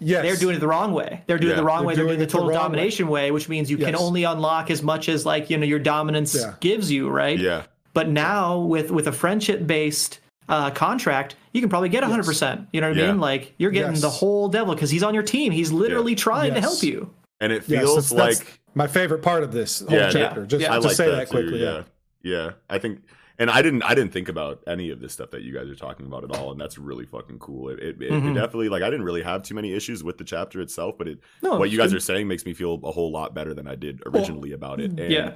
yes, 0.00 0.22
they're 0.22 0.36
doing 0.36 0.56
it 0.56 0.60
the 0.60 0.66
wrong 0.68 0.92
way. 0.92 1.22
They're 1.26 1.38
doing 1.38 1.50
it 1.50 1.54
Yeah. 1.54 1.56
the 1.60 1.64
wrong 1.64 1.80
They're 1.80 1.86
way. 1.88 1.94
They're 1.94 2.04
doing 2.04 2.16
doing 2.16 2.18
the 2.20 2.24
it 2.24 2.26
the 2.28 2.32
total 2.32 2.48
wrong 2.48 2.56
way. 2.58 2.62
domination 2.62 3.08
way. 3.08 3.30
which 3.30 3.48
means 3.48 3.70
you 3.70 3.76
can 3.76 3.90
Yes. 3.90 4.00
only 4.00 4.24
unlock 4.24 4.70
as 4.70 4.82
much 4.82 5.08
as 5.08 5.26
like 5.26 5.50
you 5.50 5.58
know 5.58 5.66
your 5.66 5.78
dominance 5.78 6.34
Yeah. 6.34 6.54
gives 6.60 6.90
you, 6.90 7.08
right? 7.10 7.38
Yeah. 7.38 7.62
But 7.92 8.08
now 8.08 8.58
with 8.58 8.90
with 8.90 9.06
a 9.06 9.12
friendship 9.12 9.66
based 9.66 10.18
uh, 10.48 10.70
contract, 10.70 11.36
you 11.52 11.60
can 11.60 11.70
probably 11.70 11.88
get 11.88 12.02
100. 12.02 12.24
percent 12.24 12.68
You 12.72 12.80
know 12.80 12.88
what 12.88 12.96
I 12.98 13.00
Yeah. 13.00 13.06
mean? 13.12 13.20
Like 13.20 13.54
you're 13.58 13.70
getting 13.70 13.92
Yes. 13.92 14.00
the 14.02 14.10
whole 14.10 14.48
devil 14.48 14.74
because 14.74 14.90
he's 14.90 15.02
on 15.02 15.14
your 15.14 15.22
team. 15.22 15.52
He's 15.52 15.72
literally 15.72 16.14
trying 16.14 16.54
to 16.54 16.60
help 16.60 16.82
you. 16.82 17.10
And 17.40 17.52
it 17.52 17.64
feels 17.64 18.10
that's- 18.10 18.10
that's 18.10 18.40
like 18.40 18.60
my 18.74 18.86
favorite 18.86 19.22
part 19.22 19.42
of 19.42 19.50
this 19.52 19.80
whole 19.80 19.90
Yeah, 19.96 20.10
chapter. 20.10 20.40
yeah, 20.42 20.46
Just 20.46 20.62
yeah. 20.62 20.72
I 20.74 20.78
to 20.78 20.86
like 20.86 20.96
say 20.96 21.06
that, 21.10 21.16
that, 21.16 21.26
too, 21.28 21.30
quickly. 21.42 21.62
yeah. 21.62 21.82
yeah, 22.22 22.50
I 22.68 22.78
think, 22.78 23.00
and 23.38 23.50
I 23.50 23.62
didn't, 23.62 23.82
I 23.82 23.94
didn't 23.94 24.12
think 24.12 24.28
about 24.28 24.62
any 24.66 24.90
of 24.90 25.00
this 25.00 25.14
stuff 25.14 25.30
that 25.30 25.40
you 25.42 25.54
guys 25.54 25.66
are 25.68 25.74
talking 25.74 26.04
about 26.06 26.22
at 26.24 26.36
all, 26.36 26.52
and 26.52 26.60
that's 26.60 26.76
really 26.76 27.06
fucking 27.06 27.38
cool. 27.38 27.70
It, 27.70 27.78
it, 27.80 28.02
it, 28.02 28.12
Mhm. 28.12 28.32
it 28.32 28.34
definitely, 28.34 28.68
like, 28.68 28.82
I 28.82 28.90
didn't 28.90 29.04
really 29.06 29.22
have 29.22 29.42
too 29.42 29.54
many 29.54 29.72
issues 29.72 30.04
with 30.04 30.18
the 30.18 30.24
chapter 30.24 30.60
itself, 30.60 30.98
but 30.98 31.08
it, 31.08 31.18
No, 31.42 31.58
what 31.58 31.70
you 31.70 31.78
guys 31.78 31.90
good. 31.90 31.96
are 31.96 32.00
saying 32.00 32.28
makes 32.28 32.44
me 32.44 32.52
feel 32.52 32.78
a 32.84 32.92
whole 32.92 33.10
lot 33.10 33.34
better 33.34 33.54
than 33.54 33.66
I 33.66 33.74
did 33.74 34.02
originally 34.06 34.52
about 34.52 34.78
it. 34.80 34.90
And 35.00 35.10
Yeah. 35.10 35.32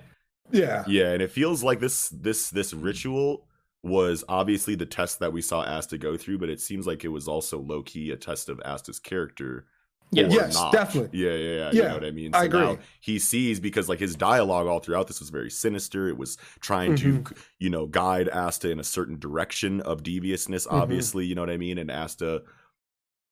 Yeah. 0.53 0.85
yeah, 0.87 1.13
and 1.13 1.23
it 1.23 1.31
feels 1.31 1.65
like 1.65 1.81
this, 1.81 2.11
this, 2.11 2.51
this 2.51 2.75
ritual 2.75 3.47
was 3.85 4.25
obviously 4.29 4.75
the 4.75 4.87
test 4.87 5.19
that 5.21 5.33
we 5.33 5.43
saw 5.43 5.61
Asta 5.61 5.99
go 5.99 6.17
through, 6.17 6.39
but 6.39 6.49
it 6.49 6.61
seems 6.61 6.87
like 6.87 7.05
it 7.05 7.09
was 7.09 7.29
also 7.29 7.59
low 7.61 7.83
key 7.83 8.11
a 8.11 8.17
test 8.17 8.49
of 8.49 8.61
Asta's 8.65 8.99
character. 8.99 9.67
Yeah. 10.11 10.27
Yes, 10.29 10.55
not. 10.55 10.73
definitely. 10.73 11.19
Yeah, 11.19 11.33
yeah, 11.35 11.55
yeah. 11.57 11.73
You 11.73 11.83
know 11.89 11.95
what 11.95 12.05
I 12.05 12.11
mean? 12.13 12.35
I 12.35 12.45
agree. 12.45 12.61
now 12.61 12.79
he 13.01 13.19
sees 13.19 13.59
because 13.61 13.89
like 13.89 13.99
his 13.99 14.15
dialogue 14.15 14.67
all 14.67 14.79
throughout 14.79 15.09
this 15.09 15.19
was 15.21 15.31
very 15.31 15.51
sinister. 15.51 16.09
It 16.09 16.17
was 16.17 16.37
trying 16.61 16.95
to, 16.97 17.19
Mm-hmm. 17.19 17.35
you 17.59 17.71
know, 17.71 17.87
guide 17.87 18.29
Asta 18.29 18.71
in 18.71 18.79
a 18.79 18.85
certain 18.85 19.19
direction 19.19 19.81
of 19.81 20.03
deviousness, 20.03 20.67
Mm-hmm. 20.67 20.77
obviously, 20.77 21.27
you 21.27 21.35
know 21.35 21.43
what 21.43 21.51
I 21.51 21.57
mean? 21.57 21.79
And 21.79 21.91
Asta 21.91 22.43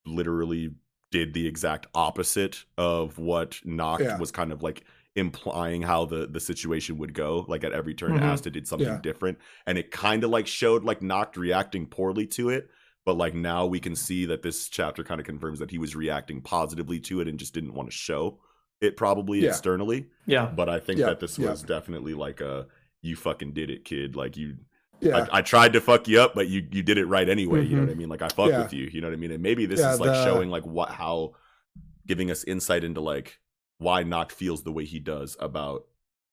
literally 0.06 0.70
did 1.10 1.34
the 1.34 1.46
exact 1.46 1.86
opposite 1.94 2.64
of 2.78 3.18
what 3.18 3.60
Nacht 3.64 4.00
Yeah. 4.02 4.18
was 4.18 4.30
kind 4.30 4.50
of 4.52 4.62
like 4.62 4.84
implying 5.16 5.82
how 5.82 6.04
the 6.06 6.26
the 6.26 6.40
situation 6.40 6.98
would 6.98 7.12
go. 7.14 7.44
Like 7.48 7.64
at 7.64 7.72
every 7.72 7.94
turn, 7.94 8.12
Mhm. 8.12 8.22
Asta 8.22 8.50
did 8.50 8.66
something 8.66 8.88
Yeah. 8.88 9.00
different. 9.02 9.38
And 9.66 9.76
it 9.78 9.90
kind 9.90 10.24
of 10.24 10.30
like 10.30 10.46
showed 10.46 10.84
like 10.84 11.02
Nacht 11.02 11.36
reacting 11.36 11.86
poorly 11.86 12.26
to 12.28 12.48
it. 12.48 12.68
But 13.04 13.14
like 13.16 13.34
now 13.34 13.66
we 13.66 13.80
can 13.80 13.94
see 13.96 14.26
that 14.26 14.42
this 14.42 14.68
chapter 14.68 15.02
kind 15.04 15.20
of 15.20 15.26
confirms 15.26 15.58
that 15.58 15.70
he 15.70 15.78
was 15.78 15.94
reacting 15.96 16.40
positively 16.40 17.00
to 17.00 17.20
it 17.20 17.28
and 17.28 17.38
just 17.38 17.52
didn't 17.52 17.74
want 17.74 17.90
to 17.90 17.94
show 17.96 18.38
it 18.80 18.96
probably 18.96 19.40
Yeah. 19.40 19.48
externally. 19.50 20.06
Yeah. 20.26 20.46
But 20.46 20.68
I 20.68 20.78
think 20.78 20.98
Yeah, 21.00 21.06
that 21.06 21.20
this 21.20 21.38
yeah. 21.38 21.50
was 21.50 21.62
definitely 21.62 22.14
like 22.14 22.40
a 22.40 22.66
you 23.02 23.16
fucking 23.16 23.52
did 23.52 23.68
it, 23.70 23.84
kid. 23.84 24.16
Like 24.16 24.36
you 24.36 24.56
Yeah. 25.00 25.26
I, 25.32 25.38
I 25.38 25.42
tried 25.42 25.72
to 25.74 25.80
fuck 25.80 26.06
you 26.08 26.20
up, 26.20 26.34
but 26.34 26.48
you 26.48 26.66
you 26.72 26.82
did 26.82 26.96
it 26.96 27.06
right 27.06 27.28
anyway. 27.28 27.64
You 27.66 27.76
know 27.76 27.82
Mhm. 27.82 27.86
what 27.88 27.92
I 27.92 27.96
mean? 27.96 28.08
Like 28.08 28.22
I 28.22 28.28
fuck 28.28 28.48
Yeah. 28.48 28.62
with 28.62 28.72
you. 28.72 28.88
You 28.90 29.00
know 29.02 29.08
what 29.08 29.14
I 29.14 29.16
mean? 29.16 29.32
And 29.32 29.42
maybe 29.42 29.66
this 29.66 29.80
Yeah, 29.80 29.92
is 29.94 30.00
like 30.00 30.10
the- 30.10 30.24
showing 30.24 30.48
like 30.48 30.64
what 30.64 30.90
how 30.90 31.34
giving 32.06 32.30
us 32.30 32.44
insight 32.44 32.82
into 32.84 33.00
like 33.00 33.38
why 33.82 34.02
Nacht 34.02 34.32
feels 34.32 34.62
the 34.62 34.72
way 34.72 34.84
he 34.84 34.98
does 34.98 35.36
about 35.40 35.84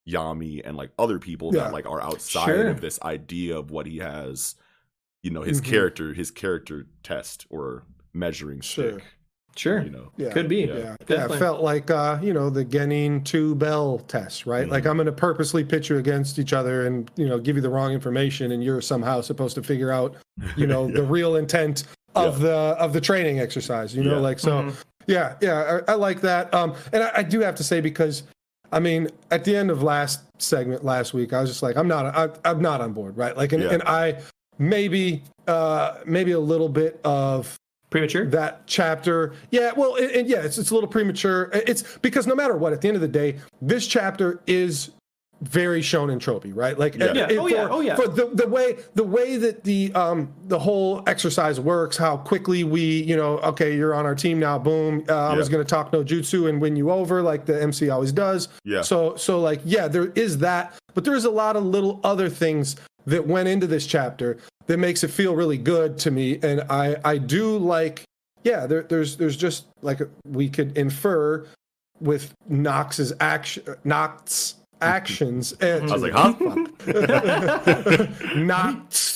Yami 0.07 0.61
and 0.65 0.75
like 0.77 0.91
other 0.97 1.19
people 1.19 1.51
Yeah. 1.53 1.65
that 1.65 1.73
like 1.73 1.85
are 1.85 2.01
outside 2.01 2.45
Sure. 2.45 2.67
of 2.69 2.81
this 2.81 2.99
idea 3.01 3.57
of 3.57 3.71
what 3.71 3.85
he 3.85 3.97
has. 3.97 4.55
You 5.23 5.31
know 5.31 5.41
his 5.41 5.59
Mhm. 5.61 5.65
character, 5.65 6.13
his 6.13 6.31
character 6.31 6.87
test 7.03 7.45
or 7.49 7.83
measuring 8.13 8.61
Sure. 8.61 8.93
stick. 8.93 9.03
Sure. 9.55 9.81
You 9.81 9.89
know. 9.89 10.11
Yeah. 10.15 10.31
Could 10.31 10.47
be. 10.47 10.59
Yeah. 10.61 10.67
Yeah, 10.67 10.77
yeah, 10.77 10.95
Definitely. 11.05 11.35
it 11.35 11.39
felt 11.39 11.61
like 11.61 11.91
uh, 11.91 12.17
you 12.21 12.33
know 12.33 12.49
the 12.49 12.63
Genin 12.63 13.23
two 13.25 13.55
Bell 13.55 13.99
test, 14.07 14.45
right? 14.45 14.63
Mm-hmm. 14.63 14.71
Like 14.71 14.85
I'm 14.85 14.95
going 14.95 15.07
to 15.07 15.11
purposely 15.11 15.63
pitch 15.65 15.89
you 15.89 15.97
against 15.97 16.39
each 16.39 16.53
other 16.53 16.85
and 16.87 17.11
you 17.17 17.27
know 17.27 17.37
give 17.39 17.55
you 17.57 17.61
the 17.61 17.69
wrong 17.69 17.91
information, 17.91 18.51
and 18.53 18.63
you're 18.63 18.79
somehow 18.81 19.19
supposed 19.21 19.55
to 19.55 19.63
figure 19.63 19.91
out 19.91 20.15
you 20.55 20.65
know 20.67 20.89
the 20.89 21.03
real 21.03 21.35
intent 21.35 21.83
of 22.15 22.39
the 22.39 22.51
of 22.79 22.93
the 22.93 23.01
training 23.01 23.39
exercise. 23.39 23.93
You 23.93 24.03
know, 24.03 24.15
Yeah. 24.15 24.21
like 24.21 24.39
so. 24.39 24.51
Mhm. 24.63 24.83
Yeah, 25.07 25.35
yeah, 25.41 25.81
I, 25.87 25.93
I 25.93 25.95
like 25.95 26.21
that. 26.21 26.53
Um, 26.53 26.75
and 26.93 27.03
I, 27.03 27.11
I 27.17 27.23
do 27.23 27.39
have 27.39 27.55
to 27.55 27.63
say 27.63 27.81
because, 27.81 28.23
I 28.71 28.79
mean, 28.79 29.09
at 29.31 29.43
the 29.43 29.55
end 29.55 29.71
of 29.71 29.81
last 29.81 30.21
segment 30.37 30.85
last 30.85 31.13
week, 31.13 31.33
I 31.33 31.41
was 31.41 31.49
just 31.49 31.63
like, 31.63 31.77
I'm 31.77 31.87
not, 31.87 32.15
I, 32.15 32.29
I'm 32.49 32.61
not 32.61 32.81
on 32.81 32.93
board, 32.93 33.17
right? 33.17 33.35
Like, 33.35 33.51
and, 33.51 33.63
Yeah. 33.63 33.71
and 33.73 33.83
I 33.83 34.21
maybe, 34.59 35.23
uh, 35.47 35.95
maybe 36.05 36.31
a 36.33 36.39
little 36.39 36.69
bit 36.69 36.99
of 37.03 37.57
Premature. 37.89 38.27
that 38.27 38.67
chapter. 38.67 39.33
Yeah, 39.49 39.71
well, 39.75 39.95
and, 39.95 40.11
and 40.11 40.27
yeah, 40.27 40.41
it's 40.43 40.59
it's 40.59 40.69
a 40.69 40.75
little 40.75 40.89
premature. 40.89 41.49
It's 41.53 41.97
because 42.03 42.27
no 42.27 42.35
matter 42.35 42.55
what, 42.55 42.71
at 42.71 42.81
the 42.81 42.87
end 42.87 42.95
of 42.95 43.01
the 43.01 43.07
day, 43.07 43.39
this 43.63 43.87
chapter 43.87 44.41
is 44.45 44.91
very 45.41 45.81
shonen 45.81 46.19
tropey, 46.19 46.51
right? 46.53 46.77
Like, 46.77 46.95
Yeah. 46.95 47.13
Yeah. 47.13 47.27
it- 47.29 47.37
Oh, 47.37 47.43
for, 47.43 47.49
yeah. 47.49 47.67
Oh, 47.69 47.79
yeah. 47.81 47.95
for 47.95 48.07
the, 48.07 48.25
the 48.33 48.47
way 48.47 48.77
the 48.95 49.03
way 49.03 49.37
that 49.37 49.63
the 49.63 49.91
um 49.93 50.33
the 50.47 50.59
whole 50.59 51.01
exercise 51.07 51.59
works, 51.59 51.95
how 51.97 52.17
quickly 52.17 52.63
we, 52.63 52.81
you 53.03 53.15
know, 53.15 53.37
okay, 53.39 53.75
you're 53.75 53.93
on 53.95 54.05
our 54.05 54.15
team 54.15 54.39
now. 54.39 54.57
Boom, 54.59 55.03
uh, 55.07 55.29
I 55.29 55.35
was 55.35 55.47
going 55.49 55.63
to 55.63 55.69
talk 55.69 55.93
no 55.93 56.03
jutsu 56.03 56.49
and 56.49 56.59
win 56.61 56.75
you 56.75 56.91
over, 56.91 57.21
like 57.21 57.45
the 57.45 57.61
MC 57.61 57.89
always 57.89 58.11
does. 58.11 58.49
Yeah. 58.65 58.81
So 58.81 59.15
so 59.15 59.39
like 59.39 59.61
yeah, 59.63 59.87
there 59.87 60.07
is 60.15 60.39
that, 60.39 60.73
but 60.93 61.05
there 61.05 61.15
is 61.15 61.25
a 61.25 61.29
lot 61.31 61.55
of 61.55 61.63
little 61.63 61.99
other 62.03 62.29
things 62.29 62.75
that 63.05 63.25
went 63.25 63.47
into 63.47 63.65
this 63.65 63.87
chapter 63.87 64.37
that 64.67 64.77
makes 64.77 65.03
it 65.03 65.07
feel 65.09 65.35
really 65.35 65.57
good 65.57 65.97
to 65.99 66.11
me, 66.11 66.37
and 66.43 66.61
I 66.69 66.97
I 67.05 67.17
do 67.17 67.57
like 67.57 68.03
yeah, 68.43 68.65
there, 68.67 68.83
there's 68.83 69.15
there's 69.17 69.35
just 69.37 69.65
like 69.81 69.99
we 70.25 70.49
could 70.49 70.77
infer 70.77 71.45
with 72.01 72.33
Knox's 72.47 73.11
action 73.19 73.63
Knox's 73.83 74.55
actions 74.81 75.53
and 75.53 75.83
I 75.89 75.93
was 75.93 76.01
like, 76.01 76.13
huh? 76.13 76.33
Knox 78.35 79.15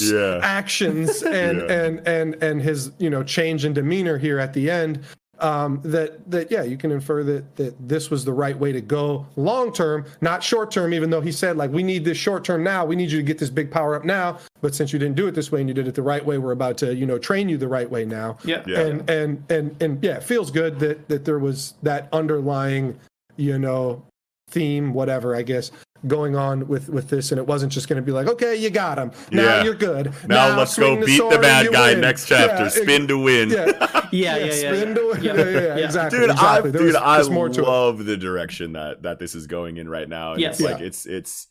Yeah. 0.12 0.38
actions 0.44 1.22
and 1.24 1.58
Yeah. 1.58 1.72
and 1.82 2.06
and 2.06 2.42
and 2.42 2.62
his 2.62 2.92
you 2.98 3.10
know 3.10 3.24
change 3.24 3.64
in 3.64 3.72
demeanor 3.72 4.16
here 4.16 4.38
at 4.38 4.52
the 4.52 4.70
end 4.70 5.00
um 5.40 5.80
that 5.84 6.28
that 6.30 6.52
yeah 6.52 6.62
you 6.62 6.76
can 6.76 6.92
infer 6.92 7.24
that 7.24 7.56
that 7.56 7.88
this 7.88 8.08
was 8.08 8.24
the 8.24 8.32
right 8.32 8.56
way 8.56 8.70
to 8.70 8.80
go 8.80 9.26
long 9.34 9.72
term 9.72 10.04
not 10.20 10.40
short 10.44 10.70
term 10.70 10.94
even 10.94 11.10
though 11.10 11.20
he 11.20 11.32
said 11.32 11.56
like 11.56 11.72
we 11.72 11.82
need 11.82 12.04
this 12.04 12.16
short 12.16 12.44
term 12.44 12.62
now 12.62 12.84
we 12.84 12.94
need 12.94 13.10
you 13.10 13.18
to 13.18 13.24
get 13.24 13.38
this 13.38 13.50
big 13.50 13.72
power 13.72 13.96
up 13.96 14.04
now 14.04 14.38
but 14.60 14.72
since 14.72 14.92
you 14.92 15.00
didn't 15.00 15.16
do 15.16 15.26
it 15.26 15.34
this 15.34 15.50
way 15.50 15.58
and 15.60 15.68
you 15.68 15.74
did 15.74 15.88
it 15.88 15.94
the 15.96 16.02
right 16.02 16.24
way 16.24 16.38
we're 16.38 16.52
about 16.52 16.76
to 16.78 16.94
you 16.94 17.04
know 17.06 17.18
train 17.18 17.48
you 17.48 17.56
the 17.56 17.66
right 17.68 17.90
way 17.90 18.04
now 18.04 18.36
Yeah. 18.44 18.62
Yeah. 18.68 18.80
and 18.80 19.10
and 19.10 19.42
and 19.50 19.82
and 19.82 20.04
yeah, 20.04 20.16
it 20.18 20.22
feels 20.22 20.52
good 20.52 20.78
that 20.78 21.08
that 21.08 21.24
there 21.24 21.38
was 21.40 21.74
that 21.82 22.08
underlying, 22.12 22.96
you 23.36 23.58
know, 23.58 24.04
theme, 24.48 24.92
whatever, 24.92 25.34
I 25.36 25.42
guess, 25.42 25.70
going 26.06 26.36
on 26.36 26.68
with 26.68 26.88
with 26.88 27.08
this, 27.08 27.32
and 27.32 27.38
it 27.38 27.46
wasn't 27.46 27.72
just 27.72 27.88
going 27.88 27.96
to 27.96 28.02
be 28.02 28.12
like, 28.12 28.26
okay, 28.28 28.54
you 28.56 28.70
got 28.70 28.98
him. 28.98 29.10
Now 29.32 29.42
Yeah. 29.42 29.64
you're 29.64 29.74
good. 29.74 30.12
Now, 30.28 30.56
let's 30.56 30.76
go 30.78 30.94
swing 30.94 31.04
beat 31.06 31.18
the 31.30 31.38
bad 31.38 31.72
guy 31.72 31.90
win." 31.92 32.00
next 32.00 32.26
chapter. 32.28 32.64
Yeah, 32.64 32.68
Spin 32.68 33.08
to 33.08 33.18
win. 33.18 33.50
Yeah, 33.50 33.66
Yeah, 34.12 34.36
yeah, 34.36 34.44
yeah. 34.46 34.50
spin 34.52 34.88
yeah. 34.88 34.94
to 34.94 35.06
win. 35.08 35.22
Yeah. 35.24 35.34
Yeah, 35.34 35.44
yeah, 35.44 35.60
Yeah. 35.60 35.84
exactly. 35.84 36.18
dude, 36.20 36.30
exactly. 36.30 36.48
I, 36.48 36.60
There 36.72 36.72
dude, 36.82 36.94
was- 36.94 37.28
I 37.28 37.32
more 37.32 37.48
to 37.48 37.62
love 37.62 38.04
the 38.04 38.16
direction 38.16 38.72
that 38.74 39.02
that 39.02 39.18
this 39.18 39.34
is 39.34 39.46
going 39.46 39.76
in 39.76 39.88
right 39.88 40.08
now. 40.08 40.32
And 40.32 40.40
Yes. 40.40 40.60
it's 40.60 40.70
like 40.70 40.80
it's 40.80 41.06
it's 41.06 41.46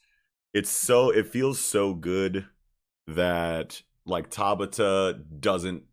it's 0.53 0.69
so 0.69 1.09
it 1.11 1.27
feels 1.27 1.59
so 1.59 1.93
good 1.93 2.45
that 3.07 3.81
like 4.05 4.29
Tabata 4.29 5.21
doesn't 5.39 5.83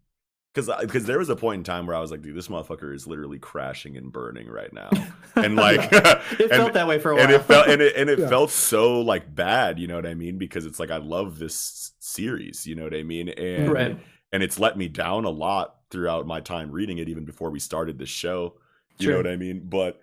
because 0.55 0.71
because 0.81 1.05
there 1.05 1.19
was 1.19 1.29
a 1.31 1.37
point 1.37 1.59
in 1.61 1.65
time 1.65 1.87
where 1.87 1.97
I 1.97 2.01
was 2.01 2.11
like, 2.11 2.23
dude, 2.23 2.37
this 2.37 2.49
motherfucker 2.49 2.95
is 2.95 3.07
literally 3.07 3.39
crashing 3.39 3.97
and 3.97 4.13
burning 4.13 4.49
right 4.49 4.73
now, 4.73 4.91
and 5.35 5.57
like 5.57 5.93
It 5.93 6.41
and- 6.41 6.51
felt 6.51 6.73
that 6.75 6.87
way 6.87 6.99
for 6.99 7.11
a 7.11 7.15
while. 7.17 7.25
and 7.25 7.33
it 7.33 7.43
felt 7.43 7.69
and 7.69 7.83
it 7.83 7.97
and 7.97 8.09
it 8.09 8.19
Yeah. 8.21 8.29
felt 8.29 8.51
so 8.51 9.01
like 9.01 9.35
bad, 9.35 9.79
you 9.79 9.87
know 9.89 9.97
what 9.97 10.07
I 10.07 10.15
mean? 10.15 10.39
Because 10.39 10.65
it's 10.67 10.79
like 10.79 10.91
I 10.91 10.99
love 10.99 11.39
this 11.39 11.93
series, 11.99 12.67
you 12.67 12.75
know 12.77 12.85
what 12.85 12.95
I 12.95 13.03
mean? 13.03 13.29
And 13.31 13.73
right. 13.73 13.99
and 14.33 14.43
it's 14.43 14.59
let 14.59 14.77
me 14.79 14.89
down 14.89 15.25
a 15.25 15.31
lot 15.31 15.77
throughout 15.91 16.27
my 16.27 16.41
time 16.41 16.71
reading 16.71 16.99
it 16.99 17.09
even 17.09 17.25
before 17.25 17.51
we 17.51 17.59
started 17.61 17.99
this 17.99 18.09
show 18.09 18.55
you 18.99 19.11
know 19.11 19.17
what 19.17 19.27
i 19.29 19.37
mean 19.37 19.61
but 19.65 20.01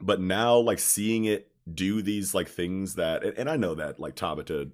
but 0.00 0.20
now 0.20 0.56
like 0.58 0.78
seeing 0.78 1.24
it 1.24 1.50
do 1.72 2.02
these 2.02 2.34
like 2.34 2.48
things 2.48 2.94
that 2.96 3.22
and, 3.24 3.38
and 3.38 3.48
i 3.50 3.56
know 3.56 3.74
that 3.74 3.98
like 4.00 4.16
tabata 4.16 4.70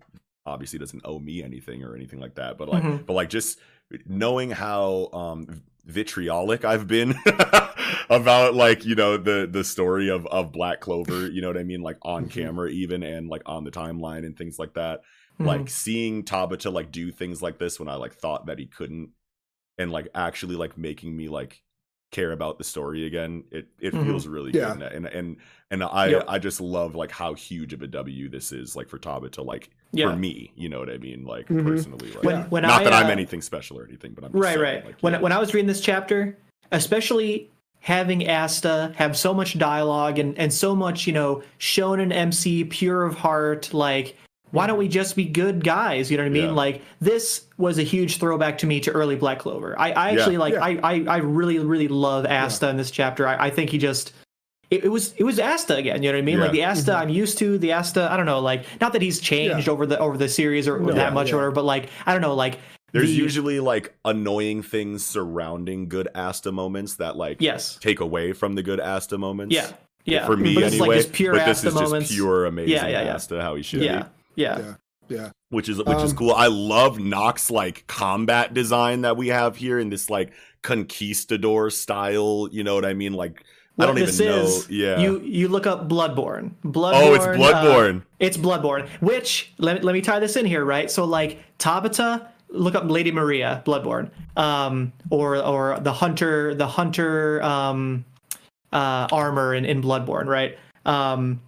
obviously 0.46 0.78
doesn't 0.78 1.02
owe 1.04 1.18
me 1.18 1.42
anything 1.42 1.84
or 1.84 1.94
anything 1.94 2.18
like 2.18 2.34
that 2.36 2.56
but 2.58 2.68
like 2.68 2.82
Mhm. 2.82 3.06
but 3.06 3.12
like 3.12 3.28
just 3.28 3.58
knowing 4.06 4.50
how 4.50 5.08
um 5.12 5.62
vitriolic 5.86 6.64
i've 6.64 6.86
been 6.86 7.14
about 8.10 8.54
like 8.54 8.84
you 8.84 8.94
know 8.94 9.16
the 9.16 9.48
the 9.50 9.64
story 9.64 10.08
of 10.10 10.26
of 10.26 10.52
black 10.52 10.80
clover 10.80 11.26
you 11.30 11.40
know 11.40 11.48
what 11.48 11.56
i 11.56 11.62
mean 11.62 11.80
like 11.80 11.96
on 12.02 12.26
Mhm. 12.26 12.30
camera 12.30 12.68
even 12.68 13.02
and 13.02 13.28
like 13.28 13.42
on 13.46 13.64
the 13.64 13.70
timeline 13.70 14.26
and 14.26 14.36
things 14.36 14.58
like 14.58 14.74
that 14.74 15.00
Mhm. 15.40 15.46
like 15.46 15.70
seeing 15.70 16.24
Tabata 16.24 16.72
like 16.72 16.90
do 16.92 17.10
things 17.12 17.40
like 17.40 17.58
this 17.58 17.78
when 17.78 17.88
I 17.88 17.94
like 17.94 18.12
thought 18.14 18.46
that 18.46 18.58
he 18.58 18.66
couldn't, 18.66 19.10
and 19.78 19.92
like 19.92 20.08
actually 20.12 20.56
like 20.56 20.76
making 20.76 21.16
me 21.16 21.28
like 21.28 21.62
care 22.10 22.32
about 22.32 22.58
the 22.58 22.64
story 22.64 23.06
again. 23.06 23.44
It 23.50 23.68
it 23.80 23.92
Mhm. 23.92 24.06
feels 24.06 24.26
really 24.26 24.50
Yeah. 24.52 24.74
good, 24.74 24.92
and 24.92 25.06
and 25.06 25.36
and 25.70 25.84
I 25.84 26.08
Yep. 26.08 26.24
I 26.28 26.38
just 26.38 26.60
love 26.60 26.94
like 26.94 27.10
how 27.10 27.34
huge 27.34 27.72
of 27.72 27.82
a 27.82 27.86
W 27.86 28.28
this 28.28 28.50
is 28.52 28.74
like 28.74 28.88
for 28.88 28.98
Taba 28.98 29.30
to 29.32 29.42
like 29.42 29.70
Yeah. 29.92 30.10
for 30.10 30.16
me. 30.16 30.52
You 30.56 30.68
know 30.70 30.78
what 30.78 30.88
I 30.90 30.96
mean? 30.98 31.24
Like 31.24 31.48
Mhm. 31.48 31.66
personally, 31.66 32.10
like 32.12 32.24
when 32.24 32.42
when 32.50 32.62
not 32.62 32.80
I, 32.80 32.84
that 32.84 32.92
I'm 32.94 33.06
uh, 33.06 33.10
anything 33.10 33.42
special 33.42 33.78
or 33.78 33.84
anything, 33.86 34.12
but 34.12 34.24
I'm 34.24 34.32
just 34.32 34.42
right 34.42 34.54
saying, 34.54 34.60
right 34.62 34.86
Like, 34.86 35.00
when 35.00 35.12
yeah. 35.14 35.20
when 35.20 35.32
i 35.32 35.38
was 35.38 35.52
reading 35.54 35.68
this 35.68 35.80
chapter 35.80 36.36
especially 36.72 37.50
having 37.80 38.28
asta 38.28 38.92
have 38.96 39.16
so 39.16 39.32
much 39.32 39.58
dialogue 39.58 40.18
and 40.18 40.36
and 40.38 40.52
so 40.52 40.74
much 40.74 41.06
you 41.06 41.12
know 41.12 41.42
shonen 41.58 42.12
mc 42.12 42.64
pure 42.64 43.04
of 43.04 43.14
heart 43.16 43.72
like 43.72 44.16
why 44.50 44.66
don't 44.66 44.78
we 44.78 44.88
just 44.88 45.14
be 45.16 45.24
good 45.24 45.62
guys 45.62 46.10
you 46.10 46.16
know 46.16 46.22
what 46.22 46.28
i 46.28 46.32
mean 46.32 46.44
Yeah. 46.46 46.50
like 46.52 46.82
this 47.00 47.44
was 47.58 47.78
a 47.78 47.82
huge 47.82 48.18
throwback 48.18 48.58
to 48.58 48.66
me 48.66 48.80
to 48.80 48.90
early 48.92 49.16
black 49.16 49.38
clover 49.40 49.78
i, 49.78 49.92
I 49.92 50.10
Yeah. 50.10 50.18
actually 50.18 50.36
like 50.38 50.54
Yeah. 50.54 50.64
I, 50.64 50.78
I 50.82 51.04
i 51.08 51.16
really 51.18 51.58
really 51.58 51.88
love 51.88 52.24
asta 52.26 52.68
in 52.68 52.76
this 52.76 52.90
chapter 52.90 53.26
i, 53.28 53.46
I 53.46 53.50
think 53.50 53.70
he 53.70 53.78
just 53.78 54.12
it, 54.70 54.84
it 54.84 54.88
was 54.88 55.14
it 55.16 55.24
was 55.24 55.38
Asta 55.38 55.76
again, 55.76 56.02
you 56.02 56.12
know 56.12 56.18
what 56.18 56.22
I 56.22 56.26
mean? 56.26 56.40
Like 56.40 56.52
the 56.52 56.58
Yeah. 56.58 56.72
Asta 56.72 56.90
mm-hmm. 56.92 57.00
I'm 57.00 57.08
used 57.08 57.38
to, 57.38 57.56
the 57.56 57.72
Asta 57.72 58.06
I 58.12 58.18
don't 58.18 58.26
know, 58.26 58.40
like 58.40 58.66
not 58.82 58.92
that 58.92 59.00
he's 59.00 59.18
changed 59.18 59.66
Yeah. 59.66 59.72
over 59.72 59.86
the 59.86 59.98
over 59.98 60.18
the 60.18 60.28
series 60.28 60.68
or, 60.68 60.78
No, 60.78 60.92
that 60.92 61.14
much 61.14 61.28
yeah. 61.28 61.34
or 61.34 61.36
whatever, 61.38 61.52
but 61.52 61.64
like 61.64 61.88
I 62.04 62.12
don't 62.12 62.20
know, 62.20 62.34
like 62.34 62.58
There's 62.92 63.08
the- 63.08 63.14
usually 63.16 63.60
like 63.60 63.94
annoying 64.04 64.60
things 64.62 65.06
surrounding 65.06 65.88
good 65.88 66.08
Asta 66.14 66.52
moments 66.52 66.96
that 66.96 67.16
like 67.16 67.38
yes, 67.40 67.78
take 67.80 68.00
away 68.00 68.34
from 68.34 68.56
the 68.56 68.62
good 68.62 68.78
Asta 68.78 69.16
moments. 69.16 69.54
yeah, 69.54 69.70
yeah. 70.04 70.26
For 70.26 70.36
me 70.36 70.54
but 70.54 70.64
anyway. 70.64 70.98
like 70.98 71.12
pure 71.14 71.32
but 71.32 71.46
this 71.46 71.58
Asta 71.64 71.68
is 71.68 71.74
moments. 71.74 72.08
just 72.08 72.18
pure 72.18 72.44
amazing 72.44 72.74
Yeah, 72.74 72.88
yeah, 72.88 73.02
yeah. 73.04 73.14
Asta 73.14 73.40
how 73.40 73.54
he 73.54 73.62
should 73.62 73.80
yeah, 73.80 74.02
be. 74.02 74.08
Yeah, 74.38 74.58
Yeah. 74.58 74.74
Yeah. 75.08 75.30
which 75.50 75.68
is 75.68 75.78
which 75.78 75.98
is 76.02 76.10
Um, 76.12 76.16
cool. 76.16 76.32
I 76.32 76.48
love 76.48 76.98
Nox 76.98 77.50
like 77.50 77.86
combat 77.86 78.52
design 78.54 79.02
that 79.02 79.16
we 79.16 79.28
have 79.28 79.56
here 79.56 79.78
in 79.78 79.88
this 79.90 80.10
like 80.10 80.32
conquistador 80.62 81.70
style. 81.70 82.48
You 82.52 82.62
know 82.62 82.74
what 82.74 82.84
I 82.84 82.92
mean? 82.94 83.14
Like 83.14 83.42
I 83.78 83.86
don't 83.86 83.94
this 83.94 84.20
even 84.20 84.34
know. 84.34 84.60
Yeah. 84.68 84.98
You 84.98 85.20
you 85.22 85.48
look 85.48 85.66
up 85.66 85.88
Bloodborne. 85.88 86.52
Bloodborne. 86.64 86.92
oh, 86.94 87.14
it's 87.14 87.24
uh, 87.24 87.34
Bloodborne. 87.34 88.02
it's 88.18 88.36
Bloodborne. 88.36 88.88
Which 89.00 89.52
let, 89.58 89.82
let 89.84 89.92
me 89.94 90.00
tie 90.02 90.18
this 90.20 90.36
in 90.36 90.44
here, 90.44 90.64
right? 90.64 90.90
So 90.90 91.04
like 91.04 91.38
Tabata, 91.58 92.28
look 92.50 92.74
up 92.74 92.90
Lady 92.90 93.10
Maria, 93.12 93.62
Bloodborne, 93.64 94.10
um, 94.36 94.92
or 95.10 95.36
or 95.36 95.78
the 95.80 95.92
hunter, 95.92 96.54
the 96.54 96.66
hunter 96.66 97.42
um, 97.42 98.04
uh, 98.72 99.06
armor 99.10 99.54
in, 99.54 99.64
in 99.64 99.80
Bloodborne, 99.80 100.26
right? 100.26 100.58
Um, 100.84 101.40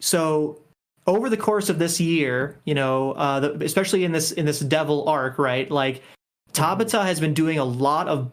so 0.00 0.60
over 1.08 1.30
the 1.30 1.36
course 1.38 1.70
of 1.70 1.78
this 1.78 2.00
year, 2.00 2.60
you 2.66 2.74
know, 2.74 3.12
uh, 3.12 3.40
the, 3.40 3.64
especially 3.64 4.04
in 4.04 4.12
this 4.12 4.30
in 4.30 4.44
this 4.44 4.60
devil 4.60 5.08
arc, 5.08 5.38
right? 5.38 5.68
Like 5.68 6.02
Tabata 6.52 7.02
has 7.02 7.18
been 7.18 7.34
doing 7.34 7.58
a 7.58 7.64
lot 7.64 8.08
of 8.08 8.30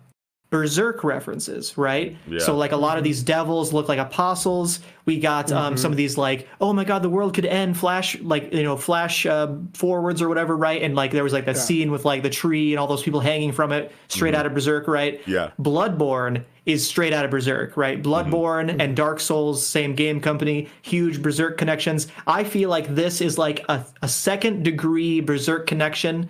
berserk 0.56 1.03
references 1.03 1.77
right 1.77 2.15
Yeah. 2.27 2.40
so 2.40 2.56
like 2.56 2.72
a 2.72 2.77
lot 2.77 2.98
of 2.98 3.03
these 3.03 3.22
devils 3.23 3.73
look 3.73 3.90
like 3.90 3.99
apostles 3.99 4.80
we 5.06 5.19
got 5.19 5.52
um, 5.52 5.76
some 5.76 5.91
of 5.91 5.98
these 5.98 6.18
like 6.18 6.48
oh 6.61 6.72
my 6.72 6.86
god 6.86 7.03
the 7.03 7.10
world 7.10 7.34
could 7.34 7.45
end 7.45 7.77
flash 7.77 8.18
like 8.22 8.53
you 8.53 8.64
know 8.64 8.77
flash 8.77 9.26
uh, 9.26 9.53
forwards 9.73 10.22
or 10.22 10.30
whatever 10.30 10.56
right 10.56 10.82
and 10.82 10.95
like 10.95 11.11
there 11.11 11.23
was 11.26 11.34
like 11.34 11.45
that 11.45 11.56
Yeah. 11.57 11.61
scene 11.61 11.91
with 11.91 12.06
like 12.06 12.23
the 12.23 12.30
tree 12.30 12.72
and 12.72 12.80
all 12.80 12.88
those 12.88 13.03
people 13.03 13.19
hanging 13.19 13.52
from 13.52 13.73
it 13.73 13.91
straight 14.07 14.34
out 14.34 14.45
of 14.45 14.53
berserk 14.53 14.88
right 14.88 15.19
Yeah. 15.27 15.52
Bloodborne 15.60 16.45
is 16.65 16.88
straight 16.88 17.14
out 17.14 17.23
of 17.26 17.30
Berserk, 17.30 17.77
right? 17.77 18.02
Bloodborne 18.02 18.77
and 18.82 18.95
Dark 18.95 19.19
Souls, 19.19 19.64
same 19.64 19.94
game 19.94 20.19
company, 20.19 20.68
huge 20.82 21.22
Berserk 21.22 21.60
connections. 21.60 22.07
I 22.26 22.44
feel 22.44 22.72
like 22.72 22.95
this 22.95 23.22
is 23.22 23.38
like 23.38 23.64
a, 23.69 23.86
a 24.02 24.07
second 24.07 24.64
degree 24.64 25.19
Berserk 25.22 25.68
connection 25.68 26.27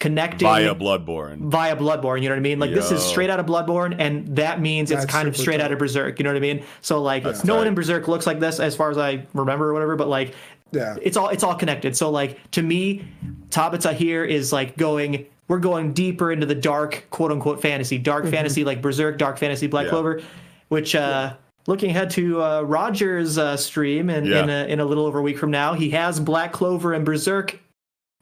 connecting 0.00 0.48
Via 0.48 0.74
Bloodborne. 0.74 1.38
via 1.50 1.76
Bloodborne. 1.76 2.22
You 2.22 2.28
know 2.28 2.34
what 2.34 2.38
I 2.40 2.42
mean? 2.42 2.58
Like 2.58 2.72
this 2.72 2.90
is 2.90 3.00
straight 3.02 3.30
out 3.30 3.38
of 3.38 3.46
Bloodborne, 3.46 3.94
and 3.98 4.34
that 4.36 4.60
means 4.60 4.90
it's 4.90 5.04
kind 5.04 5.28
of 5.28 5.36
super 5.36 5.42
straight 5.42 5.60
out 5.60 5.70
of 5.70 5.78
Berserk. 5.78 6.18
You 6.18 6.24
know 6.24 6.30
what 6.30 6.36
I 6.36 6.40
mean? 6.40 6.64
So 6.80 7.00
like, 7.00 7.22
That's 7.22 7.44
no 7.44 7.54
one 7.56 7.68
in 7.68 7.74
Berserk 7.74 8.08
looks 8.08 8.26
like 8.26 8.40
this, 8.40 8.58
as 8.58 8.74
far 8.74 8.90
as 8.90 8.98
I 8.98 9.26
remember 9.34 9.70
or 9.70 9.72
whatever. 9.74 9.94
But 9.96 10.08
like, 10.08 10.34
Yeah. 10.72 10.96
it's 11.02 11.16
all 11.16 11.28
it's 11.28 11.44
all 11.44 11.54
connected. 11.54 11.96
So 11.96 12.10
like 12.10 12.38
to 12.52 12.62
me, 12.62 13.04
Tabata 13.50 13.92
here 13.94 14.24
is 14.24 14.52
like 14.52 14.76
going 14.76 15.26
we're 15.48 15.58
going 15.58 15.92
deeper 15.92 16.30
into 16.32 16.46
the 16.46 16.54
dark 16.54 17.06
quote 17.10 17.30
unquote 17.32 17.60
fantasy, 17.60 17.98
dark 17.98 18.26
fantasy 18.26 18.64
like 18.64 18.80
Berserk, 18.82 19.18
dark 19.18 19.38
fantasy, 19.38 19.66
Black 19.66 19.84
Yeah. 19.84 19.90
Clover, 19.90 20.22
which 20.68 20.94
uh 20.94 21.34
looking 21.66 21.90
ahead 21.90 22.08
to 22.10 22.42
uh 22.42 22.62
Roger's 22.62 23.36
uh 23.36 23.56
stream 23.56 24.08
in, 24.08 24.24
Yeah. 24.24 24.44
in 24.44 24.50
a 24.50 24.64
in 24.66 24.80
a 24.80 24.84
little 24.84 25.04
over 25.06 25.18
a 25.18 25.22
week 25.22 25.38
from 25.38 25.50
now, 25.50 25.74
he 25.74 25.90
has 25.90 26.18
Black 26.20 26.52
Clover 26.52 26.92
and 26.94 27.04
Berserk 27.04 27.58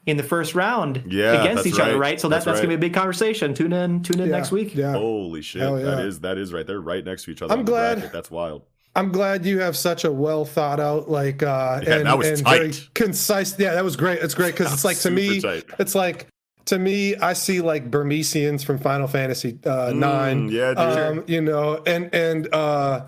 in 0.09 0.17
the 0.17 0.23
first 0.23 0.55
round 0.55 1.03
Yeah, 1.07 1.41
against 1.41 1.63
that's 1.63 1.75
each 1.75 1.79
other, 1.81 1.91
right. 1.93 1.99
right? 2.11 2.21
So 2.21 2.27
that, 2.29 2.35
That's 2.37 2.45
that's 2.45 2.57
gonna 2.59 2.69
be 2.69 2.75
a 2.75 2.77
big 2.77 2.93
conversation. 2.93 3.53
Tune 3.53 3.73
in, 3.73 4.01
tune 4.03 4.19
in 4.19 4.29
Yeah. 4.29 4.35
next 4.37 4.51
week. 4.51 4.75
Yeah. 4.75 4.91
Holy 4.93 5.41
shit. 5.41 5.61
Hell 5.61 5.75
That 5.75 5.99
yeah. 5.99 6.03
is 6.05 6.19
that 6.21 6.37
is 6.37 6.51
right. 6.53 6.65
They're 6.65 6.81
right 6.81 7.03
next 7.05 7.23
to 7.25 7.31
each 7.31 7.41
other. 7.41 7.53
I'm 7.53 7.63
glad- 7.65 8.11
That's 8.11 8.29
wild. 8.31 8.63
I'm 8.95 9.11
glad 9.11 9.45
you 9.45 9.59
have 9.59 9.77
such 9.77 10.03
a 10.03 10.11
well 10.11 10.45
thought 10.45 10.79
out, 10.79 11.09
like, 11.09 11.43
uh, 11.43 11.79
Yeah, 11.87 11.97
and, 11.97 12.05
that 12.07 12.17
was 12.17 12.27
and 12.27 12.47
very 12.47 12.73
concise. 12.95 13.57
Yeah, 13.59 13.75
that 13.75 13.83
was 13.83 13.95
great. 13.95 14.19
It's 14.19 14.33
great 14.33 14.55
because 14.55 14.73
it's 14.73 14.83
like 14.83 14.97
to 14.99 15.11
me, 15.11 15.39
tight. 15.39 15.63
it's 15.77 15.93
like 15.95 16.27
to 16.65 16.77
me, 16.79 17.15
I 17.15 17.33
see 17.33 17.61
like 17.61 17.89
Burmecians 17.91 18.65
from 18.65 18.77
Final 18.79 19.07
Fantasy 19.07 19.59
uh, 19.65 19.93
Nine. 19.95 20.49
Mm, 20.49 20.51
yeah, 20.51 20.69
dude. 20.69 20.79
um, 21.19 21.23
you 21.27 21.39
know, 21.41 21.81
and 21.85 22.13
and 22.13 22.53
uh, 22.53 23.05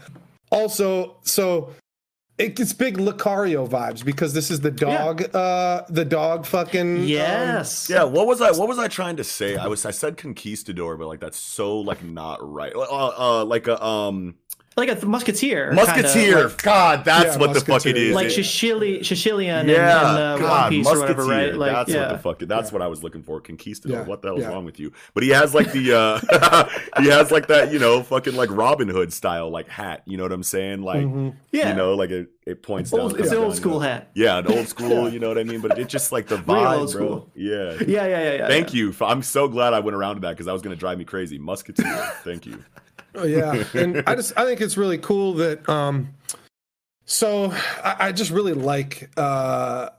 also 0.52 1.18
so 1.24 1.72
it 2.42 2.56
gets 2.56 2.74
big 2.74 2.98
Lucario 2.98 3.68
vibes 3.68 4.04
because 4.04 4.34
this 4.34 4.52
is 4.52 4.62
the 4.62 4.72
dog, 4.72 5.24
uh, 5.36 5.84
the 5.90 6.06
dog 6.06 6.46
fucking 6.46 6.98
um, 6.98 7.04
Yes. 7.04 7.90
Yeah, 7.90 8.04
what 8.04 8.28
was 8.28 8.42
I 8.42 8.52
what 8.52 8.68
was 8.68 8.80
I 8.80 8.88
trying 8.88 9.18
to 9.18 9.24
say? 9.24 9.56
I 9.56 9.68
was 9.68 9.86
I 9.86 9.92
said 9.92 10.18
conquistador, 10.18 10.98
but 10.98 11.08
like 11.08 11.20
that's 11.20 11.38
so 11.38 11.80
like 11.80 12.04
not 12.04 12.40
right. 12.42 12.74
Uh, 12.76 13.40
uh 13.42 13.46
like 13.46 13.68
a 13.68 13.84
um 13.84 14.36
Like 14.78 14.90
a 14.90 15.06
musketeer. 15.06 15.68
kinda, 15.68 15.86
musketeer. 15.86 16.44
like- 16.48 16.64
God, 16.64 17.04
that's 17.04 17.36
Yeah, 17.36 17.42
what 17.42 17.54
the 17.54 17.60
fuck 17.60 17.86
it 17.86 17.98
is. 17.98 18.16
like 18.16 18.28
It- 18.28 18.32
Shishili, 18.40 19.00
Shishilian 19.02 19.46
yeah, 19.48 19.60
and, 19.60 19.70
and 19.70 20.18
uh, 20.18 20.38
God, 20.38 20.62
One 20.64 20.70
Piece 20.70 20.88
or 20.88 21.00
whatever, 21.00 21.24
musketeer. 21.26 21.48
right? 21.50 21.56
Like, 21.58 21.72
that's 21.74 21.90
yeah. 21.92 22.00
what 22.00 22.10
the 22.10 22.18
fuck. 22.20 22.42
It, 22.42 22.48
That's 22.48 22.72
what 22.72 22.82
I 22.82 22.88
was 22.88 23.04
looking 23.04 23.22
for. 23.22 23.42
Conquistador. 23.42 23.98
Yeah, 23.98 24.04
What 24.06 24.22
the 24.22 24.30
hell's 24.30 24.42
yeah. 24.42 24.48
wrong 24.48 24.64
with 24.64 24.80
you? 24.80 24.94
But 25.14 25.24
he 25.24 25.30
has 25.30 25.54
like 25.54 25.72
the 25.74 25.94
uh 25.94 26.66
he 27.02 27.10
has 27.10 27.32
like 27.32 27.48
that 27.48 27.74
you 27.74 27.80
know 27.80 28.02
fucking 28.02 28.36
like 28.36 28.50
Robin 28.50 28.88
Hood 28.88 29.12
style 29.12 29.50
like 29.50 29.68
hat. 29.68 30.04
You 30.06 30.16
know 30.16 30.24
what 30.24 30.32
I'm 30.32 30.42
saying? 30.44 30.84
Like 30.84 31.04
Mhm. 31.06 31.36
Yeah. 31.52 31.70
you 31.70 31.76
know 31.76 31.96
like 31.96 32.10
it 32.12 32.30
it 32.48 32.64
points 32.64 32.94
Old- 32.94 33.12
down. 33.12 33.20
it's 33.22 33.32
an 33.32 33.38
old 33.40 33.48
down, 33.50 33.56
school 33.58 33.74
you 33.74 33.80
know. 33.80 33.86
hat. 33.86 34.12
Yeah, 34.16 34.38
an 34.38 34.48
old 34.48 34.68
school. 34.70 35.10
You 35.10 35.20
know 35.20 35.28
what 35.28 35.38
I 35.38 35.44
mean? 35.44 35.60
But 35.60 35.78
it's 35.80 35.92
just 35.92 36.12
like 36.14 36.28
the 36.28 36.38
Real 36.38 36.46
vibe, 36.46 36.78
old 36.80 36.92
bro. 36.94 37.06
school. 37.06 37.30
Yeah. 37.36 37.74
Yeah, 37.86 38.06
yeah, 38.08 38.08
yeah, 38.08 38.34
yeah. 38.36 38.48
Thank 38.48 38.74
yeah. 38.74 38.78
you. 38.80 38.94
For, 38.94 39.04
I'm 39.04 39.22
so 39.22 39.48
glad 39.50 39.74
I 39.74 39.80
went 39.82 39.96
around 39.98 40.16
to 40.16 40.22
that 40.22 40.30
because 40.32 40.46
that 40.46 40.54
was 40.54 40.62
going 40.62 40.76
to 40.76 40.80
drive 40.80 40.98
me 40.98 41.04
crazy. 41.04 41.38
Musketeer. 41.38 41.94
Thank 42.24 42.46
you. 42.46 42.64
Oh, 43.16 43.26
yeah, 43.26 43.64
and 43.74 44.04
I 44.08 44.16
just 44.16 44.34
I 44.38 44.46
think 44.46 44.62
it's 44.62 44.78
really 44.78 44.98
cool 44.98 45.34
that 45.36 45.68
um, 45.68 46.14
so 47.06 47.52
I, 47.84 47.96
I 48.00 48.12
just 48.12 48.32
really 48.32 48.54
like 48.54 49.10
uh, 49.18 49.90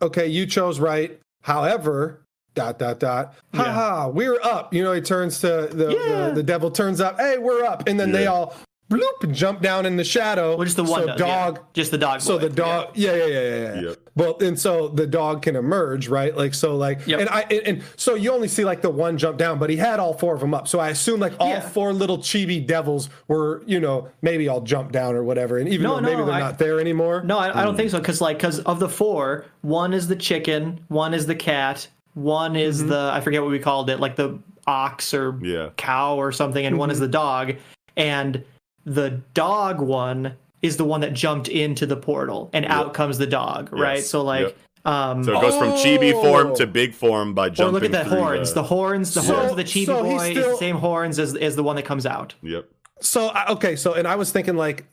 okay, 0.00 0.26
you 0.28 0.46
chose 0.46 0.78
right. 0.80 1.18
However, 1.42 2.20
dot 2.54 2.78
dot 2.78 3.00
dot, 3.00 3.34
ha 3.54 3.64
Yeah. 3.64 3.72
ha, 3.72 4.08
we're 4.08 4.38
up. 4.42 4.72
You 4.72 4.84
know, 4.84 4.92
he 4.92 5.00
turns 5.00 5.40
to 5.40 5.68
the, 5.72 5.90
Yeah. 5.90 6.28
the 6.28 6.34
the 6.36 6.42
devil 6.42 6.70
turns 6.70 7.00
up. 7.00 7.18
Hey, 7.18 7.36
we're 7.38 7.64
up, 7.64 7.88
and 7.88 7.98
then 7.98 8.12
they 8.12 8.26
all 8.26 8.54
bloop, 8.92 9.32
jump 9.32 9.60
down 9.62 9.86
in 9.86 9.96
the 9.96 10.04
shadow. 10.04 10.56
Well, 10.56 10.64
just 10.64 10.76
the 10.76 10.84
one 10.84 11.00
so 11.02 11.06
does, 11.08 11.20
yeah. 11.20 11.26
dog. 11.26 11.60
Just 11.72 11.90
the 11.90 11.98
dog. 11.98 12.20
So 12.20 12.38
boy. 12.38 12.48
the 12.48 12.54
dog, 12.54 12.90
yeah, 12.94 13.14
yeah, 13.14 13.26
yeah, 13.26 13.40
yeah. 13.40 13.74
yeah. 13.74 13.80
Yep. 13.88 13.96
Well, 14.14 14.36
and 14.40 14.58
so 14.58 14.88
the 14.88 15.06
dog 15.06 15.42
can 15.42 15.56
emerge, 15.56 16.08
right? 16.08 16.36
Like 16.36 16.54
so, 16.54 16.76
like, 16.76 17.06
Yep. 17.06 17.20
and 17.20 17.28
I 17.30 17.40
and, 17.50 17.60
and 17.66 17.82
so 17.96 18.14
you 18.14 18.30
only 18.32 18.48
see 18.48 18.64
like 18.64 18.82
the 18.82 18.90
one 18.90 19.16
jump 19.16 19.38
down, 19.38 19.58
but 19.58 19.70
he 19.70 19.76
had 19.76 19.98
all 20.00 20.12
four 20.14 20.34
of 20.34 20.40
them 20.40 20.52
up. 20.54 20.68
So 20.68 20.78
I 20.78 20.90
assume 20.90 21.18
like 21.20 21.32
all 21.40 21.48
Yeah. 21.48 21.60
four 21.60 21.92
little 21.92 22.18
chibi 22.18 22.64
devils 22.66 23.08
were, 23.28 23.62
you 23.66 23.80
know, 23.80 24.08
maybe 24.20 24.48
all 24.48 24.60
jumped 24.60 24.92
down 24.92 25.14
or 25.14 25.24
whatever. 25.24 25.58
And 25.58 25.68
even 25.68 25.84
No, 25.84 25.94
though 25.96 26.00
maybe 26.02 26.22
they're 26.22 26.34
I- 26.34 26.40
not 26.40 26.58
there 26.58 26.78
anymore. 26.78 27.22
No, 27.24 27.38
I, 27.38 27.60
I 27.60 27.64
don't 27.64 27.76
think 27.76 27.88
Hmm. 27.90 27.96
so. 27.96 28.00
Because 28.00 28.20
like, 28.20 28.36
because 28.38 28.60
of 28.60 28.78
the 28.80 28.88
four, 28.88 29.46
one 29.62 29.92
is 29.94 30.08
the 30.08 30.16
chicken, 30.16 30.80
one 30.88 31.14
is 31.14 31.26
the 31.26 31.34
cat, 31.34 31.88
one 32.14 32.54
is 32.56 32.80
Mm-hmm. 32.80 32.90
the 32.90 33.10
I 33.14 33.20
forget 33.22 33.40
what 33.42 33.50
we 33.50 33.58
called 33.58 33.88
it, 33.88 33.98
like 34.00 34.16
the 34.16 34.38
ox 34.66 35.14
or 35.14 35.38
Yeah. 35.42 35.70
cow 35.78 36.16
or 36.16 36.30
something, 36.32 36.64
and 36.66 36.78
one 36.78 36.88
Mm-hmm. 36.90 36.92
is 36.94 37.00
the 37.00 37.08
dog, 37.08 37.54
and 37.96 38.44
the 38.84 39.20
dog 39.34 39.80
one 39.80 40.34
is 40.62 40.76
the 40.76 40.84
one 40.84 41.00
that 41.00 41.12
jumped 41.14 41.48
into 41.48 41.86
the 41.86 41.96
portal, 41.96 42.50
and 42.52 42.64
out 42.66 42.94
comes 42.94 43.18
the 43.18 43.26
dog, 43.26 43.72
right? 43.72 44.02
So 44.02 44.22
like, 44.22 44.46
Yep. 44.46 44.56
um, 44.84 45.24
So 45.24 45.36
it 45.36 45.40
goes 45.40 45.56
from 45.56 45.72
chibi 45.72 46.12
form 46.12 46.48
Oh. 46.48 46.54
to 46.56 46.66
big 46.66 46.94
form 46.94 47.34
by 47.34 47.46
or 47.46 47.50
jumping. 47.50 47.74
look 47.74 47.84
at 47.84 47.90
the 47.92 48.04
horns. 48.04 48.52
The, 48.54 48.62
horns, 48.62 49.14
the 49.14 49.22
So- 49.22 49.34
horns 49.34 49.50
of 49.52 49.56
the 49.56 49.64
chibi 49.64 49.86
so 49.86 50.04
he's 50.04 50.14
boy 50.20 50.30
is 50.30 50.44
the 50.46 50.56
same 50.56 50.76
horns 50.76 51.18
as 51.18 51.34
as 51.34 51.56
the 51.56 51.62
one 51.64 51.76
that 51.76 51.84
comes 51.84 52.06
out. 52.06 52.34
Yep. 52.42 52.66
So 53.00 53.32
okay, 53.50 53.74
so 53.74 53.94
and 53.94 54.06
I 54.06 54.14
was 54.16 54.30
thinking 54.30 54.56
like, 54.56 54.86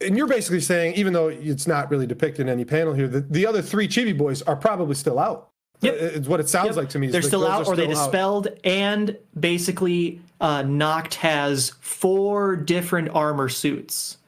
and 0.00 0.16
you're 0.16 0.26
basically 0.26 0.60
saying 0.60 0.94
even 0.96 1.12
though 1.12 1.28
it's 1.28 1.66
not 1.68 1.90
really 1.90 2.06
depicted 2.06 2.40
in 2.42 2.48
any 2.48 2.64
panel 2.64 2.92
here, 2.92 3.06
the, 3.08 3.20
the 3.20 3.46
other 3.46 3.62
three 3.62 3.86
chibi 3.86 4.16
boys 4.16 4.42
are 4.42 4.56
probably 4.56 4.94
still 4.96 5.18
out. 5.20 5.50
Yep. 5.82 5.94
It's 5.94 6.28
what 6.28 6.40
it 6.40 6.48
sounds 6.48 6.68
Yep. 6.70 6.76
like 6.76 6.88
to 6.90 6.98
me. 6.98 7.06
They're 7.08 7.20
like 7.20 7.28
still 7.28 7.46
out, 7.46 7.66
are 7.66 7.72
or 7.72 7.76
they 7.76 7.84
still 7.84 7.98
out. 7.98 8.04
dispelled, 8.06 8.48
and 8.64 9.16
basically, 9.38 10.20
uh, 10.40 10.62
Nacht 10.62 11.14
has 11.16 11.70
four 11.80 12.56
different 12.56 13.08
armor 13.10 13.48
suits, 13.48 14.18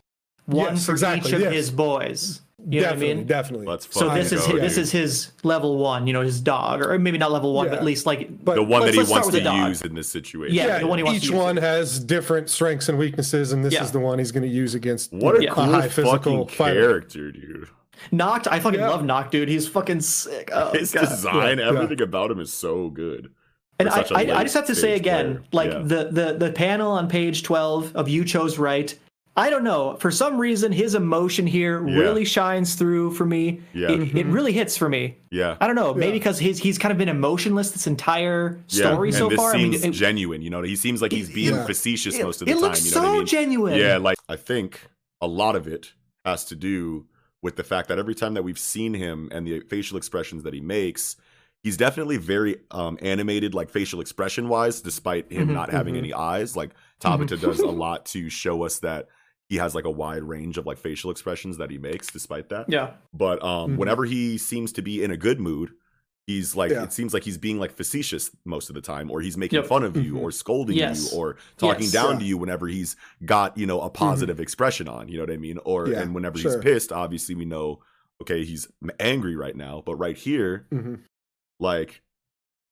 one 0.47 0.75
Yes, 0.75 0.87
for 0.87 0.93
exactly, 0.93 1.29
each 1.31 1.35
of 1.35 1.41
yes. 1.43 1.53
his 1.53 1.71
boys. 1.71 2.41
You 2.69 2.81
know 2.81 2.89
what 2.89 2.97
I 2.97 3.01
mean? 3.01 3.25
definitely. 3.27 3.67
Let's 3.67 3.87
So 3.97 4.13
this 4.13 4.33
is 4.33 4.45
go, 4.45 4.55
his, 4.55 4.61
this 4.61 4.79
is 4.79 4.93
his 4.93 5.33
level 5.45 5.79
one, 5.79 6.07
you 6.09 6.13
know, 6.13 6.23
his 6.23 6.41
dog, 6.41 6.83
or 6.83 6.99
maybe 6.99 7.17
not 7.17 7.31
level 7.31 7.55
one, 7.55 7.69
but 7.69 7.79
at 7.79 7.85
least 7.85 8.05
like 8.05 8.45
But 8.45 8.57
the 8.57 8.65
one 8.65 8.83
that 8.85 8.95
he 8.95 9.03
wants 9.05 9.29
to 9.29 9.41
use 9.41 9.81
in 9.83 9.95
this 9.95 10.09
situation. 10.09 10.57
Yeah, 10.57 10.67
yeah, 10.67 10.79
the 10.81 10.87
one 10.89 10.99
he 10.99 11.05
wants 11.05 11.21
to 11.21 11.27
each 11.27 11.31
use 11.33 11.39
one 11.41 11.57
it. 11.57 11.63
has 11.63 12.01
different 12.03 12.51
strengths 12.51 12.89
and 12.89 12.99
weaknesses, 12.99 13.53
and 13.53 13.65
this 13.65 13.73
Yeah. 13.75 13.85
is 13.85 13.93
the 13.93 14.01
one 14.01 14.19
he's 14.19 14.33
going 14.33 14.43
to 14.43 14.49
use 14.49 14.75
against 14.75 15.13
What 15.13 15.37
a 15.39 15.45
Yeah. 15.45 15.51
cool 15.51 15.65
high 15.67 15.89
fucking 15.89 15.91
physical 16.05 16.49
fighter. 16.49 16.81
character, 16.81 17.31
dude. 17.31 17.69
Nacht. 18.11 18.49
I 18.51 18.59
fucking 18.59 18.81
Yeah. 18.81 18.89
love 18.91 19.05
Nacht, 19.05 19.31
dude. 19.31 19.49
He's 19.49 19.69
fucking 19.69 20.01
sick. 20.01 20.51
Oh, 20.53 20.73
His 20.73 20.93
God. 20.93 21.09
design, 21.09 21.59
Yeah. 21.59 21.69
everything 21.69 22.03
about 22.03 22.31
him 22.31 22.41
is 22.41 22.53
so 22.53 22.91
good. 22.91 23.31
And 23.79 23.89
for 23.89 23.95
I, 23.95 24.03
such 24.03 24.11
a 24.11 24.15
I, 24.15 24.21
I 24.21 24.25
late 24.25 24.43
just 24.43 24.55
have 24.55 24.67
to 24.67 24.75
say 24.75 24.95
again, 24.95 25.45
player. 25.51 25.71
like 25.71 25.73
Yeah. 25.73 25.83
the, 25.83 26.09
the 26.11 26.47
the 26.47 26.53
panel 26.53 26.93
on 26.93 27.09
page 27.09 27.43
twelve 27.43 27.95
of 27.95 28.09
you 28.09 28.25
chose 28.25 28.59
right. 28.59 28.97
I 29.37 29.51
don't 29.51 29.63
know. 29.63 29.95
For 30.01 30.11
some 30.11 30.37
reason, 30.37 30.73
his 30.73 30.97
emotion 30.97 31.47
here 31.47 31.87
Yeah. 31.87 31.97
really 31.97 32.25
shines 32.25 32.75
through 32.75 33.13
for 33.13 33.25
me. 33.25 33.61
Yeah. 33.73 33.91
It, 33.93 34.01
it 34.01 34.09
mm-hmm. 34.15 34.33
really 34.33 34.53
hits 34.53 34.77
for 34.77 34.89
me. 34.89 35.17
Yeah. 35.31 35.57
I 35.61 35.69
don't 35.69 35.77
know. 35.77 35.95
Maybe 35.95 36.19
because 36.19 36.41
he's 36.41 36.59
he's 36.59 36.77
kind 36.77 36.91
of 36.91 36.99
been 36.99 37.09
emotionless 37.09 37.71
this 37.71 37.87
entire 37.87 38.59
story 38.67 39.11
yeah. 39.11 39.17
so 39.19 39.25
and 39.27 39.33
this 39.33 39.37
far. 39.39 39.55
I 39.55 39.59
seems 39.59 39.83
mean, 39.83 39.93
it, 39.93 39.95
genuine. 39.95 40.43
You 40.43 40.51
know, 40.51 40.63
he 40.63 40.75
seems 40.75 41.01
like 41.01 41.13
he's 41.13 41.31
being 41.31 41.55
Yeah. 41.55 41.67
facetious 41.67 42.17
it- 42.17 42.25
most 42.25 42.43
of 42.43 42.47
the 42.47 42.53
it 42.53 42.55
time. 42.55 42.63
looks 42.63 42.85
you 42.85 42.91
know 42.91 42.95
so 42.97 43.03
what 43.03 43.11
I 43.11 43.17
mean? 43.19 43.27
genuine. 43.27 43.79
Yeah, 43.79 43.99
like 43.99 44.19
I 44.29 44.35
think 44.35 44.89
a 45.21 45.29
lot 45.29 45.55
of 45.55 45.69
it 45.69 45.93
has 46.25 46.45
to 46.47 46.57
do 46.57 47.07
with 47.41 47.55
the 47.55 47.63
fact 47.63 47.87
that 47.91 47.99
every 48.01 48.17
time 48.17 48.35
that 48.35 48.43
we've 48.43 48.59
seen 48.59 48.95
him 48.95 49.29
and 49.31 49.47
the 49.47 49.61
facial 49.61 49.97
expressions 49.97 50.43
that 50.43 50.53
he 50.53 50.61
makes, 50.61 51.15
he's 51.63 51.77
definitely 51.77 52.17
very 52.17 52.57
um, 52.71 52.99
animated, 53.03 53.55
like 53.55 53.71
facial 53.71 54.01
expression 54.01 54.49
wise, 54.49 54.81
despite 54.81 55.31
him 55.33 55.49
Mhm, 55.49 55.53
not 55.55 55.71
having 55.71 55.97
any 55.97 56.13
eyes. 56.15 56.57
Like 56.57 56.71
Tabata 57.01 57.41
does 57.41 57.61
a 57.61 57.67
lot 57.67 58.07
to 58.07 58.29
show 58.31 58.63
us 58.65 58.79
that 58.81 59.09
he 59.49 59.57
has 59.57 59.75
like 59.75 59.85
a 59.85 59.91
wide 59.91 60.23
range 60.25 60.59
of 60.59 60.67
like 60.67 60.79
facial 60.79 61.11
expressions 61.11 61.57
that 61.59 61.71
he 61.71 61.79
makes, 61.79 62.09
despite 62.13 62.49
that. 62.51 62.67
yeah. 62.69 62.95
But 63.15 63.43
um, 63.43 63.73
Mhm. 63.73 63.77
whenever 63.79 64.05
he 64.05 64.39
seems 64.39 64.73
to 64.75 64.83
be 64.83 65.03
in 65.03 65.11
a 65.11 65.17
good 65.17 65.41
mood, 65.41 65.71
he's 66.27 66.55
like 66.55 66.71
Yeah. 66.71 66.85
it 66.85 66.93
seems 66.93 67.15
like 67.15 67.25
he's 67.25 67.39
being 67.39 67.59
like 67.59 67.73
facetious 67.73 68.31
most 68.45 68.69
of 68.69 68.75
the 68.75 68.83
time, 68.83 69.11
or 69.11 69.21
he's 69.23 69.39
making 69.39 69.57
Yep. 69.61 69.67
fun 69.67 69.83
of 69.85 69.97
you, 69.97 70.15
Mhm. 70.15 70.21
or 70.21 70.31
scolding 70.31 70.77
Yes. 70.77 71.11
you, 71.13 71.19
or 71.19 71.37
talking 71.57 71.85
Yes. 71.85 71.93
down 71.93 72.13
Yeah. 72.15 72.19
to 72.19 72.25
you 72.27 72.37
whenever 72.39 72.67
he's 72.69 72.95
got 73.25 73.57
you 73.57 73.65
know 73.67 73.81
a 73.81 73.89
positive 73.89 74.39
expression 74.39 74.87
on. 74.89 75.09
You 75.09 75.17
know 75.17 75.23
what 75.25 75.33
I 75.33 75.39
mean? 75.39 75.59
Or 75.65 75.89
Yeah, 75.89 76.03
and 76.03 76.15
whenever 76.15 76.37
sure. 76.39 76.53
he's 76.53 76.61
pissed, 76.63 76.93
obviously 76.93 77.35
we 77.35 77.47
know 77.47 77.81
okay 78.21 78.45
he's 78.45 78.69
angry 79.01 79.35
right 79.35 79.57
now. 79.57 79.83
But 79.85 79.95
right 79.97 80.17
here, 80.17 80.67
Mhm. 80.71 80.99
Like 81.59 82.03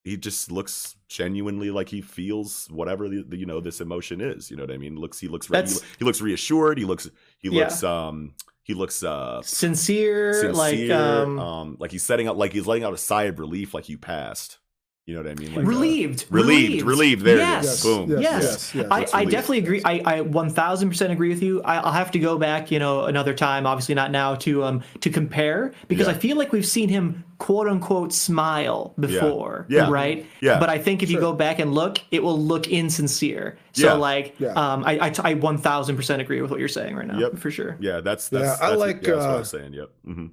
he 0.04 0.16
just 0.16 0.52
looks 0.52 0.94
genuinely 1.08 1.70
like 1.70 1.88
he 1.88 2.00
feels 2.00 2.68
whatever 2.70 3.08
the, 3.08 3.24
the 3.26 3.36
you 3.36 3.46
know 3.46 3.60
this 3.60 3.80
emotion 3.80 4.20
is. 4.20 4.50
You 4.50 4.56
know 4.56 4.62
what 4.62 4.70
I 4.72 4.78
mean? 4.78 4.96
Looks 4.96 5.18
he 5.18 5.28
looks 5.28 5.50
re- 5.50 5.62
he, 5.66 5.74
he 5.98 6.04
looks 6.04 6.20
reassured. 6.20 6.78
He 6.78 6.84
looks 6.84 7.08
he 7.38 7.48
Yeah. 7.48 7.64
looks 7.64 7.82
um 7.82 8.34
he 8.62 8.74
looks 8.74 9.02
uh 9.02 9.42
Sincere, 9.42 10.34
sincere, 10.34 10.52
like 10.52 10.90
um, 10.90 11.38
um, 11.38 11.76
like 11.80 11.90
he's 11.92 12.02
setting 12.02 12.28
out 12.28 12.36
like 12.36 12.52
he's 12.52 12.66
letting 12.66 12.84
out 12.84 12.94
a 12.94 12.98
sigh 12.98 13.24
of 13.24 13.38
relief 13.38 13.74
like 13.74 13.88
you 13.88 13.98
passed. 13.98 14.58
You 15.06 15.14
know 15.14 15.22
what 15.22 15.30
I 15.30 15.34
mean? 15.36 15.50
Like, 15.54 15.64
uh, 15.64 15.68
relieved, 15.68 16.26
relieved, 16.30 16.82
relieved. 16.84 17.22
There 17.22 17.36
it 17.36 17.38
yes. 17.38 17.64
is. 17.78 17.82
Boom. 17.84 18.10
Yes, 18.10 18.20
Yes, 18.20 18.74
yes, 18.74 18.74
yes. 18.74 19.14
I, 19.14 19.20
I 19.20 19.24
definitely 19.24 19.58
agree. 19.58 19.80
I, 19.84 20.02
I 20.04 20.20
1000% 20.22 21.10
agree 21.12 21.28
with 21.28 21.44
you. 21.44 21.62
I, 21.62 21.76
I'll 21.76 21.92
have 21.92 22.10
to 22.10 22.18
go 22.18 22.36
back, 22.38 22.72
you 22.72 22.80
know, 22.80 23.04
another 23.04 23.32
time, 23.32 23.68
obviously 23.68 23.94
not 23.94 24.10
now, 24.10 24.34
to 24.34 24.64
um 24.64 24.82
to 25.02 25.08
compare 25.10 25.72
because 25.86 26.08
Yeah. 26.08 26.14
I 26.14 26.16
feel 26.16 26.36
like 26.36 26.50
we've 26.50 26.66
seen 26.66 26.88
him 26.88 27.22
quote 27.38 27.68
unquote 27.68 28.12
smile 28.12 28.94
before, 28.98 29.66
Yeah. 29.68 29.88
right? 29.88 30.26
Yeah. 30.40 30.58
But 30.58 30.70
I 30.70 30.78
think 30.78 31.04
if 31.04 31.10
you 31.10 31.20
go 31.20 31.32
back 31.32 31.60
and 31.60 31.72
look, 31.72 31.98
it 32.10 32.24
will 32.24 32.40
look 32.40 32.66
insincere. 32.66 33.58
So 33.74 33.86
Yeah. 33.86 33.92
like, 33.92 34.34
Yeah. 34.40 34.54
um, 34.54 34.82
I, 34.84 34.98
I 34.98 35.06
I 35.06 35.34
1000% 35.34 36.20
agree 36.20 36.40
with 36.42 36.50
what 36.50 36.58
you're 36.58 36.66
saying 36.66 36.96
right 36.96 37.06
now, 37.06 37.20
Yep. 37.20 37.38
for 37.38 37.52
sure. 37.52 37.76
Yeah, 37.78 38.00
that's 38.00 38.28
that's, 38.28 38.42
Yeah, 38.42 38.48
that's, 38.50 38.60
I 38.60 38.68
that's 38.70 38.80
like, 38.80 38.96
yeah, 39.06 39.10
that's 39.12 39.24
what 39.24 39.30
I 39.30 39.34
uh, 39.34 39.38
was 39.38 39.50
saying. 39.50 39.72
Yep. 39.72 39.88
hmm 40.04 40.26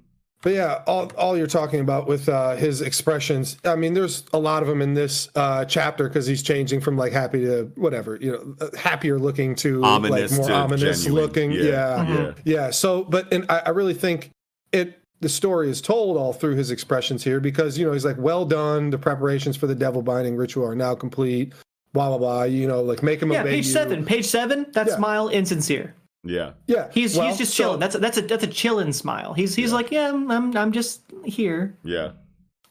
But 0.44 0.52
yeah, 0.52 0.82
all, 0.86 1.10
all 1.16 1.38
you're 1.38 1.46
talking 1.46 1.80
about 1.80 2.06
with 2.06 2.28
uh, 2.28 2.54
his 2.56 2.82
expressions, 2.82 3.56
I 3.64 3.76
mean, 3.76 3.94
there's 3.94 4.24
a 4.34 4.38
lot 4.38 4.62
of 4.62 4.68
them 4.68 4.82
in 4.82 4.92
this 4.92 5.30
uh, 5.34 5.64
chapter 5.64 6.06
because 6.06 6.26
he's 6.26 6.42
changing 6.42 6.82
from 6.82 6.98
like 6.98 7.12
happy 7.12 7.40
to 7.46 7.72
whatever, 7.76 8.16
you 8.20 8.30
know, 8.32 8.54
uh, 8.60 8.76
happier 8.76 9.18
looking 9.18 9.54
to 9.56 9.82
Ominous 9.82 10.32
like 10.32 10.38
more 10.40 10.48
to 10.48 10.54
ominous 10.54 11.04
genuine. 11.04 11.24
looking. 11.24 11.50
Yeah, 11.52 11.62
Yeah. 11.62 12.08
yeah. 12.14 12.32
Yeah. 12.44 12.70
So, 12.70 13.04
but 13.04 13.32
and 13.32 13.46
I, 13.50 13.62
I 13.64 13.70
really 13.70 13.94
think 13.94 14.32
it, 14.70 15.00
the 15.20 15.30
story 15.30 15.70
is 15.70 15.80
told 15.80 16.18
all 16.18 16.34
through 16.34 16.56
his 16.56 16.70
expressions 16.70 17.24
here 17.24 17.40
because, 17.40 17.78
you 17.78 17.86
know, 17.86 17.92
he's 17.92 18.04
like, 18.04 18.18
well 18.18 18.44
done. 18.44 18.90
The 18.90 18.98
preparations 18.98 19.56
for 19.56 19.66
the 19.66 19.74
devil 19.74 20.02
binding 20.02 20.36
ritual 20.36 20.66
are 20.66 20.76
now 20.76 20.94
complete. 20.94 21.54
Blah, 21.94 22.10
blah, 22.10 22.18
blah. 22.18 22.42
You 22.42 22.68
know, 22.68 22.82
like 22.82 23.02
make 23.02 23.22
him 23.22 23.32
Yeah, 23.32 23.40
obey 23.40 23.50
page 23.52 23.66
you. 23.66 23.72
seven. 23.72 24.04
Page 24.04 24.26
seven, 24.26 24.66
that 24.72 24.88
Yeah. 24.88 24.96
smile, 24.96 25.28
insincere. 25.28 25.94
Yeah. 26.24 26.52
Yeah. 26.66 26.90
He's 26.92 27.16
well, 27.16 27.28
he's 27.28 27.38
just 27.38 27.54
so- 27.54 27.62
chilling. 27.64 27.80
That's 27.80 27.94
a, 27.94 27.98
that's 27.98 28.16
a 28.18 28.22
that's 28.22 28.44
a 28.44 28.48
chilling 28.48 28.92
smile. 28.92 29.34
He's 29.34 29.54
he's 29.54 29.72
like, 29.72 29.90
yeah, 29.90 30.08
I'm 30.08 30.30
I'm, 30.30 30.56
I'm 30.56 30.72
just 30.72 31.02
here. 31.24 31.76
Yeah. 31.84 32.12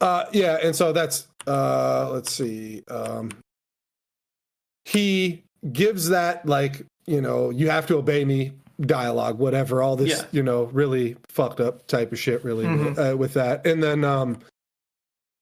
Uh, 0.01 0.25
yeah, 0.33 0.57
and 0.61 0.75
so 0.75 0.91
that's 0.91 1.27
uh, 1.47 2.09
let's 2.11 2.31
see. 2.31 2.83
Um, 2.89 3.29
he 4.85 5.43
gives 5.71 6.09
that 6.09 6.45
like 6.45 6.85
you 7.07 7.21
know 7.21 7.49
you 7.49 7.69
have 7.69 7.87
to 7.87 7.97
obey 7.97 8.25
me 8.25 8.53
dialogue, 8.81 9.37
whatever. 9.39 9.81
All 9.81 9.95
this 9.95 10.09
Yeah. 10.09 10.25
you 10.31 10.43
know 10.43 10.65
really 10.65 11.15
fucked 11.29 11.59
up 11.59 11.87
type 11.87 12.11
of 12.11 12.19
shit, 12.19 12.43
really 12.43 12.65
Mhm. 12.65 13.13
uh, 13.13 13.17
with 13.17 13.33
that. 13.35 13.65
And 13.65 13.81
then 13.81 14.03
um, 14.03 14.39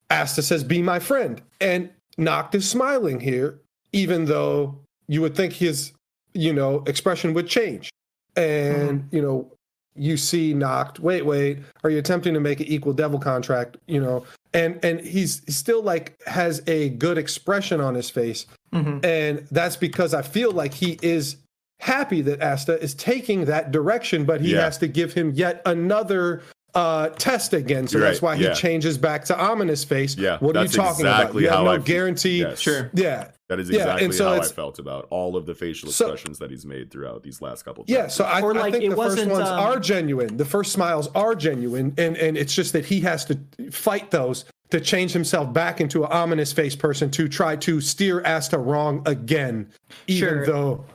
Asta 0.09 0.41
says, 0.41 0.63
"Be 0.63 0.81
my 0.81 0.99
friend," 0.99 1.41
and 1.59 1.89
Nacht 2.17 2.53
is 2.55 2.69
smiling 2.69 3.19
here, 3.19 3.59
even 3.93 4.25
though 4.25 4.77
you 5.07 5.21
would 5.21 5.35
think 5.35 5.53
his 5.53 5.93
you 6.33 6.53
know 6.53 6.83
expression 6.87 7.33
would 7.33 7.47
change. 7.47 7.89
And 8.35 9.07
you 9.11 9.21
know 9.21 9.51
you 9.95 10.15
see 10.15 10.53
Nacht 10.53 10.99
wait 10.99 11.25
wait 11.25 11.59
are 11.83 11.89
you 11.89 11.97
attempting 11.97 12.33
to 12.33 12.39
make 12.39 12.61
an 12.61 12.67
equal 12.67 12.93
devil 12.93 13.19
contract 13.19 13.75
you 13.87 13.99
know 13.99 14.23
and 14.53 14.79
and 14.85 15.01
he's, 15.01 15.43
he's 15.45 15.57
still 15.57 15.83
like 15.83 16.17
has 16.25 16.61
a 16.67 16.89
good 16.91 17.17
expression 17.17 17.81
on 17.81 17.93
his 17.93 18.09
face 18.09 18.45
Mhm. 18.73 19.03
and 19.03 19.45
that's 19.51 19.75
because 19.75 20.13
i 20.13 20.21
feel 20.21 20.53
like 20.53 20.73
he 20.73 20.97
is 21.01 21.35
happy 21.81 22.21
that 22.21 22.41
asta 22.41 22.81
is 22.81 22.95
taking 22.95 23.43
that 23.45 23.73
direction 23.73 24.23
but 24.23 24.39
he 24.39 24.53
Yeah. 24.53 24.61
has 24.61 24.77
to 24.77 24.87
give 24.87 25.11
him 25.11 25.31
yet 25.31 25.61
another 25.65 26.41
uh 26.73 27.09
test 27.09 27.53
again 27.53 27.87
so 27.87 27.97
You're 27.97 28.07
that's 28.07 28.21
right, 28.21 28.29
why 28.31 28.35
he 28.37 28.43
yeah. 28.45 28.53
changes 28.53 28.97
back 28.97 29.25
to 29.25 29.37
ominous 29.37 29.83
face 29.83 30.15
Yeah, 30.17 30.37
what 30.39 30.55
are 30.55 30.63
you 30.63 30.69
talking 30.69 31.05
exactly 31.05 31.25
about 31.25 31.33
you 31.43 31.47
have 31.49 31.57
how 31.57 31.63
no 31.65 31.71
I 31.71 31.77
guarantee 31.79 32.39
Yes. 32.39 32.59
Sure. 32.61 32.89
yeah 32.93 33.31
That 33.49 33.59
is 33.59 33.69
exactly 33.69 34.05
and 34.05 34.13
so 34.13 34.29
how 34.29 34.41
I 34.41 34.43
felt 34.45 34.79
about 34.79 35.07
all 35.09 35.35
of 35.35 35.45
the 35.45 35.53
facial 35.53 35.89
So- 35.91 36.05
expressions 36.11 36.39
that 36.39 36.49
he's 36.49 36.65
made 36.65 36.89
throughout 36.89 37.23
these 37.23 37.41
last 37.41 37.63
couple. 37.63 37.83
Yeah, 37.87 37.97
chapters. 38.07 38.13
so 38.15 38.23
I, 38.23 38.41
Or, 38.41 38.57
I 38.57 38.71
think 38.71 38.85
it 38.85 38.89
the 38.91 38.95
first 38.95 39.17
wasn't, 39.17 39.31
ones 39.31 39.49
um, 39.49 39.59
are 39.59 39.79
genuine. 39.79 40.37
The 40.37 40.45
first 40.45 40.71
smiles 40.71 41.09
are 41.13 41.35
genuine, 41.35 41.93
and 41.97 42.15
and 42.15 42.37
it's 42.37 42.55
just 42.55 42.71
that 42.73 42.85
he 42.85 43.01
has 43.01 43.25
to 43.25 43.37
fight 43.71 44.09
those 44.11 44.45
to 44.69 44.79
change 44.79 45.11
himself 45.11 45.51
back 45.51 45.81
into 45.81 46.05
an 46.05 46.11
ominous 46.13 46.53
face 46.53 46.77
person 46.77 47.11
to 47.11 47.27
try 47.27 47.57
to 47.57 47.81
steer 47.81 48.25
Asta 48.25 48.57
wrong 48.57 49.01
again, 49.05 49.67
even 50.07 50.19
Sure. 50.29 50.45
though 50.45 50.85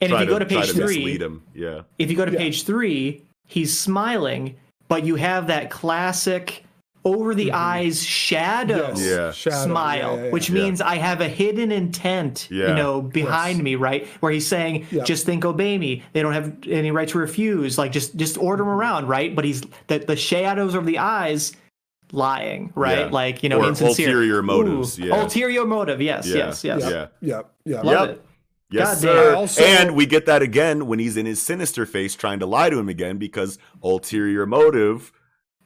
And 0.00 0.10
Try 0.10 0.22
if 0.22 0.28
you 0.28 0.34
go 0.34 0.38
to 0.40 0.44
try 0.44 0.60
page 0.62 0.70
to 0.70 0.74
three, 0.74 0.96
mislead 0.96 1.22
him. 1.22 1.42
Yeah. 1.54 1.82
if 2.00 2.10
you 2.10 2.16
go 2.16 2.24
to 2.24 2.32
page 2.32 2.64
three, 2.64 3.22
he's 3.46 3.78
smiling, 3.78 4.56
but 4.88 5.04
you 5.04 5.16
have 5.16 5.46
that 5.48 5.70
classic 5.70 6.62
over 7.06 7.34
the 7.34 7.52
eyes 7.52 8.02
shadow 8.02 8.88
Yes. 8.96 9.00
Yeah. 9.06 9.30
Shadow. 9.32 9.56
smile, 9.66 9.98
Yeah, 9.98 10.16
yeah, 10.16 10.24
yeah. 10.24 10.30
which 10.30 10.48
Yeah. 10.48 10.54
means 10.54 10.80
I 10.80 10.96
have 10.96 11.20
a 11.20 11.28
hidden 11.28 11.70
intent, 11.70 12.48
Yeah. 12.50 12.68
you 12.68 12.74
know, 12.74 13.02
behind 13.02 13.62
me, 13.62 13.74
right? 13.74 14.06
Where 14.20 14.32
he's 14.32 14.46
saying, 14.46 14.86
Yeah. 14.90 15.04
just 15.04 15.26
think 15.26 15.44
obey 15.44 15.76
me. 15.76 16.02
They 16.14 16.22
don't 16.22 16.32
have 16.32 16.52
any 16.66 16.90
right 16.92 17.06
to 17.08 17.18
refuse. 17.18 17.76
Like 17.76 17.92
just 17.92 18.16
just 18.16 18.38
order 18.38 18.62
Mm-hmm. 18.62 18.70
them 18.70 18.78
around, 18.80 19.08
right? 19.08 19.34
But 19.36 19.44
he's 19.44 19.60
the 19.88 19.98
the 19.98 20.16
shadows 20.16 20.74
over 20.74 20.86
the 20.86 20.98
eyes 20.98 21.52
lying, 22.12 22.72
right? 22.74 23.00
Yeah. 23.00 23.06
Like, 23.10 23.42
you 23.42 23.48
know, 23.50 23.60
Or 23.60 23.68
insincere. 23.68 24.08
ulterior 24.08 24.42
motives, 24.42 24.98
yeah. 24.98 25.20
Ulterior 25.20 25.66
motive, 25.66 26.00
yes, 26.00 26.26
Yeah. 26.26 26.36
yes, 26.36 26.64
yes. 26.64 26.82
Yeah. 26.82 27.06
Yeah. 27.20 27.40
Yeah. 27.66 27.80
Love 27.82 28.08
Yep. 28.08 28.16
it. 28.16 28.24
Yes, 28.74 28.88
God 28.88 28.98
sir. 28.98 29.24
damn. 29.30 29.36
Also- 29.38 29.62
and 29.62 29.94
we 29.94 30.06
get 30.06 30.26
that 30.26 30.42
again 30.42 30.86
when 30.86 30.98
he's 30.98 31.16
in 31.16 31.26
his 31.26 31.40
sinister 31.40 31.86
face 31.86 32.14
trying 32.14 32.40
to 32.40 32.46
lie 32.46 32.70
to 32.70 32.78
him 32.78 32.88
again 32.88 33.18
because 33.18 33.58
ulterior 33.82 34.46
motive. 34.46 35.12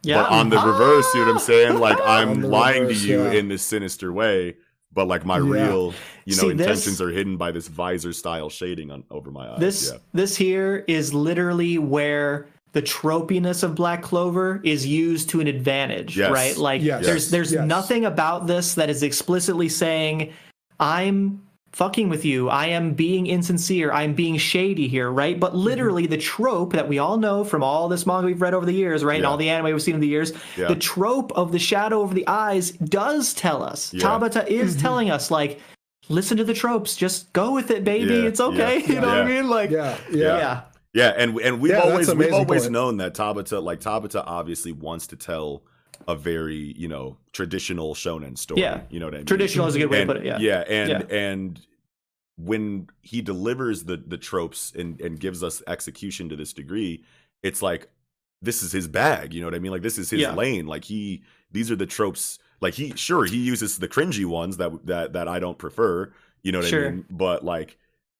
Yeah. 0.02 0.22
But 0.22 0.30
on 0.32 0.48
the 0.51 0.59
reverse, 0.59 1.06
you 1.14 1.20
know 1.20 1.26
what 1.26 1.32
I'm 1.35 1.39
saying? 1.40 1.78
Like 1.80 1.98
I'm 2.05 2.43
lying 2.43 2.82
reverse, 2.82 3.02
to 3.02 3.09
you 3.09 3.22
yeah. 3.24 3.32
in 3.32 3.48
this 3.48 3.62
sinister 3.62 4.12
way, 4.12 4.56
but 4.93 5.09
like 5.09 5.24
my 5.26 5.39
Yeah. 5.39 5.44
real, 5.51 5.94
you 6.24 6.36
know, 6.36 6.43
See, 6.43 6.52
this- 6.52 6.60
intentions 6.66 7.01
are 7.02 7.10
hidden 7.10 7.36
by 7.36 7.51
this 7.51 7.66
visor 7.68 8.12
style 8.12 8.48
shading 8.51 8.90
on 8.90 9.05
over 9.10 9.30
my 9.30 9.51
eyes. 9.52 9.59
this 9.60 9.90
yeah. 9.93 9.98
this 10.14 10.36
here 10.36 10.85
is 10.86 11.12
literally 11.12 11.78
where 11.78 12.47
the 12.72 12.82
tropiness 12.82 13.62
of 13.62 13.74
Black 13.74 14.02
Clover 14.02 14.60
is 14.62 14.86
used 14.86 15.30
to 15.30 15.40
an 15.40 15.47
advantage, 15.47 16.16
Yes. 16.16 16.30
right? 16.30 16.56
Like 16.56 16.82
Yes. 16.82 17.05
there's 17.05 17.30
there's 17.30 17.52
Yes. 17.52 17.66
nothing 17.66 18.05
about 18.05 18.47
this 18.47 18.74
that 18.74 18.90
is 18.90 19.02
explicitly 19.02 19.68
saying 19.68 20.32
I'm 20.78 21.43
fucking 21.72 22.08
with 22.08 22.24
you. 22.24 22.48
I 22.48 22.66
am 22.66 22.94
being 22.94 23.26
insincere. 23.26 23.92
I'm 23.92 24.14
being 24.14 24.36
shady 24.38 24.88
here, 24.88 25.10
right? 25.10 25.38
But 25.38 25.54
literally 25.54 26.06
the 26.06 26.16
trope 26.16 26.72
that 26.72 26.88
we 26.88 26.98
all 26.98 27.18
know 27.18 27.44
from 27.44 27.62
all 27.62 27.88
this 27.88 28.06
manga 28.06 28.26
we've 28.26 28.40
read 28.40 28.54
over 28.54 28.66
the 28.66 28.72
years, 28.72 29.04
right? 29.04 29.16
And 29.16 29.26
all 29.26 29.36
the 29.36 29.48
anime 29.48 29.66
we've 29.72 29.82
seen 29.82 29.94
over 29.94 30.00
the 30.00 30.08
years, 30.08 30.32
Yeah. 30.56 30.68
the 30.68 30.76
trope 30.76 31.30
of 31.36 31.52
the 31.52 31.58
shadow 31.58 32.00
over 32.00 32.14
the 32.14 32.26
eyes 32.26 32.70
does 32.72 33.34
tell 33.34 33.62
us. 33.62 33.92
Yeah. 33.94 34.02
Tabata 34.04 34.46
is 34.48 34.72
Mm-hmm. 34.74 34.80
telling 34.82 35.10
us 35.10 35.30
like 35.30 35.60
listen 36.08 36.36
to 36.38 36.44
the 36.44 36.54
tropes. 36.54 36.96
Just 36.96 37.32
go 37.32 37.52
with 37.52 37.70
it, 37.70 37.84
baby. 37.84 38.14
Yeah. 38.14 38.22
It's 38.28 38.40
okay. 38.40 38.80
Yeah. 38.80 38.86
You 38.94 39.00
know 39.00 39.08
what 39.08 39.18
I 39.18 39.24
mean? 39.24 39.48
Like 39.48 39.70
Yeah. 39.70 39.96
Yeah. 40.10 40.16
Yeah. 40.16 40.36
yeah. 40.38 40.60
Yeah, 40.94 41.12
and 41.16 41.38
and 41.40 41.60
we've 41.60 41.72
Yeah, 41.72 41.80
always 41.80 42.12
we've 42.12 42.32
always 42.32 42.62
point. 42.62 42.72
known 42.72 42.96
that 42.96 43.14
Tabata 43.14 43.62
like 43.62 43.80
Tabata 43.80 44.24
obviously 44.26 44.72
wants 44.72 45.06
to 45.08 45.16
tell 45.16 45.62
a 46.06 46.14
very 46.14 46.74
you 46.76 46.88
know 46.88 47.16
traditional 47.32 47.94
shonen 47.94 48.36
story. 48.38 48.60
Yeah. 48.62 48.82
you 48.90 49.00
know 49.00 49.06
what 49.06 49.14
I 49.14 49.18
mean. 49.18 49.26
Traditional 49.26 49.66
is 49.66 49.74
a 49.74 49.78
good 49.78 49.90
way 49.90 50.02
and, 50.02 50.08
to 50.08 50.14
put 50.14 50.24
it. 50.24 50.40
Yeah. 50.40 50.64
and 50.68 50.90
Yeah. 50.90 51.16
and 51.16 51.60
when 52.36 52.88
he 53.02 53.20
delivers 53.20 53.84
the 53.84 53.96
the 53.96 54.18
tropes 54.18 54.72
and 54.76 55.00
and 55.00 55.18
gives 55.18 55.42
us 55.42 55.62
execution 55.66 56.28
to 56.28 56.36
this 56.36 56.52
degree, 56.52 57.04
it's 57.42 57.62
like 57.62 57.88
this 58.40 58.62
is 58.62 58.70
his 58.72 58.86
bag. 58.86 59.34
You 59.34 59.40
know 59.40 59.46
what 59.48 59.54
I 59.54 59.58
mean? 59.58 59.72
Like 59.72 59.82
this 59.82 59.98
is 59.98 60.10
his 60.10 60.20
Yeah. 60.20 60.34
lane. 60.34 60.66
Like 60.66 60.84
he 60.84 61.22
these 61.50 61.70
are 61.70 61.76
the 61.76 61.86
tropes. 61.86 62.38
Like 62.60 62.74
he 62.74 62.92
sure 62.96 63.24
he 63.24 63.36
uses 63.38 63.78
the 63.78 63.88
cringy 63.88 64.24
ones 64.24 64.56
that 64.58 64.86
that 64.86 65.12
that 65.14 65.28
I 65.28 65.38
don't 65.40 65.58
prefer. 65.58 66.12
You 66.42 66.52
know 66.52 66.58
what 66.58 66.68
Sure. 66.68 66.86
I 66.86 66.90
mean? 66.92 67.04
But 67.10 67.44
like 67.44 67.76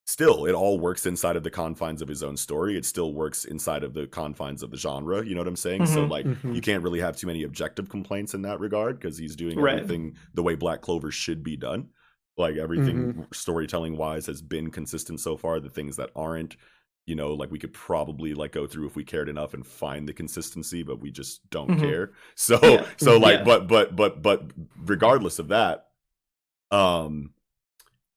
still 0.09 0.47
it 0.47 0.55
all 0.55 0.80
works 0.80 1.05
inside 1.05 1.36
of 1.36 1.43
the 1.43 1.51
confines 1.51 2.01
of 2.01 2.09
his 2.09 2.22
own 2.22 2.35
story 2.36 2.76
it 2.78 2.85
still 2.86 3.12
works 3.12 3.44
inside 3.44 3.85
of 3.85 3.93
the 3.93 4.06
confines 4.06 4.62
of 4.62 4.70
the 4.70 4.76
genre 4.76 5.22
you 5.24 5.35
know 5.35 5.40
what 5.43 5.47
i'm 5.48 5.55
saying 5.56 5.85
so 5.86 6.06
Mhm. 6.06 6.10
like 6.10 6.24
Mhm. 6.26 6.55
you 6.55 6.62
can't 6.62 6.82
really 6.82 7.01
have 7.01 7.14
too 7.16 7.26
many 7.26 7.43
objective 7.43 7.90
complaints 7.90 8.32
in 8.32 8.40
that 8.43 8.59
regard 8.59 8.98
because 8.98 9.18
he's 9.18 9.36
doing 9.36 9.59
Right. 9.60 9.74
everything 9.80 10.16
the 10.32 10.43
way 10.43 10.55
black 10.55 10.80
clover 10.80 11.10
should 11.10 11.43
be 11.43 11.56
done 11.56 11.90
like 12.39 12.56
everything 12.56 12.97
Mm-hmm. 12.97 13.22
storytelling 13.32 13.97
wise 13.98 14.24
has 14.26 14.40
been 14.40 14.70
consistent 14.70 15.20
so 15.20 15.36
far 15.36 15.60
the 15.60 15.68
things 15.68 15.97
that 15.97 16.10
aren't 16.16 16.56
you 17.05 17.14
know 17.14 17.35
like 17.35 17.51
we 17.51 17.59
could 17.59 17.74
probably 17.74 18.32
like 18.32 18.52
go 18.52 18.66
through 18.66 18.86
if 18.86 18.97
we 18.97 19.05
cared 19.05 19.28
enough 19.28 19.52
and 19.52 19.66
find 19.66 20.09
the 20.09 20.14
consistency 20.14 20.82
but 20.82 21.01
we 21.01 21.10
just 21.10 21.48
don't 21.51 21.70
Mhm. 21.72 21.80
care 21.80 22.12
so 22.35 22.59
Yeah. 22.62 22.86
so 22.97 23.18
like 23.18 23.40
Yeah. 23.40 23.44
but 23.44 23.66
but 23.68 23.94
but 23.94 24.22
but 24.22 24.52
regardless 24.86 25.39
of 25.39 25.48
that 25.48 25.89
um 26.70 27.35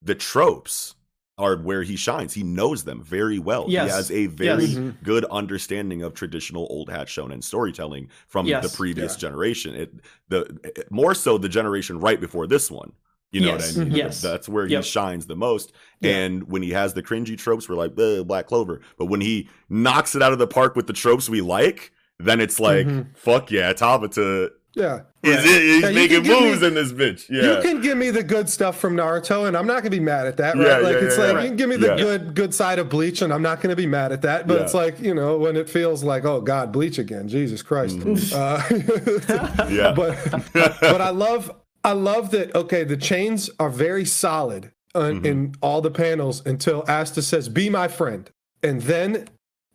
the 0.02 0.16
tropes 0.16 0.96
are 1.38 1.58
where 1.58 1.82
he 1.84 1.96
shines 1.96 2.34
he 2.34 2.44
knows 2.44 2.84
them 2.84 3.02
very 3.02 3.40
well 3.40 3.66
Yes. 3.68 3.90
he 3.90 3.96
has 3.96 4.12
a 4.12 4.26
very 4.28 4.66
Yes. 4.66 4.76
Mhm. 4.78 5.04
good 5.04 5.26
understanding 5.26 6.04
of 6.04 6.14
traditional 6.14 6.68
old 6.70 6.90
hat 6.90 7.08
shonen 7.08 7.44
storytelling 7.44 8.10
from 8.28 8.46
Yes. 8.46 8.70
the 8.70 8.76
previous 8.78 9.14
Yeah. 9.14 9.20
generation 9.30 9.74
it 9.76 9.94
the 10.30 10.42
it- 10.64 10.92
more 10.92 11.14
so 11.16 11.38
the 11.38 11.50
generation 11.50 12.00
right 12.00 12.20
before 12.20 12.48
this 12.48 12.70
one 12.70 12.92
you 13.32 13.40
know 13.40 13.48
Yes. 13.54 13.78
what 13.78 13.82
I 13.82 13.86
mean? 13.86 13.96
Yes. 13.98 14.22
That's 14.22 14.50
where 14.50 14.66
Yep. 14.68 14.84
he 14.84 14.90
shines 14.90 15.26
the 15.26 15.38
most. 15.38 15.72
Yeah. 16.02 16.12
And 16.18 16.44
when 16.52 16.62
he 16.64 16.72
has 16.72 16.94
the 16.96 17.02
cringy 17.02 17.38
tropes, 17.38 17.70
we're 17.70 17.76
like, 17.78 17.98
"Ugh, 17.98 18.28
Black 18.28 18.46
Clover. 18.46 18.82
But 18.98 19.06
when 19.06 19.22
he 19.22 19.48
knocks 19.70 20.16
it 20.16 20.22
out 20.22 20.34
of 20.34 20.38
the 20.40 20.48
park 20.48 20.76
with 20.76 20.86
the 20.86 20.92
tropes 20.92 21.30
we 21.30 21.40
like, 21.40 21.94
then 22.20 22.42
it's 22.42 22.60
like, 22.60 22.86
Mhm. 22.86 23.16
fuck 23.16 23.50
yeah, 23.50 23.72
Tabata 23.72 24.50
Yeah. 24.74 25.02
is 25.22 25.36
Right. 25.36 25.44
He's 25.46 25.82
Yeah, 25.84 25.92
making 25.92 26.24
give 26.24 26.28
me- 26.34 26.50
moves 26.50 26.64
in 26.64 26.74
this 26.76 26.94
bitch. 26.94 27.30
Yeah. 27.30 27.58
You 27.58 27.62
can 27.62 27.82
give 27.82 27.98
me 27.98 28.10
the 28.10 28.24
good 28.24 28.48
stuff 28.50 28.80
from 28.80 28.96
Naruto, 28.96 29.46
and 29.48 29.58
I'm 29.58 29.68
not 29.68 29.78
gonna 29.84 29.90
be 29.90 30.00
mad 30.00 30.28
at 30.28 30.38
that, 30.38 30.56
right? 30.56 30.66
Yeah, 30.66 30.78
like 30.78 30.94
yeah, 30.96 31.02
it's 31.08 31.18
yeah, 31.18 31.24
like 31.26 31.34
yeah. 31.36 31.42
you 31.42 31.48
can 31.50 31.58
give 31.58 31.70
me 31.70 31.76
the 31.76 31.96
good 31.96 32.34
good 32.36 32.54
side 32.54 32.80
of 32.80 32.88
Bleach, 32.88 33.22
and 33.22 33.34
I'm 33.34 33.42
not 33.42 33.60
gonna 33.62 33.76
be 33.76 33.86
mad 33.88 34.12
at 34.14 34.22
that. 34.22 34.48
But 34.48 34.62
it's 34.62 34.74
like 34.74 35.00
you 35.02 35.14
know 35.14 35.38
when 35.38 35.58
it 35.58 35.70
feels 35.70 36.04
like 36.04 36.24
oh 36.26 36.40
God, 36.42 36.72
Bleach 36.72 36.98
again, 37.00 37.28
Jesus 37.28 37.62
Christ. 37.62 37.98
Uh, 38.34 38.62
yeah. 39.70 39.94
but 39.96 40.18
but 40.54 41.02
I 41.02 41.10
love 41.10 41.52
I 41.84 41.92
love 41.94 42.32
that. 42.32 42.56
Okay, 42.56 42.84
the 42.84 42.98
chains 42.98 43.50
are 43.60 43.70
very 43.70 44.06
solid 44.06 44.72
uh, 44.96 45.00
Mm-hmm. 45.02 45.26
in 45.26 45.56
all 45.62 45.82
the 45.82 45.92
panels 45.92 46.42
until 46.46 46.84
Asta 46.88 47.22
says, 47.22 47.50
"Be 47.50 47.70
my 47.70 47.88
friend," 47.88 48.30
and 48.64 48.82
then 48.84 49.28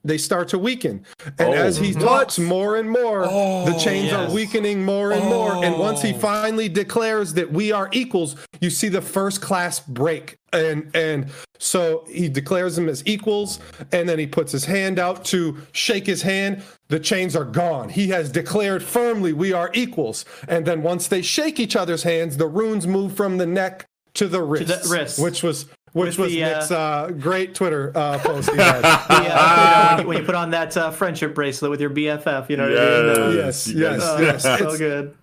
they 0.06 0.18
start 0.18 0.48
to 0.48 0.58
weaken. 0.58 1.04
And 1.38 1.48
Oh, 1.48 1.52
as 1.52 1.76
he 1.78 1.92
what? 1.92 2.02
talks 2.02 2.38
more 2.38 2.76
and 2.76 2.90
more, 2.90 3.22
the 3.22 3.78
chains 3.82 4.10
yes. 4.10 4.30
are 4.30 4.34
weakening 4.34 4.84
more 4.84 5.12
and 5.12 5.24
more. 5.24 5.64
And 5.64 5.78
once 5.78 6.02
he 6.02 6.12
finally 6.12 6.68
declares 6.68 7.34
that 7.34 7.52
we 7.52 7.72
are 7.72 7.88
equals, 7.92 8.36
you 8.60 8.70
see 8.70 8.88
the 8.88 9.02
first 9.02 9.40
class 9.40 9.80
break. 9.80 10.38
And 10.52 10.90
and 10.94 11.26
so 11.58 12.04
he 12.08 12.28
declares 12.28 12.76
them 12.76 12.88
as 12.88 13.02
equals, 13.06 13.60
and 13.92 14.08
then 14.08 14.18
he 14.18 14.26
puts 14.26 14.52
his 14.52 14.64
hand 14.64 14.98
out 14.98 15.24
to 15.26 15.58
shake 15.72 16.06
his 16.06 16.22
hand. 16.22 16.62
The 16.88 17.00
chains 17.00 17.34
are 17.36 17.44
gone. 17.44 17.88
He 17.90 18.08
has 18.08 18.30
declared 18.30 18.82
firmly 18.82 19.32
we 19.32 19.52
are 19.52 19.70
equals. 19.74 20.24
And 20.48 20.64
then 20.64 20.82
once 20.82 21.08
they 21.08 21.20
shake 21.22 21.58
each 21.60 21.76
other's 21.76 22.04
hands, 22.04 22.36
the 22.36 22.46
runes 22.46 22.86
move 22.86 23.14
from 23.16 23.38
the 23.38 23.46
neck 23.46 23.86
to 24.14 24.28
the 24.28 24.40
wrist, 24.42 24.90
wrist. 24.90 25.18
which 25.18 25.42
was 25.42 25.66
which 26.04 26.18
was 26.18 26.32
the, 26.32 26.44
uh, 26.44 26.48
Nick's 26.58 26.70
uh, 26.70 27.10
great 27.18 27.54
Twitter 27.54 27.92
uh, 27.94 28.18
post. 28.18 28.50
He 28.50 28.56
had. 28.56 28.82
Yeah, 29.16 29.20
you 29.20 29.28
know, 29.28 29.96
when, 29.96 30.00
you, 30.02 30.08
when 30.08 30.16
you 30.18 30.24
put 30.24 30.34
on 30.34 30.50
that 30.50 30.76
uh, 30.76 30.90
friendship 30.90 31.34
bracelet 31.34 31.70
with 31.70 31.80
your 31.80 31.90
BFF, 31.90 32.48
you 32.50 32.56
know 32.56 32.68
what 32.68 32.78
I 32.78 33.02
mean? 33.02 33.38
Uh, 33.38 33.44
Yes, 33.44 33.66
yes, 33.68 33.98
guys- 34.00 34.02
uh, 34.02 34.22
yes. 34.22 34.42
so 34.42 34.54
It's- 34.54 34.78
good. 34.78 35.14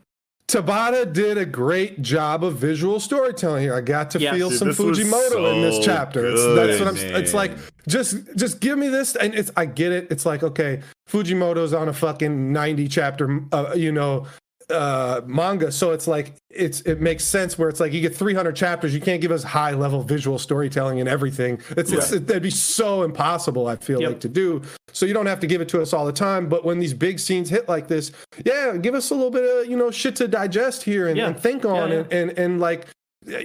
Tabata 0.47 1.11
did 1.11 1.37
a 1.37 1.45
great 1.45 2.01
job 2.01 2.43
of 2.43 2.57
visual 2.57 2.99
storytelling 2.99 3.63
here. 3.63 3.73
I 3.73 3.81
got 3.81 4.11
to 4.11 4.19
Yes. 4.19 4.35
feel 4.35 4.49
Dude, 4.49 4.59
some 4.59 4.67
this 4.67 4.77
was 4.79 4.99
Fujimoto 4.99 5.55
in 5.55 5.61
this 5.61 5.77
so 5.77 5.81
chapter. 5.83 6.25
It's, 6.27 6.43
that's 6.45 6.79
what 6.79 6.87
I'm. 6.89 6.95
good, 6.95 7.15
It's 7.15 7.33
like 7.33 7.53
just 7.87 8.17
just 8.35 8.59
give 8.59 8.77
me 8.77 8.89
this, 8.89 9.15
and 9.15 9.33
it's 9.33 9.51
I 9.55 9.65
get 9.65 9.93
it. 9.93 10.07
It's 10.11 10.25
like 10.25 10.43
okay, 10.43 10.81
Fujimoto's 11.09 11.73
on 11.73 11.87
a 11.87 11.93
fucking 11.93 12.51
ninety 12.51 12.87
chapter, 12.89 13.39
uh, 13.53 13.73
you 13.75 13.93
know, 13.93 14.27
uh, 14.69 15.21
manga, 15.25 15.71
so 15.71 15.91
it's 15.91 16.07
like 16.07 16.33
it's 16.49 16.81
it 16.81 17.01
makes 17.01 17.23
sense 17.23 17.57
where 17.57 17.69
it's 17.69 17.79
like 17.79 17.91
you 17.93 18.01
get 18.01 18.15
three 18.15 18.33
hundred 18.33 18.55
chapters, 18.55 18.93
you 18.93 19.01
can't 19.01 19.21
give 19.21 19.31
us 19.31 19.43
high 19.43 19.71
level 19.73 20.01
visual 20.03 20.37
storytelling 20.39 20.99
and 20.99 21.09
everything. 21.09 21.59
It's, 21.77 21.91
it's 21.91 22.11
Right. 22.11 22.25
that'd 22.27 22.43
be 22.43 22.49
so 22.49 23.03
impossible. 23.03 23.67
I 23.67 23.75
feel 23.75 24.01
Yep. 24.01 24.09
like 24.09 24.19
to 24.21 24.29
do. 24.29 24.61
So 24.91 25.05
you 25.05 25.13
don't 25.13 25.25
have 25.25 25.39
to 25.41 25.47
give 25.47 25.61
it 25.61 25.69
to 25.69 25.81
us 25.81 25.93
all 25.93 26.05
the 26.05 26.13
time, 26.13 26.47
but 26.49 26.63
when 26.63 26.79
these 26.79 26.93
big 26.93 27.19
scenes 27.19 27.49
hit 27.49 27.67
like 27.67 27.87
this, 27.87 28.11
yeah, 28.45 28.77
give 28.77 28.93
us 28.95 29.09
a 29.09 29.15
little 29.15 29.31
bit 29.31 29.43
of 29.43 29.69
you 29.69 29.75
know 29.77 29.91
shit 29.91 30.15
to 30.17 30.27
digest 30.27 30.83
here 30.83 31.07
and, 31.07 31.17
Yeah. 31.17 31.27
and 31.27 31.39
think 31.39 31.65
on 31.65 31.89
Yeah, 31.89 31.95
yeah. 31.95 32.01
And, 32.11 32.13
and 32.29 32.39
and 32.39 32.59
like 32.59 32.87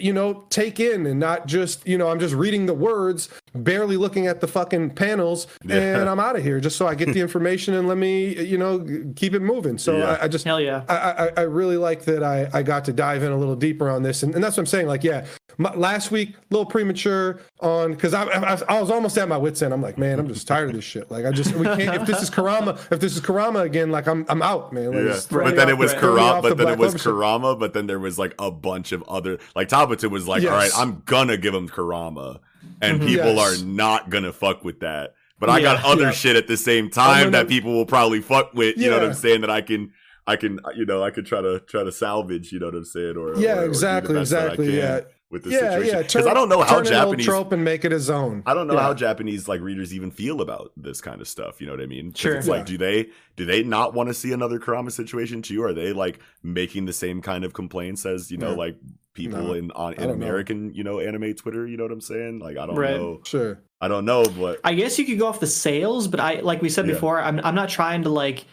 you 0.01 0.13
know 0.13 0.45
take 0.51 0.81
in 0.81 1.07
and 1.07 1.21
not 1.21 1.47
just 1.47 1.87
you 1.87 1.97
know 1.97 2.09
i'm 2.09 2.19
just 2.19 2.35
reading 2.35 2.67
the 2.67 2.75
words 2.75 3.29
barely 3.65 3.97
looking 3.97 4.27
at 4.27 4.41
the 4.41 4.49
fucking 4.49 4.91
panels 4.91 5.47
Yeah. 5.65 6.01
and 6.01 6.09
i'm 6.09 6.21
out 6.21 6.37
of 6.37 6.43
here 6.43 6.61
just 6.61 6.77
so 6.77 6.87
i 6.87 6.95
get 6.95 7.13
the 7.13 7.21
information 7.29 7.75
and 7.75 7.87
let 7.89 7.99
me 7.99 8.35
you 8.45 8.59
know 8.59 8.85
keep 9.17 9.35
it 9.35 9.41
moving 9.43 9.79
so 9.79 9.99
Yeah. 9.99 10.13
I, 10.21 10.25
I 10.25 10.29
just 10.29 10.45
Hell 10.45 10.61
yeah. 10.61 10.85
I, 10.89 10.97
I, 10.97 11.31
I 11.39 11.41
really 11.43 11.77
like 11.77 12.03
that 12.07 12.23
I, 12.23 12.49
I 12.53 12.63
got 12.63 12.85
to 12.87 12.93
dive 12.93 13.23
in 13.23 13.33
a 13.33 13.37
little 13.37 13.57
deeper 13.57 13.91
on 13.91 14.03
this. 14.03 14.23
And, 14.23 14.35
and 14.35 14.43
that's 14.43 14.57
what 14.57 14.63
I'm 14.63 14.67
saying. 14.67 14.87
Like, 14.87 15.05
yeah, 15.05 15.27
my, 15.59 15.75
last 15.75 16.11
week, 16.11 16.31
a 16.37 16.41
little 16.51 16.65
premature 16.65 17.41
on, 17.61 17.93
because 17.93 18.15
I, 18.15 18.25
I, 18.25 18.59
I 18.69 18.81
was 18.81 18.91
almost 18.91 19.19
at 19.19 19.29
my 19.29 19.37
wits' 19.37 19.61
end. 19.61 19.75
I'm 19.75 19.83
like, 19.83 19.99
man, 19.99 20.19
I'm 20.19 20.29
just 20.29 20.47
tired 20.49 20.71
of 20.71 20.75
this 20.77 20.85
shit. 20.85 21.11
Like, 21.11 21.27
I 21.27 21.33
just, 21.33 21.55
we 21.55 21.65
can't, 21.67 22.01
if 22.01 22.07
this 22.07 22.23
is 22.23 22.31
Kurama, 22.31 22.79
if 22.91 23.01
this 23.01 23.15
is 23.15 23.21
Kurama 23.21 23.61
again, 23.61 23.91
like, 23.91 24.07
I'm 24.07 24.25
I'm 24.29 24.41
out, 24.43 24.73
man. 24.73 24.93
Like, 24.93 25.15
Yeah. 25.15 25.21
But 25.31 25.57
then 25.57 25.67
off 25.67 25.69
it 25.71 25.79
was 25.79 25.93
the- 25.93 26.01
throw 26.01 26.15
me 26.15 26.21
Kurama, 26.21 26.33
off 26.37 26.43
the 26.45 26.49
but 26.51 26.59
then 26.59 26.67
it 26.73 26.77
Black 26.77 26.79
was 26.79 26.91
Clover 26.93 26.99
shit. 26.99 27.13
Kurama, 27.21 27.57
but 27.57 27.73
then 27.75 27.87
there 27.89 27.99
was 27.99 28.19
like 28.19 28.35
a 28.39 28.51
bunch 28.51 28.93
of 28.93 29.03
other 29.09 29.39
like 29.55 29.69
Tabata 29.69 30.11
was 30.11 30.27
like, 30.29 30.43
Yes. 30.43 30.51
all 30.53 30.57
right, 30.59 30.71
I'm 30.77 31.03
gonna 31.05 31.37
give 31.37 31.55
him 31.55 31.69
Kurama. 31.69 32.41
And 32.81 33.01
Mhm. 33.01 33.07
people 33.07 33.35
Yes. 33.35 33.63
are 33.63 33.65
not 33.65 34.11
gonna 34.11 34.33
fuck 34.33 34.65
with 34.65 34.81
that. 34.81 35.15
But 35.41 35.51
I 35.51 35.61
got 35.61 35.85
other 35.85 36.03
Yeah. 36.05 36.11
shit 36.11 36.37
at 36.37 36.47
the 36.49 36.57
same 36.57 36.91
time 36.91 37.25
gonna- 37.25 37.31
that 37.33 37.49
people 37.49 37.73
will 37.73 37.87
probably 37.87 38.21
fuck 38.21 38.55
with. 38.55 38.77
You 38.77 38.91
know 38.91 38.97
what 38.99 39.07
I'm 39.07 39.15
saying? 39.15 39.41
That 39.43 39.51
I 39.51 39.61
can 39.61 39.91
I 40.27 40.37
can 40.37 40.61
you 40.77 40.85
know, 40.85 41.03
I 41.03 41.11
could 41.11 41.25
try 41.27 41.41
to 41.41 41.59
try 41.61 41.83
to 41.85 41.91
salvage, 41.93 42.53
you 42.53 42.59
know 42.59 42.67
what 42.67 42.75
I'm 42.75 42.85
saying? 42.85 43.17
Or 43.17 43.29
or- 43.31 43.33
or 43.35 43.41
Yeah, 43.41 43.63
exactly, 43.63 44.15
best 44.15 44.31
that 44.33 44.41
I 44.41 44.45
exactly. 44.47 44.77
Yeah. 44.77 45.01
With 45.31 45.45
this 45.45 45.53
yeah, 45.53 45.71
situation 45.79 46.25
yeah. 46.25 46.31
I 46.31 46.35
don't 46.35 46.49
know 46.49 46.63
how 46.63 46.77
turn 46.83 46.87
an 46.87 46.95
old 46.95 47.03
Japanese 47.19 47.27
trope 47.27 47.53
and 47.53 47.63
make 47.65 47.85
it 47.85 47.93
his 47.93 48.09
own. 48.09 48.43
I 48.47 48.55
don't 48.55 48.67
know 48.67 48.75
Yeah. 48.75 48.81
how 48.83 48.95
Japanese 48.95 49.47
like 49.49 49.61
readers 49.61 49.93
even 49.93 50.11
feel 50.11 50.41
about 50.41 50.73
this 50.77 51.01
kind 51.01 51.21
of 51.21 51.29
stuff. 51.29 51.61
You 51.61 51.67
know 51.67 51.75
what 51.75 51.83
I 51.83 51.87
mean? 51.87 52.15
Sure. 52.15 52.35
It's 52.37 52.49
like, 52.49 52.65
do 52.65 52.79
they 52.79 53.09
do 53.37 53.45
they 53.45 53.63
not 53.63 53.93
want 53.95 54.09
to 54.09 54.15
see 54.15 54.33
another 54.33 54.59
Kurama 54.59 54.91
situation 54.91 55.43
too? 55.43 55.63
Are 55.63 55.75
they 55.75 55.93
like 55.93 56.21
making 56.43 56.87
the 56.87 56.93
same 56.93 57.21
kind 57.21 57.45
of 57.45 57.53
complaints 57.53 58.07
as 58.07 58.31
you 58.31 58.39
know, 58.39 58.53
No. 58.53 58.57
like 58.57 58.77
people 59.13 59.43
No. 59.43 59.53
in 59.53 59.71
on 59.73 59.93
I 59.99 60.03
in 60.03 60.09
don't 60.09 60.19
know. 60.19 60.27
American 60.27 60.73
you 60.75 60.83
know 60.85 60.99
anime 61.01 61.35
Twitter? 61.35 61.67
You 61.67 61.77
know 61.77 61.85
what 61.85 61.93
I'm 61.93 62.01
saying? 62.01 62.39
Like 62.39 62.57
I 62.57 62.67
don't 62.67 62.77
Right. 62.77 62.97
know. 62.97 63.21
Sure. 63.25 63.61
I 63.81 63.89
don't 63.89 64.05
know, 64.07 64.25
but 64.25 64.61
I 64.65 64.75
guess 64.75 64.99
you 64.99 65.05
could 65.05 65.19
go 65.19 65.27
off 65.27 65.41
the 65.41 65.47
sales, 65.47 66.09
but 66.09 66.21
I 66.21 66.41
like 66.41 66.63
we 66.63 66.69
said 66.71 66.87
Yeah. 66.87 66.95
before, 66.95 67.21
I'm 67.21 67.39
I'm 67.45 67.55
not 67.55 67.69
trying 67.69 68.03
to 68.05 68.09
like 68.09 68.47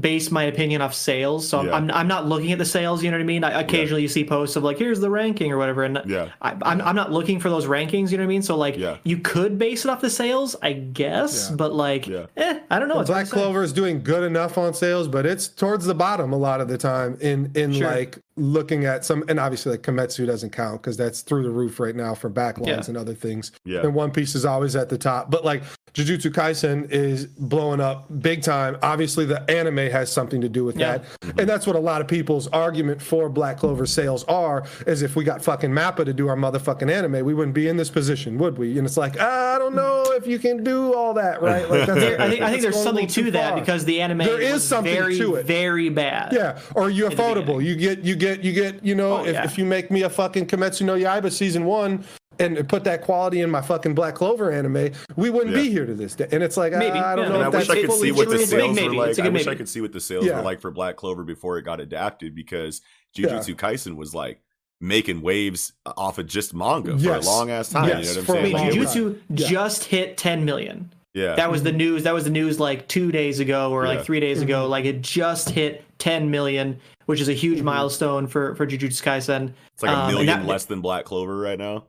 base 0.00 0.30
my 0.30 0.44
opinion 0.44 0.80
off 0.82 0.94
sales. 0.94 1.48
So 1.48 1.58
I'm, 1.58 1.66
Yeah. 1.66 1.74
I'm 1.74 1.90
I'm 1.90 2.08
not 2.08 2.26
looking 2.26 2.52
at 2.52 2.58
the 2.58 2.64
sales. 2.64 3.02
You 3.02 3.10
know 3.10 3.16
what 3.18 3.22
I 3.22 3.26
mean? 3.26 3.44
I, 3.44 3.60
occasionally 3.60 4.02
you 4.02 4.08
see 4.08 4.24
posts 4.24 4.56
of 4.56 4.62
like 4.62 4.78
here's 4.78 5.00
the 5.00 5.10
ranking 5.10 5.52
or 5.52 5.58
whatever, 5.58 5.82
and 5.84 6.00
yeah, 6.06 6.30
I, 6.40 6.56
I'm 6.62 6.80
I'm 6.80 6.96
not 6.96 7.12
looking 7.12 7.40
for 7.40 7.50
those 7.50 7.66
rankings. 7.66 8.10
You 8.10 8.16
know 8.18 8.22
what 8.24 8.28
I 8.28 8.28
mean? 8.28 8.42
So 8.42 8.56
like 8.56 8.76
Yeah. 8.76 8.96
you 9.04 9.18
could 9.18 9.58
base 9.58 9.84
it 9.84 9.90
off 9.90 10.00
the 10.00 10.10
sales, 10.10 10.56
I 10.62 10.72
guess, 10.72 11.50
Yeah. 11.50 11.56
but 11.56 11.72
like 11.74 12.06
Yeah. 12.06 12.26
eh, 12.36 12.60
I 12.70 12.78
don't 12.78 12.88
know. 12.88 13.00
It's 13.00 13.10
hard 13.10 13.26
Black. 13.28 13.32
Clover 13.32 13.62
is 13.62 13.72
doing 13.72 14.02
good 14.02 14.22
enough 14.22 14.56
on 14.58 14.74
sales, 14.74 15.08
but 15.08 15.26
it's 15.26 15.48
towards 15.48 15.84
the 15.86 15.94
bottom 15.94 16.32
a 16.32 16.36
lot 16.38 16.60
of 16.60 16.68
the 16.68 16.78
time 16.78 17.16
in 17.20 17.50
in 17.54 17.72
Sure. 17.72 17.90
like 17.90 18.18
looking 18.40 18.84
at 18.86 19.04
some 19.04 19.24
and 19.28 19.38
obviously 19.38 19.72
like 19.72 19.82
Kimetsu 19.82 20.26
doesn't 20.26 20.50
count 20.50 20.80
because 20.82 20.96
that's 20.96 21.20
through 21.20 21.42
the 21.42 21.50
roof 21.50 21.78
right 21.78 21.94
now 21.94 22.14
for 22.14 22.30
backlogs 22.30 22.66
Yeah. 22.66 22.82
and 22.88 22.96
other 22.96 23.14
things. 23.14 23.52
Yeah. 23.64 23.80
And 23.80 23.94
One 23.94 24.10
Piece 24.10 24.34
is 24.34 24.44
always 24.44 24.74
at 24.76 24.88
the 24.88 24.98
top. 24.98 25.30
But 25.30 25.44
like 25.44 25.62
Jujutsu 25.94 26.30
Kaisen 26.32 26.90
is 26.90 27.26
blowing 27.26 27.80
up 27.80 28.06
big 28.22 28.42
time. 28.42 28.76
Obviously 28.82 29.24
the 29.24 29.48
anime 29.50 29.76
has 29.90 30.10
something 30.10 30.40
to 30.40 30.48
do 30.48 30.64
with 30.64 30.76
Yeah. 30.76 30.98
that. 30.98 31.38
And 31.40 31.48
that's 31.48 31.66
what 31.66 31.76
a 31.76 31.80
lot 31.80 32.00
of 32.00 32.08
people's 32.08 32.46
argument 32.48 33.02
for 33.02 33.28
Black 33.28 33.58
Clover 33.58 33.86
sales 33.86 34.24
are 34.24 34.64
is 34.86 35.02
if 35.02 35.16
we 35.16 35.24
got 35.24 35.42
fucking 35.42 35.70
Mappa 35.70 36.04
to 36.04 36.12
do 36.12 36.28
our 36.28 36.36
motherfucking 36.36 36.90
anime, 36.90 37.24
we 37.24 37.34
wouldn't 37.34 37.54
be 37.54 37.68
in 37.68 37.76
this 37.76 37.90
position, 37.90 38.38
would 38.38 38.56
we? 38.56 38.78
And 38.78 38.86
it's 38.86 38.96
like, 38.96 39.16
ah, 39.20 39.56
I 39.56 39.58
don't 39.58 39.74
know 39.74 40.04
if 40.16 40.26
you 40.26 40.38
can 40.38 40.62
do 40.62 40.94
all 40.94 41.14
that, 41.14 41.42
right? 41.42 41.68
Like 41.68 41.86
that's, 41.86 42.00
There- 42.00 42.20
I 42.20 42.28
think 42.30 42.40
I 42.42 42.50
think 42.50 42.62
that's 42.62 42.62
there's 42.62 42.76
something 42.84 43.06
little 43.06 43.22
too 43.22 43.24
to 43.24 43.30
that 43.32 43.56
because 43.56 43.84
the 43.84 44.00
anime 44.00 44.18
There 44.18 44.40
is 44.40 44.62
something 44.66 44.94
very 44.94 45.18
to 45.18 45.34
it. 45.36 45.46
very 45.46 45.88
bad. 45.88 46.32
Yeah, 46.32 46.60
or 46.76 46.88
you 46.88 47.08
the 47.08 47.14
affordable. 47.16 47.62
You 47.64 47.74
get, 47.74 48.00
you 48.04 48.14
get, 48.14 48.29
you 48.36 48.52
get. 48.52 48.84
You 48.84 48.94
know, 48.94 49.18
Oh, 49.18 49.24
if, 49.24 49.34
yeah. 49.34 49.44
if 49.44 49.58
you 49.58 49.64
make 49.64 49.90
me 49.90 50.02
a 50.02 50.10
fucking 50.10 50.46
Kimetsu 50.46 50.82
no 50.82 50.94
Yaiba 50.96 51.30
season 51.32 51.64
one 51.64 52.04
and 52.38 52.66
put 52.68 52.84
that 52.84 53.02
quality 53.02 53.40
in 53.40 53.50
my 53.50 53.60
fucking 53.60 53.94
Black 53.94 54.14
Clover 54.14 54.50
anime, 54.50 54.90
we 55.16 55.28
wouldn't 55.30 55.54
be 55.54 55.70
here 55.70 55.84
to 55.84 55.94
this 55.94 56.14
day. 56.14 56.26
And 56.32 56.42
it's 56.42 56.56
like, 56.56 56.72
Maybe, 56.72 56.98
I 56.98 57.14
don't 57.16 57.26
yeah. 57.26 57.28
know 57.32 57.34
and 57.36 57.44
I 57.44 57.48
wish 57.58 57.68
I 57.68 57.80
could 57.82 57.92
see 57.92 58.12
what 58.12 58.28
the 58.28 58.36
it's 58.36 58.52
a 58.52 58.56
big 58.56 58.62
sales 58.64 58.76
maybe. 58.76 58.88
were 58.96 59.02
like. 59.02 59.10
It's 59.10 59.18
a 59.18 59.22
I 59.22 59.24
good 59.26 59.32
wish 59.34 59.46
I 59.46 59.54
could 59.54 59.68
see 59.68 59.80
what 59.80 59.92
the 59.92 60.00
sales 60.00 60.24
Yeah. 60.24 60.36
were 60.36 60.42
like 60.42 60.60
for 60.60 60.70
Black 60.70 60.96
Clover 60.96 61.22
before 61.24 61.58
it 61.58 61.62
got 61.62 61.80
adapted 61.80 62.34
because 62.34 62.80
Jujutsu 63.16 63.54
Kaisen 63.56 63.96
was 63.96 64.14
like 64.14 64.40
making 64.80 65.20
waves 65.20 65.72
off 65.84 66.16
of 66.18 66.26
just 66.26 66.54
manga 66.54 66.98
for 66.98 67.14
a 67.14 67.20
long 67.20 67.50
ass 67.50 67.68
time. 67.68 67.88
Yes, 67.88 68.08
you 68.10 68.20
know 68.20 68.24
for 68.24 68.32
what 68.36 68.44
a 68.44 68.48
I'm 68.48 68.56
I 68.56 68.58
mean, 68.58 68.58
saying? 68.58 68.68
Like, 68.68 68.76
it 68.76 68.80
was- 68.80 68.94
Jujutsu 68.94 69.20
Yeah. 69.40 69.48
just 69.48 69.84
hit 69.84 70.16
10 70.16 70.44
million. 70.46 70.90
yeah, 71.12 71.34
That 71.34 71.50
was 71.50 71.62
the 71.62 71.72
news. 71.72 72.04
That 72.04 72.14
was 72.14 72.24
the 72.24 72.30
news 72.30 72.58
like 72.58 72.88
two 72.88 73.12
days 73.12 73.40
ago 73.40 73.70
or 73.72 73.82
Yeah. 73.82 73.90
like 73.96 74.04
three 74.04 74.20
days 74.20 74.40
ago. 74.40 74.62
Mm-hmm. 74.62 74.70
Like 74.70 74.84
it 74.86 75.02
just 75.02 75.50
hit 75.50 75.84
10 76.00 76.30
million, 76.30 76.80
which 77.06 77.20
is 77.20 77.28
a 77.28 77.32
huge 77.32 77.62
milestone 77.62 78.26
for 78.26 78.56
for 78.56 78.66
Jujutsu 78.66 79.02
Kaisen. 79.02 79.52
it's 79.74 79.82
like 79.84 79.92
a 79.92 79.98
Um, 80.00 80.10
million 80.10 80.26
that- 80.40 80.46
less 80.46 80.64
than 80.64 80.80
Black 80.80 81.04
Clover 81.04 81.38
right 81.38 81.58
now. 81.58 81.84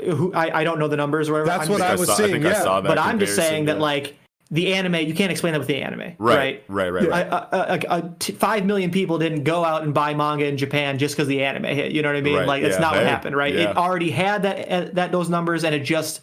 Who 0.00 0.32
I, 0.34 0.60
I 0.60 0.64
don't 0.64 0.78
know 0.78 0.86
the 0.88 0.96
numbers 0.96 1.28
or 1.28 1.32
whatever. 1.32 1.48
That's 1.50 1.64
I'm 1.66 1.70
what 1.72 1.78
just- 1.78 1.90
I 1.90 1.94
was 1.96 2.08
saw, 2.08 2.14
seeing, 2.16 2.46
I 2.46 2.50
yeah. 2.50 2.62
saw 2.62 2.80
that. 2.80 2.88
but 2.88 2.98
I'm 2.98 3.18
just 3.18 3.32
comparison, 3.32 3.42
saying 3.44 3.64
that 3.66 3.80
like 3.80 4.16
the 4.52 4.72
anime, 4.74 4.94
you 4.96 5.14
can't 5.14 5.30
explain 5.30 5.52
that 5.52 5.58
with 5.60 5.68
the 5.68 5.80
anime, 5.80 6.14
right, 6.18 6.64
right, 6.68 6.88
right, 6.92 7.04
Yeah. 7.04 7.08
right. 7.08 7.26
A, 7.26 7.56
a, 7.56 7.96
a, 7.96 7.98
a 7.98 8.14
t- 8.18 8.32
five 8.32 8.64
million 8.66 8.90
people 8.90 9.16
didn't 9.18 9.44
go 9.44 9.64
out 9.64 9.82
and 9.84 9.92
buy 9.94 10.12
manga 10.14 10.44
in 10.44 10.56
Japan 10.56 10.98
just 10.98 11.14
because 11.16 11.28
the 11.28 11.42
anime 11.44 11.64
hit. 11.64 11.92
You 11.92 12.02
know 12.02 12.08
what 12.08 12.16
I 12.16 12.20
mean? 12.20 12.36
Right, 12.36 12.46
Like 12.48 12.62
that's 12.62 12.74
yeah, 12.76 12.80
not 12.80 12.94
what 12.96 13.04
happened, 13.06 13.36
right? 13.36 13.54
yeah. 13.54 13.70
It 13.70 13.76
already 13.76 14.10
had 14.10 14.42
that 14.44 14.68
uh, 14.70 14.90
that 14.94 15.12
those 15.12 15.28
numbers, 15.28 15.64
and 15.64 15.74
it 15.74 15.80
just 15.80 16.20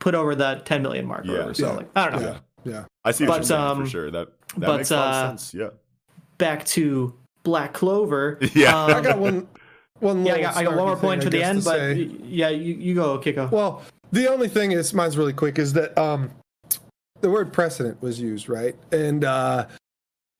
put 0.00 0.14
over 0.14 0.34
the 0.34 0.60
10 0.64 0.82
million 0.82 1.06
mark. 1.06 1.24
or 1.24 1.28
Yeah. 1.28 1.32
whatever. 1.32 1.54
So 1.54 1.66
Yeah. 1.68 1.72
like, 1.76 1.88
I 1.96 2.10
don't 2.10 2.22
know. 2.22 2.36
Yeah, 2.64 2.72
yeah. 2.72 2.84
I 3.04 3.10
see 3.12 3.24
what 3.24 3.30
But, 3.30 3.36
you're 3.38 3.44
saying 3.44 3.60
um, 3.60 3.84
for 3.84 3.90
sure. 3.90 4.10
That 4.10 4.28
that 4.56 4.60
but, 4.60 4.76
makes 4.78 4.90
a 4.90 4.96
lot 4.96 5.06
uh, 5.06 5.10
of 5.34 5.40
sense. 5.40 5.54
Yeah, 5.54 5.68
Back 6.38 6.64
to 6.66 7.14
Black 7.42 7.72
Clover. 7.72 8.38
yeah. 8.54 8.76
I 8.76 8.92
Um, 8.94 9.02
got 9.02 9.18
one. 9.18 9.48
One 10.00 10.26
yeah, 10.26 10.34
I 10.34 10.40
got, 10.42 10.56
I 10.56 10.62
got 10.64 10.76
one 10.76 10.86
more 10.88 10.96
point 10.96 11.22
thing, 11.22 11.30
to 11.30 11.36
I 11.38 11.40
the 11.40 11.46
end, 11.46 11.58
to 11.60 11.64
but 11.64 11.76
say. 11.78 11.94
yeah, 12.24 12.48
you, 12.48 12.74
you 12.74 12.94
go, 12.96 13.18
Kiko. 13.18 13.50
Well, 13.50 13.82
the 14.12 14.26
only 14.28 14.48
thing 14.48 14.72
is, 14.72 14.92
mine's 14.92 15.16
really 15.16 15.32
quick, 15.32 15.58
is 15.58 15.72
that 15.74 15.96
um, 15.96 16.30
the 17.20 17.30
word 17.30 17.52
precedent 17.52 18.02
was 18.02 18.20
used, 18.20 18.48
right? 18.48 18.74
And 18.90 19.24
uh, 19.24 19.66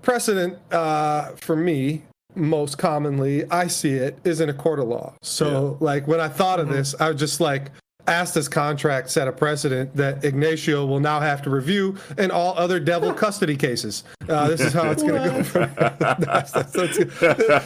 precedent 0.02 0.58
uh, 0.72 1.30
for 1.36 1.54
me, 1.56 2.02
most 2.34 2.78
commonly, 2.78 3.48
I 3.50 3.68
see 3.68 3.92
it 3.92 4.18
is 4.24 4.40
in 4.40 4.48
a 4.48 4.54
court 4.54 4.80
of 4.80 4.88
law. 4.88 5.14
So, 5.22 5.76
like, 5.80 6.08
when 6.08 6.20
I 6.20 6.28
thought 6.28 6.58
of 6.58 6.68
this, 6.68 6.94
I 6.98 7.10
was 7.10 7.18
just 7.20 7.40
like, 7.40 7.70
Asta's 8.06 8.48
contract 8.48 9.10
set 9.10 9.28
a 9.28 9.32
precedent 9.32 9.94
that 9.96 10.24
Ignacio 10.24 10.84
will 10.86 11.00
now 11.00 11.20
have 11.20 11.42
to 11.42 11.50
review 11.50 11.96
in 12.18 12.30
all 12.30 12.56
other 12.58 12.78
devil 12.78 13.12
custody 13.24 13.56
cases. 13.56 14.04
Uh, 14.28 14.48
this 14.48 14.60
is 14.60 14.72
how 14.72 14.90
it's 14.90 15.02
going 15.02 15.22
to 15.22 15.28
go. 15.28 15.66
That's, 16.24 16.52
that's, 16.52 16.72
that's, 16.72 16.98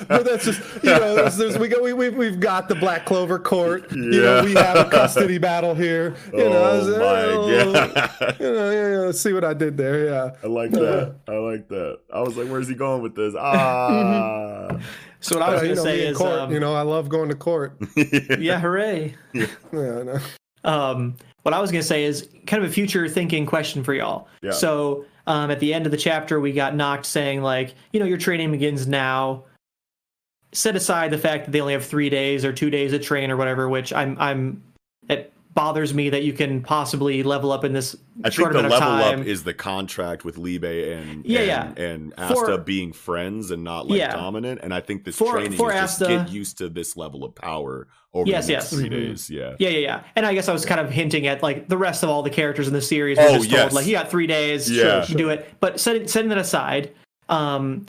but 0.04 0.24
that's 0.24 0.44
just 0.44 0.60
you 0.82 0.90
know, 0.90 1.14
there's, 1.14 1.36
there's, 1.36 1.58
we 1.58 1.68
go, 1.68 1.82
we, 1.82 1.92
we've, 1.92 2.14
we've 2.16 2.40
got 2.40 2.68
the 2.68 2.74
Black 2.74 3.04
Clover 3.06 3.38
Court. 3.38 3.90
You 3.92 4.20
know, 4.20 4.36
Yeah. 4.36 4.44
we 4.44 4.52
have 4.54 4.76
a 4.86 4.90
custody 4.90 5.38
battle 5.38 5.74
here. 5.74 6.14
You 6.32 6.50
know, 6.50 6.62
I 6.62 6.72
was, 6.78 6.88
oh 6.88 6.98
my 6.98 7.22
oh, 7.24 7.72
god. 7.72 8.36
You 8.40 8.52
know, 8.52 8.70
yeah, 8.70 9.06
yeah, 9.06 9.12
see 9.12 9.32
what 9.32 9.44
I 9.44 9.54
did 9.54 9.76
there. 9.76 10.06
Yeah. 10.06 10.30
I 10.42 10.46
like 10.46 10.70
that. 10.72 11.14
I 11.28 11.32
like 11.36 11.68
that. 11.68 12.00
I 12.12 12.20
was 12.20 12.36
like, 12.36 12.48
"Where's 12.48 12.68
he 12.68 12.74
going 12.74 13.02
with 13.02 13.14
this?" 13.14 13.34
Ah, 13.38 14.78
So 15.20 15.38
what 15.38 15.48
I 15.48 15.52
was 15.52 15.60
going 15.60 15.70
you 15.70 15.74
to 15.76 15.80
know, 15.80 15.84
say 15.84 15.96
me 15.96 16.06
in 16.06 16.12
is, 16.12 16.18
court. 16.18 16.32
um, 16.32 16.52
you 16.52 16.60
know, 16.60 16.74
I 16.74 16.82
love 16.82 17.08
going 17.08 17.28
to 17.28 17.34
court. 17.34 17.76
yeah, 18.38 18.60
hooray. 18.60 19.14
Yeah, 19.32 19.46
no. 19.72 20.18
Um, 20.64 21.16
what 21.42 21.54
I 21.54 21.60
was 21.60 21.70
going 21.70 21.82
to 21.82 21.86
say 21.86 22.04
is 22.04 22.28
kind 22.46 22.62
of 22.62 22.70
a 22.70 22.72
future 22.72 23.08
thinking 23.08 23.46
question 23.46 23.82
for 23.82 23.94
y'all. 23.94 24.28
Yeah. 24.42 24.50
So 24.52 25.04
um, 25.26 25.50
at 25.50 25.60
the 25.60 25.74
end 25.74 25.86
of 25.86 25.92
the 25.92 25.98
chapter, 25.98 26.40
we 26.40 26.52
got 26.52 26.74
Nacht 26.74 27.06
saying 27.06 27.42
like, 27.42 27.74
you 27.92 28.00
know, 28.00 28.06
your 28.06 28.18
training 28.18 28.50
begins 28.52 28.86
now. 28.86 29.44
Set 30.52 30.76
aside 30.76 31.10
the 31.10 31.18
fact 31.18 31.44
that 31.44 31.50
they 31.50 31.60
only 31.60 31.74
have 31.74 31.84
three 31.84 32.08
days 32.08 32.44
or 32.44 32.52
two 32.52 32.70
days 32.70 32.92
of 32.92 33.02
train 33.02 33.30
or 33.30 33.36
whatever, 33.36 33.68
which 33.68 33.92
I'm 33.92 34.16
I'm 34.18 34.62
it 34.64 34.67
bothers 35.54 35.92
me 35.92 36.10
that 36.10 36.22
you 36.22 36.32
can 36.32 36.62
possibly 36.62 37.22
level 37.22 37.50
up 37.50 37.64
in 37.64 37.72
this 37.72 37.96
I 38.22 38.28
think 38.30 38.34
short 38.34 38.52
the 38.52 38.60
amount 38.60 38.74
of 38.74 38.80
level 38.80 38.98
time. 39.10 39.20
up 39.22 39.26
is 39.26 39.42
the 39.42 39.54
contract 39.54 40.24
with 40.24 40.38
Liebe 40.38 40.64
and 40.92 41.24
Yeah, 41.24 41.38
and, 41.40 41.76
yeah. 41.78 41.84
and 41.84 42.14
Asta 42.16 42.34
For- 42.34 42.58
being 42.58 42.92
friends 42.92 43.50
and 43.50 43.64
not 43.64 43.88
like 43.88 43.98
Yeah. 43.98 44.12
dominant. 44.12 44.60
And 44.62 44.72
I 44.72 44.80
think 44.80 45.04
this 45.04 45.16
For- 45.16 45.32
training 45.32 45.52
for 45.58 45.72
is 45.72 45.80
just 45.80 46.00
get 46.00 46.28
used 46.30 46.58
to 46.58 46.68
this 46.68 46.96
level 46.96 47.24
of 47.24 47.34
power 47.34 47.88
over 48.14 48.28
Yes, 48.28 48.46
the 48.46 48.52
next 48.52 48.72
yes. 48.72 48.80
3 48.80 48.88
Mhm. 48.88 48.90
days. 48.90 49.30
Yeah. 49.30 49.54
Yeah, 49.58 49.68
yeah, 49.70 49.78
yeah. 49.78 50.00
And 50.14 50.24
I 50.26 50.34
guess 50.34 50.48
I 50.48 50.52
was 50.52 50.64
kind 50.64 50.80
of 50.80 50.90
hinting 50.90 51.26
at 51.26 51.42
like 51.42 51.68
the 51.68 51.76
rest 51.78 52.02
of 52.04 52.08
all 52.08 52.22
the 52.22 52.30
characters 52.30 52.68
in 52.68 52.72
the 52.74 52.80
series 52.82 53.18
were 53.18 53.24
Oh, 53.24 53.34
just 53.38 53.50
yes. 53.50 53.60
told 53.62 53.72
like 53.72 53.86
you 53.86 53.92
got 53.92 54.10
three 54.10 54.26
days, 54.28 54.70
Yeah. 54.70 55.02
sure, 55.04 55.16
do 55.16 55.28
it. 55.30 55.48
But 55.60 55.80
setting 55.80 56.06
setting 56.06 56.28
that 56.28 56.38
aside, 56.38 56.92
um, 57.28 57.86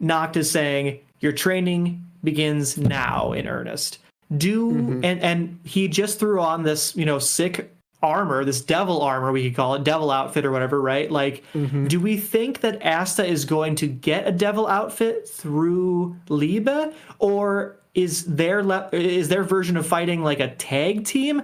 Nacht 0.00 0.36
is 0.36 0.50
saying 0.50 0.98
your 1.20 1.32
training 1.32 2.02
begins 2.24 2.76
now 2.76 3.32
in 3.32 3.46
earnest. 3.46 3.98
Do 4.36 4.72
Mhm. 4.72 5.04
and 5.04 5.20
and 5.20 5.58
he 5.64 5.88
just 5.88 6.18
threw 6.18 6.40
on 6.40 6.62
this 6.62 6.94
you 6.96 7.04
know 7.04 7.18
sick 7.18 7.70
armor, 8.02 8.44
this 8.44 8.60
devil 8.60 9.00
armor 9.00 9.32
we 9.32 9.42
could 9.44 9.56
call 9.56 9.74
it, 9.76 9.82
devil 9.84 10.10
outfit 10.10 10.44
or 10.44 10.50
whatever, 10.50 10.78
right? 10.82 11.10
Like, 11.10 11.42
Mhm. 11.54 11.88
do 11.88 11.98
we 11.98 12.18
think 12.18 12.60
that 12.60 12.84
Asta 12.84 13.24
is 13.24 13.46
going 13.46 13.76
to 13.76 13.86
get 13.86 14.26
a 14.28 14.32
devil 14.32 14.66
outfit 14.66 15.26
through 15.26 16.14
Liebe, 16.28 16.92
or 17.18 17.76
is 17.94 18.24
their 18.24 18.62
le- 18.62 18.88
is 18.92 19.28
their 19.28 19.42
version 19.42 19.76
of 19.78 19.86
fighting 19.86 20.22
like 20.22 20.40
a 20.40 20.48
tag 20.48 21.04
team? 21.04 21.40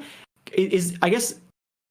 I- 0.57 0.61
Is 0.73 0.97
I 1.01 1.09
guess 1.09 1.35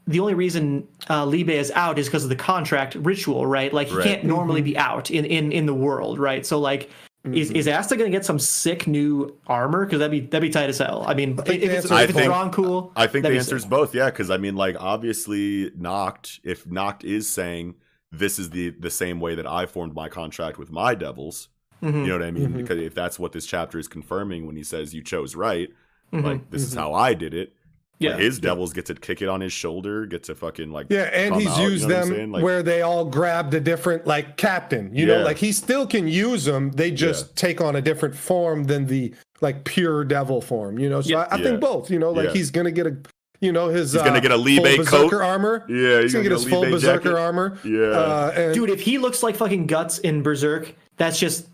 the 0.05 0.19
only 0.19 0.33
reason 0.35 0.87
uh, 1.09 1.25
Liebe 1.25 1.49
is 1.51 1.71
out 1.75 1.97
is 1.97 2.07
because 2.07 2.23
of 2.23 2.29
the 2.29 2.35
contract 2.35 2.93
ritual, 2.95 3.45
right? 3.47 3.73
Like 3.73 3.87
he 3.87 3.95
Right. 3.95 4.03
can't 4.05 4.23
normally 4.23 4.61
be 4.61 4.77
out 4.77 5.09
in 5.09 5.25
in 5.25 5.51
in 5.51 5.65
the 5.65 5.73
world, 5.73 6.19
right? 6.19 6.45
So 6.45 6.59
like. 6.59 6.89
Is, 7.25 7.51
is 7.51 7.67
Asta 7.67 7.97
gonna 7.97 8.09
get 8.09 8.23
some 8.25 8.39
sick 8.39 8.87
new 8.87 9.37
armor? 9.45 9.85
Because 9.85 9.99
that'd 9.99 10.11
be 10.11 10.21
that'd 10.21 10.41
be 10.41 10.49
tight 10.49 10.69
as 10.69 10.77
hell. 10.77 11.03
I 11.05 11.13
mean, 11.13 11.35
think 11.35 11.61
if 11.63 11.69
the 11.69 11.75
it's, 11.77 11.85
answer 11.91 11.93
is 11.95 12.01
if 12.01 12.09
it's 12.11 12.17
both. 12.17 12.25
drawn 12.25 12.51
cool, 12.51 12.91
I 12.95 13.07
think 13.07 13.23
the 13.25 13.35
answer 13.35 13.57
is 13.57 13.65
both. 13.65 13.93
Yeah, 13.93 14.05
because 14.05 14.29
I 14.31 14.37
mean, 14.37 14.55
like 14.55 14.77
obviously, 14.79 15.71
Nacht. 15.77 16.39
If 16.43 16.65
Nacht 16.65 17.03
is 17.03 17.27
saying 17.27 17.75
this 18.11 18.39
is 18.39 18.51
the 18.51 18.69
the 18.69 18.89
same 18.89 19.19
way 19.19 19.35
that 19.35 19.45
I 19.45 19.65
formed 19.65 19.93
my 19.93 20.07
contract 20.07 20.57
with 20.57 20.71
my 20.71 20.95
devils, 20.95 21.49
Mhm. 21.83 22.01
you 22.01 22.07
know 22.07 22.13
what 22.19 22.23
I 22.23 22.31
mean? 22.31 22.49
Mhm. 22.51 22.57
Because 22.57 22.79
if 22.79 22.95
that's 22.95 23.19
what 23.19 23.33
this 23.33 23.45
chapter 23.45 23.77
is 23.77 23.89
confirming 23.89 24.47
when 24.47 24.55
he 24.55 24.63
says 24.63 24.93
you 24.93 25.03
chose 25.03 25.35
right, 25.35 25.69
like 26.13 26.49
this 26.51 26.63
is 26.63 26.73
Mhm. 26.73 26.77
how 26.79 26.93
I 26.93 27.13
did 27.13 27.33
it. 27.33 27.53
Yeah. 27.99 28.11
Like, 28.11 28.19
his 28.21 28.39
devils 28.39 28.71
get 28.73 28.85
to 28.85 28.95
kick 28.95 29.21
it 29.21 29.27
on 29.27 29.41
his 29.41 29.51
shoulder, 29.51 30.05
get 30.05 30.23
to 30.23 30.35
fucking 30.35 30.71
like 30.71 30.87
Yeah, 30.89 31.03
and 31.13 31.35
he's 31.35 31.47
out, 31.49 31.61
you 31.61 31.69
used 31.69 31.87
know 31.89 32.05
them? 32.05 32.31
Like- 32.31 32.43
where 32.43 32.63
they 32.63 32.81
all 32.81 33.03
grabbed 33.05 33.53
a 33.53 33.59
different 33.59 34.07
like 34.07 34.37
captain. 34.37 34.89
You 34.93 35.05
know, 35.05 35.21
like 35.23 35.37
he 35.37 35.51
still 35.51 35.85
can 35.85 36.07
use 36.07 36.45
them. 36.45 36.71
They 36.71 36.91
just 36.91 37.25
Yeah. 37.27 37.31
take 37.35 37.61
on 37.61 37.75
a 37.75 37.81
different 37.81 38.15
form 38.15 38.63
than 38.65 38.85
the 38.85 39.13
like 39.41 39.63
pure 39.65 40.03
devil 40.05 40.41
form. 40.41 40.79
You 40.79 40.89
know, 40.89 41.01
so 41.01 41.09
Yeah. 41.09 41.27
I, 41.29 41.35
I 41.35 41.37
Yeah. 41.39 41.43
think 41.43 41.59
both. 41.59 41.91
You 41.91 41.99
know, 41.99 42.11
like 42.11 42.27
Yeah. 42.27 42.33
he's 42.33 42.51
gonna 42.51 42.71
get 42.71 42.87
a, 42.87 42.95
you 43.41 43.51
know, 43.51 43.67
his 43.67 43.91
He's 43.93 44.01
gonna 44.01 44.17
uh, 44.17 44.19
get 44.21 44.31
a 44.31 44.35
full 44.35 44.43
Liebe 44.45 44.77
berserker 44.77 45.09
coat. 45.09 45.21
armor. 45.21 45.65
Yeah, 45.69 46.01
He's 46.01 46.13
gonna 46.13 46.23
get 46.23 46.31
his 46.31 46.45
full 46.45 46.61
Liebe 46.61 46.71
berserker 46.71 47.09
jacket. 47.09 47.19
armor. 47.19 47.57
Yeah. 47.65 47.79
uh, 47.87 48.33
and, 48.35 48.53
Dude, 48.53 48.69
if 48.69 48.79
he 48.81 48.97
looks 48.97 49.23
like 49.23 49.35
fucking 49.35 49.67
guts 49.67 49.99
in 49.99 50.23
Berserk, 50.23 50.73
that's 50.97 51.19
just 51.19 51.47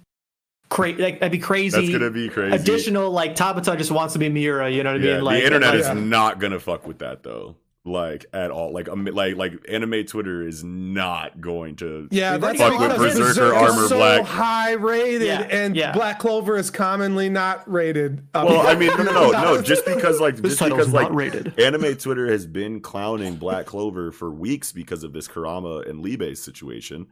cra- 0.70 0.94
like, 0.94 1.20
that'd 1.20 1.32
be 1.32 1.40
crazy. 1.40 1.80
That's 1.80 1.92
gonna 1.92 2.12
be 2.12 2.30
crazy. 2.30 2.56
Additional 2.56 3.12
like 3.12 3.36
Tabata 3.36 3.78
just 3.78 3.92
wants 3.92 4.14
to 4.14 4.20
be 4.20 4.30
Miura. 4.30 4.70
You 4.70 4.84
know 4.84 4.94
what 4.94 5.02
I 5.02 5.04
Yeah, 5.06 5.14
mean? 5.16 5.24
Like 5.24 5.40
the 5.40 5.46
internet 5.46 5.70
like, 5.72 5.80
is 5.82 5.88
yeah. 5.88 5.94
not 5.94 6.40
gonna 6.40 6.60
fuck 6.60 6.86
with 6.88 7.00
that 7.00 7.24
though. 7.24 7.56
Like 7.88 8.26
at 8.34 8.50
all. 8.50 8.74
Like 8.74 8.90
um, 8.90 9.06
like 9.06 9.36
like 9.36 9.54
anime 9.70 10.06
Twitter 10.06 10.42
is 10.42 10.64
not 10.64 11.40
going 11.40 11.76
to. 11.76 12.08
Yeah, 12.10 12.32
We've 12.32 12.42
that's 12.42 12.60
already 12.60 12.78
Fuck 12.80 12.98
with 12.98 12.98
because 12.98 13.20
Berserker 13.20 13.52
Berserk 13.52 13.56
is 13.70 13.76
Armor 13.76 13.88
so 13.90 13.98
Black. 13.98 14.26
high 14.26 14.72
rated, 14.72 15.22
Yeah, 15.28 15.42
and 15.42 15.76
yeah. 15.76 15.92
Black 15.92 16.18
Clover 16.18 16.58
is 16.58 16.72
commonly 16.72 17.30
not 17.30 17.72
rated. 17.72 18.28
Um, 18.34 18.46
Well, 18.48 18.66
I 18.66 18.74
mean, 18.74 18.88
no, 18.98 19.04
no, 19.04 19.30
no, 19.30 19.32
no. 19.32 19.62
Just 19.62 19.86
because, 19.86 20.20
like, 20.20 20.38
This 20.38 20.58
just 20.58 20.68
because, 20.68 20.94
like, 20.94 21.12
rated. 21.12 21.60
anime 21.60 21.96
Twitter 21.98 22.26
has 22.32 22.48
been 22.48 22.80
clowning 22.80 23.36
Black 23.36 23.68
Clover 23.68 24.12
for 24.12 24.32
weeks 24.32 24.72
because 24.72 25.04
of 25.04 25.14
this 25.14 25.28
Kurama 25.28 25.88
and 25.88 26.02
Liebe 26.02 26.34
situation. 26.36 27.06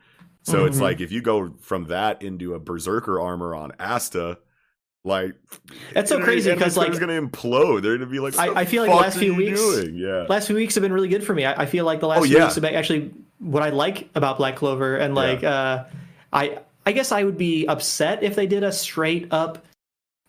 So 0.44 0.66
it's 0.66 0.76
Mm-hmm. 0.76 0.84
like 0.84 1.02
if 1.02 1.12
you 1.12 1.22
go 1.22 1.54
from 1.62 1.86
that 1.86 2.22
into 2.22 2.54
a 2.54 2.60
Berserker 2.60 3.20
armor 3.20 3.56
on 3.56 3.72
Asta, 3.80 4.38
like 5.06 5.34
That's 5.94 6.10
so 6.10 6.22
crazy 6.22 6.54
because, 6.54 6.78
like- 6.78 6.98
gonna 7.00 7.22
implode. 7.22 7.82
They're 7.82 7.98
gonna 7.98 8.10
be 8.10 8.20
like, 8.20 8.38
I- 8.38 8.62
I 8.62 8.66
feel 8.66 8.84
like 8.84 8.92
fuck 8.92 9.02
last 9.02 9.18
few 9.18 9.36
weeks- 9.36 9.60
doing?" 9.60 9.96
yeah, 9.96 10.26
last 10.30 10.48
few 10.48 10.56
weeks 10.56 10.76
have 10.76 10.82
been 10.82 10.94
really 10.94 11.08
good 11.10 11.24
for 11.26 11.34
me. 11.34 11.46
I, 11.46 11.64
I 11.64 11.66
feel 11.66 11.86
like 11.86 12.00
the 12.00 12.08
last 12.08 12.20
Oh, 12.20 12.24
few 12.24 12.38
yeah. 12.38 12.44
weeks 12.44 12.56
have 12.56 12.62
been 12.62 12.76
actually 12.76 13.12
what 13.40 13.64
I 13.64 13.70
like 13.70 14.10
about 14.16 14.38
Black 14.38 14.56
Clover, 14.56 14.96
and 14.98 15.16
like 15.16 15.44
uh, 15.44 15.86
I 16.32 16.60
I 16.86 16.92
guess 16.92 17.12
I 17.12 17.24
would 17.24 17.38
be 17.38 17.66
upset 17.68 18.24
if 18.24 18.36
they 18.36 18.48
did 18.48 18.64
a 18.64 18.72
straight 18.72 19.28
up 19.32 19.66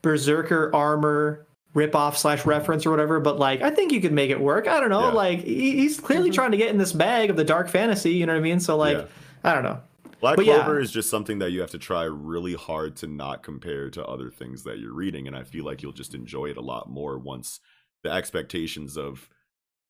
Berserker 0.02 0.70
armor 0.74 1.46
rip 1.72 1.96
off 1.96 2.16
slash 2.16 2.44
reference 2.46 2.86
or 2.86 2.90
whatever. 2.90 3.18
But 3.20 3.38
like 3.38 3.62
I 3.62 3.70
think 3.70 3.92
you 3.92 4.00
could 4.00 4.12
make 4.12 4.30
it 4.30 4.40
work. 4.40 4.68
I 4.68 4.78
don't 4.80 4.90
know. 4.90 5.00
Yeah. 5.00 5.06
Mm-hmm. 5.06 5.16
Like 5.16 5.40
he, 5.44 5.72
he's 5.72 5.98
clearly 6.00 6.30
trying 6.30 6.50
to 6.52 6.56
get 6.56 6.68
in 6.70 6.78
this 6.78 6.92
bag 6.92 7.30
of 7.30 7.36
the 7.36 7.44
dark 7.44 7.68
fantasy. 7.68 8.12
You 8.12 8.26
know 8.26 8.32
what 8.32 8.38
I 8.38 8.42
mean? 8.42 8.60
So 8.60 8.76
like 8.76 8.98
Yeah. 8.98 9.04
I 9.42 9.54
don't 9.54 9.62
know. 9.64 9.80
Black 10.24 10.36
But 10.36 10.46
yeah. 10.46 10.54
Clover 10.64 10.80
is 10.80 10.90
just 10.90 11.10
something 11.10 11.38
that 11.40 11.50
you 11.50 11.60
have 11.60 11.70
to 11.72 11.78
try 11.78 12.04
really 12.04 12.54
hard 12.54 12.96
to 12.96 13.06
not 13.06 13.42
compare 13.42 13.90
to 13.90 14.02
other 14.06 14.30
things 14.30 14.62
that 14.62 14.78
you're 14.78 14.94
reading, 14.94 15.26
and 15.26 15.36
I 15.36 15.42
feel 15.42 15.66
like 15.66 15.82
you'll 15.82 15.92
just 15.92 16.14
enjoy 16.14 16.46
it 16.46 16.56
a 16.56 16.62
lot 16.62 16.88
more 16.88 17.18
once 17.18 17.60
the 18.02 18.10
expectations 18.10 18.96
of 18.96 19.28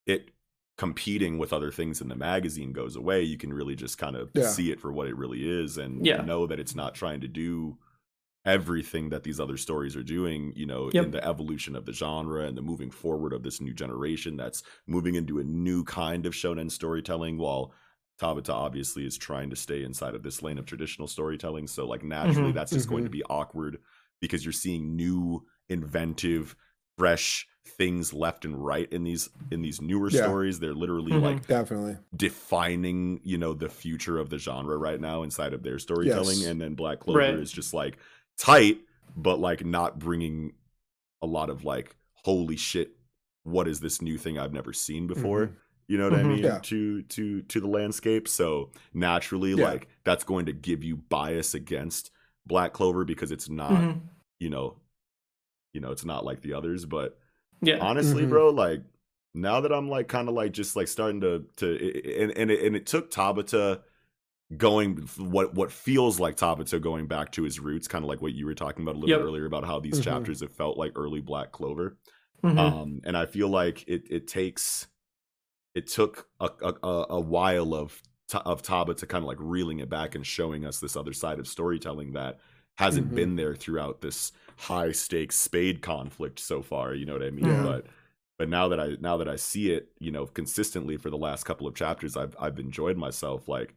it 0.07 0.31
competing 0.77 1.39
with 1.39 1.53
other 1.53 1.71
things 1.71 2.01
in 2.01 2.09
the 2.09 2.17
magazine 2.17 2.73
goes 2.73 2.97
away. 2.97 3.23
You 3.23 3.39
can 3.39 3.53
really 3.53 3.77
just 3.77 3.97
kind 3.97 4.17
of 4.17 4.33
Yeah. 4.35 4.49
see 4.49 4.73
it 4.73 4.81
for 4.81 4.93
what 4.93 5.07
it 5.07 5.17
really 5.17 5.49
is, 5.49 5.79
and 5.79 6.05
Yeah. 6.05 6.23
know 6.23 6.49
that 6.49 6.59
it's 6.59 6.75
not 6.75 6.97
trying 6.97 7.21
to 7.21 7.29
do 7.29 7.79
everything 8.45 9.11
that 9.11 9.23
these 9.23 9.39
other 9.39 9.57
stories 9.57 9.95
are 9.95 10.03
doing 10.03 10.53
you 10.57 10.67
know 10.67 10.91
Yep. 10.93 11.05
in 11.05 11.11
the 11.13 11.25
evolution 11.25 11.77
of 11.77 11.87
the 11.87 11.93
genre 11.93 12.45
and 12.45 12.59
the 12.59 12.63
moving 12.63 12.91
forward 12.91 13.33
of 13.33 13.45
this 13.45 13.61
new 13.61 13.73
generation 13.73 14.37
that's 14.37 14.65
moving 14.89 15.15
into 15.15 15.39
a 15.39 15.45
new 15.45 15.85
kind 15.85 16.27
of 16.27 16.35
shonen 16.35 16.71
storytelling 16.73 17.39
while 17.39 17.73
Tabata 18.21 18.51
obviously 18.51 19.05
is 19.07 19.19
trying 19.19 19.51
to 19.51 19.57
stay 19.57 19.83
inside 19.83 20.15
of 20.15 20.23
this 20.23 20.43
lane 20.43 20.59
of 20.59 20.67
traditional 20.67 21.09
storytelling. 21.09 21.67
So 21.67 21.87
like 21.87 22.05
naturally 22.05 22.53
Mhm. 22.53 22.55
that's 22.55 22.73
just 22.73 22.89
going 22.89 23.05
to 23.05 23.11
be 23.11 23.25
awkward 23.25 23.79
because 24.21 24.45
you're 24.45 24.53
seeing 24.53 24.95
new, 24.97 25.47
inventive, 25.69 26.55
fresh 26.97 27.49
things 27.67 28.13
left 28.13 28.45
and 28.45 28.63
right 28.65 28.93
in 28.93 29.03
these 29.05 29.31
in 29.51 29.63
these 29.63 29.81
newer 29.81 30.11
Yeah. 30.11 30.23
stories. 30.23 30.61
They're 30.61 30.75
literally 30.75 31.13
Mhm. 31.13 31.23
like 31.23 31.47
definitely. 31.47 31.97
defining, 32.17 33.21
you 33.25 33.39
know, 33.39 33.53
the 33.55 33.69
future 33.69 34.19
of 34.19 34.31
the 34.31 34.39
genre 34.39 34.77
right 34.77 35.01
now 35.01 35.23
inside 35.23 35.53
of 35.53 35.63
their 35.63 35.79
storytelling. 35.79 36.39
Yes. 36.39 36.47
And 36.47 36.61
then 36.61 36.75
Black 36.75 37.01
Clover 37.01 37.19
Right. 37.19 37.35
is 37.35 37.51
just 37.51 37.75
like 37.75 37.99
tight, 38.39 38.79
but 39.17 39.41
like 39.41 39.65
not 39.65 39.99
bringing 39.99 40.53
a 41.23 41.27
lot 41.27 41.51
of 41.51 41.65
like, 41.65 41.97
holy 42.13 42.57
shit, 42.57 42.97
what 43.45 43.67
is 43.67 43.81
this 43.81 44.01
new 44.01 44.19
thing 44.19 44.39
I've 44.39 44.53
never 44.53 44.73
seen 44.73 45.07
before? 45.07 45.51
You 45.87 45.99
know 45.99 46.05
what 46.11 46.19
I 46.19 46.23
Mhm. 46.23 46.29
mean? 46.29 46.37
Mm-hmm. 46.39 46.45
Yeah. 46.45 46.59
To 46.61 47.03
to 47.03 47.43
to 47.43 47.61
the 47.61 47.67
landscape. 47.69 48.27
So 48.29 48.71
naturally, 48.93 49.53
Yeah. 49.53 49.65
like 49.65 49.89
that's 50.05 50.25
going 50.25 50.47
to 50.47 50.53
give 50.53 50.83
you 50.83 50.97
bias 50.97 51.55
against 51.55 52.11
Black 52.47 52.73
Clover 52.73 53.05
because 53.05 53.31
it's 53.31 53.49
not, 53.49 53.71
Mhm. 53.73 54.01
you 54.41 54.51
know, 54.51 54.77
you 55.73 55.81
know, 55.81 55.91
it's 55.93 56.05
not 56.05 56.25
like 56.25 56.41
the 56.43 56.53
others. 56.55 56.85
But 56.87 57.19
Yeah. 57.61 57.79
honestly 57.81 58.25
Mhm. 58.25 58.29
bro 58.31 58.51
like 58.51 58.83
now 59.37 59.61
that 59.63 59.73
i'm 59.73 59.89
like 59.89 60.07
kind 60.07 60.29
of 60.29 60.35
like 60.35 60.53
just 60.53 60.77
like 60.77 60.87
starting 60.87 61.21
to 61.21 61.45
to 61.57 62.21
and 62.21 62.31
and 62.37 62.51
it, 62.53 62.65
and 62.65 62.77
it 62.77 62.87
took 62.87 63.11
tabata 63.11 63.81
going 64.57 64.97
what 65.19 65.55
what 65.55 65.73
feels 65.73 66.21
like 66.21 66.37
tabata 66.37 66.81
going 66.81 67.07
back 67.07 67.33
to 67.33 67.43
his 67.43 67.59
roots 67.59 67.89
kind 67.89 68.05
of 68.05 68.09
like 68.09 68.21
what 68.23 68.33
you 68.35 68.45
were 68.47 68.55
talking 68.55 68.83
about 68.83 68.95
a 68.95 68.99
little 68.99 69.09
Yep. 69.11 69.21
bit 69.21 69.25
earlier 69.25 69.47
about 69.47 69.65
how 69.65 69.81
these 69.81 69.99
Mhm. 69.99 70.05
chapters 70.05 70.41
have 70.41 70.53
felt 70.53 70.77
like 70.77 70.93
early 70.97 71.21
black 71.21 71.51
clover 71.53 71.97
Mhm. 72.45 72.59
um 72.59 73.01
and 73.05 73.17
i 73.17 73.25
feel 73.27 73.49
like 73.49 73.83
it 73.89 74.07
it 74.11 74.29
takes 74.29 74.87
it 75.75 75.87
took 75.89 76.29
a 76.41 76.51
a, 76.63 77.07
a- 77.11 77.21
while 77.21 77.75
of 77.75 78.01
of 78.45 78.63
Tabata 78.63 79.07
kind 79.09 79.23
of 79.23 79.29
like 79.29 79.37
reeling 79.41 79.79
it 79.81 79.89
back 79.89 80.15
and 80.15 80.27
showing 80.27 80.65
us 80.65 80.81
this 80.81 80.97
other 80.97 81.13
side 81.13 81.39
of 81.39 81.47
storytelling 81.47 82.13
that 82.15 82.39
hasn't 82.77 83.11
Mhm. 83.11 83.15
been 83.15 83.37
there 83.37 83.55
throughout 83.55 84.01
this 84.01 84.33
high 84.57 84.93
stakes 84.93 85.37
spade 85.37 85.83
conflict 85.83 86.39
so 86.41 86.63
far 86.63 86.95
you 86.95 87.07
know 87.07 87.13
what 87.13 87.23
i 87.23 87.31
mean 87.31 87.45
Yeah. 87.47 87.63
but 87.63 87.87
but 88.39 88.49
now 88.49 88.67
that 88.69 88.81
i 88.81 88.97
now 89.01 89.17
that 89.19 89.29
i 89.29 89.37
see 89.37 89.71
it 89.73 89.91
you 90.01 90.11
know 90.11 90.27
consistently 90.27 90.97
for 90.97 91.11
the 91.11 91.17
last 91.19 91.45
couple 91.45 91.67
of 91.69 91.75
chapters 91.75 92.17
i've 92.17 92.35
i've 92.41 92.59
enjoyed 92.59 92.97
myself 92.97 93.47
like 93.49 93.75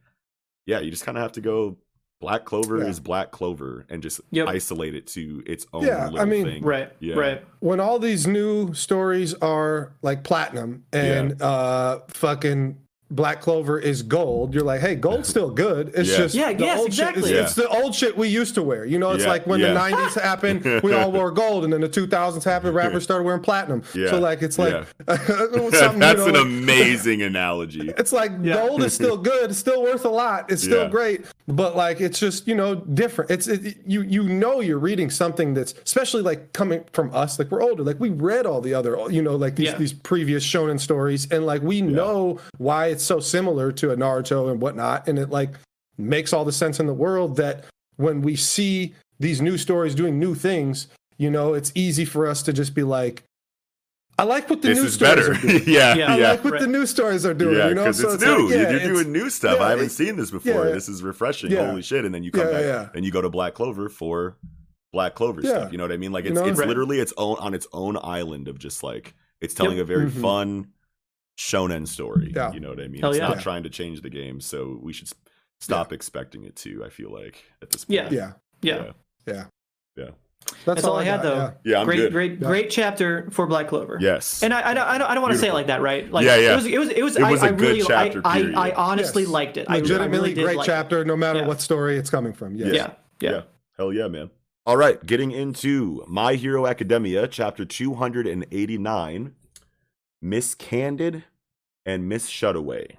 yeah 0.66 0.80
you 0.80 0.90
just 0.90 1.04
kind 1.04 1.16
of 1.18 1.22
have 1.22 1.32
to 1.32 1.40
go 1.40 1.76
black 2.20 2.44
clover 2.44 2.78
Yeah. 2.78 2.86
is 2.88 2.98
black 3.00 3.30
clover 3.30 3.86
and 3.88 4.02
just 4.02 4.20
Yep. 4.30 4.48
isolate 4.48 4.94
it 4.94 5.06
to 5.08 5.42
its 5.46 5.66
own 5.72 5.84
Yeah, 5.86 6.10
I 6.18 6.24
mean- 6.24 6.44
thing 6.44 6.64
right. 6.64 6.92
yeah. 7.00 7.14
Right. 7.14 7.44
when 7.60 7.80
all 7.80 7.98
these 7.98 8.26
new 8.26 8.74
stories 8.74 9.34
are 9.34 9.92
like 10.02 10.24
platinum 10.24 10.84
and 10.92 11.40
uh 11.40 12.00
fucking 12.08 12.78
Black 13.10 13.40
Clover 13.40 13.78
is 13.78 14.02
gold, 14.02 14.52
you're 14.52 14.62
like, 14.64 14.80
hey, 14.80 14.94
gold's 14.94 15.28
still 15.34 15.50
good. 15.50 15.92
It's 15.94 16.10
Yeah. 16.10 16.16
just 16.18 16.34
Yeah, 16.34 16.52
the 16.52 16.64
yes, 16.64 16.78
old 16.78 16.92
shit. 16.92 17.08
exactly. 17.08 17.32
It's, 17.32 17.46
it's 17.48 17.54
the 17.54 17.68
old 17.68 17.94
shit 17.94 18.16
we 18.18 18.28
used 18.28 18.54
to 18.56 18.62
wear. 18.62 18.84
You 18.84 18.98
know, 18.98 19.12
it's 19.12 19.24
Yeah, 19.24 19.30
like 19.30 19.46
when 19.46 19.60
yeah. 19.60 19.72
the 19.72 19.78
'90s 19.96 20.20
happened, 20.20 20.82
we 20.82 20.92
all 20.92 21.10
wore 21.10 21.30
gold, 21.30 21.64
and 21.64 21.72
then 21.72 21.80
the 21.80 21.88
2000s 21.88 22.44
happened, 22.44 22.74
rappers 22.74 23.04
started 23.04 23.24
wearing 23.24 23.40
platinum. 23.40 23.82
Yeah, 23.94 24.10
So 24.10 24.18
like, 24.20 24.42
it's 24.42 24.58
like 24.58 24.72
yeah. 24.74 25.16
something, 25.16 25.98
that's 25.98 26.18
you 26.26 26.26
know, 26.26 26.26
an 26.26 26.34
like- 26.34 26.42
amazing 26.42 27.22
analogy 27.22 27.92
It's 27.96 28.12
like 28.12 28.32
Yeah. 28.42 28.54
gold 28.66 28.82
is 28.82 28.92
still 28.92 29.16
good. 29.16 29.50
It's 29.50 29.58
still 29.58 29.82
worth 29.82 30.04
a 30.04 30.10
lot. 30.10 30.50
It's 30.50 30.62
still 30.62 30.82
Yeah. 30.84 30.90
great, 30.90 31.24
but 31.46 31.76
like 31.76 32.00
it's 32.00 32.18
just 32.18 32.46
you 32.46 32.54
know 32.54 32.74
different. 32.74 33.30
It's 33.30 33.46
it, 33.48 33.78
you 33.86 34.02
you 34.02 34.22
know 34.24 34.60
you're 34.60 34.78
reading 34.78 35.08
something 35.10 35.54
that's 35.54 35.72
especially 35.84 36.22
like 36.22 36.52
coming 36.52 36.84
from 36.92 37.14
us. 37.14 37.38
Like 37.38 37.50
we're 37.50 37.62
older. 37.62 37.82
Like 37.82 37.98
we 38.00 38.10
read 38.10 38.44
all 38.46 38.60
the 38.60 38.74
other 38.74 38.98
you 39.10 39.22
know 39.22 39.34
like 39.36 39.56
these 39.56 39.68
Yeah. 39.68 39.76
these 39.78 39.92
previous 39.94 40.44
shonen 40.46 40.78
stories, 40.78 41.26
and 41.30 41.46
like 41.46 41.62
we 41.62 41.80
know 41.80 42.38
why 42.58 42.88
it's 42.98 43.06
so 43.06 43.20
similar 43.20 43.70
to 43.70 43.92
a 43.92 43.96
Naruto 43.96 44.50
and 44.50 44.60
whatnot, 44.60 45.06
and 45.06 45.18
it 45.20 45.30
like 45.30 45.50
makes 45.96 46.32
all 46.32 46.44
the 46.44 46.50
sense 46.52 46.80
in 46.80 46.86
the 46.86 46.94
world 46.94 47.36
that 47.36 47.64
when 47.96 48.22
we 48.22 48.34
see 48.34 48.94
these 49.20 49.40
new 49.40 49.56
stories 49.56 49.94
doing 49.94 50.18
new 50.18 50.34
things, 50.34 50.88
you 51.16 51.30
know, 51.30 51.54
it's 51.54 51.70
easy 51.76 52.04
for 52.04 52.26
us 52.26 52.42
to 52.42 52.52
just 52.52 52.74
be 52.74 52.82
like. 52.82 53.22
I 54.18 54.24
like 54.24 54.50
what 54.50 54.62
the 54.62 54.68
this 54.68 54.78
new 54.78 54.84
is 54.86 54.94
stories 54.94 55.14
better 55.14 55.30
are 55.32 55.34
doing. 55.40 55.62
yeah 55.68 55.94
Yeah. 55.94 56.12
I 56.12 56.16
yeah 56.18 56.30
like 56.32 56.42
what 56.42 56.52
Right. 56.54 56.62
the 56.62 56.66
new 56.66 56.86
stories 56.86 57.24
are 57.24 57.34
doing. 57.34 57.56
yeah 57.56 57.68
you 57.68 57.74
know, 57.76 57.84
because 57.84 58.00
so 58.00 58.10
it's, 58.14 58.24
like, 58.24 58.36
new 58.36 58.48
yeah, 58.50 58.56
you're 58.62 58.70
it's- 58.70 58.88
doing 58.88 59.12
new 59.12 59.30
stuff 59.30 59.58
yeah, 59.60 59.66
i 59.66 59.70
haven't 59.70 59.90
seen 59.90 60.16
this 60.16 60.32
before 60.32 60.66
yeah. 60.66 60.72
this 60.72 60.88
is 60.88 61.04
refreshing 61.04 61.52
Yeah. 61.52 61.66
holy 61.68 61.82
shit 61.82 62.04
and 62.04 62.12
then 62.12 62.24
you 62.24 62.32
come 62.32 62.46
Yeah, 62.48 62.52
back 62.52 62.62
yeah. 62.64 62.88
and 62.96 63.04
you 63.04 63.12
go 63.12 63.20
to 63.22 63.30
black 63.30 63.54
clover 63.54 63.88
for 63.88 64.36
black 64.92 65.14
clover 65.14 65.40
Yeah. 65.40 65.50
stuff 65.50 65.70
you 65.72 65.78
know 65.78 65.84
what 65.84 65.92
i 65.92 65.96
mean 65.98 66.10
like 66.10 66.24
You 66.24 66.32
it's, 66.32 66.40
know? 66.40 66.46
it's 66.48 66.58
Right. 66.58 66.66
literally 66.66 66.98
its 66.98 67.12
own 67.16 67.36
on 67.38 67.54
its 67.54 67.68
own 67.72 67.96
island 68.02 68.48
of 68.48 68.58
just 68.58 68.82
like 68.82 69.14
it's 69.40 69.54
telling 69.54 69.76
Yep. 69.76 69.84
a 69.84 69.86
very 69.86 70.06
Mhm. 70.10 70.20
fun 70.20 70.66
shonen 71.38 71.86
story 71.86 72.32
Yeah. 72.34 72.52
you 72.52 72.60
know 72.60 72.70
what 72.70 72.80
i 72.80 72.88
mean 72.88 73.00
Hell 73.00 73.10
it's 73.10 73.18
yeah. 73.20 73.28
not 73.28 73.36
Yeah. 73.36 73.42
trying 73.42 73.62
to 73.62 73.70
change 73.70 74.02
the 74.02 74.10
game 74.10 74.40
so 74.40 74.78
we 74.82 74.92
should 74.92 75.06
s- 75.08 75.14
stop 75.60 75.92
expecting 75.92 76.42
it 76.44 76.56
to 76.56 76.84
i 76.84 76.88
feel 76.88 77.12
like 77.12 77.44
at 77.62 77.70
this 77.70 77.84
point 77.84 78.10
Yeah. 78.12 78.32
Yeah, 78.60 78.74
Yeah. 78.76 78.92
yeah. 79.26 79.44
Yeah. 79.96 80.10
That's, 80.64 80.64
That's 80.64 80.84
all 80.84 80.96
I 80.96 81.04
had, 81.04 81.16
got, 81.16 81.22
though. 81.22 81.36
yeah. 81.36 81.52
yeah 81.64 81.80
i'm 81.80 81.86
great, 81.86 81.96
good 81.98 82.12
great, 82.12 82.32
Yeah. 82.40 82.48
great 82.48 82.70
chapter 82.70 83.28
for 83.30 83.46
Black 83.46 83.68
Clover. 83.68 83.98
yes 84.00 84.42
And 84.42 84.52
I, 84.54 84.70
I 84.70 84.74
don't, 84.74 84.86
I 84.86 84.98
don't, 84.98 85.10
I 85.10 85.14
don't 85.14 85.22
want 85.22 85.34
to 85.34 85.38
say 85.38 85.48
it 85.48 85.52
like 85.52 85.66
that, 85.66 85.80
right? 85.82 86.10
Like, 86.10 86.24
Yeah, 86.26 86.36
yeah. 86.36 86.52
It 86.52 86.56
was, 86.56 86.66
it 86.66 86.78
was, 86.78 86.88
it 86.90 87.02
was. 87.02 87.16
It 87.16 87.22
was 87.24 87.42
I 87.42 87.48
a 87.48 87.52
I 87.52 87.52
good 87.52 87.60
really, 87.60 87.82
chapter, 87.82 88.22
I, 88.24 88.38
I. 88.56 88.68
I 88.70 88.74
honestly 88.74 89.24
Yes. 89.24 89.32
liked 89.32 89.56
it. 89.58 89.66
I, 89.68 89.74
I 89.74 89.78
Legitimately 89.80 90.10
really 90.18 90.34
did 90.34 90.44
great 90.44 90.56
like 90.56 90.66
chapter, 90.66 91.04
no 91.04 91.16
matter 91.16 91.40
Yeah. 91.40 91.46
what 91.46 91.60
story 91.60 91.98
it's 91.98 92.08
coming 92.10 92.32
from. 92.32 92.56
Yes. 92.56 92.68
It. 92.68 92.74
Yeah, 92.74 92.90
yeah. 93.20 93.30
Yeah. 93.30 93.42
Hell 93.76 93.92
yeah, 93.92 94.08
man. 94.08 94.30
All 94.64 94.76
right, 94.76 95.04
getting 95.04 95.32
into 95.32 96.04
My 96.08 96.34
Hero 96.34 96.66
Academia, 96.66 97.26
chapter 97.28 97.64
289 97.64 99.34
Miss 100.20 100.54
Candid 100.54 101.24
and 101.86 102.08
Miss 102.08 102.28
Shutaway. 102.30 102.96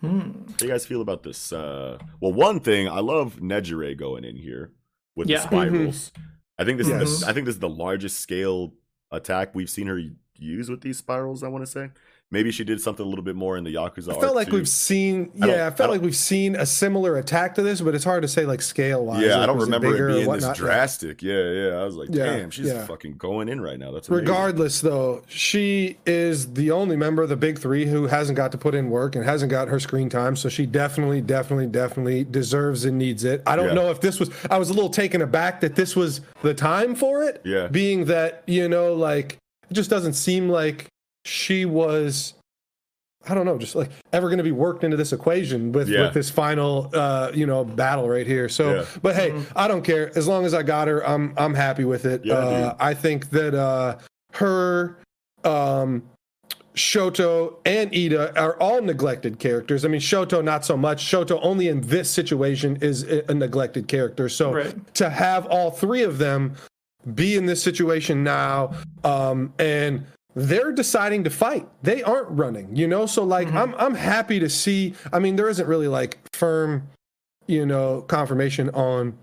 Hmm. 0.00 0.18
How 0.48 0.56
do 0.56 0.66
you 0.66 0.70
guys 0.70 0.86
feel 0.86 1.00
about 1.00 1.22
this? 1.22 1.52
Uh, 1.52 1.98
well, 2.20 2.32
one 2.32 2.60
thing, 2.60 2.88
I 2.88 3.00
love 3.00 3.36
Nejire 3.36 3.96
going 3.96 4.24
in 4.24 4.36
here 4.36 4.72
with 5.14 5.28
Yeah. 5.28 5.38
the 5.38 5.42
spirals. 5.44 6.12
I 6.58 6.64
think 6.64 6.78
this 6.78 6.88
is 6.88 7.20
the, 7.20 7.26
I 7.28 7.32
think 7.32 7.46
this 7.46 7.54
is 7.56 7.60
the 7.60 7.68
largest 7.68 8.20
scale 8.20 8.74
attack 9.10 9.54
we've 9.54 9.70
seen 9.70 9.86
her 9.86 10.00
use 10.36 10.68
with 10.68 10.80
these 10.82 10.98
spirals, 10.98 11.42
I 11.42 11.48
want 11.48 11.64
to 11.64 11.70
say. 11.70 11.90
Maybe 12.30 12.50
she 12.50 12.64
did 12.64 12.80
something 12.80 13.04
a 13.04 13.08
little 13.08 13.24
bit 13.24 13.36
more 13.36 13.56
in 13.56 13.64
the 13.64 13.74
Yakuza. 13.74 14.16
I 14.16 14.20
felt 14.20 14.34
like 14.34 14.48
too. 14.48 14.56
we've 14.56 14.68
seen, 14.68 15.30
yeah, 15.34 15.46
I 15.46 15.66
I 15.66 15.70
felt 15.70 15.76
don't- 15.78 15.90
like 15.90 16.00
we've 16.02 16.16
seen 16.16 16.56
a 16.56 16.66
similar 16.66 17.16
attack 17.16 17.54
to 17.56 17.62
this, 17.62 17.80
but 17.80 17.94
it's 17.94 18.04
hard 18.04 18.22
to 18.22 18.28
say 18.28 18.44
like 18.46 18.60
scale 18.62 19.04
wise. 19.04 19.22
Yeah, 19.22 19.34
like, 19.34 19.42
I 19.42 19.46
don't 19.46 19.58
remember 19.58 19.90
bigger 19.92 20.08
it 20.08 20.12
or 20.12 20.16
being 20.26 20.32
this 20.32 20.56
drastic. 20.56 21.22
Yeah, 21.22 21.50
yeah. 21.50 21.68
I 21.76 21.84
was 21.84 21.94
like, 21.96 22.08
Yeah, 22.10 22.24
damn, 22.26 22.50
she's 22.50 22.66
yeah. 22.66 22.84
fucking 22.86 23.12
going 23.16 23.48
in 23.48 23.60
right 23.60 23.78
now. 23.78 23.92
That's 23.92 24.08
amazing. 24.08 24.24
Regardless, 24.26 24.80
though, 24.80 25.22
she 25.28 25.98
is 26.06 26.52
the 26.54 26.70
only 26.72 26.96
member 26.96 27.22
of 27.22 27.28
the 27.28 27.36
big 27.36 27.58
three 27.58 27.86
who 27.86 28.06
hasn't 28.06 28.36
got 28.36 28.50
to 28.52 28.58
put 28.58 28.74
in 28.74 28.90
work 28.90 29.14
and 29.14 29.24
hasn't 29.24 29.50
got 29.50 29.68
her 29.68 29.78
screen 29.78 30.08
time. 30.08 30.34
So 30.36 30.48
she 30.48 30.66
definitely, 30.66 31.20
definitely, 31.20 31.66
definitely 31.68 32.24
deserves 32.24 32.84
and 32.84 32.98
needs 32.98 33.24
it. 33.24 33.42
I 33.46 33.54
don't 33.56 33.68
Yeah. 33.68 33.74
know 33.74 33.90
if 33.90 34.00
this 34.00 34.18
was, 34.18 34.30
I 34.50 34.58
was 34.58 34.70
a 34.70 34.72
little 34.74 34.90
taken 34.90 35.22
aback 35.22 35.60
that 35.60 35.76
this 35.76 35.94
was 35.94 36.20
the 36.42 36.54
time 36.54 36.94
for 36.94 37.22
it. 37.22 37.40
Yeah. 37.44 37.68
Being 37.68 38.06
that, 38.06 38.42
you 38.46 38.68
know, 38.68 38.94
like, 38.94 39.36
it 39.70 39.74
just 39.74 39.90
doesn't 39.90 40.14
seem 40.14 40.48
like 40.48 40.86
she 41.26 41.64
was. 41.64 42.34
I 43.28 43.34
don't 43.34 43.44
know, 43.44 43.58
just 43.58 43.74
like 43.74 43.90
ever 44.12 44.28
going 44.28 44.38
to 44.38 44.44
be 44.44 44.52
worked 44.52 44.84
into 44.84 44.96
this 44.96 45.12
equation 45.12 45.72
with, 45.72 45.88
Yeah. 45.88 46.02
with 46.02 46.14
this 46.14 46.30
final, 46.30 46.88
uh, 46.94 47.32
you 47.34 47.44
know, 47.44 47.64
battle 47.64 48.08
right 48.08 48.24
here. 48.26 48.48
So, 48.48 48.72
Yeah. 48.76 48.84
but 49.02 49.16
hey, 49.16 49.34
I 49.56 49.66
don't 49.66 49.82
care 49.82 50.16
as 50.16 50.28
long 50.28 50.44
as 50.46 50.54
I 50.54 50.62
got 50.62 50.86
her. 50.86 51.04
I'm 51.04 51.34
I'm 51.36 51.52
happy 51.52 51.82
with 51.84 52.04
it. 52.04 52.24
Yeah, 52.24 52.34
uh, 52.34 52.68
dude. 52.70 52.76
I 52.78 52.94
think 52.94 53.30
that 53.30 53.52
uh, 53.54 53.96
her, 54.34 54.98
um, 55.42 56.04
Shoto 56.76 57.56
and 57.64 57.90
Iida 57.90 58.36
are 58.38 58.54
all 58.60 58.80
neglected 58.82 59.38
characters. 59.40 59.84
I 59.84 59.88
mean, 59.88 60.00
Shoto 60.00 60.44
not 60.44 60.64
so 60.64 60.76
much. 60.76 61.02
Shoto 61.04 61.40
only 61.42 61.66
in 61.68 61.80
this 61.80 62.08
situation 62.10 62.76
is 62.80 63.02
a 63.02 63.28
a 63.30 63.34
neglected 63.34 63.88
character. 63.88 64.28
So 64.28 64.52
Right. 64.52 64.94
to 64.94 65.08
have 65.10 65.46
all 65.46 65.70
three 65.72 66.02
of 66.02 66.18
them 66.18 66.54
be 67.14 67.34
in 67.36 67.46
this 67.46 67.62
situation 67.62 68.22
now, 68.22 68.72
um, 69.04 69.52
and 69.58 70.04
they're 70.36 70.70
deciding 70.70 71.24
to 71.24 71.30
fight. 71.30 71.66
They 71.82 72.02
aren't 72.02 72.28
running, 72.30 72.76
you 72.76 72.86
know. 72.86 73.06
So 73.06 73.24
like, 73.24 73.52
I'm 73.52 73.74
I'm 73.76 73.94
happy 73.94 74.38
to 74.38 74.48
see. 74.50 74.94
I 75.12 75.18
mean, 75.18 75.34
there 75.34 75.48
isn't 75.48 75.66
really 75.66 75.88
like 75.88 76.18
firm, 76.34 76.88
you 77.46 77.66
know, 77.66 78.02
confirmation 78.02 78.68
on 78.70 79.18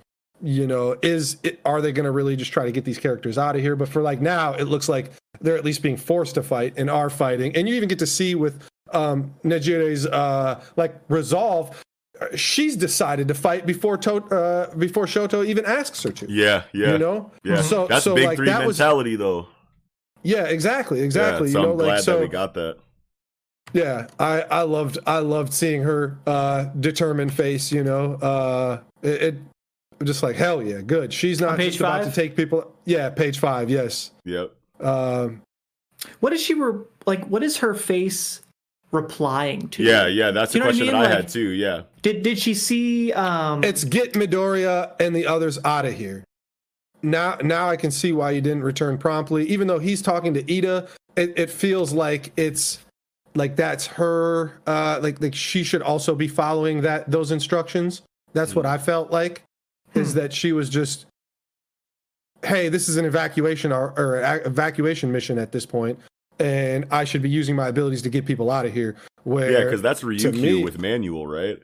you 0.46 0.68
know, 0.68 0.98
is 1.02 1.38
it, 1.44 1.62
are 1.64 1.82
they 1.82 1.94
going 1.94 2.04
to 2.04 2.12
really 2.12 2.36
just 2.36 2.52
try 2.52 2.66
to 2.66 2.72
get 2.72 2.84
these 2.84 2.98
characters 2.98 3.38
out 3.38 3.56
of 3.56 3.62
here? 3.62 3.78
But 3.78 3.88
for 3.88 4.02
like 4.02 4.20
now, 4.20 4.52
it 4.54 4.66
looks 4.66 4.90
like 4.90 5.14
they're 5.40 5.56
at 5.56 5.64
least 5.64 5.82
being 5.82 5.96
forced 5.96 6.36
to 6.36 6.44
fight 6.44 6.74
and 6.76 6.90
are 6.90 7.10
fighting. 7.10 7.56
And 7.56 7.70
you 7.70 7.76
even 7.76 7.88
get 7.88 8.00
to 8.00 8.08
see 8.08 8.36
with 8.36 8.62
um, 8.92 9.34
Nejire's 9.46 10.06
uh, 10.06 10.62
like 10.76 11.00
resolve. 11.08 11.82
uh, 12.20 12.36
She's 12.36 12.76
decided 12.76 13.30
to 13.30 13.34
fight 13.34 13.66
before 13.66 13.96
to, 14.00 14.16
uh, 14.16 14.76
before 14.76 15.06
Shoto 15.06 15.46
even 15.46 15.66
asks 15.66 16.04
her 16.04 16.12
to. 16.12 16.30
Yeah, 16.30 16.64
yeah. 16.74 16.92
You 16.92 16.98
know, 16.98 17.32
Yeah. 17.46 17.62
So 17.62 17.88
That's 17.88 18.04
so 18.04 18.14
big 18.14 18.26
like 18.26 18.36
three 18.36 18.48
that 18.48 18.68
was 18.68 18.78
mentality 18.78 19.16
though. 19.16 19.48
Yeah, 20.24 20.46
exactly, 20.46 21.02
exactly. 21.02 21.50
Yeah, 21.50 21.54
so 21.54 21.60
you 21.60 21.66
know, 21.66 21.72
I'm 21.74 21.78
like 21.78 21.86
glad 21.88 22.04
so. 22.04 22.14
that 22.14 22.22
we 22.22 22.28
got 22.28 22.54
that. 22.56 22.78
Yeah, 23.74 24.08
I 24.20 24.42
I 24.42 24.62
loved 24.64 25.00
I 25.08 25.20
loved 25.20 25.54
seeing 25.54 25.84
her 25.84 26.18
uh 26.28 26.66
determined 26.80 27.34
face, 27.34 27.72
you 27.72 27.84
know. 27.84 28.14
Uh 28.16 28.80
it, 29.02 29.22
it 29.22 29.36
just 30.06 30.22
like 30.24 30.36
hell 30.36 30.62
yeah, 30.62 30.82
good. 30.82 31.14
She's 31.14 31.40
not 31.40 31.58
page 31.58 31.74
just 31.74 31.80
about 31.80 32.04
to 32.04 32.12
take 32.12 32.36
people 32.36 32.72
Yeah, 32.86 33.10
page 33.10 33.40
5, 33.40 33.70
yes. 33.70 34.12
Yep. 34.26 34.52
Um 34.82 35.42
What 36.20 36.34
is 36.34 36.42
she 36.42 36.54
re- 36.54 36.84
like? 37.06 37.26
What 37.28 37.42
is 37.44 37.58
her 37.58 37.74
face 37.74 38.42
replying 38.92 39.70
to? 39.70 39.84
Yeah, 39.84 40.08
yeah. 40.08 40.32
That's 40.32 40.54
You 40.54 40.62
a 40.62 40.64
know 40.66 40.68
what 40.68 40.76
I 40.76 40.78
question 40.78 40.94
mean? 40.94 41.02
that 41.02 41.08
I 41.10 41.14
Like- 41.16 41.24
had 41.24 41.28
too. 41.30 41.50
Yeah. 41.50 41.82
Did 42.04 42.22
did 42.22 42.38
she 42.38 42.54
see? 42.54 43.12
Um, 43.14 43.64
it's 43.64 43.84
get 43.86 44.14
Midoriya 44.14 44.94
and 45.00 45.16
the 45.16 45.26
others 45.26 45.58
out 45.66 45.86
of 45.86 45.94
here. 45.94 46.24
Now 47.04 47.38
now 47.44 47.70
I 47.70 47.76
can 47.76 47.92
see 47.92 48.12
why 48.14 48.32
you 48.32 48.42
didn't 48.42 48.64
return 48.64 48.98
promptly. 48.98 49.46
Even 49.50 49.68
though 49.68 49.80
he's 49.80 50.02
talking 50.02 50.34
to 50.34 50.44
Iida, 50.44 50.90
it, 51.16 51.38
it 51.38 51.50
feels 51.50 51.94
like 51.94 52.32
it's 52.38 52.80
like 53.36 53.56
that's 53.56 53.86
her 53.88 54.54
uh 54.66 55.00
like 55.02 55.22
like 55.22 55.36
she 55.36 55.64
should 55.64 55.82
also 55.82 56.16
be 56.16 56.28
following 56.28 56.82
that 56.82 57.10
those 57.12 57.32
instructions. 57.32 58.02
That's 58.34 58.56
what 58.56 58.66
I 58.66 58.78
felt 58.78 59.12
like 59.12 59.44
is 59.94 60.14
that 60.16 60.34
she 60.34 60.54
was 60.54 60.70
just 60.70 61.06
hey, 62.44 62.68
this 62.68 62.90
is 62.90 62.98
an 62.98 63.06
evacuation 63.06 63.72
or, 63.72 63.94
or 63.98 64.42
evacuation 64.46 65.12
mission 65.12 65.38
at 65.38 65.52
this 65.52 65.66
point 65.66 66.00
and 66.40 66.86
I 66.92 67.04
should 67.04 67.22
be 67.22 67.30
using 67.30 67.56
my 67.56 67.68
abilities 67.68 68.02
to 68.04 68.10
get 68.10 68.26
people 68.26 68.52
out 68.52 68.66
of 68.66 68.74
here. 68.74 68.96
Where 69.24 69.52
Yeah, 69.52 69.64
because 69.64 69.82
that's 69.82 70.04
Ryukyu 70.04 70.42
me- 70.42 70.64
with 70.64 70.80
Manual, 70.80 71.28
right? 71.28 71.60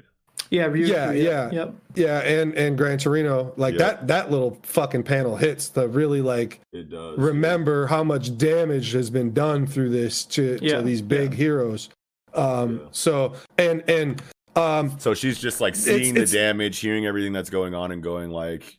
Yeah, 0.52 0.68
Ryukyu, 0.68 0.88
yeah, 0.88 1.12
yeah. 1.12 1.52
Yep. 1.52 1.76
Yeah, 1.96 2.20
and 2.20 2.54
and 2.56 2.78
Gran 2.78 2.98
Torino, 2.98 3.54
like 3.58 3.74
Yeah. 3.74 3.78
that 3.80 4.08
that 4.08 4.32
little 4.32 4.58
fucking 4.64 5.04
panel 5.04 5.36
hits 5.38 5.70
the 5.70 5.88
really 5.88 6.22
like 6.22 6.60
It 6.74 6.90
does. 6.90 7.18
remember 7.18 7.88
how 7.88 8.04
much 8.04 8.38
damage 8.38 8.92
has 8.94 9.10
been 9.10 9.34
done 9.34 9.68
through 9.68 9.90
this 9.90 10.26
to, 10.26 10.58
Yeah, 10.62 10.78
to 10.78 10.82
these 10.82 11.02
big 11.02 11.34
heroes. 11.34 11.90
Um 12.34 12.78
Yeah. 12.80 12.88
so 12.92 13.34
and 13.58 13.84
and 13.90 14.22
um 14.56 14.96
So 15.00 15.14
she's 15.14 15.40
just 15.40 15.62
like 15.62 15.76
seeing 15.76 16.16
it's- 16.16 16.32
the 16.32 16.38
damage, 16.38 16.80
hearing 16.80 17.06
everything 17.06 17.34
that's 17.34 17.50
going 17.50 17.74
on, 17.74 17.92
and 17.92 18.02
going 18.04 18.30
like, 18.30 18.78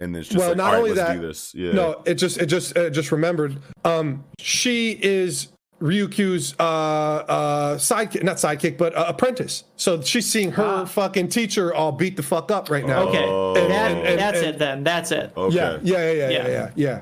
and 0.00 0.14
then 0.14 0.20
it's 0.20 0.28
just 0.28 0.38
Well, 0.38 0.48
like, 0.50 0.56
not 0.58 0.66
all 0.66 0.72
right, 0.72 0.78
only 0.78 0.90
let's 0.92 1.08
that- 1.08 1.20
do 1.20 1.26
this. 1.26 1.54
Yeah. 1.54 1.72
no, 1.72 2.02
it 2.04 2.14
just 2.14 2.38
it 2.38 2.46
just 2.46 2.76
it 2.76 2.90
just 2.90 3.12
remembered 3.12 3.56
um 3.84 4.24
she 4.40 4.92
is 5.02 5.48
Ryukyu's 5.80 6.54
uh 6.58 6.62
uh 6.62 7.76
sidekick 7.76 8.22
not 8.22 8.36
sidekick 8.36 8.78
but 8.78 8.94
uh, 8.96 9.04
apprentice. 9.08 9.64
So 9.76 10.00
she's 10.00 10.28
seeing 10.28 10.52
her 10.52 10.64
Ah. 10.64 10.84
fucking 10.86 11.28
teacher 11.28 11.74
all 11.74 11.92
beat 11.92 12.16
the 12.16 12.22
fuck 12.22 12.50
up 12.50 12.70
right 12.70 12.86
now. 12.86 13.02
Okay, 13.08 13.24
Oh. 13.26 13.54
that, 13.54 13.92
And- 13.92 14.06
and- 14.06 14.18
that's 14.18 14.38
and- 14.38 14.46
it 14.48 14.58
then. 14.58 14.84
That's 14.84 15.10
it. 15.12 15.32
Okay. 15.36 15.54
Yeah, 15.54 15.78
yeah, 15.82 15.98
yeah, 15.98 16.12
yeah, 16.12 16.12
yeah, 16.12 16.28
Yeah. 16.30 16.48
yeah, 16.48 16.70
yeah. 16.76 17.00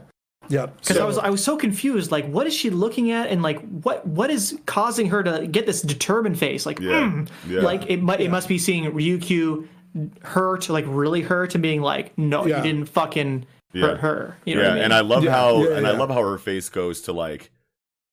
yeah. 0.49 0.67
Because 0.67 0.97
So- 0.97 1.03
I 1.03 1.07
was 1.07 1.19
I 1.19 1.31
was 1.31 1.45
so 1.45 1.57
confused. 1.57 2.11
Like, 2.11 2.27
what 2.29 2.47
is 2.49 2.55
she 2.55 2.71
looking 2.71 3.13
at, 3.13 3.29
and 3.29 3.43
like, 3.43 3.61
what 3.83 4.05
what 4.07 4.31
is 4.31 4.59
causing 4.67 5.09
her 5.11 5.23
to 5.23 5.47
get 5.47 5.67
this 5.67 5.81
determined 5.81 6.39
face? 6.39 6.67
Like, 6.67 6.81
Yeah, 6.81 7.11
hmm. 7.11 7.25
yeah. 7.49 7.61
like 7.61 7.89
it 7.89 8.03
might 8.03 8.21
it 8.21 8.31
must 8.31 8.49
be 8.49 8.59
seeing 8.59 8.85
Ryukyu 8.91 9.69
hurt, 10.23 10.69
like 10.69 10.85
really 10.89 11.21
hurt, 11.23 11.55
and 11.55 11.63
being 11.63 11.81
like, 11.81 12.17
no, 12.19 12.45
Yeah. 12.45 12.57
you 12.57 12.63
didn't 12.65 12.87
fucking 12.89 13.47
Yeah. 13.73 13.87
hurt 13.87 14.01
her. 14.01 14.37
You 14.45 14.57
know 14.57 14.63
yeah, 14.63 14.71
I 14.71 14.75
mean? 14.75 14.83
and 14.85 14.93
I 14.95 15.01
love 15.01 15.23
Yeah, 15.23 15.31
how 15.31 15.63
yeah, 15.63 15.77
and 15.77 15.87
I 15.87 15.93
love 15.93 16.11
how 16.11 16.21
her 16.23 16.39
face 16.39 16.69
goes 16.69 17.01
to 17.03 17.13
like 17.13 17.51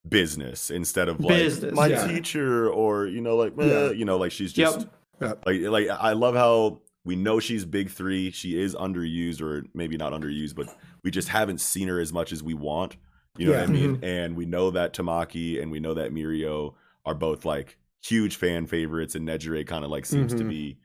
business 0.08 0.70
instead 0.70 1.08
of 1.08 1.20
like 1.20 1.28
Business, 1.38 1.74
my 1.74 1.86
yeah. 1.86 2.06
teacher 2.06 2.68
or 2.68 3.06
you 3.06 3.20
know 3.20 3.36
like 3.36 3.52
eh, 3.58 3.64
Yeah. 3.66 3.90
you 3.92 4.04
know 4.04 4.16
like 4.18 4.32
she's 4.32 4.52
just 4.52 4.86
Yeah. 5.20 5.34
like 5.46 5.60
like 5.60 5.88
I 5.88 6.12
love 6.12 6.34
how 6.34 6.80
we 7.04 7.16
know 7.16 7.40
she's 7.40 7.64
big 7.64 7.90
three. 7.90 8.30
She 8.30 8.60
is 8.60 8.74
underused 8.74 9.40
or 9.40 9.64
maybe 9.74 9.96
not 9.96 10.12
underused, 10.12 10.54
but 10.54 10.68
we 11.02 11.10
just 11.10 11.28
haven't 11.28 11.60
seen 11.60 11.88
her 11.88 12.00
as 12.00 12.12
much 12.12 12.32
as 12.32 12.42
we 12.42 12.54
want. 12.54 12.96
You 13.36 13.46
know 13.46 13.52
what 13.52 13.60
I 13.60 13.72
Yeah. 13.72 13.86
mean? 13.88 14.00
And 14.02 14.36
we 14.36 14.44
know 14.46 14.70
that 14.72 14.92
Tamaki 14.92 15.60
and 15.60 15.70
we 15.70 15.80
know 15.80 15.94
that 15.94 16.12
Mirio 16.12 16.74
are 17.06 17.14
both 17.14 17.44
like 17.44 17.78
huge 18.04 18.36
fan 18.36 18.66
favorites, 18.66 19.14
and 19.14 19.26
Nejire 19.26 19.64
kind 19.66 19.84
of 19.84 19.90
like 19.90 20.04
seems 20.06 20.34
to 20.34 20.42
Mhm. 20.44 20.48
be, 20.48 20.78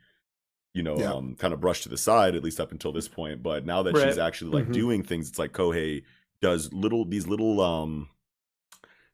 you 0.73 0.83
know, 0.83 0.97
Yeah. 0.97 1.13
um, 1.13 1.35
kind 1.35 1.53
of 1.53 1.59
brushed 1.59 1.83
to 1.83 1.89
the 1.89 1.97
side 1.97 2.35
at 2.35 2.43
least 2.43 2.59
up 2.59 2.71
until 2.71 2.91
this 2.91 3.07
point. 3.07 3.41
But 3.43 3.65
now 3.65 3.81
that 3.83 3.97
she's 3.97 4.17
actually 4.19 4.51
like 4.51 4.67
Mhm. 4.69 4.73
doing 4.73 5.03
things, 5.03 5.27
it's 5.29 5.39
like 5.39 5.51
Kohei 5.53 6.03
does 6.41 6.71
little 6.71 7.03
these 7.05 7.27
little 7.27 7.59
um 7.61 8.09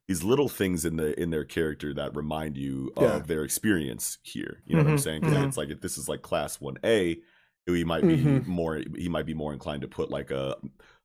these 0.08 0.22
little 0.22 0.48
things 0.48 0.84
in 0.84 0.96
the 0.96 1.18
in 1.20 1.30
their 1.30 1.44
character 1.44 1.94
that 1.94 2.14
remind 2.14 2.56
you 2.56 2.92
of 2.96 3.26
their 3.26 3.44
experience 3.44 4.18
here. 4.22 4.62
You 4.66 4.76
know 4.76 4.82
what 4.84 4.90
I'm 4.90 4.96
Mhm, 4.96 4.98
saying? 4.98 5.22
Because 5.22 5.38
mhm. 5.38 5.44
it's 5.44 5.56
like 5.56 5.70
if 5.70 5.80
this 5.80 5.96
is 5.98 6.08
like 6.08 6.22
class 6.22 6.60
one 6.60 6.76
A, 6.84 7.20
he 7.66 7.84
might 7.84 8.06
be 8.06 8.16
Mhm. 8.16 8.46
more 8.46 8.82
he 8.96 9.08
might 9.08 9.26
be 9.26 9.34
more 9.34 9.52
inclined 9.52 9.82
to 9.82 9.88
put 9.88 10.10
like 10.10 10.30
a 10.30 10.56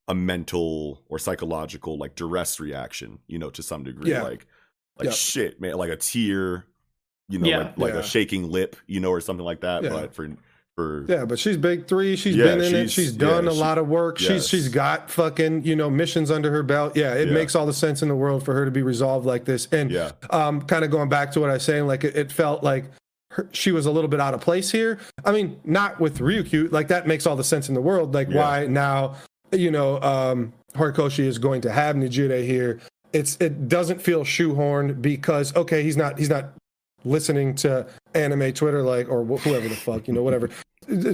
a 0.07 0.15
mental 0.15 1.03
or 1.07 1.19
psychological 1.19 1.97
like 1.97 2.15
duress 2.15 2.59
reaction, 2.59 3.19
you 3.27 3.39
know, 3.39 3.49
to 3.51 3.63
some 3.63 3.83
degree. 3.83 4.11
Yeah. 4.11 4.21
Like 4.21 4.47
like 4.97 5.09
Yeah. 5.09 5.11
shit, 5.11 5.61
man, 5.61 5.75
like 5.75 5.91
a 5.91 5.95
tear, 5.97 6.65
you 7.29 7.39
know, 7.39 7.49
Yeah. 7.49 7.57
like 7.57 7.77
like 7.77 7.93
Yeah. 7.93 7.99
a 7.99 8.03
shaking 8.03 8.49
lip, 8.49 8.75
you 8.87 8.99
know, 8.99 9.11
or 9.11 9.21
something 9.21 9.45
like 9.45 9.61
that. 9.61 9.83
Yeah. 9.83 9.89
But 9.89 10.13
for 10.15 10.29
for 10.79 11.05
Yeah, 11.11 11.25
but 11.25 11.37
she's 11.39 11.57
big 11.57 11.87
three. 11.87 12.15
She's 12.15 12.35
Yeah, 12.35 12.45
been 12.45 12.61
in 12.61 12.65
it. 12.65 12.69
she's- 12.69 12.91
She's 12.91 13.11
done 13.11 13.45
yeah, 13.45 13.51
a 13.51 13.53
she- 13.53 13.59
lot 13.59 13.77
of 13.77 13.87
work. 13.87 14.19
yes. 14.21 14.29
She's 14.31 14.47
she's 14.47 14.67
got 14.69 15.09
fucking 15.11 15.63
you 15.65 15.75
know 15.75 15.89
missions 15.89 16.31
under 16.31 16.51
her 16.51 16.63
belt. 16.63 16.95
Yeah, 16.95 17.13
it 17.15 17.27
Yeah. 17.27 17.33
makes 17.33 17.55
all 17.55 17.65
the 17.65 17.73
sense 17.73 18.01
in 18.01 18.07
the 18.07 18.15
world 18.15 18.43
for 18.43 18.53
her 18.53 18.65
to 18.65 18.71
be 18.71 18.81
resolved 18.81 19.25
like 19.25 19.45
this. 19.45 19.67
And 19.71 19.91
yeah, 19.91 20.11
um, 20.29 20.61
kind 20.61 20.85
of 20.85 20.91
going 20.91 21.09
back 21.09 21.31
to 21.33 21.39
what 21.41 21.49
I 21.49 21.53
was 21.53 21.63
saying, 21.63 21.87
like 21.87 22.03
it, 22.03 22.15
it 22.15 22.31
felt 22.31 22.63
like 22.63 22.85
her, 23.31 23.47
she 23.51 23.71
was 23.71 23.85
a 23.85 23.91
little 23.91 24.09
bit 24.09 24.19
out 24.19 24.33
of 24.33 24.41
place 24.41 24.71
here. 24.71 24.99
I 25.25 25.31
mean, 25.31 25.59
not 25.63 25.99
with 25.99 26.19
Ryukyu. 26.19 26.71
Like 26.71 26.87
that 26.87 27.07
makes 27.07 27.27
all 27.27 27.35
the 27.35 27.43
sense 27.43 27.67
in 27.69 27.75
the 27.75 27.81
world. 27.81 28.13
Like 28.13 28.29
why 28.29 28.65
now, 28.67 29.15
you 29.51 29.69
know, 29.71 30.01
um, 30.01 30.53
Horikoshi 30.75 31.25
is 31.25 31.37
going 31.37 31.61
to 31.61 31.71
have 31.71 31.95
Nejire 31.95 32.43
here. 32.45 32.79
It's 33.11 33.37
it 33.39 33.67
doesn't 33.67 34.01
feel 34.01 34.23
shoehorned 34.23 35.01
because 35.01 35.55
okay, 35.55 35.83
he's 35.83 35.97
not 35.97 36.17
he's 36.19 36.29
not 36.29 36.53
listening 37.05 37.55
to 37.55 37.87
anime 38.13 38.51
Twitter 38.53 38.81
like 38.81 39.09
or 39.09 39.23
wh- 39.23 39.41
whoever 39.41 39.67
the 39.69 39.75
fuck 39.75 40.07
you 40.07 40.13
know 40.13 40.21
whatever 40.21 40.49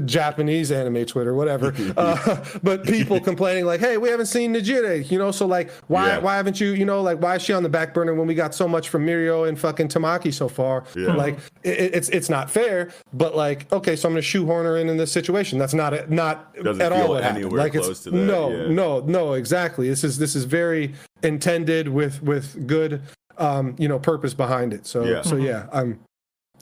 Japanese 0.05 0.71
anime 0.71 1.05
Twitter 1.05 1.33
whatever. 1.33 1.73
uh, 1.97 2.43
but 2.63 2.83
people 2.85 3.19
complaining 3.19 3.65
like, 3.65 3.79
hey, 3.79 3.97
we 3.97 4.09
haven't 4.09 4.27
seen 4.27 4.53
Nejire, 4.53 5.09
you 5.09 5.17
know, 5.17 5.31
so 5.31 5.45
like 5.45 5.69
why 5.87 6.07
Yeah. 6.07 6.17
why 6.19 6.35
haven't 6.37 6.59
you 6.61 6.69
you 6.73 6.85
know 6.85 7.01
like 7.01 7.21
why 7.21 7.35
is 7.35 7.41
she 7.41 7.53
on 7.53 7.63
the 7.63 7.69
back 7.69 7.93
burner 7.93 8.13
when 8.13 8.27
we 8.27 8.35
got 8.35 8.55
so 8.55 8.67
much 8.67 8.89
from 8.89 9.05
Mirio 9.05 9.47
and 9.47 9.59
fucking 9.59 9.87
Tamaki 9.89 10.33
so 10.33 10.47
far? 10.47 10.83
Yeah. 10.95 11.13
Like 11.13 11.37
it, 11.63 11.93
it's 11.95 12.09
it's 12.09 12.29
not 12.29 12.49
fair. 12.49 12.91
But 13.13 13.35
like 13.35 13.71
okay, 13.71 13.95
so 13.95 14.07
I'm 14.07 14.13
gonna 14.13 14.21
shoehorn 14.21 14.65
her 14.65 14.77
in 14.77 14.89
in 14.89 14.97
this 14.97 15.11
situation. 15.11 15.59
That's 15.59 15.73
not 15.73 15.93
a, 15.93 16.13
not 16.13 16.53
Doesn't 16.55 16.81
at 16.81 16.91
all 16.91 16.99
feel 16.99 17.09
what 17.09 17.23
happened. 17.23 17.51
Like 17.53 17.73
close 17.73 17.89
it's 17.89 18.03
to 18.03 18.11
that, 18.11 18.17
no 18.17 18.51
yeah. 18.51 18.67
no 18.69 18.99
no 19.01 19.33
exactly. 19.33 19.89
This 19.89 20.03
is 20.03 20.17
this 20.17 20.35
is 20.35 20.45
very 20.45 20.93
intended 21.23 21.87
with 21.89 22.21
with 22.23 22.67
good 22.67 23.01
um, 23.37 23.75
you 23.77 23.87
know, 23.87 23.99
purpose 23.99 24.33
behind 24.33 24.73
it. 24.73 24.85
So 24.87 25.03
Yeah. 25.03 25.21
so 25.21 25.35
yeah, 25.35 25.67
I'm 25.73 25.99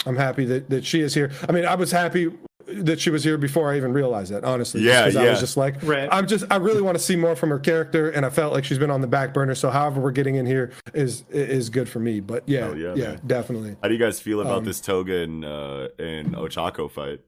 I'm 0.06 0.16
happy 0.16 0.46
that 0.46 0.70
that 0.70 0.86
she 0.86 1.02
is 1.02 1.14
here. 1.14 1.32
I 1.48 1.52
mean, 1.52 1.66
I 1.66 1.76
was 1.76 1.92
happy 1.92 2.32
that 2.68 3.00
she 3.00 3.10
was 3.10 3.24
here 3.24 3.38
before 3.38 3.72
I 3.72 3.78
even 3.78 3.94
realized 3.94 4.32
that. 4.32 4.44
Honestly, 4.44 4.82
Yeah, 4.82 4.92
Yeah, 5.00 5.04
'cause 5.06 5.16
I 5.16 5.30
was 5.30 5.40
just 5.40 5.58
like, 5.58 5.76
Right. 5.84 6.08
I'm 6.12 6.28
just 6.28 6.46
I 6.50 6.56
really 6.58 6.82
want 6.82 6.98
to 6.98 7.04
see 7.04 7.16
more 7.16 7.36
from 7.36 7.50
her 7.50 7.60
character, 7.60 8.10
and 8.10 8.26
I 8.26 8.30
felt 8.30 8.54
like 8.54 8.64
she's 8.66 8.80
been 8.80 8.92
on 8.92 9.02
the 9.02 9.08
back 9.08 9.34
burner. 9.34 9.56
So 9.56 9.70
however 9.70 10.00
we're 10.02 10.12
getting 10.12 10.36
in 10.36 10.46
here 10.46 10.72
is 10.94 11.24
is 11.30 11.70
good 11.70 11.90
for 11.90 12.00
me. 12.00 12.20
But 12.20 12.44
yeah, 12.48 12.70
Oh, 12.72 12.74
yeah, 12.74 12.94
yeah, 12.96 13.16
definitely. 13.28 13.76
How 13.82 13.88
do 13.90 13.94
you 13.94 14.00
guys 14.00 14.20
feel 14.20 14.42
about 14.42 14.60
Um, 14.60 14.64
this 14.66 14.80
Toga 14.82 15.18
and 15.18 15.44
uh, 15.46 15.90
and 16.00 16.36
Ochako 16.36 16.90
fight? 16.90 17.20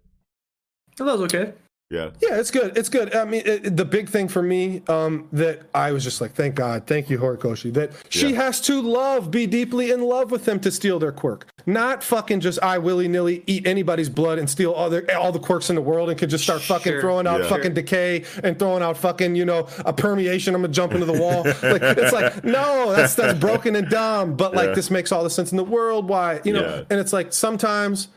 That 0.98 1.06
was 1.06 1.22
okay. 1.22 1.54
Yeah. 1.92 2.10
Yeah, 2.20 2.40
it's 2.40 2.50
good. 2.50 2.76
It's 2.78 2.90
good. 2.90 3.14
I 3.16 3.26
mean, 3.26 3.44
it, 3.46 3.66
it- 3.68 3.78
the 3.78 3.86
big 3.86 4.10
thing 4.10 4.28
for 4.28 4.42
me 4.42 4.82
um, 4.88 5.28
that 5.34 5.62
I 5.76 5.92
was 5.92 6.04
just 6.04 6.20
like, 6.20 6.34
thank 6.34 6.56
God, 6.56 6.88
thank 6.88 7.10
you, 7.12 7.20
Horikoshi, 7.20 7.72
that 7.76 7.92
she 8.10 8.30
Yeah. 8.30 8.44
has 8.44 8.60
to 8.62 8.82
love, 8.82 9.30
be 9.30 9.46
deeply 9.46 9.92
in 9.92 10.02
love 10.02 10.32
with 10.32 10.46
them 10.46 10.60
to 10.62 10.72
steal 10.72 10.98
their 10.98 11.12
quirk, 11.12 11.46
not 11.68 12.04
fucking 12.04 12.40
just 12.40 12.58
I 12.64 12.80
willy 12.80 13.08
nilly 13.08 13.44
eat 13.46 13.68
anybody's 13.68 14.10
blood 14.10 14.40
and 14.40 14.50
steal 14.50 14.72
all 14.72 14.90
their 14.90 15.06
all 15.18 15.32
the 15.32 15.40
quirks 15.40 15.70
in 15.70 15.76
the 15.76 15.82
world 15.82 16.10
and 16.10 16.18
could 16.18 16.30
just 16.32 16.44
start 16.44 16.62
fucking 16.62 16.92
Sure. 16.94 17.02
throwing 17.02 17.28
out 17.28 17.42
Yeah. 17.42 17.50
fucking 17.50 17.76
decay 17.76 18.24
and 18.44 18.58
throwing 18.58 18.82
out 18.82 18.98
fucking 18.98 19.36
you 19.36 19.46
know 19.46 19.68
a 19.86 19.94
permeation. 19.94 20.56
I'm 20.56 20.62
gonna 20.62 20.74
jump 20.74 20.94
into 20.94 21.06
the 21.06 21.14
wall. 21.20 21.44
like 21.62 21.82
it's 21.84 22.14
like 22.14 22.44
no, 22.44 22.94
that's 22.96 23.14
that's 23.16 23.38
broken 23.40 23.76
and 23.76 23.88
dumb. 23.90 24.36
But 24.36 24.56
like 24.56 24.70
Yeah. 24.70 24.76
this 24.76 24.90
makes 24.90 25.12
all 25.12 25.24
the 25.24 25.30
sense 25.30 25.52
in 25.52 25.58
the 25.58 25.64
world. 25.64 26.10
Why 26.10 26.42
you 26.44 26.54
know? 26.54 26.62
Yeah. 26.62 26.84
And 26.90 27.00
it's 27.00 27.14
like 27.14 27.32
sometimes 27.32 28.08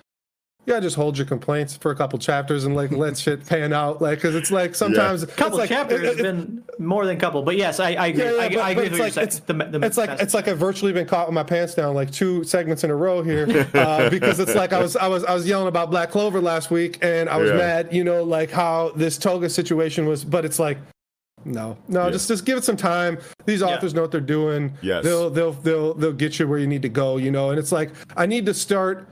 yeah, 0.68 0.78
just 0.80 0.94
hold 0.96 1.16
your 1.18 1.26
complaints 1.26 1.76
for 1.76 1.90
a 1.90 1.96
couple 1.96 2.18
chapters 2.18 2.64
and 2.64 2.76
like 2.76 2.90
let 2.92 3.16
shit 3.18 3.44
pan 3.46 3.72
out. 3.72 4.00
Like, 4.02 4.20
cause 4.20 4.34
it's 4.34 4.50
like 4.50 4.74
sometimes 4.74 5.22
it's 5.24 5.34
couple 5.34 5.58
like, 5.58 5.68
chapters 5.68 6.02
it- 6.02 6.20
it- 6.20 6.22
been 6.22 6.62
more 6.78 7.04
than 7.06 7.18
couple, 7.18 7.42
but 7.42 7.56
yes, 7.56 7.80
I, 7.80 7.94
I 7.94 8.06
agree. 8.08 8.24
yeah, 8.24 8.30
yeah, 8.32 8.40
I, 8.42 8.48
but- 8.50 8.58
I 8.58 8.74
but 8.74 8.84
agree 8.84 8.84
with 8.84 8.92
it's 8.92 8.92
what 8.92 9.00
like 9.06 9.14
you're 9.16 9.24
it's, 9.24 9.34
saying. 9.46 9.58
The, 9.72 9.78
the 9.78 9.86
it's 9.86 9.96
like 9.96 10.10
message. 10.10 10.22
it's 10.24 10.34
like 10.34 10.48
I've 10.48 10.58
virtually 10.58 10.92
been 10.92 11.06
caught 11.06 11.26
with 11.26 11.34
my 11.34 11.42
pants 11.42 11.74
down 11.74 11.94
like 11.94 12.10
two 12.12 12.44
segments 12.44 12.84
in 12.84 12.90
a 12.90 12.94
row 12.96 13.22
here 13.22 13.66
uh, 13.74 14.08
because 14.10 14.38
it's 14.38 14.54
like 14.54 14.72
I 14.72 14.80
was 14.80 14.94
I 14.96 15.08
was 15.08 15.24
I 15.24 15.34
was 15.34 15.46
yelling 15.48 15.68
about 15.68 15.90
Black 15.90 16.10
Clover 16.10 16.40
last 16.40 16.70
week 16.70 16.98
and 17.02 17.28
I 17.28 17.36
was 17.38 17.50
Yeah. 17.50 17.56
mad, 17.56 17.88
you 17.92 18.04
know, 18.04 18.22
like 18.22 18.50
how 18.50 18.92
this 18.94 19.18
Toga 19.18 19.48
situation 19.50 20.06
was, 20.06 20.24
but 20.24 20.44
it's 20.44 20.58
like. 20.58 20.78
No, 21.44 21.78
no, 21.86 22.06
Yeah. 22.06 22.10
just 22.10 22.26
just 22.26 22.44
give 22.44 22.58
it 22.58 22.64
some 22.64 22.76
time. 22.76 23.16
These 23.46 23.62
authors 23.62 23.94
know 23.94 24.02
what 24.02 24.10
they're 24.10 24.20
doing. 24.20 24.76
Yes. 24.82 25.04
they'll 25.04 25.30
they'll 25.30 25.52
they'll 25.52 25.94
they'll 25.94 26.12
get 26.12 26.38
you 26.40 26.48
where 26.48 26.58
you 26.58 26.66
need 26.66 26.82
to 26.82 26.88
go. 26.88 27.16
You 27.16 27.30
know, 27.30 27.50
and 27.50 27.60
it's 27.60 27.70
like 27.70 27.92
I 28.16 28.26
need 28.26 28.44
to 28.46 28.52
start. 28.54 29.08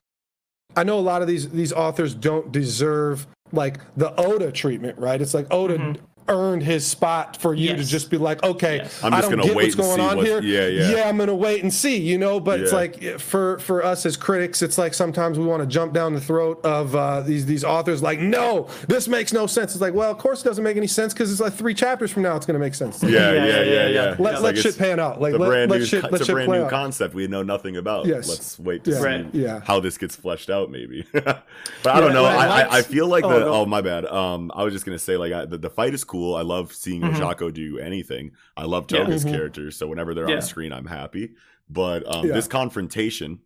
I 0.77 0.85
know 0.85 0.99
a 0.99 1.01
lot 1.01 1.23
of 1.23 1.29
these 1.29 1.49
these 1.49 1.73
authors 1.73 2.15
don't 2.15 2.53
deserve 2.53 3.27
like 3.53 3.79
the 3.97 4.15
Oda 4.21 4.53
treatment, 4.53 4.99
right? 4.99 5.21
It's 5.21 5.35
like 5.35 5.47
Oda 5.51 5.79
mm-hmm. 5.79 6.05
Earned 6.29 6.63
his 6.63 6.87
spot 6.87 7.37
for 7.37 7.55
you 7.55 7.69
to 7.69 7.75
Mm-hmm. 7.77 7.83
Just 7.87 8.11
be 8.11 8.17
like, 8.19 8.43
okay, 8.43 8.77
Yes. 8.79 9.03
I'm 9.05 9.15
I 9.15 9.21
don't 9.21 9.31
gonna 9.31 9.43
get 9.45 9.55
wait 9.55 9.65
what's 9.65 9.75
going 9.77 10.01
on 10.01 10.17
what's- 10.17 10.29
here. 10.29 10.41
yeah, 10.43 10.67
yeah. 10.67 10.97
yeah, 10.97 11.09
I'm 11.09 11.17
gonna 11.19 11.35
wait 11.35 11.63
and 11.63 11.73
see, 11.73 11.97
you 11.99 12.19
know. 12.19 12.41
But 12.41 12.61
it's 12.61 12.73
like 12.73 13.01
for 13.21 13.59
for 13.61 13.85
us 13.85 14.05
as 14.07 14.17
critics, 14.17 14.63
it's 14.63 14.77
like 14.79 14.93
sometimes 14.95 15.39
we 15.39 15.45
want 15.45 15.63
to 15.63 15.67
jump 15.67 15.93
down 15.93 16.15
the 16.15 16.21
throat 16.21 16.61
of 16.65 16.95
uh, 16.97 17.21
these 17.21 17.47
these 17.47 17.65
authors. 17.65 18.03
Like, 18.03 18.19
no, 18.19 18.69
this 18.89 19.09
makes 19.09 19.33
no 19.33 19.47
sense. 19.47 19.73
It's 19.73 19.81
like, 19.81 19.95
well, 19.95 20.11
of 20.11 20.19
course 20.19 20.41
it 20.41 20.45
doesn't 20.45 20.65
make 20.65 20.77
any 20.77 20.87
sense 20.87 21.13
because 21.13 21.31
it's 21.31 21.41
like 21.41 21.53
three 21.55 21.75
chapters 21.75 22.11
from 22.11 22.23
now 22.23 22.37
it's 22.37 22.47
gonna 22.47 22.59
make 22.59 22.75
sense. 22.75 23.03
Yeah, 23.03 23.11
yeah, 23.11 23.33
Yeah, 23.33 23.45
yeah, 23.47 23.61
yeah, 23.63 23.73
yeah. 23.73 23.89
yeah. 23.89 24.17
Let, 24.19 24.35
like 24.43 24.43
let 24.43 24.59
shit 24.59 24.79
pan 24.79 24.99
out. 24.99 25.21
Like 25.21 25.35
let, 25.35 25.47
brand 25.47 25.71
let 25.71 25.81
new, 25.81 25.87
shit 25.87 26.03
co- 26.03 26.09
let 26.09 26.21
it's 26.21 26.23
a 26.23 26.27
shit 26.27 26.35
brand 26.35 26.51
new 26.53 26.63
out. 26.65 26.71
concept 26.71 27.15
we 27.15 27.27
know 27.29 27.43
nothing 27.43 27.77
about. 27.77 28.07
Yes. 28.07 28.29
Let's 28.29 28.59
wait 28.59 28.85
to 28.85 28.91
Yeah. 28.91 28.97
see 28.99 29.05
Right. 29.05 29.27
Yeah. 29.35 29.61
how 29.65 29.81
this 29.81 29.97
gets 29.99 30.17
fleshed 30.17 30.51
out, 30.51 30.71
maybe. 30.71 31.05
but 31.13 31.45
I 31.85 32.01
don't 32.01 32.13
know. 32.15 32.25
I 32.25 32.35
I, 32.35 32.47
I, 32.47 32.61
I 32.63 32.69
liked- 32.69 32.89
feel 32.89 33.07
like 33.07 33.25
Oh, 33.25 33.29
the. 33.29 33.47
Oh, 33.47 33.67
my 33.67 33.81
bad. 33.81 34.05
Um, 34.07 34.51
I 34.55 34.63
was 34.65 34.73
just 34.73 34.85
gonna 34.87 34.99
say 34.99 35.17
like 35.17 35.51
the, 35.51 35.59
the 35.59 35.71
fight 35.71 35.95
is 35.95 36.03
cool. 36.05 36.16
I 36.35 36.43
love 36.43 36.73
seeing 36.73 37.03
Ochako 37.03 37.53
do 37.53 37.79
anything. 37.79 38.33
I 38.57 38.65
love 38.65 38.87
Yeah. 38.91 39.05
Toga's 39.05 39.25
Mhm. 39.25 39.31
character, 39.31 39.71
so 39.71 39.87
whenever 39.87 40.15
they're 40.15 40.29
Yeah. 40.29 40.37
on 40.37 40.43
screen, 40.43 40.73
I'm 40.73 40.87
happy. 40.87 41.35
But 41.69 42.07
um, 42.07 42.27
Yeah. 42.27 42.35
this 42.35 42.47
confrontation, 42.49 43.41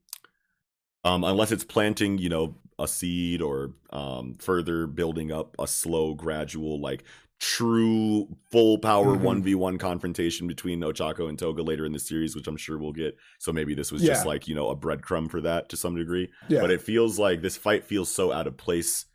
um, 1.05 1.25
unless 1.25 1.53
it's 1.53 1.65
planting, 1.65 2.19
you 2.19 2.29
know, 2.29 2.57
a 2.79 2.87
seed 2.89 3.43
or 3.43 3.75
um, 3.91 4.35
further 4.39 4.87
building 4.87 5.31
up 5.33 5.55
a 5.59 5.67
slow, 5.67 6.15
gradual, 6.15 6.81
like 6.81 7.05
true 7.39 8.29
full 8.51 8.77
power 8.79 9.17
Mhm. 9.17 9.21
one 9.23 9.43
v 9.43 9.55
one 9.55 9.79
confrontation 9.79 10.47
between 10.47 10.81
Ochako 10.81 11.29
and 11.29 11.39
Toga 11.39 11.63
later 11.63 11.85
in 11.87 11.93
the 11.93 11.99
series, 11.99 12.37
which 12.37 12.47
I'm 12.47 12.57
sure 12.59 12.77
we'll 12.79 12.93
get. 12.93 13.17
So 13.39 13.51
maybe 13.53 13.75
this 13.75 13.91
was 13.91 14.03
just 14.03 14.27
like 14.27 14.47
you 14.47 14.55
know 14.55 14.69
a 14.69 14.77
breadcrumb 14.77 15.31
for 15.31 15.41
that 15.41 15.69
to 15.71 15.77
some 15.77 15.97
degree. 15.97 16.29
Yeah. 16.49 16.61
But 16.61 16.71
it 16.71 16.83
feels 16.83 17.19
like 17.19 17.41
this 17.41 17.57
fight 17.57 17.85
feels 17.85 18.11
so 18.15 18.31
out 18.31 18.47
of 18.47 18.57
place 18.59 19.07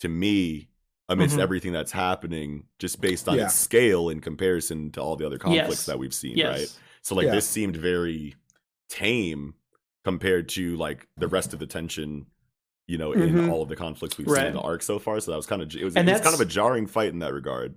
to 0.00 0.08
me 0.08 0.68
amidst 1.08 1.36
Mhm. 1.36 1.40
everything 1.42 1.72
that's 1.72 1.92
happening, 1.92 2.64
just 2.78 3.00
based 3.00 3.28
on 3.28 3.34
Mm-hmm. 3.34 3.40
Yeah. 3.40 3.46
its 3.46 3.54
scale 3.54 4.08
in 4.08 4.20
comparison 4.20 4.90
to 4.92 5.00
all 5.00 5.16
the 5.16 5.24
other 5.26 5.38
conflicts 5.38 5.68
Yes. 5.70 5.86
that 5.86 5.98
we've 5.98 6.14
seen, 6.14 6.36
yes. 6.36 6.58
right? 6.58 6.78
So 7.02 7.14
like 7.14 7.26
Yeah. 7.26 7.34
this 7.36 7.46
seemed 7.46 7.76
very 7.76 8.34
tame 8.88 9.54
compared 10.04 10.48
to 10.50 10.76
like 10.76 11.06
the 11.16 11.28
rest 11.28 11.52
of 11.52 11.58
the 11.60 11.66
tension, 11.66 12.26
you 12.86 12.98
know, 12.98 13.12
in 13.12 13.34
Mhm. 13.34 13.50
all 13.50 13.62
of 13.62 13.68
the 13.68 13.76
conflicts 13.76 14.18
we've 14.18 14.28
seen 14.28 14.46
in 14.46 14.54
the 14.54 14.60
arc 14.60 14.82
so 14.82 14.98
far. 14.98 15.20
So 15.20 15.30
that 15.30 15.36
was 15.36 15.46
kind 15.46 15.62
of 15.62 15.74
it 15.74 15.84
was, 15.84 15.96
And 15.96 16.08
it 16.08 16.12
was 16.12 16.20
kind 16.22 16.34
of 16.34 16.40
a 16.40 16.44
jarring 16.44 16.86
fight 16.86 17.12
in 17.12 17.20
that 17.20 17.32
regard. 17.32 17.74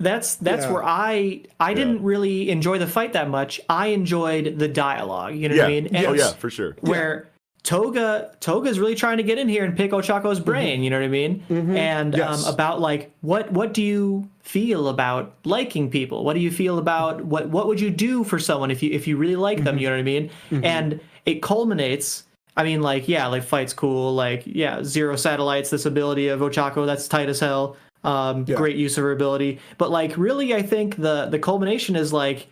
That's 0.00 0.34
that's 0.36 0.64
Yeah. 0.64 0.72
where 0.72 0.82
I 0.84 1.42
I 1.60 1.70
Yeah. 1.70 1.74
didn't 1.76 2.02
really 2.02 2.50
enjoy 2.50 2.78
the 2.78 2.86
fight 2.88 3.12
that 3.12 3.30
much. 3.30 3.60
I 3.68 3.88
enjoyed 3.88 4.58
the 4.58 4.66
dialogue. 4.68 5.36
You 5.36 5.48
know 5.48 5.54
Yeah. 5.54 5.62
what 5.62 5.70
I 5.70 5.74
mean? 5.80 5.86
And 5.94 6.06
Oh 6.06 6.12
yeah, 6.12 6.32
for 6.32 6.50
sure. 6.50 6.76
Where 6.80 7.28
Toga 7.64 8.30
Toga's 8.40 8.78
really 8.78 8.94
trying 8.94 9.16
to 9.16 9.22
get 9.22 9.38
in 9.38 9.48
here 9.48 9.64
and 9.64 9.74
pick 9.76 9.90
Ochako's 9.90 10.38
brain. 10.38 10.82
You 10.82 10.90
know 10.90 10.98
what 10.98 11.04
I 11.06 11.08
mean? 11.08 11.42
And 11.48 12.12
Mm-hmm. 12.12 12.16
Yes. 12.18 12.46
um, 12.46 12.52
about 12.54 12.80
like 12.80 13.10
what 13.22 13.50
what 13.50 13.72
do 13.74 13.82
you 13.82 14.28
feel 14.42 14.88
about 14.88 15.34
liking 15.44 15.90
people? 15.90 16.24
What 16.24 16.34
do 16.34 16.40
you 16.40 16.50
feel 16.50 16.78
about 16.78 17.24
what 17.24 17.48
what 17.48 17.66
would 17.66 17.80
you 17.80 17.90
do 17.90 18.22
for 18.22 18.38
someone 18.38 18.70
if 18.70 18.82
you 18.82 18.90
if 18.92 19.06
you 19.08 19.16
really 19.16 19.36
like 19.36 19.56
Mm-hmm. 19.58 19.64
them? 19.64 19.78
You 19.78 19.88
know 19.88 19.94
what 19.94 20.00
I 20.00 20.02
mean? 20.02 20.30
And 20.50 21.00
it 21.26 21.42
culminates. 21.42 22.24
I 22.56 22.62
mean, 22.62 22.82
like, 22.82 23.08
yeah, 23.08 23.26
like 23.26 23.42
fight's 23.42 23.72
cool. 23.72 24.14
Like, 24.14 24.44
yeah, 24.46 24.84
zero 24.84 25.16
satellites. 25.16 25.70
This 25.70 25.86
ability 25.86 26.28
of 26.28 26.38
Ochako, 26.40 26.86
that's 26.86 27.08
tight 27.08 27.28
as 27.28 27.40
hell. 27.40 27.76
Um, 28.04 28.44
Yeah. 28.46 28.54
great 28.56 28.76
use 28.76 28.96
of 28.98 29.02
her 29.02 29.10
ability. 29.10 29.58
But 29.78 29.90
like, 29.90 30.16
really, 30.18 30.54
I 30.54 30.62
think 30.62 30.96
the 30.96 31.26
the 31.30 31.38
culmination 31.38 31.96
is 31.96 32.12
like 32.12 32.46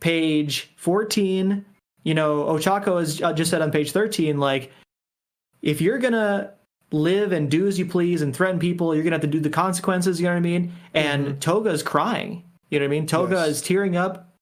page 0.00 0.70
fourteen. 0.76 1.64
You 2.06 2.14
know, 2.14 2.44
Ochako 2.44 3.00
has 3.00 3.20
uh, 3.20 3.32
just 3.32 3.50
said 3.50 3.62
on 3.62 3.72
page 3.72 3.90
thirteen, 3.90 4.38
like, 4.38 4.70
if 5.60 5.80
you're 5.80 5.98
gonna 5.98 6.52
live 6.92 7.32
and 7.32 7.50
do 7.50 7.66
as 7.66 7.80
you 7.80 7.84
please 7.84 8.22
and 8.22 8.32
threaten 8.32 8.60
people, 8.60 8.94
you're 8.94 9.02
gonna 9.02 9.16
have 9.16 9.22
to 9.22 9.26
do 9.26 9.40
the 9.40 9.50
consequences. 9.50 10.20
You 10.20 10.26
know 10.26 10.34
what 10.34 10.36
I 10.36 10.40
mean? 10.40 10.72
And 10.94 11.26
mm-hmm. 11.26 11.38
Toga's 11.40 11.82
crying. 11.82 12.44
You 12.70 12.78
know 12.78 12.84
what 12.84 12.90
I 12.90 12.96
mean? 12.96 13.06
Toga 13.08 13.34
Yes. 13.34 13.48
is 13.48 13.62
tearing 13.62 13.96
up. 13.96 14.36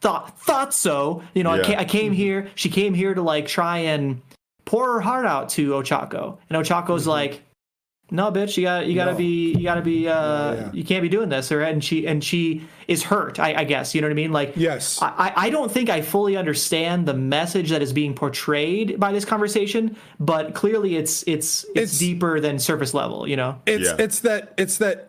Thought 0.00 0.40
thought 0.40 0.72
so. 0.72 1.22
You 1.34 1.42
know, 1.42 1.50
I, 1.50 1.56
Yeah. 1.58 1.64
ca- 1.64 1.76
I 1.80 1.84
came 1.84 2.12
mm-hmm. 2.12 2.22
here. 2.22 2.50
She 2.54 2.70
came 2.70 2.94
here 2.94 3.12
to 3.12 3.20
like 3.20 3.48
try 3.48 3.78
and 3.80 4.22
pour 4.64 4.94
her 4.94 5.00
heart 5.02 5.26
out 5.26 5.50
to 5.50 5.72
Ochako, 5.72 6.38
and 6.48 6.56
Ochako's 6.64 7.02
mm-hmm. 7.02 7.10
like, 7.10 7.42
"No, 8.10 8.30
bitch, 8.30 8.56
you 8.56 8.62
got 8.64 8.86
you 8.86 8.94
got 8.94 9.06
to 9.06 9.12
No. 9.12 9.16
be 9.18 9.52
you 9.54 9.62
got 9.62 9.74
to 9.76 9.82
be 9.82 10.08
uh 10.08 10.54
yeah. 10.54 10.70
you 10.72 10.84
can't 10.84 11.02
be 11.02 11.08
doing 11.08 11.28
this." 11.28 11.50
Or 11.50 11.60
and 11.60 11.82
she 11.82 12.06
and 12.06 12.22
she 12.22 12.62
is 12.88 13.02
hurt. 13.02 13.40
I, 13.40 13.54
I 13.60 13.64
guess 13.64 13.94
you 13.94 14.00
know 14.00 14.06
what 14.08 14.12
I 14.12 14.14
mean. 14.14 14.32
Like, 14.32 14.52
Yes. 14.56 15.00
I, 15.00 15.06
I- 15.08 15.32
I 15.46 15.50
don't 15.50 15.70
think 15.72 15.88
I 15.88 16.02
fully 16.02 16.36
understand 16.36 17.06
the 17.06 17.14
message 17.14 17.70
that 17.70 17.80
is 17.82 17.92
being 17.92 18.14
portrayed 18.14 19.00
by 19.00 19.10
this 19.12 19.24
conversation, 19.24 19.96
but 20.20 20.54
clearly 20.54 20.96
it's 20.96 21.22
it's 21.26 21.64
it's, 21.64 21.70
It's- 21.76 21.98
deeper 21.98 22.40
than 22.40 22.58
surface 22.58 22.94
level. 22.94 23.26
You 23.28 23.36
know. 23.36 23.60
It's 23.66 23.84
Yeah. 23.88 23.96
it's 23.98 24.20
that 24.20 24.52
it's 24.58 24.78
that 24.78 25.08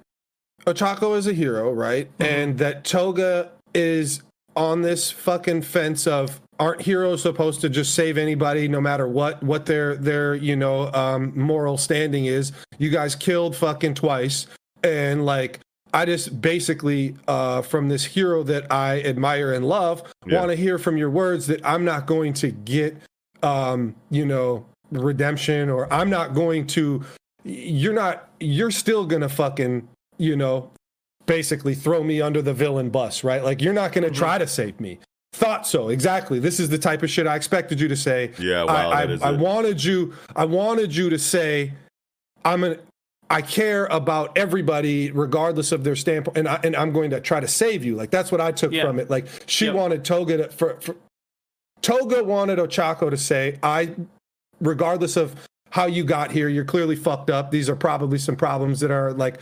Ochako 0.66 1.18
is 1.18 1.28
a 1.28 1.34
hero, 1.34 1.72
right? 1.72 2.10
And 2.20 2.58
that 2.58 2.84
Toga 2.86 3.52
is 3.74 4.22
on 4.56 4.82
this 4.82 5.12
fucking 5.12 5.62
fence 5.62 6.08
of 6.08 6.40
aren't 6.60 6.82
heroes 6.82 7.22
supposed 7.22 7.62
to 7.62 7.70
just 7.70 7.94
save 7.94 8.18
anybody 8.18 8.68
no 8.68 8.80
matter 8.82 9.08
what 9.08 9.42
what 9.44 9.66
their 9.66 9.96
their 9.96 10.36
you 10.36 10.56
know 10.56 10.92
um 10.94 11.34
moral 11.38 11.78
standing 11.78 12.26
is? 12.26 12.52
You 12.78 12.90
guys 12.90 13.16
killed 13.16 13.56
fucking 13.56 13.96
twice 13.96 14.48
and 14.84 15.26
like 15.26 15.60
i 15.94 16.06
just 16.06 16.42
basically 16.42 17.16
uh 17.28 17.62
from 17.62 17.88
this 17.90 18.04
hero 18.06 18.44
that 18.44 18.70
i 18.72 19.02
admire 19.02 19.54
and 19.54 19.66
love 19.68 20.04
Yeah. 20.26 20.40
want 20.40 20.52
to 20.52 20.56
hear 20.56 20.78
from 20.78 20.98
your 20.98 21.10
words 21.10 21.48
that 21.48 21.66
i'm 21.66 21.86
not 21.86 22.06
going 22.06 22.34
to 22.34 22.52
get 22.52 22.98
um 23.42 23.96
you 24.12 24.26
know 24.26 24.66
redemption 24.92 25.70
or 25.70 25.92
i'm 25.92 26.10
not 26.10 26.34
going 26.34 26.68
to 26.68 27.04
you're 27.44 27.94
not 27.94 28.28
you're 28.40 28.72
still 28.72 29.06
gonna 29.06 29.30
fucking 29.30 29.88
you 30.18 30.36
know 30.36 30.70
basically 31.26 31.74
throw 31.74 32.04
me 32.04 32.22
under 32.22 32.42
the 32.42 32.54
villain 32.54 32.90
bus 32.90 33.24
right? 33.24 33.44
Like 33.44 33.62
you're 33.62 33.74
not 33.74 33.92
gonna 33.94 34.12
try 34.12 34.38
to 34.38 34.46
save 34.48 34.80
me 34.80 35.00
thought 35.36 35.68
so 35.68 35.90
exactly 35.90 36.40
this 36.40 36.60
is 36.60 36.70
the 36.70 36.78
type 36.78 37.04
of 37.04 37.10
shit 37.10 37.28
i 37.28 37.36
expected 37.36 37.80
you 37.80 37.88
to 37.88 37.96
say 37.96 38.32
Yeah, 38.40 38.64
wow, 38.64 38.92
i, 38.92 39.06
that 39.06 39.12
is 39.12 39.22
I, 39.22 39.30
I 39.30 39.32
wanted 39.32 39.84
you 39.84 40.14
i 40.36 40.46
wanted 40.46 40.96
you 40.96 41.10
to 41.10 41.20
say 41.20 41.74
i'm 42.44 42.64
an 42.64 42.80
i 43.30 43.42
care 43.42 43.86
about 43.88 44.38
everybody 44.38 45.12
regardless 45.12 45.72
of 45.72 45.84
their 45.84 45.96
standpoint 45.96 46.38
and, 46.38 46.48
I, 46.48 46.60
and 46.64 46.76
i'm 46.76 46.92
going 46.94 47.10
to 47.12 47.20
try 47.20 47.40
to 47.40 47.48
save 47.48 47.84
you 47.84 47.96
like 47.96 48.12
that's 48.12 48.32
what 48.32 48.40
i 48.42 48.52
took 48.52 48.72
Yeah. 48.72 48.84
from 48.86 49.00
it 49.00 49.10
like 49.10 49.28
she 49.46 49.66
Yep. 49.66 49.76
wanted 49.76 50.06
toga 50.06 50.38
to 50.38 50.50
for, 50.50 50.80
for 50.80 50.96
toga 51.82 52.24
wanted 52.24 52.58
ochako 52.60 53.10
to 53.10 53.18
say 53.18 53.60
i 53.62 53.94
regardless 54.62 55.18
of 55.18 55.36
how 55.72 55.86
you 55.88 56.06
got 56.06 56.32
here, 56.32 56.48
you're 56.48 56.64
clearly 56.64 56.96
fucked 56.96 57.30
up. 57.30 57.52
These 57.52 57.68
are 57.70 57.76
probably 57.76 58.18
some 58.18 58.38
problems 58.38 58.80
that 58.80 58.92
are 58.92 59.12
like 59.12 59.40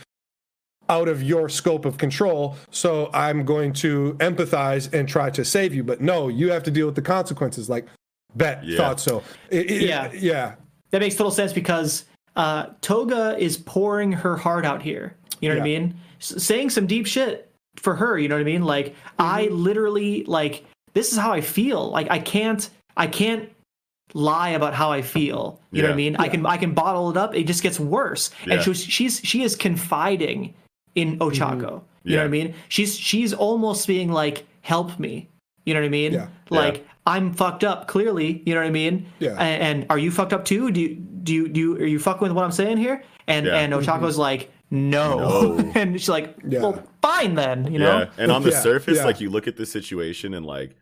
out 0.88 1.08
of 1.08 1.22
your 1.22 1.48
scope 1.48 1.84
of 1.84 1.96
control. 1.98 2.56
So 2.70 3.10
I'm 3.14 3.44
going 3.44 3.72
to 3.74 4.14
empathize 4.20 4.92
and 4.92 5.08
try 5.08 5.30
to 5.30 5.44
save 5.44 5.74
you. 5.74 5.82
But 5.84 6.00
no, 6.00 6.28
you 6.28 6.50
have 6.50 6.62
to 6.64 6.70
deal 6.70 6.86
with 6.86 6.94
the 6.94 7.02
consequences. 7.02 7.68
Like 7.70 7.86
Bet. 8.34 8.64
Yeah. 8.64 8.76
Thought 8.78 9.00
so. 9.00 9.22
It- 9.50 9.70
it- 9.70 9.82
Yeah. 9.82 10.10
Yeah. 10.12 10.54
that 10.90 11.00
makes 11.00 11.14
total 11.16 11.30
sense 11.32 11.52
because 11.52 12.04
uh, 12.36 12.66
Toga 12.80 13.36
is 13.38 13.56
pouring 13.56 14.12
her 14.12 14.36
heart 14.36 14.64
out 14.64 14.82
here. 14.82 15.16
You 15.40 15.48
know 15.48 15.56
what 15.56 15.62
I 15.62 15.64
mean? 15.64 15.94
S- 16.20 16.42
saying 16.42 16.70
some 16.70 16.86
deep 16.86 17.06
shit 17.06 17.50
for 17.76 17.94
her. 17.96 18.18
You 18.18 18.28
know 18.28 18.34
what 18.36 18.40
I 18.40 18.44
mean? 18.44 18.62
Like 18.64 18.94
I 19.18 19.46
Mm-hmm. 19.46 19.54
literally 19.56 20.24
like 20.24 20.64
this 20.94 21.12
is 21.12 21.18
how 21.18 21.32
I 21.32 21.40
feel. 21.40 21.90
Like 21.90 22.10
I 22.10 22.18
can't 22.18 22.68
I 22.96 23.06
can't 23.06 23.48
lie 24.14 24.50
about 24.50 24.74
how 24.74 24.92
I 24.92 25.02
feel. 25.02 25.60
You 25.72 25.82
know 25.82 25.88
what 25.88 25.94
I 25.94 25.98
Yeah. 26.00 26.10
mean? 26.10 26.16
I 26.16 26.28
can 26.28 26.46
I 26.46 26.56
can 26.56 26.72
bottle 26.74 27.10
it 27.10 27.16
up. 27.16 27.34
It 27.34 27.44
just 27.44 27.62
gets 27.62 27.78
worse. 27.80 28.30
Yeah. 28.46 28.54
And 28.54 28.62
she's 28.62 28.84
she's 28.84 29.20
she 29.24 29.42
is 29.42 29.56
confiding 29.56 30.54
in 30.94 31.18
mm-hmm. 31.18 31.22
Ochako. 31.22 31.82
You 32.04 32.16
know 32.16 32.22
what 32.22 32.26
I 32.26 32.28
mean? 32.28 32.54
She's 32.68 32.98
she's 32.98 33.32
almost 33.32 33.86
being 33.86 34.12
like, 34.12 34.46
"Help 34.60 34.98
me." 34.98 35.30
You 35.64 35.72
know 35.72 35.80
what 35.80 35.86
I 35.86 35.90
mean? 35.90 36.12
Yeah. 36.12 36.28
Like 36.50 36.76
Yeah. 36.76 36.82
I'm 37.06 37.32
fucked 37.32 37.64
up. 37.64 37.88
Clearly, 37.88 38.42
you 38.44 38.54
know 38.54 38.60
what 38.60 38.66
I 38.66 38.70
mean? 38.70 39.06
Yeah. 39.18 39.30
And, 39.30 39.62
and 39.62 39.86
are 39.90 39.98
you 39.98 40.10
fucked 40.10 40.32
up 40.32 40.44
too? 40.44 40.70
Do 40.70 40.80
you 40.80 40.94
do 40.96 41.32
you 41.32 41.48
do 41.48 41.60
you, 41.60 41.76
are 41.76 41.86
you 41.86 41.98
fucking 41.98 42.22
with 42.22 42.32
what 42.32 42.44
I'm 42.44 42.52
saying 42.52 42.76
here? 42.76 43.02
And 43.26 43.46
Yeah. 43.46 43.56
and 43.56 43.72
mm-hmm. 43.72 43.90
Ochako's 43.90 44.18
like, 44.18 44.50
no. 44.70 45.18
No. 45.18 45.72
and 45.74 45.98
she's 45.98 46.08
like, 46.08 46.36
Yeah. 46.46 46.60
well, 46.60 46.82
fine 47.00 47.34
then. 47.34 47.72
You 47.72 47.78
know? 47.78 48.00
Yeah, 48.00 48.10
and 48.18 48.30
on 48.30 48.42
the 48.42 48.50
Yeah, 48.50 48.60
surface, 48.60 48.98
yeah. 48.98 49.04
like 49.04 49.20
you 49.20 49.30
look 49.30 49.48
at 49.48 49.56
the 49.56 49.66
situation 49.66 50.34
and 50.34 50.44
like, 50.44 50.76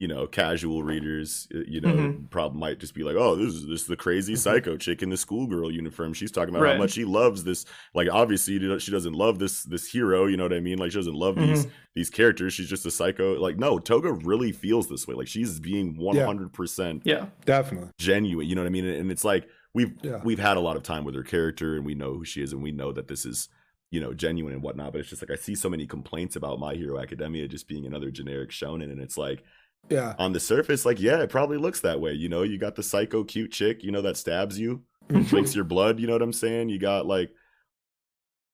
you 0.00 0.08
know, 0.08 0.26
casual 0.26 0.82
readers, 0.82 1.46
uh, 1.54 1.58
you 1.68 1.80
know, 1.80 1.88
Mm-hmm. 1.94 2.24
probably 2.26 2.58
might 2.58 2.80
just 2.80 2.94
be 2.94 3.04
like, 3.04 3.14
"Oh, 3.16 3.36
this 3.36 3.54
is 3.54 3.66
this 3.66 3.82
is 3.82 3.86
the 3.86 3.96
crazy 3.96 4.34
psycho 4.36 4.76
chick 4.76 5.02
in 5.02 5.08
the 5.10 5.16
schoolgirl 5.16 5.70
uniform. 5.70 6.12
She's 6.14 6.32
talking 6.32 6.54
about 6.54 6.66
how 6.68 6.76
much 6.78 6.92
she 6.92 7.04
loves 7.04 7.44
this. 7.44 7.64
Like, 7.94 8.08
obviously, 8.10 8.58
she 8.80 8.90
doesn't 8.90 9.12
love 9.14 9.38
this 9.38 9.62
this 9.62 9.86
hero. 9.90 10.26
You 10.26 10.36
know 10.36 10.42
what 10.42 10.52
I 10.52 10.60
mean? 10.60 10.78
Like, 10.78 10.90
she 10.90 10.98
doesn't 10.98 11.14
love 11.14 11.36
Mm-hmm. 11.36 11.46
these 11.54 11.66
these 11.94 12.10
characters. 12.10 12.52
She's 12.52 12.68
just 12.68 12.84
a 12.86 12.90
psycho. 12.90 13.40
Like, 13.40 13.56
no, 13.56 13.78
Toga 13.78 14.12
really 14.12 14.50
feels 14.50 14.88
this 14.88 15.06
way. 15.06 15.14
Like, 15.14 15.28
she's 15.28 15.60
being 15.60 15.96
one 15.96 16.16
hundred 16.16 16.52
percent 16.52 17.02
Yeah. 17.04 17.26
Definitely. 17.44 17.90
genuine. 17.98 18.48
You 18.48 18.56
know 18.56 18.62
what 18.62 18.66
I 18.68 18.70
mean? 18.70 18.86
And 18.86 19.12
it's 19.12 19.24
like 19.24 19.48
we've 19.74 19.92
Yeah. 20.02 20.20
we've 20.24 20.40
had 20.40 20.56
a 20.56 20.60
lot 20.60 20.76
of 20.76 20.82
time 20.82 21.04
with 21.04 21.14
her 21.14 21.22
character, 21.22 21.76
and 21.76 21.84
we 21.86 21.94
know 21.94 22.14
who 22.14 22.24
she 22.24 22.42
is, 22.42 22.52
and 22.52 22.62
we 22.64 22.72
know 22.72 22.90
that 22.92 23.06
this 23.06 23.24
is 23.24 23.48
you 23.92 24.00
know 24.00 24.12
genuine 24.12 24.52
and 24.54 24.62
whatnot. 24.62 24.90
But 24.92 25.02
it's 25.02 25.10
just 25.10 25.22
like 25.22 25.30
I 25.30 25.40
see 25.40 25.54
so 25.54 25.70
many 25.70 25.86
complaints 25.86 26.34
about 26.34 26.58
My 26.58 26.74
Hero 26.74 27.00
Academia 27.00 27.46
just 27.46 27.68
being 27.68 27.86
another 27.86 28.10
generic 28.10 28.50
shonen, 28.50 28.90
and 28.90 29.00
it's 29.00 29.16
like 29.16 29.44
Yeah. 29.90 30.14
on 30.18 30.32
the 30.32 30.40
surface, 30.40 30.84
like 30.86 31.00
yeah, 31.00 31.20
it 31.22 31.30
probably 31.30 31.58
looks 31.58 31.80
that 31.80 32.00
way. 32.00 32.12
You 32.12 32.28
know, 32.28 32.42
you 32.42 32.58
got 32.58 32.74
the 32.74 32.82
psycho 32.82 33.22
cute 33.24 33.52
chick, 33.52 33.84
you 33.84 33.90
know, 33.92 34.02
that 34.02 34.16
stabs 34.16 34.58
you, 34.58 34.82
drinks 35.26 35.54
your 35.54 35.64
blood. 35.64 36.00
You 36.00 36.06
know 36.06 36.14
what 36.14 36.22
I'm 36.22 36.32
saying? 36.32 36.68
You 36.70 36.78
got 36.78 37.06
like 37.06 37.30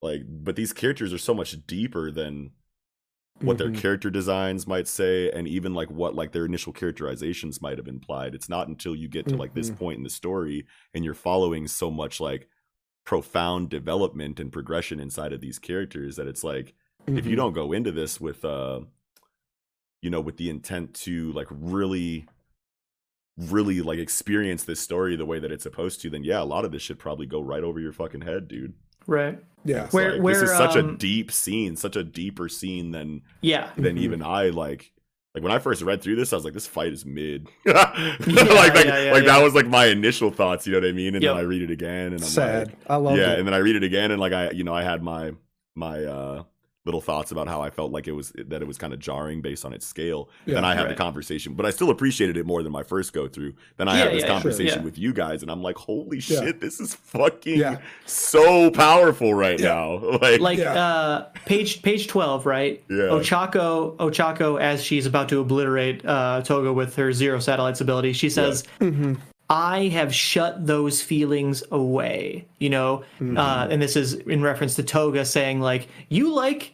like, 0.02 0.22
but 0.28 0.56
these 0.56 0.72
characters 0.72 1.12
are 1.12 1.18
so 1.18 1.34
much 1.34 1.56
deeper 1.66 2.10
than 2.10 2.52
what 3.42 3.58
their 3.58 3.68
Mhm. 3.70 3.76
character 3.78 4.10
designs 4.10 4.66
might 4.66 4.86
say 4.88 5.30
and 5.30 5.46
even 5.48 5.72
like 5.72 5.90
what 5.90 6.14
like 6.14 6.32
their 6.32 6.44
initial 6.44 6.72
characterizations 6.74 7.62
might 7.62 7.78
have 7.78 7.88
implied 7.88 8.34
it's 8.34 8.50
not 8.50 8.68
until 8.68 8.94
you 8.94 9.08
get 9.08 9.26
to 9.28 9.36
like 9.36 9.54
this 9.54 9.70
Mhm. 9.70 9.76
point 9.78 9.96
in 9.96 10.02
the 10.04 10.10
story 10.10 10.66
and 10.92 11.06
you're 11.06 11.14
following 11.14 11.66
so 11.66 11.90
much 11.90 12.20
like 12.20 12.48
profound 13.06 13.70
development 13.70 14.38
and 14.40 14.52
progression 14.52 15.00
inside 15.00 15.32
of 15.32 15.40
these 15.40 15.58
characters 15.58 16.16
that 16.16 16.26
it's 16.26 16.44
like 16.44 16.74
if 17.06 17.24
you 17.24 17.32
Mhm. 17.32 17.36
don't 17.36 17.52
go 17.54 17.72
into 17.72 17.90
this 17.92 18.20
with 18.20 18.44
uh 18.44 18.80
you 20.02 20.10
know 20.10 20.20
with 20.20 20.36
the 20.36 20.48
intent 20.50 20.94
to 20.94 21.32
like 21.32 21.46
really 21.50 22.26
really 23.36 23.80
like 23.80 23.98
experience 23.98 24.64
this 24.64 24.80
story 24.80 25.16
the 25.16 25.24
way 25.24 25.38
that 25.38 25.50
it's 25.50 25.62
supposed 25.62 26.00
to 26.02 26.10
then 26.10 26.22
yeah 26.24 26.42
a 26.42 26.44
lot 26.44 26.64
of 26.64 26.72
this 26.72 26.82
should 26.82 26.98
probably 26.98 27.26
go 27.26 27.40
right 27.40 27.62
over 27.64 27.80
your 27.80 27.92
fucking 27.92 28.20
head 28.22 28.48
dude 28.48 28.74
Right. 29.06 29.38
Yeah. 29.64 29.88
Where- 29.88 30.18
like, 30.22 30.22
this 30.34 30.42
is 30.42 30.48
where, 30.50 30.56
such 30.58 30.76
a 30.76 30.80
um, 30.80 30.96
deep 30.98 31.32
scene 31.32 31.74
such 31.74 31.96
a 31.96 32.04
deeper 32.04 32.48
scene 32.50 32.90
than 32.90 33.22
Yeah. 33.40 33.70
than 33.76 33.96
Mhm. 33.96 34.00
even 34.00 34.22
I 34.22 34.50
like. 34.50 34.92
Like 35.34 35.42
when 35.42 35.52
I 35.52 35.58
first 35.58 35.80
read 35.82 36.02
through 36.02 36.16
this, 36.16 36.32
I 36.32 36.36
was 36.36 36.44
like, 36.44 36.52
"This 36.54 36.66
fight 36.66 36.92
is 36.92 37.06
mid." 37.06 37.46
like, 37.64 37.74
like, 37.76 37.94
yeah, 38.84 39.10
like 39.12 39.22
yeah, 39.24 39.26
that 39.26 39.42
was 39.42 39.54
like 39.54 39.66
my 39.66 39.86
initial 39.86 40.30
thoughts. 40.30 40.66
You 40.66 40.72
know 40.74 40.80
what 40.80 40.88
I 40.88 40.92
mean? 40.92 41.14
And 41.14 41.22
Yep. 41.22 41.30
then 41.34 41.40
I 41.40 41.46
read 41.46 41.62
it 41.62 41.70
again, 41.70 42.06
and 42.12 42.14
I'm 42.20 42.28
Sad. 42.28 42.66
like, 42.68 42.76
I 42.88 42.96
love 42.96 43.16
it. 43.16 43.20
yeah. 43.20 43.32
it. 43.32 43.38
And 43.38 43.46
then 43.48 43.54
I 43.54 43.58
read 43.58 43.76
it 43.76 43.82
again, 43.84 44.10
and 44.10 44.20
like 44.20 44.32
I, 44.32 44.50
you 44.50 44.64
know, 44.64 44.74
I 44.74 44.82
had 44.82 45.02
my 45.02 45.32
my 45.76 46.04
uh 46.04 46.42
little 46.86 47.00
thoughts 47.02 47.30
about 47.30 47.46
how 47.46 47.60
I 47.60 47.68
felt 47.68 47.92
like 47.92 48.08
it 48.08 48.12
was 48.12 48.32
that 48.36 48.62
it 48.62 48.66
was 48.66 48.78
kind 48.78 48.94
of 48.94 48.98
jarring 48.98 49.42
based 49.42 49.64
on 49.66 49.74
its 49.74 49.86
scale. 49.86 50.30
Yeah, 50.46 50.54
then 50.54 50.64
I 50.64 50.74
had 50.74 50.88
the 50.88 50.94
conversation, 50.94 51.52
but 51.52 51.66
I 51.66 51.70
still 51.70 51.90
appreciated 51.90 52.38
it 52.38 52.46
more 52.46 52.62
than 52.62 52.72
my 52.72 52.82
first 52.82 53.12
go 53.12 53.28
through. 53.28 53.52
Then 53.76 53.86
I 53.86 53.98
Yeah, 53.98 54.04
had 54.04 54.12
this 54.12 54.20
yeah, 54.22 54.26
sure, 54.28 54.34
conversation 54.34 54.78
yeah. 54.78 54.84
with 54.84 54.98
you 54.98 55.12
guys, 55.12 55.42
and 55.42 55.50
I'm 55.50 55.62
like, 55.62 55.76
"Holy 55.76 56.16
Yeah. 56.18 56.40
shit, 56.40 56.60
this 56.60 56.80
is 56.80 56.94
fucking 56.94 57.58
Yeah. 57.58 57.76
so 58.06 58.70
powerful 58.70 59.34
right 59.34 59.60
Yeah. 59.60 59.68
now!" 59.74 60.18
Like, 60.22 60.40
Like 60.40 60.58
Yeah. 60.58 60.72
uh 60.72 61.26
page 61.44 61.82
page 61.82 62.06
12, 62.08 62.46
right? 62.46 62.82
Yeah. 62.88 62.96
Ochako 63.12 63.96
Ochako 63.98 64.58
as 64.58 64.82
she's 64.82 65.04
about 65.06 65.28
to 65.30 65.40
obliterate 65.40 66.04
uh 66.06 66.40
Toga 66.42 66.72
with 66.72 66.96
her 66.96 67.12
zero 67.12 67.40
satellites 67.40 67.80
ability, 67.82 68.14
she 68.14 68.30
says, 68.30 68.64
Mhm. 68.80 69.18
I 69.50 69.88
have 69.88 70.14
shut 70.14 70.64
those 70.66 71.02
feelings 71.02 71.62
away, 71.72 72.46
you 72.60 72.70
know, 72.70 73.02
Mm-hmm. 73.20 73.36
uh, 73.36 73.66
and 73.68 73.82
this 73.82 73.96
is 73.96 74.14
in 74.14 74.42
reference 74.42 74.76
to 74.76 74.82
Toga 74.84 75.24
saying 75.24 75.60
like, 75.60 75.88
you 76.08 76.32
like 76.32 76.72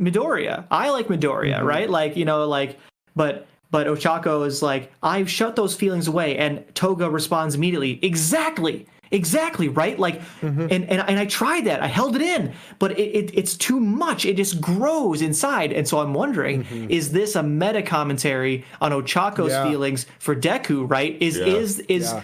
Midoriya, 0.00 0.64
I 0.70 0.90
like 0.90 1.08
Midoriya, 1.08 1.58
Mm-hmm. 1.58 1.66
right? 1.66 1.90
Like, 1.90 2.16
you 2.16 2.24
know, 2.24 2.46
like, 2.48 2.78
but 3.14 3.46
but 3.70 3.86
Ochako 3.88 4.46
is 4.46 4.62
like, 4.62 4.92
I've 5.02 5.28
shut 5.28 5.56
those 5.56 5.74
feelings 5.74 6.06
away, 6.06 6.38
and 6.38 6.64
Toga 6.74 7.10
responds 7.10 7.54
immediately, 7.56 7.98
exactly, 8.02 8.86
exactly, 9.10 9.68
right? 9.68 9.98
Like, 9.98 10.20
Mm-hmm. 10.40 10.60
and, 10.70 10.84
and 10.90 11.00
and 11.10 11.18
I 11.18 11.26
tried 11.26 11.64
that, 11.64 11.82
I 11.82 11.86
held 11.86 12.16
it 12.16 12.22
in, 12.22 12.52
but 12.78 12.92
it, 12.98 13.02
it 13.02 13.30
it's 13.34 13.56
too 13.56 13.80
much. 13.80 14.24
It 14.24 14.36
just 14.36 14.60
grows 14.60 15.22
inside, 15.22 15.72
and 15.72 15.86
so 15.88 15.98
I'm 15.98 16.14
wondering, 16.14 16.64
is 16.90 17.12
this 17.12 17.34
a 17.36 17.42
meta 17.42 17.82
commentary 17.82 18.64
on 18.80 18.92
Ochako's 18.92 19.52
Mm-hmm. 19.52 19.64
Yeah. 19.66 19.70
feelings 19.70 20.06
for 20.18 20.34
Deku? 20.36 20.88
Right? 20.90 21.16
Is 21.20 21.36
Yeah. 21.38 21.46
is 21.46 21.78
is 21.80 22.12
Yeah. 22.12 22.22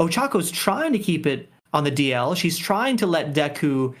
Ochako's 0.00 0.50
trying 0.50 0.92
to 0.92 0.98
keep 0.98 1.26
it 1.26 1.48
on 1.72 1.84
the 1.84 1.90
DL. 1.92 2.36
She's 2.36 2.58
trying 2.58 2.96
to 2.98 3.06
let 3.06 3.34
Deku 3.34 3.94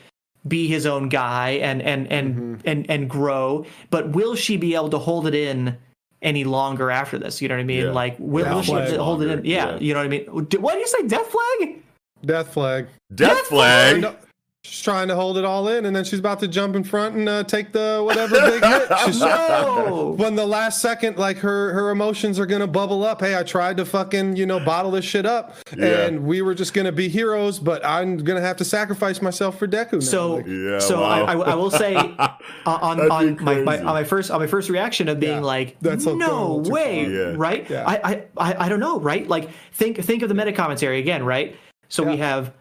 be 0.46 0.66
his 0.68 0.84
own 0.86 1.08
guy 1.08 1.50
and 1.62 1.80
and 1.82 2.10
and 2.12 2.34
Mm-hmm. 2.34 2.68
and 2.68 2.90
and 2.90 3.10
grow. 3.10 3.64
But 3.90 4.10
will 4.12 4.34
she 4.34 4.56
be 4.56 4.74
able 4.74 4.90
to 4.90 4.98
hold 4.98 5.26
it 5.26 5.34
in 5.34 5.76
any 6.20 6.44
longer 6.44 6.90
after 6.90 7.18
this? 7.18 7.40
You 7.40 7.48
know 7.48 7.54
what 7.56 7.60
I 7.60 7.64
mean? 7.64 7.84
Yeah. 7.86 7.92
Like 7.92 8.16
will, 8.18 8.44
Death 8.44 8.68
will 8.68 8.86
she 8.86 8.96
hold 8.96 9.22
it 9.22 9.30
in? 9.30 9.44
Yeah, 9.44 9.70
yeah. 9.72 9.78
you 9.78 9.92
know 9.94 10.00
what 10.00 10.06
I 10.06 10.08
mean. 10.08 10.44
D- 10.48 10.58
What 10.58 10.72
did 10.74 10.80
you 10.80 10.86
say? 10.88 11.06
Death 11.06 11.26
flag? 11.30 11.80
Death 12.24 12.52
flag. 12.52 12.86
Death 13.14 13.38
flag. 13.46 14.00
No, 14.00 14.16
she's 14.64 14.80
trying 14.82 15.08
to 15.08 15.14
hold 15.14 15.36
it 15.38 15.44
all 15.44 15.68
in, 15.68 15.84
and 15.86 15.94
then 15.94 16.04
she's 16.04 16.18
about 16.18 16.40
to 16.40 16.48
jump 16.48 16.74
in 16.74 16.82
front 16.84 17.14
and 17.14 17.28
uh, 17.28 17.44
take 17.44 17.72
the 17.72 18.02
whatever 18.04 18.40
big 18.40 18.64
hit. 18.64 18.88
She's, 19.04 19.20
No. 19.20 20.14
when 20.16 20.34
the 20.36 20.46
last 20.46 20.80
second, 20.80 21.18
like 21.18 21.36
her 21.38 21.72
her 21.74 21.90
emotions 21.90 22.38
are 22.38 22.46
gonna 22.46 22.66
bubble 22.66 23.04
up. 23.04 23.20
Hey, 23.20 23.36
I 23.38 23.42
tried 23.42 23.76
to 23.76 23.84
fucking 23.84 24.36
you 24.36 24.46
know 24.46 24.58
bottle 24.60 24.90
this 24.90 25.04
shit 25.04 25.26
up, 25.26 25.54
Yeah. 25.76 26.06
and 26.06 26.24
we 26.24 26.40
were 26.42 26.54
just 26.54 26.72
gonna 26.74 26.92
be 26.92 27.08
heroes, 27.08 27.58
but 27.58 27.84
I'm 27.84 28.16
gonna 28.18 28.40
have 28.40 28.56
to 28.58 28.64
sacrifice 28.64 29.20
myself 29.20 29.58
for 29.58 29.68
Deku. 29.68 29.94
Now. 29.94 30.00
So, 30.00 30.34
Like, 30.36 30.46
Yeah, 30.46 30.78
so 30.78 31.02
I, 31.02 31.34
wow. 31.34 31.42
I, 31.42 31.50
I 31.52 31.54
will 31.54 31.70
say 31.70 31.94
uh, 32.18 32.28
on 32.66 33.10
on 33.10 33.44
my, 33.44 33.56
my 33.56 33.78
on 33.78 33.84
my 33.84 34.04
first 34.04 34.30
on 34.30 34.40
my 34.40 34.46
first 34.46 34.70
reaction 34.70 35.08
of 35.08 35.20
being 35.20 35.32
Yeah, 35.38 35.40
like, 35.40 35.76
that's 35.80 36.06
a- 36.06 36.14
no 36.14 36.26
going 36.26 36.30
a 36.30 36.46
little 36.56 36.64
too 36.64 36.70
way. 36.72 37.06
Yeah. 37.10 37.34
right? 37.36 37.68
Yeah. 37.68 37.84
I, 37.86 37.94
I 38.12 38.24
I 38.36 38.64
I 38.66 38.68
don't 38.68 38.80
know, 38.80 38.98
right? 39.00 39.26
Like 39.28 39.50
think 39.72 39.98
think 40.02 40.22
of 40.22 40.28
the 40.28 40.34
meta 40.34 40.52
commentary 40.52 40.98
again, 41.00 41.22
right? 41.24 41.56
So 41.94 42.02
we 42.02 42.16
have 42.18 42.52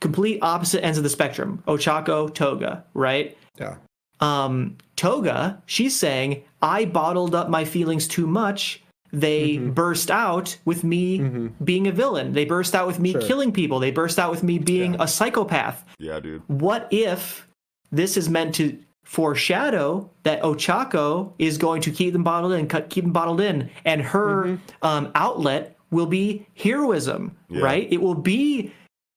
complete 0.00 0.38
opposite 0.42 0.84
ends 0.84 0.96
of 0.98 1.04
the 1.04 1.10
spectrum: 1.10 1.62
Ochako, 1.66 2.32
Toga, 2.32 2.84
right? 2.94 3.36
yeah, 3.58 3.76
um, 4.20 4.76
Toga, 4.96 5.62
she's 5.66 5.94
saying, 5.96 6.42
I 6.62 6.84
bottled 6.84 7.34
up 7.34 7.48
my 7.50 7.64
feelings 7.64 8.06
too 8.06 8.26
much. 8.26 8.82
They 9.12 9.56
Mm-hmm. 9.56 9.70
burst 9.70 10.10
out 10.10 10.58
with 10.64 10.84
me 10.84 11.50
being 11.64 11.86
a 11.86 11.92
villain. 11.92 12.32
They 12.32 12.44
burst 12.44 12.74
out 12.74 12.86
with 12.86 12.98
me 13.00 13.12
Sure. 13.12 13.20
killing 13.22 13.52
people. 13.52 13.78
They 13.78 13.90
burst 13.90 14.18
out 14.18 14.30
with 14.30 14.42
me 14.42 14.58
being 14.58 14.94
Yeah. 14.94 15.02
a 15.04 15.08
psychopath. 15.08 15.84
yeah, 15.98 16.20
dude. 16.20 16.42
What 16.48 16.88
if 16.90 17.46
this 17.92 18.16
is 18.16 18.28
meant 18.28 18.54
to 18.56 18.78
foreshadow 19.04 20.10
that 20.24 20.42
Ochako 20.42 21.32
is 21.38 21.58
going 21.58 21.80
to 21.82 21.90
keep 21.90 22.12
them 22.12 22.24
bottled 22.24 22.52
in, 22.52 22.66
keep 22.88 23.04
them 23.04 23.12
bottled 23.12 23.40
in, 23.40 23.70
and 23.84 24.00
her 24.02 24.58
um, 24.82 25.10
outlet 25.14 25.75
will 25.90 26.06
be 26.06 26.46
heroism, 26.56 27.36
Yeah. 27.48 27.62
right? 27.62 27.88
It 27.90 28.00
will 28.00 28.14
be 28.14 28.72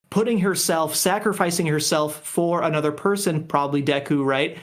putting 0.09 0.39
herself, 0.39 0.95
sacrificing 0.95 1.65
herself 1.67 2.21
for 2.25 2.63
another 2.63 2.91
person, 2.91 3.43
probably 3.43 3.81
Deku, 3.83 4.25
right? 4.25 4.57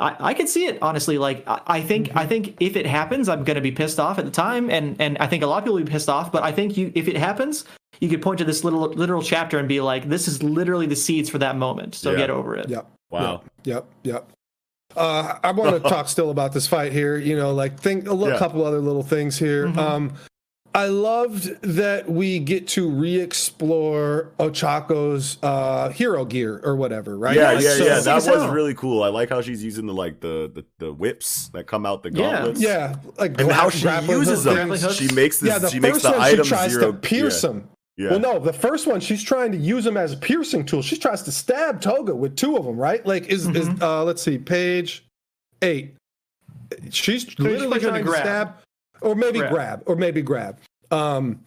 I, 0.00 0.16
I 0.20 0.34
can 0.34 0.46
see 0.46 0.66
it 0.66 0.78
honestly. 0.82 1.18
Like 1.18 1.42
I, 1.48 1.60
I 1.66 1.80
think 1.80 2.14
I 2.14 2.26
think 2.26 2.56
if 2.60 2.76
it 2.76 2.86
happens, 2.86 3.28
I'm 3.28 3.42
gonna 3.42 3.60
be 3.60 3.72
pissed 3.72 3.98
off 3.98 4.18
at 4.18 4.24
the 4.24 4.30
time, 4.30 4.70
and 4.70 5.00
and 5.00 5.18
I 5.18 5.26
think 5.26 5.42
a 5.42 5.46
lot 5.46 5.58
of 5.58 5.64
people 5.64 5.76
will 5.76 5.84
be 5.84 5.90
pissed 5.90 6.08
off. 6.08 6.30
But 6.30 6.42
I 6.44 6.52
think 6.52 6.76
you, 6.76 6.92
if 6.94 7.08
it 7.08 7.16
happens, 7.16 7.64
you 8.00 8.08
could 8.08 8.22
point 8.22 8.38
to 8.38 8.44
this 8.44 8.62
little 8.62 8.80
literal 8.90 9.22
chapter 9.22 9.58
and 9.58 9.66
be 9.66 9.80
like, 9.80 10.08
this 10.08 10.28
is 10.28 10.40
literally 10.42 10.86
the 10.86 10.94
seeds 10.94 11.28
for 11.28 11.38
that 11.38 11.56
moment. 11.56 11.94
So 11.96 12.12
Yeah. 12.12 12.18
get 12.18 12.30
over 12.30 12.54
it. 12.54 12.68
yep. 12.68 12.88
Wow. 13.10 13.42
Yep, 13.64 13.86
yep. 14.04 14.30
Uh, 14.96 15.38
I 15.42 15.50
want 15.52 15.82
to 15.82 15.88
talk 15.88 16.08
still 16.08 16.30
about 16.30 16.52
this 16.52 16.66
fight 16.68 16.92
here. 16.92 17.16
You 17.16 17.36
know, 17.36 17.52
like 17.52 17.80
think 17.80 18.06
a 18.06 18.12
little, 18.12 18.34
Yeah. 18.34 18.38
couple 18.38 18.64
other 18.64 18.80
little 18.80 19.02
things 19.02 19.38
here. 19.38 19.66
Mm-hmm. 19.66 19.78
Um, 19.78 20.12
I 20.78 20.86
loved 20.86 21.60
that 21.62 22.08
we 22.08 22.38
get 22.38 22.68
to 22.68 22.88
re-explore 22.88 24.30
Ochako's 24.38 25.38
uh, 25.42 25.88
hero 25.90 26.24
gear 26.24 26.60
or 26.62 26.76
whatever, 26.76 27.18
right? 27.18 27.34
Yeah, 27.36 27.52
yeah, 27.52 27.74
So- 27.76 27.84
yeah. 27.84 28.00
That 28.00 28.14
was 28.14 28.26
hell. 28.26 28.50
really 28.52 28.74
cool. 28.74 29.02
I 29.02 29.08
like 29.08 29.28
how 29.28 29.40
she's 29.40 29.62
using 29.64 29.86
the 29.86 29.92
like 29.92 30.20
the 30.20 30.50
the, 30.54 30.64
the 30.78 30.92
whips 30.92 31.48
that 31.48 31.66
come 31.66 31.84
out 31.84 32.02
the 32.02 32.10
gauntlets. 32.10 32.60
Yeah, 32.60 32.96
like 33.18 33.40
And 33.40 33.50
how 33.50 33.70
she 33.70 33.88
uses 34.08 34.44
them. 34.44 34.70
things. 34.70 34.96
She 34.96 35.12
makes 35.14 35.40
this. 35.40 35.50
Yeah, 35.50 35.58
the 35.58 35.68
she 35.70 35.80
makes 35.80 35.94
first 35.96 36.04
the 36.04 36.12
one 36.12 36.20
item 36.20 36.44
she 36.44 36.48
tries 36.50 36.70
zero. 36.72 36.92
to 36.92 36.98
pierce 36.98 37.42
yeah. 37.42 37.50
him. 37.50 37.68
Yeah. 37.96 38.10
Well, 38.10 38.20
no, 38.20 38.38
the 38.38 38.52
first 38.52 38.86
one 38.86 39.00
she's 39.00 39.24
trying 39.24 39.50
to 39.50 39.58
use 39.58 39.82
them 39.82 39.96
as 39.96 40.12
a 40.12 40.16
piercing 40.16 40.64
tool. 40.64 40.82
She 40.82 40.96
tries 40.96 41.22
to 41.22 41.32
stab 41.32 41.80
Toga 41.80 42.14
with 42.14 42.36
two 42.36 42.56
of 42.56 42.64
them, 42.64 42.76
right? 42.76 43.04
Like, 43.04 43.26
is 43.26 43.46
is 43.48 43.68
Mm-hmm. 43.68 43.82
uh, 43.82 44.04
let's 44.04 44.22
see, 44.22 44.38
page 44.38 45.04
eight. 45.62 45.96
She's 46.90 47.26
literally 47.40 47.80
trying 47.80 47.80
to 47.80 47.88
trying 47.88 48.04
to 48.04 48.08
grab. 48.08 48.22
stab, 48.22 48.54
or 49.00 49.14
maybe 49.16 49.38
Grab. 49.40 49.52
grab, 49.52 49.82
or 49.86 49.96
maybe 49.96 50.22
grab. 50.22 50.58
Um, 50.90 51.40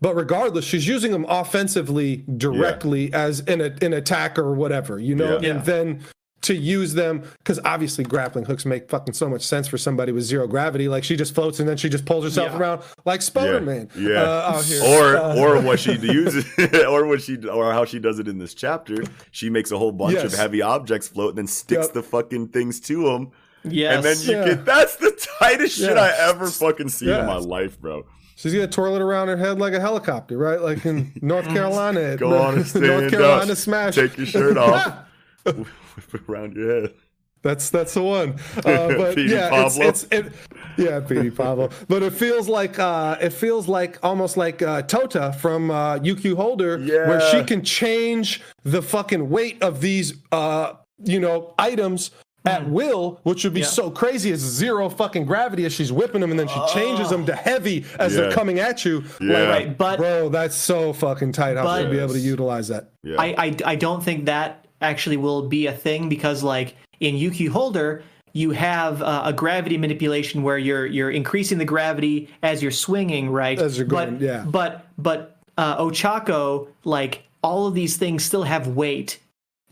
but 0.00 0.14
regardless, 0.14 0.64
she's 0.64 0.86
using 0.86 1.10
them 1.12 1.24
offensively 1.28 2.24
directly 2.36 3.12
as 3.12 3.40
an 3.40 3.60
an 3.60 3.92
attacker 3.92 4.42
or 4.42 4.54
whatever, 4.54 4.98
you 4.98 5.14
know, 5.14 5.38
Yeah. 5.40 5.50
and 5.50 5.58
Yeah. 5.58 5.62
then 5.62 6.00
to 6.42 6.54
use 6.54 6.94
them 6.94 7.22
because 7.38 7.58
obviously 7.64 8.04
grappling 8.04 8.44
hooks 8.44 8.64
make 8.64 8.88
fucking 8.88 9.14
so 9.14 9.28
much 9.28 9.42
sense 9.42 9.66
for 9.66 9.78
somebody 9.78 10.12
with 10.12 10.22
zero 10.22 10.46
gravity. 10.46 10.86
Like 10.86 11.02
she 11.02 11.16
just 11.16 11.34
floats 11.34 11.58
and 11.58 11.68
then 11.68 11.76
she 11.76 11.88
just 11.88 12.04
pulls 12.04 12.22
herself 12.24 12.52
Yeah. 12.52 12.58
around 12.58 12.82
like 13.04 13.22
Spider 13.22 13.60
Man. 13.60 13.88
Yeah. 13.96 14.22
Uh, 14.22 14.52
out 14.54 14.64
here. 14.64 14.80
Or 14.84 15.16
Uh, 15.16 15.36
or 15.36 15.60
what 15.60 15.80
she 15.80 15.94
uses 15.96 16.44
or 16.88 17.06
what 17.06 17.22
she 17.22 17.36
or 17.48 17.72
how 17.72 17.84
she 17.84 17.98
does 17.98 18.18
it 18.20 18.28
in 18.28 18.38
this 18.38 18.54
chapter. 18.54 19.02
She 19.32 19.50
makes 19.50 19.72
a 19.72 19.78
whole 19.78 19.92
bunch 19.92 20.14
Yes. 20.14 20.24
of 20.34 20.34
heavy 20.38 20.62
objects 20.62 21.08
float 21.08 21.30
and 21.30 21.38
then 21.38 21.46
sticks 21.48 21.86
Yep. 21.86 21.94
the 21.94 22.02
fucking 22.02 22.48
things 22.48 22.78
to 22.80 23.02
them. 23.04 23.30
Yes. 23.64 23.96
And 23.96 24.04
then 24.04 24.16
you 24.20 24.30
Yeah. 24.40 24.54
get 24.54 24.64
that's 24.66 24.96
the 24.96 25.18
tightest 25.40 25.78
shit 25.78 25.96
I 25.96 26.12
ever 26.28 26.46
fucking 26.48 26.90
seen 26.90 27.08
Yeah. 27.08 27.20
in 27.20 27.26
my 27.26 27.38
life, 27.38 27.80
bro. 27.80 28.04
She's 28.36 28.52
gonna 28.52 28.68
twirl 28.68 28.94
it 28.96 29.02
around 29.02 29.28
her 29.28 29.36
head 29.36 29.58
like 29.58 29.72
a 29.72 29.80
helicopter, 29.80 30.36
right? 30.38 30.60
Like 30.60 30.84
in 30.84 31.12
North 31.22 31.46
Carolina. 31.46 32.16
Go 32.16 32.36
on 32.38 32.56
and 32.56 32.66
stand 32.66 32.86
North 32.86 33.10
Carolina 33.10 33.52
up. 33.52 33.58
smash. 33.58 33.94
Take 33.96 34.16
your 34.16 34.26
shirt 34.26 34.56
off. 34.58 35.04
Whip 35.44 35.66
it 36.12 36.20
around 36.28 36.54
your 36.54 36.82
head. 36.82 36.94
That's 37.42 37.70
that's 37.70 37.94
the 37.94 38.02
one. 38.02 38.36
Uh, 38.58 38.88
but 38.96 39.16
yeah, 39.16 39.64
it's, 39.64 39.78
it's 39.78 40.06
it. 40.10 40.32
Yeah, 40.76 41.00
Petey 41.00 41.30
Pablo. 41.30 41.70
But 41.88 42.02
it 42.02 42.12
feels 42.12 42.48
like 42.48 42.78
uh, 42.78 43.16
it 43.20 43.30
feels 43.30 43.68
like 43.68 43.98
almost 44.02 44.36
like 44.36 44.60
uh, 44.60 44.82
Tota 44.82 45.32
from 45.34 45.70
uh, 45.70 45.98
UQ 45.98 46.34
Holder, 46.34 46.78
where 46.78 47.20
she 47.30 47.44
can 47.44 47.62
change 47.64 48.42
the 48.64 48.82
fucking 48.82 49.30
weight 49.30 49.62
of 49.62 49.80
these, 49.80 50.14
uh, 50.32 50.72
you 51.04 51.20
know, 51.20 51.54
items. 51.58 52.10
At 52.46 52.68
will, 52.68 53.20
which 53.24 53.44
would 53.44 53.54
be 53.54 53.60
Yeah. 53.60 53.66
so 53.66 53.90
crazy, 53.90 54.30
is 54.30 54.40
zero 54.40 54.88
fucking 54.88 55.26
gravity 55.26 55.64
as 55.64 55.72
she's 55.72 55.90
whipping 55.92 56.20
them, 56.20 56.30
and 56.30 56.38
then 56.38 56.48
she 56.48 56.60
changes 56.72 57.10
them 57.10 57.26
to 57.26 57.34
heavy 57.34 57.84
as 57.98 58.14
they're 58.14 58.30
coming 58.32 58.60
at 58.60 58.84
you. 58.84 59.04
Yeah. 59.20 59.32
Like, 59.40 59.48
Right, 59.48 59.78
but 59.78 59.96
bro, 59.98 60.28
that's 60.28 60.54
so 60.56 60.92
fucking 60.92 61.32
tight. 61.32 61.56
How 61.56 61.64
But- 61.64 61.82
to 61.82 61.90
be 61.90 61.98
able 61.98 62.14
to 62.14 62.18
utilize 62.20 62.68
that? 62.68 62.90
Yeah. 63.02 63.16
I, 63.18 63.34
I 63.38 63.56
I 63.64 63.74
don't 63.76 64.02
think 64.02 64.26
that 64.26 64.64
actually 64.80 65.16
will 65.16 65.48
be 65.48 65.66
a 65.66 65.72
thing 65.72 66.08
because 66.08 66.42
like 66.42 66.76
in 67.00 67.14
UQ 67.16 67.48
Holder 67.48 68.02
you 68.32 68.50
have 68.50 69.00
uh, 69.00 69.22
a 69.24 69.32
gravity 69.32 69.78
manipulation 69.78 70.42
where 70.42 70.58
you're 70.58 70.84
you're 70.86 71.10
increasing 71.10 71.56
the 71.58 71.64
gravity 71.64 72.28
as 72.42 72.62
you're 72.62 72.70
swinging, 72.70 73.30
right? 73.30 73.58
As 73.58 73.78
you're 73.78 73.86
going, 73.86 74.18
but, 74.18 74.20
yeah. 74.20 74.44
But 74.46 74.86
but 74.98 75.36
uh, 75.56 75.78
Ochako 75.82 76.68
like 76.84 77.22
all 77.42 77.66
of 77.66 77.74
these 77.74 77.96
things 77.96 78.24
still 78.24 78.42
have 78.42 78.66
weight 78.68 79.18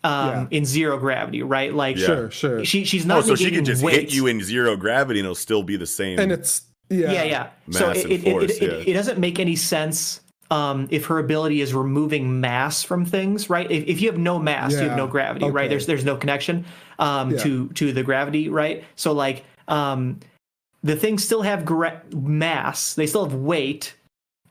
um, 0.05 0.49
in 0.51 0.65
zero 0.65 0.99
gravity, 0.99 1.43
right? 1.43 1.75
Like 1.75 1.97
Yeah. 1.97 2.07
Sure, 2.07 2.31
sure. 2.31 2.65
she 2.65 2.85
she's 2.85 3.05
oh, 3.05 3.09
not 3.09 3.25
so 3.25 3.35
she 3.35 3.51
can 3.51 3.65
just 3.65 3.83
weight. 3.83 3.95
hit 4.03 4.15
you 4.15 4.27
in 4.27 4.43
zero 4.43 4.77
gravity 4.77 5.19
and 5.21 5.25
it'll 5.27 5.35
still 5.35 5.63
be 5.63 5.77
the 5.77 5.87
same. 5.87 6.19
and 6.19 6.31
it's 6.31 6.63
yeah, 6.91 7.11
yeah 7.13 7.23
yeah 7.25 7.49
so 7.71 7.91
it, 7.91 8.05
and 8.05 8.13
it, 8.13 8.27
it, 8.27 8.31
force, 8.31 8.51
it, 8.59 8.63
yeah. 8.63 8.91
it, 8.91 8.93
doesn't 8.93 9.19
make 9.19 9.41
any 9.41 9.57
sense 9.57 10.21
um, 10.51 10.87
if 10.91 11.07
her 11.07 11.19
ability 11.19 11.63
is 11.63 11.73
removing 11.73 12.41
mass 12.41 12.83
from 12.83 13.07
things 13.07 13.49
right 13.49 13.71
if, 13.71 13.85
if 13.87 14.03
you 14.03 14.11
have 14.11 14.21
no 14.21 14.39
mass 14.39 14.73
you 14.73 14.79
have 14.81 14.97
no 14.97 15.07
gravity 15.07 15.49
right 15.51 15.71
there's 15.71 15.87
there's 15.87 16.05
no 16.05 16.15
connection 16.15 16.65
um, 16.99 17.31
Yeah. 17.31 17.39
to 17.39 17.69
to 17.71 17.93
the 17.93 18.03
gravity 18.03 18.51
right 18.51 18.85
so 18.97 19.13
like 19.13 19.45
um, 19.69 20.21
the 20.83 20.95
things 20.95 21.25
still 21.25 21.41
have 21.41 21.65
gra- 21.65 22.03
mass 22.15 22.93
they 22.95 23.07
still 23.07 23.25
have 23.25 23.35
weight 23.35 23.95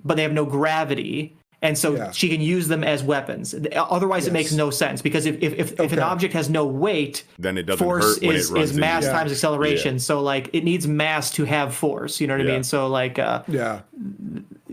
but 0.04 0.16
they 0.16 0.24
have 0.24 0.34
no 0.34 0.46
gravity 0.46 1.38
and 1.64 1.75
so 1.75 1.95
Yeah. 1.95 2.11
she 2.11 2.30
can 2.30 2.42
use 2.42 2.67
them 2.67 2.83
as 2.83 3.01
weapons 3.01 3.56
otherwise 3.75 4.27
it 4.27 4.33
makes 4.33 4.51
no 4.51 4.69
sense 4.69 5.01
because 5.01 5.25
if 5.25 5.42
if, 5.42 5.53
if, 5.58 5.80
if 5.80 5.92
an 5.93 6.00
object 6.00 6.33
has 6.35 6.48
no 6.50 6.66
weight 6.67 7.24
then 7.40 7.58
it 7.58 7.64
doesn't 7.64 7.83
force 7.83 8.06
hurt 8.19 8.22
when 8.27 8.35
is, 8.35 8.51
it 8.51 8.53
runs 8.53 8.72
is 8.72 8.77
mass. 8.77 9.03
Yeah. 9.06 9.14
times 9.14 9.32
acceleration 9.32 9.98
so 9.98 10.22
like 10.22 10.50
it 10.53 10.64
needs 10.64 10.85
mass 10.88 11.32
to 11.32 11.45
have 11.45 11.74
force 11.74 12.22
you 12.22 12.27
know 12.27 12.38
what 12.38 12.45
i 12.45 12.51
mean 12.51 12.64
so 12.64 12.88
like 12.88 13.17
uh 13.17 13.42
yeah. 13.48 13.82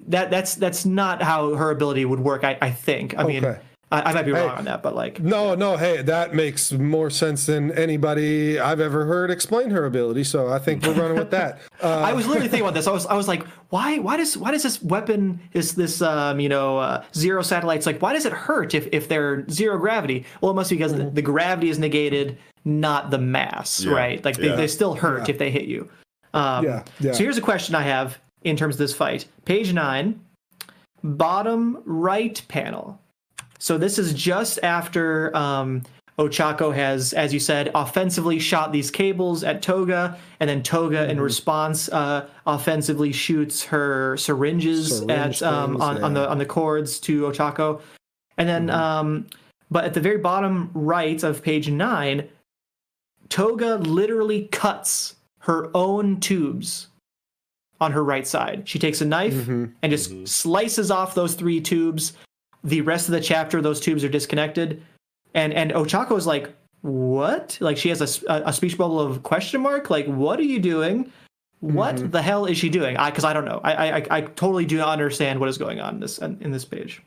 that 0.09 0.31
that's 0.31 0.55
that's 0.57 0.85
not 0.85 1.23
how 1.23 1.55
her 1.55 1.71
ability 1.71 2.05
would 2.05 2.21
work 2.21 2.45
i, 2.45 2.59
I 2.61 2.71
think 2.71 3.17
i 3.17 3.23
mean 3.25 3.45
Okay. 3.45 3.61
I, 3.91 4.03
I 4.03 4.13
might 4.13 4.23
be 4.23 4.33
wrong 4.33 4.51
on 4.51 4.65
that 4.67 4.83
but 4.83 4.95
like 4.95 5.21
No, 5.21 5.55
no, 5.55 5.77
hey, 5.77 6.03
that 6.03 6.35
makes 6.35 6.73
more 6.73 7.11
sense 7.11 7.47
than 7.47 7.73
anybody 7.73 8.59
I've 8.59 8.81
ever 8.81 9.05
heard 9.05 9.31
explain 9.31 9.71
her 9.71 9.85
ability. 9.85 10.25
So 10.25 10.49
I 10.49 10.59
think 10.59 10.85
we're 10.85 10.93
running 10.93 11.19
with 11.19 11.31
that. 11.33 11.61
Uh, 11.83 11.89
I 12.01 12.13
was 12.13 12.27
literally 12.27 12.49
thinking 12.49 12.67
about 12.67 12.75
this. 12.75 12.87
I 12.87 12.93
was, 12.93 13.07
I 13.07 13.15
was 13.15 13.27
like, 13.27 13.47
why, 13.71 13.99
why 13.99 14.17
does, 14.17 14.37
why 14.37 14.53
does 14.53 14.63
this 14.63 14.83
weapon, 14.83 15.41
is 15.53 15.75
this, 15.75 16.03
um, 16.03 16.39
you 16.41 16.49
know, 16.49 16.79
uh, 16.79 17.05
zero 17.15 17.43
satellites, 17.43 17.87
like, 17.87 18.01
why 18.01 18.13
does 18.13 18.27
it 18.27 18.33
hurt 18.33 18.75
if, 18.75 18.89
if 18.93 19.09
they're 19.09 19.49
zero 19.49 19.79
gravity? 19.79 20.25
Well, 20.41 20.53
it 20.53 20.55
must 20.55 20.71
be 20.71 20.77
because 20.77 20.95
the, 20.95 21.05
the 21.11 21.23
gravity 21.23 21.71
is 21.71 21.79
negated, 21.79 22.39
not 22.65 23.11
the 23.11 23.19
mass, 23.19 23.83
Yeah, 23.83 23.93
right? 23.93 24.25
Like, 24.25 24.37
they, 24.37 24.49
yeah. 24.49 24.57
they 24.57 24.69
still 24.69 24.95
hurt 24.95 25.29
if 25.29 25.39
they 25.39 25.51
hit 25.51 25.65
you. 25.65 25.89
Um, 26.33 26.65
Yeah, 26.65 26.85
yeah. 27.01 27.13
So 27.13 27.25
here's 27.25 27.39
a 27.39 27.43
question 27.43 27.75
I 27.75 27.83
have 27.83 28.19
in 28.43 28.57
terms 28.57 28.77
of 28.77 28.79
this 28.79 28.95
fight. 28.95 29.27
Page 29.45 29.73
nine, 29.73 30.21
bottom 31.03 31.83
right 31.85 32.41
panel. 32.49 33.01
So 33.61 33.79
this 33.79 33.99
is 33.99 34.13
just 34.15 34.59
after 34.63 35.35
um, 35.37 35.83
Ochako 36.19 36.75
has, 36.75 37.13
as 37.13 37.33
you 37.33 37.39
said, 37.41 37.71
offensively 37.75 38.39
shot 38.39 38.73
these 38.73 38.91
cables 38.91 39.45
at 39.45 39.63
Toga, 39.63 40.19
and 40.41 40.49
then 40.51 40.63
Toga, 40.63 40.97
Mm-hmm. 41.03 41.11
in 41.13 41.21
response, 41.21 41.89
uh, 41.91 42.27
offensively 42.47 43.13
shoots 43.13 43.63
her 43.65 44.17
syringes 44.17 44.99
Syringe 44.99 45.11
at 45.11 45.43
um, 45.43 45.73
things, 45.73 45.83
on, 45.83 46.03
on 46.03 46.15
the 46.15 46.29
on 46.29 46.39
the 46.39 46.47
cords 46.47 46.99
to 47.01 47.23
Ochako, 47.23 47.81
and 48.39 48.49
then 48.49 48.67
Mm-hmm. 48.69 48.81
um, 48.81 49.27
but 49.71 49.85
at 49.85 49.95
the 49.95 50.01
very 50.01 50.19
bottom 50.19 50.71
right 50.75 51.23
of 51.23 51.43
page 51.43 51.71
nine, 51.71 52.29
Toga 53.29 53.77
literally 53.77 54.49
cuts 54.49 55.15
her 55.41 55.71
own 55.75 56.19
tubes 56.21 56.89
on 57.81 57.93
her 57.93 58.03
right 58.05 58.27
side. 58.27 58.69
She 58.69 58.79
takes 58.79 59.01
a 59.01 59.05
knife 59.07 59.33
Mm-hmm. 59.35 59.65
and 59.83 59.93
just 59.93 60.27
slices 60.29 60.91
off 60.91 61.15
those 61.15 61.35
three 61.35 61.61
tubes. 61.61 62.15
The 62.65 62.81
rest 62.83 63.09
of 63.09 63.13
the 63.13 63.21
chapter, 63.21 63.61
those 63.63 63.81
tubes 63.81 64.05
are 64.05 64.09
disconnected, 64.09 64.83
and 65.35 65.53
and 65.55 65.71
Ochako 65.73 66.17
is 66.19 66.27
like, 66.27 66.53
"What?" 66.83 67.57
Like 67.61 67.77
she 67.79 67.89
has 67.89 68.01
a, 68.29 68.43
a 68.47 68.53
speech 68.53 68.77
bubble 68.77 69.01
of 69.01 69.23
question 69.23 69.61
mark. 69.63 69.91
Like, 69.91 70.07
what 70.07 70.39
are 70.39 70.43
you 70.45 70.59
doing? 70.59 71.11
What 71.61 71.97
Mm-hmm. 71.97 72.11
the 72.11 72.23
hell 72.23 72.47
is 72.47 72.57
she 72.59 72.69
doing? 72.71 72.97
I 72.97 73.11
because 73.11 73.25
I 73.25 73.33
don't 73.33 73.45
know. 73.45 73.61
I, 73.65 73.73
I 73.73 73.97
I- 73.97 74.07
I 74.11 74.21
totally 74.23 74.65
do 74.67 74.77
not 74.79 74.89
understand 74.89 75.41
what 75.41 75.49
is 75.49 75.59
going 75.59 75.81
on 75.81 75.95
in 75.95 76.01
this 76.01 76.19
in 76.19 76.51
this 76.53 76.65
page. 76.65 77.03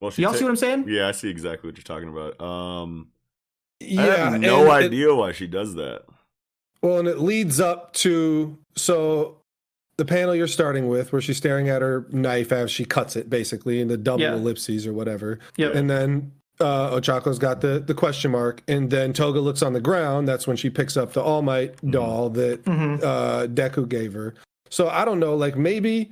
Well, 0.00 0.10
she 0.10 0.22
Y'all 0.22 0.32
ta- 0.32 0.38
see 0.38 0.44
what 0.44 0.50
I'm 0.50 0.56
saying? 0.56 0.84
Yeah, 0.88 1.08
I 1.08 1.12
see 1.12 1.28
exactly 1.28 1.68
what 1.68 1.76
you're 1.76 1.84
talking 1.84 2.08
about. 2.08 2.40
Um, 2.40 3.08
yeah, 3.80 4.02
I 4.02 4.04
have 4.30 4.40
no 4.40 4.60
and 4.72 4.84
it- 4.84 4.86
idea 4.86 5.14
why 5.14 5.32
she 5.32 5.46
does 5.46 5.74
that. 5.74 6.04
well, 6.82 6.98
and 6.98 7.08
it 7.08 7.18
leads 7.18 7.60
up 7.60 7.92
to 7.94 8.56
so 8.76 9.39
the 10.00 10.04
panel 10.06 10.34
you're 10.34 10.46
starting 10.48 10.88
with, 10.88 11.12
where 11.12 11.20
she's 11.20 11.36
staring 11.36 11.68
at 11.68 11.82
her 11.82 12.06
knife 12.10 12.52
as 12.52 12.70
she 12.70 12.86
cuts 12.86 13.16
it, 13.16 13.28
basically 13.28 13.80
in 13.82 13.88
the 13.88 13.98
double 13.98 14.22
Yeah. 14.22 14.32
ellipses 14.34 14.86
or 14.86 14.94
whatever. 14.94 15.38
Yep. 15.58 15.74
And 15.74 15.90
then 15.90 16.32
uh, 16.58 16.90
Ochako's 16.98 17.38
got 17.38 17.60
the 17.60 17.80
the 17.86 17.92
question 17.94 18.30
mark, 18.30 18.62
and 18.66 18.90
then 18.90 19.12
Toga 19.12 19.40
looks 19.40 19.62
on 19.62 19.72
the 19.74 19.80
ground. 19.80 20.26
That's 20.26 20.46
when 20.46 20.56
she 20.56 20.68
picks 20.70 20.96
up 20.96 21.12
the 21.12 21.22
All 21.22 21.42
Might 21.42 21.74
doll 21.90 22.30
that 22.30 22.64
Mhm. 22.64 23.02
uh, 23.02 23.46
Deku 23.48 23.86
gave 23.88 24.12
her. 24.14 24.34
So 24.70 24.88
I 24.88 25.04
don't 25.04 25.20
know, 25.20 25.34
like 25.36 25.56
maybe 25.56 26.10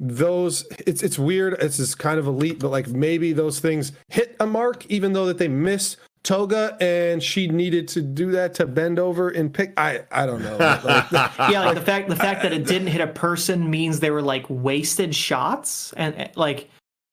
those 0.00 0.64
it's 0.86 1.02
it's 1.02 1.18
weird. 1.18 1.54
It's 1.60 1.76
just 1.78 1.98
kind 1.98 2.18
of 2.18 2.26
elite, 2.26 2.58
but 2.60 2.70
like 2.70 2.88
maybe 2.88 3.32
those 3.32 3.60
things 3.60 3.92
hit 4.08 4.36
a 4.40 4.46
mark, 4.46 4.84
even 4.86 5.12
though 5.12 5.26
that 5.26 5.38
they 5.38 5.48
miss 5.48 5.96
Toga, 6.24 6.76
and 6.80 7.22
she 7.22 7.46
needed 7.46 7.86
to 7.88 8.00
do 8.02 8.32
that 8.32 8.54
to 8.54 8.66
bend 8.66 8.98
over 8.98 9.28
and 9.28 9.52
pick. 9.52 9.72
I 9.76 10.00
I 10.10 10.24
don't 10.26 10.42
know. 10.42 10.56
Like, 10.56 11.12
yeah, 11.50 11.64
like 11.66 11.74
the 11.76 11.82
fact 11.82 12.08
the 12.08 12.16
fact 12.16 12.42
that 12.42 12.52
it 12.52 12.64
didn't 12.66 12.88
hit 12.88 13.00
a 13.02 13.06
person 13.06 13.70
means 13.70 14.00
they 14.00 14.10
were 14.10 14.22
like 14.22 14.46
wasted 14.48 15.14
shots 15.14 15.92
and 15.98 16.18
uh, 16.18 16.28
like 16.34 16.70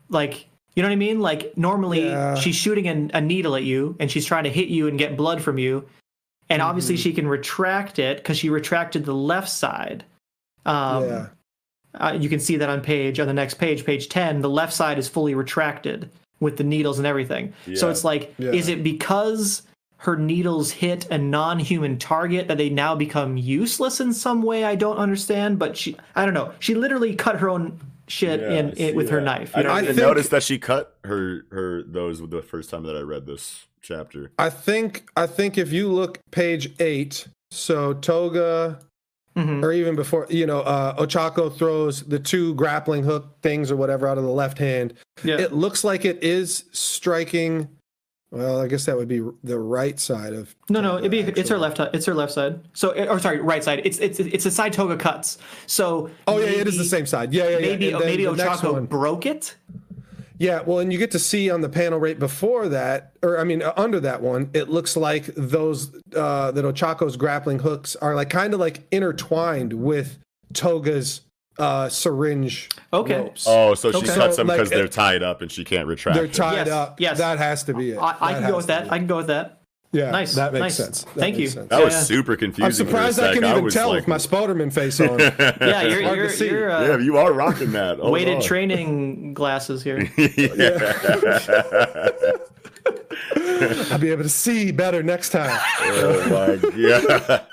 like 0.09 0.47
you 0.75 0.81
know 0.81 0.87
what 0.87 0.93
I 0.93 0.97
mean? 0.97 1.19
Like 1.19 1.55
normally 1.57 2.05
Yeah. 2.05 2.35
she's 2.35 2.55
shooting 2.55 2.87
a, 2.87 3.17
a 3.17 3.21
needle 3.21 3.55
at 3.57 3.63
you 3.63 3.97
and 3.99 4.09
she's 4.09 4.25
trying 4.25 4.45
to 4.45 4.49
hit 4.49 4.69
you 4.69 4.87
and 4.87 4.97
get 4.97 5.17
blood 5.17 5.41
from 5.41 5.57
you, 5.57 5.85
and 6.49 6.61
obviously 6.61 6.95
Mm-hmm. 6.95 7.01
she 7.03 7.13
can 7.13 7.27
retract 7.27 7.99
it 7.99 8.17
because 8.17 8.37
she 8.37 8.49
retracted 8.49 9.03
the 9.05 9.13
left 9.13 9.49
side. 9.49 10.05
Um, 10.65 11.03
yeah. 11.05 11.27
uh, 11.95 12.17
you 12.17 12.29
can 12.29 12.39
see 12.39 12.55
that 12.55 12.69
on 12.69 12.79
page 12.79 13.19
on 13.19 13.27
the 13.27 13.33
next 13.33 13.55
page, 13.55 13.83
page 13.85 14.07
ten. 14.07 14.39
The 14.39 14.49
left 14.49 14.71
side 14.71 14.97
is 14.97 15.09
fully 15.09 15.35
retracted 15.35 16.09
with 16.41 16.57
the 16.57 16.63
needles 16.65 16.97
and 16.97 17.07
everything. 17.07 17.53
So 17.75 17.89
it's 17.89 18.03
like, 18.03 18.33
Yeah. 18.37 18.51
is 18.51 18.67
it 18.67 18.83
because 18.83 19.61
her 19.97 20.17
needles 20.17 20.71
hit 20.71 21.09
a 21.11 21.17
non-human 21.17 21.99
target 21.99 22.47
that 22.49 22.57
they 22.57 22.69
now 22.69 22.95
become 22.95 23.37
useless 23.37 24.01
in 24.01 24.11
some 24.11 24.41
way? 24.41 24.65
I 24.65 24.75
don't 24.75 24.97
understand. 24.97 25.57
But 25.59 25.77
she, 25.77 25.95
I 26.15 26.25
don't 26.25 26.33
know. 26.33 26.51
She 26.59 26.75
literally 26.75 27.15
cut 27.15 27.37
her 27.37 27.49
own. 27.49 27.79
shit 28.07 28.41
Yeah, 28.41 28.49
in, 28.59 28.71
I 28.71 28.73
see 28.73 28.87
in 28.89 28.95
with 28.97 29.09
her 29.09 29.21
knife. 29.21 29.51
I 29.55 29.59
You 29.61 29.67
know? 29.67 29.75
didn't 29.75 29.83
I 29.83 29.87
think- 29.93 29.97
notice 30.07 30.27
that 30.29 30.43
she 30.43 30.57
cut 30.59 30.97
her 31.05 31.45
her 31.51 31.81
those 31.83 32.19
the 32.27 32.41
first 32.41 32.69
time 32.69 32.83
that 32.83 32.97
I 32.97 32.99
read 32.99 33.25
this 33.25 33.67
chapter. 33.81 34.31
I 34.37 34.49
think 34.49 35.05
I 35.15 35.27
think 35.27 35.57
if 35.57 35.71
you 35.71 35.87
look 35.87 36.19
page 36.29 36.73
eight, 36.81 37.27
so 37.51 37.93
Toga 37.93 38.79
Mhm. 39.35 39.63
or 39.63 39.71
even 39.71 39.95
before, 39.95 40.27
you 40.29 40.45
know, 40.45 40.59
uh, 40.61 40.95
Ochako 40.95 41.55
throws 41.55 42.03
the 42.03 42.19
two 42.19 42.53
grappling 42.55 43.03
hook 43.03 43.27
things 43.41 43.71
or 43.71 43.75
whatever 43.77 44.07
out 44.07 44.17
of 44.17 44.23
the 44.23 44.29
left 44.29 44.57
hand. 44.57 44.93
Yeah. 45.23 45.37
It 45.39 45.53
looks 45.53 45.83
like 45.83 46.03
it 46.03 46.21
is 46.23 46.65
striking. 46.71 47.69
Well, 48.31 48.61
I 48.61 48.67
guess 48.67 48.85
that 48.85 48.95
would 48.97 49.09
be 49.09 49.21
the 49.43 49.59
right 49.59 49.99
side 49.99 50.33
of. 50.33 50.55
No, 50.69 50.79
no, 50.79 50.97
it'd 50.97 51.11
be 51.11 51.19
it's 51.19 51.49
her 51.49 51.57
left 51.57 51.79
it's 51.93 52.05
her 52.05 52.13
left 52.13 52.31
side. 52.31 52.61
So 52.73 52.91
or 52.91 53.19
sorry, 53.19 53.39
right 53.39 53.61
side. 53.63 53.81
It's 53.83 53.99
it's 53.99 54.19
it's 54.21 54.45
the 54.45 54.51
side 54.51 54.71
Toga 54.71 54.95
cuts. 54.95 55.37
So 55.65 56.09
Oh 56.27 56.37
yeah, 56.37 56.45
it 56.47 56.67
is 56.67 56.77
the 56.77 56.85
same 56.85 57.05
side. 57.05 57.33
Yeah, 57.33 57.43
yeah, 57.49 57.57
yeah. 57.57 57.59
Maybe 57.59 57.93
maybe 57.93 58.23
Ochako 58.23 58.87
broke 58.87 59.25
it. 59.25 59.55
Yeah, 60.41 60.61
well, 60.65 60.79
and 60.79 60.91
you 60.91 60.97
get 60.97 61.11
to 61.11 61.19
see 61.19 61.51
on 61.51 61.61
the 61.61 61.69
panel 61.69 61.99
right 61.99 62.17
before 62.17 62.67
that, 62.69 63.13
or 63.21 63.37
I 63.39 63.43
mean, 63.43 63.61
uh, 63.61 63.73
under 63.77 63.99
that 63.99 64.23
one, 64.23 64.49
it 64.53 64.69
looks 64.69 64.97
like 64.97 65.25
those 65.37 65.93
uh, 66.15 66.49
that 66.49 66.65
Ochako's 66.65 67.15
grappling 67.15 67.59
hooks 67.59 67.95
are 67.97 68.15
like 68.15 68.31
kind 68.31 68.51
of 68.55 68.59
like 68.59 68.87
intertwined 68.89 69.71
with 69.73 70.17
Toga's 70.53 71.21
uh, 71.59 71.89
syringe 71.89 72.69
Okay. 72.91 73.17
ropes. 73.17 73.45
Oh, 73.47 73.75
so 73.75 73.91
she 73.91 73.97
Okay. 73.99 74.15
cuts 74.15 74.37
them 74.37 74.47
like, 74.47 74.57
because 74.57 74.71
it- 74.71 74.75
they're 74.75 74.87
tied 74.87 75.21
up 75.21 75.41
and 75.43 75.51
she 75.51 75.63
can't 75.63 75.87
retract. 75.87 76.15
They're 76.15 76.25
them. 76.25 76.33
tied 76.33 76.55
Yes, 76.65 76.69
up. 76.69 76.99
yes. 76.99 77.17
that 77.19 77.37
has 77.37 77.63
to 77.65 77.75
be 77.75 77.91
it. 77.91 77.97
I, 77.97 78.15
I 78.19 78.33
can 78.33 78.49
go 78.49 78.57
with 78.57 78.67
that. 78.67 78.91
I 78.91 78.97
can 78.97 79.05
go 79.05 79.17
with 79.17 79.27
that. 79.27 79.60
Yeah, 79.93 80.11
Nice, 80.11 80.35
That 80.35 80.53
makes 80.53 80.61
nice. 80.61 80.75
sense. 80.77 81.03
That 81.03 81.13
Thank 81.15 81.35
makes 81.35 81.39
you. 81.39 81.47
sense. 81.49 81.67
That 81.69 81.79
Yeah, 81.79 81.85
was 81.85 81.93
yeah. 81.95 82.01
super 82.03 82.37
confusing. 82.37 82.63
I'm 82.65 82.71
surprised 82.71 83.19
I 83.19 83.33
can 83.33 83.43
even 83.43 83.63
was 83.65 83.73
tell 83.73 83.89
like, 83.89 83.97
with 83.97 84.07
my 84.07 84.15
Spoderman 84.17 84.71
face 84.71 84.99
on. 85.01 85.19
Yeah, 85.61 85.81
you're 85.83 86.03
hard 86.03 86.29
to 86.29 86.45
you're, 86.45 86.59
you're 86.59 86.71
uh, 86.71 86.87
yeah, 86.87 86.97
you 86.99 87.17
are 87.17 87.33
rocking 87.33 87.73
that. 87.73 87.99
Hold 87.99 88.13
weighted 88.13 88.35
on. 88.37 88.41
training 88.41 89.33
glasses 89.33 89.83
here. 89.83 90.09
I'll 93.91 93.99
be 93.99 94.09
able 94.11 94.23
to 94.23 94.29
see 94.29 94.71
better 94.71 95.03
next 95.03 95.29
time. 95.31 95.59
oh 95.81 96.29
my 96.29 96.55
god. 96.69 97.45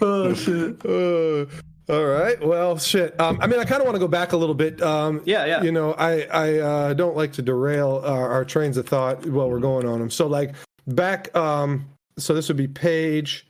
oh 0.00 0.34
shit. 0.34 0.84
Uh, 0.84 1.46
all 1.92 2.04
right. 2.04 2.44
Well, 2.44 2.78
shit. 2.78 3.18
Um, 3.20 3.38
I 3.40 3.46
mean, 3.46 3.60
I 3.60 3.64
kind 3.64 3.80
of 3.80 3.86
want 3.86 3.94
to 3.94 4.00
go 4.00 4.08
back 4.08 4.32
a 4.32 4.36
little 4.36 4.54
bit. 4.54 4.82
Um, 4.82 5.22
Yeah, 5.24 5.44
yeah. 5.46 5.62
You 5.62 5.72
know, 5.72 5.92
I 5.94 6.22
I 6.32 6.58
uh, 6.58 6.94
don't 6.94 7.16
like 7.16 7.32
to 7.34 7.42
derail 7.42 8.02
our, 8.04 8.28
our 8.30 8.44
trains 8.44 8.76
of 8.76 8.86
thought 8.88 9.24
while 9.26 9.48
we're 9.50 9.60
going 9.60 9.86
on 9.86 9.98
them. 10.00 10.10
So, 10.10 10.26
like, 10.26 10.54
back. 10.86 11.34
Um, 11.36 11.86
so 12.18 12.34
this 12.34 12.48
would 12.48 12.56
be 12.56 12.68
page 12.68 13.46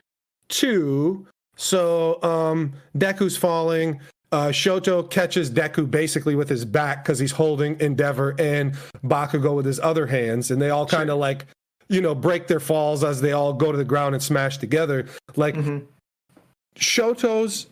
two. 0.49 1.27
So, 1.57 2.23
um, 2.23 2.73
Deku's 2.99 3.37
falling. 3.37 4.01
Uh, 4.33 4.49
Shoto 4.49 5.09
catches 5.09 5.51
Deku 5.51 5.91
basically 5.91 6.35
with 6.35 6.49
his 6.49 6.65
back 6.65 7.05
because 7.05 7.19
he's 7.19 7.33
holding 7.33 7.81
Endeavor 7.81 8.35
and 8.39 8.75
Bakugo 9.05 9.55
with 9.55 9.65
his 9.65 9.81
other 9.81 10.07
hands, 10.07 10.51
and 10.51 10.61
they 10.61 10.71
all 10.71 10.85
kind 10.85 11.09
of 11.11 11.19
like, 11.19 11.47
you 11.89 12.01
know, 12.01 12.15
break 12.15 12.47
their 12.49 12.61
falls 12.61 13.05
as 13.05 13.21
they 13.21 13.33
all 13.33 13.53
go 13.53 13.71
to 13.71 13.79
the 13.79 13.85
ground 13.85 14.15
and 14.15 14.23
smash 14.23 14.59
together. 14.59 15.07
Like 15.37 15.55
Mhm. 15.55 15.87
Shoto's 16.77 17.69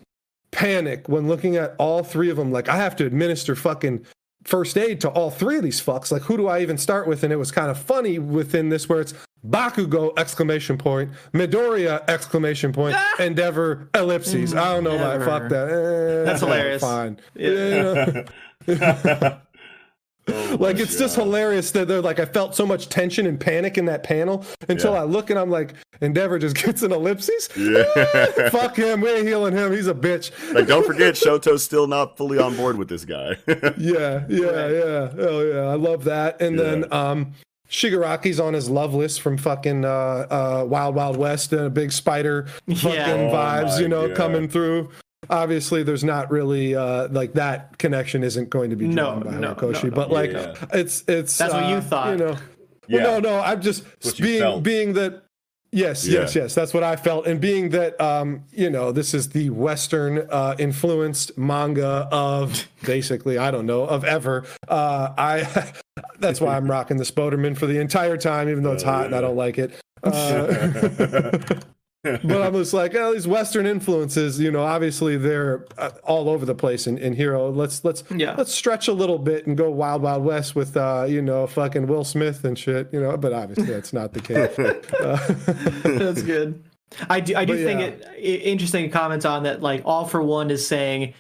panic 0.53 1.09
when 1.09 1.27
looking 1.29 1.57
at 1.57 1.75
all 1.79 2.03
three 2.05 2.31
of 2.31 2.37
them. 2.37 2.53
Like, 2.53 2.69
I 2.69 2.77
have 2.77 2.95
to 2.97 3.05
administer 3.07 3.55
fucking 3.57 4.07
first 4.45 4.77
aid 4.77 5.01
to 5.03 5.09
all 5.09 5.31
three 5.31 5.57
of 5.57 5.63
these 5.63 5.81
fucks. 5.83 6.13
Like, 6.13 6.23
who 6.23 6.37
do 6.37 6.47
I 6.49 6.61
even 6.61 6.79
start 6.79 7.07
with? 7.09 7.23
And 7.25 7.33
it 7.33 7.37
was 7.37 7.51
kind 7.51 7.71
of 7.71 7.79
funny 7.79 8.19
within 8.19 8.69
this 8.69 8.89
where 8.89 9.01
it's 9.01 9.15
Bakugo 9.47 10.19
exclamation 10.19 10.79
point, 10.79 11.11
Midoriya 11.33 12.03
exclamation 12.09 12.73
point, 12.73 12.97
Endeavor 13.19 13.89
ellipses. 13.95 14.55
I 14.55 14.75
don't 14.75 14.85
know 14.85 14.95
about 14.95 15.21
Endeavor. 15.21 15.41
fuck 15.41 15.49
that. 15.51 15.69
Eh, 15.69 16.25
That's 16.25 16.41
hilarious. 16.41 16.83
Fine. 16.83 17.19
Yeah. 17.35 18.25
Yeah. 20.27 20.35
Oh 20.53 20.57
like 20.59 20.77
my 20.77 20.83
it's 20.83 20.97
just 20.99 21.17
hilarious 21.17 21.71
that 21.73 21.87
they're 21.89 22.01
like 22.01 22.19
I 22.19 22.25
felt 22.25 22.55
so 22.55 22.65
much 22.65 22.89
tension 22.89 23.27
and 23.27 23.39
panic 23.39 23.77
in 23.77 23.85
that 23.87 24.03
panel 24.05 24.45
until 24.69 24.93
Yeah. 24.95 25.01
I 25.01 25.05
look 25.05 25.29
and 25.31 25.39
I'm 25.39 25.51
like 25.51 25.75
Endeavor 26.01 26.39
just 26.39 26.57
gets 26.65 26.83
an 26.83 26.93
ellipses. 26.93 27.49
Yeah. 27.57 28.49
Fuck 28.51 28.77
him, 28.77 29.01
we're 29.03 29.23
healing 29.23 29.55
him. 29.55 29.73
He's 29.73 29.87
a 29.87 29.95
bitch. 29.95 30.31
Like, 30.55 30.67
don't 30.67 30.87
forget, 30.87 31.15
Shoto's 31.15 31.63
still 31.63 31.87
not 31.87 32.17
fully 32.17 32.39
on 32.39 32.57
board 32.57 32.79
with 32.79 32.89
this 32.89 33.05
guy. 33.05 33.37
Yeah, 33.77 34.25
yeah, 34.29 34.69
yeah. 34.69 35.13
Oh 35.19 35.43
yeah, 35.53 35.61
I 35.71 35.75
love 35.75 36.05
that. 36.05 36.41
And 36.41 36.57
Yeah. 36.57 36.63
then 36.65 36.93
um 36.93 37.33
Shigaraki's 37.71 38.39
on 38.39 38.55
his 38.55 38.71
Loveless 38.71 39.19
from 39.19 39.37
fucking 39.37 39.85
uh, 39.85 39.89
uh, 39.89 40.65
Wild 40.69 40.95
Wild 40.95 41.17
West 41.17 41.53
and 41.53 41.63
a 41.63 41.71
big 41.71 41.91
spider 41.93 42.47
fucking 42.69 42.93
Yeah. 42.93 43.13
Oh 43.13 43.35
vibes, 43.35 43.65
my 43.77 43.79
you 43.81 43.89
know, 43.89 44.09
God. 44.09 44.17
coming 44.17 44.49
through. 44.49 44.91
Obviously, 45.31 45.83
there's 45.83 46.05
not 46.05 46.31
really 46.31 46.75
uh, 46.75 47.09
like 47.09 47.33
that 47.35 47.79
connection 47.79 48.23
isn't 48.23 48.51
going 48.51 48.71
to 48.71 48.77
be 48.77 48.87
No, 48.89 49.21
drawn 49.21 49.23
by 49.23 49.31
no, 49.39 49.55
Horikoshi, 49.55 49.85
no, 49.85 49.89
no. 49.91 49.95
but 49.97 50.11
like 50.11 50.33
Yeah. 50.33 50.55
it's 50.73 51.05
it's 51.09 51.37
That's 51.39 51.53
what 51.55 51.69
you 51.69 51.77
uh, 51.77 51.81
thought. 51.81 52.11
You 52.11 52.17
know, 52.25 52.37
Yeah. 52.89 53.03
Well, 53.05 53.21
no, 53.21 53.31
no. 53.37 53.41
I'm 53.41 53.61
just 53.63 53.85
what 54.03 54.17
being 54.19 54.63
being 54.63 54.93
that. 54.95 55.23
Yes, 55.73 56.07
Yeah. 56.07 56.21
yes, 56.21 56.37
yes. 56.37 56.55
That's 56.55 56.73
what 56.73 56.85
I 56.85 56.95
felt, 56.95 57.27
and 57.27 57.41
being 57.41 57.71
that, 57.71 58.01
um, 58.01 58.45
you 58.53 58.71
know, 58.71 58.93
this 58.93 59.13
is 59.13 59.31
the 59.31 59.51
Western 59.51 60.19
uh, 60.31 60.55
influenced 60.57 61.37
manga 61.37 62.09
of 62.13 62.69
basically, 62.85 63.39
I 63.39 63.51
don't 63.51 63.67
know, 63.67 63.83
of 63.83 64.05
ever. 64.05 64.45
Uh, 64.69 65.09
I 65.19 65.73
that's 66.21 66.41
why 66.41 66.57
I'm 66.57 66.71
rocking 66.71 66.97
the 66.97 67.03
Spoderman 67.05 67.57
for 67.59 67.67
the 67.67 67.81
entire 67.81 68.17
time, 68.17 68.49
even 68.49 68.63
though 68.63 68.71
it's 68.73 68.85
hot 68.85 69.07
and 69.07 69.17
I 69.17 69.21
don't 69.21 69.35
like 69.37 69.59
it. 69.59 69.73
Uh, 72.05 72.19
but 72.23 72.43
I'm 72.43 72.53
just 72.55 72.75
like, 72.75 72.95
oh, 72.95 73.13
these 73.15 73.27
Western 73.27 73.67
influences, 73.67 74.39
you 74.39 74.51
know, 74.51 74.63
obviously 74.63 75.17
they're 75.17 75.65
uh, 75.79 75.91
all 76.05 76.29
over 76.29 76.45
the 76.45 76.55
place 76.55 76.87
in, 76.87 76.99
in 76.99 77.15
Hero. 77.15 77.51
Let's 77.51 77.83
let's 77.85 78.05
Yeah. 78.15 78.35
let's 78.37 78.53
stretch 78.53 78.89
a 78.89 78.93
little 78.93 79.19
bit 79.19 79.47
and 79.47 79.57
go 79.57 79.71
Wild 79.71 80.03
Wild 80.03 80.23
West 80.25 80.55
with, 80.55 80.77
uh, 80.77 81.07
you 81.09 81.23
know, 81.23 81.47
fucking 81.47 81.87
Will 81.87 82.05
Smith 82.05 82.45
and 82.45 82.59
shit, 82.59 82.93
you 82.93 83.01
know. 83.01 83.17
But 83.17 83.33
obviously 83.33 83.73
that's 83.73 83.93
not 83.93 84.13
the 84.13 84.21
case. 84.21 84.55
That's 85.99 86.23
good. 86.23 86.63
I 87.11 87.21
do. 87.21 87.35
I 87.35 87.45
do 87.45 87.55
But 87.55 87.63
think 87.65 87.81
yeah. 87.81 87.87
it 87.87 88.07
i- 88.17 88.43
interesting 88.45 88.91
comments 88.91 89.25
on 89.25 89.43
that. 89.45 89.63
Like 89.63 89.83
all 89.85 90.05
for 90.07 90.23
one 90.23 90.51
is 90.51 90.67
saying, 90.67 91.15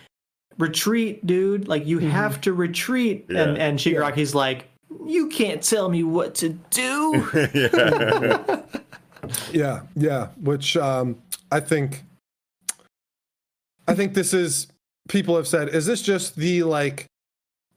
retreat, 0.58 1.26
dude. 1.26 1.66
Like 1.66 1.86
you 1.86 1.98
have 2.00 2.40
to 2.42 2.52
retreat. 2.52 3.26
And 3.28 3.56
Yeah. 3.56 3.64
and 3.66 3.78
Shigaraki's 3.78 4.34
like, 4.34 4.68
you 5.06 5.28
can't 5.28 5.62
tell 5.62 5.88
me 5.88 6.04
what 6.04 6.34
to 6.36 6.50
do. 6.70 7.26
yeah. 9.52 9.82
Yeah. 9.96 10.28
Which 10.40 10.76
um, 10.76 11.18
I 11.50 11.60
think, 11.60 12.04
I 13.86 13.94
think 13.94 14.14
this 14.14 14.32
is. 14.34 14.68
People 15.06 15.36
have 15.36 15.46
said, 15.46 15.68
is 15.68 15.84
this 15.84 16.00
just 16.00 16.36
the 16.36 16.62
like 16.62 17.06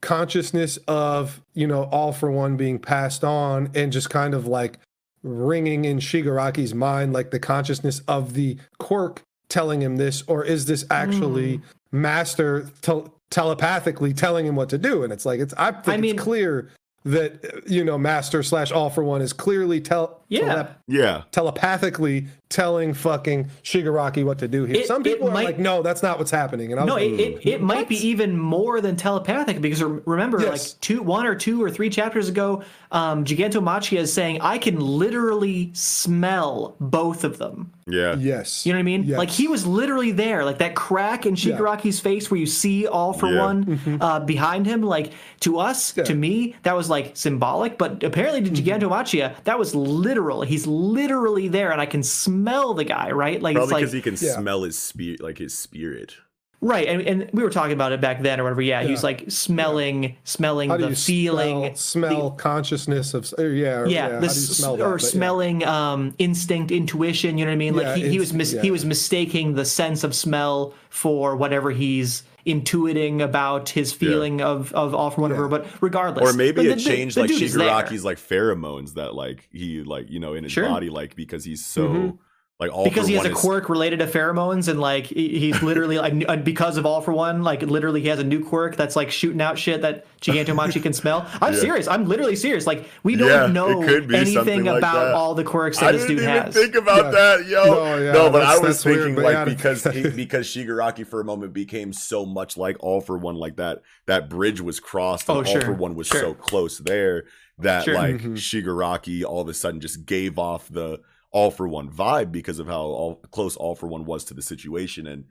consciousness 0.01 0.77
of 0.87 1.41
you 1.53 1.67
know 1.67 1.83
all 1.85 2.13
for 2.13 2.31
one 2.31 2.55
being 2.55 2.79
passed 2.79 3.23
on 3.23 3.69
and 3.75 3.91
just 3.91 4.09
kind 4.09 4.33
of 4.33 4.47
like 4.47 4.79
ringing 5.23 5.83
in 5.83 5.99
Shigaraki's 5.99 6.73
mind, 6.73 7.11
like 7.11 7.31
the 7.31 7.39
consciousness 7.39 7.99
of 8.07 8.33
the 8.33 8.57
quirk 8.79 9.23
telling 9.49 9.81
him 9.81 9.97
this, 9.97 10.23
or 10.27 10.43
is 10.45 10.65
this 10.65 10.85
actually 10.89 11.61
Master 11.91 12.69
tel- 12.81 13.13
telepathically 13.29 14.13
telling 14.13 14.45
him 14.45 14.55
what 14.55 14.69
to 14.69 14.77
do? 14.77 15.03
And 15.03 15.11
it's 15.11 15.25
like 15.25 15.39
it's. 15.39 15.53
I 15.57 15.71
think 15.71 15.87
I 15.87 15.97
mean- 15.97 16.15
it's 16.15 16.23
clear 16.23 16.69
that 17.11 17.63
you 17.67 17.83
know 17.83 17.97
Master 17.97 18.43
slash 18.43 18.71
all 18.71 18.89
for 18.89 19.03
one 19.03 19.21
is 19.21 19.33
clearly 19.33 19.79
tell 19.81 20.21
Yeah. 20.29 20.41
telep- 20.41 20.69
yeah. 20.87 21.21
telepathically 21.31 22.27
telling 22.49 22.93
fucking 22.93 23.49
Shigaraki 23.63 24.23
what 24.23 24.39
to 24.39 24.47
do 24.47 24.63
here. 24.63 24.77
It- 24.77 24.87
Some 24.87 25.03
people 25.03 25.27
it 25.27 25.31
are 25.31 25.33
might- 25.33 25.45
like, 25.45 25.59
no, 25.59 25.81
that's 25.81 26.01
not 26.01 26.17
what's 26.17 26.31
happening. 26.31 26.71
And 26.71 26.79
I 26.79 26.83
was 26.83 26.87
No, 26.87 26.93
like, 26.95 27.03
it, 27.03 27.19
it, 27.19 27.45
it 27.45 27.61
might 27.61 27.89
be 27.89 28.07
even 28.07 28.37
more 28.37 28.79
than 28.79 28.95
telepathic 28.95 29.59
because 29.61 29.83
remember, 29.83 30.39
Yes. 30.41 30.73
like 30.73 30.81
two, 30.81 31.01
one 31.03 31.25
or 31.25 31.35
two 31.35 31.61
or 31.61 31.69
three 31.69 31.89
chapters 31.89 32.29
ago, 32.29 32.63
um, 32.91 33.25
Gigantomachia 33.25 33.99
is 33.99 34.13
saying 34.13 34.39
I 34.41 34.57
can 34.59 34.79
literally 34.79 35.71
smell 35.73 36.75
both 36.79 37.23
of 37.23 37.37
them. 37.37 37.71
Yeah. 37.85 38.15
yes. 38.17 38.65
You 38.65 38.73
know 38.73 38.77
what 38.77 38.81
I 38.81 38.83
mean? 38.83 39.03
Yes. 39.03 39.17
Like 39.17 39.29
he 39.29 39.47
was 39.47 39.65
literally 39.65 40.11
there, 40.11 40.43
like 40.45 40.57
that 40.59 40.75
crack 40.75 41.25
in 41.25 41.35
Shigaraki's 41.35 41.99
face 41.99 42.29
where 42.29 42.39
you 42.39 42.45
see 42.45 42.85
all 42.87 43.13
for 43.13 43.27
Yeah. 43.31 43.39
one 43.41 43.99
uh, 44.01 44.19
behind 44.21 44.65
him. 44.65 44.81
Like 44.81 45.11
to 45.41 45.57
us, 45.59 45.77
Mm-hmm. 45.91 45.99
Yeah. 45.99 46.03
to 46.05 46.15
me, 46.15 46.55
that 46.63 46.75
was 46.75 46.89
like 46.89 46.96
symbolic, 47.13 47.77
but 47.77 48.03
apparently 48.03 48.41
to 48.43 48.49
Mm-hmm. 48.49 48.67
Gigantomachia, 48.85 49.35
that 49.43 49.57
was 49.59 49.73
literal. 49.75 50.41
He's 50.41 50.65
literally 50.67 51.47
there, 51.47 51.71
and 51.71 51.79
I 51.81 51.85
can 51.85 52.03
smell 52.03 52.73
the 52.73 52.83
guy, 52.83 53.11
right? 53.11 53.41
Like 53.41 53.55
Probably 53.55 53.83
it's 53.83 53.91
because 53.91 53.93
like 53.93 54.05
he 54.05 54.27
can 54.27 54.27
Yeah. 54.27 54.39
smell 54.41 54.63
his 54.63 54.77
spirit, 54.77 55.21
like 55.21 55.37
his 55.37 55.57
spirit. 55.57 56.15
Right, 56.59 56.87
and, 56.87 57.01
and 57.03 57.29
we 57.33 57.43
were 57.43 57.51
talking 57.51 57.73
about 57.73 57.91
it 57.91 58.01
back 58.01 58.23
then 58.23 58.39
or 58.39 58.43
whatever. 58.43 58.63
Yeah, 58.63 58.81
he 58.81 58.89
was 58.89 59.03
like 59.03 59.25
smelling, 59.29 60.17
smelling 60.23 60.69
the 60.69 60.95
feeling, 60.95 61.75
smell, 61.75 62.09
smell 62.09 62.31
consciousness 62.31 63.13
of, 63.13 63.31
or 63.37 63.49
yeah, 63.49 63.81
or, 63.81 63.85
yeah, 63.87 64.01
how 64.13 64.19
the 64.19 64.19
do 64.21 64.23
you 64.25 64.29
smell 64.31 64.77
that? 64.77 64.83
or 64.83 64.93
But 64.95 65.03
yeah. 65.03 65.07
smelling 65.09 65.65
um, 65.65 66.15
instinct, 66.17 66.71
intuition. 66.71 67.37
You 67.37 67.45
know 67.45 67.51
what 67.51 67.53
I 67.53 67.57
mean? 67.57 67.75
Like 67.75 67.85
Yeah, 67.85 67.95
he, 67.97 68.09
he 68.09 68.19
was 68.19 68.33
mis- 68.33 68.53
yeah. 68.53 68.61
he 68.63 68.71
was 68.71 68.85
mistaking 68.85 69.53
the 69.53 69.65
sense 69.65 70.03
of 70.03 70.15
smell 70.15 70.73
for 70.89 71.35
whatever 71.35 71.69
he's 71.69 72.23
intuiting 72.47 73.21
about 73.21 73.69
his 73.69 73.91
feeling 73.93 74.41
of 74.41 74.71
of 74.73 74.93
all 74.95 75.11
for 75.11 75.21
whatever. 75.21 75.47
But 75.47 75.67
regardless, 75.81 76.29
Or 76.29 76.33
maybe 76.35 76.61
it 76.67 76.75
the- 76.75 76.81
changed 76.81 77.17
the 77.17 77.21
like 77.21 77.29
dude. 77.29 77.41
Shigaraki's 77.41 78.05
like 78.05 78.17
pheromones 78.17 78.93
that 78.93 79.13
like 79.15 79.47
he 79.51 79.83
like 79.83 80.09
you 80.09 80.19
know 80.19 80.33
in 80.33 80.43
his 80.43 80.53
Sure. 80.53 80.63
body 80.67 80.89
like 80.89 81.15
because 81.15 81.43
he's 81.43 81.65
so 81.65 81.87
Mhm. 81.87 82.17
Like 82.59 82.71
all 82.73 82.85
because 82.85 83.03
for 83.03 83.09
he 83.09 83.13
has 83.17 83.25
a 83.25 83.31
is- 83.33 83.37
quirk 83.37 83.69
related 83.69 83.99
to 83.99 84.07
pheromones 84.07 84.67
and 84.67 84.79
like 84.79 85.05
he's 85.05 85.61
literally 85.61 85.99
like 85.99 86.25
uh, 86.27 86.37
because 86.37 86.77
of 86.77 86.87
all 86.87 87.01
for 87.01 87.11
one 87.13 87.43
like 87.43 87.61
literally 87.61 88.01
he 88.01 88.07
has 88.07 88.17
a 88.17 88.23
new 88.23 88.43
quirk 88.43 88.75
that's 88.75 88.95
like 88.95 89.11
shooting 89.11 89.41
out 89.41 89.59
shit 89.59 89.83
that 89.83 90.05
Gigantomachia 90.21 90.81
can 90.81 90.91
smell. 90.91 91.29
I'm 91.41 91.53
Yeah. 91.53 91.59
serious. 91.59 91.87
I'm 91.87 92.07
literally 92.07 92.35
serious. 92.35 92.65
Like 92.65 92.89
we 93.03 93.15
don't 93.15 93.27
Yeah, 93.29 93.45
know 93.45 93.83
it 93.83 93.87
could 93.87 94.07
be 94.07 94.15
something 94.25 94.37
anything 94.39 94.63
like 94.65 94.79
about 94.79 95.03
that. 95.05 95.13
all 95.13 95.35
the 95.35 95.43
quirks 95.43 95.77
I 95.83 95.91
that 95.91 95.91
this 95.99 96.07
didn't 96.07 96.15
dude 96.17 96.23
even 96.29 96.41
has. 96.45 96.53
think 96.55 96.73
about 96.73 97.05
Yeah. 97.05 97.11
that, 97.11 97.45
yo. 97.45 97.63
No, 97.65 98.13
No, 98.13 98.29
but 98.31 98.41
I 98.41 98.57
was 98.57 98.61
that's 98.83 98.85
weird, 98.85 99.03
thinking 99.15 99.23
like 99.23 99.33
yeah. 99.33 99.45
because 99.45 99.83
he, 99.83 100.09
because 100.15 100.47
Shigaraki 100.47 101.05
for 101.05 101.21
a 101.21 101.23
moment 101.23 101.53
became 101.53 101.93
so 101.93 102.25
much 102.25 102.57
like 102.57 102.77
All 102.79 103.01
for 103.01 103.19
One, 103.19 103.35
like 103.35 103.57
that 103.57 103.83
that 104.07 104.29
bridge 104.31 104.61
was 104.61 104.79
crossed, 104.79 105.29
and 105.29 105.35
Oh, 105.35 105.39
All 105.41 105.45
sure, 105.45 105.61
for 105.61 105.73
One 105.73 105.93
was 105.93 106.07
sure. 106.07 106.21
so 106.21 106.33
close 106.33 106.79
there 106.79 107.25
that 107.59 107.83
Sure. 107.83 107.93
like 107.93 108.15
Mhm. 108.15 108.33
Shigaraki 108.37 109.23
all 109.23 109.41
of 109.41 109.47
a 109.47 109.53
sudden 109.53 109.79
just 109.79 110.07
gave 110.07 110.39
off 110.39 110.67
the 110.69 111.01
All 111.31 111.51
for 111.51 111.67
One 111.67 111.89
vibe 111.89 112.31
because 112.31 112.59
of 112.59 112.67
how 112.67 112.81
all, 112.81 113.15
close 113.31 113.55
All 113.55 113.75
for 113.75 113.87
One 113.87 114.05
was 114.05 114.23
to 114.25 114.33
the 114.33 114.41
situation, 114.41 115.07
and 115.07 115.25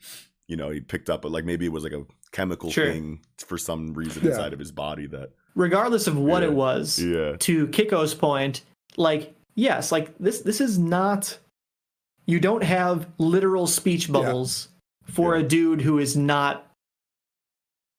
you 0.48 0.56
know 0.56 0.70
he 0.70 0.80
picked 0.80 1.08
up, 1.10 1.22
but 1.22 1.32
like 1.32 1.44
maybe 1.44 1.64
it 1.66 1.72
was 1.72 1.82
like 1.84 1.92
a 1.92 2.04
chemical 2.32 2.70
Sure. 2.70 2.90
thing 2.92 3.20
for 3.38 3.56
some 3.58 3.94
reason 3.94 4.22
Yeah. 4.24 4.30
inside 4.30 4.52
of 4.52 4.58
his 4.58 4.72
body 4.72 5.06
that 5.08 5.30
Regardless 5.54 6.06
of 6.06 6.18
what 6.18 6.42
Yeah. 6.42 6.48
it 6.48 6.52
was, 6.54 6.98
yeah 7.02 7.36
to 7.38 7.66
Kiko's 7.68 8.14
point, 8.14 8.62
like 8.96 9.34
yes, 9.54 9.90
like 9.90 10.16
this 10.18 10.40
this 10.42 10.60
is 10.60 10.78
not 10.78 11.38
you 12.26 12.40
don't 12.40 12.62
have 12.64 13.06
literal 13.18 13.66
speech 13.66 14.10
bubbles 14.12 14.68
for 15.04 15.34
Yeah. 15.36 15.44
a 15.44 15.48
dude 15.48 15.80
who 15.82 15.98
is 15.98 16.16
not 16.16 16.70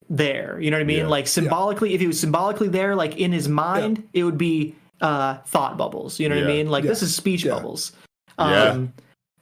there. 0.08 0.58
You 0.60 0.70
know 0.70 0.76
what 0.76 0.82
I 0.82 0.86
mean? 0.86 1.08
Like 1.08 1.26
symbolically, 1.26 1.94
if 1.94 2.00
he 2.00 2.06
was 2.06 2.18
symbolically 2.20 2.68
there, 2.68 2.94
like 2.94 3.16
in 3.18 3.32
his 3.32 3.48
mind, 3.48 4.08
it 4.12 4.24
would 4.24 4.38
be 4.38 4.74
uh 5.00 5.38
thought 5.46 5.76
bubbles. 5.76 6.18
You 6.20 6.28
know 6.28 6.36
what 6.36 6.44
I 6.44 6.48
mean? 6.48 6.68
Like 6.70 6.84
this 6.84 7.02
is 7.02 7.14
speech 7.14 7.44
Yeah. 7.44 7.54
bubbles. 7.54 7.92
Yeah. 8.38 8.62
Um 8.70 8.92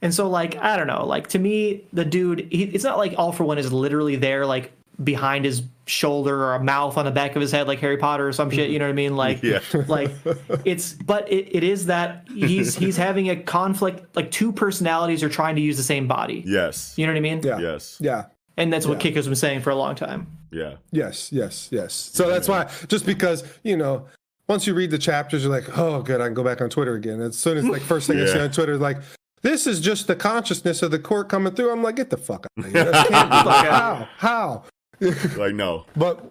and 0.02 0.12
so 0.14 0.28
like 0.28 0.56
I 0.56 0.76
don't 0.76 0.86
know, 0.86 1.06
like 1.06 1.28
to 1.28 1.38
me, 1.38 1.84
the 1.92 2.04
dude 2.04 2.48
he, 2.50 2.64
it's 2.64 2.84
not 2.84 2.98
like 2.98 3.14
all 3.18 3.32
for 3.32 3.44
one 3.44 3.58
is 3.58 3.72
literally 3.72 4.16
there 4.16 4.44
like 4.46 4.72
behind 5.02 5.44
his 5.44 5.62
shoulder 5.86 6.42
or 6.42 6.54
a 6.54 6.62
mouth 6.64 6.96
on 6.96 7.04
the 7.04 7.10
back 7.10 7.36
of 7.36 7.40
his 7.42 7.52
head 7.52 7.66
like 7.68 7.78
Harry 7.80 7.96
Potter 7.98 8.26
or 8.28 8.32
some 8.32 8.50
shit, 8.50 8.70
you 8.70 8.78
know 8.78 8.86
what 8.86 8.90
I 8.90 8.94
mean? 8.94 9.14
Like 9.24 9.42
Yeah. 9.42 9.60
like 9.88 10.10
it's 10.64 10.94
but 10.94 11.30
it, 11.30 11.54
it 11.54 11.62
is 11.64 11.86
that 11.86 12.26
he's 12.34 12.74
he's 12.82 12.96
having 12.96 13.28
a 13.30 13.36
conflict 13.36 14.14
like 14.16 14.30
two 14.30 14.52
personalities 14.52 15.22
are 15.22 15.28
trying 15.28 15.54
to 15.56 15.62
use 15.62 15.76
the 15.76 15.82
same 15.82 16.06
body. 16.08 16.42
yes 16.46 16.94
You 16.96 17.06
know 17.06 17.12
what 17.12 17.18
I 17.18 17.20
mean? 17.20 17.40
Yeah. 17.44 17.58
yes 17.58 17.98
Yeah. 18.00 18.24
And 18.58 18.72
that's 18.72 18.86
what 18.86 18.94
Yeah. 19.04 19.10
Kiko's 19.10 19.26
been 19.26 19.36
saying 19.36 19.60
for 19.60 19.70
a 19.70 19.76
long 19.76 19.94
time. 19.94 20.26
yeah 20.50 20.76
Yes, 20.92 21.30
yes, 21.30 21.68
yes. 21.70 21.92
So 21.92 22.28
that's 22.30 22.48
why, 22.48 22.70
just 22.88 23.04
because, 23.04 23.44
you 23.62 23.76
know, 23.76 24.06
once 24.48 24.66
you 24.66 24.74
read 24.74 24.90
the 24.90 24.98
chapters, 24.98 25.42
you're 25.42 25.52
like, 25.52 25.76
oh, 25.78 26.02
good, 26.02 26.20
I 26.20 26.26
can 26.26 26.34
go 26.34 26.44
back 26.44 26.60
on 26.60 26.70
Twitter 26.70 26.94
again. 26.94 27.20
As 27.20 27.36
soon 27.36 27.58
as, 27.58 27.64
like, 27.64 27.82
first 27.82 28.06
thing 28.06 28.20
I 28.20 28.26
see 28.26 28.38
on 28.38 28.50
Twitter, 28.50 28.76
like, 28.76 28.98
this 29.42 29.66
is 29.66 29.80
just 29.80 30.06
the 30.06 30.16
consciousness 30.16 30.82
of 30.82 30.90
the 30.90 30.98
court 30.98 31.28
coming 31.28 31.54
through. 31.54 31.70
I'm 31.70 31.82
like, 31.82 31.96
get 31.96 32.10
the 32.10 32.16
fuck 32.16 32.46
out 32.58 32.66
of 32.66 32.72
here. 32.72 32.84
Be. 32.84 32.92
How? 33.12 34.08
How? 34.16 34.64
like 35.36 35.54
no 35.54 35.84
But, 35.94 36.24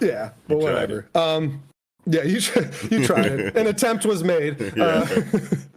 yeah, 0.00 0.30
but 0.48 0.58
whatever. 0.58 1.08
Um, 1.14 1.62
yeah, 2.06 2.22
you 2.22 2.40
tr- 2.40 2.60
you 2.90 3.04
tried 3.04 3.26
it. 3.26 3.56
An 3.56 3.66
attempt 3.66 4.06
was 4.06 4.22
made. 4.24 4.56
Uh, 4.76 5.04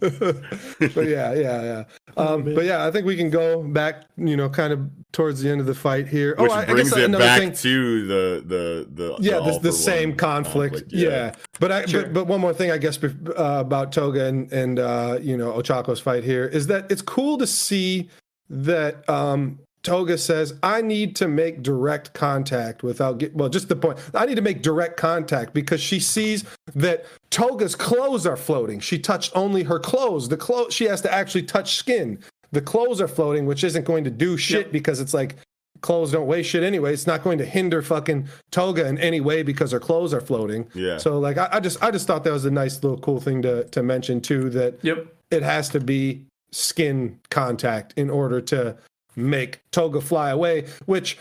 but 0.00 1.06
yeah, 1.06 1.34
yeah, 1.34 1.62
yeah. 1.62 1.84
Oh, 2.16 2.34
Um, 2.34 2.44
but 2.54 2.64
yeah, 2.64 2.86
I 2.86 2.90
think 2.90 3.04
we 3.06 3.16
can 3.16 3.28
go 3.30 3.62
back, 3.62 4.04
you 4.16 4.36
know, 4.36 4.48
kind 4.48 4.72
of 4.72 4.80
towards 5.12 5.42
the 5.42 5.50
end 5.50 5.60
of 5.60 5.66
the 5.66 5.74
fight 5.74 6.06
here. 6.08 6.34
which 6.36 6.50
oh, 6.50 6.54
I, 6.54 6.62
I 6.62 6.64
brings 6.66 6.90
guess 6.90 6.98
it 6.98 7.12
back 7.12 7.40
thing- 7.40 7.52
to 7.52 8.06
the 8.06 8.44
the 8.46 8.88
the 8.94 9.16
yeah, 9.20 9.38
the 9.40 9.52
the, 9.52 9.58
the 9.58 9.72
same 9.72 10.10
one 10.10 10.18
conflict. 10.18 10.84
Yeah. 10.88 11.34
but 11.58 11.70
I 11.72 11.84
Sure. 11.86 12.02
but, 12.04 12.12
but 12.14 12.26
one 12.28 12.40
more 12.40 12.54
thing, 12.54 12.70
I 12.70 12.78
guess, 12.78 13.02
uh, 13.02 13.10
about 13.36 13.92
Toga 13.92 14.24
and 14.26 14.50
and 14.52 14.78
uh, 14.78 15.18
you 15.20 15.36
know 15.36 15.52
Ochako's 15.52 16.00
fight 16.00 16.24
here 16.24 16.46
is 16.46 16.66
that 16.68 16.90
it's 16.90 17.02
cool 17.02 17.36
to 17.38 17.46
see 17.46 18.08
that 18.48 19.08
um, 19.08 19.58
Toga 19.82 20.18
says 20.18 20.54
I 20.62 20.82
need 20.82 21.16
to 21.16 21.28
make 21.28 21.62
direct 21.62 22.12
contact 22.12 22.82
without 22.82 23.18
get 23.18 23.34
well. 23.34 23.48
Just 23.48 23.68
the 23.68 23.76
point, 23.76 23.98
I 24.14 24.26
need 24.26 24.34
to 24.36 24.42
make 24.42 24.62
direct 24.62 24.96
contact 24.96 25.54
because 25.54 25.80
she 25.80 26.00
sees 26.00 26.44
that 26.74 27.06
Toga's 27.30 27.74
clothes 27.74 28.26
are 28.26 28.36
floating. 28.36 28.80
She 28.80 28.98
touched 28.98 29.32
only 29.34 29.62
her 29.62 29.78
clothes. 29.78 30.28
The 30.28 30.36
clothes 30.36 30.74
she 30.74 30.84
has 30.84 31.00
to 31.02 31.12
actually 31.12 31.44
touch 31.44 31.76
skin. 31.76 32.18
The 32.52 32.60
clothes 32.60 33.00
are 33.00 33.08
floating, 33.08 33.46
which 33.46 33.64
isn't 33.64 33.84
going 33.84 34.04
to 34.04 34.10
do 34.10 34.36
shit 34.36 34.66
Yep. 34.66 34.72
because 34.72 35.00
it's 35.00 35.14
like 35.14 35.36
clothes 35.80 36.12
don't 36.12 36.26
weigh 36.26 36.42
shit 36.42 36.62
anyway. 36.62 36.92
It's 36.92 37.06
not 37.06 37.22
going 37.22 37.38
to 37.38 37.46
hinder 37.46 37.80
fucking 37.80 38.28
Toga 38.50 38.86
in 38.86 38.98
any 38.98 39.20
way 39.22 39.42
because 39.42 39.70
her 39.72 39.80
clothes 39.80 40.12
are 40.12 40.20
floating. 40.20 40.68
Yeah. 40.74 40.98
So 40.98 41.18
like 41.18 41.38
I, 41.38 41.48
I 41.52 41.60
just 41.60 41.82
I 41.82 41.90
just 41.90 42.06
thought 42.06 42.24
that 42.24 42.32
was 42.32 42.44
a 42.44 42.50
nice 42.50 42.82
little 42.82 42.98
cool 42.98 43.20
thing 43.20 43.40
to 43.42 43.64
to 43.64 43.82
mention 43.82 44.20
too 44.20 44.50
that 44.50 44.78
Yep. 44.82 45.06
it 45.30 45.42
has 45.42 45.70
to 45.70 45.80
be 45.80 46.26
skin 46.52 47.18
contact 47.30 47.94
in 47.96 48.10
order 48.10 48.40
to 48.42 48.76
make 49.16 49.60
Toga 49.70 50.00
fly 50.00 50.30
away, 50.30 50.66
which 50.86 51.18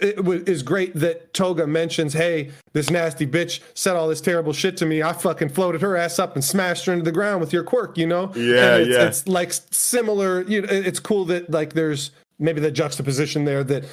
it 0.00 0.16
w- 0.16 0.42
is 0.46 0.62
great 0.62 0.94
that 0.94 1.34
Toga 1.34 1.66
mentions, 1.66 2.14
"Hey, 2.14 2.50
this 2.72 2.90
nasty 2.90 3.26
bitch 3.26 3.60
said 3.74 3.94
all 3.94 4.08
this 4.08 4.20
terrible 4.20 4.52
shit 4.52 4.76
to 4.78 4.86
me. 4.86 5.02
I 5.02 5.12
fucking 5.12 5.50
floated 5.50 5.82
her 5.82 5.96
ass 5.96 6.18
up 6.18 6.34
and 6.34 6.44
smashed 6.44 6.86
her 6.86 6.92
into 6.92 7.04
the 7.04 7.12
ground 7.12 7.40
with 7.40 7.52
your 7.52 7.62
quirk." 7.62 7.98
You 7.98 8.06
know? 8.06 8.32
Yeah, 8.34 8.76
it's, 8.76 8.88
yeah. 8.88 9.06
It's 9.06 9.28
like 9.28 9.52
similar. 9.70 10.42
You 10.42 10.62
know, 10.62 10.68
it's 10.70 11.00
cool 11.00 11.24
that 11.26 11.50
like 11.50 11.74
there's 11.74 12.10
maybe 12.38 12.60
the 12.60 12.70
juxtaposition 12.70 13.44
there 13.44 13.62
that 13.64 13.84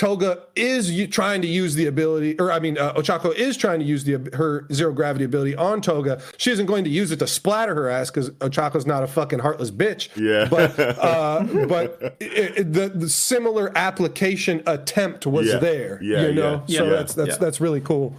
Toga 0.00 0.44
is 0.56 0.90
trying 1.08 1.42
to 1.42 1.46
use 1.46 1.74
the 1.74 1.84
ability, 1.84 2.34
or 2.40 2.50
I 2.50 2.58
mean, 2.58 2.78
uh, 2.78 2.94
Ochako 2.94 3.34
is 3.34 3.54
trying 3.58 3.80
to 3.80 3.84
use 3.84 4.02
the 4.04 4.14
her 4.32 4.66
zero 4.72 4.94
gravity 4.94 5.26
ability 5.26 5.54
on 5.56 5.82
Toga. 5.82 6.22
She 6.38 6.50
isn't 6.50 6.64
going 6.64 6.84
to 6.84 6.90
use 6.90 7.10
it 7.12 7.18
to 7.18 7.26
splatter 7.26 7.74
her 7.74 7.90
ass 7.90 8.10
because 8.10 8.30
Ochako's 8.30 8.86
not 8.86 9.02
a 9.02 9.06
fucking 9.06 9.40
heartless 9.40 9.70
bitch. 9.70 10.08
Yeah. 10.16 10.48
but 10.48 10.78
uh, 10.98 11.42
but 11.68 12.16
it, 12.18 12.56
it- 12.58 12.72
the, 12.72 12.88
the 12.88 13.10
similar 13.10 13.76
application 13.76 14.62
attempt 14.66 15.26
was 15.26 15.48
Yeah. 15.48 15.58
there. 15.58 16.00
Yeah, 16.02 16.28
you 16.28 16.32
know, 16.32 16.62
yeah, 16.66 16.78
so 16.78 16.84
yeah, 16.84 16.90
that's 16.92 17.12
that's 17.14 17.28
yeah. 17.32 17.36
that's 17.36 17.60
really 17.60 17.82
cool. 17.82 18.16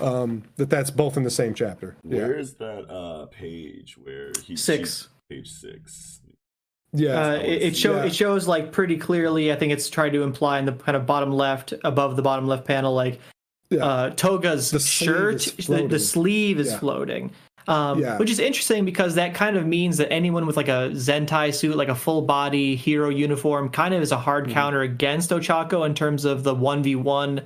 Um, 0.00 0.44
that 0.56 0.70
that's 0.70 0.90
both 0.90 1.18
in 1.18 1.24
the 1.24 1.30
same 1.30 1.52
chapter. 1.52 1.94
Yeah, 2.04 2.20
Where 2.22 2.38
is 2.38 2.54
that 2.54 2.88
uh 2.90 3.26
page 3.26 3.98
where 4.02 4.32
he 4.46 4.56
Six. 4.56 5.08
Page 5.28 5.50
six. 5.50 6.17
Yeah, 6.92 7.20
Uh, 7.20 7.32
it, 7.36 7.62
it 7.62 7.76
show 7.76 7.96
Yeah. 7.96 8.04
it 8.04 8.14
shows 8.14 8.46
like 8.48 8.72
pretty 8.72 8.96
clearly. 8.96 9.52
I 9.52 9.56
think 9.56 9.72
it's 9.72 9.88
trying 9.90 10.12
to 10.12 10.22
imply 10.22 10.58
in 10.58 10.64
the 10.64 10.72
kind 10.72 10.96
of 10.96 11.06
bottom 11.06 11.32
left, 11.32 11.74
above 11.84 12.16
the 12.16 12.22
bottom 12.22 12.46
left 12.46 12.64
panel, 12.66 12.94
like 12.94 13.20
Yeah. 13.70 13.84
uh, 13.84 14.10
Toga's 14.10 14.70
The 14.70 14.80
shirt, 14.80 15.40
the, 15.66 15.86
the 15.86 15.98
sleeve 15.98 16.58
is 16.58 16.68
Yeah. 16.68 16.78
floating. 16.78 17.30
Um, 17.66 18.00
Yeah. 18.00 18.16
Which 18.16 18.30
is 18.30 18.38
interesting 18.40 18.86
because 18.86 19.14
that 19.16 19.34
kind 19.34 19.56
of 19.58 19.66
means 19.66 19.98
that 19.98 20.10
anyone 20.10 20.46
with 20.46 20.56
like 20.56 20.68
a 20.68 20.90
Zentai 20.94 21.52
suit, 21.52 21.76
like 21.76 21.88
a 21.90 21.94
full 21.94 22.22
body 22.22 22.74
hero 22.76 23.10
uniform, 23.10 23.68
kind 23.68 23.92
of 23.92 24.00
is 24.00 24.10
a 24.10 24.16
hard 24.16 24.44
Mm-hmm. 24.44 24.54
counter 24.54 24.80
against 24.80 25.28
Ochako 25.30 25.84
in 25.84 25.94
terms 25.94 26.24
of 26.24 26.44
the 26.44 26.54
one 26.54 26.82
v 26.82 26.96
one. 26.96 27.42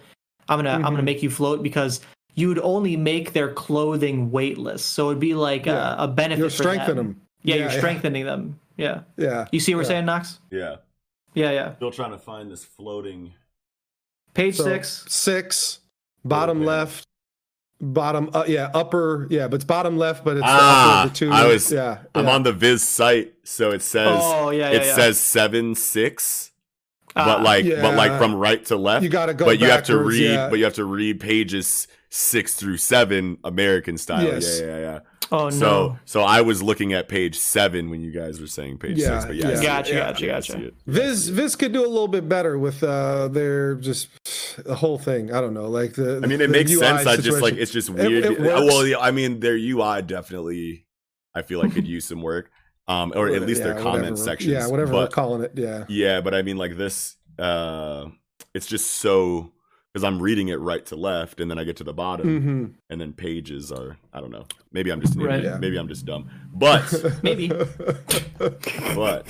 I'm 0.48 0.58
gonna 0.58 0.70
I'm 0.70 0.76
Mm-hmm. 0.82 0.90
gonna 0.90 1.02
make 1.02 1.22
you 1.24 1.30
float 1.30 1.62
because 1.64 2.00
you 2.34 2.46
would 2.48 2.60
only 2.60 2.96
make 2.96 3.32
their 3.32 3.48
clothing 3.52 4.30
weightless, 4.30 4.84
so 4.84 5.10
it'd 5.10 5.18
be 5.20 5.34
like 5.34 5.66
Yeah. 5.66 5.96
a, 5.98 6.04
a 6.04 6.08
benefit. 6.08 6.38
You're 6.40 6.50
strengthening 6.50 6.96
them. 6.96 7.06
them. 7.08 7.20
Yeah, 7.42 7.56
Yeah, 7.56 7.60
you're 7.62 7.70
strengthening 7.72 8.24
them. 8.24 8.58
Yeah. 8.76 9.00
Yeah, 9.16 9.46
You 9.52 9.60
see 9.60 9.74
what 9.74 9.78
we're 9.78 9.82
Yeah. 9.84 9.88
saying, 9.88 10.04
Knox? 10.06 10.38
Yeah. 10.50 10.76
Yeah, 11.34 11.50
yeah. 11.50 11.76
Still 11.76 11.90
trying 11.90 12.12
to 12.12 12.18
find 12.18 12.50
this 12.50 12.64
floating. 12.64 13.34
Page 14.34 14.56
So, 14.56 14.64
six. 14.64 15.04
six, 15.08 15.80
bottom 16.24 16.58
Okay. 16.58 16.66
left, 16.66 17.06
bottom, 17.80 18.30
uh, 18.32 18.44
yeah, 18.46 18.70
upper, 18.74 19.26
yeah, 19.30 19.48
but 19.48 19.56
it's 19.56 19.64
bottom 19.64 19.98
left, 19.98 20.24
but 20.24 20.36
it's 20.36 20.46
Ah, 20.46 21.00
upper 21.02 21.08
the 21.10 21.14
two. 21.14 21.30
I 21.30 21.46
was. 21.46 21.70
yeah, 21.72 21.98
I'm 22.14 22.24
yeah. 22.26 22.32
on 22.32 22.42
the 22.42 22.52
Viz 22.52 22.82
site, 22.82 23.34
so 23.44 23.72
it 23.72 23.82
says. 23.82 24.18
Oh, 24.22 24.50
yeah, 24.50 24.70
yeah, 24.70 24.76
It 24.78 24.84
yeah. 24.86 24.94
says 24.94 25.18
seven 25.20 25.74
six. 25.74 26.50
Ah, 27.14 27.26
but 27.26 27.42
like, 27.42 27.66
but 27.66 27.94
like 27.94 28.16
from 28.18 28.34
right 28.34 28.64
to 28.66 28.76
left. 28.76 29.02
You 29.02 29.10
gotta 29.10 29.34
go 29.34 29.44
But 29.44 29.58
you 29.58 29.66
have 29.68 29.82
to 29.84 29.98
read. 29.98 30.22
yeah. 30.32 30.48
But 30.48 30.58
you 30.58 30.64
have 30.64 30.74
to 30.74 30.84
read 30.86 31.20
pages 31.20 31.86
six 32.08 32.54
through 32.54 32.78
seven, 32.78 33.36
American 33.44 33.98
style. 33.98 34.24
Yes. 34.24 34.60
Yeah, 34.60 34.66
yeah, 34.66 34.78
yeah. 34.78 34.98
Oh 35.32 35.44
no. 35.46 35.50
So, 35.50 35.98
so 36.04 36.20
I 36.22 36.42
was 36.42 36.62
looking 36.62 36.92
at 36.92 37.08
page 37.08 37.38
seven 37.38 37.88
when 37.90 38.02
you 38.02 38.12
guys 38.12 38.40
were 38.40 38.46
saying 38.46 38.78
page 38.78 38.98
Yeah, 38.98 39.20
six. 39.20 39.24
But 39.26 39.36
yeah, 39.36 39.48
I 39.48 39.50
yeah. 39.52 39.62
Gotcha, 39.62 39.92
Yeah, 39.94 39.98
gotcha, 40.12 40.26
yeah, 40.26 40.32
I 40.32 40.36
gotcha. 40.36 40.52
see 40.52 40.58
it. 40.58 40.74
Viz 40.86 41.28
Viz 41.30 41.56
could 41.56 41.72
do 41.72 41.80
a 41.84 41.88
little 41.88 42.06
bit 42.08 42.28
better 42.28 42.58
with 42.58 42.82
uh 42.84 43.28
their 43.28 43.74
just 43.76 44.08
the 44.64 44.74
whole 44.76 44.98
thing. 44.98 45.32
I 45.32 45.40
don't 45.40 45.54
know, 45.54 45.68
like 45.68 45.94
the. 45.94 46.20
I 46.22 46.26
mean, 46.26 46.40
it 46.42 46.50
makes 46.50 46.70
UI 46.70 46.80
sense. 46.80 47.06
I 47.06 47.16
just 47.16 47.40
like 47.40 47.54
it's 47.54 47.72
just 47.72 47.88
weird. 47.90 48.24
it 48.24 48.38
Uh, 48.40 48.44
works. 48.44 48.66
well, 48.72 49.00
I 49.00 49.10
mean, 49.10 49.40
their 49.40 49.56
UI 49.56 50.02
definitely, 50.02 50.86
I 51.34 51.42
feel 51.42 51.60
like 51.60 51.72
could 51.72 51.86
use 51.86 52.04
some 52.04 52.20
work, 52.20 52.50
um, 52.86 53.12
or 53.16 53.28
at 53.30 53.42
least 53.42 53.62
their 53.62 53.74
comment 53.74 54.02
whatever. 54.02 54.16
sections. 54.16 54.52
Yeah, 54.52 54.66
whatever 54.66 54.92
we're 54.92 55.04
But, 55.04 55.12
calling 55.12 55.42
it. 55.42 55.52
Yeah. 55.54 55.84
yeah, 55.88 56.20
but 56.20 56.34
I 56.34 56.42
mean, 56.42 56.58
like 56.58 56.76
this, 56.76 57.16
uh, 57.38 58.06
it's 58.54 58.66
just 58.66 58.90
so 58.90 59.52
because 59.92 60.04
I'm 60.04 60.20
reading 60.22 60.48
it 60.48 60.56
right 60.60 60.84
to 60.86 60.96
left, 60.96 61.40
and 61.40 61.50
then 61.50 61.58
I 61.58 61.64
get 61.64 61.76
to 61.78 61.84
the 61.84 61.92
bottom, 61.92 62.40
hmm 62.40 62.66
and 62.90 63.00
then 63.00 63.12
pages 63.12 63.70
are 63.72 63.96
I 64.12 64.20
don't 64.20 64.30
know. 64.30 64.44
Maybe 64.72 64.90
I'm 64.90 65.00
just 65.00 65.16
Right. 65.16 65.38
idiot. 65.40 65.52
Yeah. 65.54 65.58
Maybe 65.58 65.76
I'm 65.78 65.88
just 65.88 66.04
dumb. 66.06 66.30
But 66.52 66.92
Maybe. 67.22 67.48
but 68.38 69.26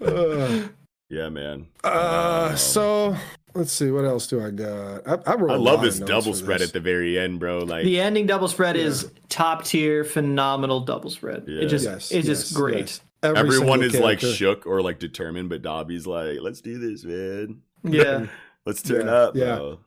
yeah, 1.10 1.28
man. 1.28 1.66
uh, 1.84 2.48
Um, 2.50 2.56
so 2.56 3.16
let's 3.54 3.72
see. 3.72 3.90
What 3.90 4.04
else 4.04 4.26
do 4.26 4.44
I 4.44 4.50
got? 4.50 5.06
I, 5.06 5.32
I 5.32 5.34
wrote. 5.36 5.50
I 5.52 5.54
a 5.54 5.58
love 5.58 5.82
this 5.82 5.98
double 5.98 6.34
spread 6.34 6.60
this. 6.60 6.68
at 6.68 6.72
the 6.74 6.80
very 6.80 7.18
end, 7.18 7.40
bro. 7.40 7.60
Like 7.60 7.84
The 7.84 8.00
ending 8.00 8.26
double 8.26 8.48
spread 8.48 8.76
is 8.76 9.10
top 9.28 9.64
tier, 9.64 10.04
phenomenal 10.04 10.80
double 10.80 11.10
spread. 11.10 11.44
Yeah. 11.46 11.62
It 11.62 11.66
just 11.68 11.84
Yes, 11.84 12.10
it's 12.10 12.26
just 12.26 12.54
great. 12.54 12.78
yes. 12.78 13.00
Every 13.22 13.38
Everyone 13.40 13.80
single 13.80 13.96
is 13.96 14.00
like 14.00 14.20
shook 14.20 14.64
or 14.66 14.80
like 14.80 15.00
determined, 15.00 15.48
but 15.48 15.60
Dabi's 15.60 16.06
like, 16.06 16.38
"Let's 16.40 16.60
do 16.60 16.78
this, 16.78 17.04
man. 17.04 17.62
Yeah. 17.84 18.26
Let's 18.68 18.82
turn 18.82 19.06
Yeah, 19.06 19.12
up, 19.12 19.34
yeah. 19.36 19.56
bro." 19.56 19.78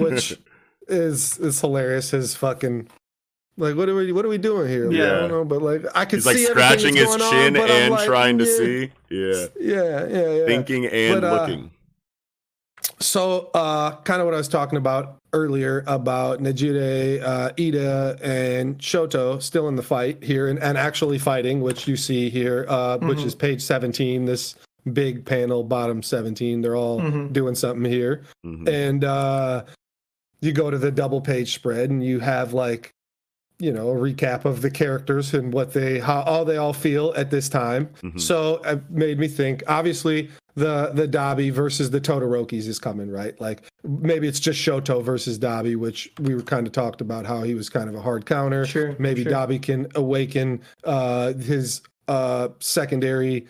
which 0.00 0.38
is 0.88 1.38
is 1.38 1.60
hilarious. 1.60 2.10
His 2.10 2.34
fucking 2.34 2.88
like, 3.56 3.76
what 3.76 3.88
are 3.90 3.94
we 3.94 4.10
what 4.12 4.24
are 4.24 4.28
we 4.28 4.38
doing 4.38 4.68
here? 4.68 4.90
Like, 4.90 5.00
I 5.00 5.20
don't 5.20 5.30
know, 5.30 5.44
but 5.44 5.60
like 5.60 5.84
I 5.94 6.06
could 6.06 6.16
he's 6.18 6.26
like 6.26 6.36
see 6.36 6.48
everything 6.48 6.78
scratching 6.78 6.96
his 6.96 7.06
going 7.06 7.30
chin 7.30 7.56
on, 7.58 7.70
and 7.70 7.90
like, 7.92 8.06
trying 8.06 8.38
to 8.38 8.44
yeah, 8.44 8.56
see. 8.56 8.92
Yeah, 9.10 9.46
Yeah, 9.60 10.06
yeah, 10.06 10.32
yeah. 10.32 10.46
thinking 10.46 10.86
and 10.86 11.20
But, 11.20 11.24
uh, 11.24 11.40
looking. 11.40 11.70
So, 13.00 13.50
uh, 13.54 13.96
kind 14.02 14.20
of 14.20 14.26
what 14.26 14.34
I 14.34 14.38
was 14.38 14.48
talking 14.48 14.76
about 14.76 15.16
earlier 15.32 15.84
about 15.86 16.40
Nejire, 16.40 17.22
uh, 17.22 17.50
Iida, 17.52 18.18
and 18.22 18.78
Shoto 18.78 19.40
still 19.42 19.68
in 19.68 19.76
the 19.76 19.82
fight 19.82 20.22
here 20.22 20.48
and, 20.48 20.58
and 20.58 20.76
actually 20.76 21.18
fighting, 21.18 21.60
which 21.60 21.86
you 21.88 21.96
see 21.96 22.28
here, 22.30 22.66
uh, 22.68 22.98
which 22.98 23.20
is 23.20 23.34
page 23.34 23.62
17, 23.62 24.26
this 24.26 24.54
big 24.90 25.24
panel, 25.24 25.62
bottom 25.64 26.02
17. 26.02 26.60
They're 26.60 26.76
all 26.76 27.00
Mhm. 27.00 27.32
doing 27.32 27.54
something 27.54 27.90
here. 27.90 28.22
Mhm. 28.46 28.68
And 28.68 29.04
uh, 29.04 29.64
you 30.40 30.52
go 30.52 30.70
to 30.70 30.78
the 30.78 30.90
double 30.90 31.20
page 31.20 31.54
spread 31.54 31.90
and 31.90 32.02
you 32.04 32.18
have 32.20 32.52
like, 32.52 32.92
you 33.58 33.72
know, 33.72 33.90
a 33.90 33.94
recap 33.94 34.46
of 34.46 34.62
the 34.62 34.70
characters 34.70 35.34
and 35.34 35.52
what 35.52 35.72
they, 35.74 35.98
how 35.98 36.22
all 36.22 36.44
they 36.46 36.56
all 36.56 36.72
feel 36.72 37.12
at 37.16 37.30
this 37.30 37.48
time. 37.48 37.88
Mhm. 38.02 38.18
So 38.20 38.56
it 38.64 38.80
made 38.90 39.18
me 39.18 39.28
think. 39.28 39.62
Obviously, 39.68 40.30
the 40.56 40.90
the 40.94 41.06
Dabi 41.06 41.52
versus 41.52 41.90
the 41.90 42.00
Todorokis 42.00 42.66
is 42.66 42.78
coming, 42.78 43.08
right? 43.10 43.38
Like 43.40 43.62
maybe 43.84 44.26
it's 44.26 44.40
just 44.40 44.58
Shoto 44.58 45.02
versus 45.02 45.38
Dabi, 45.38 45.76
which 45.76 46.10
we 46.18 46.34
were 46.34 46.42
kind 46.42 46.66
of 46.66 46.72
talked 46.72 47.00
about 47.00 47.24
how 47.26 47.42
he 47.42 47.54
was 47.54 47.68
kind 47.68 47.88
of 47.88 47.94
a 47.94 48.00
hard 48.00 48.26
counter. 48.26 48.64
Sure, 48.66 48.96
Maybe 48.98 49.22
sure. 49.22 49.32
Dabi 49.32 49.60
can 49.62 49.86
awaken 49.94 50.60
uh, 50.84 51.34
his 51.34 51.82
uh, 52.08 52.48
secondary 52.58 53.46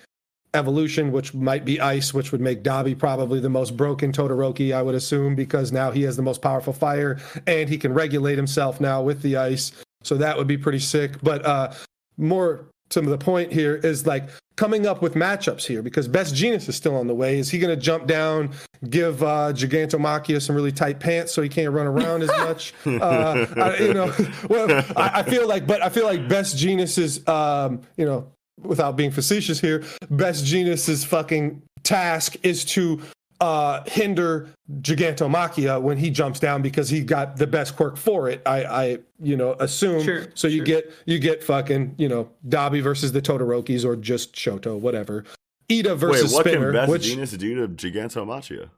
evolution, 0.54 1.12
which 1.12 1.34
might 1.34 1.64
be 1.64 1.80
ice, 1.80 2.12
which 2.12 2.32
would 2.32 2.40
make 2.40 2.62
Dabi 2.62 2.98
probably 2.98 3.40
the 3.40 3.48
most 3.48 3.76
broken 3.76 4.12
Todoroki, 4.12 4.74
I 4.74 4.82
would 4.82 4.94
assume, 4.94 5.34
because 5.34 5.72
now 5.72 5.90
he 5.90 6.02
has 6.02 6.16
the 6.16 6.22
most 6.22 6.42
powerful 6.42 6.72
fire 6.72 7.18
and 7.46 7.68
he 7.68 7.78
can 7.78 7.94
regulate 7.94 8.36
himself 8.36 8.80
now 8.80 9.02
with 9.02 9.22
the 9.22 9.36
ice. 9.36 9.72
So 10.02 10.16
that 10.16 10.36
would 10.36 10.46
be 10.46 10.58
pretty 10.58 10.78
sick. 10.78 11.20
But 11.22 11.44
uh, 11.44 11.72
more 12.16 12.66
to 12.90 13.00
the 13.00 13.18
point 13.18 13.52
here 13.52 13.76
is 13.76 14.06
like 14.06 14.28
coming 14.56 14.86
up 14.86 15.00
with 15.00 15.14
matchups 15.14 15.66
here 15.66 15.82
because 15.82 16.06
Best 16.08 16.34
Jeanist 16.34 16.68
is 16.68 16.76
still 16.76 16.96
on 16.96 17.06
the 17.06 17.14
way. 17.14 17.38
Is 17.38 17.48
he 17.48 17.58
going 17.58 17.74
to 17.74 17.80
jump 17.80 18.06
down, 18.06 18.50
give 18.90 19.22
uh, 19.22 19.52
Gigantomachia 19.54 20.42
some 20.42 20.56
really 20.56 20.72
tight 20.72 21.00
pants 21.00 21.32
so 21.32 21.40
he 21.40 21.48
can't 21.48 21.72
run 21.72 21.86
around 21.86 22.22
as 22.22 22.28
much? 22.28 22.74
uh, 22.86 23.46
I, 23.56 23.76
you 23.78 23.94
know, 23.94 24.12
well, 24.48 24.84
I, 24.96 25.20
I 25.20 25.22
feel 25.22 25.48
like, 25.48 25.66
but 25.66 25.82
I 25.82 25.88
feel 25.88 26.04
like 26.04 26.28
Best 26.28 26.56
Jeanist 26.56 26.98
is, 26.98 27.26
um, 27.28 27.80
you 27.96 28.04
know, 28.04 28.30
without 28.62 28.96
being 28.96 29.10
facetious 29.10 29.60
here, 29.60 29.84
Best 30.10 30.44
Jeanist's 30.44 31.04
fucking 31.04 31.62
task 31.82 32.36
is 32.42 32.64
to 32.66 33.00
uh, 33.40 33.82
hinder 33.86 34.48
Gigantomachia 34.80 35.80
when 35.80 35.96
he 35.96 36.10
jumps 36.10 36.38
down 36.38 36.62
because 36.62 36.88
he 36.88 37.00
got 37.00 37.36
the 37.36 37.46
best 37.46 37.74
quirk 37.74 37.96
for 37.96 38.28
it. 38.28 38.42
I, 38.44 38.64
I 38.64 38.98
you 39.18 39.36
know, 39.36 39.56
assume. 39.60 40.02
Sure, 40.02 40.26
so 40.34 40.46
you 40.46 40.58
sure. 40.58 40.66
get 40.66 40.92
you 41.06 41.18
get 41.18 41.42
fucking 41.42 41.94
you 41.98 42.08
know 42.08 42.28
Dabi 42.48 42.82
versus 42.82 43.12
the 43.12 43.22
Todorokis 43.22 43.84
or 43.84 43.96
just 43.96 44.34
Shoto, 44.34 44.78
whatever. 44.78 45.24
Iida 45.70 45.96
versus 45.96 46.32
Wait, 46.32 46.34
what 46.34 46.46
Spinner, 46.46 46.72
can 46.72 46.80
Best 46.80 46.90
which 46.90 47.02
Genius 47.04 47.30
do 47.32 47.54
to 47.54 47.68
Gigantomachia? 47.68 48.70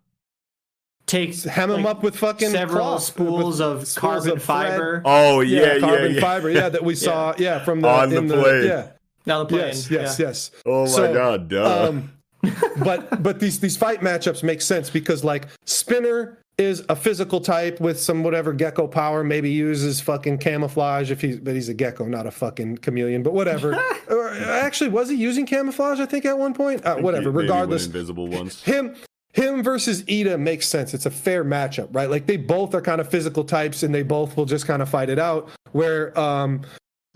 Takes 1.07 1.43
hem 1.44 1.70
him 1.70 1.85
up 1.85 2.02
with 2.02 2.17
fucking 2.17 2.51
several 2.51 2.81
cloth, 2.81 3.02
spools 3.02 3.59
with 3.59 3.67
of 3.69 3.89
spools 3.89 4.25
carbon 4.25 4.31
of 4.33 4.43
fiber 4.43 5.02
Oh 5.05 5.41
yeah, 5.41 5.75
yeah, 5.75 5.78
carbon 5.81 6.15
yeah. 6.15 6.20
fiber, 6.20 6.49
yeah, 6.51 6.69
that 6.69 6.85
we 6.85 6.94
saw, 6.94 7.35
yeah, 7.39 7.65
from 7.65 7.81
the 7.81 7.89
On 7.89 8.09
the 8.09 8.19
in 8.19 8.28
plane. 8.28 8.65
yeah, 8.67 8.92
down 9.25 9.41
the 9.41 9.47
plane. 9.47 9.60
yes, 9.68 9.91
yes, 9.91 10.18
yeah. 10.18 10.26
yes. 10.26 10.51
Oh 10.67 10.83
my 10.83 10.89
So, 10.89 11.15
god, 11.15 11.49
duh. 11.49 11.89
Um, 11.89 12.12
but 12.84 13.23
but 13.23 13.39
these 13.41 13.60
these 13.60 13.76
fight 13.76 14.01
matchups 14.01 14.42
make 14.42 14.60
sense 14.60 14.91
because 14.91 15.23
like 15.23 15.47
Spinner 15.65 16.39
is 16.59 16.84
a 16.89 16.97
physical 16.97 17.41
type 17.41 17.81
with 17.81 17.99
some 17.99 18.23
whatever 18.23 18.52
gecko 18.52 18.86
power. 18.86 19.23
Maybe 19.25 19.51
uses 19.51 20.01
fucking 20.01 20.39
camouflage 20.39 21.10
if 21.10 21.20
he's 21.20 21.39
but 21.39 21.55
he's 21.55 21.68
a 21.68 21.75
gecko, 21.75 22.05
not 22.07 22.26
a 22.26 22.31
fucking 22.31 22.78
chameleon. 22.78 23.23
But 23.23 23.33
whatever. 23.33 23.75
or 24.09 24.31
actually, 24.31 24.91
was 24.91 25.09
he 25.09 25.17
using 25.17 25.47
camouflage? 25.47 26.01
I 26.01 26.07
think 26.07 26.25
at 26.25 26.36
one 26.36 26.52
point. 26.52 26.84
Uh, 26.84 26.97
whatever. 26.97 27.31
he 27.31 27.36
Regardless, 27.36 27.86
invisible 27.86 28.26
ones. 28.26 28.62
him 28.62 28.97
him 29.33 29.62
versus 29.62 30.02
Iida 30.02 30.39
makes 30.39 30.67
sense. 30.67 30.92
It's 30.94 31.07
a 31.07 31.10
fair 31.10 31.44
matchup, 31.44 31.94
right? 31.94 32.10
Like 32.10 32.26
they 32.26 32.36
both 32.36 32.75
are 32.75 32.83
kind 32.83 33.01
of 33.01 33.09
physical 33.09 33.44
types 33.44 33.83
and 33.83 33.94
they 33.94 34.02
both 34.02 34.36
will 34.36 34.44
just 34.47 34.67
kind 34.67 34.83
of 34.83 34.89
fight 34.89 35.09
it 35.09 35.18
out. 35.18 35.49
Where 35.73 36.18
um 36.18 36.62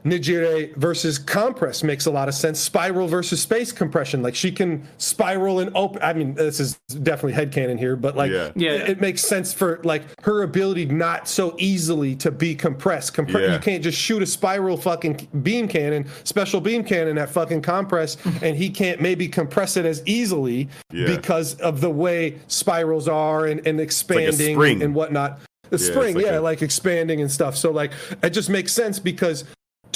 Nejire 0.07 0.75
versus 0.77 1.19
Compress 1.19 1.83
makes 1.83 2.07
a 2.07 2.11
lot 2.11 2.29
of 2.29 2.35
sense. 2.35 2.61
Spiral 2.61 3.09
versus 3.09 3.43
space 3.43 3.73
compression. 3.73 4.23
Like 4.23 4.35
she 4.35 4.53
can 4.53 4.87
spiral 4.99 5.59
and 5.61 5.71
open. 5.77 6.01
I 6.03 6.13
mean, 6.13 6.35
this 6.35 6.61
is 6.61 6.75
definitely 7.03 7.33
headcanon 7.33 7.79
here, 7.79 7.97
but 7.97 8.17
like 8.17 8.31
Yeah. 8.31 8.53
Yeah. 8.55 8.71
it, 8.73 8.89
it 8.91 9.01
makes 9.01 9.23
sense 9.23 9.53
for 9.53 9.81
like 9.83 10.03
her 10.23 10.43
ability 10.43 10.87
not 10.87 11.29
so 11.29 11.55
easily 11.59 12.15
to 12.17 12.31
be 12.31 12.55
compressed. 12.55 13.15
Compre- 13.15 13.41
Yeah. 13.47 13.55
You 13.55 13.59
can't 13.59 13.83
just 13.83 13.99
shoot 13.99 14.23
a 14.23 14.27
spiral 14.27 14.77
fucking 14.77 15.29
beam 15.43 15.67
cannon, 15.69 16.07
special 16.25 16.61
beam 16.61 16.85
cannon 16.85 17.19
at 17.19 17.29
fucking 17.31 17.63
compress, 17.63 18.17
and 18.43 18.57
he 18.57 18.71
can't 18.71 19.01
maybe 19.01 19.27
compress 19.29 19.77
it 19.77 19.85
as 19.85 20.03
easily 20.07 20.69
Yeah. 20.93 21.07
because 21.07 21.55
of 21.57 21.81
the 21.81 21.91
way 21.91 22.39
spirals 22.47 23.09
are 23.09 23.47
and, 23.47 23.67
and 23.67 23.81
expanding 23.81 24.55
spring. 24.55 24.83
and 24.83 24.95
whatnot. 24.95 25.41
The 25.69 25.75
it's 25.75 25.87
spring, 25.89 26.15
like 26.15 26.25
yeah, 26.25 26.39
a- 26.39 26.41
like 26.41 26.63
expanding 26.63 27.21
and 27.21 27.29
stuff. 27.31 27.57
So 27.57 27.73
like 27.73 27.91
it 28.23 28.31
just 28.31 28.49
makes 28.49 28.73
sense 28.73 29.01
because 29.01 29.43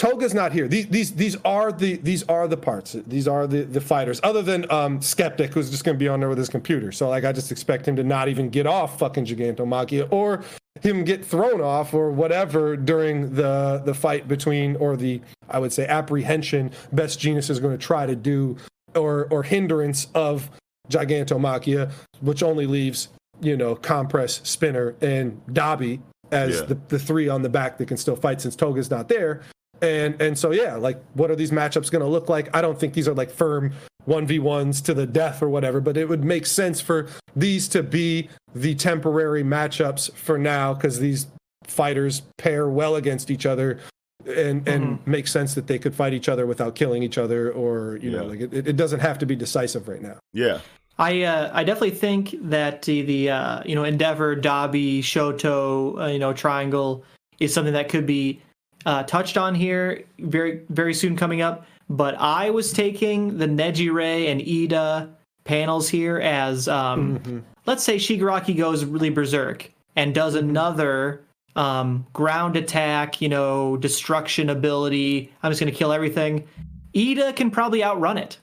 Toga's 0.01 0.33
not 0.33 0.53
here. 0.53 0.67
These 0.67 0.87
these 0.87 1.13
these 1.13 1.37
are 1.45 1.71
the 1.71 1.97
these 1.97 2.23
are 2.23 2.49
the 2.49 2.57
parts. 2.57 2.97
These 3.07 3.29
are 3.29 3.47
the 3.47 3.65
the 3.65 3.83
fighters. 3.83 4.19
Other 4.23 4.41
than 4.41 4.65
um 4.71 5.03
Skeptic, 5.03 5.53
who's 5.53 5.69
just 5.71 5.85
gonna 5.85 5.99
be 5.99 6.09
on 6.09 6.21
there 6.21 6.31
with 6.31 6.39
his 6.39 6.49
computer. 6.49 6.91
So 6.91 7.11
like 7.11 7.27
I 7.27 7.33
just 7.33 7.53
expect 7.53 7.87
him 7.87 7.97
to 7.97 8.03
not 8.03 8.29
even 8.29 8.49
get 8.49 8.67
off 8.67 8.99
fucking 8.99 9.27
Gigantomachia 9.27 10.09
or 10.11 10.43
him 10.81 11.05
get 11.05 11.23
thrown 11.23 11.61
off 11.61 11.93
or 11.93 12.11
whatever 12.11 12.79
during 12.79 13.35
the 13.35 13.83
the 13.85 13.93
fight 13.93 14.27
between 14.27 14.75
or 14.77 14.97
the 14.97 15.21
I 15.51 15.59
would 15.59 15.71
say 15.71 15.87
apprehension 15.87 16.71
Best 16.93 17.21
Jeanist 17.21 17.51
is 17.51 17.61
going 17.61 17.77
to 17.79 17.87
try 17.87 18.07
to 18.07 18.17
do 18.17 18.57
or 18.97 19.27
or 19.31 19.43
hindrance 19.43 20.07
of 20.15 20.51
Gigantomachia, 20.89 21.91
which 22.23 22.43
only 22.43 22.65
leaves 22.65 23.09
you 23.43 23.55
know 23.55 23.75
Compress, 23.75 24.41
Spinner, 24.45 24.95
and 25.03 25.43
Dabi 25.51 26.01
as 26.33 26.61
Yeah. 26.61 26.67
the, 26.67 26.79
the 26.89 26.99
three 26.99 27.29
on 27.29 27.43
the 27.43 27.51
back 27.51 27.77
that 27.77 27.87
can 27.87 27.99
still 27.99 28.17
fight 28.17 28.41
since 28.41 28.57
Toga's 28.57 28.91
not 28.91 29.09
there. 29.09 29.43
And 29.83 30.21
and 30.21 30.39
so 30.39 30.51
yeah, 30.51 30.77
like 30.77 31.03
what 31.15 31.31
are 31.31 31.37
these 31.37 31.51
matchups 31.51 31.91
going 31.91 32.03
to 32.03 32.09
look 32.09 32.29
like? 32.29 32.55
I 32.55 32.61
don't 32.61 32.79
think 32.79 32.95
these 32.95 33.09
are 33.09 33.15
like 33.15 33.31
firm 33.31 33.73
one 34.05 34.27
v 34.27 34.39
ones 34.39 34.81
to 34.83 34.95
the 34.95 35.07
death 35.07 35.43
or 35.43 35.49
whatever, 35.49 35.81
but 35.81 35.97
it 35.97 36.09
would 36.09 36.25
make 36.25 36.47
sense 36.47 36.81
for 36.81 37.09
these 37.37 37.69
to 37.69 37.83
be 37.83 38.29
the 38.55 38.75
temporary 38.75 39.43
matchups 39.43 40.13
for 40.15 40.39
now 40.39 40.75
because 40.75 40.99
these 40.99 41.27
fighters 41.65 42.23
pair 42.39 42.69
well 42.69 42.97
against 42.97 43.31
each 43.31 43.47
other. 43.47 43.79
And 44.27 44.69
and 44.69 45.05
make 45.07 45.27
sense 45.27 45.55
that 45.55 45.67
they 45.67 45.79
could 45.79 45.95
fight 45.95 46.13
each 46.13 46.29
other 46.29 46.45
without 46.45 46.75
killing 46.75 47.03
each 47.03 47.17
other, 47.17 47.51
or 47.51 47.99
you 48.03 48.11
know, 48.11 48.27
like 48.27 48.41
it, 48.41 48.69
it 48.69 48.77
doesn't 48.77 49.01
have 49.01 49.19
to 49.21 49.27
be 49.27 49.35
decisive 49.35 49.89
right 49.89 50.03
now. 50.03 50.19
Yeah. 50.35 50.61
I 50.99 51.23
uh, 51.23 51.51
I 51.55 51.65
definitely 51.65 51.93
think 51.93 52.35
that 52.43 52.83
the, 52.83 53.01
the 53.01 53.31
uh, 53.31 53.63
you 53.65 53.75
know 53.75 53.85
Endeavor, 53.85 54.37
Dabi, 54.37 54.99
Shoto, 54.99 55.99
uh, 55.99 56.07
you 56.09 56.19
know 56.19 56.35
Triangle 56.35 57.03
is 57.39 57.55
something 57.55 57.73
that 57.73 57.89
could 57.89 58.05
be 58.05 58.43
uh, 58.87 59.03
touched 59.05 59.37
on 59.37 59.55
here 59.55 60.05
very 60.19 60.63
very 60.71 60.95
soon 60.95 61.17
coming 61.17 61.43
up. 61.43 61.67
But 61.89 62.15
I 62.19 62.51
was 62.51 62.73
taking 62.73 63.39
the 63.39 63.47
Nejire 63.47 64.31
and 64.31 64.41
Iida 64.41 65.11
panels 65.45 65.89
here 65.89 66.19
as 66.19 66.69
um, 66.69 67.45
let's 67.67 67.83
say 67.83 67.97
Shigaraki 67.97 68.57
goes 68.57 68.85
really 68.85 69.11
berserk 69.11 69.71
and 69.97 70.15
does 70.15 70.35
another 70.37 71.23
um, 71.57 72.07
ground 72.13 72.57
attack, 72.57 73.21
you 73.21 73.29
know, 73.29 73.77
destruction 73.77 74.51
ability. 74.51 75.33
I'm 75.43 75.51
just 75.51 75.59
gonna 75.61 75.73
kill 75.73 75.93
everything. 75.93 76.47
Iida 76.95 77.35
can 77.35 77.51
probably 77.51 77.83
outrun 77.83 78.19
it. 78.19 78.39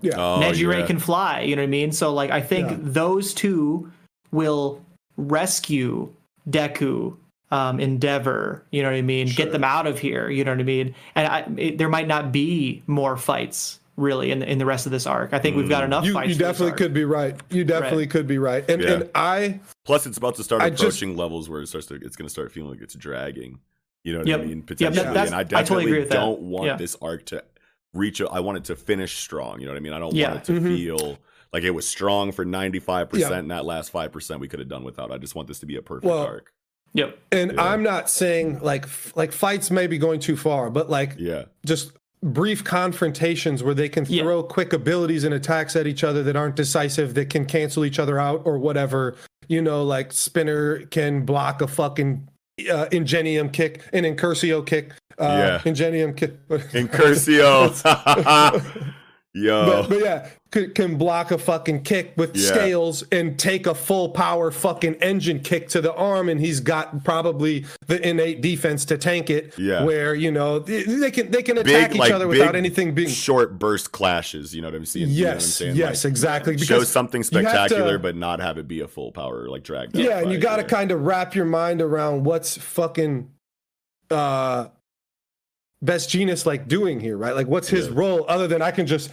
Yeah. 0.00 0.14
Oh, 0.16 0.40
Nejire 0.40 0.78
yeah. 0.80 0.86
can 0.86 0.98
fly. 0.98 1.42
You 1.42 1.56
know 1.56 1.62
what 1.62 1.66
I 1.66 1.70
mean? 1.70 1.92
So 1.92 2.14
like 2.14 2.30
I 2.30 2.40
think 2.40 2.70
Yeah. 2.70 2.76
those 2.80 3.34
two 3.34 3.92
will 4.32 4.82
rescue 5.18 6.10
Deku, 6.48 7.16
um, 7.50 7.80
Endeavor. 7.80 8.64
You 8.70 8.82
know 8.82 8.90
what 8.90 8.96
I 8.96 9.02
mean? 9.02 9.28
Get 9.28 9.52
them 9.52 9.64
out 9.64 9.86
of 9.86 9.98
here. 9.98 10.28
You 10.30 10.44
know 10.44 10.52
what 10.52 10.60
I 10.60 10.64
mean? 10.64 10.94
And 11.14 11.26
I, 11.26 11.44
it, 11.60 11.78
there 11.78 11.88
might 11.88 12.06
not 12.08 12.32
be 12.32 12.82
more 12.86 13.16
fights 13.16 13.78
really 13.96 14.30
in 14.30 14.38
the, 14.38 14.50
in 14.50 14.58
the 14.58 14.64
rest 14.64 14.86
of 14.86 14.92
this 14.92 15.06
arc. 15.06 15.32
I 15.34 15.38
think 15.38 15.56
we've 15.56 15.68
got 15.68 15.84
enough 15.84 16.04
You, 16.06 16.14
fights. 16.14 16.30
you 16.30 16.34
definitely 16.36 16.76
could 16.78 16.94
be 16.94 17.04
right. 17.04 17.38
You 17.50 17.64
definitely 17.64 18.06
could 18.06 18.26
be 18.26 18.38
right. 18.38 18.68
And 18.70 18.82
Yeah. 18.82 18.90
and 18.92 19.10
I 19.14 19.60
Plus, 19.84 20.06
it's 20.06 20.16
about 20.16 20.36
to 20.36 20.44
start 20.44 20.62
I 20.62 20.70
just- 20.70 20.82
approaching 20.82 21.16
levels 21.16 21.48
where 21.50 21.60
it 21.60 21.66
starts 21.66 21.86
to. 21.88 21.96
It's 21.96 22.16
going 22.16 22.26
to 22.26 22.30
start 22.32 22.50
feeling 22.52 22.70
like 22.70 22.80
it's 22.80 22.94
dragging. 22.94 23.58
You 24.04 24.14
know 24.14 24.18
what 24.20 24.28
Yep. 24.28 24.40
I 24.40 24.44
mean? 24.44 24.50
Yep, 24.58 24.66
that- 24.66 24.76
Potentially, 24.78 25.04
that's- 25.14 25.26
and 25.26 25.34
I 25.34 25.40
I 25.40 25.42
totally 25.44 25.60
definitely 25.62 25.84
agree 25.84 26.00
with 26.00 26.10
don't 26.10 26.40
want 26.40 26.66
Yeah. 26.66 26.76
this 26.76 26.96
arc 27.02 27.26
to 27.26 27.42
reach. 27.92 28.20
A, 28.20 28.28
I 28.30 28.40
want 28.40 28.56
it 28.58 28.64
to 28.64 28.76
finish 28.76 29.18
strong. 29.18 29.60
You 29.60 29.66
know 29.66 29.72
what 29.72 29.76
I 29.78 29.80
mean? 29.80 29.92
I 29.92 29.98
don't 29.98 30.14
Yeah. 30.14 30.28
want 30.34 30.48
it 30.48 30.54
to 30.54 30.60
Mhm. 30.60 30.76
feel 30.76 31.18
like 31.52 31.64
it 31.64 31.70
was 31.72 31.86
strong 31.86 32.32
for 32.32 32.44
ninety 32.46 32.78
five 32.78 33.10
percent, 33.10 33.32
Yeah. 33.32 33.38
and 33.40 33.50
that 33.50 33.66
last 33.66 33.90
five 33.90 34.12
percent 34.12 34.40
we 34.40 34.48
could 34.48 34.60
have 34.60 34.68
done 34.68 34.84
without. 34.84 35.10
I 35.10 35.18
just 35.18 35.34
want 35.34 35.48
this 35.48 35.58
to 35.58 35.66
be 35.66 35.76
a 35.76 35.82
perfect 35.82 36.06
Well, 36.06 36.24
arc. 36.24 36.52
Yep. 36.94 37.18
and 37.32 37.52
Yeah. 37.52 37.62
I'm 37.62 37.82
not 37.82 38.10
saying 38.10 38.60
like 38.60 38.84
f- 38.84 39.12
like 39.14 39.32
fights 39.32 39.70
may 39.70 39.86
be 39.86 39.96
going 39.98 40.20
too 40.20 40.36
far, 40.36 40.70
but 40.70 40.90
like 40.90 41.14
Yeah, 41.18 41.44
just 41.64 41.92
brief 42.22 42.64
confrontations 42.64 43.62
where 43.62 43.74
they 43.74 43.88
can 43.88 44.04
Yeah. 44.08 44.22
throw 44.24 44.42
quick 44.42 44.72
abilities 44.72 45.24
and 45.24 45.32
attacks 45.32 45.74
at 45.76 45.86
each 45.86 46.04
other 46.04 46.22
that 46.24 46.36
aren't 46.36 46.56
decisive 46.56 47.14
that 47.14 47.30
can 47.30 47.46
cancel 47.46 47.84
each 47.84 47.98
other 47.98 48.18
out 48.18 48.42
or 48.44 48.58
whatever 48.58 49.16
you 49.48 49.62
know 49.62 49.82
like 49.82 50.12
spinner 50.12 50.80
can 50.86 51.24
block 51.24 51.62
a 51.62 51.66
fucking 51.66 52.28
uh, 52.70 52.86
ingenium 52.92 53.48
kick 53.48 53.82
an 53.94 54.04
incursio 54.04 54.64
kick 54.66 54.92
uh, 55.18 55.24
Yeah. 55.24 55.62
ingenium 55.64 56.12
kick 56.12 56.34
Incursio. 56.50 57.72
Yo. 59.32 59.64
but, 59.82 59.88
but 59.90 60.00
yeah, 60.00 60.28
can, 60.50 60.74
can 60.74 60.98
block 60.98 61.30
a 61.30 61.38
fucking 61.38 61.82
kick 61.84 62.14
with 62.16 62.34
Yeah. 62.36 62.48
scales 62.48 63.04
and 63.12 63.38
take 63.38 63.68
a 63.68 63.74
full 63.76 64.08
power 64.08 64.50
fucking 64.50 64.94
engine 64.96 65.38
kick 65.38 65.68
to 65.68 65.80
the 65.80 65.94
arm, 65.94 66.28
and 66.28 66.40
he's 66.40 66.58
got 66.58 67.04
probably 67.04 67.64
the 67.86 68.04
innate 68.08 68.40
defense 68.40 68.84
to 68.86 68.98
tank 68.98 69.30
it. 69.30 69.56
Yeah. 69.56 69.84
where 69.84 70.16
you 70.16 70.32
know 70.32 70.58
they 70.58 71.12
can 71.12 71.30
they 71.30 71.42
can 71.44 71.58
attack 71.58 71.90
big, 71.90 71.96
each 71.96 72.00
like, 72.00 72.12
other 72.12 72.26
without 72.26 72.56
anything 72.56 72.92
being. 72.92 73.08
short 73.08 73.56
burst 73.58 73.92
clashes. 73.92 74.52
You 74.52 74.62
know 74.62 74.68
what 74.68 74.74
I'm 74.74 74.84
saying? 74.84 75.10
You 75.10 75.24
know 75.26 75.30
I'm 75.30 75.36
Yes, 75.36 75.46
saying? 75.46 75.76
yes, 75.76 76.04
Like, 76.04 76.10
exactly. 76.10 76.58
show 76.58 76.82
something 76.82 77.20
have 77.22 77.30
to- 77.30 77.38
spectacular, 77.40 77.98
but 77.98 78.16
not 78.16 78.40
have 78.40 78.58
it 78.58 78.66
be 78.66 78.80
a 78.80 78.88
full 78.88 79.12
power 79.12 79.48
like 79.48 79.62
drag. 79.62 79.94
yeah, 79.94 80.18
and 80.18 80.32
you 80.32 80.38
got 80.38 80.56
to 80.56 80.64
kind 80.64 80.90
of 80.90 81.02
wrap 81.02 81.36
your 81.36 81.44
mind 81.46 81.80
around 81.80 82.24
what's 82.24 82.56
fucking 82.58 83.30
uh 84.10 84.66
Best 85.82 86.10
Jeanist 86.10 86.44
like 86.46 86.68
doing 86.68 87.00
here, 87.00 87.16
right? 87.16 87.34
Like, 87.34 87.46
what's 87.46 87.68
his 87.68 87.86
Yeah. 87.88 87.94
role 87.94 88.24
other 88.28 88.46
than 88.46 88.60
I 88.62 88.70
can 88.70 88.86
just. 88.86 89.10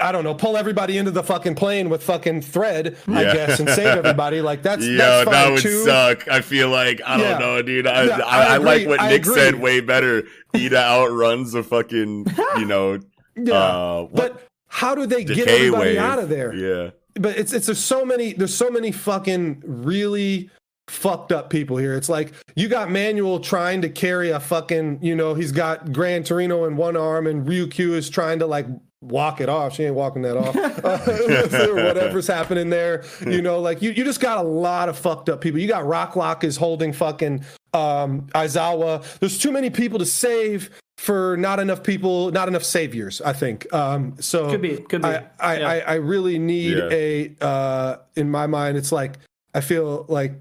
I 0.00 0.10
don't 0.10 0.24
know. 0.24 0.34
Pull 0.34 0.56
everybody 0.56 0.98
into 0.98 1.12
the 1.12 1.22
fucking 1.22 1.54
plane 1.54 1.88
with 1.88 2.02
fucking 2.02 2.42
thread, 2.42 2.96
I 3.06 3.22
Yeah. 3.22 3.32
guess, 3.34 3.60
and 3.60 3.68
save 3.70 3.86
everybody. 3.86 4.40
Like 4.40 4.62
that's 4.62 4.84
Yo, 4.86 4.96
that's 4.96 5.30
that 5.30 5.50
would 5.52 5.60
too. 5.62 5.84
suck. 5.84 6.26
I 6.28 6.40
feel 6.40 6.68
like 6.70 7.00
I 7.06 7.16
don't 7.16 7.38
know, 7.38 7.62
dude. 7.62 7.86
I, 7.86 8.04
Yeah, 8.04 8.18
I, 8.26 8.42
I 8.42 8.54
I, 8.54 8.56
like 8.56 8.88
what 8.88 9.00
I 9.00 9.10
Nick 9.10 9.24
said 9.24 9.54
way 9.60 9.80
better. 9.80 10.24
Iida 10.54 10.74
outruns 10.74 11.54
a 11.54 11.62
fucking, 11.62 12.26
you 12.58 12.64
know, 12.64 12.98
Yeah, 13.36 13.54
uh, 13.54 14.08
but 14.12 14.42
how 14.68 14.94
do 14.96 15.06
they 15.06 15.22
get 15.22 15.46
everybody 15.46 15.90
wave. 15.90 15.98
out 15.98 16.18
of 16.18 16.28
there? 16.28 16.52
Yeah, 16.54 16.90
but 17.14 17.36
it's 17.38 17.52
it's 17.52 17.66
there's 17.66 17.78
so 17.78 18.04
many 18.04 18.32
there's 18.32 18.54
so 18.54 18.70
many 18.70 18.90
fucking 18.90 19.62
really 19.66 20.50
fucked 20.88 21.32
up 21.32 21.50
people 21.50 21.76
here. 21.76 21.94
It's 21.94 22.08
like 22.08 22.32
you 22.54 22.68
got 22.68 22.90
Manual 22.90 23.40
trying 23.40 23.82
to 23.82 23.88
carry 23.88 24.30
a 24.30 24.40
fucking 24.40 25.00
you 25.02 25.14
know 25.16 25.34
he's 25.34 25.52
got 25.52 25.92
Gran 25.92 26.22
Torino 26.24 26.64
in 26.64 26.76
one 26.76 26.96
arm 26.96 27.26
and 27.26 27.46
Ryukyu 27.46 27.90
is 27.92 28.08
trying 28.10 28.38
to 28.38 28.46
like 28.46 28.66
walk 29.02 29.40
it 29.40 29.48
off. 29.48 29.74
She 29.74 29.84
ain't 29.84 29.94
walking 29.94 30.22
that 30.22 30.36
off. 30.36 30.56
Uh, 30.86 30.98
whatever's 31.84 32.26
happening 32.28 32.70
there. 32.70 33.04
You 33.26 33.42
know, 33.42 33.60
like 33.60 33.82
you 33.82 33.90
you 33.90 34.04
just 34.04 34.20
got 34.20 34.38
a 34.38 34.48
lot 34.48 34.88
of 34.88 34.96
fucked 34.98 35.28
up 35.28 35.40
people. 35.40 35.58
You 35.60 35.66
got 35.68 35.84
Rocklock 35.84 36.44
is 36.44 36.56
holding 36.56 36.92
fucking 36.92 37.44
um 37.74 38.22
Aizawa. 38.34 39.18
There's 39.18 39.38
too 39.38 39.50
many 39.52 39.70
people 39.70 39.98
to 39.98 40.06
save 40.06 40.70
for 40.98 41.36
not 41.36 41.58
enough 41.60 41.82
people, 41.82 42.30
not 42.30 42.48
enough 42.48 42.62
saviors, 42.64 43.20
I 43.20 43.32
think. 43.32 43.72
Um 43.74 44.14
so 44.20 44.48
Could 44.50 44.62
be, 44.62 44.76
could 44.78 45.02
be. 45.02 45.08
I, 45.08 45.24
I, 45.40 45.58
Yeah. 45.58 45.68
I, 45.68 45.78
I 45.80 45.94
really 45.94 46.38
need 46.38 46.78
Yeah. 46.78 46.88
a 46.90 47.34
uh 47.40 47.96
in 48.14 48.30
my 48.30 48.46
mind 48.46 48.76
it's 48.78 48.92
like 48.92 49.16
I 49.54 49.60
feel 49.60 50.06
like 50.08 50.34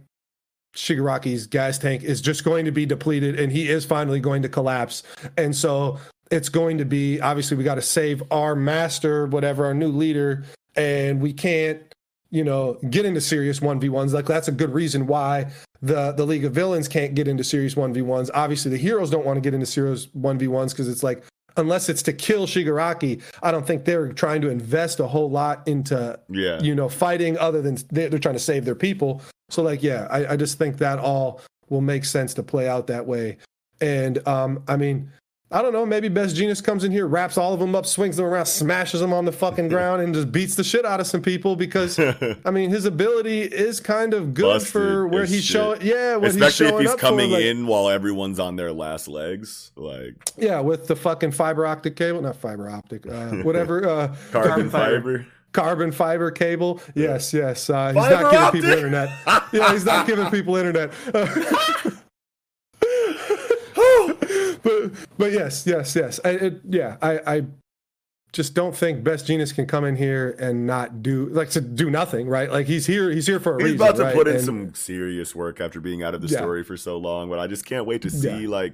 Shigaraki's 0.75 1.47
gas 1.47 1.77
tank 1.77 2.03
is 2.03 2.21
just 2.21 2.43
going 2.43 2.65
to 2.65 2.71
be 2.71 2.85
depleted 2.85 3.39
and 3.39 3.51
he 3.51 3.69
is 3.69 3.85
finally 3.85 4.19
going 4.19 4.41
to 4.41 4.49
collapse. 4.49 5.03
And 5.37 5.55
so 5.55 5.99
it's 6.31 6.49
going 6.49 6.77
to 6.77 6.85
be 6.85 7.19
obviously 7.21 7.57
we 7.57 7.63
got 7.63 7.75
to 7.75 7.81
save 7.81 8.21
our 8.31 8.55
master, 8.55 9.25
whatever, 9.27 9.65
our 9.65 9.73
new 9.73 9.89
leader, 9.89 10.43
and 10.75 11.21
we 11.21 11.33
can't, 11.33 11.81
you 12.29 12.43
know, 12.43 12.77
get 12.89 13.05
into 13.05 13.21
serious 13.21 13.59
1v1s. 13.59 14.11
Like 14.13 14.25
that's 14.25 14.47
a 14.47 14.51
good 14.51 14.73
reason 14.73 15.07
why 15.07 15.51
the 15.81 16.11
the 16.11 16.25
League 16.25 16.45
of 16.45 16.53
Villains 16.53 16.87
can't 16.87 17.15
get 17.15 17.27
into 17.27 17.43
serious 17.43 17.75
1v1s. 17.75 18.29
Obviously 18.33 18.71
the 18.71 18.77
heroes 18.77 19.09
don't 19.09 19.25
want 19.25 19.37
to 19.37 19.41
get 19.41 19.53
into 19.53 19.65
serious 19.65 20.07
1v1s 20.07 20.71
because 20.71 20.89
it's 20.89 21.03
like 21.03 21.23
unless 21.57 21.87
it's 21.87 22.01
to 22.03 22.11
kill 22.11 22.47
Shigaraki, 22.47 23.21
I 23.41 23.51
don't 23.51 23.65
think 23.65 23.85
they're 23.85 24.11
trying 24.11 24.41
to 24.41 24.49
invest 24.49 24.99
a 24.99 25.07
whole 25.07 25.29
lot 25.29 25.65
into 25.67 26.19
yeah. 26.29 26.61
you 26.61 26.75
know 26.75 26.89
fighting 26.89 27.37
other 27.37 27.61
than 27.61 27.77
they're 27.91 28.09
trying 28.19 28.35
to 28.35 28.39
save 28.39 28.65
their 28.65 28.75
people 28.75 29.21
so 29.49 29.61
like 29.61 29.83
yeah 29.83 30.07
I, 30.09 30.33
I 30.33 30.35
just 30.35 30.57
think 30.57 30.77
that 30.79 30.99
all 30.99 31.41
will 31.69 31.81
make 31.81 32.05
sense 32.05 32.33
to 32.35 32.43
play 32.43 32.67
out 32.67 32.87
that 32.87 33.05
way 33.05 33.37
and 33.81 34.25
um 34.27 34.63
i 34.67 34.75
mean 34.77 35.11
i 35.51 35.61
don't 35.61 35.73
know 35.73 35.85
maybe 35.85 36.07
Best 36.09 36.35
Jeanist 36.35 36.63
comes 36.63 36.83
in 36.83 36.91
here 36.91 37.05
wraps 37.07 37.37
all 37.37 37.53
of 37.53 37.59
them 37.59 37.75
up 37.75 37.85
swings 37.85 38.17
them 38.17 38.25
around 38.25 38.45
smashes 38.47 38.99
them 39.01 39.13
on 39.13 39.25
the 39.25 39.31
fucking 39.31 39.67
ground 39.67 40.01
and 40.01 40.13
just 40.13 40.31
beats 40.31 40.55
the 40.55 40.63
shit 40.63 40.85
out 40.85 40.99
of 40.99 41.05
some 41.07 41.21
people 41.21 41.55
because 41.55 41.99
i 42.45 42.51
mean 42.51 42.69
his 42.71 42.85
ability 42.85 43.41
is 43.41 43.79
kind 43.79 44.13
of 44.13 44.33
good 44.33 44.43
Busted 44.43 44.71
for 44.71 45.07
where 45.07 45.25
he's 45.25 45.43
shit. 45.43 45.53
showing 45.53 45.81
yeah 45.81 46.15
what 46.15 46.29
Especially 46.31 46.67
he's 46.67 46.75
if 46.75 46.91
he's 46.91 46.95
coming 46.95 47.29
for, 47.29 47.35
like- 47.37 47.45
in 47.45 47.67
while 47.67 47.89
everyone's 47.89 48.39
on 48.39 48.55
their 48.55 48.71
last 48.73 49.07
legs, 49.07 49.71
like 49.75 50.15
yeah 50.37 50.59
with 50.59 50.87
the 50.87 50.95
fucking 50.95 51.31
fiber 51.31 51.65
optic 51.67 51.95
cable 51.95 52.21
not 52.21 52.35
fiber 52.35 52.69
optic 52.69 53.05
uh, 53.07 53.29
whatever 53.43 53.87
uh 53.87 54.15
carbon 54.31 54.69
fiber. 54.69 54.95
fiber. 55.19 55.27
Carbon 55.55 55.91
fiber 55.93 56.31
cable. 56.31 56.81
Yes, 56.95 57.33
yes. 57.33 57.69
Uh, 57.69 57.87
he's 57.87 57.95
not 57.95 58.09
giving 58.31 58.37
optic? 58.37 58.61
people 58.61 58.71
internet. 58.77 59.09
Yeah, 59.53 59.71
he's 59.71 59.85
not 59.85 60.05
giving 60.05 60.29
people 60.29 60.55
internet. 60.57 60.91
but 64.63 64.91
but 65.17 65.31
yes, 65.31 65.65
yes, 65.65 65.95
yes. 65.95 66.19
I, 66.25 66.29
it, 66.31 66.61
yeah, 66.67 66.97
I, 67.01 67.19
I 67.37 67.43
just 68.33 68.53
don't 68.53 68.75
think 68.75 69.03
Best 69.03 69.27
Jeanist 69.27 69.55
can 69.55 69.65
come 69.65 69.85
in 69.85 69.95
here 69.95 70.35
and 70.39 70.65
not 70.67 71.01
do 71.01 71.27
like 71.27 71.49
to 71.51 71.61
do 71.61 71.89
nothing, 71.89 72.27
right? 72.27 72.51
Like 72.51 72.67
he's 72.67 72.85
here, 72.85 73.09
he's 73.11 73.27
here 73.27 73.39
for 73.39 73.55
a 73.55 73.63
He's 73.63 73.71
reason. 73.73 73.77
He's 73.79 73.89
about 73.89 73.97
to 73.97 74.03
right? 74.03 74.15
put 74.15 74.27
in 74.27 74.35
And- 74.35 74.43
some 74.45 74.73
serious 74.73 75.33
work 75.33 75.61
after 75.61 75.79
being 75.79 76.03
out 76.03 76.13
of 76.15 76.21
the 76.21 76.27
Yeah. 76.27 76.39
story 76.39 76.63
for 76.63 76.75
so 76.75 76.97
long, 76.97 77.29
but 77.29 77.39
I 77.39 77.47
just 77.47 77.65
can't 77.65 77.85
wait 77.85 78.01
to 78.01 78.09
see 78.09 78.41
Yeah. 78.43 78.49
like 78.49 78.73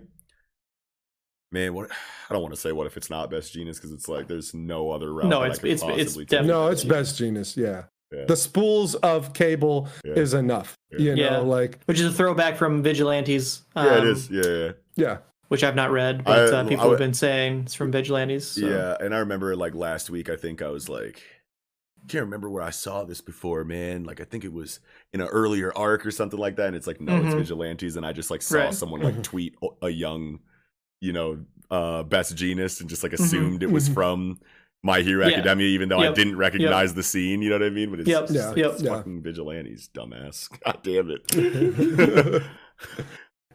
man, 1.52 1.74
what 1.74 1.90
I 2.30 2.34
don't 2.34 2.42
want 2.42 2.54
to 2.56 2.60
say 2.60 2.72
what 2.72 2.88
if 2.88 2.98
it's 2.98 3.10
not 3.10 3.30
Best 3.30 3.54
Jeanist 3.56 3.76
because 3.76 3.92
it's 3.92 4.08
like 4.08 4.28
there's 4.28 4.54
no 4.54 4.92
other 4.92 5.14
route. 5.14 5.28
No, 5.28 5.44
it's- 5.44 5.60
it's- 5.64 5.84
it's 5.84 6.16
definitely- 6.16 6.48
No, 6.48 6.68
it's 6.68 6.84
Best 6.84 7.20
Jeanist. 7.20 7.58
Yeah. 7.58 7.84
Yeah. 8.12 8.26
The 8.26 8.36
spools 8.36 8.96
of 8.96 9.34
cable 9.34 9.88
Yeah. 10.04 10.14
is 10.16 10.34
enough. 10.34 10.76
Yeah. 10.92 11.00
You 11.00 11.16
know, 11.16 11.22
Yeah. 11.24 11.38
like 11.40 11.80
which 11.86 12.00
is 12.00 12.06
a 12.08 12.12
throwback 12.12 12.58
from 12.58 12.84
Vigilantes. 12.84 13.62
Um, 13.76 13.86
yeah, 13.86 13.98
it 14.00 14.04
is. 14.06 14.30
Yeah, 14.30 14.42
yeah. 14.48 14.72
yeah. 14.96 15.18
Which 15.48 15.64
I've 15.64 15.76
not 15.76 15.92
read, 15.92 16.24
but 16.24 16.54
I- 16.54 16.58
uh, 16.58 16.64
people 16.68 16.88
I- 16.88 16.90
have 16.90 16.98
been 17.00 17.14
saying 17.14 17.62
it's 17.66 17.74
from 17.74 17.92
Vigilantes. 17.92 18.48
so- 18.48 18.68
Yeah, 18.68 18.98
and 19.00 19.14
I 19.14 19.20
remember 19.20 19.56
like 19.56 19.76
last 19.76 20.10
week, 20.10 20.30
I 20.30 20.36
think 20.36 20.62
I 20.62 20.68
was 20.70 20.88
like, 20.90 21.22
can't 22.08 22.24
remember 22.26 22.50
where 22.50 22.64
I 22.64 22.72
saw 22.72 23.04
this 23.06 23.22
before, 23.22 23.64
man. 23.64 24.04
Like 24.06 24.20
I 24.20 24.24
think 24.26 24.44
it 24.44 24.52
was 24.52 24.80
in 25.14 25.22
an 25.22 25.28
earlier 25.28 25.72
arc 25.78 26.06
or 26.06 26.12
something 26.12 26.40
like 26.40 26.56
that. 26.56 26.68
And 26.68 26.76
it's 26.76 26.88
like, 26.88 27.00
no, 27.00 27.16
it's 27.18 27.34
Mhm. 27.36 27.38
vigilantes, 27.40 27.96
and 27.96 28.06
I 28.06 28.12
just 28.14 28.32
like 28.32 28.42
saw 28.42 28.58
Right. 28.58 28.74
someone 28.74 29.02
like 29.02 29.22
tweet 29.24 29.56
a 29.82 29.90
young, 29.90 30.40
you 31.02 31.12
know, 31.14 31.40
uh 31.70 32.04
Best 32.04 32.36
Jeanist 32.36 32.80
and 32.82 32.90
just 32.90 33.04
like 33.04 33.12
Mhm. 33.12 33.20
assumed 33.24 33.64
it 33.64 33.72
was 33.72 33.90
Mhm. 33.90 33.94
from 33.94 34.40
My 34.84 35.02
Hero 35.02 35.26
Yeah. 35.28 35.34
Academia, 35.36 35.68
even 35.68 35.90
though 35.90 36.00
I 36.00 36.12
didn't 36.12 36.38
recognize 36.38 36.94
the 36.96 37.04
scene. 37.04 37.42
You 37.42 37.50
know 37.50 37.56
what 37.60 37.68
I 37.68 37.70
mean? 37.70 37.92
But 37.92 38.00
it's 38.02 38.10
Yep. 38.10 38.22
just 38.28 38.34
Yeah. 38.34 38.48
like, 38.48 38.58
Yep. 38.58 38.72
it's 38.74 38.82
Yeah. 38.84 38.96
fucking 38.98 39.22
vigilantes, 39.22 39.90
dumbass. 39.94 40.50
God 40.64 40.80
damn 40.84 41.12
it. 41.12 42.44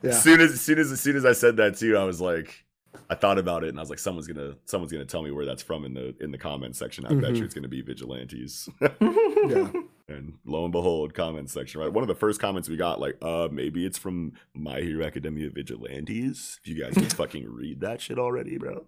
Yeah. 0.02 0.10
As 0.10 0.22
soon 0.22 0.40
as, 0.40 0.52
as 0.52 0.60
soon 0.60 0.78
as, 0.78 0.92
as 0.92 1.00
soon 1.00 1.16
as 1.16 1.24
I 1.24 1.32
said 1.32 1.56
that 1.56 1.78
too, 1.78 1.96
I 1.96 2.04
was 2.04 2.20
like, 2.20 2.64
I 3.10 3.14
thought 3.14 3.38
about 3.38 3.64
it, 3.64 3.70
and 3.70 3.78
I 3.78 3.82
was 3.82 3.88
like, 3.90 3.98
someone's 3.98 4.26
gonna, 4.26 4.54
someone's 4.66 4.92
gonna 4.92 5.06
tell 5.06 5.22
me 5.22 5.30
where 5.30 5.46
that's 5.46 5.62
from 5.62 5.84
in 5.86 5.94
the 5.94 6.14
in 6.20 6.30
the 6.30 6.38
comment 6.38 6.76
section. 6.76 7.06
I 7.06 7.14
bet 7.14 7.32
Mhm. 7.32 7.38
you 7.38 7.44
it's 7.44 7.54
gonna 7.54 7.66
be 7.66 7.80
vigilantes. 7.80 8.68
yeah. 8.80 9.72
And 10.08 10.34
lo 10.44 10.64
and 10.64 10.72
behold, 10.72 11.14
comment 11.14 11.50
section. 11.50 11.80
Right, 11.80 11.92
one 11.92 12.02
of 12.02 12.08
the 12.08 12.14
first 12.14 12.40
comments 12.40 12.68
we 12.68 12.76
got, 12.76 13.00
like, 13.00 13.16
uh, 13.22 13.48
maybe 13.50 13.84
it's 13.84 13.98
from 13.98 14.32
My 14.54 14.80
Hero 14.80 15.04
Academia 15.04 15.50
Vigilantes. 15.50 16.60
If 16.62 16.68
you 16.68 16.80
guys 16.82 16.94
can 16.94 17.04
fucking 17.06 17.48
read 17.48 17.80
that 17.80 18.00
shit 18.00 18.18
already, 18.18 18.58
bro. 18.58 18.86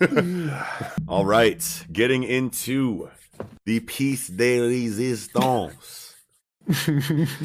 All 1.08 1.24
right, 1.24 1.84
getting 1.92 2.22
into 2.22 3.10
the 3.64 3.80
piece 3.80 4.28
de 4.28 4.60
resistance 4.60 6.14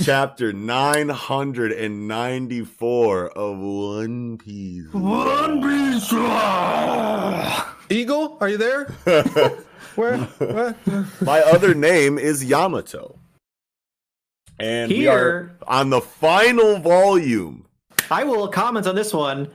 chapter 0.03 0.53
994 0.53 3.29
of 3.29 3.57
One 3.57 4.37
Piece. 4.37 4.93
One 4.93 5.61
Piece! 5.61 6.13
Eagle, 7.89 8.37
are 8.39 8.49
you 8.49 8.57
there? 8.57 8.93
Where? 9.97 10.17
What? 10.37 10.77
My 11.21 11.41
other 11.41 11.73
name 11.73 12.19
is 12.19 12.45
Yamato. 12.45 13.17
And 14.59 14.91
we 14.91 15.07
are 15.07 15.17
Here, 15.17 15.57
on 15.67 15.89
the 15.89 16.01
final 16.01 16.79
volume. 16.79 17.65
I 18.09 18.23
will 18.23 18.47
comment 18.47 18.87
on 18.87 18.95
this 18.95 19.13
one. 19.13 19.49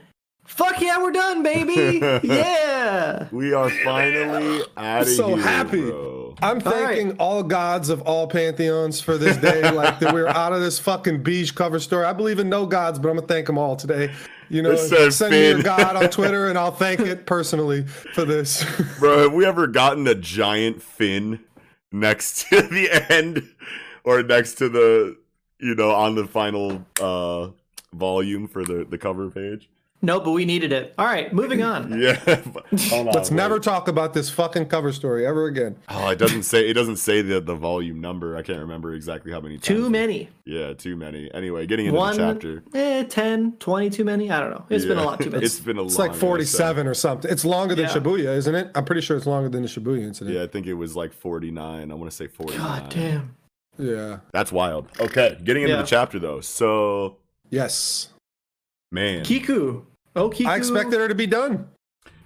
Fuck 0.53 0.81
yeah, 0.81 1.01
we're 1.01 1.09
done, 1.11 1.41
baby! 1.41 1.97
yeah. 2.27 3.27
We 3.31 3.53
are 3.53 3.71
finally 3.71 4.61
out 4.77 5.01
of 5.01 5.07
so 5.07 5.29
here, 5.29 5.37
happy. 5.43 5.81
bro. 5.81 6.35
I'm 6.43 6.57
All 6.57 6.71
right. 6.71 6.95
thanking 6.95 7.17
all 7.17 7.41
gods 7.41 7.89
of 7.89 8.03
all 8.03 8.27
pantheons 8.27 9.01
for 9.01 9.17
this 9.17 9.35
day. 9.37 9.71
like 9.71 9.97
that 9.99 10.13
we're 10.13 10.27
out 10.27 10.53
of 10.53 10.61
this 10.61 10.77
fucking 10.77 11.23
beige 11.23 11.51
cover 11.53 11.79
story. 11.79 12.05
I 12.05 12.13
believe 12.13 12.37
in 12.37 12.49
no 12.49 12.67
gods, 12.67 12.99
but 12.99 13.09
I'm 13.09 13.15
gonna 13.15 13.27
thank 13.27 13.47
them 13.47 13.57
all 13.57 13.75
today. 13.75 14.13
You 14.49 14.61
know, 14.61 14.71
It 14.71 14.77
says 14.77 15.15
send 15.15 15.31
me 15.31 15.47
your 15.49 15.63
god 15.63 15.95
on 15.95 16.11
Twitter, 16.11 16.47
and 16.49 16.57
I'll 16.57 16.71
thank 16.71 16.99
it 16.99 17.25
personally 17.25 17.83
for 17.87 18.23
this. 18.23 18.63
Bro, 18.99 19.23
have 19.23 19.33
we 19.33 19.45
ever 19.47 19.65
gotten 19.65 20.07
a 20.07 20.13
giant 20.13 20.83
fin 20.83 21.39
next 21.91 22.47
to 22.49 22.61
the 22.61 22.91
end 23.11 23.49
or 24.03 24.21
next 24.21 24.55
to 24.59 24.69
the, 24.69 25.17
you 25.59 25.73
know, 25.73 25.89
on 25.89 26.13
the 26.13 26.27
final 26.27 26.85
uh 27.01 27.49
volume 27.91 28.47
for 28.47 28.63
the 28.63 28.85
the 28.87 28.99
cover 28.99 29.31
page? 29.31 29.67
No, 30.05 30.19
but 30.19 30.31
we 30.31 30.43
needed 30.43 30.73
it. 30.73 30.93
All 30.97 31.05
right, 31.05 31.33
moving 31.33 31.63
on. 31.63 31.97
Yeah. 32.03 32.15
Hold 32.89 33.07
on, 33.07 33.13
Let's 33.13 33.31
wait. 33.31 33.37
never 33.37 33.57
talk 33.57 33.87
about 33.87 34.13
this 34.13 34.29
fucking 34.29 34.65
cover 34.67 34.91
story 34.91 35.25
ever 35.25 35.45
again. 35.45 35.77
Oh, 35.87 36.09
it 36.09 36.17
doesn't 36.19 36.43
say 36.43 36.67
it 36.69 36.73
doesn't 36.73 36.97
say 36.97 37.21
the 37.21 37.39
the 37.39 37.55
volume 37.55 38.01
number. 38.01 38.35
I 38.35 38.41
can't 38.41 38.59
remember 38.59 38.93
exactly 38.93 39.31
how 39.31 39.39
many. 39.39 39.55
Times 39.55 39.65
Too 39.67 39.85
it- 39.85 39.89
many. 39.91 40.29
Yeah, 40.45 40.73
too 40.73 40.97
many. 40.97 41.33
Anyway, 41.33 41.65
getting 41.67 41.85
into 41.85 41.97
One, 41.97 42.17
the 42.17 42.33
chapter. 42.33 42.63
eh, 42.75 43.03
10, 43.05 43.53
20 43.59 43.89
too 43.89 44.03
many. 44.03 44.29
I 44.29 44.41
don't 44.41 44.49
know. 44.51 44.65
It's 44.69 44.83
been 44.85 44.97
a 44.97 45.03
lot 45.03 45.21
too 45.21 45.29
many. 45.29 45.45
It's 45.45 45.59
been 45.61 45.77
a 45.77 45.85
It's 45.85 45.97
like 45.97 46.13
47 46.13 46.85
or 46.85 46.93
something. 46.93 47.31
It's 47.31 47.45
longer 47.45 47.73
than 47.75 47.85
Yeah. 47.85 47.93
Shibuya, 47.93 48.35
isn't 48.35 48.53
it? 48.53 48.71
I'm 48.75 48.83
pretty 48.83 48.99
sure 49.01 49.15
it's 49.15 49.25
longer 49.25 49.47
than 49.47 49.61
the 49.61 49.69
Shibuya 49.69 50.01
incident. 50.03 50.35
Yeah, 50.35 50.43
I 50.43 50.47
think 50.47 50.67
it 50.67 50.73
was 50.73 50.97
like 50.97 51.13
49. 51.13 51.89
I 51.89 51.93
want 51.93 52.11
to 52.11 52.15
say 52.15 52.27
49. 52.27 52.59
God 52.59 52.89
damn. 52.89 53.35
Yeah. 53.79 54.17
That's 54.33 54.51
wild. 54.51 54.89
Okay, 54.99 55.37
getting 55.45 55.63
into 55.63 55.75
Yeah. 55.75 55.81
the 55.81 55.87
chapter 55.87 56.19
though. 56.19 56.41
So, 56.41 57.17
Yes. 57.49 58.09
man, 58.91 59.23
Kiku. 59.23 59.85
Oh, 60.15 60.29
Kiku. 60.29 60.49
I 60.49 60.57
expected 60.57 60.99
her 60.99 61.07
to 61.07 61.15
be 61.15 61.25
done. 61.27 61.67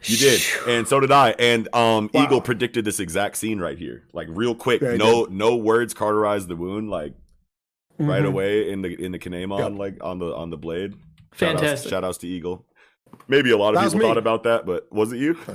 you 0.03 0.17
did, 0.17 0.41
and 0.67 0.87
so 0.87 0.99
did 0.99 1.11
I. 1.11 1.31
And 1.39 1.67
um, 1.73 2.09
Wow. 2.13 2.23
Eagle 2.23 2.41
predicted 2.41 2.85
this 2.85 2.99
exact 2.99 3.37
scene 3.37 3.59
right 3.59 3.77
here, 3.77 4.03
like 4.13 4.27
real 4.29 4.53
quick. 4.55 4.81
Yeah, 4.81 4.91
he 4.93 4.97
no, 4.97 5.25
no 5.29 5.55
words. 5.55 5.93
Cauterized 5.93 6.47
the 6.49 6.55
wound 6.55 6.89
like 6.89 7.13
right 7.97 8.21
Mhm. 8.23 8.27
away 8.27 8.69
in 8.71 8.81
the 8.83 8.89
in 9.03 9.11
the 9.11 9.19
Kinemon, 9.19 9.59
Yep. 9.59 9.79
like 9.79 9.97
on 10.03 10.19
the 10.19 10.35
on 10.35 10.49
the 10.49 10.57
blade. 10.57 10.93
Fantastic. 11.33 11.89
Shout 11.89 12.03
outs 12.03 12.17
to 12.19 12.27
Eagle. 12.27 12.65
Maybe 13.29 13.51
a 13.51 13.57
lot 13.57 13.69
of 13.69 13.75
That 13.75 13.85
people 13.85 13.99
me. 13.99 14.05
thought 14.05 14.17
about 14.17 14.43
that, 14.43 14.65
but 14.65 14.91
was 14.91 15.13
it 15.13 15.17
you? 15.17 15.33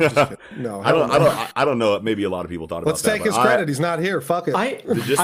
No, 0.57 0.81
I 0.83 0.91
don't. 0.91 1.11
I 1.11 1.19
don't. 1.19 1.29
I- 1.29 1.51
I 1.55 1.65
don't 1.67 1.79
know. 1.79 2.01
Maybe 2.01 2.25
a 2.25 2.31
lot 2.31 2.45
of 2.45 2.51
people 2.51 2.67
thought 2.67 2.83
about 2.83 2.87
that. 2.87 2.91
Let's 2.93 3.03
about 3.03 3.11
that. 3.13 3.17
take 3.19 3.23
but 3.25 3.27
his 3.27 3.39
I- 3.39 3.43
credit. 3.47 3.69
He's 3.69 3.81
not 3.81 3.99
here. 4.01 4.21
Fuck 4.23 4.49
it. 4.49 4.55
I, 4.55 4.65
I, 4.65 4.69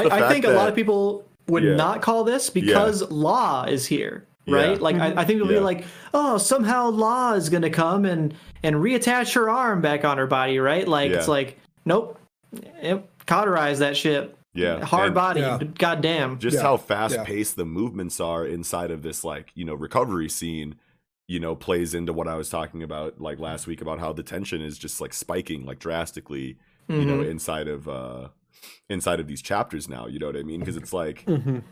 I 0.05 0.09
fact 0.09 0.33
think 0.33 0.45
a 0.45 0.51
lot 0.51 0.69
of 0.69 0.75
people 0.75 1.25
would 1.49 1.65
Yeah. 1.65 1.75
not 1.75 2.03
call 2.03 2.23
this 2.25 2.51
because 2.51 3.03
Law 3.11 3.65
is 3.65 3.87
here, 3.87 4.28
right? 4.49 4.70
Yeah. 4.77 4.83
Like 4.83 4.97
I, 4.97 5.12
I 5.20 5.25
think 5.25 5.41
it'll 5.41 5.52
Yeah. 5.52 5.59
be 5.59 5.65
like, 5.65 5.85
oh, 6.15 6.39
somehow 6.39 6.89
Law 6.91 7.33
is 7.35 7.49
gonna 7.49 7.70
come 7.70 8.05
and 8.05 8.35
and 8.62 8.77
reattach 8.77 9.35
her 9.35 9.49
arm 9.51 9.81
back 9.81 10.05
on 10.05 10.18
her 10.18 10.27
body, 10.27 10.59
right? 10.59 10.86
Like 10.86 11.10
it's 11.12 11.28
like, 11.28 11.59
nope, 11.85 12.18
Yep, 12.83 13.09
cauterize 13.27 13.78
that 13.81 13.97
shit. 13.97 14.35
Yeah, 14.55 14.85
hard 14.85 15.07
and- 15.07 15.15
body. 15.15 15.41
Yeah. 15.41 15.59
God 15.78 16.01
damn. 16.01 16.39
just 16.39 16.57
Yeah, 16.57 16.62
how 16.62 16.77
fast 16.78 17.15
yeah. 17.15 17.25
paced 17.25 17.57
the 17.57 17.65
movements 17.67 18.18
are 18.20 18.44
inside 18.47 18.91
of 18.91 19.02
this 19.02 19.23
like 19.23 19.52
you 19.55 19.65
know 19.65 19.75
recovery 19.75 20.28
scene 20.28 20.77
you 21.28 21.39
know 21.39 21.55
plays 21.55 21.93
into 21.93 22.10
what 22.10 22.27
i 22.27 22.35
was 22.35 22.49
talking 22.49 22.83
about 22.83 23.20
like 23.20 23.39
last 23.39 23.67
week 23.67 23.83
about 23.83 23.99
how 23.99 24.15
the 24.15 24.23
tension 24.23 24.62
is 24.62 24.78
just 24.78 24.99
like 24.99 25.12
spiking 25.12 25.67
like 25.67 25.78
drastically 25.78 26.57
you 26.89 27.05
know 27.05 27.18
Mhm. 27.18 27.31
inside 27.31 27.68
of 27.68 27.86
uh 27.86 28.28
inside 28.89 29.20
of 29.20 29.27
these 29.28 29.43
chapters 29.43 29.91
now 29.91 30.07
you 30.07 30.18
know 30.18 30.25
what 30.27 30.36
i 30.39 30.43
mean 30.43 30.59
because 30.60 30.78
it's 30.78 30.94
like 30.94 31.27
Mhm. 31.27 31.62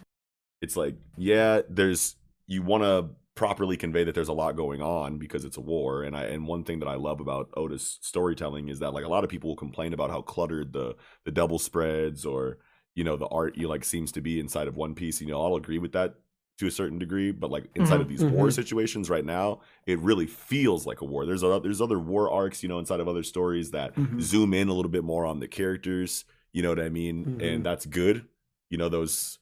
it's 0.61 0.77
like 0.77 0.95
yeah 1.17 1.63
there's 1.71 2.17
you 2.47 2.63
want 2.63 2.83
to 2.83 3.09
properly 3.35 3.77
convey 3.77 4.03
that 4.05 4.15
there's 4.15 4.29
a 4.29 4.33
lot 4.33 4.57
going 4.57 4.81
on 4.81 5.19
because 5.19 5.45
it's 5.45 5.59
a 5.59 5.61
war 5.61 6.03
and 6.03 6.17
i 6.17 6.23
and 6.25 6.47
one 6.47 6.65
thing 6.65 6.79
that 6.79 6.89
i 6.89 6.95
love 6.95 7.21
about 7.21 7.51
oda's 7.55 7.99
storytelling 8.01 8.69
is 8.71 8.79
that 8.79 8.93
like 8.95 9.05
a 9.05 9.09
lot 9.09 9.25
of 9.25 9.29
people 9.31 9.51
will 9.51 9.57
complain 9.57 9.93
about 9.93 10.11
how 10.11 10.23
cluttered 10.23 10.73
the 10.73 10.97
the 11.25 11.31
double 11.31 11.59
spreads 11.59 12.25
or 12.25 12.59
you 12.95 13.05
know 13.05 13.17
the 13.17 13.27
art 13.27 13.55
you 13.59 13.69
like 13.69 13.85
seems 13.85 14.11
to 14.11 14.23
be 14.23 14.41
inside 14.41 14.69
of 14.69 14.77
one 14.77 14.95
piece 14.95 15.21
you 15.21 15.27
know 15.29 15.43
i'll 15.45 15.57
agree 15.57 15.79
with 15.79 15.93
that 15.93 16.15
to 16.59 16.67
a 16.67 16.71
certain 16.71 16.99
degree 16.99 17.31
but 17.31 17.51
like 17.51 17.67
inside 17.75 18.01
of 18.01 18.09
these 18.09 18.25
war 18.25 18.47
Mhm. 18.47 18.55
situations 18.55 19.11
right 19.11 19.27
now 19.27 19.61
it 19.85 19.99
really 19.99 20.27
feels 20.27 20.87
like 20.87 21.03
a 21.03 21.05
war 21.05 21.27
there's 21.27 21.43
a, 21.43 21.61
there's 21.63 21.83
other 21.83 21.99
war 21.99 22.31
arcs 22.31 22.63
you 22.63 22.71
know 22.71 22.79
inside 22.79 23.01
of 23.01 23.09
other 23.09 23.23
stories 23.23 23.71
that 23.73 23.95
Mhm. 23.97 24.19
zoom 24.23 24.55
in 24.55 24.69
a 24.69 24.73
little 24.73 24.91
bit 24.91 25.05
more 25.05 25.27
on 25.27 25.41
the 25.41 25.49
characters 25.49 26.25
you 26.55 26.63
know 26.63 26.71
what 26.71 26.81
i 26.81 26.89
mean 26.89 27.37
and 27.43 27.67
that's 27.67 27.85
good 27.85 28.25
you 28.71 28.79
know 28.79 28.89
those 28.89 29.39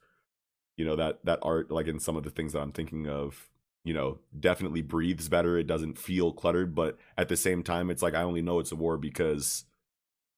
you 0.76 0.84
know 0.84 0.96
that 0.96 1.24
that 1.24 1.38
art 1.42 1.70
like 1.70 1.86
in 1.86 1.98
some 2.00 2.16
of 2.16 2.22
the 2.24 2.30
things 2.30 2.52
that 2.52 2.60
i'm 2.60 2.72
thinking 2.72 3.08
of 3.08 3.48
you 3.84 3.94
know 3.94 4.18
definitely 4.38 4.82
breathes 4.82 5.28
better 5.28 5.56
it 5.58 5.66
doesn't 5.66 5.98
feel 5.98 6.32
cluttered 6.32 6.74
but 6.74 6.96
at 7.18 7.28
the 7.28 7.36
same 7.36 7.62
time 7.62 7.90
it's 7.90 8.02
like 8.02 8.14
i 8.14 8.22
only 8.22 8.42
know 8.42 8.58
it's 8.58 8.72
a 8.72 8.76
war 8.76 8.96
because 8.96 9.64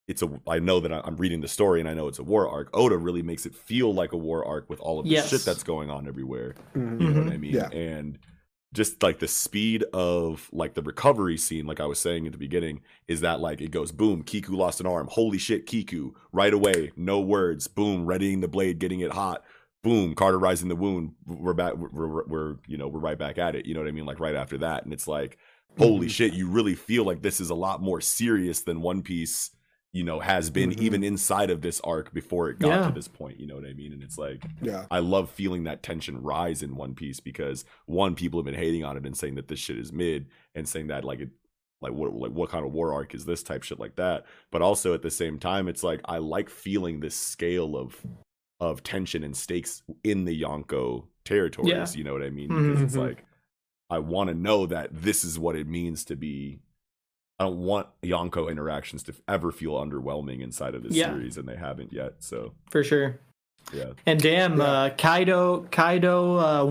it's 0.09 0.23
a 0.23 0.41
i 0.47 0.59
know 0.59 0.81
that 0.81 0.93
I- 0.93 1.03
i'm 1.05 1.17
reading 1.17 1.41
the 1.41 1.49
story 1.49 1.81
and 1.81 1.89
i 1.89 1.95
know 1.95 2.09
it's 2.09 2.19
a 2.19 2.25
war 2.25 2.49
arc 2.49 2.69
oda 2.75 2.97
really 2.99 3.23
makes 3.23 3.47
it 3.47 3.55
feel 3.55 3.93
like 3.95 4.13
a 4.13 4.17
war 4.19 4.45
arc 4.45 4.69
with 4.69 4.81
all 4.81 4.99
of 4.99 5.05
the 5.07 5.13
Yes. 5.13 5.29
shit 5.31 5.43
that's 5.45 5.63
going 5.63 5.91
on 5.91 6.07
everywhere 6.07 6.55
Mhm. 6.75 7.01
you 7.01 7.09
know 7.11 7.21
what 7.23 7.31
Mhm. 7.31 7.35
i 7.35 7.37
mean 7.39 7.55
Yeah. 7.55 7.69
and 7.71 8.19
just 8.75 9.03
like 9.03 9.21
the 9.21 9.29
speed 9.29 9.85
of 9.95 10.51
like 10.53 10.75
the 10.75 10.83
recovery 10.83 11.39
scene 11.39 11.67
like 11.67 11.81
i 11.81 11.87
was 11.87 11.99
saying 11.99 12.27
at 12.27 12.33
the 12.33 12.39
beginning 12.39 12.83
is 13.09 13.21
that 13.23 13.41
like 13.41 13.61
it 13.63 13.71
goes 13.71 13.91
boom 13.93 14.23
kiku 14.23 14.55
lost 14.55 14.81
an 14.81 14.87
arm 14.87 15.07
holy 15.11 15.39
shit 15.39 15.67
kiku 15.67 16.13
right 16.33 16.53
away 16.53 16.91
no 16.97 17.21
words 17.21 17.69
boom 17.69 18.05
readying 18.05 18.41
the 18.41 18.49
blade 18.49 18.79
getting 18.79 19.01
it 19.01 19.13
hot 19.13 19.45
boom 19.87 20.15
cauterizing 20.15 20.69
the 20.69 20.77
wound 20.77 21.13
we're 21.27 21.53
back 21.55 21.75
we're, 21.77 21.89
we're, 22.09 22.25
we're 22.27 22.57
you 22.67 22.77
know 22.77 22.89
we're 22.89 23.01
right 23.01 23.19
back 23.19 23.39
at 23.39 23.55
it 23.55 23.67
you 23.67 23.75
know 23.75 23.81
what 23.81 23.89
i 23.89 23.93
mean 23.93 24.05
like 24.07 24.21
right 24.21 24.35
after 24.35 24.59
that 24.59 24.85
and 24.85 24.93
it's 24.93 25.07
like 25.09 25.39
holy 25.79 26.07
Mhm. 26.07 26.11
shit 26.11 26.33
you 26.35 26.49
really 26.49 26.75
feel 26.75 27.05
like 27.05 27.23
this 27.23 27.41
is 27.41 27.51
a 27.51 27.55
lot 27.55 27.81
more 27.83 28.01
serious 28.01 28.63
than 28.63 28.81
one 28.81 29.03
piece 29.03 29.51
you 29.93 30.03
know 30.05 30.21
has 30.21 30.51
been 30.51 30.71
Mhm. 30.71 30.81
even 30.81 31.05
inside 31.05 31.51
of 31.51 31.61
this 31.63 31.81
arc 31.83 32.13
before 32.13 32.51
it 32.51 32.59
got 32.59 32.69
Yeah. 32.69 32.89
to 32.89 32.95
this 32.95 33.09
point 33.09 33.39
you 33.41 33.47
know 33.47 33.55
what 33.55 33.65
i 33.67 33.73
mean 33.73 33.93
and 33.93 34.03
it's 34.03 34.19
like 34.19 34.45
Yeah. 34.61 34.87
I 34.91 34.99
love 34.99 35.31
feeling 35.31 35.65
that 35.65 35.83
tension 35.83 36.21
rise 36.23 36.63
in 36.63 36.75
One 36.77 36.95
Piece 36.95 37.21
because 37.21 37.65
one, 37.87 38.15
people 38.15 38.41
have 38.41 38.45
been 38.45 38.55
hating 38.55 38.85
on 38.85 38.97
it 38.97 39.07
and 39.07 39.17
saying 39.17 39.37
that 39.37 39.49
this 39.49 39.59
shit 39.61 39.79
is 39.79 39.93
mid 39.93 40.27
and 40.55 40.69
saying 40.69 40.89
that 40.89 41.05
like 41.05 41.21
it 41.21 41.31
like 41.83 41.93
what 41.93 42.13
like 42.15 42.33
what 42.33 42.49
kind 42.51 42.65
of 42.67 42.73
war 42.73 42.93
arc 42.93 43.15
is 43.15 43.25
this 43.27 43.43
type 43.43 43.63
shit 43.63 43.79
like 43.79 43.97
that. 43.97 44.25
But 44.51 44.63
also 44.63 44.95
at 44.95 45.03
the 45.03 45.11
same 45.11 45.39
time, 45.39 45.69
it's 45.69 45.83
like 45.85 46.01
I 46.07 46.19
like 46.19 46.49
feeling 46.51 47.01
this 47.01 47.15
scale 47.15 47.77
of 47.77 48.03
of 48.61 48.83
tension 48.83 49.23
and 49.23 49.37
stakes 49.37 49.83
in 50.03 50.25
the 50.25 50.43
Yonko 50.43 51.05
territories. 51.25 51.97
You 51.97 52.05
know 52.05 52.13
what 52.13 52.23
I 52.23 52.31
mean? 52.31 52.49
Because 52.49 52.81
it's 52.83 52.95
Mhm. 52.97 53.01
like 53.09 53.25
I 53.89 53.99
want 54.01 54.29
to 54.29 54.35
know 54.35 54.67
that 54.67 54.89
this 54.93 55.25
is 55.25 55.39
what 55.39 55.55
it 55.55 55.67
means 55.69 56.05
to 56.07 56.17
be. 56.17 56.59
I 57.39 57.45
don't 57.45 57.59
want 57.59 57.87
Yonko 58.03 58.51
interactions 58.51 59.03
to 59.05 59.15
ever 59.29 59.53
feel 59.53 59.75
underwhelming 59.75 60.41
inside 60.41 60.75
of 60.75 60.83
this 60.83 60.97
Yeah. 60.97 61.13
series, 61.13 61.37
and 61.37 61.47
they 61.49 61.57
haven't 61.57 61.93
yet. 61.93 62.15
So 62.21 62.55
For 62.71 62.83
sure. 62.83 63.21
yeah, 63.73 63.93
And 64.07 64.21
damn, 64.21 64.57
Yeah. 64.59 64.65
uh, 64.65 64.91
Kaido, 64.97 65.69
Kaido, 65.71 66.37
uh, 66.39 66.65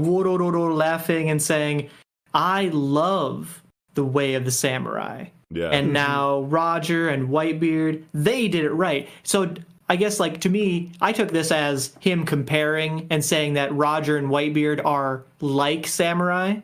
laughing 0.74 1.30
and 1.30 1.42
saying, 1.42 1.90
"I 2.34 2.70
love 2.70 3.64
the 3.94 4.04
way 4.06 4.34
of 4.34 4.44
the 4.44 4.52
samurai." 4.52 5.28
yeah, 5.52 5.70
And 5.70 5.90
Mhm. 5.90 5.94
now 5.94 6.42
Roger 6.42 7.08
and 7.08 7.30
Whitebeard, 7.30 8.04
they 8.14 8.48
did 8.50 8.66
it 8.66 8.72
right. 8.74 9.08
So 9.24 9.54
I 9.88 9.96
guess, 9.96 10.20
like 10.20 10.42
to 10.42 10.50
me, 10.50 10.92
I 11.00 11.12
took 11.12 11.30
this 11.30 11.52
as 11.52 11.96
him 12.00 12.26
comparing 12.26 13.08
and 13.10 13.24
saying 13.24 13.54
that 13.54 13.74
Roger 13.74 14.18
and 14.18 14.30
Whitebeard 14.30 14.84
are 14.84 15.24
like 15.42 15.86
samurai. 15.88 16.58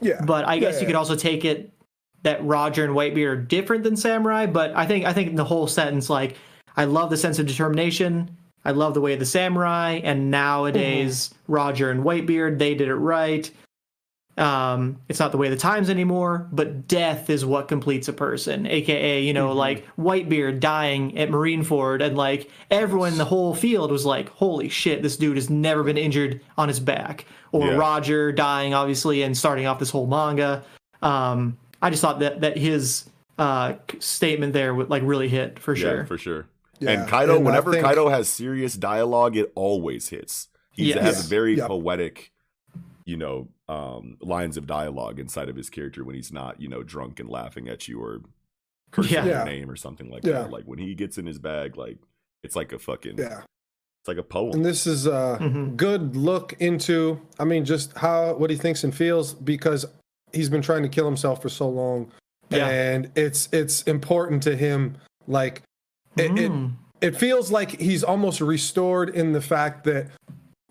Yeah. 0.00 0.22
But 0.24 0.46
I 0.46 0.58
guess 0.58 0.74
Yeah, 0.74 0.80
you 0.80 0.82
yeah. 0.82 0.86
could 0.88 0.96
also 0.96 1.16
take 1.16 1.44
it 1.44 1.72
that 2.22 2.44
Roger 2.44 2.84
and 2.84 2.94
Whitebeard 2.94 3.26
are 3.28 3.36
different 3.36 3.82
than 3.82 3.96
samurai. 3.96 4.46
But 4.46 4.74
I 4.76 4.86
think 4.86 5.06
I 5.06 5.12
think 5.12 5.36
the 5.36 5.44
whole 5.44 5.66
sentence, 5.66 6.10
like, 6.10 6.36
I 6.76 6.84
love 6.84 7.10
the 7.10 7.16
sense 7.16 7.38
of 7.38 7.46
determination. 7.46 8.36
I 8.64 8.72
love 8.72 8.92
the 8.92 9.00
way 9.00 9.14
of 9.14 9.18
the 9.18 9.26
samurai, 9.26 10.00
and 10.04 10.30
nowadays 10.30 11.28
mm-hmm. 11.28 11.52
Roger 11.52 11.90
and 11.90 12.04
Whitebeard, 12.04 12.58
they 12.58 12.74
did 12.74 12.88
it 12.88 12.94
right. 12.94 13.50
Um, 14.38 14.98
it's 15.08 15.18
not 15.20 15.32
the 15.32 15.38
way 15.38 15.48
of 15.48 15.50
the 15.50 15.58
times 15.58 15.90
anymore, 15.90 16.48
but 16.50 16.88
death 16.88 17.28
is 17.28 17.44
what 17.44 17.68
completes 17.68 18.08
a 18.08 18.12
person, 18.12 18.64
aka, 18.66 19.20
you 19.22 19.34
know, 19.34 19.52
like 19.52 19.84
Whitebeard 19.98 20.60
dying 20.60 21.18
at 21.18 21.28
Marineford, 21.28 22.02
and 22.02 22.16
like 22.16 22.50
everyone 22.70 23.12
in 23.12 23.18
the 23.18 23.24
whole 23.26 23.54
field 23.54 23.90
was 23.90 24.06
like, 24.06 24.30
"Holy 24.30 24.68
shit, 24.68 25.02
this 25.02 25.16
dude 25.16 25.36
has 25.36 25.50
never 25.50 25.82
been 25.82 25.98
injured 25.98 26.40
on 26.56 26.68
his 26.68 26.80
back." 26.80 27.26
Or 27.52 27.66
Yeah. 27.66 27.74
Roger 27.76 28.32
dying, 28.32 28.72
obviously, 28.72 29.22
and 29.22 29.36
starting 29.36 29.66
off 29.66 29.78
this 29.78 29.90
whole 29.90 30.06
manga. 30.06 30.62
Um, 31.02 31.58
I 31.82 31.90
just 31.90 32.00
thought 32.00 32.20
that 32.20 32.40
that 32.40 32.56
his 32.56 33.10
uh, 33.38 33.74
statement 33.98 34.52
there 34.52 34.74
would 34.74 34.88
like 34.90 35.02
really 35.04 35.28
hit 35.28 35.58
for 35.58 35.74
yeah, 35.74 35.80
sure. 35.80 36.06
for 36.06 36.16
sure. 36.18 36.46
Yeah, 36.78 36.90
And 36.92 37.08
Kaido, 37.10 37.36
and 37.36 37.44
whenever 37.44 37.72
think- 37.72 37.84
Kaido 37.84 38.08
has 38.08 38.28
serious 38.28 38.74
dialogue, 38.74 39.36
it 39.36 39.50
always 39.54 40.08
hits. 40.08 40.48
He 40.72 40.84
Yes. 40.90 40.98
has 41.00 41.26
a 41.26 41.28
very 41.28 41.56
Yep. 41.56 41.66
poetic, 41.68 42.32
you 43.10 43.16
know, 43.16 43.48
um, 43.68 44.16
lines 44.20 44.56
of 44.56 44.66
dialogue 44.68 45.18
inside 45.18 45.48
of 45.48 45.56
his 45.56 45.68
character 45.68 46.04
when 46.04 46.14
he's 46.14 46.32
not, 46.32 46.60
you 46.60 46.68
know, 46.68 46.82
drunk 46.84 47.18
and 47.18 47.28
laughing 47.28 47.68
at 47.68 47.88
you 47.88 48.00
or 48.00 48.20
cursing 48.92 49.14
Yeah. 49.14 49.24
your 49.26 49.44
name 49.44 49.68
or 49.68 49.74
something 49.76 50.08
like 50.10 50.24
Yeah. 50.24 50.42
that. 50.42 50.50
Like 50.52 50.64
when 50.64 50.78
he 50.78 50.94
gets 50.94 51.18
in 51.18 51.26
his 51.26 51.38
bag, 51.38 51.76
like 51.76 51.98
it's 52.44 52.54
like 52.54 52.72
a 52.72 52.78
fucking, 52.78 53.18
Yeah. 53.18 53.38
it's 54.00 54.08
like 54.08 54.16
a 54.16 54.22
poem. 54.22 54.52
And 54.54 54.64
this 54.64 54.86
is 54.86 55.06
a 55.06 55.38
Mhm. 55.40 55.76
good 55.76 56.14
look 56.16 56.52
into, 56.60 57.20
I 57.38 57.44
mean, 57.44 57.64
just 57.64 57.96
how 57.98 58.34
what 58.36 58.48
he 58.50 58.56
thinks 58.56 58.84
and 58.84 58.94
feels 58.94 59.34
because 59.34 59.84
he's 60.32 60.48
been 60.48 60.62
trying 60.62 60.82
to 60.84 60.88
kill 60.88 61.06
himself 61.06 61.42
for 61.42 61.48
so 61.48 61.68
long, 61.68 62.12
Yeah. 62.48 62.68
and 62.68 63.10
it's 63.16 63.48
it's 63.52 63.82
important 63.82 64.44
to 64.44 64.56
him. 64.56 64.96
Like 65.26 65.62
it, 66.16 66.30
it 66.38 66.52
Mm. 66.52 66.74
it 67.00 67.16
feels 67.16 67.50
like 67.50 67.80
he's 67.80 68.04
almost 68.04 68.40
restored 68.40 69.08
in 69.10 69.32
the 69.32 69.40
fact 69.40 69.82
that 69.84 70.06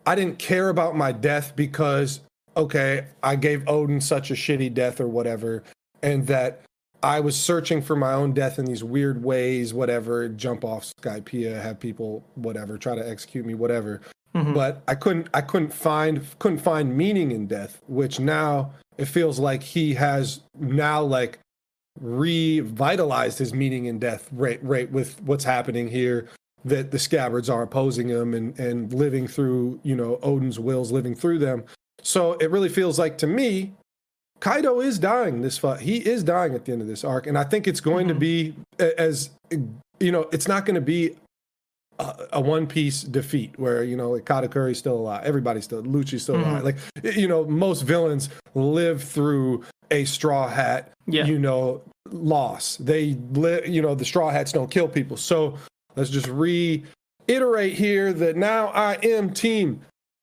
I 0.06 0.16
didn't 0.16 0.40
care 0.40 0.70
about 0.70 0.96
my 0.96 1.12
death 1.12 1.54
because 1.56 2.22
okay, 2.60 3.06
I 3.24 3.36
gave 3.36 3.64
Oden 3.66 4.04
such 4.04 4.32
a 4.32 4.34
shitty 4.34 4.74
death 4.74 5.00
or 5.00 5.08
whatever, 5.08 5.64
and 6.04 6.28
that 6.28 6.62
I 7.02 7.22
was 7.22 7.38
searching 7.38 7.82
for 7.82 7.96
my 7.96 8.14
own 8.14 8.34
death 8.34 8.60
in 8.60 8.66
these 8.66 8.84
weird 8.84 9.24
ways, 9.24 9.74
whatever, 9.74 10.28
jump 10.28 10.66
off 10.66 10.92
Skypiea, 11.02 11.62
have 11.62 11.80
people 11.80 12.24
whatever 12.36 12.78
try 12.78 12.96
to 12.96 13.10
execute 13.10 13.46
me, 13.46 13.54
whatever. 13.54 14.02
Mhm. 14.36 14.54
But 14.54 14.84
I 14.88 14.96
couldn't 14.96 15.30
I 15.34 15.42
couldn't 15.42 15.74
find 15.74 16.22
couldn't 16.40 16.60
find 16.60 16.96
meaning 16.96 17.32
in 17.32 17.48
death, 17.48 17.82
which 17.88 18.20
now 18.20 18.72
it 18.98 19.06
feels 19.06 19.40
like 19.40 19.64
he 19.64 19.94
has 19.96 20.42
now 20.60 21.02
like 21.02 21.40
revitalized 22.02 23.40
his 23.40 23.54
meaning 23.54 23.86
in 23.86 24.00
death 24.00 24.28
right 24.32 24.60
right 24.64 24.92
with 24.92 25.22
what's 25.24 25.44
happening 25.44 25.88
here 25.88 26.28
that 26.64 26.92
the 26.92 27.00
scabbards 27.00 27.50
are 27.50 27.64
opposing 27.64 28.08
him 28.10 28.34
and 28.34 28.58
and 28.60 28.94
living 28.94 29.28
through 29.28 29.80
you 29.84 29.96
know 29.96 30.18
oden's 30.22 30.60
wills 30.60 30.92
living 30.92 31.16
through 31.16 31.40
them 31.40 31.64
so 32.02 32.34
it 32.34 32.50
really 32.52 32.70
feels 32.70 32.98
like 33.00 33.18
to 33.18 33.28
me 33.28 33.74
kaido 34.40 34.80
is 34.80 34.98
dying 35.00 35.42
this 35.42 35.58
fight 35.58 35.82
he 35.82 35.98
is 35.98 36.24
dying 36.24 36.56
at 36.56 36.66
the 36.66 36.72
end 36.72 36.82
of 36.82 36.88
this 36.88 37.04
arc 37.04 37.28
and 37.28 37.38
i 37.38 37.44
think 37.44 37.68
it's 37.68 37.82
going 37.82 38.08
to 38.08 38.14
mm-hmm. 38.14 38.20
be 38.20 38.56
as 38.98 39.32
you 40.00 40.12
know 40.12 40.30
it's 40.32 40.48
not 40.48 40.66
going 40.66 40.76
to 40.76 40.82
be 40.82 41.16
a, 42.00 42.28
a 42.34 42.42
one 42.42 42.66
piece 42.66 43.02
defeat 43.02 43.58
where 43.60 43.84
you 43.84 43.96
know 43.96 44.12
like 44.12 44.26
Katakuri's 44.26 44.80
still 44.80 44.96
alive, 44.96 45.24
everybody's 45.24 45.66
still 45.66 45.84
Lucci's 45.84 46.24
still 46.24 46.36
alive. 46.36 46.64
Mm-hmm. 46.64 47.06
Like 47.06 47.16
you 47.16 47.28
know, 47.28 47.44
most 47.46 47.82
villains 47.82 48.30
live 48.56 49.04
through 49.04 49.64
a 49.92 50.06
straw 50.06 50.48
hat, 50.48 50.92
Yeah. 51.08 51.26
you 51.26 51.40
know, 51.40 51.82
loss. 52.12 52.78
They 52.78 53.18
live, 53.32 53.68
you 53.68 53.82
know, 53.82 53.96
the 53.96 54.06
straw 54.06 54.30
hats 54.30 54.52
don't 54.52 54.72
kill 54.72 54.88
people. 54.88 55.18
So 55.18 55.58
let's 55.96 56.10
just 56.10 56.28
reiterate 56.28 57.74
here 57.74 58.14
that 58.14 58.36
now 58.36 58.68
I 58.68 58.96
am 59.04 59.34
team 59.34 59.82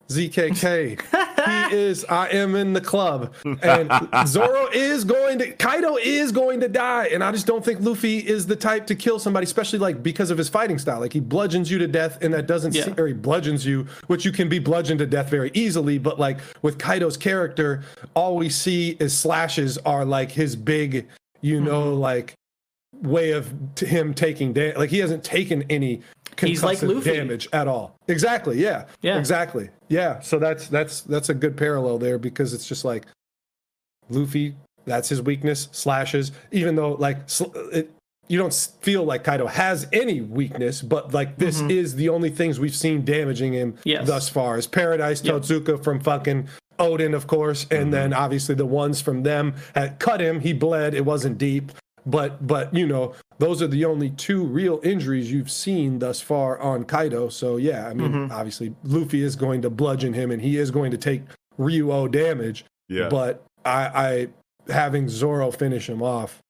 ZKK. 0.08 1.00
he 1.70 1.76
is. 1.76 2.04
I 2.06 2.28
am 2.28 2.54
in 2.54 2.72
the 2.72 2.80
club, 2.80 3.34
and 3.62 3.90
Zoro 4.26 4.68
is 4.72 5.04
going 5.04 5.38
to. 5.38 5.52
Kaido 5.52 5.96
is 5.96 6.32
going 6.32 6.60
to 6.60 6.68
die, 6.68 7.06
and 7.06 7.22
I 7.24 7.32
just 7.32 7.46
don't 7.46 7.64
think 7.64 7.80
Luffy 7.80 8.18
is 8.18 8.46
the 8.46 8.56
type 8.56 8.86
to 8.88 8.94
kill 8.94 9.18
somebody, 9.18 9.44
especially 9.44 9.78
like 9.78 10.02
because 10.02 10.30
of 10.30 10.38
his 10.38 10.48
fighting 10.48 10.78
style. 10.78 11.00
Like 11.00 11.12
he 11.12 11.20
bludgeons 11.20 11.70
you 11.70 11.78
to 11.78 11.86
death, 11.86 12.18
and 12.22 12.32
that 12.34 12.46
doesn't. 12.46 12.74
Yeah. 12.74 12.84
seem 12.84 12.94
or 12.98 13.06
he 13.06 13.12
bludgeons 13.12 13.64
you, 13.66 13.86
which 14.06 14.24
you 14.24 14.32
can 14.32 14.48
be 14.48 14.58
bludgeoned 14.58 14.98
to 15.00 15.06
death 15.06 15.30
very 15.30 15.50
easily. 15.54 15.98
But 15.98 16.18
like 16.18 16.38
with 16.62 16.78
Kaido's 16.78 17.16
character, 17.16 17.82
all 18.14 18.36
we 18.36 18.48
see 18.48 18.96
is 19.00 19.16
slashes 19.16 19.78
are 19.78 20.04
like 20.04 20.30
his 20.32 20.56
big, 20.56 21.06
you 21.40 21.60
know, 21.60 21.92
Mm-hmm. 21.92 22.00
like 22.00 22.34
way 23.02 23.32
of 23.32 23.52
t- 23.74 23.84
him 23.86 24.14
taking 24.14 24.52
damage. 24.54 24.76
Like 24.78 24.90
he 24.90 24.98
hasn't 24.98 25.22
taken 25.22 25.64
any 25.68 26.00
He's 26.40 26.62
like 26.62 26.82
Luffy. 26.82 27.12
damage 27.14 27.48
at 27.52 27.66
all. 27.68 27.96
Exactly. 28.08 28.60
Yeah. 28.62 28.84
Yeah. 29.02 29.18
Exactly. 29.18 29.70
Yeah. 29.88 30.20
So 30.20 30.38
that's 30.38 30.68
that's 30.68 31.00
that's 31.02 31.28
a 31.28 31.34
good 31.34 31.56
parallel 31.56 31.98
there 31.98 32.18
because 32.18 32.52
it's 32.54 32.66
just 32.66 32.84
like 32.84 33.06
Luffy. 34.08 34.54
That's 34.84 35.08
his 35.08 35.20
weakness. 35.22 35.68
Slashes. 35.72 36.32
Even 36.52 36.76
though 36.76 36.92
like 36.92 37.28
sl- 37.28 37.56
it, 37.72 37.90
you 38.28 38.38
don't 38.38 38.52
feel 38.82 39.04
like 39.04 39.24
Kaido 39.24 39.46
has 39.46 39.86
any 39.92 40.20
weakness, 40.20 40.82
but 40.82 41.14
like 41.14 41.36
this 41.38 41.60
is 41.62 41.94
the 41.94 42.08
only 42.08 42.30
things 42.30 42.58
we've 42.60 42.74
seen 42.74 43.04
damaging 43.04 43.52
him 43.52 43.72
Mm-hmm. 43.72 43.88
Yes. 43.88 44.06
thus 44.06 44.28
far. 44.28 44.58
Is 44.58 44.66
Paradise 44.66 45.22
Yep. 45.24 45.34
Totsuka 45.36 45.82
from 45.82 46.00
fucking 46.00 46.48
Oden, 46.78 47.14
of 47.14 47.26
course, 47.26 47.66
and 47.70 47.92
then 47.92 48.12
obviously 48.12 48.54
the 48.54 48.66
ones 48.66 49.00
from 49.00 49.22
them 49.22 49.54
had 49.74 49.98
cut 49.98 50.20
him. 50.20 50.40
He 50.40 50.52
bled. 50.52 50.92
It 50.94 51.04
wasn't 51.04 51.38
deep, 51.38 51.72
but 52.06 52.46
but 52.46 52.72
you 52.74 52.86
know 52.86 53.14
those 53.38 53.60
are 53.60 53.66
the 53.66 53.84
only 53.84 54.10
two 54.10 54.44
real 54.44 54.80
injuries 54.82 55.30
you've 55.30 55.50
seen 55.50 55.98
thus 55.98 56.20
far 56.20 56.58
on 56.60 56.84
Kaido. 56.84 57.28
So 57.28 57.56
yeah, 57.56 57.88
I 57.88 57.94
mean 57.94 58.12
Mm-hmm. 58.12 58.32
obviously 58.32 58.74
Luffy 58.84 59.22
is 59.22 59.36
going 59.36 59.62
to 59.62 59.70
bludgeon 59.70 60.12
him, 60.14 60.30
and 60.30 60.40
he 60.40 60.56
is 60.56 60.70
going 60.70 60.90
to 60.92 60.98
take 60.98 61.22
Ryuo 61.58 62.10
damage. 62.10 62.64
Yeah. 62.88 63.08
But 63.08 63.44
I, 63.64 64.28
I 64.68 64.72
having 64.72 65.08
Zoro 65.08 65.50
finish 65.50 65.88
him 65.88 66.02
off 66.02 66.40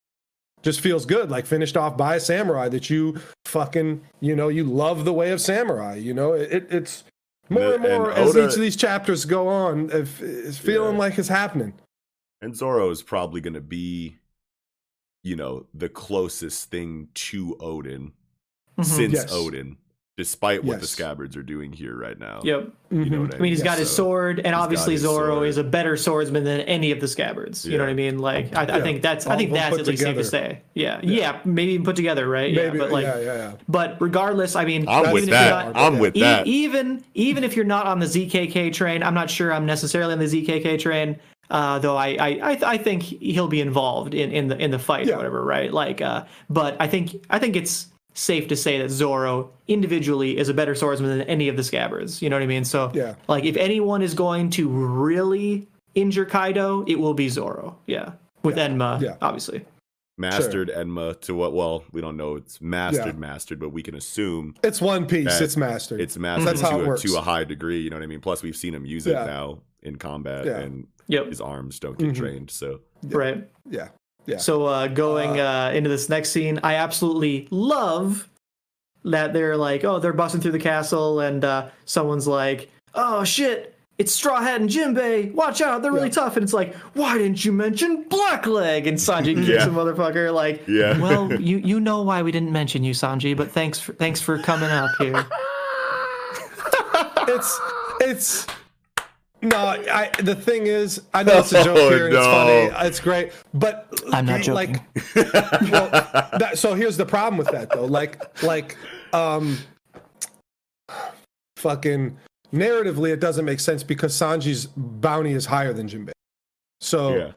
just 0.63 0.81
feels 0.81 1.07
good. 1.07 1.31
Like 1.31 1.47
finished 1.47 1.77
off 1.77 1.97
by 1.97 2.17
a 2.17 2.21
samurai 2.21 2.69
that 2.69 2.91
you 2.91 3.21
fucking 3.47 4.03
you 4.21 4.37
know 4.37 4.49
you 4.49 4.65
love 4.65 5.05
the 5.05 5.13
way 5.13 5.31
of 5.31 5.41
samurai. 5.41 5.95
You 5.97 6.13
know 6.15 6.33
it, 6.35 6.53
it- 6.53 6.67
it's 6.71 7.05
more 7.49 7.75
and 7.75 7.85
And 7.85 8.03
more 8.03 8.13
as 8.13 8.31
Oda- 8.37 8.47
each 8.49 8.55
of 8.57 8.61
these 8.61 8.77
chapters 8.77 9.25
go 9.25 9.49
on. 9.49 9.91
If 9.91 10.21
it's 10.21 10.59
feeling 10.59 10.95
Yeah. 10.95 10.99
like 11.01 11.19
it's 11.19 11.29
happening. 11.29 11.73
And 12.43 12.55
Zoro 12.57 12.91
is 12.91 13.03
probably 13.03 13.41
going 13.41 13.55
to 13.55 13.61
be, 13.63 14.17
you 15.27 15.35
know, 15.35 15.67
the 15.75 15.89
closest 15.89 16.71
thing 16.71 17.09
to 17.15 17.57
Oden 17.61 18.13
Mhm. 18.79 18.85
since 18.85 19.15
Yes. 19.15 19.33
Oden, 19.35 19.75
despite 20.17 20.63
what 20.63 20.81
the 20.81 20.87
scabbards 20.87 21.37
are 21.37 21.43
doing 21.43 21.73
here 21.73 21.97
right 21.97 22.17
now. 22.19 22.41
Yep. 22.45 22.69
You 22.93 23.05
know 23.11 23.17
Mhm. 23.19 23.21
what 23.23 23.35
I 23.35 23.39
I 23.39 23.41
mean, 23.41 23.51
he's 23.53 23.59
Yeah, 23.59 23.65
got 23.65 23.79
his 23.79 23.91
sword, 23.91 24.39
and 24.39 24.53
got 24.55 24.63
obviously 24.63 24.97
Zoro 24.97 25.35
sword. 25.35 25.49
is 25.49 25.57
a 25.59 25.65
better 25.65 25.97
swordsman 25.97 26.45
than 26.45 26.61
any 26.61 26.93
of 26.93 27.01
the 27.01 27.09
scabbards. 27.09 27.67
You 27.67 27.77
know 27.77 27.83
what 27.85 27.91
I 27.91 27.95
mean? 27.95 28.19
Like, 28.21 28.55
I, 28.57 28.77
I 28.79 28.81
think 28.83 29.03
that's 29.03 29.27
I 29.27 29.37
think 29.37 29.51
of 29.51 29.57
that's 29.57 29.71
put 29.73 29.81
at 29.81 29.87
least 29.89 30.03
safe 30.05 30.17
to 30.17 30.23
say. 30.25 30.61
Yeah, 30.75 31.01
yeah, 31.03 31.41
maybe 31.45 31.73
even 31.73 31.85
put 31.85 31.97
together, 31.97 32.29
right? 32.29 32.55
Maybe 32.55 32.79
yeah, 32.79 32.85
but 32.85 32.93
like, 32.93 33.05
yeah, 33.05 33.19
yeah, 33.19 33.35
yeah. 33.35 33.53
but 33.69 33.97
regardless, 34.01 34.55
I 34.55 34.65
mean, 34.65 34.87
I'm 34.89 35.13
with 35.13 35.25
even 35.25 35.35
if 35.35 35.41
you're 35.41 35.51
that. 35.51 35.75
not- 35.75 35.77
I'm 35.93 35.99
with 35.99 36.17
E- 36.17 36.21
that. 36.21 36.47
even 36.47 37.03
even 37.15 37.43
if 37.43 37.57
you're 37.57 37.65
not 37.65 37.87
on 37.87 37.99
the 37.99 38.07
ZKK 38.07 38.71
train, 38.73 39.03
I'm 39.03 39.15
not 39.15 39.29
sure 39.29 39.53
I'm 39.53 39.67
necessarily 39.67 40.13
on 40.13 40.21
the 40.21 40.27
ZKK 40.29 40.79
train. 40.79 41.17
Uh, 41.51 41.79
though 41.79 41.97
I, 41.97 42.09
I 42.19 42.29
I 42.53 42.59
I 42.73 42.77
think 42.79 43.03
he'll 43.03 43.49
be 43.49 43.61
involved 43.61 44.15
in, 44.15 44.33
in 44.33 44.49
the 44.49 44.57
in 44.59 44.71
the 44.71 44.79
fight 44.79 45.07
Yeah. 45.07 45.15
or 45.15 45.17
whatever, 45.19 45.45
right? 45.45 45.73
Like, 45.73 46.01
uh, 46.01 46.25
but 46.51 46.77
I 46.81 46.87
think 46.89 47.25
I 47.31 47.39
think 47.39 47.55
it's 47.57 47.87
safe 48.15 48.49
to 48.49 48.57
say 48.57 48.79
that 48.79 48.91
Zoro 48.91 49.51
individually 49.69 50.39
is 50.39 50.49
a 50.49 50.55
better 50.55 50.75
swordsman 50.75 51.19
than 51.19 51.29
any 51.29 51.49
of 51.49 51.57
the 51.57 51.63
scabbards. 51.63 52.23
You 52.23 52.31
know 52.31 52.37
what 52.37 52.43
I 52.43 52.47
mean? 52.47 52.65
So 52.65 52.91
Yeah. 52.95 53.15
like 53.29 53.45
if 53.45 53.57
anyone 53.57 54.01
is 54.03 54.15
going 54.15 54.51
to 54.51 54.69
really 54.69 55.69
injure 55.95 56.25
Kaido, 56.25 56.85
it 56.89 56.99
will 56.99 57.15
be 57.15 57.29
Zoro. 57.29 57.77
Yeah, 57.87 58.13
with 58.43 58.57
Enma, 58.57 59.01
Yeah. 59.01 59.17
obviously. 59.23 59.65
Mastered 60.19 60.71
Enma 60.71 61.21
to 61.23 61.35
what? 61.35 61.53
Well, 61.53 61.85
we 61.93 62.01
don't 62.01 62.17
know 62.17 62.37
it's 62.37 62.59
mastered, 62.63 63.05
Yeah. 63.17 63.21
mastered, 63.21 63.61
but 63.61 63.69
we 63.69 63.83
can 63.83 63.95
assume 63.95 64.55
It's 64.65 64.81
one 64.81 65.07
piece. 65.07 65.41
It's 65.43 65.59
mastered. 65.59 66.01
it's 66.01 66.17
mastered 66.17 66.49
That's 66.49 66.61
how 66.63 66.77
it 66.77 66.79
to, 66.79 66.85
a, 66.85 66.89
works. 66.89 67.03
to 67.03 67.17
a 67.19 67.21
high 67.21 67.45
degree. 67.45 67.81
You 67.81 67.91
know 67.91 67.97
what 67.97 68.03
I 68.03 68.07
mean? 68.07 68.21
Plus, 68.21 68.43
we've 68.43 68.57
seen 68.57 68.75
him 68.75 68.87
use 68.87 69.07
it 69.07 69.13
now 69.13 69.59
in 69.83 69.97
combat, 69.97 70.45
Yeah. 70.47 70.59
and 70.59 70.87
Yep. 71.09 71.27
his 71.29 71.41
arms 71.41 71.79
don't 71.79 71.97
get 71.99 72.09
Mhm. 72.09 72.17
trained. 72.17 72.51
So 72.51 72.81
Right. 73.05 73.49
yeah. 73.71 73.89
Yeah. 74.27 74.39
So 74.39 74.65
uh, 74.67 74.89
going 74.89 75.39
uh, 75.39 75.71
into 75.75 75.89
this 75.89 76.09
next 76.09 76.31
scene, 76.31 76.59
I 76.65 76.75
absolutely 76.75 77.47
love 77.51 78.29
that 79.05 79.33
they're 79.33 79.57
like, 79.57 79.85
oh, 79.85 80.01
they're 80.01 80.13
busting 80.13 80.41
through 80.41 80.51
the 80.53 80.59
castle, 80.59 81.21
and 81.21 81.45
uh, 81.45 81.67
someone's 81.85 82.27
like, 82.27 82.69
oh 82.95 83.23
shit, 83.23 83.73
it's 83.99 84.13
Straw 84.13 84.41
Hat 84.43 84.61
and 84.61 84.69
Jinbei. 84.69 85.33
Watch 85.33 85.61
out, 85.61 85.81
they're 85.83 85.93
really 85.93 86.09
Yeah. 86.09 86.15
tough. 86.15 86.37
And 86.37 86.43
it's 86.43 86.53
like, 86.53 86.75
why 86.95 87.17
didn't 87.19 87.45
you 87.45 87.53
mention 87.53 88.05
Blackleg? 88.07 88.89
And 88.89 88.99
Sanji 88.99 89.35
kicks 89.37 89.49
Yeah. 89.49 89.67
a 89.67 89.71
motherfucker. 89.71 90.35
Like, 90.35 90.67
Yeah. 90.67 90.99
well, 91.01 91.33
you 91.41 91.59
you 91.59 91.79
know 91.79 92.03
why 92.03 92.23
we 92.23 92.33
didn't 92.33 92.51
mention 92.51 92.83
you, 92.83 92.95
Sanji, 92.95 93.37
but 93.37 93.53
thanks 93.53 93.79
for 93.79 93.93
thanks 93.93 94.21
for 94.21 94.39
coming 94.39 94.71
up 94.71 94.91
here. 94.99 95.25
it's 97.29 97.61
it's 98.01 98.47
no 99.43 99.57
I 99.59 100.11
the 100.23 100.35
thing 100.35 100.67
is 100.67 101.03
I 101.13 101.23
know 101.23 101.39
it's 101.39 101.53
a 101.53 101.63
joke 101.63 101.77
Oh, 101.79 101.91
here 101.91 102.07
and 102.07 102.15
it's 102.15 102.27
funny 102.27 102.87
it's 102.89 103.01
great 103.01 103.33
but 103.53 103.89
I'm 104.13 104.25
not 104.27 104.47
like 104.49 104.77
well 105.71 105.91
that, 106.39 106.53
so 106.55 106.75
here's 106.75 106.97
the 106.97 107.05
problem 107.07 107.37
with 107.37 107.49
that 107.49 107.71
though 107.71 107.85
like 107.85 108.43
like 108.43 108.77
um 109.13 109.59
fucking 111.57 112.17
narratively 112.53 113.11
it 113.13 113.21
doesn't 113.21 113.45
make 113.45 113.61
sense 113.61 113.83
because 113.83 114.15
Sanji's 114.15 114.67
bounty 114.77 115.33
is 115.33 115.47
higher 115.47 115.73
than 115.73 115.89
Jinbei 115.89 116.13
so 116.81 117.17
yeah, 117.17 117.33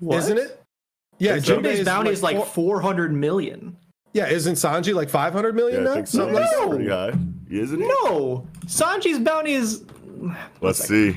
What? 0.00 0.18
isn't 0.18 0.38
it 0.38 0.62
yeah 1.18 1.34
Think 1.34 1.44
so. 1.46 1.60
Jinbei's 1.60 1.84
bounty 1.84 2.10
is 2.10 2.22
like 2.22 2.36
four- 2.36 2.80
400 2.80 3.12
million. 3.12 3.76
yeah 4.12 4.28
isn't 4.28 4.54
Sanji 4.54 4.94
like 4.94 5.08
500 5.08 5.54
million 5.54 5.82
yeah 5.82 5.86
I 5.86 5.88
now 5.90 5.94
think 5.94 6.06
so. 6.08 6.18
Something 6.18 6.34
like 6.36 6.44
He's 6.48 6.58
that? 6.58 6.68
pretty 6.68 6.88
high, 6.90 7.12
isn't 7.50 7.80
he? 7.80 7.86
No, 7.88 8.46
Sanji's 8.66 9.18
bounty 9.20 9.52
is 9.52 9.84
Let's 10.60 10.78
see. 10.86 11.16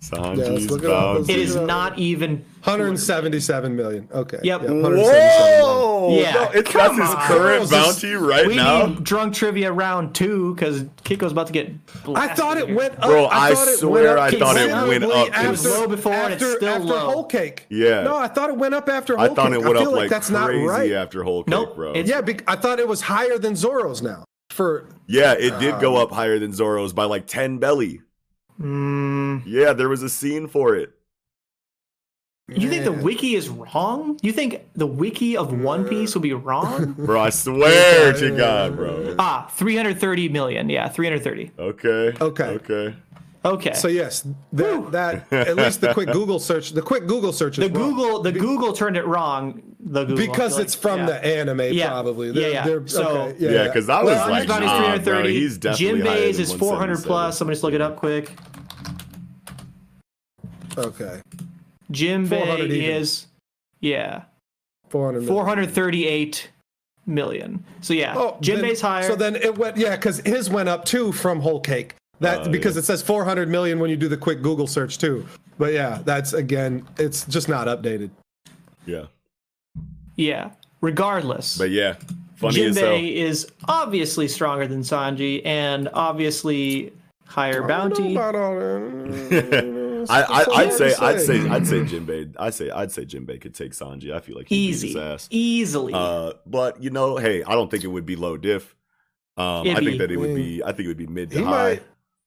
Sanji's 0.00 0.70
look 0.70 0.82
it. 0.84 0.88
Let's 0.88 1.28
it 1.30 1.38
is 1.38 1.56
not 1.56 1.98
even 1.98 2.44
177 2.64 3.74
million 3.74 4.06
okay 4.12 4.38
Yep. 4.42 4.60
177 4.60 4.82
million. 5.00 5.64
Whoa! 5.64 6.18
Yeah, 6.18 6.32
no, 6.34 6.50
it's 6.52 6.70
come 6.70 6.96
that's 6.98 7.08
his 7.14 7.24
current 7.26 7.58
Girls 7.58 7.70
bounty 7.70 8.12
right 8.14 8.46
we 8.46 8.56
now. 8.56 8.86
need 8.86 9.02
drunk 9.04 9.34
trivia 9.34 9.72
round 9.72 10.14
two 10.14 10.54
because 10.54 10.84
Kiko's 11.04 11.32
about 11.32 11.46
to 11.46 11.52
get. 11.54 11.70
I 12.14 12.28
thought 12.34 12.58
it 12.58 12.66
here. 12.66 12.76
went 12.76 12.94
up. 12.98 13.04
Bro, 13.08 13.28
I 13.30 13.54
thought 13.54 13.68
it 13.68 13.78
swear 13.78 14.16
went 14.16 14.34
I 14.34 14.38
thought 14.38 14.56
it 14.58 14.70
went 14.70 15.02
considerably 15.04 15.16
up. 15.22 15.28
It 15.28 15.34
After, 15.34 15.50
was 15.50 15.64
low 15.66 15.88
before 15.88 16.12
and 16.12 16.34
it's 16.34 16.42
after, 16.42 16.56
still 16.56 16.68
after 16.68 16.84
low. 16.86 16.98
whole 17.10 17.24
cake. 17.24 17.66
Yeah. 17.70 18.02
No, 18.02 18.16
I 18.18 18.28
thought 18.28 18.50
it 18.50 18.56
went 18.58 18.74
up 18.74 18.88
after 18.90 19.18
I 19.18 19.28
thought 19.28 19.52
cake. 19.52 19.60
it 19.62 19.64
went 19.64 19.78
up 19.78 19.86
like, 19.86 19.94
like 19.96 20.10
that's 20.10 20.28
crazy 20.28 20.62
not 20.64 20.70
right. 20.70 20.92
after 20.92 21.22
whole 21.22 21.44
cake, 21.44 21.50
Nope, 21.50 21.76
bro. 21.76 21.90
it's- 21.92 22.08
Yeah, 22.08 22.20
bec 22.20 22.44
I 22.46 22.56
thought 22.56 22.78
it 22.78 22.86
was 22.88 23.00
higher 23.00 23.38
than 23.38 23.56
Zoro's 23.56 24.02
now. 24.02 24.24
For 24.50 24.86
Yeah, 25.06 25.32
it 25.32 25.58
did 25.60 25.80
go 25.80 25.96
uh, 25.96 26.02
up 26.02 26.10
higher 26.12 26.38
than 26.38 26.52
Zoro's 26.52 26.92
by 26.92 27.04
like 27.04 27.26
10 27.26 27.56
belly. 27.58 28.02
Mm, 28.60 29.42
Yeah, 29.46 29.72
there 29.72 29.88
was 29.88 30.02
a 30.02 30.08
scene 30.08 30.46
for 30.48 30.74
it. 30.76 30.92
you 32.48 32.68
think 32.68 32.84
the 32.84 32.92
wiki 32.92 33.34
is 33.34 33.48
wrong? 33.48 34.18
You 34.22 34.32
think 34.32 34.60
the 34.74 34.86
wiki 34.86 35.36
of 35.36 35.52
One 35.60 35.84
Piece 35.88 36.14
will 36.14 36.22
be 36.22 36.34
wrong? 36.34 36.92
Bro, 36.98 37.20
I 37.20 37.30
swear 37.30 38.12
to 38.12 38.30
God, 38.36 38.76
bro. 38.76 39.16
ah, 39.18 39.48
330 39.54 40.28
million. 40.28 40.68
Yeah, 40.68 40.88
330. 40.88 41.52
Okay. 41.58 42.12
Okay. 42.20 42.44
Okay. 42.44 42.94
Okay. 43.46 43.74
so 43.74 43.88
yes, 43.88 44.26
that, 44.54 44.92
that 44.92 45.30
at 45.32 45.56
least 45.56 45.82
the 45.82 45.92
quick 45.92 46.08
Google 46.12 46.38
search, 46.38 46.70
the 46.70 46.80
quick 46.80 47.06
Google 47.06 47.30
search 47.32 47.58
is 47.58 47.68
the 47.70 47.78
wrong. 47.78 47.90
Google 47.94 48.22
the 48.22 48.32
Google 48.32 48.72
turned 48.72 48.96
it 48.96 49.04
wrong. 49.06 49.73
The 49.86 50.04
Google 50.04 50.26
because 50.26 50.58
it's 50.58 50.74
like, 50.74 50.80
from 50.82 51.00
yeah. 51.00 51.06
the 51.06 51.24
anime 51.26 51.60
Yeah. 51.72 51.90
probably. 51.90 52.30
Yeah, 52.30 52.46
yeah. 52.66 52.78
So- 52.86 53.06
okay, 53.06 53.36
Yeah, 53.38 53.64
because 53.64 53.88
I 53.90 54.02
was 54.02 54.16
Well, 54.16 54.30
like, 54.30 54.42
Sanji's 54.44 54.48
bounty 54.48 54.64
is 54.66 54.72
nah, 54.72 54.78
330. 54.78 55.04
bro, 55.22 55.28
he's 55.30 55.58
definitely 55.58 56.00
higher 56.00 56.16
Jinbei's 56.16 56.36
than 56.36 56.42
is 56.44 56.52
400 56.54 56.96
plus. 57.02 57.06
177. 57.06 57.32
Somebody 57.32 57.54
just 57.54 57.64
look 57.64 57.74
it 57.74 57.80
up 57.82 57.96
quick. 57.96 58.32
okay. 60.78 61.20
400 61.92 62.30
Jinbei 62.30 62.64
even. 62.64 62.80
is 62.80 63.26
yeah 63.80 64.22
400 64.88 65.20
million. 65.20 65.34
438 65.34 66.50
million. 67.06 67.64
So 67.82 67.92
yeah, 67.92 68.14
Oh, 68.16 68.38
Jinbei's 68.40 68.80
then- 68.80 68.90
higher. 68.90 69.02
So 69.06 69.14
then 69.16 69.36
it 69.36 69.58
went, 69.58 69.76
yeah, 69.76 69.96
because 69.96 70.18
his 70.20 70.48
went 70.48 70.68
up 70.70 70.84
too 70.86 71.12
from 71.12 71.40
whole 71.40 71.60
cake. 71.60 71.94
That 72.20 72.46
Oh, 72.46 72.50
because 72.50 72.76
yeah. 72.76 72.80
it 72.80 72.84
says 72.84 73.02
400 73.02 73.48
million 73.48 73.78
when 73.80 73.90
you 73.90 73.96
do 73.96 74.08
the 74.08 74.16
quick 74.16 74.40
Google 74.40 74.66
search 74.66 74.96
too. 74.98 75.26
But 75.58 75.72
yeah, 75.74 76.00
that's 76.04 76.32
again, 76.32 76.86
it's 76.98 77.26
just 77.26 77.48
not 77.48 77.66
updated. 77.66 78.10
Yeah. 78.86 79.04
Yeah. 80.16 80.50
Regardless, 80.80 81.56
But 81.56 81.70
yeah, 81.70 81.94
funny 82.36 82.62
as 82.64 82.76
hell. 82.76 82.92
Jinbei 82.92 83.14
is 83.14 83.46
obviously 83.68 84.28
stronger 84.28 84.66
than 84.66 84.80
Sanji 84.80 85.40
and 85.46 85.88
obviously 85.94 86.92
higher 87.26 87.66
bounty. 87.66 88.16
I 88.18 88.32
don't 88.32 88.34
know 88.34 88.34
about 88.34 88.34
all 88.34 89.40
that. 89.40 90.06
I, 90.10 90.20
I 90.22 90.44
I'd 90.60 90.66
It's 90.68 90.76
say 90.76 90.92
hard 90.92 91.14
I'd 91.16 91.20
say 91.22 91.48
I'd 91.48 91.66
say 91.66 91.80
Jinbei 91.80 92.34
I'd 92.38 92.52
say 92.52 92.68
I'd 92.70 92.92
say 92.92 93.06
Jinbei 93.06 93.40
could 93.40 93.54
take 93.54 93.72
Sanji. 93.72 94.12
I 94.12 94.20
feel 94.20 94.36
like 94.36 94.48
he'd 94.48 94.56
beat 94.66 94.72
his 94.72 94.84
Easy, 94.84 95.00
ass. 95.00 95.28
easily. 95.30 95.92
Uh, 95.94 96.34
but 96.44 96.82
you 96.82 96.90
know, 96.90 97.16
hey, 97.16 97.42
I 97.42 97.52
don't 97.52 97.70
think 97.70 97.82
it 97.84 97.88
would 97.88 98.04
be 98.04 98.16
low 98.16 98.36
diff. 98.36 98.74
Um, 99.38 99.66
It'd 99.66 99.78
I 99.78 99.80
think 99.80 99.92
be- 99.92 99.98
that 99.98 100.10
it 100.12 100.16
would 100.18 100.30
Mm. 100.30 100.36
be 100.36 100.62
I 100.62 100.72
think 100.72 100.80
it 100.80 100.88
would 100.88 100.96
be 100.98 101.06
mid 101.06 101.30
to 101.30 101.38
he 101.38 101.42
high. 101.44 101.50
might 101.50 101.82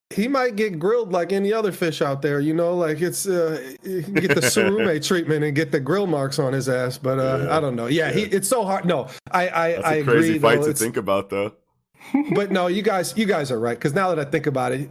he 0.10 0.28
might 0.28 0.56
get 0.56 0.80
grilled 0.80 1.12
like 1.12 1.32
any 1.34 1.52
other 1.52 1.72
fish 1.72 2.02
out 2.02 2.22
there, 2.22 2.40
you 2.40 2.54
know, 2.54 2.76
like 2.76 3.02
it's 3.02 3.28
uh 3.28 3.62
you 3.84 4.02
can 4.04 4.14
get 4.14 4.30
the 4.36 4.42
surume 4.42 5.06
treatment 5.08 5.44
and 5.44 5.56
get 5.56 5.72
the 5.72 5.80
grill 5.80 6.08
marks 6.08 6.40
on 6.40 6.54
his 6.54 6.70
ass, 6.70 6.98
but 6.98 7.20
uh 7.20 7.44
Yeah. 7.46 7.58
I 7.58 7.60
don't 7.60 7.76
know. 7.76 7.88
Yeah, 7.88 8.12
he 8.12 8.24
it's 8.24 8.48
so 8.48 8.64
hard. 8.64 8.86
No, 8.86 9.08
I 9.32 9.50
I, 9.50 9.72
That's 9.74 9.86
I 9.86 9.94
a 9.96 10.00
agree. 10.02 10.14
crazy 10.14 10.40
fight 10.40 10.62
though. 10.62 10.68
to 10.68 10.74
think 10.74 10.98
about, 10.98 11.30
though. 11.30 11.54
but 12.34 12.52
no, 12.52 12.68
you 12.68 12.82
guys, 12.84 13.14
you 13.18 13.26
guys 13.26 13.52
are 13.52 13.60
right. 13.60 13.78
Because 13.78 13.94
now 13.94 14.14
that 14.14 14.20
I 14.26 14.30
think 14.30 14.48
about 14.48 14.72
it, 14.72 14.90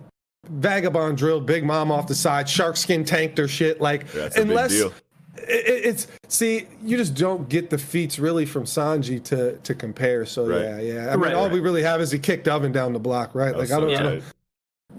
Vagabond 0.51 1.17
drilled 1.17 1.47
Big 1.47 1.65
Mom 1.65 1.91
off 1.91 2.07
the 2.07 2.15
side, 2.15 2.49
shark 2.49 2.77
skin 2.77 3.05
tanked 3.05 3.39
her 3.39 3.49
shit. 3.49 3.81
Like, 3.81 4.03
Yeah, 4.15 4.21
that's 4.23 4.37
a 4.37 4.41
big 4.41 4.49
unless 4.51 4.71
deal. 4.73 4.89
it- 4.89 5.67
it- 5.67 5.85
it's 5.87 6.07
see, 6.29 6.67
you 6.83 6.97
just 6.99 7.15
don't 7.15 7.49
get 7.49 7.71
the 7.71 7.79
feats 7.79 8.19
really 8.19 8.45
from 8.45 8.65
Sanji 8.65 9.23
to 9.25 9.57
to 9.59 9.75
compare. 9.75 10.27
So 10.27 10.47
Right. 10.47 10.61
yeah, 10.63 10.79
yeah. 10.81 11.07
I 11.09 11.11
mean, 11.13 11.21
Right, 11.21 11.35
all 11.35 11.45
right. 11.45 11.53
we 11.53 11.61
really 11.61 11.83
have 11.83 12.01
is 12.03 12.11
he 12.11 12.19
kicked 12.19 12.49
oven 12.49 12.71
down 12.71 12.93
the 12.93 12.99
block, 12.99 13.35
right? 13.35 13.57
Like, 13.57 13.71
I 13.71 13.81
don't 13.81 13.89
Yeah. 13.91 14.03
know. 14.03 14.21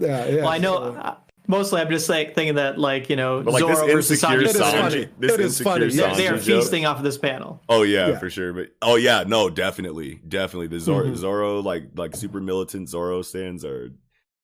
Tight. 0.00 0.06
Yeah, 0.08 0.26
yeah. 0.26 0.36
well, 0.42 0.48
I 0.48 0.58
know. 0.58 0.74
so- 0.94 1.00
uh, 1.00 1.16
mostly, 1.46 1.80
I'm 1.80 1.90
just 1.90 2.08
like 2.08 2.34
thinking 2.34 2.56
that, 2.56 2.78
like 2.78 3.08
you 3.10 3.16
know, 3.16 3.42
But 3.42 3.54
like 3.54 3.60
Zoro 3.60 3.74
this 3.86 3.94
versus 3.94 4.22
insecure 4.22 4.38
Sanji. 4.38 4.42
It 4.42 4.46
is 4.48 4.56
Sanji, 4.56 4.80
funny. 4.80 5.08
this 5.18 5.32
It 5.32 5.40
is 5.40 5.46
insecure 5.60 5.64
funny. 5.72 5.88
They're, 5.88 6.14
they 6.16 6.28
are 6.28 6.32
Sanji 6.34 6.42
joke- 6.44 6.62
feasting 6.62 6.86
off 6.86 6.98
of 6.98 7.04
this 7.04 7.18
panel. 7.18 7.62
Oh 7.68 7.82
yeah, 7.82 8.08
Yeah. 8.08 8.18
for 8.18 8.30
sure. 8.30 8.52
But 8.52 8.68
oh 8.82 8.96
yeah, 8.96 9.24
no, 9.26 9.48
definitely, 9.50 10.20
definitely. 10.28 10.66
The 10.68 10.80
Zoro, 10.80 11.06
Mhm. 11.06 11.16
Zoro 11.16 11.60
like 11.60 11.84
like 11.96 12.14
super 12.16 12.40
militant 12.40 12.88
Zoro 12.88 13.22
stands 13.22 13.64
are 13.64 13.90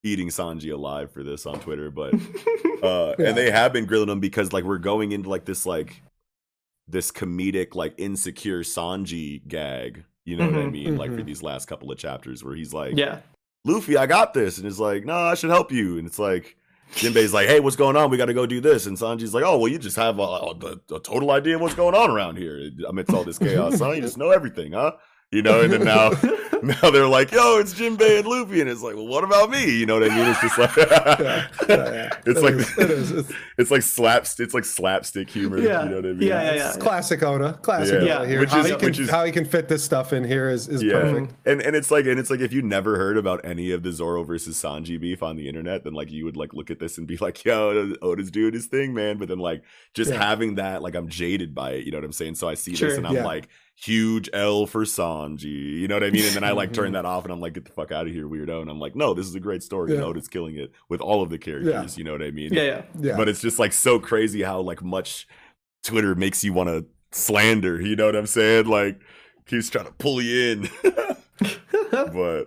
eating 0.03 0.27
Sanji 0.29 0.71
alive 0.73 1.11
for 1.11 1.23
this 1.23 1.45
on 1.45 1.59
Twitter. 1.59 1.89
But 1.91 2.13
uh, 2.83 3.15
Yeah. 3.19 3.27
and 3.29 3.37
they 3.37 3.51
have 3.51 3.73
been 3.73 3.85
grilling 3.85 4.09
him 4.09 4.19
because 4.19 4.53
like 4.53 4.63
we're 4.63 4.77
going 4.77 5.11
into 5.11 5.29
like 5.29 5.45
this 5.45 5.65
like 5.65 6.01
this 6.87 7.11
comedic 7.11 7.73
like 7.75 7.93
insecure 7.97 8.61
Sanji 8.61 9.47
gag. 9.47 10.03
You 10.23 10.37
know 10.37 10.45
what 10.47 10.55
I 10.55 10.63
Mhm, 10.65 10.71
mean? 10.71 10.97
Like 10.97 11.11
for 11.11 11.21
mhm. 11.21 11.25
these 11.25 11.43
last 11.43 11.67
couple 11.67 11.91
of 11.91 11.97
chapters 11.99 12.43
where 12.43 12.55
he's 12.55 12.73
like, 12.73 12.95
Yeah, 12.97 13.19
Luffy, 13.65 13.97
I 13.97 14.05
got 14.05 14.33
this. 14.33 14.57
And 14.57 14.67
it's 14.67 14.79
like, 14.79 15.03
no, 15.03 15.13
I 15.13 15.33
should 15.33 15.49
help 15.49 15.71
you. 15.71 15.97
And 15.97 16.07
it's 16.07 16.19
like, 16.19 16.55
Jinbei's 16.93 17.33
like, 17.33 17.47
hey, 17.47 17.59
what's 17.59 17.75
going 17.75 17.97
on? 17.97 18.09
We 18.09 18.17
got 18.17 18.27
to 18.27 18.33
go 18.33 18.45
do 18.45 18.61
this. 18.61 18.85
And 18.85 18.97
Sanji's 18.97 19.33
like, 19.33 19.43
oh, 19.43 19.57
well, 19.57 19.67
you 19.67 19.77
just 19.77 19.97
have 19.97 20.19
a, 20.19 20.21
a, 20.21 20.77
a 20.93 20.99
total 20.99 21.31
idea 21.31 21.55
of 21.55 21.61
what's 21.61 21.75
going 21.75 21.95
on 21.95 22.09
around 22.09 22.37
here 22.37 22.69
amidst 22.87 23.13
all 23.13 23.23
this 23.23 23.39
chaos, 23.39 23.79
huh? 23.79 23.91
You 23.91 24.01
just 24.01 24.17
know 24.17 24.31
everything, 24.31 24.73
huh? 24.73 24.93
You 25.31 25.41
know, 25.41 25.61
and 25.61 25.73
then 25.73 25.83
now, 25.83 26.11
now 26.61 26.91
they're 26.91 27.07
like, 27.07 27.31
yo, 27.31 27.57
it's 27.59 27.73
Jim 27.73 27.97
Jinbei 27.97 28.19
and 28.19 28.27
Luffy. 28.27 28.61
And 28.61 28.69
it's 28.69 28.81
like, 28.81 28.95
well, 28.95 29.07
what 29.07 29.23
about 29.23 29.49
me? 29.49 29.77
You 29.77 29.85
know 29.85 29.99
what 29.99 30.09
I 30.09 30.15
mean? 30.15 30.25
It's 30.27 30.39
just 30.39 30.57
like, 30.57 30.75
yeah, 30.77 31.47
yeah, 31.67 31.67
yeah. 31.67 32.09
it's 32.25 32.39
It 32.39 32.43
like, 32.43 32.53
is, 32.53 32.77
it 32.77 32.89
is. 32.91 33.11
It's, 33.11 33.31
it's 33.57 33.71
like 33.71 33.81
slapstick, 33.81 34.45
it's 34.45 34.53
like 34.53 34.63
slapstick 34.65 35.29
humor. 35.29 35.57
Yeah. 35.57 35.83
You 35.83 35.89
know 35.89 35.95
what 35.97 36.05
I 36.05 36.09
mean? 36.09 36.21
Yeah, 36.27 36.41
yeah, 36.43 36.53
yeah. 36.55 36.67
it's 36.69 36.77
classic 36.77 37.21
Oda. 37.23 37.59
Classic 37.63 38.01
Yeah. 38.03 38.19
Oda 38.19 38.27
here. 38.27 38.39
Which 38.39 38.51
how, 38.51 38.59
is- 38.59 38.67
he 38.67 38.75
can, 38.75 38.85
which 38.85 38.99
is- 38.99 39.09
how 39.09 39.25
he 39.25 39.31
can 39.31 39.45
fit 39.45 39.67
this 39.67 39.83
stuff 39.83 40.13
in 40.13 40.23
here 40.23 40.49
is, 40.49 40.67
is 40.69 40.81
Yeah, 40.83 40.93
perfect. 41.01 41.27
Mm-hmm. 41.31 41.49
and 41.49 41.61
and 41.61 41.75
it's 41.75 41.91
like 41.91 42.05
and 42.05 42.19
it's 42.19 42.29
like 42.29 42.39
if 42.39 42.53
you 42.53 42.61
never 42.61 42.95
heard 42.97 43.17
about 43.17 43.43
any 43.43 43.71
of 43.71 43.83
the 43.83 43.91
Zoro 43.91 44.23
versus 44.23 44.61
Sanji 44.61 44.99
beef 44.99 45.21
on 45.23 45.35
the 45.35 45.49
internet, 45.49 45.83
then 45.83 45.93
like 45.93 46.11
you 46.11 46.23
would 46.25 46.37
like 46.37 46.53
look 46.53 46.69
at 46.71 46.79
this 46.79 46.97
and 46.97 47.07
be 47.07 47.17
like, 47.17 47.43
"Yo, 47.43 47.93
Oda's 48.01 48.31
doing 48.31 48.53
his 48.53 48.67
thing, 48.67 48.93
man." 48.93 49.17
But 49.17 49.27
then 49.27 49.39
like 49.39 49.63
just 49.93 50.11
Yeah. 50.11 50.23
having 50.23 50.55
that, 50.55 50.81
like 50.81 50.95
I'm 50.95 51.09
jaded 51.09 51.53
by 51.55 51.71
it. 51.71 51.85
You 51.85 51.91
know 51.91 51.97
what 51.97 52.05
I'm 52.05 52.11
saying? 52.13 52.35
So 52.35 52.47
I 52.47 52.53
see 52.53 52.75
Sure, 52.75 52.89
this 52.89 52.97
and 52.97 53.07
I'm 53.07 53.15
yeah. 53.15 53.25
like, 53.25 53.49
huge 53.75 54.29
L 54.33 54.65
for 54.65 54.83
Sanji. 54.83 55.43
You 55.79 55.87
know 55.87 55.95
what 55.95 56.03
I 56.03 56.09
mean? 56.09 56.25
And 56.25 56.33
then 56.35 56.43
I 56.43 56.51
like 56.51 56.73
turn 56.73 56.91
that 56.93 57.05
off 57.05 57.23
and 57.25 57.33
I'm 57.33 57.39
like, 57.41 57.53
"Get 57.53 57.65
the 57.65 57.71
fuck 57.71 57.91
out 57.91 58.07
of 58.07 58.13
here, 58.13 58.27
weirdo!" 58.27 58.61
And 58.61 58.69
I'm 58.69 58.79
like, 58.79 58.95
"No, 58.95 59.13
this 59.13 59.27
is 59.27 59.35
a 59.35 59.39
great 59.39 59.63
story. 59.63 59.91
Yeah. 59.91 59.97
And 59.97 60.05
Oda's 60.05 60.27
killing 60.27 60.55
it 60.57 60.71
with 60.89 61.01
all 61.01 61.21
of 61.21 61.29
the 61.29 61.37
characters." 61.37 61.97
You 61.97 62.03
know 62.03 62.11
what 62.13 62.21
I 62.23 62.31
mean? 62.31 62.53
yeah, 62.53 62.63
yeah. 62.63 62.81
Yeah. 62.99 63.17
But 63.17 63.29
it's 63.29 63.41
just 63.41 63.59
like 63.59 63.73
so 63.73 63.99
crazy 63.99 64.41
how 64.43 64.61
like 64.61 64.81
much 64.83 65.27
Twitter 65.83 66.15
makes 66.15 66.43
you 66.43 66.53
want 66.53 66.69
to 66.69 66.85
slander. 67.11 67.81
You 67.81 67.95
know 67.95 68.05
what 68.05 68.15
I'm 68.15 68.27
saying? 68.27 68.65
Like 68.67 68.99
keeps 69.45 69.69
trying 69.69 69.85
to 69.85 69.91
pull 69.93 70.21
you 70.21 70.51
in. 70.51 70.69
but 71.91 72.45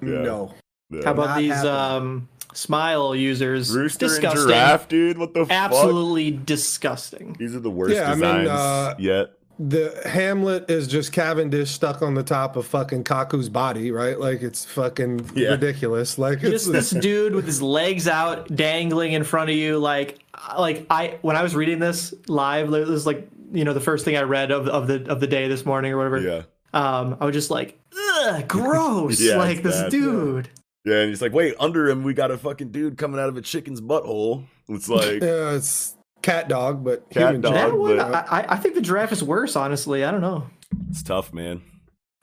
yeah, 0.00 0.22
no. 0.22 0.54
yeah. 0.90 1.00
How 1.04 1.12
about 1.12 1.26
Not 1.26 1.38
these 1.38 1.52
happening. 1.52 1.72
um, 1.72 2.28
smile 2.54 3.14
users? 3.14 3.74
Rooster 3.74 4.06
disgusting. 4.06 4.40
and 4.42 4.48
giraffe, 4.50 4.88
dude? 4.88 5.18
What 5.18 5.34
the 5.34 5.40
fuck? 5.40 5.50
Absolutely 5.52 6.30
disgusting. 6.30 7.36
These 7.38 7.54
are 7.54 7.60
the 7.60 7.70
worst 7.70 7.94
Yeah, 7.94 8.10
I 8.10 8.14
mean, 8.14 8.20
designs 8.20 8.48
uh, 8.48 8.94
yet. 8.98 9.26
The 9.58 10.00
Hamlet 10.06 10.70
is 10.70 10.88
just 10.88 11.12
Cavendish 11.12 11.70
stuck 11.70 12.02
on 12.02 12.14
the 12.14 12.22
top 12.22 12.56
of 12.56 12.66
fucking 12.66 13.04
Kaku's 13.04 13.48
body, 13.48 13.90
right? 13.90 14.18
Like 14.18 14.42
it's 14.42 14.64
fucking 14.64 15.30
Yeah. 15.34 15.50
ridiculous. 15.50 16.18
Like 16.18 16.42
it's 16.42 16.64
Just 16.64 16.72
this 16.72 16.90
dude 17.02 17.34
with 17.34 17.46
his 17.46 17.60
legs 17.62 18.08
out 18.08 18.54
dangling 18.54 19.12
in 19.12 19.24
front 19.24 19.50
of 19.50 19.56
you, 19.56 19.78
like, 19.78 20.18
like 20.58 20.86
I 20.90 21.18
when 21.22 21.36
I 21.36 21.42
was 21.42 21.54
reading 21.54 21.78
this 21.78 22.12
live, 22.28 22.70
this 22.70 22.88
was 22.88 23.06
like 23.06 23.28
you 23.52 23.64
know 23.64 23.74
the 23.74 23.80
first 23.80 24.04
thing 24.04 24.16
I 24.16 24.22
read 24.22 24.50
of 24.50 24.66
of 24.68 24.86
the 24.88 25.08
of 25.10 25.20
the 25.20 25.26
day 25.26 25.46
this 25.48 25.64
morning 25.66 25.92
or 25.92 25.98
whatever. 25.98 26.18
Yeah. 26.18 26.42
Um, 26.74 27.18
I 27.20 27.26
was 27.26 27.34
just 27.34 27.50
like, 27.50 27.78
ugh, 28.24 28.48
gross. 28.48 29.20
Yeah, 29.22 29.36
like 29.36 29.62
this 29.62 29.80
bad. 29.82 29.90
dude. 29.90 30.48
Yeah, 30.84 30.96
and 31.00 31.10
he's 31.10 31.20
like, 31.22 31.32
wait, 31.34 31.54
under 31.60 31.88
him 31.88 32.02
we 32.02 32.14
got 32.14 32.30
a 32.32 32.38
fucking 32.38 32.70
dude 32.72 32.96
coming 32.98 33.20
out 33.20 33.28
of 33.28 33.36
a 33.36 33.42
chicken's 33.42 33.80
butthole. 33.80 34.46
It's 34.68 34.88
like 34.88 35.20
yeah, 35.22 35.50
it's 35.52 35.94
cat 36.22 36.48
dog, 36.48 36.84
but 36.84 37.08
Cat 37.10 37.22
human 37.34 37.40
dog. 37.42 37.54
That 37.54 37.76
one, 37.78 37.96
but- 37.96 38.14
I, 38.32 38.40
I- 38.40 38.52
I 38.54 38.56
think 38.56 38.74
the 38.74 38.80
giraffe 38.80 39.12
is 39.12 39.22
worse. 39.22 39.56
Honestly, 39.56 40.04
I 40.04 40.10
don't 40.10 40.20
know. 40.20 40.46
it's 40.90 41.02
tough, 41.02 41.32
man. 41.32 41.62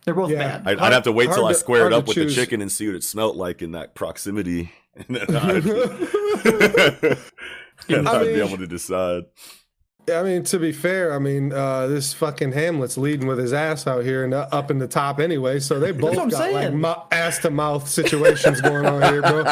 They're 0.06 0.14
both 0.16 0.32
Yeah. 0.32 0.60
bad. 0.60 0.68
I'd, 0.68 0.80
I'd 0.80 0.94
have 0.94 1.04
to 1.04 1.12
wait 1.12 1.26
till 1.26 1.36
hard 1.44 1.46
I 1.48 1.54
to- 1.54 1.60
squared 1.60 1.94
up 1.94 2.08
with 2.08 2.16
choose. 2.16 2.34
the 2.36 2.42
chicken 2.42 2.62
and 2.62 2.72
see 2.72 2.88
what 2.88 2.96
it 2.96 3.04
smelt 3.04 3.36
like 3.36 3.62
in 3.62 3.72
that 3.74 3.96
proximity. 3.96 4.72
And 5.08 5.16
then 5.16 5.36
I'd, 5.36 5.66
and 7.88 8.08
I 8.10 8.12
I'd 8.22 8.26
be 8.26 8.42
able 8.42 8.58
to 8.58 8.68
decide. 8.68 9.24
I 10.12 10.24
mean, 10.24 10.44
to 10.46 10.58
be 10.60 10.72
fair, 10.72 11.14
I 11.14 11.20
mean, 11.20 11.54
uh, 11.54 11.88
this 11.88 12.14
fucking 12.14 12.52
Hamlet's 12.54 12.98
leading 12.98 13.28
with 13.28 13.38
his 13.38 13.54
ass 13.54 13.86
out 13.88 14.04
here 14.04 14.24
and 14.26 14.34
uh, 14.34 14.48
up 14.52 14.72
in 14.72 14.80
the 14.80 14.88
top 14.88 15.20
anyway. 15.20 15.60
So 15.60 15.80
they 15.80 15.92
both 15.92 16.16
what 16.16 16.20
I'm 16.24 16.30
got 16.30 16.52
like 16.52 16.64
saying. 16.70 16.78
mu- 16.82 16.94
ass 17.12 17.38
to 17.40 17.52
mouth 17.52 17.88
situations 17.88 18.60
going 18.62 18.86
on 18.88 19.02
here, 19.04 19.22
bro. 19.22 19.44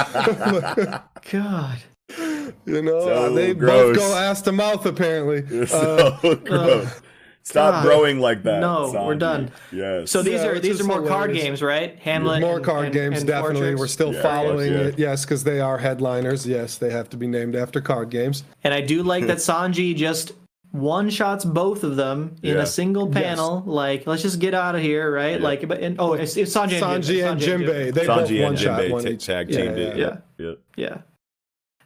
God. 1.32 1.78
you 2.66 2.82
know, 2.82 3.02
So 3.02 3.34
they 3.34 3.54
gross. 3.54 3.96
both 3.98 3.98
go 3.98 4.16
ass 4.16 4.42
to 4.44 4.52
mouth 4.52 4.86
apparently. 4.86 5.44
It's 5.62 5.74
Uh, 5.74 6.20
so 6.22 6.36
gross. 6.36 7.02
Stop 7.44 7.76
God. 7.76 7.84
growing 7.86 8.20
like 8.20 8.44
that. 8.44 8.60
No, 8.60 8.92
we're 9.06 9.16
done. 9.16 9.50
Yes. 9.72 10.12
So 10.12 10.22
these 10.22 10.42
Yeah, 10.42 10.48
are 10.48 10.60
these 10.60 10.82
are 10.82 10.84
more 10.84 11.06
card 11.08 11.34
games, 11.34 11.62
right? 11.62 11.98
Hamlet. 12.00 12.42
More 12.42 12.58
and- 12.58 12.66
card 12.66 12.86
and- 12.88 12.94
games, 12.94 13.20
and 13.20 13.28
definitely. 13.28 13.62
Fortress. 13.62 13.80
We're 13.80 13.88
still 13.88 14.14
Yeah, 14.14 14.22
following 14.22 14.74
yeah. 14.74 14.80
it, 14.80 15.00
yes, 15.00 15.24
because 15.24 15.46
they 15.46 15.62
are 15.62 15.78
headliners. 15.78 16.46
Yes, 16.46 16.78
they 16.78 16.90
have 16.90 17.10
to 17.12 17.18
be 17.18 17.26
named 17.26 17.56
after 17.56 17.80
card 17.80 18.10
games. 18.10 18.44
And 18.66 18.74
I 18.74 18.82
do 18.82 19.02
like 19.02 19.28
that 19.28 19.38
Sanji 19.38 19.96
just 19.96 20.34
one 20.72 21.10
shots 21.10 21.46
both 21.46 21.86
of 21.86 21.96
them 21.96 22.36
in 22.44 22.56
Yeah. 22.58 22.64
a 22.64 22.66
single 22.66 23.08
panel. 23.08 23.64
Like, 23.66 24.06
let's 24.06 24.24
just 24.24 24.40
get 24.40 24.54
out 24.54 24.76
of 24.76 24.82
here, 24.82 25.10
right? 25.10 25.40
Yeah. 25.40 25.44
Like, 25.48 25.66
but 25.70 25.80
and, 25.80 25.96
oh, 26.00 26.14
it's, 26.14 26.36
it's 26.36 26.54
Sanji, 26.54 26.82
Sanji 26.82 27.26
and 27.32 27.40
Jinbei, 27.40 27.94
they 27.94 28.06
both 28.08 28.28
Sanji 28.30 28.42
one 28.44 28.50
and 28.52 28.60
shot 28.60 28.82
Jinbei 28.82 28.92
one 28.92 29.04
ta- 29.04 29.10
each. 29.10 29.26
tag 29.26 29.50
Yeah, 29.50 29.58
teamed 29.62 29.78
yeah, 29.78 29.86
it. 29.86 29.98
yeah. 30.38 30.52
Yeah. 30.76 30.98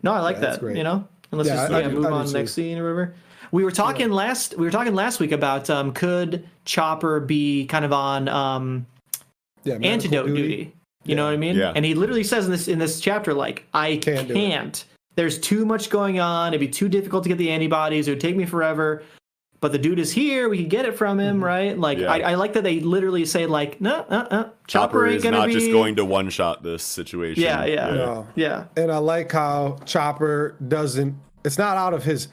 Yeah. 0.04 0.10
No, 0.12 0.16
I 0.16 0.22
like 0.22 0.36
Yeah, 0.38 0.42
that. 0.42 0.60
great. 0.60 0.78
You 0.78 0.84
know, 0.84 1.08
and 1.32 1.38
let's 1.38 1.48
Yeah, 1.50 1.56
just 1.56 1.72
I- 1.72 1.80
yeah, 1.80 1.86
I 1.88 1.90
move 1.92 2.06
I 2.06 2.10
do 2.10 2.16
on 2.16 2.26
to 2.26 2.34
next 2.34 2.54
scene 2.54 2.78
or 2.78 2.84
whatever. 2.84 3.14
We 3.52 3.64
were 3.66 3.72
talking 3.72 4.12
last. 4.12 4.58
We 4.58 4.66
were 4.66 4.72
talking 4.72 4.96
last 4.96 5.20
week 5.20 5.32
about 5.34 5.70
um, 5.70 5.92
could 5.92 6.48
Chopper 6.66 7.20
be 7.20 7.66
kind 7.66 7.84
of 7.84 7.92
on 7.92 8.30
um, 8.30 8.86
Yeah, 9.64 9.76
antidote 9.82 10.28
duty. 10.28 10.74
You 11.04 11.16
know 11.16 11.26
what 11.26 11.34
I 11.34 11.38
mean? 11.38 11.56
Yeah. 11.58 11.74
And 11.76 11.84
he 11.84 11.94
literally 11.96 12.24
says 12.24 12.46
in 12.46 12.52
this 12.52 12.68
in 12.68 12.80
this 12.80 13.00
chapter, 13.02 13.34
like, 13.34 13.66
I 13.74 13.98
Can't 13.98 14.30
can't. 14.30 14.86
There's 15.16 15.38
too 15.40 15.66
much 15.66 15.90
going 15.90 16.20
on. 16.22 16.50
It'd 16.54 16.62
be 16.62 16.68
too 16.70 16.88
difficult 16.88 17.24
to 17.24 17.30
get 17.30 17.38
the 17.38 17.50
antibodies. 17.52 18.08
It 18.08 18.12
would 18.12 18.22
take 18.22 18.38
me 18.38 18.46
forever. 18.46 19.04
But 19.62 19.72
the 19.72 19.78
dude 19.78 20.00
is 20.00 20.12
here. 20.12 20.50
We 20.50 20.58
can 20.58 20.70
get 20.70 20.86
it 20.86 20.98
from 20.98 21.20
him, 21.20 21.44
right? 21.44 21.78
Like, 21.78 22.00
Mm-hmm. 22.00 22.06
Yeah. 22.22 22.28
I, 22.28 22.32
I 22.32 22.36
like 22.36 22.54
that 22.54 22.64
they 22.64 22.80
literally 22.80 23.26
say, 23.26 23.46
like, 23.46 23.80
no, 23.80 23.94
uh, 24.10 24.14
uh, 24.14 24.44
Chopper, 24.44 24.54
Chopper 24.68 25.06
ain't 25.08 25.16
is 25.18 25.24
gonna 25.24 25.38
not 25.38 25.48
be. 25.48 25.54
just 25.54 25.72
going 25.72 25.96
to 25.98 26.06
one 26.06 26.30
shot 26.32 26.64
this 26.64 26.84
situation. 26.84 27.44
Yeah, 27.44 27.66
yeah. 27.66 27.90
No. 27.92 28.28
Yeah, 28.36 28.66
and 28.76 28.92
I 28.92 28.98
like 28.98 29.32
how 29.32 29.78
Chopper 29.86 30.58
doesn't. 30.68 31.16
It's 31.44 31.58
not 31.60 31.78
out 31.78 31.94
of 31.94 32.04
his 32.04 32.28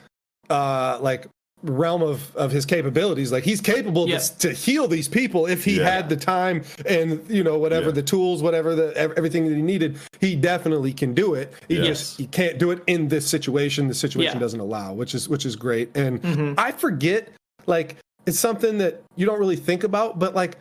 uh 0.49 0.97
like 1.01 1.27
realm 1.63 2.01
of 2.01 2.35
of 2.35 2.51
his 2.51 2.65
capabilities. 2.65 3.31
Like 3.31 3.43
he's 3.43 3.59
capable 3.61 4.07
Yeah. 4.07 4.19
to, 4.19 4.37
to 4.39 4.53
heal 4.53 4.87
these 4.87 5.07
people 5.07 5.45
if 5.45 5.65
he 5.65 5.77
Yeah. 5.77 5.89
had 5.89 6.09
the 6.09 6.15
time 6.15 6.63
and 6.85 7.21
you 7.29 7.43
know 7.43 7.57
whatever 7.57 7.87
Yeah. 7.87 7.93
the 7.93 8.03
tools, 8.03 8.41
whatever 8.41 8.75
the 8.75 8.95
everything 8.97 9.47
that 9.49 9.55
he 9.55 9.61
needed. 9.61 9.97
He 10.21 10.35
definitely 10.35 10.93
can 10.93 11.13
do 11.13 11.33
it. 11.33 11.53
He 11.67 11.75
Yes. 11.75 11.85
just 11.87 12.17
he 12.17 12.27
can't 12.27 12.57
do 12.57 12.71
it 12.71 12.81
in 12.87 13.07
this 13.09 13.27
situation. 13.27 13.87
The 13.87 13.93
situation 13.93 14.23
Yeah. 14.25 14.31
Mm-hmm. 14.31 14.39
doesn't 14.39 14.59
allow, 14.59 14.93
which 14.93 15.13
is 15.13 15.27
which 15.27 15.45
is 15.45 15.55
great. 15.55 15.95
And 15.95 16.55
I 16.57 16.71
forget 16.71 17.29
like 17.67 17.97
it's 18.25 18.39
something 18.39 18.77
that 18.77 19.01
you 19.15 19.25
don't 19.25 19.39
really 19.39 19.55
think 19.55 19.83
about, 19.83 20.19
but 20.19 20.35
like 20.35 20.57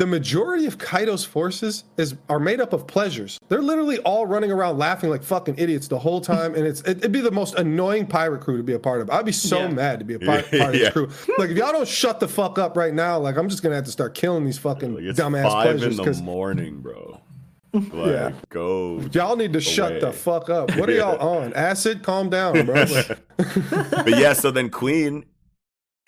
the 0.00 0.06
majority 0.06 0.64
of 0.64 0.78
Kaido's 0.78 1.26
forces 1.26 1.84
is 1.98 2.14
are 2.30 2.40
made 2.40 2.58
up 2.58 2.72
of 2.72 2.86
pleasures. 2.86 3.38
They're 3.48 3.60
literally 3.60 3.98
all 3.98 4.24
running 4.24 4.50
around 4.50 4.78
laughing 4.78 5.10
like 5.10 5.22
fucking 5.22 5.56
idiots 5.58 5.88
the 5.88 5.98
whole 5.98 6.22
time, 6.22 6.54
and 6.54 6.66
it's 6.66 6.80
it'd 6.88 7.12
be 7.12 7.20
the 7.20 7.30
most 7.30 7.54
annoying 7.56 8.06
pirate 8.06 8.40
crew 8.40 8.56
to 8.56 8.62
be 8.62 8.72
a 8.72 8.78
part 8.78 9.02
of. 9.02 9.10
I'd 9.10 9.26
be 9.26 9.32
so 9.32 9.58
Yeah. 9.58 9.68
mad 9.68 9.98
to 9.98 10.06
be 10.06 10.14
a 10.14 10.18
part, 10.18 10.50
Yeah. 10.50 10.58
part 10.64 10.74
of 10.74 10.80
this 10.80 10.90
crew. 10.94 11.10
Like 11.36 11.50
if 11.50 11.58
y'all 11.58 11.72
don't 11.72 11.86
shut 11.86 12.18
the 12.18 12.28
fuck 12.28 12.58
up 12.58 12.78
right 12.78 12.94
now, 12.94 13.18
like 13.18 13.36
I'm 13.36 13.50
just 13.50 13.62
gonna 13.62 13.74
have 13.74 13.84
to 13.84 13.90
start 13.90 14.14
killing 14.14 14.46
these 14.46 14.56
fucking 14.56 14.94
Like, 14.94 15.04
dumbass 15.16 15.42
five 15.52 15.82
in 15.82 15.96
the 15.96 16.20
morning, 16.22 16.80
bro. 16.80 17.20
Like, 17.74 17.92
Yeah. 17.92 18.32
go. 18.48 19.00
y'all 19.12 19.36
need 19.36 19.52
to 19.52 19.60
shut 19.60 20.00
the 20.00 20.12
fuck 20.12 20.48
up. 20.48 20.74
What 20.76 20.88
are 20.88 20.92
y'all 20.96 21.18
on? 21.18 21.52
Acid? 21.52 22.02
Calm 22.02 22.30
down, 22.30 22.64
bro. 22.66 22.84
But 23.36 24.18
yeah, 24.18 24.32
so 24.32 24.50
then 24.50 24.70
Queen 24.70 25.24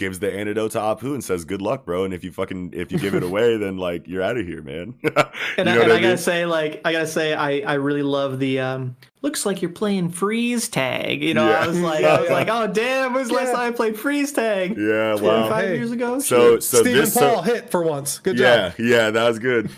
gives 0.02 0.18
the 0.18 0.32
antidote 0.32 0.72
to 0.72 0.78
Apu 0.78 1.14
and 1.14 1.22
says, 1.22 1.44
"Good 1.44 1.62
luck, 1.62 1.84
bro. 1.84 2.04
And 2.04 2.12
if 2.12 2.24
you 2.24 2.32
fucking 2.32 2.72
if 2.74 2.90
you 2.90 2.98
give 2.98 3.14
it 3.14 3.22
away, 3.22 3.56
then 3.64 3.76
like 3.76 4.08
you're 4.08 4.22
out 4.22 4.36
of 4.36 4.44
here, 4.46 4.60
man." 4.62 4.94
you 5.02 5.10
And, 5.58 5.68
I, 5.68 5.72
and 5.72 5.80
what 5.80 5.90
I, 5.90 5.94
I 5.94 6.00
gotta 6.00 6.08
mean? 6.08 6.16
say, 6.18 6.44
like, 6.46 6.80
I 6.84 6.92
gotta 6.92 7.06
say, 7.06 7.34
I, 7.34 7.60
I 7.60 7.74
really 7.74 8.02
love 8.02 8.38
the 8.38 8.58
um. 8.60 8.96
Looks 9.22 9.46
like 9.46 9.62
you're 9.62 9.70
playing 9.70 10.10
freeze 10.10 10.68
tag. 10.68 11.22
You 11.22 11.34
know, 11.34 11.48
Yeah. 11.48 11.60
I 11.60 11.66
was 11.68 11.78
like, 11.80 12.04
I 12.16 12.20
was 12.20 12.30
like, 12.30 12.48
oh 12.48 12.66
damn, 12.66 13.14
when's 13.14 13.28
the 13.28 13.34
last 13.34 13.52
time 13.52 13.72
I 13.72 13.76
played 13.76 13.96
freeze 13.96 14.32
tag? 14.32 14.76
Yeah, 14.76 15.16
Four 15.16 15.28
wow. 15.28 15.48
five 15.48 15.68
Hey. 15.68 15.76
years 15.76 15.92
ago. 15.92 16.18
So 16.18 16.54
Shit. 16.54 16.62
so 16.64 16.80
Stephen 16.82 17.00
this 17.00 17.14
so- 17.14 17.20
Paul 17.34 17.42
hit 17.42 17.70
for 17.70 17.82
once. 17.84 18.18
Good 18.18 18.38
yeah, 18.38 18.70
job. 18.70 18.78
Yeah, 18.80 18.86
yeah, 18.96 19.10
that 19.10 19.28
was 19.28 19.38
good. 19.38 19.70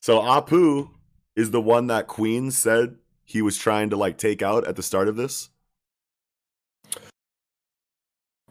So 0.00 0.20
Apu 0.20 0.88
is 1.36 1.50
the 1.50 1.60
one 1.60 1.88
that 1.88 2.06
Queen 2.06 2.50
said 2.50 2.96
he 3.24 3.42
was 3.42 3.58
trying 3.58 3.90
to 3.90 3.96
like 3.96 4.16
take 4.16 4.40
out 4.40 4.66
at 4.66 4.76
the 4.76 4.82
start 4.82 5.08
of 5.08 5.16
this. 5.16 5.50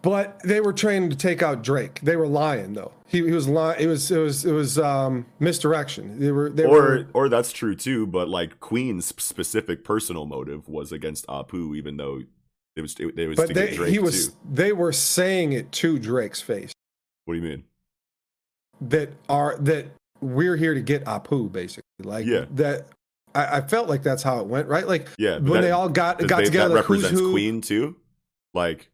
But 0.06 0.40
they 0.44 0.62
were 0.62 0.72
trained 0.72 1.10
to 1.10 1.18
take 1.18 1.42
out 1.42 1.64
Drake. 1.64 2.00
They 2.02 2.16
were 2.16 2.28
lying 2.28 2.74
though. 2.74 2.92
He, 3.08 3.24
he 3.26 3.32
was 3.32 3.48
lying. 3.48 3.82
It 3.82 3.88
was 3.88 4.12
it 4.12 4.20
was 4.20 4.46
it 4.46 4.52
was 4.52 4.78
um, 4.78 5.26
misdirection. 5.40 6.20
They 6.20 6.32
were 6.32 6.52
they 6.52 6.64
or 6.64 6.70
were 6.72 7.08
or 7.14 7.28
that's 7.28 7.52
true 7.52 7.76
too 7.76 8.06
but 8.06 8.30
like 8.30 8.60
queen's 8.60 9.08
specific 9.22 9.84
personal 9.84 10.28
motive 10.28 10.70
was 10.70 10.92
against 10.92 11.26
apu 11.26 11.76
even 11.76 11.98
though 11.98 12.22
it 12.76 12.82
was 12.82 12.96
it, 13.00 13.18
it 13.18 13.28
was 13.28 13.38
to 13.38 13.48
but 13.48 13.54
get 13.56 13.70
they 13.72 13.76
drake 13.76 13.90
he 13.92 13.98
was 14.00 14.28
too 14.30 14.34
they 14.52 14.72
were 14.74 14.92
saying 14.92 15.54
it 15.54 15.72
to 15.72 15.98
Drake's 15.98 16.42
face 16.42 16.72
what 17.26 17.34
do 17.34 17.40
you 17.40 17.48
mean 17.48 17.64
that 18.82 19.10
are 19.28 19.58
that 19.62 19.88
we're 20.22 20.56
here 20.56 20.74
to 20.76 20.82
get 20.82 21.04
Apu 21.06 21.52
basically 21.52 21.84
like 22.04 22.26
Yeah. 22.26 22.46
that. 22.52 22.88
I, 23.34 23.58
I 23.58 23.62
felt 23.62 23.90
like 23.90 24.04
that's 24.04 24.24
how 24.24 24.40
it 24.40 24.46
went 24.48 24.68
right. 24.68 24.88
Like 24.88 25.08
yeah 25.18 25.38
when 25.40 25.54
that, 25.54 25.62
they 25.62 25.72
all 25.72 25.90
got 25.90 26.20
got 26.28 26.38
they- 26.40 26.46
together. 26.46 26.70
that 26.70 26.76
like, 26.76 26.86
who's 26.86 27.02
represents 27.04 27.20
who? 27.22 27.32
queen 27.32 27.62
too 27.62 27.96
like 28.54 28.90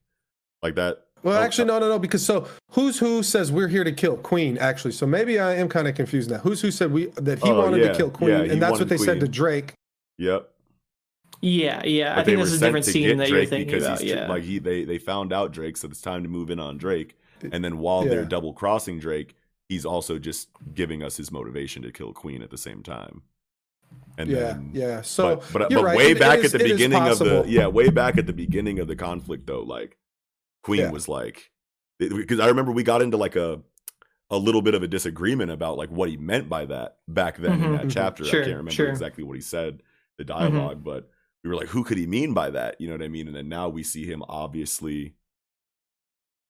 like 0.61 0.75
that 0.75 1.05
Well, 1.23 1.37
Oh, 1.37 1.41
actually, 1.43 1.65
no, 1.65 1.79
no, 1.79 1.87
no. 1.87 1.99
Because 1.99 2.25
so 2.25 2.47
who's 2.71 2.97
who 2.99 3.21
says 3.23 3.51
we're 3.51 3.67
here 3.67 3.83
to 3.83 3.91
kill 3.91 4.17
Queen? 4.17 4.57
Actually, 4.57 4.91
so 4.93 5.05
maybe 5.05 5.39
I 5.39 5.53
am 5.55 5.69
kind 5.69 5.87
of 5.87 5.93
confused 5.95 6.29
now. 6.31 6.37
Who's 6.39 6.61
who 6.61 6.71
said 6.71 6.91
we 6.91 7.07
that 7.17 7.39
he 7.43 7.49
Oh, 7.49 7.59
wanted 7.61 7.81
yeah, 7.81 7.91
to 7.91 7.97
kill 7.97 8.09
Queen, 8.09 8.29
yeah, 8.29 8.51
and 8.51 8.61
that's 8.61 8.79
what 8.79 8.89
they 8.89 8.97
said 8.97 9.19
to 9.19 9.27
Drake. 9.27 9.73
yep 10.17 10.47
yeah, 11.43 11.83
yeah. 11.85 12.13
but 12.15 12.21
I 12.21 12.23
think 12.25 12.37
this 12.39 12.51
is 12.51 12.61
a 12.61 12.65
different 12.65 12.85
scene 12.85 13.07
get 13.07 13.17
that 13.17 13.29
you're 13.29 13.45
thinking 13.47 13.67
because 13.67 13.85
about. 13.85 14.01
he's 14.01 14.11
Yeah. 14.11 14.27
like 14.27 14.43
he 14.43 14.59
they 14.59 14.83
they 14.85 14.99
found 14.99 15.33
out 15.33 15.51
drake 15.51 15.75
so 15.77 15.87
it's 15.87 15.99
time 16.01 16.21
to 16.21 16.29
move 16.29 16.51
in 16.51 16.59
on 16.59 16.77
drake 16.77 17.17
and 17.51 17.63
then 17.65 17.79
while 17.79 18.03
they're 18.03 18.25
double 18.25 18.53
crossing 18.53 18.99
drake 18.99 19.33
he's 19.67 19.83
also 19.83 20.19
just 20.19 20.49
giving 20.75 21.01
us 21.01 21.17
his 21.17 21.31
motivation 21.31 21.81
to 21.81 21.91
kill 21.91 22.13
queen 22.13 22.43
at 22.43 22.51
the 22.51 22.59
same 22.59 22.83
time 22.83 23.23
and 24.19 24.29
Yeah, 24.29 24.39
then 24.39 24.69
yeah. 24.73 25.01
So 25.01 25.37
but 25.37 25.51
but, 25.53 25.69
but 25.71 25.83
right. 25.83 25.97
way 25.97 26.11
It- 26.11 26.17
it 26.17 26.19
back 26.19 26.39
is- 26.39 26.53
at 26.53 26.61
the 26.61 26.69
beginning 26.69 27.01
of 27.07 27.17
the 27.17 27.43
yeah 27.47 27.65
way 27.65 27.89
back 27.89 28.19
at 28.19 28.27
the 28.27 28.33
beginning 28.33 28.77
of 28.77 28.87
the 28.87 28.95
conflict 28.95 29.47
though 29.47 29.63
like 29.63 29.97
queen 30.63 30.79
Yeah. 30.79 30.91
was 30.91 31.07
like 31.07 31.51
because 31.99 32.39
i 32.39 32.47
remember 32.47 32.71
we 32.71 32.83
got 32.83 33.01
into 33.01 33.17
like 33.17 33.35
a 33.35 33.61
a 34.29 34.37
little 34.37 34.61
bit 34.61 34.73
of 34.73 34.81
a 34.83 34.87
disagreement 34.87 35.51
about 35.51 35.77
like 35.77 35.89
what 35.89 36.09
he 36.09 36.17
meant 36.17 36.47
by 36.49 36.65
that 36.65 36.97
back 37.07 37.37
then 37.37 37.61
in 37.61 37.69
Mhm, 37.71 37.77
that 37.77 37.87
mhm. 37.87 37.91
chapter 37.91 38.23
Sure, 38.23 38.41
i 38.41 38.45
can't 38.45 38.57
remember 38.57 38.71
sure. 38.71 38.89
exactly 38.89 39.23
what 39.23 39.35
he 39.35 39.41
said 39.41 39.81
the 40.17 40.23
dialog 40.23 40.83
but 40.83 41.09
we 41.43 41.49
were 41.49 41.55
like 41.55 41.67
who 41.69 41.83
could 41.83 41.97
he 41.97 42.05
mean 42.07 42.33
by 42.33 42.49
that 42.51 42.79
you 42.79 42.87
know 42.87 42.93
what 42.93 43.03
i 43.03 43.07
mean 43.07 43.27
and 43.27 43.35
then 43.35 43.49
now 43.49 43.67
we 43.69 43.83
see 43.83 44.05
him 44.05 44.23
obviously 44.29 45.15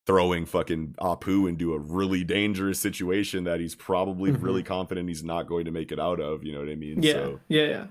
throwing 0.08 0.46
fucking 0.46 0.96
apu 1.00 1.48
into 1.48 1.74
a 1.74 1.80
really 1.80 2.24
dangerous 2.24 2.80
situation 2.80 3.44
that 3.44 3.60
he's 3.60 3.76
probably 3.76 4.32
Mhm. 4.32 4.42
really 4.42 4.64
confident 4.64 5.08
he's 5.08 5.24
not 5.24 5.48
going 5.48 5.66
to 5.66 5.72
make 5.72 5.92
it 5.92 6.00
out 6.00 6.20
of 6.20 6.44
you 6.44 6.52
know 6.54 6.60
what 6.60 6.70
i 6.70 6.76
mean 6.76 7.02
yeah, 7.04 7.14
so 7.14 7.40
yeah, 7.48 7.64
yeah. 7.66 7.88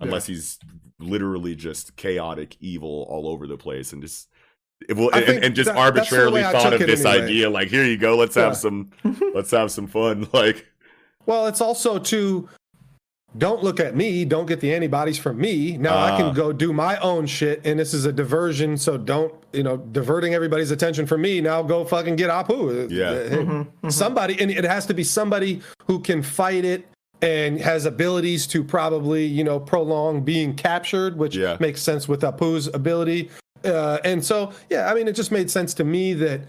unless 0.00 0.26
he's 0.26 0.58
literally 1.00 1.54
just 1.56 1.96
chaotic 1.96 2.56
evil 2.60 3.06
all 3.08 3.28
over 3.28 3.46
the 3.46 3.56
place 3.58 3.92
and 3.92 4.02
just 4.02 4.28
will, 4.90 5.10
and, 5.10 5.44
and 5.44 5.54
just 5.54 5.66
that- 5.68 5.76
arbitrarily 5.76 6.42
thought 6.42 6.72
of 6.72 6.80
this 6.80 7.04
anyway. 7.04 7.24
idea 7.24 7.50
like 7.50 7.68
here 7.68 7.84
you 7.84 7.96
go 7.98 8.16
let's 8.16 8.36
Yeah. 8.36 8.44
have 8.44 8.56
some 8.56 8.90
let's 9.34 9.50
have 9.50 9.70
some 9.70 9.86
fun 9.86 10.28
like 10.32 10.66
Well, 11.26 11.46
it's 11.46 11.60
also 11.60 11.98
to 11.98 12.48
don't 13.36 13.62
look 13.62 13.78
at 13.78 13.94
me, 13.94 14.24
don't 14.24 14.46
get 14.46 14.60
the 14.60 14.72
antibodies 14.74 15.18
from 15.18 15.38
me. 15.38 15.76
Now 15.76 15.96
I 15.98 16.10
Ah. 16.12 16.16
can 16.16 16.34
go 16.34 16.50
do 16.50 16.72
my 16.72 16.96
own 16.98 17.26
shit, 17.26 17.60
and 17.66 17.78
this 17.78 17.92
is 17.92 18.06
a 18.06 18.12
diversion. 18.12 18.78
So 18.78 18.96
don't, 18.96 19.34
you 19.52 19.62
know, 19.62 19.76
diverting 19.76 20.32
everybody's 20.32 20.70
attention 20.70 21.04
from 21.06 21.20
me. 21.20 21.42
Now 21.42 21.62
go 21.62 21.84
fucking 21.84 22.16
get 22.16 22.30
Apu. 22.30 22.90
Yeah. 22.90 23.10
Uh, 23.10 23.28
Mm-hmm, 23.44 23.90
somebody, 23.90 24.40
and 24.40 24.50
it 24.50 24.64
has 24.64 24.86
to 24.86 24.94
be 24.94 25.04
somebody 25.04 25.60
who 25.86 26.00
can 26.00 26.22
fight 26.22 26.64
it 26.64 26.88
and 27.20 27.60
has 27.60 27.84
abilities 27.84 28.46
to 28.46 28.64
probably, 28.64 29.26
you 29.26 29.44
know, 29.44 29.60
prolong 29.60 30.22
being 30.22 30.54
captured, 30.54 31.18
which 31.18 31.36
Yeah. 31.36 31.58
makes 31.60 31.82
sense 31.82 32.08
with 32.08 32.22
Apu's 32.22 32.68
ability. 32.72 33.28
Uh, 33.64 33.98
and 34.04 34.24
so, 34.24 34.52
yeah, 34.70 34.90
I 34.90 34.94
mean, 34.94 35.08
it 35.08 35.12
just 35.14 35.32
made 35.32 35.50
sense 35.50 35.74
to 35.74 35.84
me 35.84 36.14
that 36.14 36.40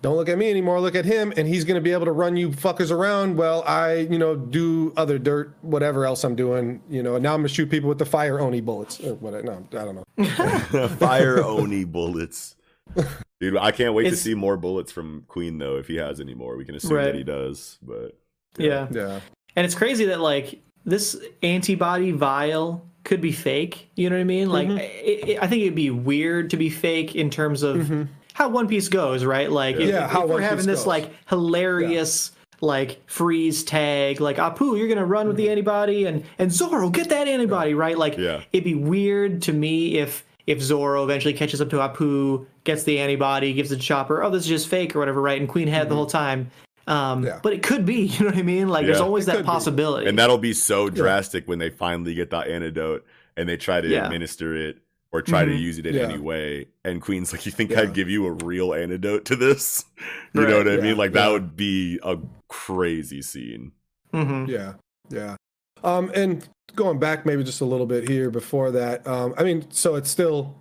don't 0.00 0.14
look 0.16 0.28
at 0.28 0.38
me 0.38 0.48
anymore 0.48 0.80
look 0.80 0.94
at 0.94 1.04
him 1.04 1.32
and 1.36 1.48
he's 1.48 1.64
going 1.64 1.74
to 1.74 1.80
be 1.80 1.90
able 1.92 2.04
to 2.04 2.12
run 2.12 2.36
you 2.36 2.50
fuckers 2.50 2.92
around 2.92 3.36
well 3.36 3.64
i 3.66 3.94
you 3.94 4.16
know 4.16 4.36
do 4.36 4.92
other 4.96 5.18
dirt 5.18 5.52
whatever 5.62 6.06
else 6.06 6.22
i'm 6.22 6.36
doing 6.36 6.80
you 6.88 7.02
know 7.02 7.16
And 7.16 7.22
now 7.24 7.34
i'm 7.34 7.40
going 7.40 7.48
to 7.48 7.52
shoot 7.54 7.68
people 7.68 7.88
with 7.88 7.98
the 7.98 8.06
fire 8.06 8.38
oni 8.38 8.60
bullets 8.60 9.00
or 9.00 9.14
what 9.14 9.44
no 9.44 9.66
i 9.72 9.74
don't 9.84 9.96
know 9.96 10.88
fire 10.98 11.42
oni 11.42 11.82
bullets 11.84 12.54
dude 13.40 13.56
i 13.56 13.72
can't 13.72 13.92
wait 13.92 14.06
It's- 14.06 14.22
to 14.22 14.28
see 14.28 14.34
more 14.36 14.56
bullets 14.56 14.92
from 14.92 15.24
queen 15.26 15.58
though 15.58 15.78
if 15.78 15.88
he 15.88 15.96
has 15.96 16.20
any 16.20 16.34
more 16.34 16.56
we 16.56 16.64
can 16.64 16.76
assume 16.76 16.92
Right. 16.92 17.04
that 17.06 17.14
he 17.16 17.24
does 17.24 17.78
but 17.82 18.16
yeah. 18.56 18.86
yeah 18.92 19.18
And 19.56 19.66
it's 19.66 19.74
crazy 19.74 20.04
that 20.06 20.20
like 20.20 20.62
this 20.84 21.20
antibody 21.42 22.12
vial 22.12 22.87
could 23.08 23.20
be 23.20 23.32
fake. 23.32 23.88
You 23.96 24.08
know 24.10 24.16
what 24.16 24.20
I 24.20 24.24
mean? 24.24 24.48
Like, 24.50 24.68
Mm-hmm. 24.68 24.78
it, 24.78 25.28
it, 25.30 25.42
I 25.42 25.46
think 25.48 25.62
it'd 25.62 25.74
be 25.74 25.90
weird 25.90 26.50
to 26.50 26.56
be 26.56 26.70
fake 26.70 27.16
in 27.16 27.30
terms 27.30 27.62
of 27.64 28.06
how 28.34 28.48
One 28.50 28.68
Piece 28.68 28.88
goes, 28.88 29.24
right? 29.24 29.50
Like, 29.50 29.76
if, 29.76 29.88
Yeah, 29.88 30.04
if 30.04 30.10
how 30.12 30.26
we're 30.26 30.34
One 30.34 30.42
having 30.42 30.58
Piece 30.58 30.66
this 30.66 30.80
goes. 30.80 30.86
like 30.86 31.10
hilarious. 31.28 32.32
Like 32.60 33.00
freeze 33.08 33.62
tag, 33.62 34.20
like 34.20 34.36
Apu, 34.38 34.76
you're 34.76 34.88
gonna 34.88 35.06
run 35.06 35.28
with 35.28 35.36
Mm-hmm. 35.36 35.44
the 35.44 35.50
antibody, 35.50 36.06
and 36.06 36.24
and 36.40 36.52
Zoro, 36.52 36.90
get 36.90 37.08
that 37.10 37.28
antibody, 37.28 37.72
right? 37.72 37.96
Like, 37.96 38.18
Yeah. 38.18 38.40
it'd 38.52 38.64
be 38.64 38.74
weird 38.74 39.42
to 39.42 39.52
me 39.52 39.98
if 39.98 40.24
if 40.48 40.60
Zoro 40.60 41.04
eventually 41.04 41.34
catches 41.34 41.60
up 41.60 41.70
to 41.70 41.76
Apu, 41.76 42.46
gets 42.64 42.82
the 42.82 42.98
antibody, 42.98 43.52
gives 43.52 43.70
it 43.70 43.76
to 43.76 43.80
Chopper, 43.82 44.24
oh, 44.24 44.30
this 44.30 44.42
is 44.42 44.48
just 44.48 44.66
fake 44.68 44.96
or 44.96 44.98
whatever, 44.98 45.22
right? 45.22 45.38
And 45.38 45.48
Queen 45.48 45.68
had 45.68 45.88
the 45.88 45.94
whole 45.94 46.06
time. 46.06 46.50
Um, 46.88 47.18
Mm-hmm. 47.18 47.26
Yeah. 47.26 47.40
But 47.42 47.52
it 47.52 47.62
could 47.62 47.84
be, 47.84 48.02
you 48.06 48.20
know 48.20 48.30
what 48.30 48.38
I 48.38 48.42
mean? 48.42 48.68
Like, 48.68 48.86
there's 48.86 49.00
always 49.00 49.24
It 49.24 49.26
that 49.28 49.36
could 49.36 49.44
be. 49.44 49.48
possibility. 49.48 50.08
and 50.08 50.18
that'll 50.18 50.38
be 50.38 50.52
so 50.54 50.88
drastic 50.90 51.46
when 51.46 51.58
they 51.58 51.70
finally 51.70 52.14
get 52.14 52.30
that 52.30 52.48
antidote 52.48 53.04
and 53.36 53.48
they 53.48 53.56
try 53.56 53.80
to 53.80 53.88
Yeah. 53.88 54.04
administer 54.04 54.54
it 54.56 54.78
or 55.12 55.22
try 55.22 55.44
to 55.44 55.50
Mhm. 55.50 55.60
use 55.60 55.78
it 55.78 55.86
in 55.86 55.94
Yeah. 55.94 56.02
any 56.02 56.18
way 56.18 56.66
and 56.84 57.00
queen's 57.00 57.32
like 57.32 57.46
you 57.46 57.52
think 57.52 57.70
Yeah. 57.70 57.80
i'd 57.80 57.94
give 57.94 58.10
you 58.10 58.26
a 58.26 58.32
real 58.32 58.74
antidote 58.74 59.24
to 59.26 59.36
this 59.36 59.84
you 60.34 60.42
Right, 60.42 60.48
know 60.50 60.58
what 60.58 60.68
i 60.68 60.74
yeah, 60.74 60.82
mean 60.82 60.96
like 60.98 61.12
that 61.12 61.28
would 61.32 61.56
be 61.56 61.98
a 62.02 62.18
crazy 62.48 63.22
scene 63.22 63.72
hmm 64.12 64.44
yeah 64.46 64.74
yeah 65.10 65.36
um 65.82 66.10
and 66.14 66.46
going 66.74 66.98
back 66.98 67.24
maybe 67.24 67.42
just 67.42 67.60
a 67.62 67.64
little 67.64 67.86
bit 67.86 68.06
here 68.08 68.30
before 68.30 68.70
that 68.72 69.06
um 69.06 69.32
i 69.38 69.44
mean 69.44 69.64
so 69.70 69.94
it's 69.94 70.10
still 70.10 70.60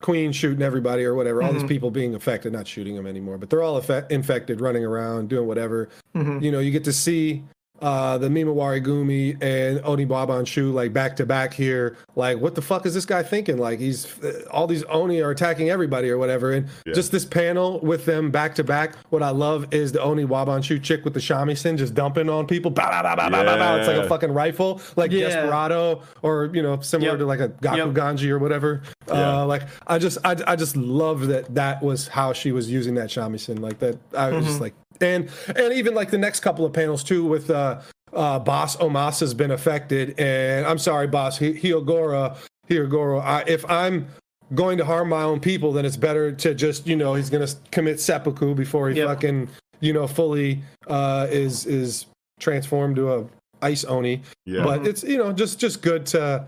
queen 0.00 0.32
shooting 0.32 0.62
everybody 0.62 1.04
or 1.04 1.14
whatever 1.14 1.42
all 1.42 1.52
these 1.52 1.62
Mhm. 1.62 1.68
people 1.68 1.90
being 1.90 2.14
affected 2.14 2.52
not 2.52 2.66
shooting 2.66 2.96
them 2.96 3.06
anymore 3.06 3.36
but 3.38 3.50
they're 3.50 3.62
all 3.62 3.76
infected 4.10 4.60
running 4.60 4.84
around 4.84 5.28
doing 5.28 5.46
whatever 5.46 5.88
hmm 6.14 6.38
you 6.40 6.50
know, 6.50 6.58
you 6.58 6.70
get 6.70 6.84
to 6.84 6.92
see 6.92 7.42
uh, 7.80 8.18
the 8.18 8.28
Mimawari 8.28 8.84
Gumi 8.84 9.32
and 9.42 9.80
Oniwabanshu 9.80 10.72
like 10.72 10.92
back 10.92 11.16
to 11.16 11.26
back 11.26 11.54
here. 11.54 11.96
Like, 12.16 12.38
what 12.38 12.54
the 12.54 12.62
fuck 12.62 12.84
is 12.86 12.94
this 12.94 13.06
guy 13.06 13.22
thinking? 13.22 13.58
Like, 13.58 13.78
he's 13.78 14.06
uh, 14.22 14.42
all 14.50 14.66
these 14.66 14.84
Oni 14.84 15.20
are 15.22 15.30
attacking 15.30 15.70
everybody 15.70 16.10
or 16.10 16.18
whatever. 16.18 16.52
And 16.52 16.68
Yeah. 16.86 16.92
just 16.94 17.12
this 17.12 17.24
panel 17.24 17.80
with 17.80 18.04
them 18.04 18.30
back 18.30 18.54
to 18.56 18.64
back. 18.64 18.94
What 19.10 19.22
I 19.22 19.30
love 19.30 19.66
is 19.72 19.92
the 19.92 20.00
Oni 20.02 20.24
Wabanshu 20.24 20.82
chick 20.82 21.04
with 21.04 21.14
the 21.14 21.20
shamisen 21.20 21.76
just 21.78 21.94
dumping 21.94 22.28
on 22.28 22.46
people. 22.46 22.70
Bah, 22.70 22.88
bah, 22.90 23.02
bah, 23.02 23.16
bah, 23.16 23.30
bah, 23.30 23.44
bah, 23.44 23.56
bah. 23.56 23.76
It's 23.76 23.88
like 23.88 23.96
a 23.96 24.08
fucking 24.08 24.32
rifle, 24.32 24.80
like 24.96 25.10
Yeah. 25.12 25.28
Desperado 25.28 26.02
or, 26.22 26.50
you 26.52 26.62
know, 26.62 26.80
similar 26.80 27.12
Yep. 27.12 27.18
to 27.20 27.26
like 27.26 27.40
a 27.40 27.48
Gaku 27.48 27.76
Yep. 27.76 27.88
Ganji 27.88 28.28
or 28.30 28.38
whatever. 28.38 28.82
Yeah. 29.08 29.40
Uh, 29.40 29.46
like 29.46 29.62
I 29.86 29.98
just 29.98 30.18
I, 30.24 30.36
I 30.46 30.56
just 30.56 30.76
love 30.76 31.26
that 31.28 31.54
that 31.54 31.82
was 31.82 32.08
how 32.08 32.32
she 32.32 32.52
was 32.52 32.70
using 32.70 32.94
that 32.94 33.08
shamisen 33.08 33.60
like 33.60 33.78
that 33.80 33.96
I 34.16 34.30
was 34.30 34.44
just 34.46 34.60
like 34.60 34.74
and 35.00 35.28
and 35.56 35.72
even 35.72 35.94
like 35.94 36.10
the 36.10 36.18
next 36.18 36.40
couple 36.40 36.64
of 36.64 36.72
panels 36.72 37.02
too 37.04 37.24
with 37.24 37.50
uh 37.50 37.80
uh 38.12 38.38
boss 38.38 38.76
Omas 38.76 39.20
has 39.20 39.34
been 39.34 39.50
affected 39.52 40.18
and 40.18 40.66
I'm 40.66 40.78
sorry 40.78 41.06
boss 41.06 41.38
Hi- 41.38 41.52
Hyogoro 41.52 42.36
Hyogoro 42.68 43.22
I, 43.22 43.42
if 43.46 43.68
I'm 43.70 44.08
going 44.54 44.78
to 44.78 44.84
harm 44.84 45.08
my 45.08 45.22
own 45.22 45.38
people 45.40 45.72
then 45.72 45.84
it's 45.84 45.96
better 45.96 46.32
to 46.32 46.54
just 46.54 46.86
you 46.86 46.96
know 46.96 47.14
he's 47.14 47.30
gonna 47.30 47.46
commit 47.70 48.00
seppuku 48.00 48.54
before 48.54 48.90
he 48.90 48.96
Yep. 48.98 49.08
fucking 49.08 49.48
you 49.80 49.92
know 49.92 50.06
fully 50.06 50.62
uh 50.88 51.26
is 51.30 51.66
is 51.66 52.06
transformed 52.40 52.96
to 52.96 53.12
a 53.14 53.24
ice 53.62 53.84
oni 53.84 54.22
Yeah. 54.46 54.64
but 54.64 54.86
it's 54.86 55.02
you 55.04 55.18
know 55.18 55.32
just 55.32 55.58
just 55.60 55.82
good 55.82 56.04
to 56.06 56.46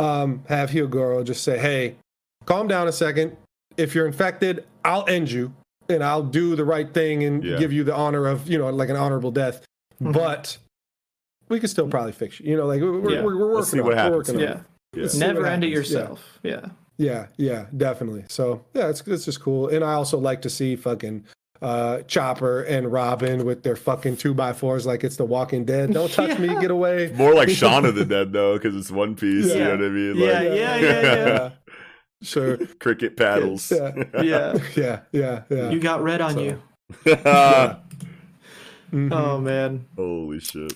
um, 0.00 0.44
have 0.48 0.70
Hyogoro 0.70 1.24
just 1.24 1.42
say, 1.42 1.58
"Hey, 1.58 1.96
calm 2.44 2.68
down 2.68 2.86
a 2.86 2.92
second. 2.92 3.36
If 3.76 3.96
you're 3.96 4.06
infected, 4.06 4.64
I'll 4.84 5.04
end 5.08 5.28
you, 5.28 5.52
and 5.88 6.02
I'll 6.04 6.22
do 6.22 6.54
the 6.56 6.64
right 6.64 6.92
thing 6.92 7.24
and 7.24 7.42
Yeah. 7.42 7.56
give 7.58 7.72
you 7.72 7.84
the 7.84 7.94
honor 7.94 8.26
of 8.26 8.48
you 8.48 8.58
know 8.58 8.68
like 8.70 8.88
an 8.90 8.96
honorable 8.96 9.30
death. 9.30 9.62
But 10.00 10.58
we 11.48 11.58
can 11.60 11.68
still 11.68 11.88
probably 11.88 12.12
fix 12.12 12.40
you. 12.40 12.50
You 12.50 12.56
know, 12.58 12.66
like 12.66 12.80
we're, 12.80 12.88
Mm-hmm. 12.92 13.08
Yeah. 13.08 13.22
we're, 13.22 13.36
we're 13.36 13.46
working 13.46 13.54
Let's 13.56 13.70
see 13.70 13.78
on 13.80 13.84
what 13.84 13.92
it. 13.92 13.96
We're 13.96 14.02
happens. 14.02 14.16
working 14.28 14.34
on 14.36 14.40
Yeah. 14.42 14.50
it. 14.50 14.60
yeah. 14.94 15.02
Let's 15.02 15.14
Never 15.16 15.46
end 15.46 15.64
it 15.64 15.68
happens. 15.68 15.90
Yeah. 15.92 15.98
yourself. 15.98 16.38
Yeah. 16.42 16.66
Yeah, 17.00 17.26
yeah, 17.36 17.66
definitely. 17.76 18.24
So 18.28 18.64
yeah, 18.74 18.88
it's 18.88 19.02
it's 19.06 19.24
just 19.24 19.40
cool. 19.40 19.68
And 19.68 19.84
I 19.84 19.92
also 19.94 20.18
like 20.18 20.42
to 20.42 20.50
see 20.50 20.74
fucking 20.76 21.24
uh 21.62 22.02
Chopper 22.02 22.62
and 22.62 22.90
Robin 22.92 23.44
with 23.44 23.62
their 23.62 23.76
fucking 23.76 24.16
two 24.16 24.34
by 24.34 24.52
fours 24.52 24.84
like 24.86 25.04
it's 25.04 25.16
the 25.16 25.24
Walking 25.24 25.64
Dead. 25.64 25.92
Don't 25.94 26.10
touch 26.12 26.38
me, 26.40 26.48
get 26.60 26.72
away. 26.72 27.12
More 27.14 27.34
like 27.34 27.50
Shaun 27.50 27.84
of 27.84 27.94
the 27.94 28.04
Dead 28.16 28.32
though, 28.32 28.54
because 28.54 28.74
it's 28.76 28.90
One 28.90 29.14
Piece. 29.14 29.46
You 29.46 29.58
know 29.60 29.70
what 29.76 29.84
I 29.84 29.88
mean? 29.88 30.16
Yeah, 30.16 30.26
Like, 30.32 30.44
yeah, 30.48 30.76
yeah, 30.76 31.02
yeah. 31.02 31.50
Sure. 32.22 32.56
cricket 32.80 33.16
paddles. 33.16 33.70
Yeah. 33.70 33.92
Yeah. 34.22 34.58
Yeah, 34.76 35.00
yeah, 35.12 35.42
yeah. 35.50 35.70
You 35.70 35.78
got 35.80 36.02
red 36.02 36.20
on 36.20 36.34
So- 36.34 36.40
you. 36.40 36.62
Mhm. 38.92 39.12
Oh 39.12 39.38
man. 39.38 39.86
Holy 39.96 40.40
shit! 40.40 40.72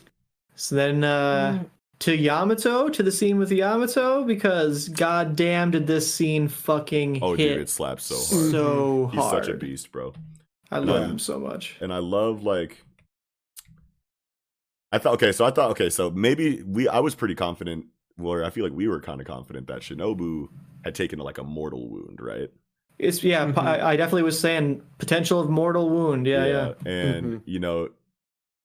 So 0.54 0.74
then 0.74 1.02
uh 1.02 1.64
to 2.00 2.16
Yamato, 2.16 2.88
to 2.88 3.02
the 3.02 3.12
scene 3.12 3.38
with 3.38 3.50
Yamato, 3.50 4.24
because 4.24 4.88
goddamn 4.88 5.70
did 5.70 5.86
this 5.86 6.12
scene 6.12 6.48
fucking 6.48 7.20
Oh, 7.22 7.34
hit 7.34 7.48
dude, 7.54 7.60
it 7.62 7.68
slaps 7.70 8.04
so 8.04 8.16
hard. 8.16 8.50
so 8.50 9.06
He's 9.12 9.20
hard. 9.22 9.44
such 9.44 9.54
a 9.54 9.56
beast, 9.56 9.92
bro. 9.92 10.12
I 10.70 10.78
love 10.78 11.00
Yeah. 11.02 11.08
him 11.08 11.18
so 11.18 11.38
much. 11.38 11.76
and 11.80 11.92
I 11.92 11.98
love 11.98 12.42
like 12.42 12.82
I 14.90 14.98
thought 14.98 15.14
okay, 15.14 15.32
so 15.32 15.44
I 15.46 15.50
thought 15.50 15.70
okay, 15.70 15.88
so 15.90 16.10
maybe 16.10 16.62
we 16.64 16.88
I 16.88 16.98
was 17.00 17.14
pretty 17.14 17.34
confident 17.34 17.86
or 18.20 18.44
I 18.44 18.50
feel 18.50 18.64
like 18.64 18.74
we 18.74 18.88
were 18.88 19.00
kind 19.00 19.20
of 19.20 19.26
confident 19.26 19.66
that 19.68 19.80
Shinobu 19.80 20.48
had 20.84 20.94
taken 20.94 21.18
like 21.18 21.38
a 21.38 21.44
mortal 21.44 21.88
wound, 21.88 22.18
right? 22.20 22.50
It's 22.98 23.22
yeah, 23.24 23.46
Mhm. 23.46 23.58
I 23.58 23.92
I 23.92 23.96
definitely 23.96 24.22
was 24.22 24.38
saying 24.38 24.82
potential 24.98 25.40
of 25.40 25.48
mortal 25.50 25.88
wound. 25.90 26.26
Yeah, 26.26 26.46
yeah. 26.46 26.72
And 26.84 27.26
Mhm. 27.26 27.42
you 27.46 27.58
know, 27.58 27.88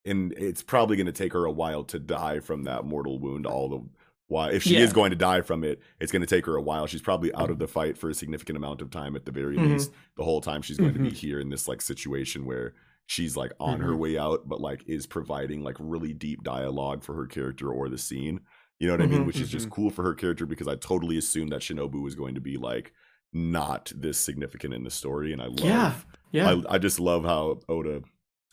and 0.06 0.34
it's 0.34 0.62
probably 0.64 0.96
going 0.96 1.08
to 1.08 1.12
take 1.12 1.34
her 1.34 1.46
a 1.46 1.52
while 1.52 1.84
to 1.86 2.00
die 2.00 2.40
from 2.40 2.64
that 2.64 2.86
mortal 2.86 3.20
wound 3.20 3.46
all 3.46 3.70
the 3.70 3.82
while 4.30 4.50
if 4.50 4.62
she 4.64 4.74
Yeah. 4.76 4.82
is 4.82 4.92
going 4.92 5.10
to 5.12 5.16
die 5.16 5.42
from 5.42 5.64
it, 5.64 5.80
it's 6.02 6.12
going 6.12 6.22
to 6.22 6.28
take 6.28 6.46
her 6.46 6.56
a 6.58 6.62
while. 6.62 6.86
She's 6.86 7.02
probably 7.02 7.34
out 7.34 7.50
of 7.50 7.60
the 7.60 7.68
fight 7.68 7.98
for 7.98 8.10
a 8.10 8.14
significant 8.14 8.58
amount 8.58 8.82
of 8.82 8.90
time 8.92 9.16
at 9.16 9.26
the 9.26 9.32
very 9.32 9.56
Mhm. 9.58 9.72
least. 9.72 9.92
The 10.18 10.24
whole 10.26 10.42
time 10.42 10.62
she's 10.62 10.78
going 10.78 10.94
to 10.94 11.00
be 11.00 11.10
Mhm. 11.12 11.14
here 11.14 11.40
in 11.40 11.50
this 11.50 11.68
like 11.68 11.82
situation 11.82 12.46
where 12.46 12.74
she's 13.06 13.38
like 13.38 13.54
on 13.60 13.80
her 13.80 13.94
Mhm. 13.94 14.00
way 14.00 14.18
out 14.18 14.48
but 14.50 14.60
like 14.60 14.84
is 14.86 15.08
providing 15.08 15.64
like 15.64 15.78
really 15.80 16.12
deep 16.14 16.44
dialogue 16.44 17.04
for 17.04 17.16
her 17.16 17.26
character 17.26 17.70
or 17.72 17.88
the 17.88 17.98
scene. 17.98 18.42
You 18.80 18.88
know 18.88 18.94
what 18.94 19.02
I 19.02 19.08
mean? 19.08 19.22
Mhm. 19.24 19.26
Which 19.26 19.40
is 19.40 19.50
just 19.50 19.70
cool 19.70 19.90
for 19.90 20.04
her 20.04 20.14
character 20.14 20.46
because 20.46 20.68
I 20.68 20.76
totally 20.76 21.18
assumed 21.18 21.52
that 21.52 21.62
Shinobu 21.62 22.02
was 22.04 22.16
going 22.16 22.36
to 22.36 22.42
be 22.42 22.58
like 22.58 22.94
not 23.34 23.92
this 23.96 24.18
significant 24.18 24.74
in 24.74 24.84
the 24.84 24.92
story 24.92 25.34
and 25.34 25.42
I 25.42 25.46
love 25.48 25.60
Yeah. 25.64 25.94
Yeah. 26.32 26.50
I, 26.70 26.76
I 26.76 26.78
just 26.78 27.00
love 27.00 27.24
how 27.26 27.60
Oda 27.68 28.02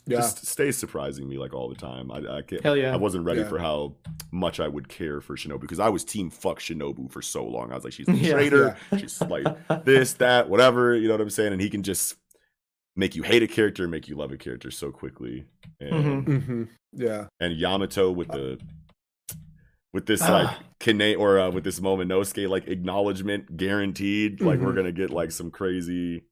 yeah. 0.06 0.16
just 0.18 0.46
stays 0.46 0.76
surprising 0.76 1.28
me 1.28 1.36
like 1.38 1.52
all 1.54 1.68
the 1.68 1.74
time. 1.74 2.10
I, 2.10 2.38
I 2.38 2.42
can't. 2.42 2.62
Hell 2.62 2.76
yeah. 2.76 2.92
I 2.92 2.96
wasn't 2.96 3.24
ready 3.26 3.40
Yeah. 3.40 3.48
for 3.48 3.58
how 3.58 3.96
much 4.32 4.60
I 4.60 4.68
would 4.68 4.88
care 4.88 5.20
for 5.20 5.36
Shinobu 5.36 5.60
because 5.60 5.78
I 5.80 5.88
was 5.90 6.04
team 6.04 6.30
fuck 6.30 6.58
Shinobu 6.58 7.10
for 7.10 7.20
so 7.22 7.44
long. 7.44 7.70
I 7.70 7.74
was 7.74 7.84
like, 7.84 7.92
she's 7.92 8.08
a 8.08 8.12
Yeah. 8.16 8.32
traitor. 8.32 8.76
She's 8.98 9.20
like 9.20 9.46
this, 9.84 10.14
that, 10.14 10.48
whatever. 10.48 10.94
You 10.96 11.08
know 11.08 11.14
what 11.14 11.20
I'm 11.20 11.30
saying? 11.30 11.52
And 11.52 11.60
he 11.60 11.68
can 11.70 11.82
just 11.82 12.16
make 12.96 13.14
you 13.14 13.22
hate 13.24 13.42
a 13.42 13.48
character, 13.48 13.86
make 13.88 14.08
you 14.08 14.16
love 14.16 14.32
a 14.32 14.36
character 14.38 14.70
so 14.70 14.90
quickly. 14.90 15.44
And 15.80 16.24
Mhm. 16.26 16.44
hmm 16.46 16.62
Yeah. 16.92 17.26
and 17.40 17.54
Yamato 17.56 18.10
with 18.10 18.28
the 18.28 18.58
with 19.94 20.04
this 20.06 20.20
Ah. 20.22 20.32
like 20.32 20.56
Kane 20.80 21.16
or 21.16 21.38
uh, 21.38 21.50
with 21.50 21.64
this 21.64 21.80
Momonosuke 21.80 22.48
like 22.50 22.68
acknowledgement 22.68 23.56
guaranteed. 23.56 24.42
Like 24.42 24.60
we're 24.60 24.72
Mhm. 24.72 24.76
gonna 24.76 24.92
get 24.92 25.08
like 25.10 25.30
some 25.32 25.50
crazy 25.50 26.24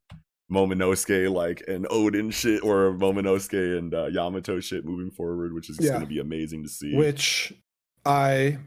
Momonosuke 0.51 1.33
like 1.33 1.63
an 1.69 1.85
Oden 1.91 2.33
shit 2.33 2.63
or 2.63 2.93
Momonosuke 2.93 3.79
and 3.79 3.95
uh, 3.95 4.07
Yamato 4.07 4.61
shit 4.61 4.85
moving 4.85 5.11
forward, 5.11 5.55
which 5.55 5.71
is 5.71 5.77
just 5.77 5.87
Yeah. 5.89 5.95
gonna 5.95 6.07
be 6.07 6.19
amazing 6.19 6.63
to 6.65 6.69
see. 6.69 6.95
Which 6.95 7.55
I 8.05 8.59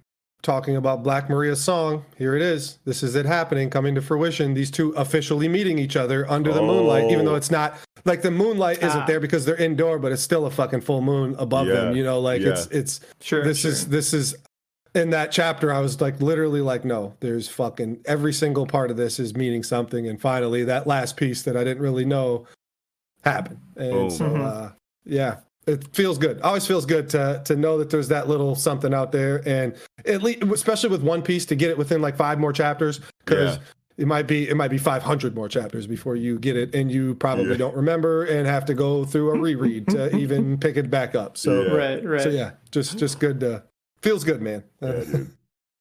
talking 0.41 0.75
about 0.77 1.03
Black 1.03 1.27
Maria's 1.30 1.59
song. 1.61 2.06
Here 2.17 2.35
it 2.35 2.41
is. 2.41 2.77
This 2.85 3.01
is 3.01 3.15
it 3.15 3.25
happening, 3.25 3.69
coming 3.72 3.95
to 3.95 4.01
fruition. 4.01 4.53
These 4.53 4.69
two 4.69 4.91
officially 4.91 5.48
meeting 5.48 5.80
each 5.80 5.95
other 5.95 6.30
under 6.30 6.53
the 6.53 6.61
moonlight, 6.61 7.11
even 7.11 7.25
though 7.25 7.33
Oh. 7.33 7.35
it's 7.35 7.49
not 7.49 7.77
like 8.06 8.22
the 8.22 8.30
moonlight 8.30 8.77
isn't 8.77 9.01
Ah. 9.01 9.06
there 9.07 9.19
because 9.19 9.43
they're 9.45 9.56
indoor, 9.56 9.98
but 9.98 10.11
it's 10.11 10.22
still 10.22 10.45
a 10.45 10.51
fucking 10.51 10.82
full 10.82 11.01
moon 11.01 11.35
above 11.40 11.65
Yeah. 11.67 11.74
them. 11.85 11.95
You 11.95 12.03
know, 12.03 12.19
like 12.19 12.41
Yeah. 12.41 12.49
it's 12.49 12.67
it's 12.67 12.99
Sure. 13.22 13.43
this 13.43 13.59
sure. 13.59 13.72
is 13.72 13.88
this 13.88 14.14
is 14.14 14.35
in 14.95 15.09
that 15.11 15.32
chapter 15.32 15.72
i 15.74 15.80
was 15.80 15.99
like 16.01 16.19
literally 16.22 16.61
like 16.61 16.83
no 16.85 17.14
there's 17.19 17.48
fucking 17.48 17.99
every 18.06 18.33
single 18.33 18.65
part 18.65 18.90
of 18.90 18.98
this 18.98 19.19
is 19.19 19.35
meaning 19.35 19.61
something 19.61 20.07
and 20.07 20.19
finally 20.22 20.64
that 20.64 20.88
last 20.88 21.17
piece 21.17 21.41
that 21.43 21.56
i 21.57 21.64
didn't 21.64 21.83
really 21.83 22.06
know 22.06 22.45
happened 23.24 23.59
and 23.75 23.91
Boom. 23.91 24.09
so 24.09 24.25
Mhm. 24.30 24.41
uh 24.45 24.69
yeah 25.06 25.38
it 25.67 25.93
feels 25.95 26.17
good 26.17 26.40
always 26.41 26.65
feels 26.65 26.85
good 26.85 27.09
to 27.09 27.41
to 27.45 27.56
know 27.56 27.77
that 27.77 27.90
there's 27.90 28.07
that 28.07 28.27
little 28.27 28.56
something 28.56 28.93
out 28.93 29.11
there 29.11 29.41
and 29.48 29.75
at 30.06 30.22
least 30.24 30.43
especially 30.43 30.90
with 30.90 31.01
one 31.03 31.22
piece 31.22 31.45
to 31.48 31.56
get 31.56 31.69
it 31.69 31.77
within 31.77 32.01
like 32.01 32.15
five 32.15 32.40
more 32.40 32.53
chapters 32.53 33.01
because 33.25 33.57
Yeah. 33.57 33.64
it 33.98 34.07
might 34.07 34.27
be 34.27 34.48
it 34.48 34.56
might 34.56 34.69
be 34.72 34.77
500 34.77 35.35
more 35.35 35.49
chapters 35.49 35.88
before 35.88 36.15
you 36.15 36.38
get 36.40 36.56
it 36.56 36.74
and 36.75 36.91
you 36.91 37.15
probably 37.15 37.49
Yeah. 37.49 37.57
don't 37.57 37.75
remember 37.75 38.25
and 38.25 38.45
have 38.48 38.65
to 38.65 38.74
go 38.75 39.06
through 39.06 39.32
a 39.32 39.40
reread 39.40 39.88
to 39.90 40.15
even 40.24 40.57
pick 40.59 40.77
it 40.77 40.90
back 40.91 41.15
up 41.15 41.35
so 41.38 41.64
Yeah. 41.64 41.74
right, 41.74 42.06
right. 42.06 42.22
so 42.22 42.30
yeah, 42.30 42.51
just 42.72 42.98
just 42.99 43.19
good 43.19 43.40
to 43.40 43.64
feels 44.06 44.24
good, 44.24 44.42
man. 44.42 44.64
Uh, 44.82 44.88
Yeah, 44.93 45.03
dude. 45.03 45.30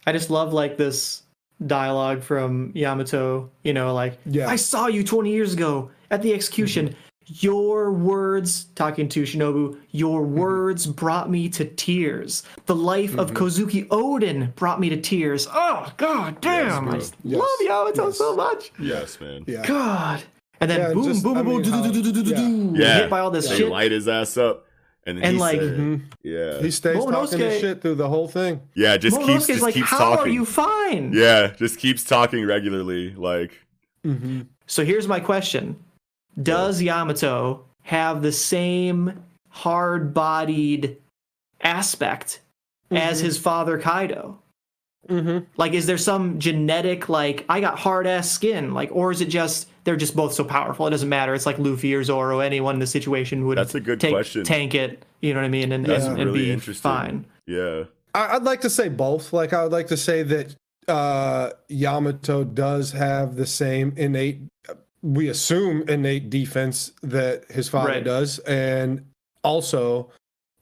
I 0.06 0.12
just 0.12 0.30
love 0.30 0.52
like 0.52 0.76
this 0.78 1.22
dialogue 1.66 2.22
from 2.22 2.72
Yamato, 2.74 3.50
you 3.62 3.72
know, 3.74 3.92
like 3.94 4.18
Yeah. 4.26 4.48
I 4.48 4.56
saw 4.56 4.86
you 4.86 5.04
20 5.04 5.30
years 5.30 5.52
ago 5.54 5.90
at 6.10 6.22
the 6.22 6.32
execution. 6.32 6.94
Your 7.26 7.90
words, 7.90 8.64
talking 8.74 9.08
to 9.10 9.22
Shinobu, 9.22 9.78
your 9.92 10.22
words 10.22 10.86
brought 10.86 11.30
me 11.30 11.48
to 11.50 11.64
tears. 11.64 12.42
The 12.66 12.74
life 12.74 13.16
of 13.16 13.32
Kozuki 13.32 13.86
Oden 13.88 14.54
brought 14.56 14.78
me 14.80 14.88
to 14.90 15.00
tears. 15.00 15.46
Oh 15.50 15.90
god 15.96 16.40
damn. 16.42 16.88
I 16.88 16.96
Yes. 16.96 17.12
love 17.24 17.48
Yamato 17.62 18.06
Yes. 18.08 18.18
so 18.18 18.36
much. 18.36 18.72
yes, 18.78 19.18
man. 19.20 19.44
yeah. 19.46 19.62
God. 19.66 20.22
And 20.60 20.70
then 20.70 20.80
Yeah, 20.80 20.86
and 20.86 20.94
boom, 20.94 21.04
just- 21.04 21.22
boom, 21.22 21.36
I 21.38 21.42
boom, 21.42 21.52
mean, 21.52 21.62
boom, 21.62 21.72
how- 21.72 21.82
do, 21.82 21.92
do, 21.92 22.02
do, 22.02 22.12
do, 22.12 22.22
do, 22.22 22.30
yeah. 22.30 22.36
do, 22.36 22.72
Yeah. 22.76 22.98
hit 23.00 23.10
by 23.10 23.20
all 23.20 23.30
this 23.30 23.48
They 23.48 23.56
shit. 23.56 23.68
light 23.70 23.90
his 23.90 24.06
ass 24.06 24.36
up, 24.36 24.63
and 25.06 25.18
then 25.18 25.24
And, 25.24 25.34
he 25.34 25.40
like- 25.40 25.60
said, 25.60 25.76
Mhm. 25.78 26.00
"Yeah, 26.22 26.60
He 26.60 26.70
stays 26.70 26.96
Momonosuke- 26.96 27.10
talking 27.12 27.38
this 27.38 27.60
shit 27.60 27.80
through 27.82 27.96
the 27.96 28.08
whole 28.08 28.28
thing. 28.28 28.60
yeah." 28.74 28.96
Just 28.96 29.20
keeps, 29.20 29.46
just 29.46 29.62
like, 29.62 29.74
keeps 29.74 29.88
how 29.88 29.98
talking. 29.98 30.24
are 30.24 30.28
you 30.28 30.44
fine? 30.44 31.12
Yeah, 31.12 31.52
just 31.58 31.78
keeps 31.78 32.04
talking 32.04 32.46
regularly. 32.46 33.14
Like, 33.14 33.60
Mm-hmm. 34.06 34.42
So 34.66 34.84
here's 34.84 35.08
my 35.08 35.18
question 35.20 35.76
Does 36.42 36.82
Yamato 36.82 37.64
have 37.82 38.22
the 38.22 38.32
same 38.32 39.22
hard 39.48 40.12
bodied 40.14 40.96
aspect 41.60 42.40
as 42.90 43.18
Mm-hmm. 43.18 43.24
his 43.26 43.38
father 43.38 43.78
Kaido? 43.78 44.38
Mm-hmm. 45.08 45.44
Like, 45.56 45.72
is 45.74 45.86
there 45.86 45.98
some 45.98 46.38
genetic, 46.38 47.08
like, 47.08 47.44
I 47.48 47.60
got 47.60 47.78
hard 47.78 48.06
ass 48.06 48.30
skin? 48.30 48.72
Like, 48.74 48.88
or 48.92 49.10
is 49.10 49.20
it 49.20 49.26
just 49.28 49.68
they're 49.84 49.96
just 49.96 50.16
both 50.16 50.32
so 50.34 50.44
powerful? 50.44 50.86
It 50.86 50.90
doesn't 50.90 51.08
matter. 51.08 51.34
It's 51.34 51.46
like 51.46 51.58
Luffy 51.58 51.94
or 51.94 52.02
Zoro, 52.04 52.40
anyone 52.40 52.74
in 52.76 52.80
the 52.80 52.86
situation 52.86 53.46
would 53.46 53.58
That's 53.58 53.74
a 53.74 53.80
good 53.80 54.00
take, 54.00 54.12
question. 54.12 54.44
tank 54.44 54.74
it, 54.74 55.04
you 55.20 55.32
know 55.34 55.40
what 55.40 55.46
I 55.46 55.50
mean? 55.50 55.72
And, 55.72 55.84
That's 55.86 56.04
and, 56.04 56.18
and 56.18 56.30
really 56.32 56.46
be 56.46 56.52
interesting. 56.52 56.82
fine. 56.82 57.26
yeah, 57.46 57.84
I, 58.14 58.36
I'd 58.36 58.42
like 58.42 58.60
to 58.62 58.70
say 58.70 58.88
both. 58.88 59.32
Like 59.32 59.52
I 59.52 59.62
would 59.62 59.72
like 59.72 59.86
to 59.88 59.96
say 59.96 60.22
that 60.22 60.54
uh, 60.88 61.50
Yamato 61.68 62.44
does 62.44 62.92
have 62.92 63.36
the 63.36 63.46
same 63.46 63.92
innate, 63.96 64.40
we 65.02 65.28
assume 65.28 65.82
innate 65.88 66.30
defense 66.30 66.92
that 67.02 67.44
his 67.50 67.68
father 67.68 67.90
Right. 67.90 68.04
does, 68.04 68.38
and 68.40 69.04
also, 69.42 70.10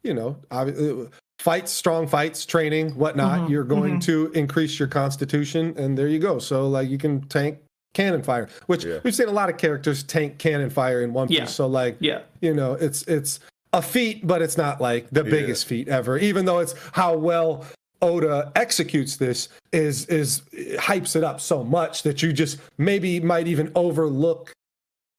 you 0.02 0.14
know, 0.14 0.36
obvi- 0.50 1.06
uh, 1.06 1.08
fights, 1.38 1.72
strong 1.72 2.06
fights, 2.06 2.44
training, 2.46 2.90
whatnot. 2.96 3.40
Mhm, 3.42 3.50
You're 3.50 3.64
going 3.64 3.96
mhm. 3.98 4.02
to 4.04 4.30
increase 4.34 4.78
your 4.78 4.88
constitution, 4.88 5.74
and 5.76 5.96
there 5.98 6.08
you 6.08 6.18
go. 6.20 6.38
So 6.38 6.68
like 6.68 6.88
you 6.88 6.98
can 6.98 7.20
tank 7.22 7.58
cannon 7.94 8.22
fire, 8.22 8.48
which 8.66 8.84
Yeah. 8.84 8.98
we've 9.04 9.14
seen 9.14 9.28
a 9.28 9.32
lot 9.32 9.48
of 9.50 9.56
characters 9.58 10.02
tank 10.02 10.38
cannon 10.38 10.70
fire 10.70 11.02
in 11.02 11.12
One 11.12 11.28
Piece. 11.28 11.38
Yeah. 11.38 11.44
So 11.46 11.66
like 11.66 11.96
Yeah. 12.00 12.22
you 12.40 12.54
know 12.54 12.72
it's 12.74 13.02
it's 13.02 13.40
a 13.72 13.82
feat 13.82 14.26
but 14.26 14.42
it's 14.42 14.56
not 14.58 14.80
like 14.80 15.08
the 15.10 15.24
Yeah. 15.24 15.30
biggest 15.30 15.66
feat 15.66 15.88
ever 15.88 16.18
even 16.18 16.44
though 16.44 16.58
it's 16.58 16.74
how 16.92 17.16
well 17.16 17.64
Oda 18.00 18.50
executes 18.56 19.16
this 19.16 19.48
is 19.72 20.06
is 20.06 20.42
hypes 20.76 21.14
it 21.16 21.22
up 21.22 21.40
so 21.40 21.62
much 21.62 22.02
that 22.02 22.22
you 22.22 22.32
just 22.32 22.58
maybe 22.76 23.20
might 23.20 23.46
even 23.46 23.70
overlook 23.74 24.52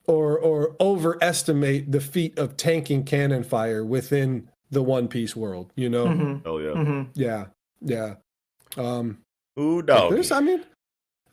or 0.08 0.38
or 0.38 0.76
overestimate 0.82 1.92
the 1.92 2.02
feat 2.02 2.38
of 2.38 2.58
tanking 2.58 3.04
cannon 3.06 3.44
fire 3.44 3.86
within 3.86 4.50
the 4.70 4.84
One 4.84 5.08
Piece 5.08 5.36
world. 5.36 5.72
You 5.76 5.88
know? 5.90 6.06
Mhm, 6.08 6.44
Hell 6.44 6.60
yeah. 6.62 6.70
mhm. 6.72 7.08
Yeah, 7.14 7.46
yeah. 7.82 8.16
Um, 8.76 9.20
Ooh, 9.60 9.78
but 9.84 9.86
dog. 9.86 10.12
there's, 10.14 10.32
I 10.32 10.40
mean, 10.42 10.64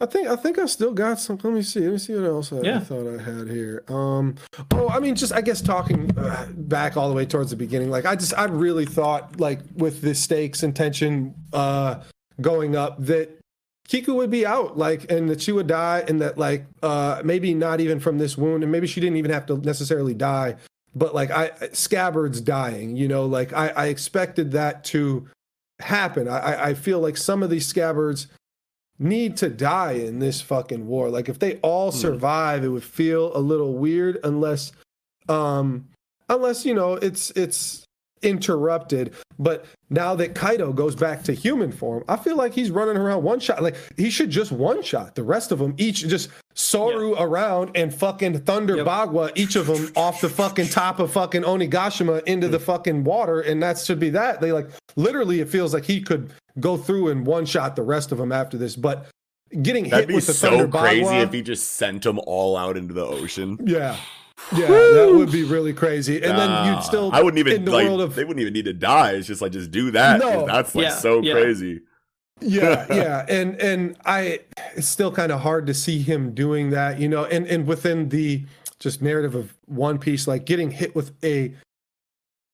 I 0.01 0.07
think 0.07 0.29
I 0.29 0.37
think 0.37 0.59
I 0.59 0.67
still 0.67 0.93
got 0.93 1.21
some. 1.21 1.39
Let 1.43 1.53
me 1.53 1.63
see. 1.63 1.81
Let 1.81 1.93
me 1.93 1.99
see 1.99 2.15
what 2.15 2.25
else 2.25 2.53
I, 2.53 2.59
I 2.59 2.63
Yeah. 2.63 2.81
thought 2.81 3.07
I 3.07 3.23
had 3.23 3.49
here. 3.49 3.85
Um, 3.89 4.37
oh, 4.73 4.89
I 4.89 4.99
mean, 4.99 5.15
just 5.15 5.33
I 5.33 5.43
guess 5.43 5.61
talking 5.61 6.11
uh, 6.19 6.47
back 6.55 6.97
all 6.97 7.09
the 7.09 7.15
way 7.15 7.27
towards 7.27 7.51
the 7.51 7.57
beginning. 7.57 7.91
Like 7.91 8.07
I 8.07 8.17
just 8.17 8.33
I 8.37 8.45
really 8.45 8.87
thought 8.87 9.39
like 9.39 9.61
with 9.75 10.01
the 10.01 10.15
stakes 10.15 10.63
and 10.63 10.75
tension 10.75 11.35
uh, 11.53 12.03
going 12.41 12.77
up 12.77 12.97
that 13.05 13.37
Kiku 13.89 14.15
would 14.15 14.31
be 14.31 14.47
out, 14.47 14.79
like, 14.79 15.11
and 15.11 15.29
that 15.29 15.43
she 15.43 15.51
would 15.53 15.67
die, 15.67 16.05
and 16.07 16.21
that 16.23 16.39
like 16.39 16.65
uh, 16.83 17.21
maybe 17.25 17.53
not 17.55 17.81
even 17.81 17.99
from 18.01 18.19
this 18.19 18.39
wound, 18.39 18.63
and 18.63 18.71
maybe 18.73 18.87
she 18.87 19.01
didn't 19.01 19.17
even 19.17 19.33
have 19.33 19.47
to 19.47 19.59
necessarily 19.59 20.15
die, 20.15 20.55
but 20.95 21.15
like 21.15 21.31
I 21.31 21.51
Scabbard's 21.73 22.41
dying. 22.41 22.97
You 22.97 23.09
know, 23.09 23.27
like 23.27 23.53
I, 23.53 23.69
I 23.71 23.87
expected 23.87 24.53
that 24.53 24.85
to 24.85 25.29
happen. 25.81 26.27
I- 26.29 26.69
I 26.69 26.75
feel 26.75 27.01
like 27.01 27.17
some 27.17 27.43
of 27.43 27.51
these 27.51 27.67
scabbards 27.67 28.29
need 29.01 29.39
to 29.39 29.49
die 29.49 29.93
in 29.93 30.19
this 30.19 30.41
fucking 30.41 30.87
war. 30.87 31.11
Like 31.11 31.29
if 31.29 31.39
they 31.39 31.57
all 31.57 31.91
survive, 31.91 32.63
it 32.63 32.69
would 32.69 32.85
feel 32.85 33.37
a 33.37 33.41
little 33.41 33.75
weird 33.75 34.19
unless 34.23 34.73
um 35.29 35.89
unless 36.29 36.65
you 36.65 36.75
know 36.75 36.95
it's 36.95 37.31
it's 37.33 37.85
interrupted. 38.23 39.15
But 39.39 39.65
now 39.89 40.15
that 40.17 40.35
Kaido 40.35 40.73
goes 40.73 40.95
back 40.95 41.23
to 41.25 41.33
human 41.33 41.73
form, 41.73 42.05
I 42.09 42.17
feel 42.17 42.37
like 42.37 42.53
he's 42.53 42.71
running 42.71 42.97
around 42.97 43.23
one 43.23 43.41
shot. 43.41 43.63
Like 43.63 43.77
he 43.97 44.11
should 44.11 44.31
just 44.31 44.53
one 44.53 44.83
shot. 44.83 45.15
The 45.15 45.23
rest 45.23 45.53
of 45.53 45.59
them 45.59 45.75
each 45.79 46.01
just 46.07 46.31
Soru 46.55 47.19
around 47.19 47.71
and 47.75 47.95
fucking 47.95 48.41
Thunder 48.41 48.77
Yep. 48.77 48.87
Bagua, 48.87 49.33
each 49.35 49.57
of 49.57 49.67
them 49.67 49.91
off 49.97 50.21
the 50.21 50.29
fucking 50.29 50.69
top 50.69 50.99
of 50.99 51.13
fucking 51.13 51.43
Onigashima 51.43 52.23
into 52.25 52.49
the 52.49 52.59
mm. 52.59 52.63
fucking 52.63 53.05
water, 53.05 53.41
and 53.41 53.63
that 53.63 53.79
should 53.79 54.01
be 54.01 54.11
that. 54.11 54.41
They 54.41 54.53
like 54.53 54.69
literally, 54.97 55.41
it 55.41 55.49
feels 55.49 55.73
like 55.73 55.85
he 55.85 56.01
could 56.01 56.33
go 56.59 56.77
through 56.77 57.09
and 57.09 57.27
one 57.27 57.47
shot 57.47 57.77
the 57.77 57.83
rest 57.83 58.13
of 58.13 58.19
them 58.19 58.33
after 58.33 58.59
this. 58.59 58.77
But 58.77 59.07
getting 59.63 59.89
That'd 59.89 60.09
hit 60.09 60.15
with 60.15 60.27
the 60.27 60.35
so 60.35 60.51
Thunder 60.51 60.69
crazy 60.69 61.05
Bagua, 61.05 61.25
if 61.25 61.33
he 61.33 61.43
just 61.43 61.73
sent 61.75 62.03
them 62.03 62.21
all 62.27 62.57
out 62.57 62.77
into 62.77 62.95
the 62.95 63.05
ocean. 63.05 63.59
yeah, 63.65 63.97
yeah, 64.57 64.67
that 64.67 65.13
would 65.15 65.31
be 65.31 65.45
really 65.45 65.73
crazy. 65.73 66.23
And 66.23 66.37
then 66.39 66.67
you'd 66.75 66.83
still, 66.83 67.11
I 67.13 67.23
wouldn't 67.23 67.39
even 67.39 67.55
in 67.55 67.65
the 67.65 67.71
like. 67.73 67.87
world 67.87 68.01
of 68.01 68.15
They 68.15 68.25
wouldn't 68.25 68.41
even 68.41 68.53
need 68.53 68.65
to 68.65 68.73
die. 68.73 69.13
It's 69.13 69.27
just 69.27 69.41
like 69.43 69.53
just 69.53 69.71
do 69.71 69.91
that. 69.93 70.21
No. 70.21 70.47
That's 70.47 70.75
like 70.75 70.85
Yeah, 70.85 70.91
so 70.97 71.21
yeah. 71.23 71.33
crazy. 71.33 71.81
yeah 72.41 72.87
yeah 72.91 73.27
and 73.29 73.61
and 73.61 73.97
i 74.07 74.41
it's 74.75 74.89
still 74.89 75.13
kind 75.13 75.31
of 75.31 75.41
hard 75.43 75.67
to 75.67 75.75
see 75.75 76.01
him 76.01 76.33
doing 76.35 76.71
that 76.71 76.99
you 76.99 77.07
know 77.07 77.27
and 77.27 77.47
and 77.47 77.67
within 77.67 78.09
the 78.09 78.43
just 78.79 79.03
narrative 79.03 79.35
of 79.35 79.53
one 79.67 79.99
piece 79.99 80.27
like 80.27 80.47
getting 80.47 80.71
hit 80.71 80.95
with 80.95 81.13
a 81.23 81.55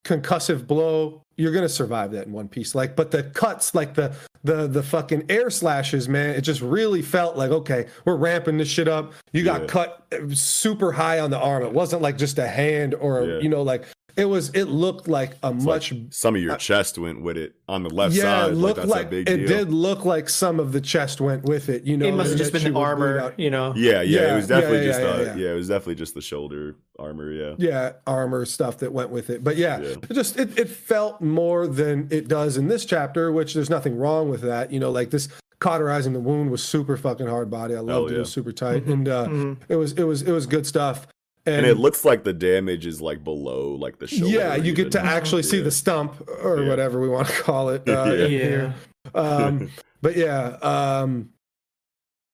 concussive 0.05 0.67
blow 0.67 1.23
you're 1.37 1.53
gonna 1.53 1.69
survive 1.69 2.13
that 2.13 2.27
in 2.27 2.33
one 2.33 2.49
piece 2.49 2.75
like 2.75 2.97
but 2.97 3.11
the 3.11 3.23
cuts 3.23 3.75
like 3.75 3.95
the 3.95 4.13
the 4.45 4.67
the 4.67 4.83
fucking 4.83 5.25
air 5.29 5.51
slashes 5.51 6.09
man 6.09 6.31
it 6.31 6.41
just 6.43 6.61
really 6.61 7.03
felt 7.03 7.37
like 7.37 7.51
okay 7.51 7.87
we're 8.05 8.17
ramping 8.17 8.57
this 8.59 8.69
shit 8.69 8.89
up 8.89 9.13
you 9.33 9.43
got 9.45 9.63
Yeah. 9.63 9.67
cut 9.67 10.07
super 10.33 10.93
high 10.93 11.21
on 11.21 11.31
the 11.31 11.39
arm 11.39 11.63
it 11.63 11.73
wasn't 11.73 12.01
like 12.03 12.17
just 12.17 12.39
a 12.39 12.47
hand 12.47 12.95
or 12.95 13.25
Yeah. 13.25 13.39
you 13.41 13.49
know 13.49 13.63
like 13.63 13.85
it 14.17 14.25
was 14.25 14.51
it 14.51 14.65
looked 14.65 15.09
like 15.09 15.37
a 15.43 15.53
It's 15.53 15.65
much 15.65 15.93
like 15.93 16.03
some 16.11 16.35
of 16.37 16.43
your 16.43 16.57
chest 16.57 16.97
went 16.99 17.21
with 17.23 17.37
it 17.37 17.55
on 17.69 17.83
the 17.83 17.91
left 17.91 18.15
yeah, 18.15 18.23
side. 18.23 18.51
it 18.51 18.55
like 18.55 18.63
looked 18.63 18.77
that's 18.77 18.89
like, 18.89 19.07
a 19.07 19.11
big 19.11 19.29
it 19.29 19.37
deal. 19.39 19.47
did 19.49 19.73
look 19.73 20.05
like 20.05 20.29
some 20.29 20.59
of 20.59 20.73
the 20.73 20.81
chest 20.81 21.21
went 21.21 21.45
with 21.45 21.69
it. 21.69 21.85
You 21.85 21.97
know, 21.97 22.07
It 22.07 22.13
must 22.13 22.31
have 22.31 22.39
just 22.39 22.53
been 22.53 22.73
the 22.73 22.79
armor, 22.79 23.35
you 23.37 23.51
know. 23.51 23.73
Yeah, 23.77 24.03
yeah, 24.03 24.21
Yeah, 24.23 24.33
it 24.33 24.37
was 24.37 24.49
definitely 24.49 24.79
yeah, 24.81 24.85
just 24.87 25.01
yeah, 25.01 25.07
uh, 25.07 25.19
yeah. 25.21 25.35
yeah. 25.37 25.51
it 25.51 25.55
was 25.55 25.69
definitely 25.69 25.97
just 25.97 26.15
the 26.15 26.23
shoulder 26.23 26.77
armor. 26.99 27.31
Yeah, 27.31 27.55
Yeah, 27.59 27.93
armor 28.07 28.45
stuff 28.47 28.79
that 28.79 28.93
went 28.93 29.11
with 29.11 29.29
it. 29.31 29.45
But 29.45 29.57
yeah, 29.57 29.81
Yeah. 29.81 29.89
it 30.09 30.13
just 30.13 30.39
it, 30.39 30.59
it 30.59 30.69
felt 30.69 31.21
more 31.21 31.67
than 31.67 32.09
it 32.11 32.29
does 32.29 32.57
in 32.57 32.69
this 32.69 32.85
chapter, 32.85 33.31
which 33.33 33.55
there's 33.55 33.71
nothing 33.71 33.97
wrong 33.99 34.29
with 34.31 34.41
that. 34.43 34.73
You 34.73 34.81
know, 34.81 34.91
like 34.91 35.11
this 35.11 35.29
cauterizing 35.59 36.13
the 36.13 36.21
wound 36.21 36.51
was 36.51 36.63
super 36.63 36.97
fucking 36.97 37.27
hard 37.27 37.51
body. 37.51 37.75
I 37.75 37.81
loved 37.81 38.13
it. 38.13 38.17
It 38.17 38.21
was 38.21 38.33
super 38.33 38.53
tight, 38.53 38.85
and 38.87 39.09
uh, 39.09 39.55
it 39.69 39.77
was 39.77 39.93
it 39.93 40.05
was 40.05 40.23
it 40.23 40.33
was 40.33 40.47
good 40.47 40.67
stuff. 40.67 41.07
And, 41.47 41.55
and 41.59 41.67
it 41.67 41.77
looks 41.77 42.05
like 42.05 42.25
the 42.25 42.33
damage 42.33 42.87
is 42.87 43.01
like 43.01 43.23
below 43.23 43.77
like 43.79 43.99
the 44.01 44.07
shoulder. 44.09 44.27
yeah, 44.35 44.57
you 44.57 44.75
get 44.75 44.91
to 44.93 45.01
actually 45.01 45.45
see 45.45 45.59
Yeah. 45.59 45.63
the 45.65 45.71
stump 45.71 46.29
or 46.43 46.61
Yeah. 46.63 46.69
whatever 46.69 47.01
we 47.01 47.09
want 47.09 47.29
to 47.29 47.35
call 47.35 47.69
it. 47.71 47.89
Uh, 47.89 48.05
Yeah. 48.07 48.25
in 48.25 48.31
here. 48.31 48.75
Um, 49.15 49.71
but 50.03 50.17
yeah, 50.17 50.57
um, 50.63 51.29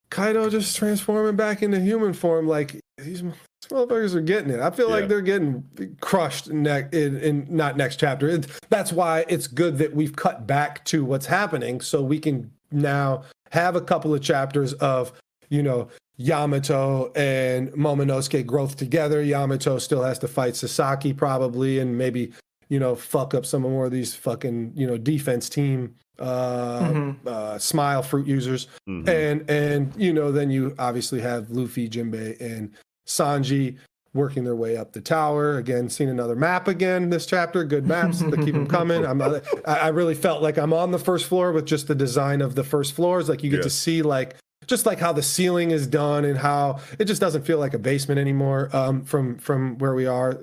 Kaido 0.09 0.49
just 0.49 0.75
transforming 0.75 1.35
back 1.35 1.61
into 1.63 1.79
human 1.79 2.13
form. 2.13 2.47
Like 2.47 2.79
these, 2.97 3.21
these 3.21 3.31
motherfuckers 3.69 4.15
are 4.15 4.21
getting 4.21 4.49
it. 4.51 4.59
I 4.59 4.71
feel 4.71 4.89
like 4.89 5.07
they're 5.07 5.21
getting 5.21 5.63
crushed 6.01 6.49
ne- 6.51 6.87
in, 6.91 7.17
in 7.19 7.47
not 7.49 7.77
next 7.77 7.97
chapter. 7.99 8.27
It, 8.27 8.47
that's 8.69 8.91
why 8.91 9.25
it's 9.27 9.47
good 9.47 9.77
that 9.79 9.95
we've 9.95 10.15
cut 10.15 10.47
back 10.47 10.83
to 10.85 11.05
what's 11.05 11.25
happening, 11.27 11.79
so 11.81 12.01
we 12.01 12.19
can 12.19 12.51
now 12.71 13.23
have 13.51 13.75
a 13.75 13.81
couple 13.81 14.13
of 14.15 14.21
chapters 14.21 14.73
of 14.73 15.13
you 15.49 15.61
know 15.63 15.87
Yamato 16.17 17.11
and 17.15 17.69
Momonosuke 17.71 18.45
growth 18.45 18.75
together. 18.77 19.21
Yamato 19.21 19.77
still 19.79 20.03
has 20.03 20.19
to 20.19 20.27
fight 20.27 20.55
Sasaki 20.55 21.13
probably, 21.13 21.79
and 21.79 21.97
maybe 21.97 22.31
you 22.69 22.79
know 22.79 22.95
fuck 22.95 23.33
up 23.33 23.45
some 23.45 23.61
more 23.63 23.85
of 23.85 23.91
these 23.91 24.15
fucking 24.15 24.71
you 24.75 24.87
know 24.87 24.97
defense 24.97 25.49
team 25.49 25.95
uh, 26.19 26.79
Mhm. 26.81 27.27
uh 27.27 27.57
smile 27.57 28.01
fruit 28.03 28.27
users 28.27 28.67
Mhm. 28.87 29.07
and 29.09 29.49
and 29.49 29.93
you 29.97 30.13
know 30.13 30.31
then 30.31 30.49
you 30.51 30.73
obviously 30.79 31.19
have 31.21 31.49
Luffy, 31.49 31.89
Jinbei, 31.89 32.39
and 32.39 32.69
Sanji 33.07 33.77
working 34.13 34.43
their 34.43 34.55
way 34.55 34.77
up 34.77 34.93
the 34.93 35.01
tower 35.01 35.57
again. 35.57 35.89
Seeing 35.89 36.09
another 36.11 36.35
map 36.35 36.67
again 36.67 37.09
this 37.09 37.25
chapter. 37.25 37.63
Good 37.63 37.87
maps 37.87 38.19
that 38.19 38.37
keep 38.45 38.53
them 38.53 38.67
coming. 38.67 39.03
I'm 39.07 39.19
I 39.21 39.41
I 39.65 39.87
really 39.89 40.13
felt 40.15 40.41
like 40.43 40.57
I'm 40.57 40.71
on 40.71 40.91
the 40.91 40.99
first 40.99 41.25
floor 41.25 41.51
with 41.51 41.65
just 41.65 41.87
the 41.87 41.95
design 41.95 42.41
of 42.41 42.53
the 42.55 42.63
first 42.63 42.93
floors. 42.93 43.27
Like 43.27 43.43
you 43.43 43.49
get 43.49 43.57
Yeah. 43.57 43.63
to 43.63 43.69
see 43.71 44.01
like 44.03 44.35
just 44.67 44.85
like 44.85 44.99
how 44.99 45.13
the 45.13 45.23
ceiling 45.23 45.71
is 45.71 45.87
done 45.87 46.25
and 46.25 46.37
how 46.37 46.79
it 46.99 47.05
just 47.05 47.21
doesn't 47.21 47.43
feel 47.43 47.59
like 47.59 47.73
a 47.73 47.79
basement 47.79 48.19
anymore 48.19 48.69
um, 48.73 49.03
from 49.03 49.37
from 49.37 49.77
where 49.77 49.93
we 49.93 50.05
are. 50.05 50.39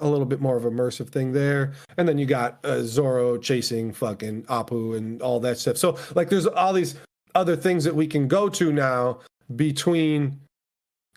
A 0.00 0.08
little 0.08 0.26
bit 0.26 0.40
more 0.40 0.56
of 0.56 0.64
immersive 0.64 1.08
thing 1.08 1.32
there, 1.32 1.72
and 1.96 2.08
then 2.08 2.18
you 2.18 2.26
got 2.26 2.58
uh, 2.64 2.82
Zoro 2.82 3.38
chasing 3.38 3.92
fucking 3.92 4.42
Apu 4.44 4.96
and 4.96 5.22
all 5.22 5.38
that 5.40 5.56
stuff. 5.56 5.76
So 5.76 5.96
like, 6.16 6.28
there's 6.28 6.48
all 6.48 6.72
these 6.72 6.96
other 7.36 7.54
things 7.54 7.84
that 7.84 7.94
we 7.94 8.08
can 8.08 8.26
go 8.26 8.48
to 8.48 8.72
now 8.72 9.20
between 9.54 10.40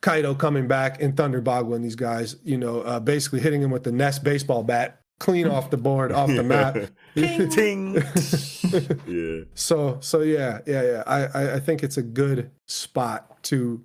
Kaido 0.02 0.36
coming 0.36 0.68
back 0.68 1.02
and 1.02 1.18
Thunder 1.18 1.42
Bagua 1.42 1.76
and 1.76 1.84
these 1.84 1.96
guys, 1.96 2.36
you 2.44 2.58
know, 2.58 2.82
uh, 2.82 3.00
basically 3.00 3.40
hitting 3.40 3.62
him 3.62 3.72
with 3.72 3.84
the 3.84 3.92
Nest 3.92 4.24
baseball 4.24 4.64
bat 4.64 5.00
clean 5.20 5.48
off 5.48 5.70
the 5.70 5.78
board, 5.78 6.12
off 6.12 6.28
the 6.28 6.44
map. 6.44 6.76
Ting. 7.16 7.96
yeah. 9.08 9.44
So 9.56 9.98
so 10.02 10.22
yeah, 10.22 10.60
yeah, 10.66 10.82
yeah. 10.84 11.04
I, 11.08 11.26
I 11.26 11.54
I 11.56 11.60
think 11.60 11.84
it's 11.84 11.98
a 11.98 12.04
good 12.04 12.52
spot 12.68 13.42
to 13.44 13.84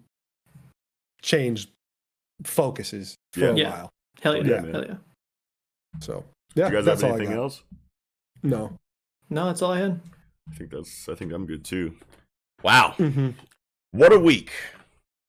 change 1.22 1.68
focuses 2.44 3.16
for 3.32 3.40
Yeah. 3.40 3.46
a 3.50 3.54
Yeah. 3.56 3.70
while. 3.70 3.90
Hell 4.20 4.36
yeah, 4.36 4.42
Yeah, 4.44 4.60
man. 4.60 4.72
hell 4.74 4.84
yeah. 4.86 4.96
So 6.00 6.24
yeah, 6.54 6.66
you 6.68 6.72
guys 6.74 6.84
that's 6.84 7.00
have 7.02 7.10
all 7.10 7.16
I 7.16 7.18
anything 7.20 7.36
got. 7.36 7.42
else? 7.42 7.62
No. 8.42 8.78
No, 9.30 9.46
that's 9.46 9.62
all 9.62 9.72
I 9.72 9.78
had. 9.78 10.00
I 10.50 10.54
think 10.56 10.70
that's. 10.70 11.08
I 11.08 11.14
think 11.14 11.32
I'm 11.32 11.46
good 11.46 11.64
too. 11.64 11.94
Wow, 12.62 12.94
hmm 12.96 13.30
what 13.92 14.12
a 14.12 14.18
week! 14.18 14.50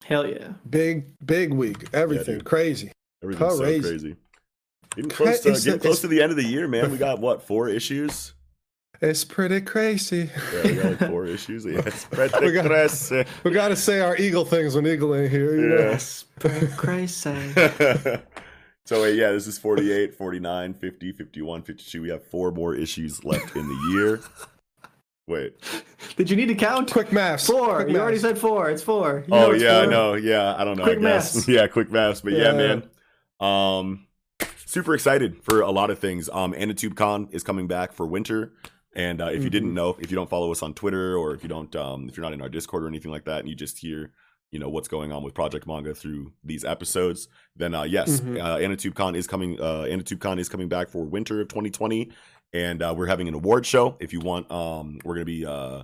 Hell 0.06 0.28
yeah. 0.28 0.54
Big 0.70 1.06
big 1.26 1.54
week. 1.54 1.88
Everything 1.94 2.36
dude. 2.40 2.46
crazy. 2.46 2.92
Everything's 3.22 3.60
Crazy. 3.60 3.82
so 3.82 3.90
crazy. 3.90 4.16
Getting 4.96 5.10
close, 5.12 5.40
to, 5.42 5.50
It's- 5.50 5.64
getting 5.66 5.80
close 5.80 6.02
to 6.02 6.08
the 6.08 6.22
end 6.22 6.32
of 6.32 6.38
the 6.38 6.44
year, 6.46 6.68
man. 6.68 6.92
We 6.92 6.98
got 7.10 7.20
what 7.20 7.42
four 7.42 7.68
issues? 7.70 8.34
It's 9.02 9.26
pretty 9.26 9.60
crazy. 9.60 10.30
Yeah, 10.54 10.64
we 10.64 10.76
got 10.76 10.86
like 11.02 11.10
four 11.10 11.26
issues. 11.26 11.66
Yeah, 11.66 11.82
it's 11.86 12.06
pretty 12.12 12.46
We 12.46 12.52
got- 12.54 12.66
crazy. 12.68 13.26
We 13.44 13.52
got 13.52 13.70
to 13.70 13.76
say 13.76 14.00
our 14.00 14.16
eagle 14.16 14.46
things 14.46 14.76
when 14.76 14.86
Eagle 14.88 15.14
ain't 15.16 15.30
here. 15.32 15.56
You 15.56 15.68
know? 15.70 15.76
Yes. 15.90 16.26
Crazy. 16.78 17.54
so 18.86 19.02
wait, 19.02 19.16
yeah, 19.16 19.32
this 19.32 19.48
is 19.48 19.58
48, 19.58 20.16
49, 20.16 20.74
50, 20.76 21.12
51, 21.12 21.62
52. 21.64 22.02
We 22.02 22.10
have 22.10 22.24
four 22.28 22.52
more 22.52 22.76
issues 22.76 23.24
left 23.26 23.56
in 23.56 23.68
the 23.68 23.92
year. 23.94 24.22
Wait. 25.28 25.54
Did 26.16 26.30
you 26.30 26.36
need 26.36 26.48
to 26.48 26.56
count? 26.56 26.92
Quick 26.92 27.12
math. 27.12 27.46
Four. 27.46 27.84
Quick 27.84 27.90
you 27.94 28.00
already 28.00 28.20
said 28.20 28.38
four. 28.38 28.70
It's 28.70 28.84
four. 28.84 29.24
You 29.28 29.34
oh 29.34 29.40
know 29.48 29.52
it's 29.52 29.64
yeah, 29.64 29.80
I 29.80 29.86
know. 29.86 30.14
Yeah, 30.16 30.56
I 30.56 30.64
don't 30.66 30.78
know. 30.78 30.84
Quick 30.84 31.00
I 31.00 31.02
guess. 31.02 31.36
maths. 31.36 31.48
Yeah, 31.48 31.68
quick 31.68 31.92
math. 31.92 32.24
But 32.24 32.34
yeah, 32.34 32.54
Yeah. 32.54 32.76
man. 32.80 32.90
Um, 33.40 34.08
super 34.74 34.96
excited 34.96 35.44
for 35.44 35.62
a 35.62 35.72
lot 35.72 35.90
of 35.92 36.00
things. 36.00 36.30
Um, 36.34 36.54
Anitube 36.54 36.96
Con 36.96 37.28
is 37.32 37.44
coming 37.44 37.68
back 37.68 37.94
for 37.94 38.06
winter. 38.08 38.54
And 38.96 39.22
uh, 39.22 39.26
if 39.28 39.34
you 39.34 39.40
Mm-hmm. 39.42 39.50
didn't 39.50 39.74
know, 39.74 39.96
if 40.00 40.10
you 40.12 40.16
don't 40.16 40.30
follow 40.30 40.52
us 40.52 40.62
on 40.62 40.74
Twitter 40.74 41.16
or 41.16 41.34
if 41.36 41.44
you 41.44 41.50
don't, 41.50 41.76
um, 41.76 42.08
if 42.10 42.18
you're 42.18 42.24
not 42.24 42.34
in 42.34 42.42
our 42.42 42.50
Discord 42.50 42.84
or 42.84 42.88
anything 42.88 43.12
like 43.12 43.26
that, 43.26 43.40
and 43.40 43.50
you 43.50 43.56
just 43.56 43.78
hear, 43.80 44.12
you 44.52 44.60
know, 44.60 44.70
what's 44.70 44.88
going 44.88 45.12
on 45.12 45.24
with 45.24 45.34
Project 45.34 45.66
Manga 45.68 45.94
through 45.96 46.32
these 46.44 46.64
episodes, 46.66 47.28
then 47.56 47.74
uh, 47.76 47.84
yes, 47.84 48.20
Mhm. 48.20 48.40
uh, 48.40 48.58
Anitube 48.58 48.94
Con 48.96 49.16
is 49.16 49.26
coming. 49.28 49.60
Uh, 49.60 49.86
Anitube 49.90 50.20
Con 50.20 50.38
is 50.40 50.48
coming 50.50 50.70
back 50.70 50.90
for 50.90 51.06
winter 51.06 51.42
of 51.42 51.48
2020, 51.48 52.12
and 52.54 52.84
uh, 52.84 52.94
we're 52.96 53.08
having 53.08 53.28
an 53.28 53.34
award 53.34 53.66
show. 53.66 53.96
If 54.00 54.14
you 54.14 54.20
want, 54.20 54.52
um, 54.52 55.00
we're 55.04 55.16
gonna 55.16 55.26
be 55.26 55.44
uh, 55.46 55.84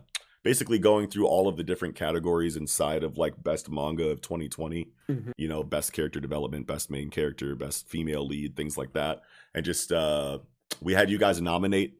basically 0.49 0.79
going 0.79 1.05
through 1.07 1.27
all 1.27 1.47
of 1.47 1.57
the 1.57 1.63
different 1.63 1.93
categories 1.95 2.55
inside 2.55 3.03
of 3.03 3.17
like 3.19 3.35
best 3.43 3.69
manga 3.69 4.07
of 4.09 4.19
2020. 4.21 4.87
Mhm. 5.07 5.31
You 5.37 5.47
know, 5.47 5.61
best 5.63 5.93
character 5.93 6.19
development, 6.19 6.65
best 6.65 6.89
main 6.89 7.09
character, 7.11 7.55
best 7.55 7.87
female 7.87 8.25
lead, 8.25 8.55
things 8.55 8.75
like 8.77 8.93
that, 8.93 9.21
and 9.53 9.63
just 9.63 9.91
uh, 9.91 10.39
we 10.81 10.93
had 10.93 11.09
you 11.11 11.17
guys 11.19 11.39
nominate 11.39 11.99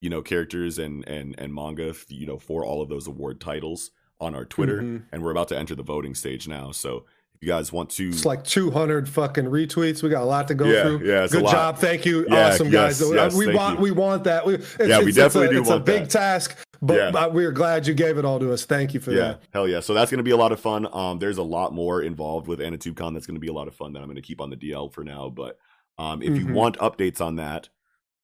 you 0.00 0.08
know 0.10 0.22
characters 0.22 0.78
and 0.78 1.06
and 1.06 1.34
and 1.38 1.54
manga 1.54 1.94
you 2.08 2.26
know 2.26 2.38
for 2.38 2.64
all 2.64 2.80
of 2.82 2.88
those 2.88 3.06
award 3.06 3.40
titles 3.40 3.90
on 4.20 4.34
our 4.34 4.44
twitter 4.44 4.80
Mhm. 4.82 5.02
and 5.12 5.22
we're 5.22 5.30
about 5.30 5.48
to 5.48 5.56
enter 5.58 5.74
the 5.76 5.82
voting 5.94 6.14
stage 6.14 6.48
now 6.48 6.72
so 6.72 7.04
you 7.42 7.48
guys 7.48 7.72
want 7.72 7.90
to 7.90 8.08
It's 8.08 8.24
like 8.24 8.44
200 8.44 9.08
fucking 9.08 9.46
retweets. 9.46 10.00
We 10.02 10.08
got 10.08 10.22
a 10.22 10.24
lot 10.26 10.46
to 10.48 10.54
go 10.54 10.64
Yeah, 10.66 10.82
through. 10.84 11.06
yeah, 11.06 11.24
it's 11.24 11.34
a 11.34 11.38
Good 11.40 11.50
job. 11.50 11.76
Thank 11.76 12.06
you. 12.06 12.24
Yeah, 12.28 12.48
awesome 12.50 12.70
guys. 12.70 13.00
yes, 13.00 13.10
yes, 13.12 13.34
we 13.34 13.52
want 13.52 13.78
you. 13.78 13.82
we 13.82 13.90
want 13.90 14.24
that. 14.24 14.46
We, 14.46 14.54
it's, 14.54 14.78
Yeah, 14.78 15.00
we 15.00 15.10
definitely 15.10 15.48
it's 15.48 15.50
a, 15.50 15.54
do 15.54 15.60
It's 15.60 15.68
want 15.68 15.80
a 15.80 15.84
big 15.84 16.02
that. 16.02 16.10
task, 16.10 16.56
but 16.80 16.94
Yeah. 17.14 17.26
we're 17.26 17.50
glad 17.50 17.88
you 17.88 17.94
gave 17.94 18.16
it 18.16 18.24
all 18.24 18.38
to 18.38 18.52
us. 18.52 18.64
Thank 18.64 18.94
you 18.94 19.00
for 19.00 19.10
yeah 19.10 19.18
that. 19.20 19.42
hell 19.52 19.66
yeah 19.66 19.80
so 19.80 19.92
that's 19.92 20.10
going 20.10 20.18
to 20.18 20.24
be 20.24 20.30
a 20.30 20.36
lot 20.36 20.52
of 20.52 20.60
fun 20.60 20.86
um 20.92 21.18
there's 21.18 21.38
a 21.38 21.42
lot 21.42 21.72
more 21.74 22.00
involved 22.02 22.46
with 22.46 22.60
AnitubeCon 22.60 23.12
that's 23.12 23.26
going 23.26 23.34
to 23.34 23.40
be 23.40 23.48
a 23.48 23.52
lot 23.52 23.66
of 23.68 23.74
fun 23.74 23.92
that 23.92 23.98
i'm 24.00 24.06
going 24.06 24.16
to 24.16 24.22
keep 24.22 24.40
on 24.40 24.50
the 24.50 24.56
dl 24.56 24.92
for 24.92 25.02
now 25.04 25.28
but 25.28 25.58
um 25.98 26.22
if 26.22 26.36
you 26.36 26.46
Mhm. 26.46 26.52
want 26.54 26.78
updates 26.78 27.20
on 27.20 27.36
that 27.36 27.68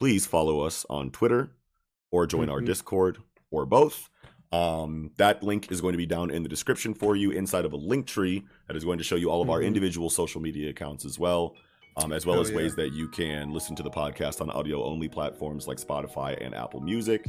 please 0.00 0.26
follow 0.26 0.60
us 0.60 0.86
on 0.88 1.10
twitter 1.10 1.50
or 2.10 2.26
join 2.26 2.48
our 2.48 2.60
Mhm. 2.60 2.66
discord 2.66 3.18
or 3.50 3.66
both 3.66 4.08
um 4.52 5.10
that 5.18 5.42
link 5.42 5.70
is 5.70 5.80
going 5.80 5.92
to 5.92 5.98
be 5.98 6.06
down 6.06 6.30
in 6.30 6.42
the 6.42 6.48
description 6.48 6.94
for 6.94 7.14
you 7.16 7.30
inside 7.30 7.64
of 7.66 7.72
a 7.72 7.76
link 7.76 8.06
tree 8.06 8.44
that 8.66 8.76
is 8.76 8.84
going 8.84 8.96
to 8.98 9.04
show 9.04 9.16
you 9.16 9.30
all 9.30 9.42
of 9.42 9.50
our 9.50 9.60
Mhm. 9.60 9.66
individual 9.66 10.08
social 10.08 10.40
media 10.40 10.70
accounts 10.70 11.04
as 11.04 11.18
well 11.18 11.54
um, 11.98 12.12
as 12.12 12.24
well 12.24 12.40
as 12.40 12.48
yeah. 12.50 12.56
ways 12.56 12.74
that 12.76 12.92
you 12.92 13.08
can 13.08 13.50
listen 13.52 13.74
to 13.76 13.82
the 13.82 13.90
podcast 13.90 14.40
on 14.40 14.48
audio 14.50 14.82
only 14.84 15.08
platforms 15.08 15.66
like 15.68 15.76
spotify 15.78 16.42
and 16.44 16.54
apple 16.54 16.80
music 16.80 17.26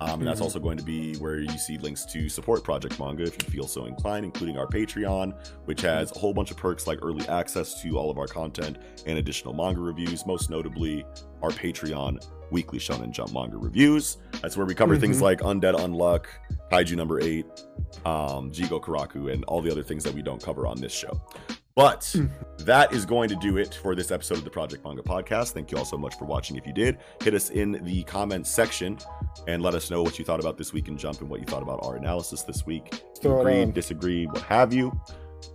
um, 0.00 0.20
and 0.20 0.28
that's 0.28 0.40
Mhm. 0.40 0.44
also 0.44 0.58
going 0.60 0.78
to 0.78 0.84
be 0.84 1.14
where 1.16 1.40
you 1.40 1.58
see 1.58 1.76
links 1.78 2.04
to 2.06 2.28
support 2.28 2.62
Project 2.62 3.00
Manga 3.00 3.24
if 3.24 3.34
you 3.42 3.50
feel 3.50 3.66
so 3.66 3.86
inclined, 3.86 4.24
including 4.24 4.56
our 4.56 4.68
Patreon, 4.68 5.34
which 5.64 5.80
has 5.80 6.12
a 6.14 6.18
whole 6.20 6.32
bunch 6.32 6.52
of 6.52 6.56
perks 6.56 6.86
like 6.86 7.00
early 7.02 7.26
access 7.28 7.82
to 7.82 7.98
all 7.98 8.08
of 8.08 8.16
our 8.16 8.28
content 8.28 8.78
and 9.06 9.18
additional 9.18 9.52
manga 9.52 9.80
reviews, 9.80 10.24
most 10.24 10.50
notably 10.50 11.04
our 11.42 11.50
Patreon 11.50 12.24
weekly 12.50 12.78
Shonen 12.78 13.10
Jump 13.10 13.32
manga 13.32 13.56
reviews. 13.56 14.18
That's 14.42 14.56
where 14.56 14.66
we 14.66 14.74
cover 14.74 14.96
things 14.96 15.18
Mhm. 15.18 15.22
like 15.22 15.40
Undead 15.40 15.74
Unluck, 15.78 16.26
Kaiju 16.72 16.96
number 16.96 17.20
eight, 17.20 17.46
um, 18.04 18.50
Jigokuraku, 18.50 19.32
and 19.32 19.44
all 19.44 19.60
the 19.62 19.70
other 19.70 19.82
things 19.82 20.04
that 20.04 20.14
we 20.14 20.22
don't 20.22 20.42
cover 20.42 20.66
on 20.66 20.80
this 20.80 20.92
show. 20.92 21.20
But 21.74 22.00
Mhm. 22.00 22.28
that 22.64 22.92
is 22.92 23.06
going 23.06 23.28
to 23.28 23.36
do 23.36 23.56
it 23.56 23.72
for 23.82 23.94
this 23.94 24.10
episode 24.10 24.38
of 24.38 24.44
the 24.44 24.50
Project 24.50 24.84
Manga 24.84 25.02
Podcast. 25.02 25.52
Thank 25.52 25.70
you 25.70 25.78
all 25.78 25.84
so 25.84 25.96
much 25.96 26.16
for 26.18 26.24
watching. 26.24 26.56
If 26.56 26.66
you 26.66 26.72
did, 26.72 26.98
hit 27.22 27.34
us 27.34 27.50
in 27.50 27.80
the 27.84 28.02
comments 28.02 28.50
section 28.50 28.98
and 29.46 29.62
let 29.62 29.74
us 29.74 29.88
know 29.90 30.02
what 30.02 30.18
you 30.18 30.24
thought 30.24 30.40
about 30.40 30.58
this 30.58 30.72
week 30.72 30.88
in 30.88 30.96
Jump 30.98 31.20
and 31.20 31.30
what 31.30 31.38
you 31.38 31.46
thought 31.46 31.62
about 31.62 31.84
our 31.84 31.94
analysis 31.94 32.42
this 32.42 32.66
week. 32.66 32.88
If 32.88 33.00
you 33.24 33.30
Throw 33.30 33.46
it 33.46 33.52
agreed, 33.60 33.74
disagreed, 33.74 34.32
what 34.32 34.42
have 34.42 34.72
you. 34.72 34.92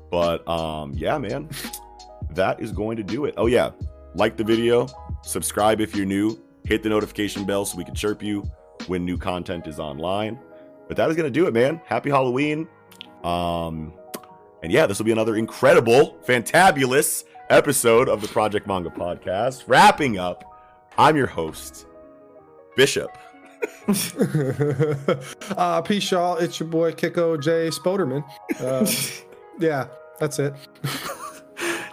But 0.09 0.47
um, 0.47 0.93
yeah, 0.95 1.17
man, 1.17 1.49
that 2.31 2.61
is 2.61 2.71
going 2.71 2.95
to 2.97 3.03
do 3.03 3.25
it. 3.25 3.33
Oh 3.37 3.47
yeah, 3.47 3.71
like 4.15 4.37
the 4.37 4.43
video, 4.45 4.87
subscribe 5.23 5.81
if 5.81 5.93
you're 5.95 6.05
new, 6.05 6.39
hit 6.65 6.83
the 6.83 6.89
notification 6.89 7.45
bell 7.45 7.65
so 7.65 7.77
we 7.77 7.85
can 7.85 7.95
chirp 7.95 8.23
you 8.23 8.49
when 8.87 9.05
new 9.05 9.17
content 9.17 9.67
is 9.67 9.79
online. 9.79 10.39
But 10.87 10.97
that 10.97 11.09
is 11.09 11.15
going 11.15 11.31
to 11.31 11.39
do 11.39 11.47
it, 11.47 11.53
man. 11.53 11.81
Happy 11.85 12.09
Halloween. 12.09 12.67
Um, 13.23 13.93
and 14.61 14.71
yeah, 14.71 14.85
this 14.85 14.97
will 14.97 15.05
be 15.05 15.11
another 15.11 15.35
incredible, 15.35 16.17
fantabulous 16.25 17.23
episode 17.49 18.09
of 18.09 18.21
the 18.21 18.27
Project 18.27 18.67
Manga 18.67 18.89
Podcast. 18.89 19.63
Wrapping 19.67 20.17
up, 20.17 20.43
I'm 20.97 21.15
your 21.15 21.27
host, 21.27 21.85
Bishop. 22.75 23.17
uh, 25.57 25.81
peace, 25.81 26.11
y'all. 26.11 26.37
It's 26.37 26.59
your 26.59 26.67
boy 26.69 26.91
Kiko 26.91 27.41
J. 27.41 27.69
Spoderman. 27.69 28.23
Uh, 28.59 28.85
yeah, 29.59 29.87
that's 30.19 30.39
it. 30.39 30.53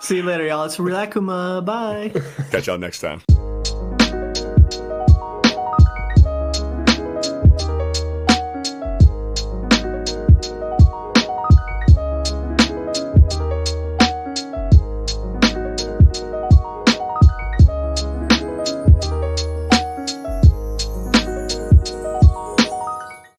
See 0.01 0.17
you 0.17 0.23
later, 0.23 0.47
y'all. 0.47 0.65
It's 0.65 0.79
Rilakuma. 0.79 1.65
Bye. 1.65 2.13
Catch 2.51 2.67
y'all 2.67 2.79
next 2.79 3.01
time. 3.01 3.23